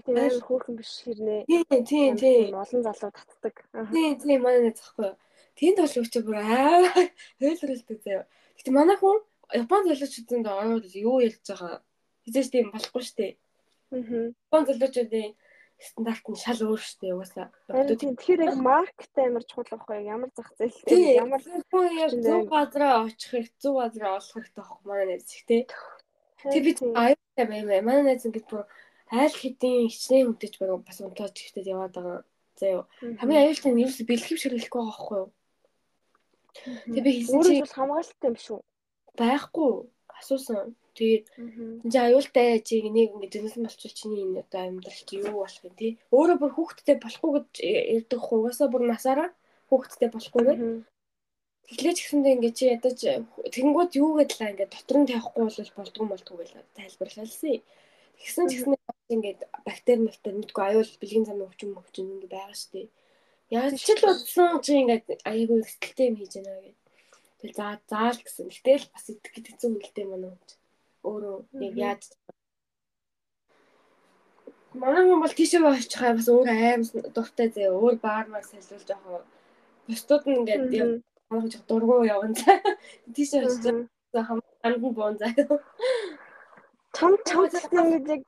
Тэгээ 0.04 0.30
амар 0.30 0.44
хөөрхөн 0.46 0.76
биш 0.78 0.92
хэрнээ. 1.02 1.42
Тийм 1.48 1.82
тийм 1.90 2.12
тийм 2.22 2.54
олон 2.54 2.82
залуу 2.86 3.10
татдаг. 3.10 3.56
Тийм 3.90 4.14
тийм 4.20 4.40
манай 4.44 4.60
найз 4.68 4.78
ахгүй. 4.84 5.10
Тэнд 5.58 5.78
бол 5.82 5.96
үчи 5.98 6.20
бүр 6.22 6.36
аа 6.38 6.86
хөөлрөлдөг 7.40 7.98
заяа. 8.04 8.24
Гэтэ 8.58 8.70
манай 8.70 8.96
хүн 9.00 9.18
Япон 9.48 9.88
залуучуудын 9.88 10.44
ороод 10.44 10.86
юу 10.92 11.24
ялж 11.24 11.40
байгаа 11.48 11.80
хизээч 12.24 12.48
тийм 12.52 12.66
болохгүй 12.70 13.04
дээ. 13.16 13.32
Аа. 13.92 14.32
Япон 14.48 14.62
залуучуудын 14.68 15.32
стандарт 15.78 16.26
нь 16.26 16.42
шал 16.42 16.60
өөр 16.66 16.82
дээ 16.82 17.14
угаасаа. 17.14 17.48
Тэгэхээр 17.70 18.40
яг 18.50 18.56
маркет 18.58 19.14
амар 19.14 19.44
чухал 19.46 19.78
байхгүй 19.78 20.10
ямар 20.10 20.30
зах 20.34 20.50
зээлтэй 20.58 21.22
ямар 21.22 21.38
хүн 21.38 21.86
яг 21.94 22.12
зөв 22.18 22.50
газараа 22.50 23.06
очих 23.06 23.32
их 23.38 23.48
зөв 23.62 23.78
газараа 23.78 24.18
олох 24.18 24.34
хэрэгтэй 24.34 24.58
байхгүй 24.58 24.86
манай 24.90 25.06
найз 25.06 25.30
их 25.30 25.44
тий. 25.46 25.62
Тэг 26.42 26.62
би 26.66 26.72
аюултай 26.74 27.46
баймаа. 27.46 27.86
Манай 27.86 28.02
найз 28.10 28.26
ингэж 28.26 28.44
бүр 28.50 28.66
айл 29.14 29.34
хэдийн 29.38 29.86
хичнээн 29.86 30.30
үдэж 30.34 30.54
баг 30.58 30.82
бас 30.82 30.98
унтаад 30.98 31.38
чихтэд 31.38 31.70
яваад 31.70 31.94
байгаа. 31.94 32.18
Заяа. 32.58 32.84
Хамгийн 33.22 33.42
аюултай 33.46 33.70
нь 33.70 33.82
юу 33.86 33.92
ч 33.94 34.02
бэлгэв 34.02 34.38
ширэхгүй 34.42 34.82
байгаа 34.82 34.90
байхгүй 34.90 35.18
юу? 35.22 35.30
Тэгээ 36.90 37.06
би 37.06 37.12
хэлсэн 37.22 37.42
чи 37.46 37.62
бол 37.62 37.78
хамгаалалттай 37.78 38.28
юм 38.34 38.36
шүү. 38.42 38.58
Байхгүй. 39.14 39.72
Асуусан. 40.18 40.74
Тэгээд 40.98 41.26
энэ 41.86 41.98
аюултай 42.10 42.58
чиг 42.66 42.90
нэг 42.90 43.14
ингэ 43.14 43.30
зэнсэн 43.30 43.62
болчих 43.70 43.94
чиний 43.94 44.26
энэ 44.26 44.42
одоо 44.42 44.66
амьдрал 44.66 45.02
чи 45.06 45.14
юу 45.22 45.46
болох 45.46 45.62
юм 45.62 45.74
те. 45.78 45.94
Өөрөө 46.10 46.36
бүр 46.42 46.52
хүүхдтэй 46.58 46.96
болохгүй 46.98 47.30
гэж 47.38 47.50
ярьдаг 47.94 48.20
хугасаа 48.26 48.66
бүр 48.66 48.82
насаараа 48.90 49.30
хүүхдтэй 49.70 50.10
болохгүй 50.10 50.42
гэдэг. 50.42 50.70
Тэглэж 51.70 51.96
гисэндээ 52.02 52.34
ингэ 52.34 52.50
чи 52.58 52.64
ядаж 52.74 52.98
тэгэнгүүт 53.54 53.92
юу 54.02 54.10
гэдэлээ 54.18 54.50
ингэ 54.58 54.66
дотор 54.74 54.98
нь 54.98 55.08
тавихгүй 55.08 55.42
бол 55.46 55.70
болдгоо 55.78 56.06
болдгоо 56.10 56.36
гэж 56.42 56.50
тайлбарлалсан. 56.74 57.62
Тэгсэн 58.18 58.44
ч 58.50 58.52
гэсэн 58.58 58.74
ингээд 59.14 59.40
бактери 59.62 60.02
мэлтер 60.02 60.34
мэдгүй 60.34 60.64
аюул 60.66 60.92
бэлгийн 60.98 61.26
замын 61.28 61.46
өвчин 61.46 61.70
мөвчин 61.78 62.10
ингэ 62.10 62.26
байгаа 62.26 62.58
дээ. 62.74 62.88
Яаж 63.54 63.78
ч 63.78 63.94
л 63.94 64.10
утсан 64.10 64.58
чи 64.64 64.72
ингээд 64.82 65.22
аягүй 65.30 65.62
ихтэй 65.62 66.10
юм 66.10 66.16
хийж 66.18 66.32
байна 66.42 66.58
гэдэг. 66.58 66.76
Тэгэл 67.38 67.54
за 67.54 67.66
заал 67.86 68.18
гэсэн. 68.18 68.50
Гэтэл 68.50 68.90
бас 68.90 69.04
идэх 69.06 69.30
гэдэг 69.30 69.52
хэцүү 69.54 69.68
үнэлтэй 69.70 70.06
манай 70.10 70.30
хүн. 70.34 70.58
Өөрөө 71.06 71.36
яг 71.66 71.74
яаж 71.84 72.02
Манай 74.78 75.02
хүн 75.08 75.20
бол 75.22 75.34
тийшээ 75.38 75.64
очих 75.64 75.98
хаа 75.98 76.12
бас 76.18 76.28
өөр 76.28 76.48
аим 76.52 76.82
дуртай 77.14 77.48
зөө 77.54 77.72
өөр 77.82 77.96
баармаар 78.04 78.44
салжуулж 78.46 78.88
байгаа. 78.90 79.22
Бусдууд 79.88 80.24
нь 80.28 80.36
ингээд 80.38 81.02
хамаач 81.28 81.54
дургуу 81.68 82.04
явна 82.04 82.34
цаа. 82.38 82.60
Тийшээ 83.16 83.48
очиж 83.48 83.64
хам 84.28 84.38
хандан 84.62 84.92
буун 84.94 85.16
заа. 85.18 85.32
Том 86.96 87.12
том 87.24 87.44
гэдэг 87.48 88.22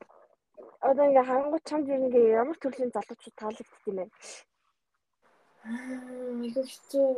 одоо 0.81 1.05
ингээ 1.09 1.29
хангуй 1.29 1.61
чамд 1.69 1.87
юу 1.93 2.01
ингээ 2.09 2.41
ямар 2.41 2.57
төрлийн 2.59 2.91
залуучууд 2.95 3.37
таалагддаг 3.37 3.83
юм 3.87 3.97
бэ? 4.01 4.05
Аа, 5.69 6.41
айгүй 6.41 6.65
хэцүү. 6.65 7.09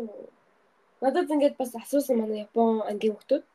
Надад 1.03 1.31
ингээд 1.35 1.57
бас 1.61 1.73
асуусан 1.79 2.19
манай 2.19 2.43
Япон 2.47 2.83
ангийн 2.91 3.15
хүмүүс 3.15 3.47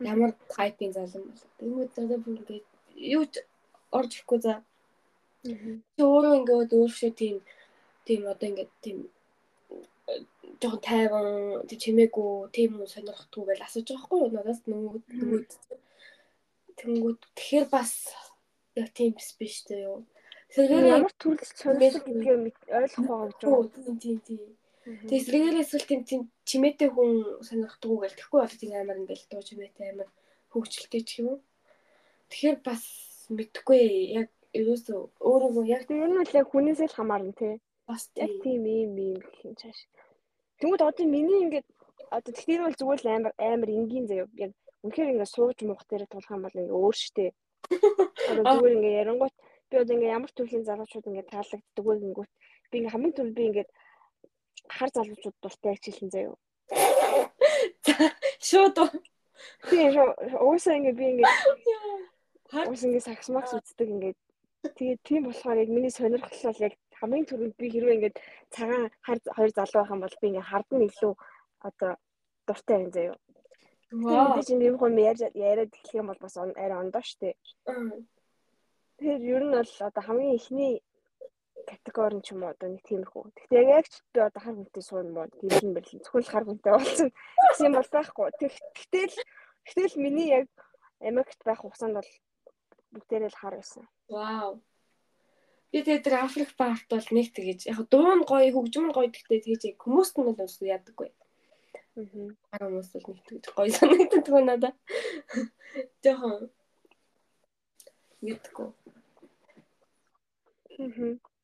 ямар 0.00 0.32
тайпын 0.54 0.92
залуу 0.92 1.24
бол. 1.26 1.44
Тэгмүүд 1.58 1.90
надад 1.98 2.20
бүр 2.24 2.36
ингээд 2.38 2.66
юу 3.16 3.24
ч 3.26 3.34
орж 3.90 4.10
ирэхгүй 4.14 4.40
за. 4.46 4.54
Чи 5.94 6.02
өөрөө 6.02 6.34
ингээд 6.38 6.76
өөршөө 6.78 7.12
тийм 7.20 7.36
тийм 8.06 8.20
одоо 8.32 8.46
ингээд 8.48 8.72
тийм 8.84 8.98
жоохон 10.60 10.82
тайван 10.88 11.28
чимээгүй 11.82 12.30
тийм 12.56 12.70
үү 12.80 12.92
сонирхдгүй 12.94 13.44
гэж 13.46 13.60
асууж 13.66 13.86
байгаа 13.88 14.04
хгүй 14.06 14.18
юу 14.22 14.30
надаас 14.34 14.60
нөгөө 14.70 14.94
нөгөө 15.18 15.40
тэнгүүд 16.78 17.18
тэгэхээр 17.36 17.66
бас 17.74 17.92
яг 18.80 18.88
тийм 18.96 19.10
биш 19.16 19.30
биш 19.38 19.56
дээ 19.66 19.86
юу. 19.90 19.98
Тэгэхээр 20.48 20.92
ямар 20.96 21.12
төрөл 21.20 21.52
сонирхол 21.62 22.04
гэдгийг 22.06 22.56
ойлгох 22.78 23.06
байгаа 23.08 23.28
гэж 23.28 23.40
байна. 23.42 23.68
Тийм 23.74 23.96
тийм 24.02 24.18
тийм. 24.26 24.50
Тэгээ 24.88 25.24
сэргээрээ 25.24 25.64
эсвэл 25.64 25.88
тийм 25.88 26.02
тийм 26.08 26.20
чимээтэй 26.48 26.88
хүн 26.88 27.10
сонирхдгүй 27.44 27.96
гэл 28.00 28.16
тэгэхгүй 28.16 28.40
бол 28.40 28.56
тийм 28.60 28.72
амар 28.72 29.00
ингээл 29.04 29.28
дуу 29.28 29.42
чимээтэй 29.44 29.86
амар 29.92 30.08
хөвгчлөлтэй 30.52 31.02
ч 31.04 31.10
юм 31.20 31.26
уу. 31.28 31.38
Тэгэхээр 32.32 32.56
бас 32.64 32.82
мэдхгүй 33.28 33.82
яг 34.20 34.28
ерөөсөө 34.56 34.98
өөрөө 35.28 35.64
яг 35.68 35.84
нь 35.92 36.24
л 36.24 36.36
яг 36.40 36.46
хүнээсээ 36.48 36.88
л 36.88 36.96
хамаарна 36.96 37.36
тий. 37.36 37.60
Бас 37.84 38.08
яг 38.16 38.32
тийм 38.40 38.64
юм 38.64 38.96
юм 38.96 39.20
гэх 39.20 39.44
юм 39.44 39.54
цааш. 39.60 39.78
Тэгмэд 40.60 40.82
одоо 40.88 41.04
миний 41.04 41.40
ингээд 41.44 41.68
одоо 42.16 42.32
тэгтэр 42.32 42.64
бол 42.64 42.80
зүгээр 42.80 43.00
л 43.04 43.08
амар 43.12 43.32
амар 43.36 43.68
энгийн 43.68 44.08
заяа 44.08 44.28
яг 44.40 44.52
үнэхээр 44.84 45.12
ингээд 45.12 45.34
сууж 45.36 45.58
муух 45.68 45.84
дээр 45.84 46.08
тулах 46.08 46.32
юм 46.32 46.42
бол 46.44 46.56
ингээ 46.56 46.80
өөр 46.80 46.96
штэ. 46.96 47.36
Одоо 48.32 48.44
зүгээр 48.56 48.76
ингээ 48.76 48.98
ярангуут 49.04 49.34
би 49.68 49.74
одоо 49.76 49.94
ингээ 49.96 50.14
ямар 50.16 50.32
төрлийн 50.32 50.64
залуучууд 50.64 51.08
ингээ 51.08 51.30
таалагддаг 51.32 51.84
вэ 51.84 51.94
гингүүт 52.00 52.32
би 52.70 52.74
ингээ 52.80 52.94
хамгийн 52.94 53.14
түрүүнд 53.16 53.36
би 53.36 53.44
ингээ 53.48 53.66
хар 54.66 54.90
залуучууд 54.94 55.36
дуртай 55.42 55.74
хичээлэн 55.76 56.10
заяа. 56.10 56.36
Шууд 58.48 58.76
Тийм 59.70 59.94
уусаа 60.46 60.74
ингээ 60.78 60.98
би 60.98 61.04
ингээ 61.12 61.30
уус 62.68 62.82
ингээ 62.86 63.06
сакс 63.06 63.28
макс 63.34 63.52
үздэг 63.54 63.88
ингээ 63.94 64.14
тэгээд 64.78 65.00
тийм 65.06 65.22
болохоор 65.26 65.62
яг 65.62 65.70
миний 65.70 65.92
сонирхол 65.94 66.42
бол 66.46 66.64
яг 66.66 66.74
хамгийн 66.98 67.28
түрүүнд 67.28 67.54
би 67.60 67.66
хэрвээ 67.70 67.96
ингээд 67.96 68.16
цагаан 68.54 68.90
хар 69.06 69.18
хоёр 69.36 69.50
залуу 69.54 69.80
байх 69.82 69.92
юм 69.94 70.02
бол 70.02 70.16
би 70.20 70.26
ингээд 70.28 70.50
хардн 70.50 70.80
илүү 70.88 71.12
одоо 71.68 71.90
дуртай 72.46 72.78
юм 72.82 72.90
заяа. 72.96 73.16
Вау. 73.90 74.36
Би 74.36 74.42
чинь 74.46 74.62
юм 74.62 74.76
яриад 74.98 75.74
эхлэх 75.74 76.00
юм 76.00 76.08
бол 76.10 76.20
бас 76.20 76.36
арай 76.36 76.78
ондоо 76.82 77.02
штэ. 77.02 77.34
Тэгэхээр 78.98 79.22
ер 79.34 79.42
нь 79.46 79.54
бол 79.54 79.72
одоо 79.88 80.02
хамгийн 80.02 80.36
ихний 80.38 80.82
категори 81.66 82.20
ч 82.22 82.32
юм 82.32 82.44
уу 82.44 82.52
одоо 82.52 82.68
нэг 82.70 82.82
тиймэрхүү. 82.86 83.24
Гэхдээ 83.50 83.64
яг 83.66 83.86
ч 83.88 83.94
би 84.14 84.20
одоо 84.22 84.40
хар 84.42 84.54
хүнтэй 84.54 84.82
суун 84.84 85.08
мод 85.16 85.32
гэрэл 85.40 85.74
мэрлэн 85.74 86.02
зөвхөн 86.04 86.28
хар 86.28 86.44
хүнтэй 86.46 86.72
болсон 86.72 87.08
гэсэн 87.10 87.66
юм 87.66 87.74
бол 87.74 87.90
байхгүй. 87.90 88.28
Тэгтэл 88.38 89.16
тэгтэл 89.66 89.96
миний 89.98 90.28
яг 90.30 90.48
Америкт 91.00 91.40
байх 91.44 91.60
хугацаанд 91.62 91.98
бол 91.98 92.10
бүгдээрээ 92.92 93.30
л 93.32 93.40
хар 93.40 93.54
байсан. 93.58 93.84
Вау. 94.08 94.60
Би 95.70 95.84
тэгээд 95.84 96.04
тэр 96.04 96.16
Африк 96.24 96.50
парт 96.56 96.88
бол 96.88 97.08
нэг 97.12 97.28
тэгэж 97.36 97.68
яг 97.68 97.80
дуун 97.92 98.24
гоё 98.24 98.48
хөгжмөн 98.52 98.92
гоё 98.96 99.12
гэхдээ 99.12 99.44
тэгэж 99.44 99.62
хүмүүст 99.76 100.16
нь 100.16 100.26
бол 100.26 100.40
ус 100.40 100.56
яадаггүй. 100.64 101.10
Аа. 101.98 102.64
Хүмүүс 102.64 102.88
бол 102.94 103.06
нэг 103.12 103.24
тэгэж 103.28 103.44
гоё 103.52 103.70
санагддаг 103.76 104.36
надад. 104.48 104.76
Жохон 106.00 106.48
мэдгүй. 108.24 108.68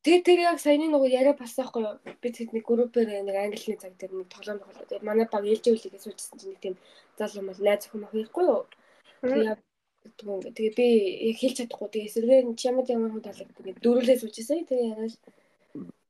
Тэгээ 0.05 0.21
тэр 0.21 0.39
яг 0.45 0.59
саяны 0.61 0.93
нөгөө 0.93 1.11
яриа 1.17 1.33
бассаахгүй 1.33 1.83
юу? 1.83 1.97
Би 2.21 2.29
тэдний 2.29 2.61
группээр 2.61 3.25
нэг 3.25 3.37
англиний 3.41 3.81
цаг 3.81 3.97
дээр 3.97 4.13
нэг 4.21 4.29
тоглоом 4.29 4.61
тоглоо. 4.61 4.85
Тэгээ 4.85 5.09
манай 5.09 5.27
баг 5.33 5.45
ээлжээ 5.49 5.73
үлээгээ 5.73 6.05
суулжсэн 6.05 6.37
чинь 6.37 6.53
нэг 6.53 6.61
тийм 6.61 6.75
залуу 7.17 7.45
мал 7.49 7.61
найз 7.65 7.89
охин 7.89 8.05
ах 8.05 8.13
ихгүй 8.13 8.45
юу? 8.45 8.69
Тэгээ. 9.25 9.57
Тэгээ 10.53 10.77
би 10.77 10.87
яг 11.33 11.37
хэлж 11.41 11.57
чадахгүй. 11.57 11.89
Тэгээ 11.89 12.09
эсрэгээр 12.13 12.47
нь 12.53 12.61
ямар 12.69 12.85
хүн 12.85 13.25
таалагддаг 13.25 13.65
гэдэг 13.65 13.81
дөрүлээ 13.81 14.17
суучихсан. 14.21 14.69
Тэгээ 14.69 14.93
яриад 14.93 15.17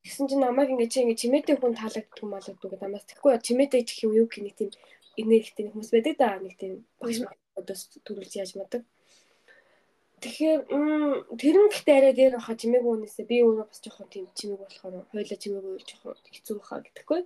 Тэгсэн 0.04 0.28
чинь 0.28 0.44
намайг 0.44 0.68
ингээ 0.68 0.92
чи 0.92 1.00
ингээ 1.00 1.20
чимээтэй 1.22 1.56
хүн 1.56 1.72
таалагддаг 1.80 2.20
юм 2.20 2.36
болоод 2.36 2.60
үгээд 2.60 2.84
намаас 2.84 3.08
тэгэхгүй 3.08 3.40
чимээтэй 3.40 3.82
ч 3.88 3.90
гэх 3.96 4.04
юм 4.04 4.12
юу 4.20 4.26
гэх 4.28 4.44
нэг 4.44 4.54
тийм 4.60 4.70
энергитэй 5.16 5.64
хүмүүс 5.72 5.90
байдаг 5.96 6.14
да 6.20 6.28
нэг 6.44 6.54
тийм 6.60 6.72
багш 7.00 7.24
өдөөс 7.56 7.82
төрүүлж 8.04 8.32
яаж 8.36 8.52
мадаг. 8.60 8.82
Тэгэхээр 10.24 10.60
тэр 11.36 11.56
нь 11.60 11.70
гэхдээ 11.70 11.96
арай 12.00 12.14
дээр 12.16 12.34
баха 12.40 12.56
чимээгүй 12.56 12.92
хүнээсээ 12.96 13.26
би 13.28 13.36
өөрөө 13.44 13.66
бас 13.68 13.80
жоохон 13.84 14.08
тийм 14.08 14.26
чимээг 14.32 14.60
болохоор 14.64 15.04
хойлоо 15.12 15.38
чимээгүй 15.42 15.74
жоохон 15.84 16.16
хэцүү 16.32 16.56
баха 16.58 16.80
гэдэггүй. 16.80 17.20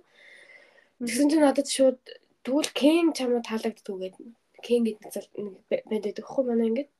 Тэгсэн 1.07 1.27
чинь 1.31 1.45
надад 1.47 1.67
шууд 1.71 1.99
тэгвэл 2.43 2.71
кен 2.75 3.15
чамаа 3.15 3.39
таалагддаг 3.39 3.95
үгээд 3.95 4.15
Кен 4.61 4.83
гэдэг 4.83 5.11
зал 5.11 5.27
банд 5.35 6.03
байдаг 6.03 6.25
хгүй 6.27 6.43
манай 6.45 6.67
ингээд 6.67 6.91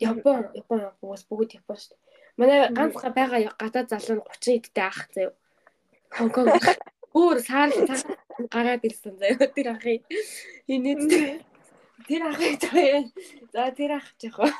Япон 0.00 0.52
Япон 0.52 0.80
уус 1.00 1.24
бүгд 1.28 1.56
Япон 1.60 1.76
шүү 1.80 1.96
дээ. 1.96 2.00
Манай 2.36 2.58
ганц 2.76 2.94
байгаа 3.00 3.40
гадаад 3.56 3.88
залуу 3.88 4.16
нь 4.20 4.26
30 4.28 4.60
эдтэй 4.60 4.84
ах 4.84 5.00
заяа. 5.14 5.32
Хонконг 6.16 6.52
өөр 7.16 7.38
саар 7.40 7.70
гараад 8.52 8.84
ирсэн 8.84 9.16
заяа 9.16 9.46
тэр 9.48 9.68
ахыг. 9.72 10.04
Инээд 10.68 11.00
тэр 12.08 12.22
ахыг 12.30 12.60
заяа. 12.60 13.02
За 13.52 13.70
тэр 13.70 13.92
ах 13.98 14.06
жоохон. 14.20 14.52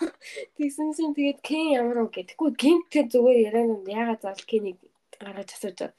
Тэгсэн 0.57 0.95
чинь 0.97 1.15
тэгээд 1.17 1.41
Кен 1.41 1.65
ямар 1.81 1.99
уу 2.05 2.11
гэдэггүй 2.11 2.51
гинтээ 2.57 3.05
зүгээр 3.13 3.39
ярианд 3.49 3.89
ягаад 3.89 4.21
зал 4.25 4.41
Кенийг 4.49 4.79
гаргаж 5.21 5.51
асууж. 5.55 5.93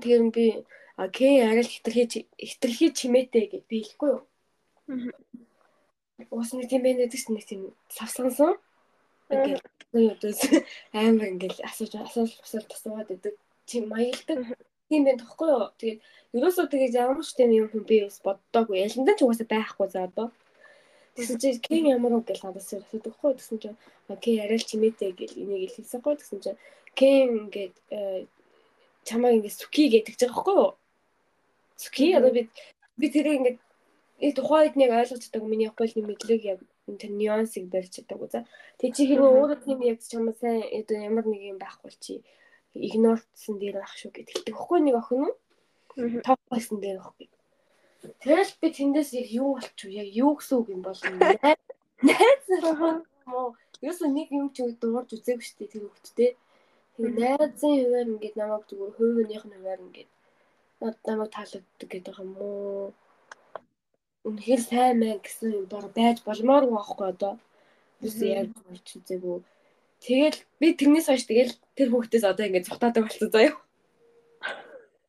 Тэр 0.00 0.22
би 0.30 0.64
а 0.96 1.08
Кен 1.08 1.46
арай 1.46 1.64
л 1.64 1.72
хитрхи 1.72 2.26
хитрхи 2.36 2.86
чимээтэй 2.92 3.46
гэж 3.52 3.62
би 3.70 3.76
хэлэхгүй 3.82 4.10
юу. 4.14 4.22
Уус 6.34 6.50
нэг 6.52 6.68
тийм 6.68 6.82
байна 6.82 7.06
гэдэг 7.06 7.20
чинь 7.20 7.36
нэг 7.38 7.46
тийм 7.46 7.62
савсгансан. 7.92 8.58
Ингээл 9.30 9.62
өдөөс 9.92 10.40
амар 10.96 11.28
ингээл 11.32 11.62
асууж 11.68 11.92
асууж 11.94 12.32
асууж 12.42 12.66
асуугаад 12.74 13.14
идэг. 13.14 13.34
Чи 13.68 13.84
маягтай. 13.84 14.42
Тийм 14.88 15.04
байх 15.04 15.20
тоххой 15.20 15.50
юу. 15.52 15.68
Тэгээд 15.76 16.00
ерөөсөө 16.32 16.66
тэгээд 16.72 16.94
ямар 16.96 17.24
ч 17.24 17.36
тийм 17.36 17.50
юм 17.52 17.68
би 17.84 17.96
бас 18.04 18.18
боддоогүй. 18.24 18.80
Яландан 18.84 19.16
ч 19.16 19.20
угаасаа 19.24 19.48
байхгүй 19.48 19.88
за 19.92 20.08
одоо. 20.08 20.28
Тэгсэн 21.16 21.38
чи 21.42 21.48
кин 21.60 21.84
ямар 21.92 22.12
уу 22.16 22.24
гэж 22.24 22.40
надаас 22.40 22.72
асуудаг 22.72 23.12
хгүй. 23.20 23.36
Тэгсэн 23.36 23.58
чи 23.60 23.68
кин 24.22 24.36
арай 24.40 24.58
л 24.58 24.68
чимээтэй 24.68 25.12
гэл 25.12 25.36
энийг 25.36 25.76
хэлсэн 25.76 26.00
хгүй. 26.00 26.14
Тэгсэн 26.16 26.40
чи 26.40 26.50
кин 26.96 27.50
ингээд 27.50 27.76
э, 27.90 28.24
чамаа 29.04 29.36
ингээд 29.36 29.58
сүки 29.60 29.84
гэдэг 29.92 30.14
ч 30.16 30.20
байгаа 30.24 30.38
хгүй 30.40 30.56
юу. 30.56 30.72
Сүки 31.76 32.06
одоо 32.16 32.32
би 32.32 32.42
би 32.96 33.06
тэрийг 33.12 33.36
ингээд 33.44 33.58
яг 34.24 34.32
тухайн 34.34 34.62
үед 34.66 34.76
нэг 34.78 34.90
ойлгож 34.94 35.20
чаддаг 35.22 35.42
миний 35.44 35.70
хууль 35.70 35.94
мэдлэг 35.94 36.42
яг 36.44 36.60
тэр 36.86 37.12
нюансыг 37.12 37.68
барьж 37.68 38.00
чаддаг 38.00 38.18
үза. 38.22 38.40
Тэг 38.80 38.96
чи 38.96 39.04
хэрвээ 39.04 39.32
өөрөө 39.36 39.58
тийм 39.62 39.78
яг 39.84 39.98
чамаа 40.00 40.34
сайн 40.40 40.64
одоо 40.64 40.96
ямар 40.96 41.26
нэг 41.28 41.42
юм 41.44 41.58
байхгүй 41.58 41.92
чи 42.00 42.22
игнортсан 42.74 43.54
дээр 43.58 43.80
байх 43.80 43.94
шүү 43.96 44.10
гэдэг. 44.12 44.44
Тэгэхгүй 44.46 44.78
нэг 44.82 44.96
охин 45.00 45.24
нь 45.28 46.22
топ 46.26 46.40
байсан 46.50 46.80
дээр 46.80 46.98
байхгүй. 47.00 47.28
Тэгэл 48.22 48.52
би 48.60 48.68
тэндээс 48.70 49.10
яг 49.20 49.28
юу 49.32 49.56
болчих 49.56 49.86
вэ? 49.88 50.02
Яг 50.02 50.08
юу 50.14 50.32
гэсэн 50.36 50.56
үг 50.58 50.68
юм 50.74 50.82
бол 50.82 51.00
найз 52.06 52.46
муу 53.26 53.56
юусэн 53.82 54.10
нэг 54.14 54.28
юм 54.32 54.48
чи 54.54 54.62
дуурж 54.80 55.08
үзээгүй 55.14 55.44
шүү 55.44 55.58
дээ 55.58 55.72
тэр 55.72 55.84
хөлттэй. 55.90 56.30
Тэгээ 56.96 57.14
найзын 57.18 57.74
хуваар 57.78 58.08
ингээд 58.12 58.36
намайг 58.38 58.64
зүгээр 58.68 58.92
хувийнхнийх 58.96 59.44
нь 59.46 59.56
хуваар 59.56 59.80
ингээд 59.86 60.10
намайг 61.06 61.30
таалагддаг 61.34 61.88
гэдэг 61.90 62.16
юм 62.22 62.32
уу? 62.38 62.94
үнэхээр 64.28 64.62
сайн 64.68 64.96
мэн 65.00 65.18
гэсэн 65.24 65.50
юм 65.58 65.66
баг 65.72 65.86
байж 65.96 66.16
болмоор 66.26 66.64
байхгүй 66.68 67.06
одоо. 67.12 67.34
Юусе 68.04 68.26
яг 68.40 68.48
болж 68.66 68.86
үзээгүй. 68.98 69.38
Тэгэл 70.04 70.38
би 70.60 70.66
тэрнээс 70.78 71.06
хойш 71.10 71.24
тэгэл 71.26 71.54
тэр 71.74 71.88
хүүхдээс 71.90 72.24
одоо 72.24 72.44
ингэ 72.46 72.66
цухтаадаг 72.66 73.02
болсон 73.06 73.30
заяа. 73.34 73.54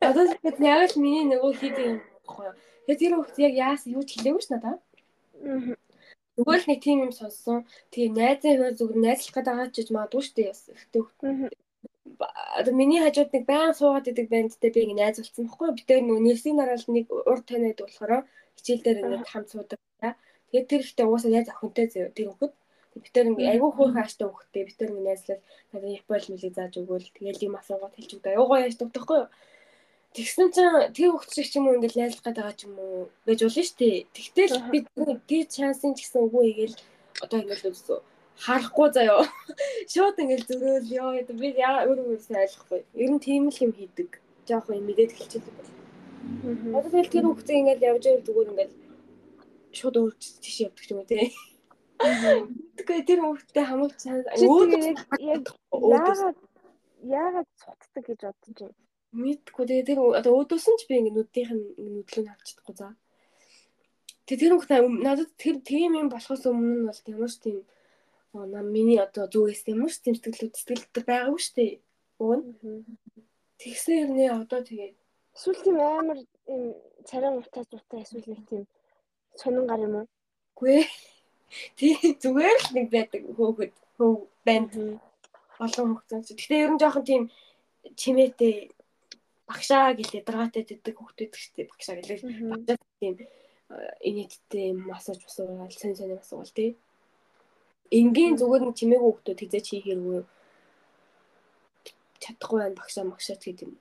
Одоо 0.02 0.24
тэгээд 0.34 0.58
яг 0.66 0.82
л 0.90 1.02
миний 1.04 1.26
нөгөө 1.30 1.52
хийдэг 1.60 1.86
юм 1.86 2.00
байхгүй 2.26 2.46
юу. 2.50 2.56
Тэгээд 2.86 3.02
тэр 3.02 3.14
хүүхд 3.16 3.38
яг 3.46 3.54
яасан 3.54 3.94
юу 3.94 4.04
ч 4.08 4.10
хэлээгүй 4.18 4.44
ш 4.44 4.48
надаа. 4.50 4.76
Зүгээр 6.40 6.62
л 6.64 6.70
нэг 6.72 6.80
тийм 6.82 6.98
юм 7.06 7.14
сонссон. 7.14 7.68
Тэгээ 7.92 8.16
найзын 8.18 8.58
хувьд 8.58 8.78
зүгээр 8.80 9.00
найзлах 9.04 9.34
гэдэг 9.36 9.46
байгаа 9.54 9.68
ч 9.70 9.76
гэж 9.78 9.88
магадгүй 9.94 10.22
шүү 10.24 10.36
дээ. 10.36 10.52
Ихтэй 10.56 11.02
хүүхд 11.04 11.20
одоо 12.60 12.74
миний 12.74 13.02
хажууд 13.04 13.32
нэг 13.34 13.44
баян 13.46 13.74
суугаад 13.76 14.10
идэг 14.10 14.28
бандтай 14.32 14.72
би 14.74 14.80
ингэ 14.84 15.00
найз 15.00 15.18
болсон 15.20 15.46
байхгүй 15.48 15.68
юу. 15.68 15.78
Би 15.78 15.84
тэр 15.86 16.02
нөгөө 16.04 16.24
нэрсийн 16.26 16.58
нараал 16.58 16.88
нэг 16.88 17.06
урд 17.12 17.46
таниад 17.48 17.80
болохоор 17.80 18.12
хичээл 18.58 18.84
дээр 18.84 19.02
ингээд 19.04 19.32
хамт 19.32 19.50
суудаг. 19.52 19.80
Тэгээд 20.50 20.70
тэр 20.72 20.82
ихтэй 20.84 21.06
уусаа 21.06 21.32
яаж 21.32 21.48
охинтой 21.54 21.88
зөө 21.94 22.10
тэр 22.16 22.28
хөхөд 22.34 22.54
бид 22.96 23.14
тэр 23.14 23.30
ингээд 23.30 23.54
айгүй 23.54 23.72
хөөрхөн 23.74 24.02
ааштай 24.02 24.28
хөхтэй 24.30 24.64
бид 24.66 24.78
тэр 24.80 24.90
ингээд 24.90 25.10
найзлал 25.10 25.42
надад 25.74 25.94
япол 26.00 26.26
мэлийг 26.30 26.54
зааж 26.56 26.74
өгөөл 26.82 27.08
тэгээд 27.14 27.46
юм 27.46 27.56
асуугаад 27.60 27.96
хэлж 27.96 28.12
өгдөө. 28.18 28.34
Аюугаа 28.34 28.60
яаж 28.66 28.76
дутахгүй 28.78 29.18
юу? 29.22 29.30
Тэгсэн 30.16 30.48
чинь 30.50 30.74
тэр 30.98 31.10
хөхт 31.14 31.32
шиг 31.34 31.48
ч 31.50 31.54
юм 31.60 31.66
уу 31.70 31.78
ингээд 31.78 32.00
найзлах 32.00 32.24
гэдэг 32.26 32.42
байгаа 32.42 32.58
ч 32.58 32.62
юм 32.66 32.76
уу 32.82 33.10
байж 33.26 33.40
болно 33.46 33.62
шүү 33.62 33.78
дээ. 33.78 33.98
Тэгтэл 34.16 34.56
бид 34.74 34.86
тэр 35.30 35.46
шансын 35.54 35.94
ч 35.94 36.00
гэсэн 36.02 36.26
үгүй 36.26 36.46
игээл 36.50 36.78
одоо 37.22 37.38
ингээд 37.40 37.64
л 37.70 38.02
харахгүй 38.40 38.88
заяо. 38.96 39.22
Шууд 39.92 40.18
ингээл 40.18 40.50
зөрөөл 40.50 40.90
ёо. 40.98 41.10
Би 41.36 41.48
яа 41.60 41.86
өөрөө 41.86 42.06
өөрөөсөө 42.10 42.42
ойлгохгүй. 42.42 42.80
Ер 43.04 43.10
нь 43.14 43.22
тийм 43.22 43.52
л 43.52 43.62
юм 43.62 43.74
хийдэг. 43.76 44.24
жоохон 44.50 44.82
юм 44.82 44.86
мэдээд 44.90 45.14
эхэлчихсэн 45.14 45.54
бол. 45.54 45.70
Одоо 46.78 46.90
тэгэл 46.90 47.14
тэр 47.14 47.26
хүүхдээ 47.30 47.58
ингээл 47.62 47.88
явж 47.90 48.04
байвал 48.06 48.26
зүгээр 48.26 48.52
ингээл 48.52 48.76
шууд 49.78 49.96
өөрч 50.02 50.22
тийш 50.42 50.58
явдаг 50.66 50.90
юм 50.90 51.02
тий. 51.06 51.30
Тэгэхээр 52.00 53.08
тэр 53.08 53.20
хүүхдээ 53.24 53.66
хамаач 53.68 54.00
өөдөө 54.40 54.82
яг 55.36 55.46
яагаад 55.76 56.38
яагаад 57.04 57.50
цутдаг 57.60 58.04
гэж 58.08 58.20
бодсон 58.24 58.54
чинь 58.58 58.76
мэдгүй 59.12 59.66
тэгээ 59.68 59.88
тэр 59.90 60.00
одоо 60.20 60.34
өөдөөсөн 60.40 60.76
ч 60.80 60.82
би 60.88 60.96
ингэ 61.02 61.12
нүдийнх 61.18 61.52
нь 61.56 61.66
нүдлөө 61.96 62.24
нь 62.24 62.32
авчихдаггүй 62.34 62.76
за. 62.78 62.96
Тэгээ 64.30 64.42
тэр 64.46 64.54
хүүхдээ 64.54 64.82
надад 65.02 65.32
тэр 65.42 65.56
тийм 65.66 65.92
юм 65.98 66.08
болохоос 66.14 66.44
өмнө 66.46 66.76
нь 66.78 66.88
бол 66.88 67.02
ямар 67.10 67.32
ч 67.34 67.38
тийм 67.44 67.58
нам 68.54 68.66
миний 68.70 69.00
одоо 69.02 69.26
зүгээс 69.26 69.66
ямар 69.74 69.90
ч 69.90 69.98
тийм 70.06 70.16
сэтгэлүүд 70.16 70.56
сэтгэлд 70.56 70.96
байгаагүй 71.10 71.42
шүү 71.42 71.56
дээ. 71.58 71.74
Уун. 72.22 72.42
Тэгсэн 73.58 73.96
хэрнээ 73.98 74.30
одоо 74.38 74.60
тэгээ 74.62 74.94
эсвэл 75.34 75.64
тийм 75.66 75.78
амар 75.82 76.20
юм 76.48 76.64
царай 77.10 77.32
муутай 77.34 77.64
зутай 77.66 78.00
эсвэл 78.06 78.30
нэг 78.30 78.42
тийм 78.46 78.64
сонин 79.40 79.66
гар 79.66 79.82
юм 79.82 79.96
уу? 80.00 80.08
Гүй. 80.60 80.86
Тий 81.78 81.96
зүгээр 82.22 82.60
л 82.64 82.70
нэг 82.78 82.88
байдаг 82.94 83.22
хөөхөд 83.36 83.74
хөө 83.98 84.14
байна. 84.46 85.00
Олон 85.60 85.90
хөхтөн. 85.98 86.24
Гэтэ 86.24 86.56
ер 86.64 86.72
нь 86.74 86.82
жоохон 86.82 87.06
тийм 87.06 87.24
чимээтэй 88.00 88.72
багшаа 89.50 89.98
гэж 89.98 90.10
ядаргаатай 90.22 90.64
дэдэг 90.64 90.96
хөхтөд 90.96 91.32
гэжтэй 91.34 91.66
багшаа 91.68 91.96
гэлээ. 92.00 92.20
Багшаа 92.54 92.78
тийм 93.02 93.16
инээдтэй 94.10 94.68
массаж 94.74 95.20
басуурал 95.26 95.74
сэн 95.74 95.94
сэн 95.98 96.16
асуувал 96.16 96.54
тий. 96.54 96.78
Энгийн 97.90 98.38
зүгээр 98.38 98.64
нэг 98.66 98.76
чимээгүй 98.78 99.12
хөхтөд 99.12 99.40
хизээч 99.42 99.68
хийхэргүй 99.74 100.22
чадахгүй 102.24 102.58
байна 102.62 102.80
багшаа 102.80 103.06
магшаач 103.10 103.42
гэдэг 103.46 103.68
юм. 103.68 103.76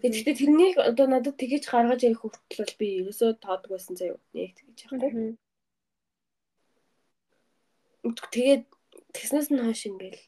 Тэгэхдээ 0.00 0.34
тэрнийг 0.40 0.74
одоо 0.80 1.06
надад 1.06 1.36
тэгэж 1.36 1.64
гаргаж 1.68 2.00
ирэх 2.02 2.24
хүртэл 2.24 2.74
би 2.80 2.86
ерөөсөө 3.04 3.30
тоодгүй 3.44 3.76
байсан 3.76 3.94
заяа. 4.00 4.18
Нэг 4.32 4.56
тэгэж 4.56 4.78
яахгүй. 4.88 5.36
Тэгээд 8.04 8.64
тэгснээс 9.16 9.48
нь 9.50 9.64
хойш 9.64 9.82
ингээл 9.88 10.22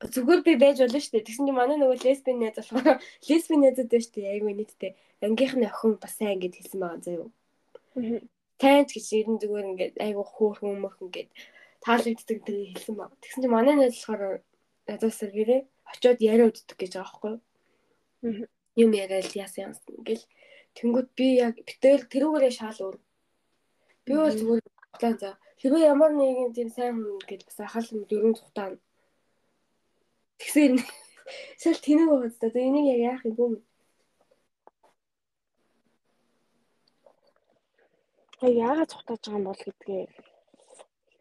зүгээр 0.00 0.40
би 0.44 0.52
байж 0.60 0.76
болно 0.80 1.00
шүү 1.00 1.12
дээ. 1.16 1.28
Тэгсэн 1.28 1.46
чинь 1.48 1.56
манай 1.56 1.76
нөгөө 1.80 2.04
лесбийн 2.04 2.38
найз 2.40 2.56
болохоор 2.56 3.00
лесбийн 3.28 3.60
найзууд 3.64 3.92
шүү 3.92 4.14
дээ. 4.16 4.32
Айгүй 4.36 4.52
нийтдээ 4.56 4.92
ангийнхны 5.24 5.66
охин 5.68 5.96
бас 6.00 6.14
сайн 6.16 6.40
гэд 6.40 6.56
хэлсэн 6.56 6.80
байгаа 6.80 7.00
заяа. 7.04 7.28
Тайнч 8.60 8.88
гэж 8.96 9.06
ерэн 9.20 9.36
зүгээр 9.40 9.68
ингээд 9.70 9.94
айгүй 10.04 10.24
хөөхөн 10.24 10.80
мөхөн 10.80 11.08
гэд 11.12 11.30
таалагддаг 11.84 12.38
тэр 12.44 12.56
хэлсэн 12.72 12.96
баг. 12.96 13.12
Тэгсэн 13.20 13.40
чинь 13.44 13.54
манай 13.56 13.74
найз 13.76 13.96
болохоор 13.96 14.40
надаас 14.88 15.16
сэргээрээ 15.20 15.60
очиод 15.92 16.20
яриа 16.20 16.48
уддаг 16.48 16.76
гэж 16.76 16.92
байгаа 16.96 17.08
байхгүй 17.08 17.34
юм 18.76 18.90
яриад 18.92 19.32
яасан 19.34 19.72
юм 19.72 19.72
ингээл 20.00 20.24
тэнгууд 20.76 21.08
би 21.18 21.26
яг 21.46 21.54
битэл 21.66 22.04
тэрүүгээрээ 22.12 22.52
шаал 22.54 22.78
өөр 22.84 22.96
би 24.04 24.12
бол 24.14 24.36
зүгээр 24.38 24.62
план 25.00 25.16
за 25.18 25.30
хэрвээ 25.60 25.90
ямар 25.92 26.12
нэгэн 26.16 26.50
тийм 26.56 26.68
сайн 26.76 26.94
хүн 26.96 27.18
гэж 27.28 27.40
бас 27.46 27.58
ахал 27.66 27.86
дөрөв 28.10 28.34
тухтаа 28.38 28.68
тэгсэн 30.40 30.74
сэл 31.62 31.78
тэнэг 31.84 32.08
байгаа 32.10 32.30
зү 32.54 32.60
энийг 32.68 32.86
яг 32.92 33.00
яах 33.10 33.22
юм 33.28 33.34
бүү 33.38 33.50
Яг 38.40 38.54
яагаад 38.56 38.90
цухтааж 38.90 39.20
байгаа 39.20 39.38
юм 39.38 39.44
бол 39.48 39.62
гэдгээ 39.64 40.04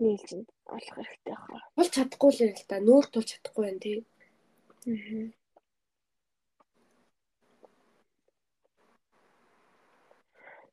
нээлж 0.03 0.29
олох 0.75 0.95
хэрэгтэй 0.95 1.35
байна. 1.35 1.67
Бол 1.75 1.89
чадахгүй 1.95 2.31
л 2.31 2.43
юм 2.45 2.53
л 2.55 2.65
да. 2.69 2.77
Нүүр 2.87 3.05
тул 3.11 3.25
чадахгүй 3.27 3.63
байна 3.65 3.79
тий. 3.83 3.97
Аа. 4.87 5.27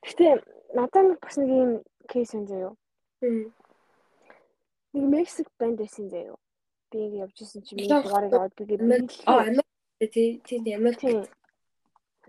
Гэтэ 0.06 0.26
надад 0.78 1.18
бас 1.18 1.34
нэг 1.40 1.50
юм 1.50 1.70
кейс 2.06 2.30
юм 2.38 2.46
заяа. 2.46 2.72
Нэг 4.94 5.05
Мексик 5.14 5.48
банд 5.58 5.78
байсан 5.78 6.08
заяа. 6.08 6.36
Би 6.90 6.98
ингэ 7.06 7.22
явж 7.24 7.36
исэн 7.42 7.62
чинь 7.62 7.78
миний 7.78 8.02
дугаарыг 8.02 8.32
аваад 8.32 8.55
би 8.56 8.64
гээд 8.64 8.82
Аа 9.26 9.42
Америк 9.50 9.66
тий 10.14 10.40
тий 10.44 10.74
Америк 10.74 10.98
тий 11.00 11.16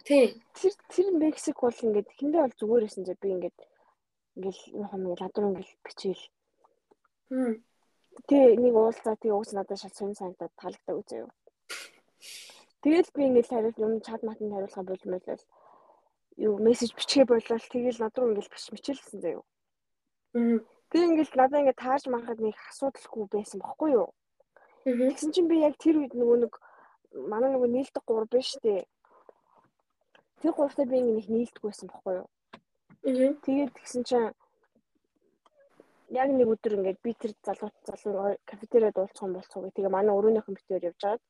тэр 0.04 0.74
тэр 0.94 1.08
Мексик 1.14 1.58
бол 1.62 1.84
ингээд 1.86 2.10
хэндээ 2.18 2.42
бол 2.42 2.60
зүгээр 2.60 2.84
байсан 2.86 3.04
заяа. 3.06 3.22
Би 3.22 3.30
ингээд 3.36 3.58
ингээл 4.38 4.62
яг 4.84 4.92
юм 4.94 5.04
ладруу 5.14 5.50
ингээл 5.52 5.84
бичээл. 5.86 6.26
Тэгээ 8.28 8.58
нэг 8.58 8.74
уулзаа 8.76 9.16
тэгээ 9.18 9.38
уус 9.38 9.52
надад 9.54 9.78
шал 9.80 9.94
сонь 9.94 10.18
санагдаад 10.18 10.54
таалагддаг 10.58 10.96
үзээ 10.98 11.20
юу. 11.26 11.32
Тэгэл 12.82 13.14
би 13.14 13.22
ингээл 13.30 13.54
хариулт 13.54 13.78
юм 13.78 13.94
чад 14.02 14.22
матанд 14.24 14.54
хариулахаа 14.54 14.86
болмол 14.86 15.22
юу 16.38 16.58
мессеж 16.62 16.94
бичгээ 16.94 17.26
болол 17.26 17.66
тэгэл 17.74 18.02
над 18.02 18.18
руу 18.18 18.32
ингээл 18.34 18.54
бич 18.54 18.66
мичээлсэн 18.74 19.20
заяа. 19.22 19.44
Би 20.92 21.04
ингээл 21.04 21.36
надаа 21.36 21.60
ингээд 21.62 21.82
таарж 21.84 22.04
манхад 22.08 22.40
нэг 22.40 22.56
асуудалгүй 22.72 23.28
байсан 23.32 23.60
бохгүй 23.60 23.92
юу? 24.00 24.10
Тэгсэн 24.88 25.32
чинь 25.36 25.52
би 25.52 25.60
яг 25.68 25.76
тэр 25.84 26.00
үед 26.00 26.16
нөгөө 26.16 26.38
нэг 26.48 26.54
манай 27.28 27.52
нөгөө 27.52 27.70
нийлдэг 27.76 28.04
гур 28.08 28.24
биш 28.32 28.56
үү? 28.64 28.88
Тэр 30.40 30.54
гуртаа 30.56 30.88
би 30.88 30.98
ингээд 31.04 31.28
нийлдэггүй 31.28 31.68
байсан 31.68 31.92
бохгүй 31.92 32.14
юу? 32.24 32.28
Тэгээд 33.44 33.72
тэгсэн 33.76 34.04
чинь 34.08 34.32
яг 36.16 36.30
нэг 36.32 36.48
өдөр 36.56 36.80
ингээд 36.80 37.00
би 37.04 37.12
тэр 37.20 37.36
залуу 37.44 37.72
залуу 37.84 38.40
кафетериад 38.48 38.96
уулзах 38.96 39.28
юм 39.28 39.36
болцгоо. 39.36 39.68
Тэгээ 39.76 39.92
манай 39.92 40.16
өрөөнийх 40.16 40.48
нь 40.48 40.56
битээр 40.56 40.88
явж 40.88 41.02
байгаад 41.04 41.24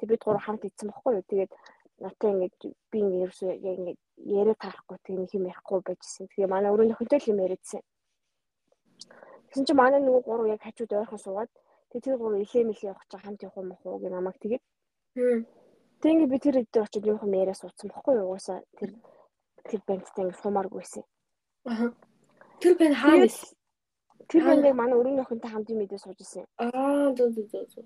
тэг 0.00 0.08
бид 0.08 0.24
гурав 0.24 0.44
хамт 0.48 0.64
идсэн 0.64 0.88
бохгүй 0.88 1.20
юу? 1.20 1.28
Тэгээд 1.28 1.52
натаа 2.00 2.30
ингээд 2.32 2.56
би 2.88 2.98
ингээд 3.04 3.24
ерөөсөө 3.28 3.52
яг 3.52 3.76
ингээд 3.84 4.00
яриа 4.16 4.56
таарахгүй 4.56 4.98
тэг 5.04 5.16
нэг 5.20 5.30
юм 5.36 5.44
ярихгүй 5.52 5.80
байжсэн. 5.84 6.24
Тэгээ 6.32 6.48
манай 6.48 6.72
өрөөний 6.72 6.96
хөнтөл 6.96 7.30
юм 7.36 7.44
яриадсэн. 7.44 7.84
Тэгсэн 9.48 9.64
чинь 9.66 9.80
манай 9.80 10.00
нөгөө 10.02 10.22
гурав 10.24 10.46
яг 10.46 10.62
хажууд 10.62 10.92
ойрхон 10.92 11.20
суугаад 11.22 11.50
тэг 11.90 12.00
тэр 12.02 12.16
гурав 12.18 12.40
илээ 12.42 12.64
мэлээ 12.68 12.90
явах 12.92 13.06
чинь 13.08 13.22
хамт 13.24 13.42
явах 13.42 13.58
юм 13.62 13.72
уу 13.72 13.98
гэ 14.02 14.08
намайг 14.10 14.36
тэгээд. 14.42 14.64
Тэг 16.00 16.10
ингээд 16.12 16.32
би 16.32 16.38
тэр 16.38 16.56
өдөө 16.62 16.82
очиж 16.84 17.04
юу 17.06 17.18
юм 17.22 17.34
яриа 17.34 17.56
суудсан 17.56 17.88
бохгүй 17.90 18.14
юу? 18.20 18.34
Угаасаа 18.34 18.62
тэр 18.78 18.90
тэр 19.68 19.80
бандтай 19.86 20.22
ингээд 20.24 20.42
сумааргүйсэн. 20.42 21.04
Аа. 21.66 21.90
Тэр 22.60 22.74
банд 22.78 22.94
хаана 22.94 23.26
Тэр 24.28 24.44
бандыг 24.44 24.74
манай 24.76 24.96
өрөөний 25.00 25.24
хөнтэй 25.24 25.50
хамт 25.50 25.70
юм 25.72 25.80
идээ 25.84 26.04
сууж 26.04 26.20
исэн. 26.20 26.44
Аа 26.60 27.16
дөө 27.16 27.28
дөө 27.32 27.46
дөө. 27.48 27.84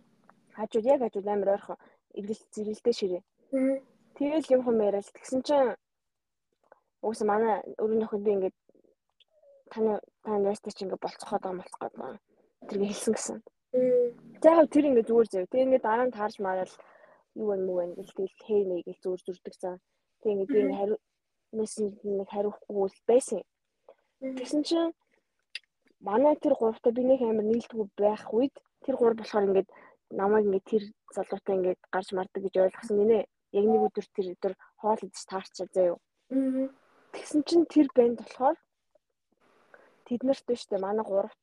Хажууд 0.58 0.86
яг 0.91 1.00
хажууд 1.07 1.28
амар 1.31 1.55
ойрхон 1.55 1.78
эргэлт 2.18 2.50
зэрэлдээ 2.50 2.94
ширээ. 2.99 3.23
Тэгэл 4.18 4.52
юм 4.55 4.62
юм 4.66 4.78
яриад 4.82 5.07
тэгсэн 5.15 5.41
чинь 5.47 5.76
угсаа 6.99 7.26
манай 7.31 7.62
өрөөний 7.78 8.07
охин 8.10 8.23
би 8.24 8.31
ингээд 8.34 8.57
таны 9.73 9.92
таны 10.25 10.44
ястаа 10.55 10.73
чи 10.73 10.84
ингээд 10.84 11.05
болцоход 11.05 11.42
байгаа 11.42 11.60
болцоход 11.60 11.94
байгаа. 11.97 12.20
Тэргээ 12.68 12.91
хэлсэн 12.92 13.15
гэсэн. 13.17 13.39
За 14.42 14.51
тэр 14.68 14.84
ингээд 14.89 15.09
зүгээр 15.09 15.28
зав. 15.33 15.44
Тэг 15.49 15.60
ингээд 15.65 15.86
дараа 15.86 16.07
нь 16.07 16.17
таарч 16.17 16.36
мараад 16.44 16.73
юу 17.41 17.57
мүү 17.57 17.76
вэ 17.76 17.84
гэл 17.97 18.17
тэгэл 18.17 18.36
хэй 18.44 18.60
нэ 18.68 18.75
гэл 18.86 19.02
зүгээр 19.02 19.23
зүрдэг 19.25 19.55
цаа. 19.62 19.76
Тэг 20.20 20.31
ингээд 20.33 20.52
би 20.52 20.59
ингээд 20.60 20.81
хариу 20.81 20.99
мессеж 21.57 21.92
нэг 22.05 22.28
хариухгүй 22.28 22.91
байсан. 23.09 23.41
Тэгсэн 24.20 24.62
чинь 24.68 24.92
манай 26.01 26.34
тэр 26.36 26.55
гуравтай 26.60 26.92
би 26.92 27.02
нэг 27.09 27.20
амар 27.25 27.47
нийлдэггүй 27.49 27.89
байх 27.97 28.25
үед 28.36 28.55
тэр 28.84 28.94
гурав 29.01 29.18
болохоор 29.18 29.49
ингээд 29.49 29.68
намайг 30.20 30.44
ингээд 30.47 30.70
тэр 30.70 30.83
залуутай 31.17 31.55
ингээд 31.57 31.81
гарч 31.94 32.09
мардаг 32.12 32.42
гэж 32.44 32.55
ойлгосон 32.60 32.97
гинэ. 33.01 33.20
Яг 33.59 33.65
нэг 33.68 33.81
өдөр 33.86 34.07
тэр 34.17 34.26
өдөр 34.36 34.55
хоол 34.81 35.01
идэж 35.01 35.25
таарчаа 35.28 35.67
заяа. 35.73 35.97
Тэгсэн 37.12 37.41
чинь 37.49 37.67
тэр 37.68 37.89
банд 37.97 38.20
болохоор 38.20 38.57
тэд 40.12 40.28
нарт 40.28 40.44
биш 40.44 40.68
үү 40.68 40.76
манай 40.76 41.05
гуравт 41.08 41.42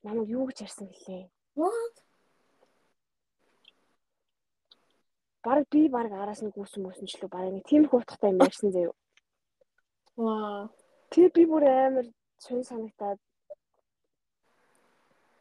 намайг 0.00 0.32
юу 0.32 0.48
гэж 0.48 0.64
ярьсан 0.64 0.88
гэлээ. 0.88 1.28
Бараг 5.44 5.66
би 5.68 5.88
бараг 5.92 6.12
араас 6.16 6.40
нь 6.40 6.54
гүйсэн 6.56 6.88
мөсөнчлөө 6.88 7.28
бараг 7.28 7.52
нэг 7.52 7.64
тийм 7.68 7.84
их 7.84 7.92
утгатай 7.92 8.32
юм 8.32 8.40
ярьсан 8.48 8.72
заяа. 8.72 8.96
Вау. 10.16 10.72
Тэгээ 11.12 11.36
би 11.36 11.42
бүр 11.52 11.64
амар 11.68 12.06
цун 12.40 12.64
санагтаад 12.64 13.20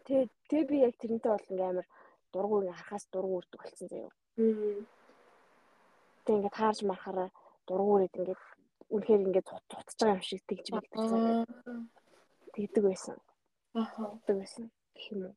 тэгээ 0.05 0.27
тэгээ 0.51 0.69
би 0.69 0.75
яг 0.87 0.95
тэрнтэй 0.99 1.31
бол 1.31 1.49
ингээм 1.51 1.71
амар 1.71 1.87
дургуй 2.35 2.67
харахаас 2.67 3.07
дургуй 3.07 3.39
үрдэг 3.39 3.59
болсон 3.63 3.87
заяа. 3.87 4.11
Тэг 6.27 6.35
ингээд 6.35 6.59
хаарж 6.59 6.79
марахаараа 6.83 7.29
дургуурээд 7.67 8.17
ингээд 8.19 8.41
үнэхээр 8.91 9.25
ингээд 9.27 9.47
цуцж 9.71 9.99
байгаа 9.99 10.19
юм 10.19 10.27
шиг 10.27 10.43
тэгж 10.47 10.67
мэдчихсэн. 10.71 11.47
Тэгдэг 12.57 12.83
байсан. 12.89 13.17
Аа. 13.77 13.85
Тэгдэг 14.25 14.35
байсан 14.41 14.63
гэх 14.97 15.05
юм 15.13 15.21
уу. 15.29 15.35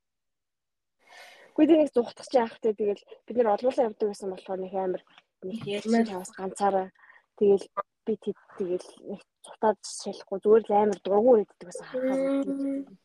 Гэхдээ 1.52 1.76
нэг 1.76 1.90
зүхтах 1.92 2.28
чи 2.32 2.40
яахтай 2.40 2.72
тэгэл 2.72 3.04
бид 3.28 3.36
нэр 3.36 3.52
олуулаа 3.52 3.88
явдаг 3.92 4.08
байсан 4.08 4.32
болохоор 4.32 4.60
нэг 4.64 4.72
амар 4.72 5.02
нэг 5.44 5.60
ярьсан 5.68 6.08
чавс 6.08 6.32
ганцаараа 6.32 6.88
тэгэл 7.36 7.66
би 8.08 8.12
тэгэл 8.24 8.88
нэг 9.12 9.20
цутаад 9.44 9.78
шалахгүй 9.84 10.38
зүгээр 10.40 10.64
л 10.64 10.72
амар 10.80 10.98
дургуй 11.04 11.44
иддэг 11.44 11.66
байсан 11.68 11.86
хахаа 11.92 12.16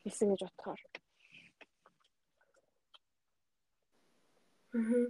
хэлсэн 0.07 0.27
гэж 0.31 0.41
бодохоор. 0.47 0.81
Аа. 4.79 5.07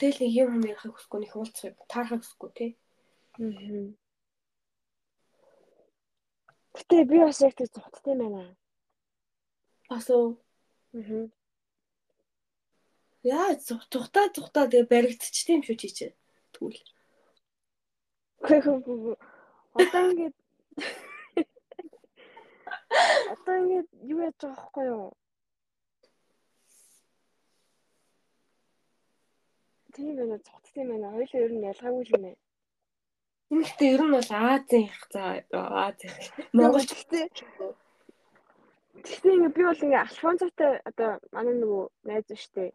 Тэгэл 0.00 0.20
нэг 0.24 0.32
юм 0.40 0.48
юм 0.56 0.64
ярихыг 0.72 0.92
хүсэхгүй 0.96 1.20
нэг 1.20 1.32
уулзахыг 1.36 1.76
таарахыг 1.92 2.24
хүсэхгүй 2.24 2.50
тий. 2.56 2.70
Аа. 3.36 3.92
Гэтэ 6.76 7.04
би 7.08 7.18
бас 7.24 7.40
яг 7.40 7.54
тэг 7.56 7.68
зүгттэй 7.72 8.14
байна. 8.20 8.42
Бас 9.88 10.06
уу. 10.10 10.36
Аа. 10.92 11.24
Яа 13.24 13.50
зүгтаа 13.56 14.26
зүгтаа 14.36 14.64
тэгээ 14.70 14.90
баригдчих 14.92 15.46
тийм 15.46 15.60
шүү 15.64 15.76
чи 15.80 15.88
чи. 15.96 16.06
Тэгвэл. 16.52 16.82
Одоо 19.76 20.02
ингээд 20.10 20.36
Одоо 23.36 23.54
ингээд 23.60 23.88
юу 24.12 24.20
яаж 24.26 24.36
байгаа 24.40 24.56
байхгүй 24.56 24.84
юу? 24.92 25.10
Тийм 29.94 30.12
байна, 30.18 30.36
цогцтой 30.46 30.84
байна. 30.90 31.12
Хоёулаа 31.14 31.44
ер 31.44 31.52
нь 31.56 31.66
ялгаагүй 31.72 32.04
юм 32.12 32.22
байна. 32.24 32.45
Гэхдээ 33.50 33.92
ер 33.94 34.02
нь 34.02 34.14
бол 34.14 34.30
Азийн 34.30 34.84
их 34.90 34.98
заа 35.12 35.38
Азийн. 35.86 36.14
Монгол 36.56 36.86
гэхдээ 36.86 37.24
Гэхдээ 39.06 39.32
ингээ 39.34 39.54
би 39.54 39.62
бол 39.62 39.84
ингээ 39.84 40.02
Альфонсотой 40.02 40.72
одоо 40.88 41.10
манай 41.30 41.54
нөгөө 41.54 41.84
найз 42.08 42.26
штэ. 42.26 42.74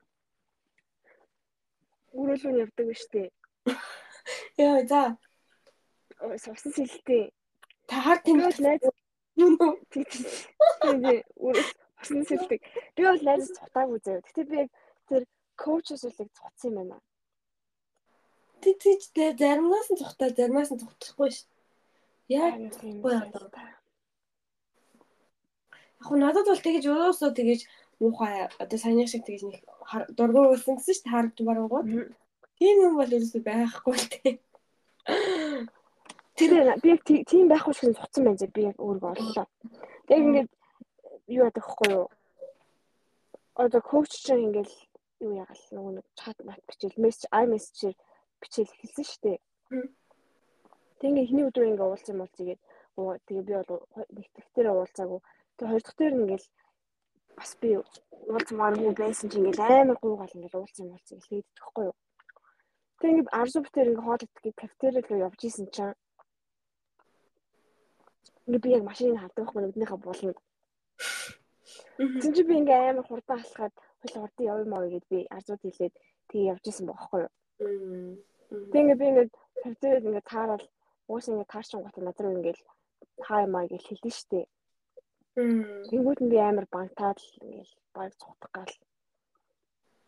Үрэлүүн 2.16 2.62
явдаг 2.64 2.88
штэ. 2.96 3.24
Яа 4.58 4.80
за. 4.88 5.02
Совсон 6.44 6.72
сэлтэй. 6.72 7.34
Та 7.90 7.96
хар 8.06 8.20
тэмдэг 8.24 8.60
найз 8.64 8.84
нөө 9.36 9.72
тийм 9.92 10.08
усан 11.36 12.24
сэлдэг. 12.30 12.62
Би 12.96 13.02
бол 13.04 13.24
найз 13.28 13.52
цутаагүй 13.58 14.00
заяа. 14.06 14.24
Гэтэ 14.24 14.42
би 14.48 14.56
яг 14.64 14.70
тэр 15.10 15.24
коучос 15.60 16.08
үлийг 16.08 16.30
цуцсан 16.38 16.72
юм 16.72 16.88
байна. 16.96 16.98
Тэг 18.62 18.76
тийч 18.84 19.02
заримнаас 19.16 19.88
нь 19.90 20.00
цухтаа 20.00 20.30
заримнаас 20.30 20.72
нь 20.72 20.82
цухтахгүй 20.82 21.30
ш. 21.34 21.46
Яг 22.30 22.54
цухтахгүй 22.74 23.14
одоо. 23.18 23.50
Яг 26.02 26.10
нь 26.14 26.22
надад 26.22 26.48
бол 26.48 26.66
тэгэж 26.66 26.84
өөөсөө 26.88 27.32
тэгэж 27.38 27.62
муухай 28.02 28.50
одоо 28.64 28.78
саяны 28.78 29.06
шиг 29.08 29.26
тэгэж 29.26 29.42
нэг 29.50 29.62
дургуй 30.18 30.46
уусан 30.54 30.78
гэсэн 30.78 30.96
ш 30.98 31.02
харагд 31.06 31.40
барангууд. 31.46 31.88
Тийм 32.58 32.76
юм 32.88 32.94
бол 32.98 33.16
ерөөсөө 33.18 33.42
байхгүй 33.46 33.94
л 33.98 34.08
тээ. 34.14 34.34
Тэр 36.38 36.52
би 36.82 36.90
яг 36.94 37.02
тийм 37.06 37.46
байхгүй 37.50 37.74
шиг 37.74 37.98
цуцсан 37.98 38.26
байна 38.26 38.40
зэ 38.42 38.48
би 38.54 38.70
яг 38.70 38.78
өөрийгөө 38.82 39.14
оллоо. 39.14 39.46
Тэг 40.08 40.18
ингээд 40.22 40.50
юу 41.30 41.46
ядах 41.50 41.70
вэ 41.82 41.88
юу? 41.94 42.08
Одоо 43.56 43.82
коуч 43.82 44.10
чинь 44.26 44.50
ингээл 44.50 44.74
юу 45.26 45.34
ягаал 45.38 45.66
нөгөө 45.76 45.94
нэг 45.98 46.06
чат 46.18 46.38
мат 46.46 46.62
бичээл 46.68 47.02
мессеж 47.04 47.30
ай 47.30 47.46
мессежээр 47.46 47.96
бичээл 48.42 48.74
хэлсэн 48.80 49.06
шүү 49.08 49.22
дээ. 49.24 49.38
Тэг 51.00 51.08
ингээ 51.10 51.26
эхний 51.26 51.46
өдөр 51.48 51.66
ингээ 51.70 51.88
уулзсан 51.88 52.14
юм 52.14 52.22
бол 52.22 52.38
тэгээд 52.38 52.62
тэгээ 53.26 53.46
би 53.48 53.54
бол 53.58 53.72
нэг 54.18 54.28
тэгтэр 54.36 54.68
уулзаагүй. 54.70 55.20
Тэг 55.58 55.66
хоёр 55.70 55.84
дахь 55.86 55.98
дээр 55.98 56.14
ингээл 56.20 56.48
бас 57.38 57.52
би 57.62 57.70
уулзмааргүй 57.78 58.94
байсан 58.98 59.28
чи 59.30 59.38
ингээл 59.40 59.62
амар 59.66 59.98
гуугаал 60.02 60.36
ингээл 60.36 60.60
уулзсан 60.60 60.86
юм 60.86 60.94
уулзсан 60.94 61.20
хэлээд 61.22 61.48
тэгэхгүй 61.56 61.86
юу. 61.90 61.96
Тэг 63.00 63.10
ингээ 63.12 63.38
арзуу 63.40 63.62
битэр 63.66 63.90
ингээ 63.92 64.06
хоол 64.06 64.24
идэх 64.26 64.56
кафетери 64.62 65.02
руу 65.02 65.26
явж 65.28 65.42
исэн 65.42 65.68
чинь 65.76 65.98
ингээ 68.46 68.64
би 68.64 68.70
яг 68.78 68.84
машиныг 68.86 69.18
хардаг 69.22 69.42
байхгүй 69.46 69.62
нүднийхээ 69.64 70.00
буланд. 70.06 70.38
Тэгсэн 71.98 72.34
чи 72.36 72.44
би 72.46 72.54
ингээ 72.62 72.90
амар 72.94 73.06
хурдан 73.08 73.38
алхаад 73.42 73.74
хөл 74.02 74.16
хурдан 74.22 74.46
явъя 74.52 74.68
маа 74.70 74.86
гэд 74.86 75.06
би 75.10 75.18
арзууд 75.36 75.62
хэлээд 75.64 75.94
тэгээ 76.30 76.50
явж 76.54 76.64
исэн 76.70 76.86
байхгүй 76.90 77.20
юу. 77.26 77.32
Тэг 78.52 78.82
ингээ 78.84 79.00
би 79.00 79.06
ингээ 79.10 79.28
тавьдаг 79.64 80.04
ингээ 80.04 80.26
таарал 80.28 80.66
уус 81.08 81.26
ингээ 81.32 81.48
таарчин 81.54 81.80
гот 81.84 81.96
над 82.04 82.20
руу 82.20 82.36
ингээ 82.36 82.56
хай 83.28 83.44
маа 83.48 83.66
гэж 83.72 83.84
хэлсэн 83.88 84.12
штэ. 84.20 84.42
Тэнгүүд 85.90 86.20
нь 86.22 86.32
би 86.32 86.38
амар 86.44 86.68
бантаад 86.68 87.20
ингээл 87.40 87.74
баг 87.96 88.12
цухтах 88.20 88.52
гал. 88.52 88.76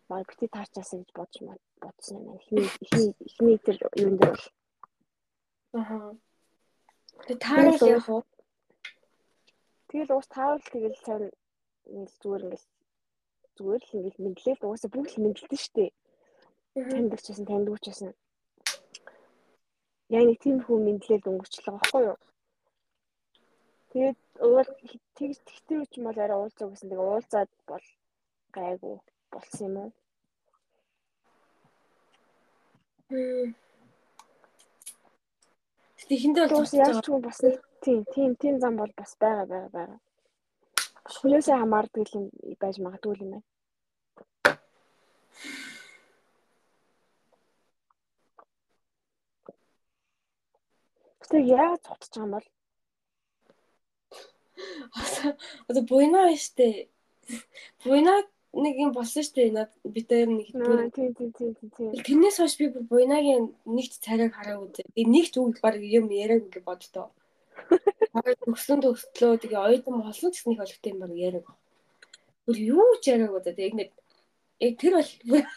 Баг 0.10 0.28
бити 0.28 0.52
таарчаасаа 0.52 1.00
гэж 1.00 1.10
бодож 1.16 1.40
бодсон 1.80 2.20
юм. 2.20 2.36
Эхний 2.36 2.68
эхний 2.84 3.12
эхний 3.28 3.58
тэр 3.64 3.78
юун 4.04 4.16
дээр 4.20 4.36
бол. 4.36 4.46
Аа. 5.80 6.12
Тэг 7.28 7.38
таарал 7.40 7.80
яг 7.96 8.08
уу. 8.12 8.24
Тэгэл 9.88 10.16
уус 10.16 10.28
таарал 10.28 10.64
тэгэл 10.74 11.04
цаана 11.06 11.32
ингээл 11.88 12.20
зүгээр 12.22 12.44
ингээл 12.44 12.68
зүгээр 13.56 13.84
л 13.88 13.96
ингээл 13.98 14.24
мэдлээ 14.26 14.56
л 14.60 14.68
уусаа 14.68 14.90
бүгд 14.92 15.12
л 15.16 15.24
мэдлээ 15.24 15.62
штэ. 15.64 15.86
Танд 16.74 17.14
ч 17.24 17.26
гэсэн 17.32 17.48
танд 17.48 17.72
ч 17.80 17.88
гэсэн. 17.88 18.12
Яг 20.14 20.24
нэг 20.28 20.38
тийм 20.44 20.58
хүн 20.62 20.80
мэдлэл 20.86 21.30
өнгөрчлөө 21.30 21.74
байхгүй 21.74 22.04
юу? 22.10 22.18
Тэгээд 23.90 24.20
уул 24.46 24.70
тэгж 25.18 25.38
тэгтэр 25.48 25.78
үуч 25.82 25.92
юм 25.98 26.06
бол 26.08 26.20
арай 26.22 26.38
уулзаа 26.38 26.68
гэсэн. 26.70 26.90
Тэгээ 26.90 27.10
уулзаад 27.10 27.52
бол 27.70 27.86
гайгүй 28.56 28.96
болсон 29.34 29.66
юм 29.68 29.76
уу? 29.82 29.92
Тэгэхэндээ 36.08 36.46
бол 36.50 36.68
яаж 36.82 36.98
ч 37.02 37.08
юм 37.10 37.22
бас 37.26 37.40
нэг 37.46 37.56
тийм 37.84 38.00
тийм 38.14 38.32
тийм 38.42 38.56
зам 38.62 38.74
бол 38.82 38.94
бас 39.00 39.12
байгаа 39.22 39.46
байгаа 39.50 39.72
байгаа. 39.76 40.00
Хүнээсээ 41.16 41.58
хамаардаг 41.58 42.08
юм 42.18 42.26
байж 42.62 42.76
магадгүй 42.82 43.16
юм 43.24 43.30
байна. 43.34 43.48
Яаж 51.32 51.80
цуцж 51.86 52.14
байгаа 52.16 52.26
юм 52.26 52.32
бол 52.36 52.48
одоо 55.68 55.84
буйна 55.84 56.36
штэ. 56.36 56.88
Буйна 57.84 58.24
нэг 58.54 58.76
юм 58.78 58.92
болсон 58.94 59.24
штэ. 59.24 59.52
Над 59.52 59.72
битээр 59.84 60.30
нэг 60.30 60.48
тийм 60.94 61.14
тийм 61.16 61.32
тийм 61.34 61.54
тийм. 61.78 61.92
Тэрнээс 62.06 62.38
хойш 62.38 62.58
би 62.60 62.68
бүр 62.70 62.84
буйнагийн 62.92 63.56
нэгт 63.66 64.04
царайг 64.06 64.36
хараагүй 64.36 64.70
зэ. 64.76 64.84
Би 64.96 65.06
нэгт 65.06 65.38
үг 65.38 65.60
баг 65.64 65.82
юм 65.82 66.12
яриаг 66.12 66.46
ингэ 66.46 66.62
боддоо. 66.62 67.10
Төгсөн 68.46 68.84
төгслөө 68.84 69.42
тэгээ 69.42 69.66
оюутан 69.66 69.96
болсон 70.04 70.30
гэсэн 70.32 70.54
их 70.54 70.62
олигтой 70.62 70.92
юм 70.94 71.00
баг 71.02 71.14
яриаг. 71.16 71.48
Бүр 72.46 72.58
юу 72.60 73.00
ч 73.02 73.16
яриаг 73.16 73.34
удаа 73.34 73.56
тэгээ 73.56 73.80
нэг 73.80 73.90
яг 74.60 74.74
тэр 74.78 74.94
бол 75.00 75.12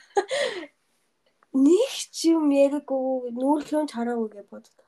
нэг 1.69 1.93
ч 2.17 2.33
юм 2.33 2.49
яриаггүй 2.49 3.35
нүүрлөөн 3.36 3.93
хараагүй 3.93 4.28
гэж 4.33 4.47
боддоо. 4.49 4.86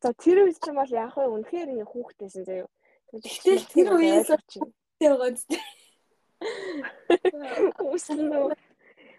За 0.00 0.12
тэр 0.16 0.48
үед 0.48 0.56
ч 0.56 0.64
юм 0.72 0.80
бол 0.80 0.92
яг 0.92 1.12
хөө 1.12 1.28
үнэхээр 1.28 1.72
ингэ 1.76 1.86
хүүхдтэйсэн 1.92 2.44
заяа. 2.48 2.68
Гэтэл 3.12 3.68
тэр 3.68 3.88
үеэс 4.00 4.28
байгаа 4.96 5.30
зү. 5.36 5.56
Үснэ. 7.84 8.56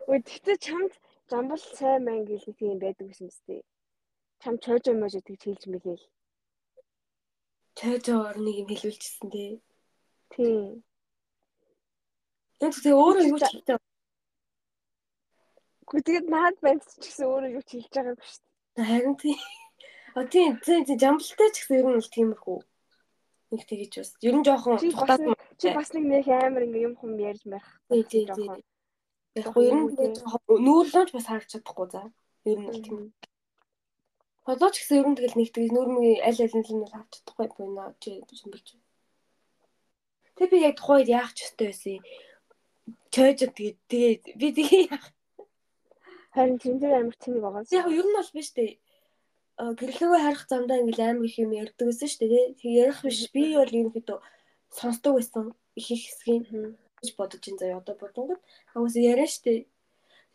Өө 0.09 0.17
тэгтээ 0.25 0.57
чамд 0.57 0.93
замбал 1.29 1.61
сайн 1.77 2.01
мэн 2.05 2.25
гэл 2.25 2.45
нэг 2.49 2.57
юм 2.65 2.79
байдаг 2.81 3.07
гэсэн 3.07 3.29
мэт. 3.29 3.65
Чам 4.41 4.57
чойжоо 4.57 4.95
мож 4.97 5.13
гэж 5.21 5.41
хэлж 5.45 5.63
мэлээ. 5.69 6.01
Чойжоор 7.77 8.37
нэг 8.41 8.55
юм 8.61 8.67
хэлүүлчихсэн 8.73 9.29
тий. 9.29 9.61
Тийм. 10.33 10.81
Яг 12.57 12.73
тэгээ 12.73 12.97
өөрөө 12.97 13.25
юу 13.29 13.39
ч 13.39 13.45
хэлдэг. 13.53 13.79
Гэхдээ 15.85 16.19
наад 16.25 16.57
банд 16.63 16.81
ч 16.89 17.05
гэсэн 17.05 17.25
өөрөө 17.29 17.51
юу 17.53 17.63
ч 17.67 17.69
хэлж 17.77 17.93
байгаагүй 17.93 18.25
шүү 18.25 18.41
дээ. 18.75 18.87
Харин 18.89 19.15
тий. 19.21 19.37
А 20.15 20.25
тийм 20.27 20.59
тийм 20.59 20.83
жамбалтай 20.83 21.49
ч 21.55 21.63
гэсэн 21.63 21.79
ер 21.79 21.87
нь 21.87 22.03
л 22.03 22.11
тиймэрхүү. 22.11 22.59
Нэг 23.55 23.61
тэгэж 23.63 23.91
бас. 23.95 24.11
Ер 24.19 24.35
нь 24.35 24.43
жоохон 24.43 24.79
тухтаад 24.79 25.23
чи 25.55 25.71
бас 25.71 25.91
нэг 25.95 26.03
нэг 26.03 26.27
амар 26.27 26.67
ингээ 26.67 26.85
юм 26.87 26.95
хүм 26.99 27.15
ярьж 27.15 27.47
марах. 27.47 27.79
Тий 27.87 28.03
тий 28.03 28.23
тий. 28.27 28.49
Яг 29.39 29.55
ер 29.55 29.75
нь 29.75 29.87
нүүрлөөж 30.67 31.09
бас 31.15 31.27
харж 31.31 31.47
чадахгүй 31.55 31.87
за. 31.95 32.11
Ер 32.43 32.59
нь 32.59 32.67
бол 32.67 32.81
тийм. 32.83 32.99
Холооч 34.43 34.75
гэсэн 34.83 34.99
ер 34.99 35.07
нь 35.07 35.15
тэгэл 35.15 35.39
нэг 35.39 35.49
тэгэж 35.55 35.71
нүүрмгийн 35.71 36.19
аль 36.27 36.41
аль 36.43 36.55
нь 36.59 36.65
л 36.67 36.91
харж 36.91 37.11
чадахгүй 37.15 37.47
байна 37.47 37.95
чи 38.03 38.11
шимбэрч. 38.35 38.67
Тэг 40.35 40.47
би 40.51 40.57
яг 40.59 40.75
тухайд 40.75 41.07
яах 41.07 41.31
ч 41.31 41.47
ёстой 41.47 41.71
байсан. 41.71 42.03
Чойж 43.15 43.47
тэгээд 43.47 43.77
тэгээд 43.87 44.23
би 44.35 44.47
тэгээ 44.59 44.83
яах. 44.91 45.07
Харин 46.35 46.59
тэнцэр 46.59 46.99
амар 46.99 47.15
тэнэг 47.15 47.43
байгаа. 47.43 47.63
Яг 47.71 47.87
ер 47.87 48.07
нь 48.07 48.15
бол 48.19 48.31
биш 48.35 48.51
дээ 48.51 48.75
гэрлэгээ 49.61 50.21
харах 50.25 50.43
замдаа 50.49 50.77
ингээл 50.81 51.01
амар 51.05 51.27
их 51.29 51.37
юм 51.43 51.51
ярьдаг 51.53 51.85
гэсэн 51.87 52.09
шүү 52.09 52.27
дээ. 52.33 52.45
Тэг 52.59 52.71
ярих 52.83 52.99
биш. 53.05 53.19
Би 53.33 53.41
бол 53.53 53.69
ерөнхийдөө 53.69 54.17
сонсдог 54.77 55.13
байсан 55.17 55.53
их 55.79 55.87
их 55.93 56.01
хэсгийг 56.05 56.45
гэж 56.97 57.09
бодож 57.17 57.43
ин 57.45 57.57
заяа 57.61 57.77
одоо 57.81 57.95
бодонгод 58.01 58.41
агаас 58.73 58.95
яриа 58.95 59.29
шүү 59.29 59.43
дээ. 59.45 59.59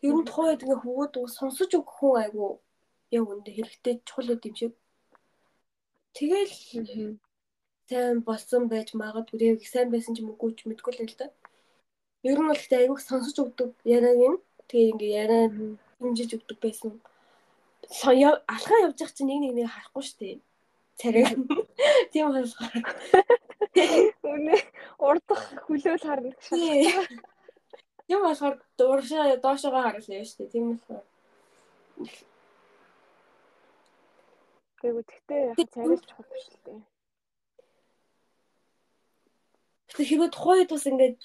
Ер 0.07 0.15
нь 0.15 0.27
тухайн 0.27 0.47
үед 0.47 0.63
ингээ 0.63 0.79
хөвгүүд 0.79 1.13
сонсож 1.37 1.71
өгөх 1.75 1.95
хүн 1.99 2.15
айгу 2.23 2.47
яг 3.17 3.23
үндэ 3.31 3.51
хэрэгтэй 3.51 3.95
чухал 4.07 4.31
юм 4.31 4.55
шиг. 4.55 4.73
Тэгэл 6.15 6.55
сайн 7.89 8.17
болсон 8.29 8.63
байж 8.71 8.95
магадгүй 8.95 9.59
сайн 9.73 9.91
байсан 9.91 10.15
ч 10.15 10.23
мөггүй 10.23 10.51
ч 10.55 10.59
мэдгүй 10.69 10.93
л 10.95 11.03
л 11.03 11.15
да. 11.19 11.27
Ер 12.23 12.39
нь 12.39 12.47
бол 12.47 12.61
ихтэй 12.61 12.79
айгу 12.87 12.95
сонсож 12.95 13.35
өгдөг 13.43 13.69
яриаг 13.95 14.17
юм. 14.29 14.35
Тэгээ 14.69 14.91
ингээ 14.91 15.11
яриа 15.23 15.43
хэмжиж 15.99 16.29
өгдөг 16.37 16.57
байсан. 16.63 16.91
Соё 16.95 17.16
алхаа 17.87 18.83
явж 18.83 18.99
байгаа 18.99 19.15
чинь 19.15 19.29
нэг 19.31 19.39
нэг 19.41 19.53
нэг 19.55 19.67
харахгүй 19.71 20.03
шүү 20.03 20.19
дээ. 20.19 20.35
Царай. 20.99 21.25
Тийм 22.11 22.25
болохоор. 22.35 22.83
Үнэ 24.27 24.55
урдах 24.97 25.43
хөлөөл 25.65 26.03
харна 26.03 26.29
гэж 26.33 26.41
шалтгаалсан. 26.47 27.21
Тийм 28.07 28.19
болохоор 28.23 28.55
дууршаа 28.77 29.37
доошоогоо 29.39 29.81
харуулсан 29.83 30.25
шүү 30.25 30.37
дээ. 30.39 30.51
Тийм 30.51 30.65
болохоор. 30.75 31.05
Тэгвэл 34.81 35.09
тэгтээ 35.09 35.41
яг 35.47 35.57
царайч 35.73 36.03
чухал 36.05 36.43
л 36.43 36.59
дээ. 36.65 36.79
Тэгэхээр 39.95 40.31
тухайн 40.35 40.59
үед 40.61 40.71
бас 40.75 40.85
ингээд 40.85 41.17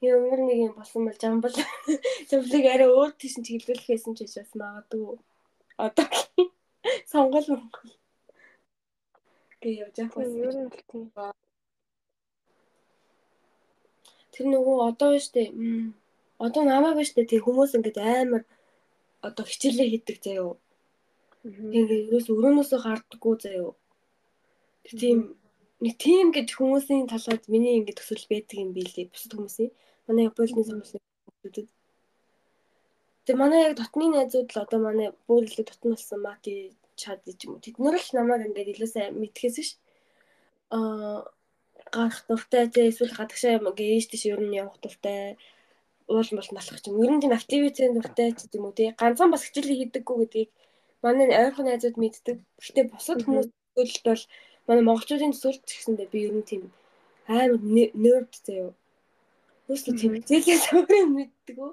ямар 0.00 0.40
нэг 0.40 0.58
юм 0.68 0.74
болсон 0.78 1.04
бол 1.04 1.18
жамбал 1.18 1.56
жамблыг 2.30 2.64
арай 2.70 2.88
өөр 2.88 3.12
тийш 3.18 3.34
нь 3.36 3.46
чиглүүлэх 3.46 3.88
байсан 3.90 4.14
ч 4.16 4.24
бас 4.24 4.52
магадгүй 4.56 5.18
одоогийн 5.76 6.50
сонгол 7.10 7.46
монгол 7.50 7.92
гэж 9.64 9.74
явж 9.82 9.96
явах 9.98 10.14
байсан. 10.16 10.38
Ер 10.44 10.54
нь 10.54 10.68
л 10.68 10.82
тийм. 10.90 11.04
Тэр 14.34 14.46
нөгөө 14.52 14.76
одоо 14.88 15.10
биш 15.14 15.28
үү? 15.32 15.48
Одоо 16.46 16.62
намайг 16.66 16.96
биш 16.98 17.10
үү? 17.14 17.24
Тэг 17.30 17.44
хүмүүс 17.46 17.74
ингээд 17.76 17.98
амар 17.98 18.42
одоо 19.26 19.44
хичээлээ 19.46 19.88
хийдэг 19.90 20.18
заяо. 20.24 20.50
Ингээ 21.44 22.08
ерөөс 22.08 22.26
өрөөнөөсөө 22.32 22.80
гардаггүй 22.84 23.34
заяо. 23.40 23.70
Тэг 24.84 24.94
тийм 25.00 25.18
нэг 25.84 25.94
тийм 26.04 26.26
гэж 26.36 26.48
хүмүүсийн 26.56 27.08
талаас 27.12 27.44
миний 27.52 27.78
ингээд 27.78 27.98
төсөл 28.00 28.26
байдаг 28.30 28.56
юм 28.60 28.70
билий. 28.76 29.06
Бусад 29.12 29.32
хүмүүсийн. 29.32 29.70
Манай 30.06 30.28
Японы 30.28 30.48
сонгол 30.50 30.70
хүмүүсийн 30.72 31.02
Тэгээ 33.24 33.40
манай 33.40 33.60
яг 33.66 33.74
дотны 33.80 34.06
найзууд 34.12 34.48
л 34.52 34.62
одоо 34.64 34.80
манай 34.84 35.08
бүр 35.26 35.48
илүү 35.48 35.64
дотн 35.64 35.96
болсон 35.96 36.20
мати 36.20 36.76
чад 37.00 37.20
гэж 37.26 37.38
юм 37.44 37.56
уу. 37.56 37.64
Тэднэр 37.64 37.96
л 37.96 38.10
намайг 38.16 38.46
ингээд 38.48 38.72
илүү 38.72 38.88
сайн 38.90 39.16
мэдхээс 39.16 39.56
ш. 39.64 39.70
Аа 40.76 41.24
гарах 41.94 42.20
дуртай 42.28 42.68
тий 42.68 42.88
эсвэл 42.90 43.16
гадагшаа 43.16 43.56
юм 43.58 43.66
гээ 43.72 43.96
ээж 43.96 44.06
тийш 44.10 44.24
ер 44.28 44.40
нь 44.44 44.56
явах 44.60 44.78
дуртай 44.82 45.36
уул 46.08 46.28
мал 46.36 46.50
налах 46.52 46.80
ч 46.82 46.86
юм. 46.88 47.00
Ер 47.04 47.12
нь 47.12 47.22
тийм 47.22 47.32
активитийн 47.32 47.94
дуртай 47.96 48.28
ч 48.36 48.44
юм 48.56 48.68
уу 48.68 48.76
тий. 48.76 48.92
Ганцхан 49.00 49.30
бас 49.32 49.42
хичээлээ 49.44 49.78
хийдэггүй 49.80 50.16
гэдгийг 50.20 50.50
манай 51.02 51.28
ойрхон 51.32 51.66
найзууд 51.68 51.96
мэддэг. 52.02 52.36
Гэхдээ 52.60 52.84
бусад 52.92 53.20
хүмүүс 53.24 53.48
төлөлт 53.76 54.04
бол 54.04 54.22
манай 54.68 54.84
монголчуудын 54.84 55.32
төсөөлт 55.32 55.64
гэсэндээ 55.64 56.08
би 56.12 56.18
ер 56.26 56.34
нь 56.36 56.48
тийм 56.48 56.62
амар 57.28 57.60
нерд 58.04 58.32
заяа. 58.46 58.72
Өөрөөсөө 59.68 59.94
тийм 60.00 60.12
зээлээ 60.28 60.58
самрын 60.68 61.08
мэддэг 61.16 61.56
өө. 61.56 61.72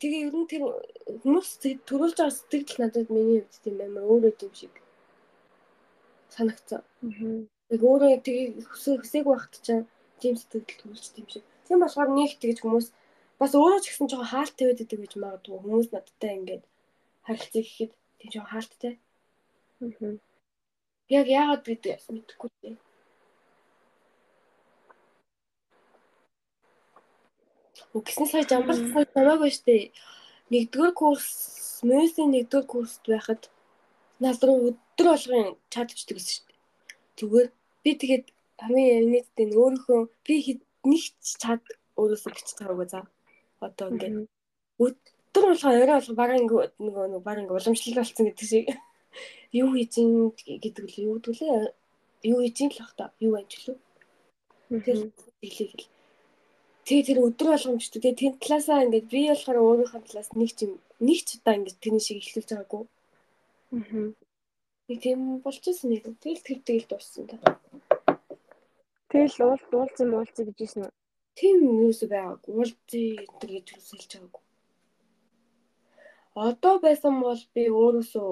Тэгээ 0.00 0.26
ер 0.28 0.34
нь 0.36 0.50
тэр 0.50 0.62
хүмүүс 1.24 1.48
төрүүлж 1.88 2.16
байгаа 2.20 2.36
сэтгэл 2.36 2.80
надад 2.84 3.08
миний 3.08 3.40
хувьд 3.40 3.60
тийм 3.64 3.76
амар 3.80 4.04
өөрөө 4.12 4.32
юм 4.44 4.52
шиг 4.60 4.74
санагцсан. 6.34 6.82
Яг 7.72 7.80
өөрөө 7.80 8.20
тэгээ 8.26 8.46
хөсөөг 8.70 9.02
багт 9.24 9.54
чинь 9.66 9.88
тийм 10.20 10.34
сэтгэл 10.36 10.80
төрүүлж 10.80 11.06
тийм 11.16 11.26
шиг. 11.32 11.44
Тийм 11.64 11.80
болохоор 11.80 12.10
нэг 12.12 12.36
тэгж 12.36 12.58
хүмүүс 12.60 12.86
бас 13.40 13.52
өөрөө 13.56 13.80
ч 13.80 13.86
гэсэн 13.88 14.08
жоохон 14.10 14.32
хаалт 14.32 14.54
тавиад 14.56 14.84
идэг 14.84 15.00
гэж 15.00 15.12
магадгүй 15.16 15.56
хүмүүс 15.64 15.88
надтай 15.92 16.32
ингээд 16.36 16.64
харилцаа 17.26 17.62
гэхэд 17.64 17.92
тийм 18.18 18.30
жоохон 18.32 18.52
хаалттай. 18.52 18.94
Аа. 19.80 20.16
Яг 21.18 21.26
яагаад 21.40 21.62
гэдэг 21.64 22.00
мэдэхгүй 22.12 22.50
дээ. 22.62 22.76
Үгсэн 27.96 28.26
сая 28.28 28.44
жамбал 28.44 28.80
намаагүй 29.16 29.50
штэ. 29.56 29.90
Нэгдүгээр 30.52 30.94
курс, 31.00 31.28
мөсийн 31.88 32.30
нэгдүгээр 32.36 32.66
курст 32.68 33.02
байхад 33.08 33.48
над 34.20 34.40
руу 34.44 34.68
өдөр 34.68 35.06
болгон 35.12 35.56
чадчихдаг 35.72 36.16
гэсэн 36.20 36.34
штэ. 36.36 36.52
Зүгээр 37.18 37.48
би 37.82 37.90
тэгээд 38.02 38.26
хамгийн 38.60 39.00
өмнөдтэй 39.04 39.46
өөрийнхөө 39.48 40.00
би 40.26 40.34
нэг 40.84 41.02
чад 41.40 41.62
өөрөөсөө 41.96 42.30
бичиж 42.36 42.56
байгаагүй 42.60 42.88
за. 42.92 43.00
Одоо 43.64 43.88
ингээд 43.90 44.28
өдөр 44.84 45.44
болгон 45.48 45.80
орой 45.80 45.96
болгон 45.96 46.20
баран 46.20 46.44
нөгөө 46.44 47.06
нэг 47.12 47.22
баран 47.24 47.48
уламжлал 47.48 47.98
болсон 48.00 48.24
гэдэг 48.28 48.48
шиг 48.52 48.66
юу 49.56 49.72
хийж 49.72 49.92
ин 50.02 50.10
гэдэг 50.36 50.84
л 50.84 50.96
юу 51.08 51.16
гэдэг 51.16 51.34
лээ 51.40 51.72
юу 52.28 52.38
хийж 52.44 52.58
ин 52.60 52.70
л 52.72 52.80
бах 52.80 52.92
та 52.98 53.04
юу 53.24 53.34
ажиллав. 53.40 53.78
Тэр 54.84 54.98
хэлийг 55.40 55.80
л 55.80 55.95
Тэгээ 56.86 57.06
тэр 57.06 57.18
өдөр 57.26 57.48
болгоомжтой. 57.50 57.98
Тэгээ 57.98 58.20
тэнд 58.22 58.36
талаасаа 58.38 58.86
ингээд 58.86 59.06
би 59.10 59.20
болохоор 59.26 59.58
өөрийнхөө 59.58 60.02
талаас 60.06 60.30
нэг 60.38 60.50
ч 60.54 60.70
юм 60.70 60.72
нэг 61.02 61.18
ч 61.26 61.28
удаа 61.42 61.58
ингээд 61.58 61.82
тэрний 61.82 62.04
шиг 62.06 62.22
ихлүүлж 62.22 62.50
байгаагүй. 62.54 62.82
Аа. 63.74 64.14
Нэг 64.86 64.98
тийм 65.02 65.20
болчихсон 65.42 65.90
нэг. 65.90 66.06
Тэгэл 66.22 66.46
тэр 66.46 66.58
тэгэл 66.62 66.86
дууссан 66.86 67.26
та. 67.26 67.36
Тэгэл 69.10 69.42
уул 69.42 69.62
дуулцсан 69.66 70.08
муулцсан 70.14 70.46
гэж 70.46 70.58
ийсэн 70.62 70.82
үү? 70.86 70.94
Тийм 71.34 71.58
юус 71.82 72.00
байгаагүй. 72.06 72.52
Уулзъя 72.54 73.18
гэдэг 73.18 73.50
гэж 73.50 73.66
хэлж 73.74 74.10
байгаагүй. 74.14 74.42
Одоо 76.38 76.74
байсан 76.86 77.14
бол 77.18 77.42
би 77.50 77.62
өөрөөсөө 77.66 78.30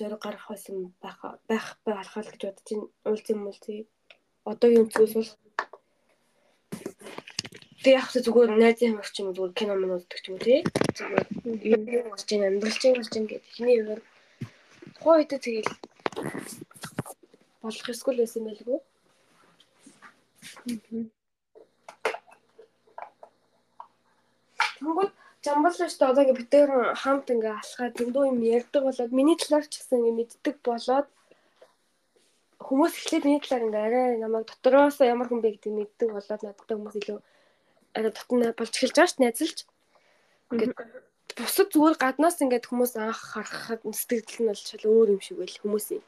зориг 0.00 0.20
гарах 0.24 0.48
байсан 0.48 0.96
байх 1.04 1.20
байх 1.44 1.66
байх 1.84 2.08
гэж 2.16 2.40
бодож 2.40 2.66
байна. 2.72 2.88
Уулзсан 3.04 3.38
муулзъя. 3.44 3.84
Одоогийн 4.48 4.88
өнцгөөс 4.88 5.12
бол 5.18 5.30
Тэг 7.82 7.98
яг 7.98 8.06
зүгээр 8.14 8.50
найзын 8.62 8.94
хамаач 8.94 9.16
юм 9.18 9.34
зүгээр 9.34 9.58
кино 9.58 9.74
мөн 9.74 9.96
үздэг 9.98 10.18
ч 10.22 10.26
юм 10.30 10.36
уу 10.38 10.44
тий. 10.46 10.60
Зүгээр 10.94 11.26
юм 11.98 12.06
болж 12.14 12.28
ин 12.30 12.46
амьдралч 12.46 12.82
юм 12.86 12.94
болж 12.98 13.14
ин 13.18 13.26
гэдэг 13.26 13.52
хиний 13.54 13.76
юм. 13.82 13.98
Тухайн 14.94 15.18
үед 15.18 15.32
тэгэл 15.34 15.70
болох 17.62 17.88
эсвэл 17.90 18.22
байсан 18.22 18.42
байлгүй. 18.46 18.78
Тэгвэл 24.78 25.10
жамбал 25.42 25.74
шүү 25.74 25.90
дээ 25.90 26.10
одоо 26.10 26.22
ингээ 26.22 26.38
битээр 26.38 26.70
хамт 27.02 27.26
ингээ 27.34 27.54
алхаад 27.58 27.94
зөндөө 27.98 28.24
юм 28.30 28.38
ярьдаг 28.46 28.82
болоод 28.86 29.12
миний 29.18 29.38
талаар 29.38 29.66
ч 29.66 29.82
гэсэн 29.82 29.98
ингээ 29.98 30.18
мэддэг 30.18 30.56
болоод 30.62 31.08
хүмүүс 32.66 32.94
эхлээд 32.98 33.26
миний 33.26 33.42
талаар 33.42 33.66
ингээ 33.66 33.86
арай 33.86 34.06
намайг 34.22 34.46
дотроос 34.46 35.02
ямар 35.02 35.26
хүн 35.26 35.42
бэ 35.42 35.50
гэдгийг 35.58 35.74
мэддэг 35.78 36.08
болоод 36.14 36.42
надтай 36.46 36.74
хүмүүс 36.78 36.96
илүү 37.02 37.18
арай 37.96 38.12
дотно 38.12 38.52
болж 38.58 38.72
эхэлж 38.76 38.96
байгаа 38.96 39.10
ш 39.10 39.14
найзалж. 39.20 39.58
Ингээд 40.52 40.76
бусад 41.36 41.68
зүгээр 41.72 41.96
гаднаас 42.02 42.36
ингээд 42.44 42.68
хүмүүс 42.68 42.92
анх 42.96 43.20
харахад 43.32 43.80
сэтгэл 43.84 44.40
нь 44.42 44.48
бол 44.50 44.62
шал 44.68 44.84
өөр 44.88 45.08
юм 45.14 45.20
шиг 45.24 45.36
байл 45.40 45.60
хүмүүсийн. 45.60 46.04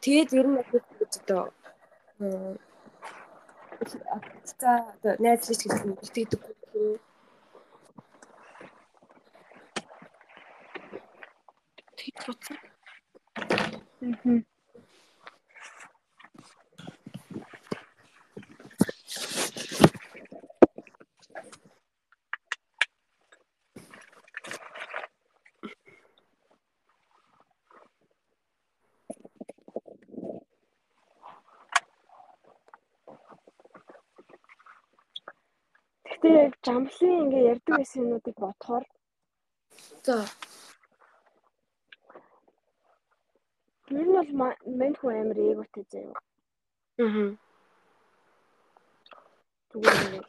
Тэгээд 0.00 0.30
ер 0.38 0.46
нь 0.48 0.56
гэж 1.00 1.12
одоо 1.20 1.42
за 4.60 4.70
одоо 4.92 5.14
найзлж 5.24 5.60
гэсэн 5.64 5.96
бэлтгэдэг. 5.96 6.40
Тэг 11.98 12.14
бодсон. 12.24 12.56
Мм. 14.00 14.44
Гэтэ 36.22 36.29
яг 36.46 36.54
жамлын 36.64 37.20
ингээ 37.22 37.48
ярьдаг 37.52 37.74
байсан 37.76 38.02
юмнуудыг 38.02 38.36
бодохоор 38.42 38.84
за 40.06 40.16
ер 43.90 44.06
нь 44.06 44.14
бол 44.16 44.30
мань 44.78 44.96
хүн 44.98 45.14
амир 45.20 45.38
эготэй 45.52 45.84
заяа. 45.92 46.18
Аа. 47.04 47.30
Зүгээр 49.70 50.24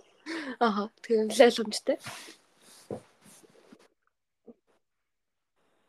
Аа 0.59 0.89
тийм 1.03 1.27
л 1.29 1.41
ойлгомжтой. 1.45 1.97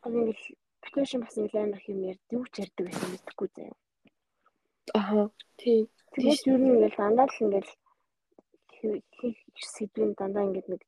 Аа 0.02 0.10
ингээл 0.18 0.44
битүүшин 0.82 1.20
бас 1.24 1.36
ингээл 1.36 1.62
амар 1.62 1.80
хэм 1.84 1.98
ярьд 2.10 2.24
юу 2.36 2.44
ч 2.52 2.54
ярьдаг 2.64 2.84
байсан 2.86 3.08
мэдэхгүй 3.12 3.48
заяа. 3.56 3.76
Аа 4.98 5.24
тийм. 5.60 5.84
Тэгээд 6.12 6.40
ер 6.52 6.60
нь 6.60 6.72
ингээл 6.72 6.98
дандаа 7.00 7.26
л 7.28 7.42
ингээл 7.44 7.70
хийх 9.18 9.38
сэдвийн 9.74 10.12
дандаа 10.18 10.44
ингээд 10.46 10.68
нэг 10.72 10.82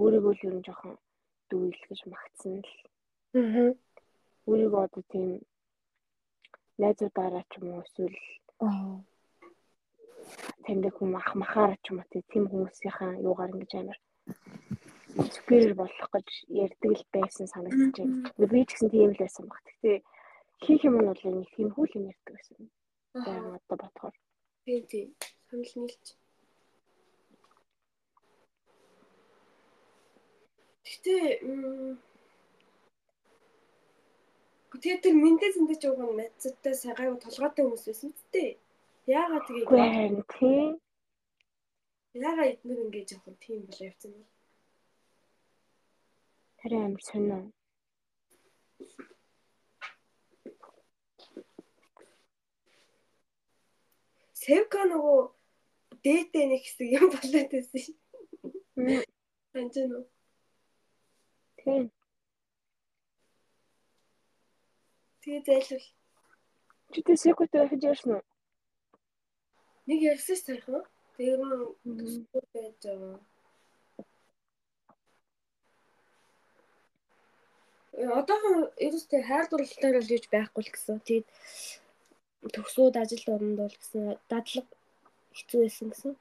өөрийгөө 0.00 0.32
л 0.34 0.44
ер 0.48 0.54
нь 0.56 0.66
жоохон 0.66 0.94
дүүл 1.50 1.80
гэж 1.88 2.00
магтсан 2.12 2.54
л. 2.66 2.72
Аа. 3.38 3.70
Өөрийгөө 4.48 4.82
одоо 4.86 5.02
тийм 5.12 5.26
найзуудаараа 6.80 7.44
ч 7.50 7.52
юм 7.58 7.66
уу 7.72 7.84
эсвэл 7.86 8.18
аа 8.66 9.00
таньдаг 10.64 10.94
хүм 10.96 11.12
ах 11.20 11.30
махаараа 11.40 11.78
ч 11.82 11.86
юм 11.90 11.98
уу 12.00 12.22
тийм 12.32 12.44
хүмүүсийнхаа 12.50 13.12
юугаар 13.28 13.54
ингэж 13.54 13.72
амар 13.78 13.98
superior 15.36 15.74
болох 15.80 16.08
гэж 16.14 16.28
ярьдаг 16.64 16.90
л 16.92 17.04
байсан 17.14 17.46
санагдаж 17.48 17.94
байна. 17.96 18.50
Би 18.52 18.60
ч 18.66 18.70
гэсэн 18.74 18.90
тийм 18.92 19.10
л 19.14 19.22
байсан 19.22 19.44
баг. 19.48 19.62
Гэхдээ 19.64 19.98
хийх 20.64 20.82
юм 20.88 20.94
нь 20.98 21.08
бол 21.08 21.22
нэг 21.38 21.48
тийм 21.56 21.68
хүл 21.72 21.90
юм 21.96 22.04
ярьдаг 22.12 22.32
байсан. 22.36 22.56
Баян 23.14 23.56
одоо 23.56 23.76
бодохоор. 23.80 24.14
Тийм 24.64 24.82
тийм. 24.90 25.08
Санал 25.48 25.72
нийлж. 25.76 26.06
Гэтэ 30.86 31.14
Тэгээд 34.76 35.02
тэр 35.02 35.14
мэндэ 35.16 35.48
зэндэж 35.56 35.82
байгаа 35.88 36.10
мэдцтэй 36.14 36.74
сайгайг 36.76 37.16
толгойтой 37.24 37.64
хүмүүс 37.64 37.84
байсан 37.88 38.10
ч 38.12 38.20
тээ. 38.32 38.50
Яагаад 39.08 39.44
тэгээд 39.48 39.68
тийм. 40.36 40.70
Яагаад 42.12 42.50
эднэр 42.52 42.78
ингэж 42.84 43.08
явах 43.16 43.26
юм 43.30 43.36
тийм 43.40 43.60
болоо 43.66 43.86
явцсан 43.88 44.12
бэ? 44.12 44.22
Харин 46.60 46.82
амар 46.86 47.02
сонио. 47.08 47.40
Севка 54.36 54.80
нөгөө 54.86 55.18
дээтэй 56.04 56.44
нэг 56.46 56.62
хэсэг 56.62 56.88
юм 57.00 57.08
болоод 57.16 57.48
байсан 57.50 57.80
шин. 57.80 57.96
Санаж 59.50 59.76
нь. 59.82 60.15
Тийм. 61.66 61.90
Тэгээ 65.26 65.42
зайлвал 65.42 65.86
Чи 66.92 67.00
тэ 67.02 67.12
секутэй 67.18 67.60
дахиж 67.60 67.82
ярьсан 67.82 68.12
уу? 68.14 68.24
нэг 69.86 70.00
ярьсан 70.12 70.36
ш 70.36 70.42
сайхан. 70.46 70.82
Тэр 71.16 71.40
нь 71.42 71.96
төсөө 71.98 72.42
байж 72.52 72.74
байгаа. 72.82 73.18
Э, 77.96 78.04
Одоохон 78.20 78.68
ерөөстэй 78.86 79.22
хайр 79.24 79.46
дурлалтаар 79.48 79.96
л 80.02 80.12
юуж 80.14 80.26
байхгүй 80.28 80.62
л 80.62 80.72
гэсэн. 80.74 81.00
Тэгээд 81.06 81.28
төгсөөд 82.54 82.94
ажилд 83.02 83.26
оронд 83.34 83.58
бол 83.62 83.76
гэсэн 83.80 84.02
дадлаг 84.30 84.66
хэцүү 85.38 85.58
байсан 85.64 85.86
гэсэн. 85.90 86.12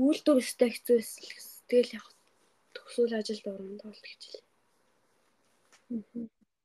Үйлдвэр 0.00 0.40
өстэй 0.42 0.70
хэцүү 0.72 0.96
байсан 0.98 1.22
л 1.22 1.32
гэсэн. 1.36 1.56
Тэгэл 1.70 1.96
яг 2.00 2.04
төгсөөл 2.86 3.18
ажилд 3.18 3.46
оронд 3.50 3.82
бол 3.82 3.98
гэж 4.06 4.20
хэлээ. 4.22 4.46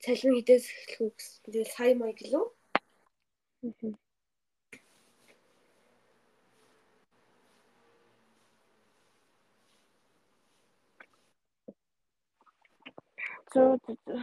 Цалин 0.05 0.33
хідээс 0.37 0.65
эхлэх 0.69 1.01
үү 1.01 1.11
гэсэн. 1.17 1.41
Тэгэл 1.49 1.73
сая 1.73 1.93
маяг 1.97 2.19
лөө. 2.21 2.45
Зөө 13.51 13.73
зөө. 13.81 14.21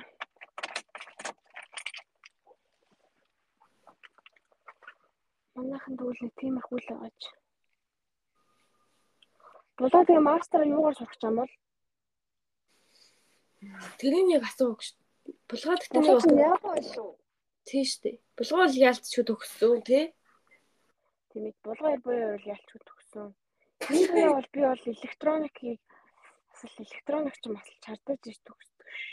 Манайхан 5.59 5.95
тэгвэл 5.99 6.31
тийм 6.39 6.55
их 6.63 6.67
үйл 6.71 6.87
байгаач. 6.91 7.21
Болоо 9.79 10.03
тэгээ 10.07 10.23
мастер 10.31 10.63
юугаар 10.63 10.95
сурах 10.95 11.19
юм 11.27 11.43
бол? 11.43 11.53
Тэрийг 13.99 14.29
яг 14.39 14.45
асуух 14.47 14.81
шүү. 14.87 14.99
Булгаад 15.51 15.83
гэдэг 15.83 16.31
нь 16.31 16.43
яг 16.43 16.63
байлуу. 16.63 17.19
тийм 17.69 17.85
шүү 17.85 18.01
дээ. 18.05 18.17
Булгаал 18.39 18.75
яалтчгүй 18.89 19.25
төгссөн 19.29 19.83
тий. 19.89 20.05
Тэмээд 21.31 21.57
булгаар 21.67 22.01
буюу 22.01 22.39
бол 22.39 22.85
төгсөн. 22.89 23.27
Би 23.89 23.99
буюу 24.09 24.33
бол 24.39 24.49
би 24.55 24.61
бол 24.65 24.85
электроникийг 24.95 25.81
асал 26.55 26.85
электроникч 26.87 27.43
юм 27.47 27.57
асал 27.61 27.79
чардаж 27.85 28.21
иж 28.31 28.39
төгсдөг 28.47 28.89
ш. 28.89 29.05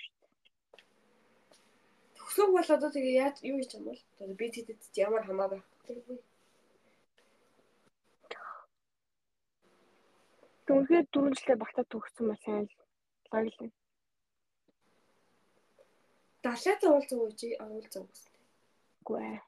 Төгсөөг 2.18 2.52
бол 2.56 2.70
одоо 2.76 2.90
тэгээ 2.94 3.20
яаж 3.26 3.38
юу 3.50 3.58
хийж 3.60 3.72
юм 3.78 3.84
бол 3.90 4.02
одоо 4.22 4.36
би 4.40 4.48
тэтэд 4.54 4.82
ямар 5.06 5.24
хамаа 5.26 5.50
байх 5.52 5.66
вэ? 5.86 6.18
Түнхээр 10.66 11.06
дөрөв 11.14 11.34
жилээ 11.38 11.58
багтаа 11.62 11.86
төгссөн 11.92 12.26
ба 12.30 12.36
сайн 12.42 12.66
л 12.66 12.74
лаглаа. 13.30 13.70
Далайтай 16.46 16.90
уулзах 16.92 17.20
уу 17.22 17.32
чи 17.40 17.48
агуулзах 17.64 18.04
уу. 18.04 18.10
Үгүй 19.02 19.22
ээ. 19.30 19.40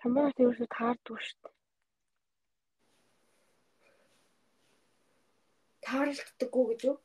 Хамаатай 0.00 0.44
ерөөсө 0.44 0.66
таардгүй 0.76 1.18
шүү 1.26 1.38
дээ. 1.44 1.54
Таарлагддаггүй 5.86 6.64
гэж 6.70 6.82
үү? 6.90 6.96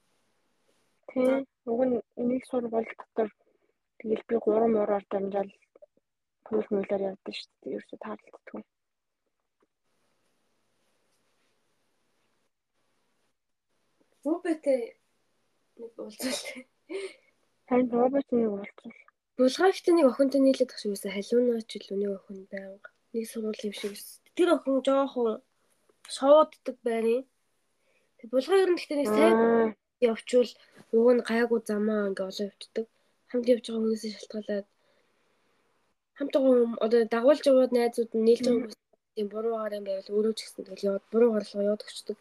Тийм. 1.11 1.39
Уг 1.72 1.81
нь 1.88 1.95
энийг 2.22 2.43
сургууль 2.49 2.91
дотор 2.99 3.30
тэгэл 3.99 4.27
би 4.27 4.35
3 4.48 4.67
мураар 4.73 5.06
дамжаал 5.11 5.51
пүүл 6.45 6.67
мөлөөр 6.75 7.06
явдсан 7.09 7.35
шүү 7.38 7.49
дээ. 7.61 7.73
Ерөөсө 7.75 7.95
таарлагддаггүй. 8.03 8.64
Рубэтэй 14.25 14.81
нэг 15.80 15.91
уулзалт. 16.03 16.45
Харин 17.69 17.89
роботыг 17.93 18.33
уулзвал 18.49 18.93
Булгаагт 19.38 19.85
нэг 19.88 20.06
охинтой 20.09 20.41
нийлээд 20.41 20.72
тах 20.73 20.83
юмсаа 20.89 21.11
халиунаач 21.14 21.69
л 21.77 21.93
үний 21.93 22.11
охин 22.17 22.39
байнга 22.51 22.89
нэг 23.14 23.25
сургууль 23.30 23.65
юм 23.67 23.73
шиг. 23.77 23.93
Тэр 24.35 24.49
охин 24.57 24.81
жоохон 24.85 25.39
шоуддаг 26.15 26.77
байрын. 26.88 27.23
Тэг 28.17 28.27
булгаа 28.33 28.57
ер 28.64 28.72
нь 28.73 28.77
гэхдээ 28.77 28.98
нэг 28.99 29.09
сайн 29.14 29.38
явчвал 30.09 30.51
уг 30.98 31.07
нь 31.14 31.25
гайгүй 31.30 31.59
замаа 31.69 32.09
ингээ 32.09 32.30
олоо 32.30 32.45
явцдаг. 32.49 32.85
Хамт 33.30 33.48
явж 33.53 33.65
байгаа 33.65 33.81
хүмүүсээс 33.85 34.15
шалтгаалаад 34.17 34.67
хамтгаа 36.17 36.53
одоо 36.85 37.01
дагуулж 37.14 37.43
яваад 37.51 37.72
найзууд 37.77 38.11
нь 38.17 38.25
нийлж 38.27 38.43
байгаа 38.43 38.59
хүмүүс 38.59 38.77
тийм 39.15 39.27
буруу 39.33 39.53
агаар 39.56 39.77
юм 39.77 39.85
байвал 39.88 40.14
өөрөө 40.15 40.33
ч 40.35 40.39
гэсэн 40.41 40.65
тэгэл 40.65 40.88
яваад 40.89 41.06
буруу 41.11 41.31
гарлага 41.33 41.67
яваад 41.67 41.85
өгчдөг. 41.85 42.17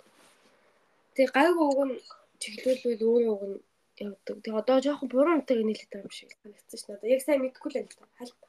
Тэгээ 1.15 1.35
гайгүй 1.37 1.67
уг 1.73 1.81
нь 1.89 1.95
чиглүүлвэл 2.41 3.07
өөрөө 3.11 3.35
уг 3.35 3.45
нь 3.51 3.59
явдаг. 4.07 4.37
Тэгээ 4.43 4.61
одоо 4.63 4.77
жоохон 4.85 5.09
буруу 5.11 5.35
үнтэйг 5.39 5.61
нийлээд 5.67 5.91
байгаа 5.93 6.07
юм 6.07 6.15
шиг 6.15 6.31
санагдсан 6.39 6.79
шнэ. 6.79 6.97
Одоо 6.97 7.09
яг 7.15 7.23
сайн 7.23 7.41
мэдэхгүй 7.43 7.71
л 7.73 7.79
юм 7.81 7.89
л 7.89 7.97
та. 7.99 8.07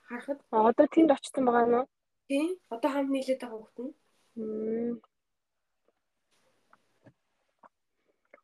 Харахад 0.09 0.39
одоо 0.49 0.87
тэнд 0.93 1.13
очсон 1.15 1.45
байгаа 1.45 1.65
юм 1.67 1.75
уу? 1.79 1.87
тийм 2.29 2.49
одоо 2.75 2.89
хамт 2.93 3.11
нийлээд 3.13 3.41
байгаа 3.41 3.59
хүмүүс 3.59 3.75
нь. 3.81 5.01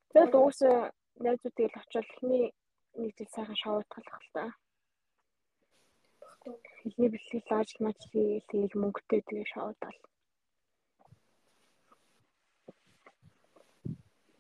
Тэгээд 0.10 0.34
уусаа 0.42 0.78
найзуудыг 1.24 1.70
л 1.70 1.80
очивол 1.82 2.10
эхний 2.14 2.46
нэг 2.98 3.12
жил 3.18 3.30
сайхан 3.34 3.58
шоудгалах 3.62 4.22
л 4.26 4.32
та. 4.36 4.46
Эхний 6.88 7.10
бэлтгэл 7.14 7.50
лааж 7.50 7.70
маач 7.84 8.00
тэгэл 8.50 8.82
мөнгөтэй 8.82 9.22
тэгээ 9.28 9.48
шоудал. 9.54 9.98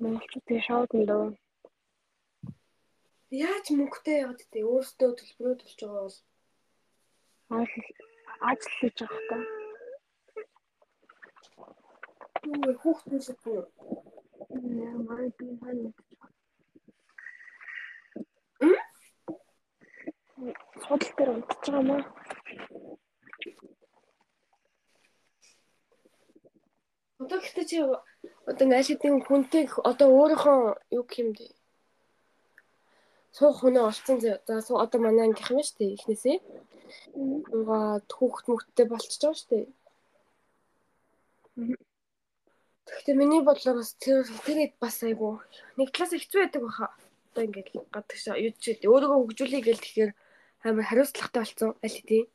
Монголчууд 0.01 0.45
тэгээ 0.47 0.67
шоудна 0.69 1.03
дөө. 1.09 1.25
Яаж 3.43 3.65
мөнгөтэй 3.77 4.17
яваад 4.23 4.41
тээ 4.51 4.63
өөртөө 4.73 5.11
төлбөрөө 5.19 5.55
төлж 5.59 5.79
байгаа 5.81 6.03
бол 6.05 6.17
Ажил 8.49 8.73
хийж 8.79 8.97
байгаа 9.01 9.19
хта. 9.21 9.37
юу 12.45 12.75
хүүхдүүд 12.81 13.13
нь 13.15 13.27
Ямар 14.89 15.21
би 15.37 15.45
маань. 15.61 15.93
Судал 20.83 21.11
дээр 21.17 21.29
унтж 21.33 21.63
байгаа 21.65 21.83
маа. 21.89 22.03
одоо 27.25 27.39
гэхдээ 27.41 27.65
чи 27.69 27.77
одоо 27.81 28.63
ингээ 28.65 28.79
аль 28.79 28.89
хэдийн 28.89 29.17
хүнтэй 29.25 29.63
одоо 29.91 30.07
өөрийнхөө 30.19 30.59
юу 30.97 31.05
юм 31.21 31.29
бэ 31.35 31.45
суух 33.35 33.55
хүнээ 33.59 33.87
олцсон 33.89 34.17
за 34.23 34.31
одоо 34.83 34.99
манай 35.01 35.23
ангийнх 35.25 35.51
юм 35.53 35.61
шүү 35.67 35.77
дээ 35.79 35.95
эхнээсээ 35.97 36.37
угаа 37.57 37.85
хүүхд 38.17 38.45
мөхттэй 38.49 38.85
болчихж 38.89 39.21
байгаа 39.21 39.39
шүү 39.39 39.49
дээ 39.51 39.65
Гэхдээ 41.55 43.15
миний 43.17 43.41
бодлоор 43.41 43.77
бас 43.79 43.91
тэр 44.03 44.27
тэр 44.45 44.59
бас 44.83 44.97
айгу 45.07 45.41
нэг 45.77 45.89
талаас 45.89 46.13
хэцүү 46.13 46.39
байдаг 46.41 46.61
баха. 46.67 46.87
Одоо 47.31 47.43
ингээд 47.47 47.69
гадагш 47.95 48.23
юу 48.45 48.53
ч 48.61 48.63
гэдэг 48.77 48.91
өөрийгөө 48.93 49.19
хөгжүүлэе 49.19 49.61
гэл 49.65 49.83
тэгэхээр 49.83 50.11
амар 50.67 50.85
хариуцлагатай 50.85 51.41
болсон 51.41 51.71
аль 51.85 51.95
хэдийн. 51.97 52.27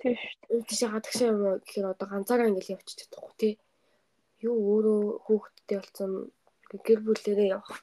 Тийм 0.00 0.14
шүү 0.16 0.34
дээ. 0.48 0.66
Тийш 0.68 0.80
гадагш 0.88 1.18
юм 1.20 1.36
уу 1.44 1.60
гэхээр 1.60 1.86
одоо 1.92 2.06
ганцаараа 2.08 2.48
ингээд 2.48 2.72
явчих 2.74 2.96
чадахгүй 2.96 3.34
тий. 3.36 3.54
Юу 4.46 4.56
өөрөө 4.72 5.00
хүүхэдтэй 5.26 5.78
болсон 5.82 6.10
гэр 6.86 7.00
бүлээрээ 7.04 7.48
явах. 7.56 7.78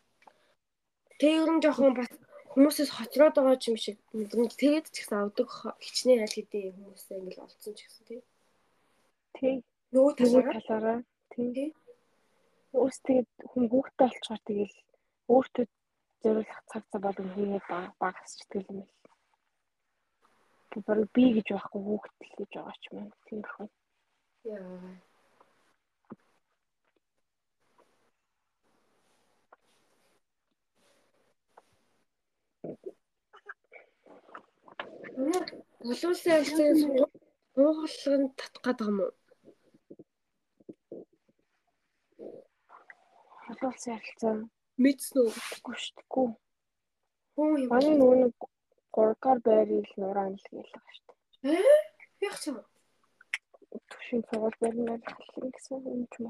Тэг 1.20 1.32
ер 1.44 1.50
нь 1.54 1.64
жоохон 1.64 1.94
бас 1.94 2.10
хүмүүсээс 2.56 2.92
хоцроод 2.96 3.36
байгаа 3.36 3.60
юм 3.68 3.76
шиг 3.76 4.00
мэдрэмж 4.16 4.52
тэгээд 4.56 4.88
ч 4.88 5.04
гэсэн 5.04 5.20
авдаг 5.28 5.50
хичнээн 5.84 6.24
аль 6.24 6.36
хэдийн 6.40 6.72
хүмүүсээ 6.80 7.20
ингээд 7.20 7.44
олцсон 7.44 7.74
ч 7.76 7.80
гэсэн 7.84 8.04
тий. 8.08 8.22
Тийм. 9.36 9.58
Нөгөө 9.92 10.14
талаараа. 10.56 11.00
Тийм. 11.36 11.76
Өөс 12.72 12.98
тэгээд 13.04 13.30
хүн 13.52 13.66
хүүхдтэй 13.68 14.08
болчихоор 14.08 14.42
тэгэл 14.48 14.76
өөртөө 15.36 15.66
зориулах 16.24 16.62
цаг 16.72 16.84
цаа 16.92 17.02
бол 17.04 17.20
үнэхээр 17.20 17.66
бага 17.68 17.92
багас 18.00 18.32
сэтгэл 18.40 18.72
юм 18.72 18.80
л. 18.88 18.94
Тэгвэл 20.72 21.06
би 21.16 21.24
гэж 21.36 21.48
байхгүй 21.52 21.82
хүүхдэл 21.84 22.34
гэж 22.40 22.52
байгаа 22.56 22.76
ч 22.80 22.84
юм. 22.96 23.12
Тиймэрхүү. 23.28 23.68
Яа. 24.56 24.96
Олон 35.16 36.12
улсын 36.12 36.34
харилцааны 36.34 37.08
уугалганд 37.56 38.30
татах 38.40 38.64
гэдэг 38.66 38.88
юм 38.92 38.98
уу? 39.04 39.14
Олон 43.52 43.72
улсын 43.72 43.96
харилцаа 43.96 44.36
Мэдсэн? 44.76 45.32
Үгүй 45.32 45.78
шүү 45.80 45.96
дээ. 45.96 46.36
Хөө 47.40 47.48
юм. 47.64 47.72
Манай 47.72 47.96
нөгөө 47.96 48.18
нэг 48.28 48.34
3 48.92 49.16
дугаар 49.16 49.40
байрыг 49.48 49.88
нураа 49.96 50.28
л 50.28 50.36
гэлээ 50.52 50.68
шүү 50.96 51.16
дээ. 51.48 51.64
Ээ? 51.64 51.80
Яг 52.28 52.36
ч 52.36 52.52
юм. 52.52 52.60
Түшин 53.88 54.22
цогол 54.28 54.56
байрнаар 54.60 55.00
халах 55.00 55.48
гэсэн 55.56 55.80
юм 55.96 56.04
ч. 56.12 56.28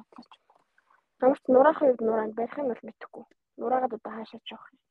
Ямар 1.26 1.40
ч 1.42 1.46
нураахын 1.50 1.90
үед 1.90 2.02
нураа 2.06 2.30
барих 2.38 2.58
нь 2.62 2.70
бол 2.70 2.86
мэдэхгүй. 2.86 3.26
Нураагаад 3.58 3.98
одоо 3.98 4.12
хаашаач 4.14 4.46
явах 4.54 4.70
юм. 4.70 4.85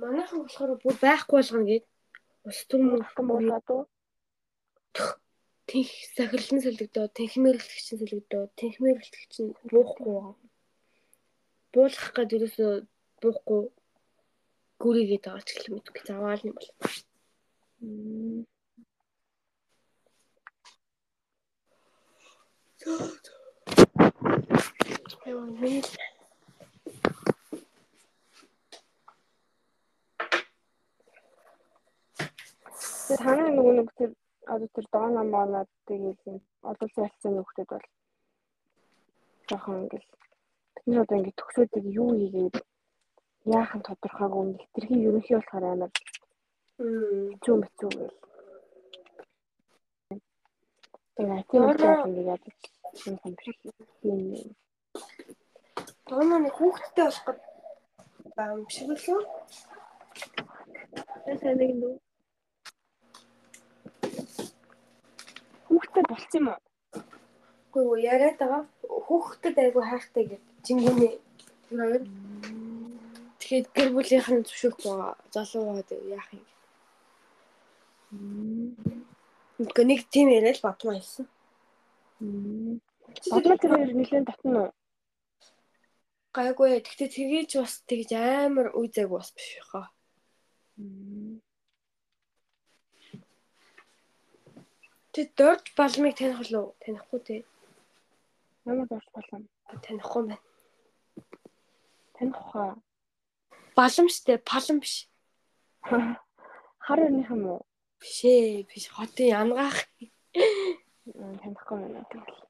Манайхан 0.00 0.40
болохоор 0.42 0.70
бүр 0.82 0.96
байхгүй 1.04 1.36
болгоно 1.38 1.68
гээд 1.68 1.84
ус 2.48 2.58
түр 2.68 2.80
Хатан 3.04 3.26
буулгаад 3.28 3.66
уу? 3.74 3.82
тэнх 5.68 5.90
сахирлан 6.16 6.60
солигдоо, 6.64 7.06
тэнхмэрлэгч 7.16 7.86
нь 7.92 8.00
солигдоо, 8.00 8.44
тэнхмэрлэгч 8.58 9.34
нь 9.42 9.56
буухгүй 9.70 10.04
байгаа. 10.12 10.36
Буулгах 11.72 12.12
гэдэг 12.16 12.40
юусоо 12.44 12.72
буухгүй 13.20 13.62
гүрийгээд 14.82 15.24
байгаа 15.24 15.44
ч 15.46 15.48
гэх 15.52 15.68
юм 15.68 15.76
уу. 15.76 15.84
Заваал 16.08 16.42
юм 16.48 16.54
бол. 16.56 16.68
Яа, 25.28 25.46
нэг 25.62 25.86
Тэр 33.12 33.24
ханаа 33.28 33.50
нөгөө 33.52 33.74
нэг 33.76 33.88
тэр 34.00 34.10
одоо 34.48 34.68
тэр 34.72 34.86
доона 34.94 35.22
моноод 35.34 35.68
тэгээд 35.88 36.20
юм 36.32 36.36
олон 36.70 36.88
зайлцсан 36.96 37.32
нөхдөд 37.36 37.68
бол 37.68 37.86
жоохон 39.48 39.82
ингээл 39.84 40.08
бид 40.74 40.86
нар 40.86 41.04
одоо 41.04 41.16
ингээд 41.18 41.38
төгсөөдөг 41.40 41.84
юу 42.00 42.10
хийгээд 42.16 42.56
яахан 43.56 43.82
тодорхойгүй 43.84 44.44
нэг 44.48 44.62
тэрхий 44.74 45.04
ерөнхий 45.08 45.36
болохоор 45.36 45.64
амар 45.68 45.90
хэцүү 45.92 47.56
мэцүү 47.60 47.90
гэл. 47.98 48.16
Тэгээд 51.16 51.46
тийм 51.50 51.62
ингээд 51.68 52.28
яаж 52.32 52.42
юм 53.06 53.16
юм 53.24 53.34
биш 53.36 53.58
юм. 54.08 54.20
Доно 56.08 56.34
нэг 56.40 56.54
хүүхдтэй 56.56 57.04
болох 57.04 57.24
гэдэг 57.28 58.32
байгаа 58.36 58.56
юм 58.56 58.68
шиг 58.72 58.88
үлээ. 58.88 59.20
Тэсээ 61.24 61.54
нэг 61.60 61.70
нүү. 61.76 61.94
Хүүхдтэй 65.72 66.04
болцсон 66.04 66.40
юм 66.40 66.48
уу? 66.52 66.60
Үгүй 67.72 67.84
юу 67.88 67.96
яриад 68.12 68.36
байгаа. 68.36 68.62
Хүүхдэд 69.08 69.56
айгу 69.56 69.80
хайртай 69.80 70.24
гэдэг. 70.28 70.52
Чингүний 70.60 71.16
тэр 71.64 71.78
хоёр. 71.80 72.04
Тэгэхээр 73.40 73.64
гэр 73.72 73.88
бүлийнх 73.96 74.28
нь 74.28 74.44
зөвшөөрөхгүй 74.44 74.92
байгаа. 74.92 75.16
Залуу 75.32 75.64
байгаа 75.80 76.00
яах 76.12 76.28
юм. 76.36 76.44
Ингээ 79.64 79.86
нэг 79.88 80.00
тийм 80.12 80.28
яриад 80.28 80.60
батмаа 80.60 81.00
хэлсэн. 81.00 81.26
Бадмаа 83.32 83.56
тэр 83.56 83.72
хоёр 83.72 83.90
нэлээд 83.96 84.28
татна 84.28 84.58
уу? 84.68 84.70
Гайгүй. 86.36 86.84
Тэгтээ 86.84 87.08
тгийж 87.16 87.50
бас 87.56 87.80
тэгж 87.88 88.10
амар 88.12 88.76
үе 88.76 88.92
зайг 88.92 89.08
бас 89.08 89.32
биш 89.32 89.56
хаа. 89.72 89.88
Тэ 95.12 95.28
дорж 95.36 95.76
балмыг 95.76 96.16
таних 96.16 96.40
уу? 96.40 96.72
Танихгүй 96.80 97.20
те. 97.20 97.36
Ямар 98.64 98.88
дурч 98.88 99.04
балам? 99.12 99.44
Танихгүй 99.84 100.22
байна. 100.24 100.40
Таних 102.16 102.40
хаа. 102.48 102.80
Балам 103.76 104.08
штэ, 104.08 104.40
палам 104.40 104.80
биш. 104.80 105.08
Хар 106.84 106.98
өрнийх 107.04 107.28
юм 107.28 107.44
уу? 107.44 107.60
Биш 108.00 108.24
ээ, 108.24 108.64
биш. 108.64 108.88
Хотын 108.88 109.36
янгаах. 109.36 109.84
Танихгүй 110.32 111.76
байна 111.76 112.08
тэгэл. 112.08 112.40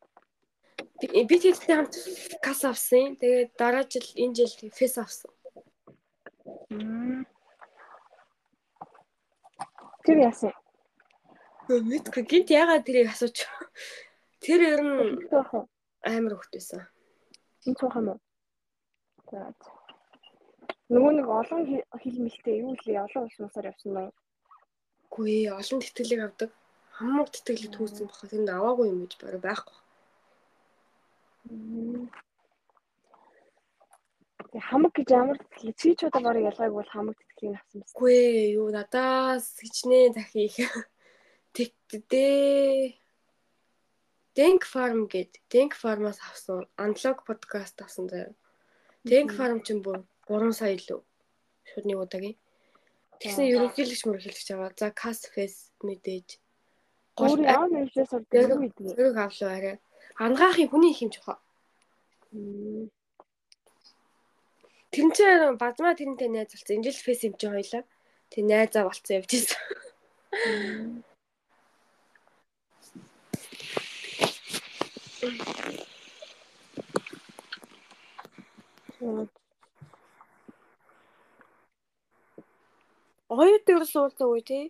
Би 1.02 1.26
би 1.26 1.36
тэдний 1.42 1.76
хамт 1.82 1.98
кас 2.46 2.62
авсан. 2.62 3.18
Тэгээд 3.18 3.58
дараа 3.58 3.82
жил 3.90 4.06
энэ 4.14 4.38
жил 4.38 4.70
фэс 4.70 5.02
авсан. 5.02 5.34
Тэр 10.06 10.18
яасан? 10.30 10.54
Мэдгүй 11.80 12.22
гинт 12.28 12.50
ягаад 12.52 12.84
тэрийг 12.84 13.08
асууч. 13.08 13.48
Тэр 14.44 14.60
ер 14.76 14.80
нь 14.84 15.24
амар 16.04 16.34
хөвтэйсэн. 16.36 16.82
Энэ 17.66 17.78
цуух 17.78 17.94
юм 17.96 18.08
уу? 18.12 18.20
За. 19.30 19.54
Нөгөө 20.92 21.12
нэг 21.16 21.26
олон 21.30 21.62
хи- 21.64 21.86
хил 22.02 22.18
мэлтэй 22.20 22.60
юу 22.60 22.76
лээ 22.84 23.00
олон 23.06 23.24
улс 23.24 23.38
мусаар 23.40 23.70
явсан 23.72 23.96
уу? 23.96 24.10
Гүй 25.14 25.48
ээ, 25.48 25.56
олон 25.56 25.80
тэтгэлэг 25.80 26.20
авдаг. 26.26 26.50
Хамаг 26.98 27.28
тэтгэлэг 27.32 27.72
түүсэн 27.72 28.06
баха. 28.10 28.28
Тэнд 28.28 28.48
аваагүй 28.52 28.86
юм 28.92 29.00
гэж 29.06 29.12
барай 29.22 29.40
байхгүй. 29.40 29.78
Хамаг 34.68 34.92
гэж 34.92 35.08
ямар 35.16 35.38
тэтгэл 35.40 35.72
чи 35.80 35.96
ч 35.96 36.00
удаа 36.04 36.20
барыг 36.20 36.44
ялгааг 36.50 36.72
бол 36.76 36.90
хамаг 36.92 37.16
тэтгэлийн 37.16 37.56
авсан 37.56 37.80
байсан. 37.80 37.96
Гүй 37.96 38.12
ээ, 38.12 38.60
юу 38.60 38.68
надаас 38.68 39.56
хичнээн 39.56 40.12
дахих. 40.12 40.60
Тэгтдээ. 41.52 42.96
Denk 44.32 44.62
Farm 44.64 45.08
гэд 45.12 45.44
Denk 45.52 45.76
Farm-аас 45.76 46.18
авсан 46.24 46.64
аналог 46.76 47.18
подкаст 47.28 47.76
авсан 47.84 48.08
заяа. 48.08 48.32
Denk 49.04 49.30
Farm 49.36 49.60
ч 49.60 49.76
бүр 49.76 50.04
3 50.28 50.52
сая 50.56 50.72
илүү. 50.76 51.00
Шууд 51.68 51.84
нэг 51.84 51.98
удаагийн. 52.00 52.36
Тэгсэн 53.20 53.44
ерөнхийлөгч 53.52 54.02
мөрхийлөгч 54.08 54.48
аваа. 54.56 54.72
За 54.72 54.88
Cast 54.90 55.28
Face 55.34 55.70
мэдээж. 55.84 56.40
Гол 57.14 57.36
мэржээс 57.36 58.08
сурдаг 58.08 58.48
гэдэг. 58.56 58.96
Зэрэг 58.96 59.16
авлаа 59.20 59.52
арай. 59.52 59.76
Ангаахын 60.16 60.68
хүний 60.72 60.96
юм 60.96 61.12
жохоо. 61.12 61.36
Тэр 64.92 65.04
нь 65.08 65.14
ч 65.16 65.20
базмаа 65.60 65.92
тэрнтэй 65.92 66.28
найз 66.32 66.56
болсон. 66.56 66.80
Энэ 66.80 66.84
жил 66.88 67.04
фэс 67.04 67.20
юм 67.28 67.34
чи 67.36 67.46
хоёлаа. 67.46 67.84
Тэг 68.32 68.42
найзаа 68.48 68.88
болцсон 68.88 69.16
явж 69.20 69.30
ирсэн. 69.36 71.04
Оюут 83.32 83.62
дээр 83.66 83.84
суулцаа 83.86 84.26
үе 84.26 84.42
тий. 84.42 84.64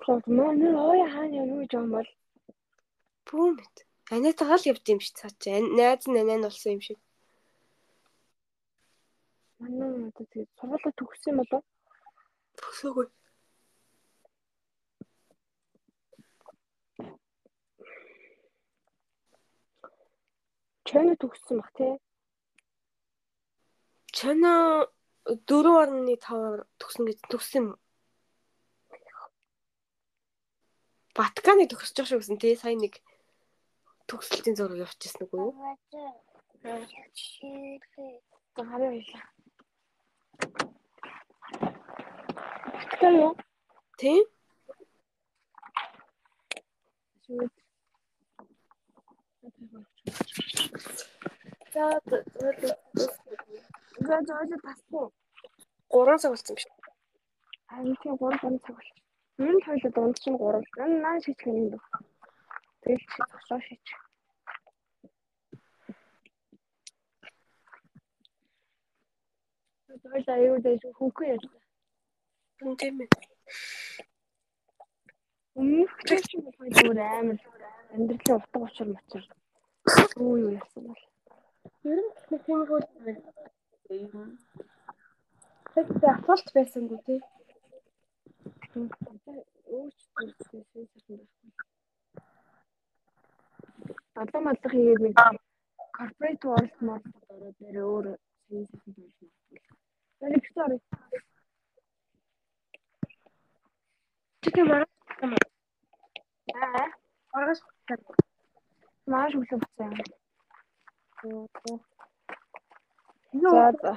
Хот 0.00 0.24
манай 0.26 0.72
ой 0.72 1.00
хаана 1.12 1.44
юу 1.44 1.60
гэж 1.60 1.72
юм 1.76 1.92
бол 1.92 2.08
Бүүмэт. 3.28 3.76
Анатагаа 4.16 4.56
л 4.56 4.68
явд 4.72 4.88
юм 4.88 5.00
шиг 5.04 5.14
цаа 5.20 5.32
чи. 5.36 5.52
Найз 5.76 6.08
нь 6.08 6.20
анаа 6.20 6.40
нь 6.40 6.46
болсон 6.48 6.72
юм 6.76 6.82
шиг. 6.86 6.98
манай 9.60 10.08
одоо 10.08 10.24
тэгээд 10.32 10.50
сургуулаа 10.56 10.92
төгссөн 10.96 11.36
болов? 11.40 11.62
Төгсөөгүй. 12.56 13.06
Чойно 20.94 21.16
төгссөн 21.18 21.58
бах 21.58 21.70
тий. 21.74 21.96
Чана 24.14 24.86
4.5 25.26 26.62
төгсөн 26.78 27.08
гэж 27.08 27.18
төгсөн 27.34 27.58
юм. 27.58 27.72
Батканы 31.18 31.66
төгсөж 31.66 31.98
байгаа 31.98 32.10
шүү 32.12 32.20
гэсэн 32.22 32.38
тий. 32.38 32.54
Сая 32.54 32.78
нэг 32.78 33.02
төгсөлтийн 34.06 34.54
зураг 34.54 34.86
явуулчихсан 34.86 35.26
үгүй 35.26 35.38
юу? 35.42 35.50
Хараа 38.54 38.94
байлаа. 38.94 39.24
Баттай 42.70 43.12
юу? 43.18 43.34
Тий? 43.98 44.22
За 51.74 51.84
За 54.06 54.16
зөөлө 54.28 54.56
тасгүй. 54.64 55.06
3 55.94 56.18
цаг 56.22 56.32
болсон 56.32 56.54
биш. 56.56 56.66
Харин 57.70 57.96
тийм 58.02 58.16
3 58.22 58.38
4 58.42 58.58
цаг 58.64 58.74
болчих. 58.76 58.98
Ер 59.38 59.52
нь 59.54 59.64
хоёул 59.66 59.92
дунд 59.96 60.16
чинь 60.22 60.38
3. 60.38 60.60
Энэ 60.84 60.96
наа 61.04 61.16
шийдэх 61.24 61.46
юм 61.46 61.68
дөө. 61.72 61.82
Тэгэл 62.82 63.04
чи 63.10 63.16
зогсоо 63.30 63.60
шийч. 63.66 63.86
Зөөлө 70.02 70.32
аюу 70.36 70.58
дэж 70.64 70.82
хөнхөө 70.98 71.26
яа. 71.32 71.38
Хүн 72.60 72.74
тийм 72.80 72.96
ээ. 73.02 73.08
Өмнөх 75.58 75.92
чинь 76.28 76.44
болохоор 76.44 76.98
амар 76.98 77.38
амьдралын 77.94 78.36
утга 78.36 78.58
учир 78.66 78.88
мочир. 78.92 79.24
Юу 80.16 80.36
юу 80.42 80.50
яасан 80.56 80.84
бол. 80.88 81.02
Ер 81.84 81.98
нь 82.04 82.12
тиймгүй 82.44 82.80
юм. 84.00 84.28
Тэгтээ 85.74 86.10
асуулт 86.16 86.48
байсангүй 86.56 86.98
тий. 87.06 87.20
Өөч 89.74 89.98
зүйлсээ 90.14 90.62
сайхан 90.70 91.16
байхгүй. 91.20 91.50
Адлаа 94.20 94.42
малдах 94.46 94.72
хийгээд 94.72 95.00
нэг 95.04 95.14
corporate 95.96 96.44
world 96.48 96.74
mode 96.86 97.08
ороод 97.32 97.56
нэрээ 97.60 97.86
өөр 97.92 98.06
сайн 98.48 98.64
сайхан 98.70 98.92
болж 98.96 99.14
байна. 99.20 99.60
Тэний 100.18 100.42
story. 100.48 100.78
Тэгтээ 104.42 104.64
мараа 104.70 104.88
Аа, 106.54 106.86
маргаш 107.32 107.60
маш 109.10 109.32
өглөө 109.38 109.58
буцаа. 109.62 109.90
Юу 113.44 113.52
За 113.54 113.66
за. 113.82 113.92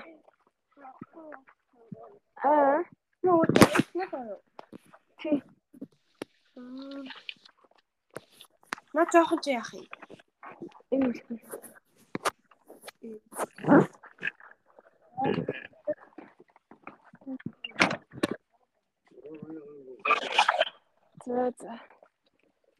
Аа, 2.50 2.78
юу 3.30 3.38
вэ? 3.42 3.48
чи 5.20 5.30
На 8.96 9.02
жоохон 9.12 9.40
чи 9.44 9.50
яах 9.60 9.70
юм? 9.78 9.86
энэ 10.94 11.08
үгүй. 11.10 11.38
За 21.26 21.52
за. 21.60 21.80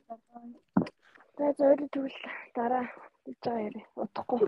За 0.08 0.16
зөвлө 1.38 1.86
тэгвэл 1.94 2.18
дараа 2.56 2.86
хийж 3.24 3.38
байгаа 3.46 3.66
яри. 3.68 3.82
Удахгүй. 4.02 4.40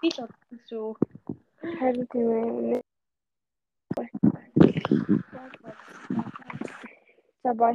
Би 0.00 0.08
л 0.14 0.18
бодсон 0.22 0.58
шүү. 0.68 0.88
Харин 1.78 2.06
тийм 2.12 2.28
ээ. 2.38 2.80
За 7.42 7.50
бай. 7.60 7.74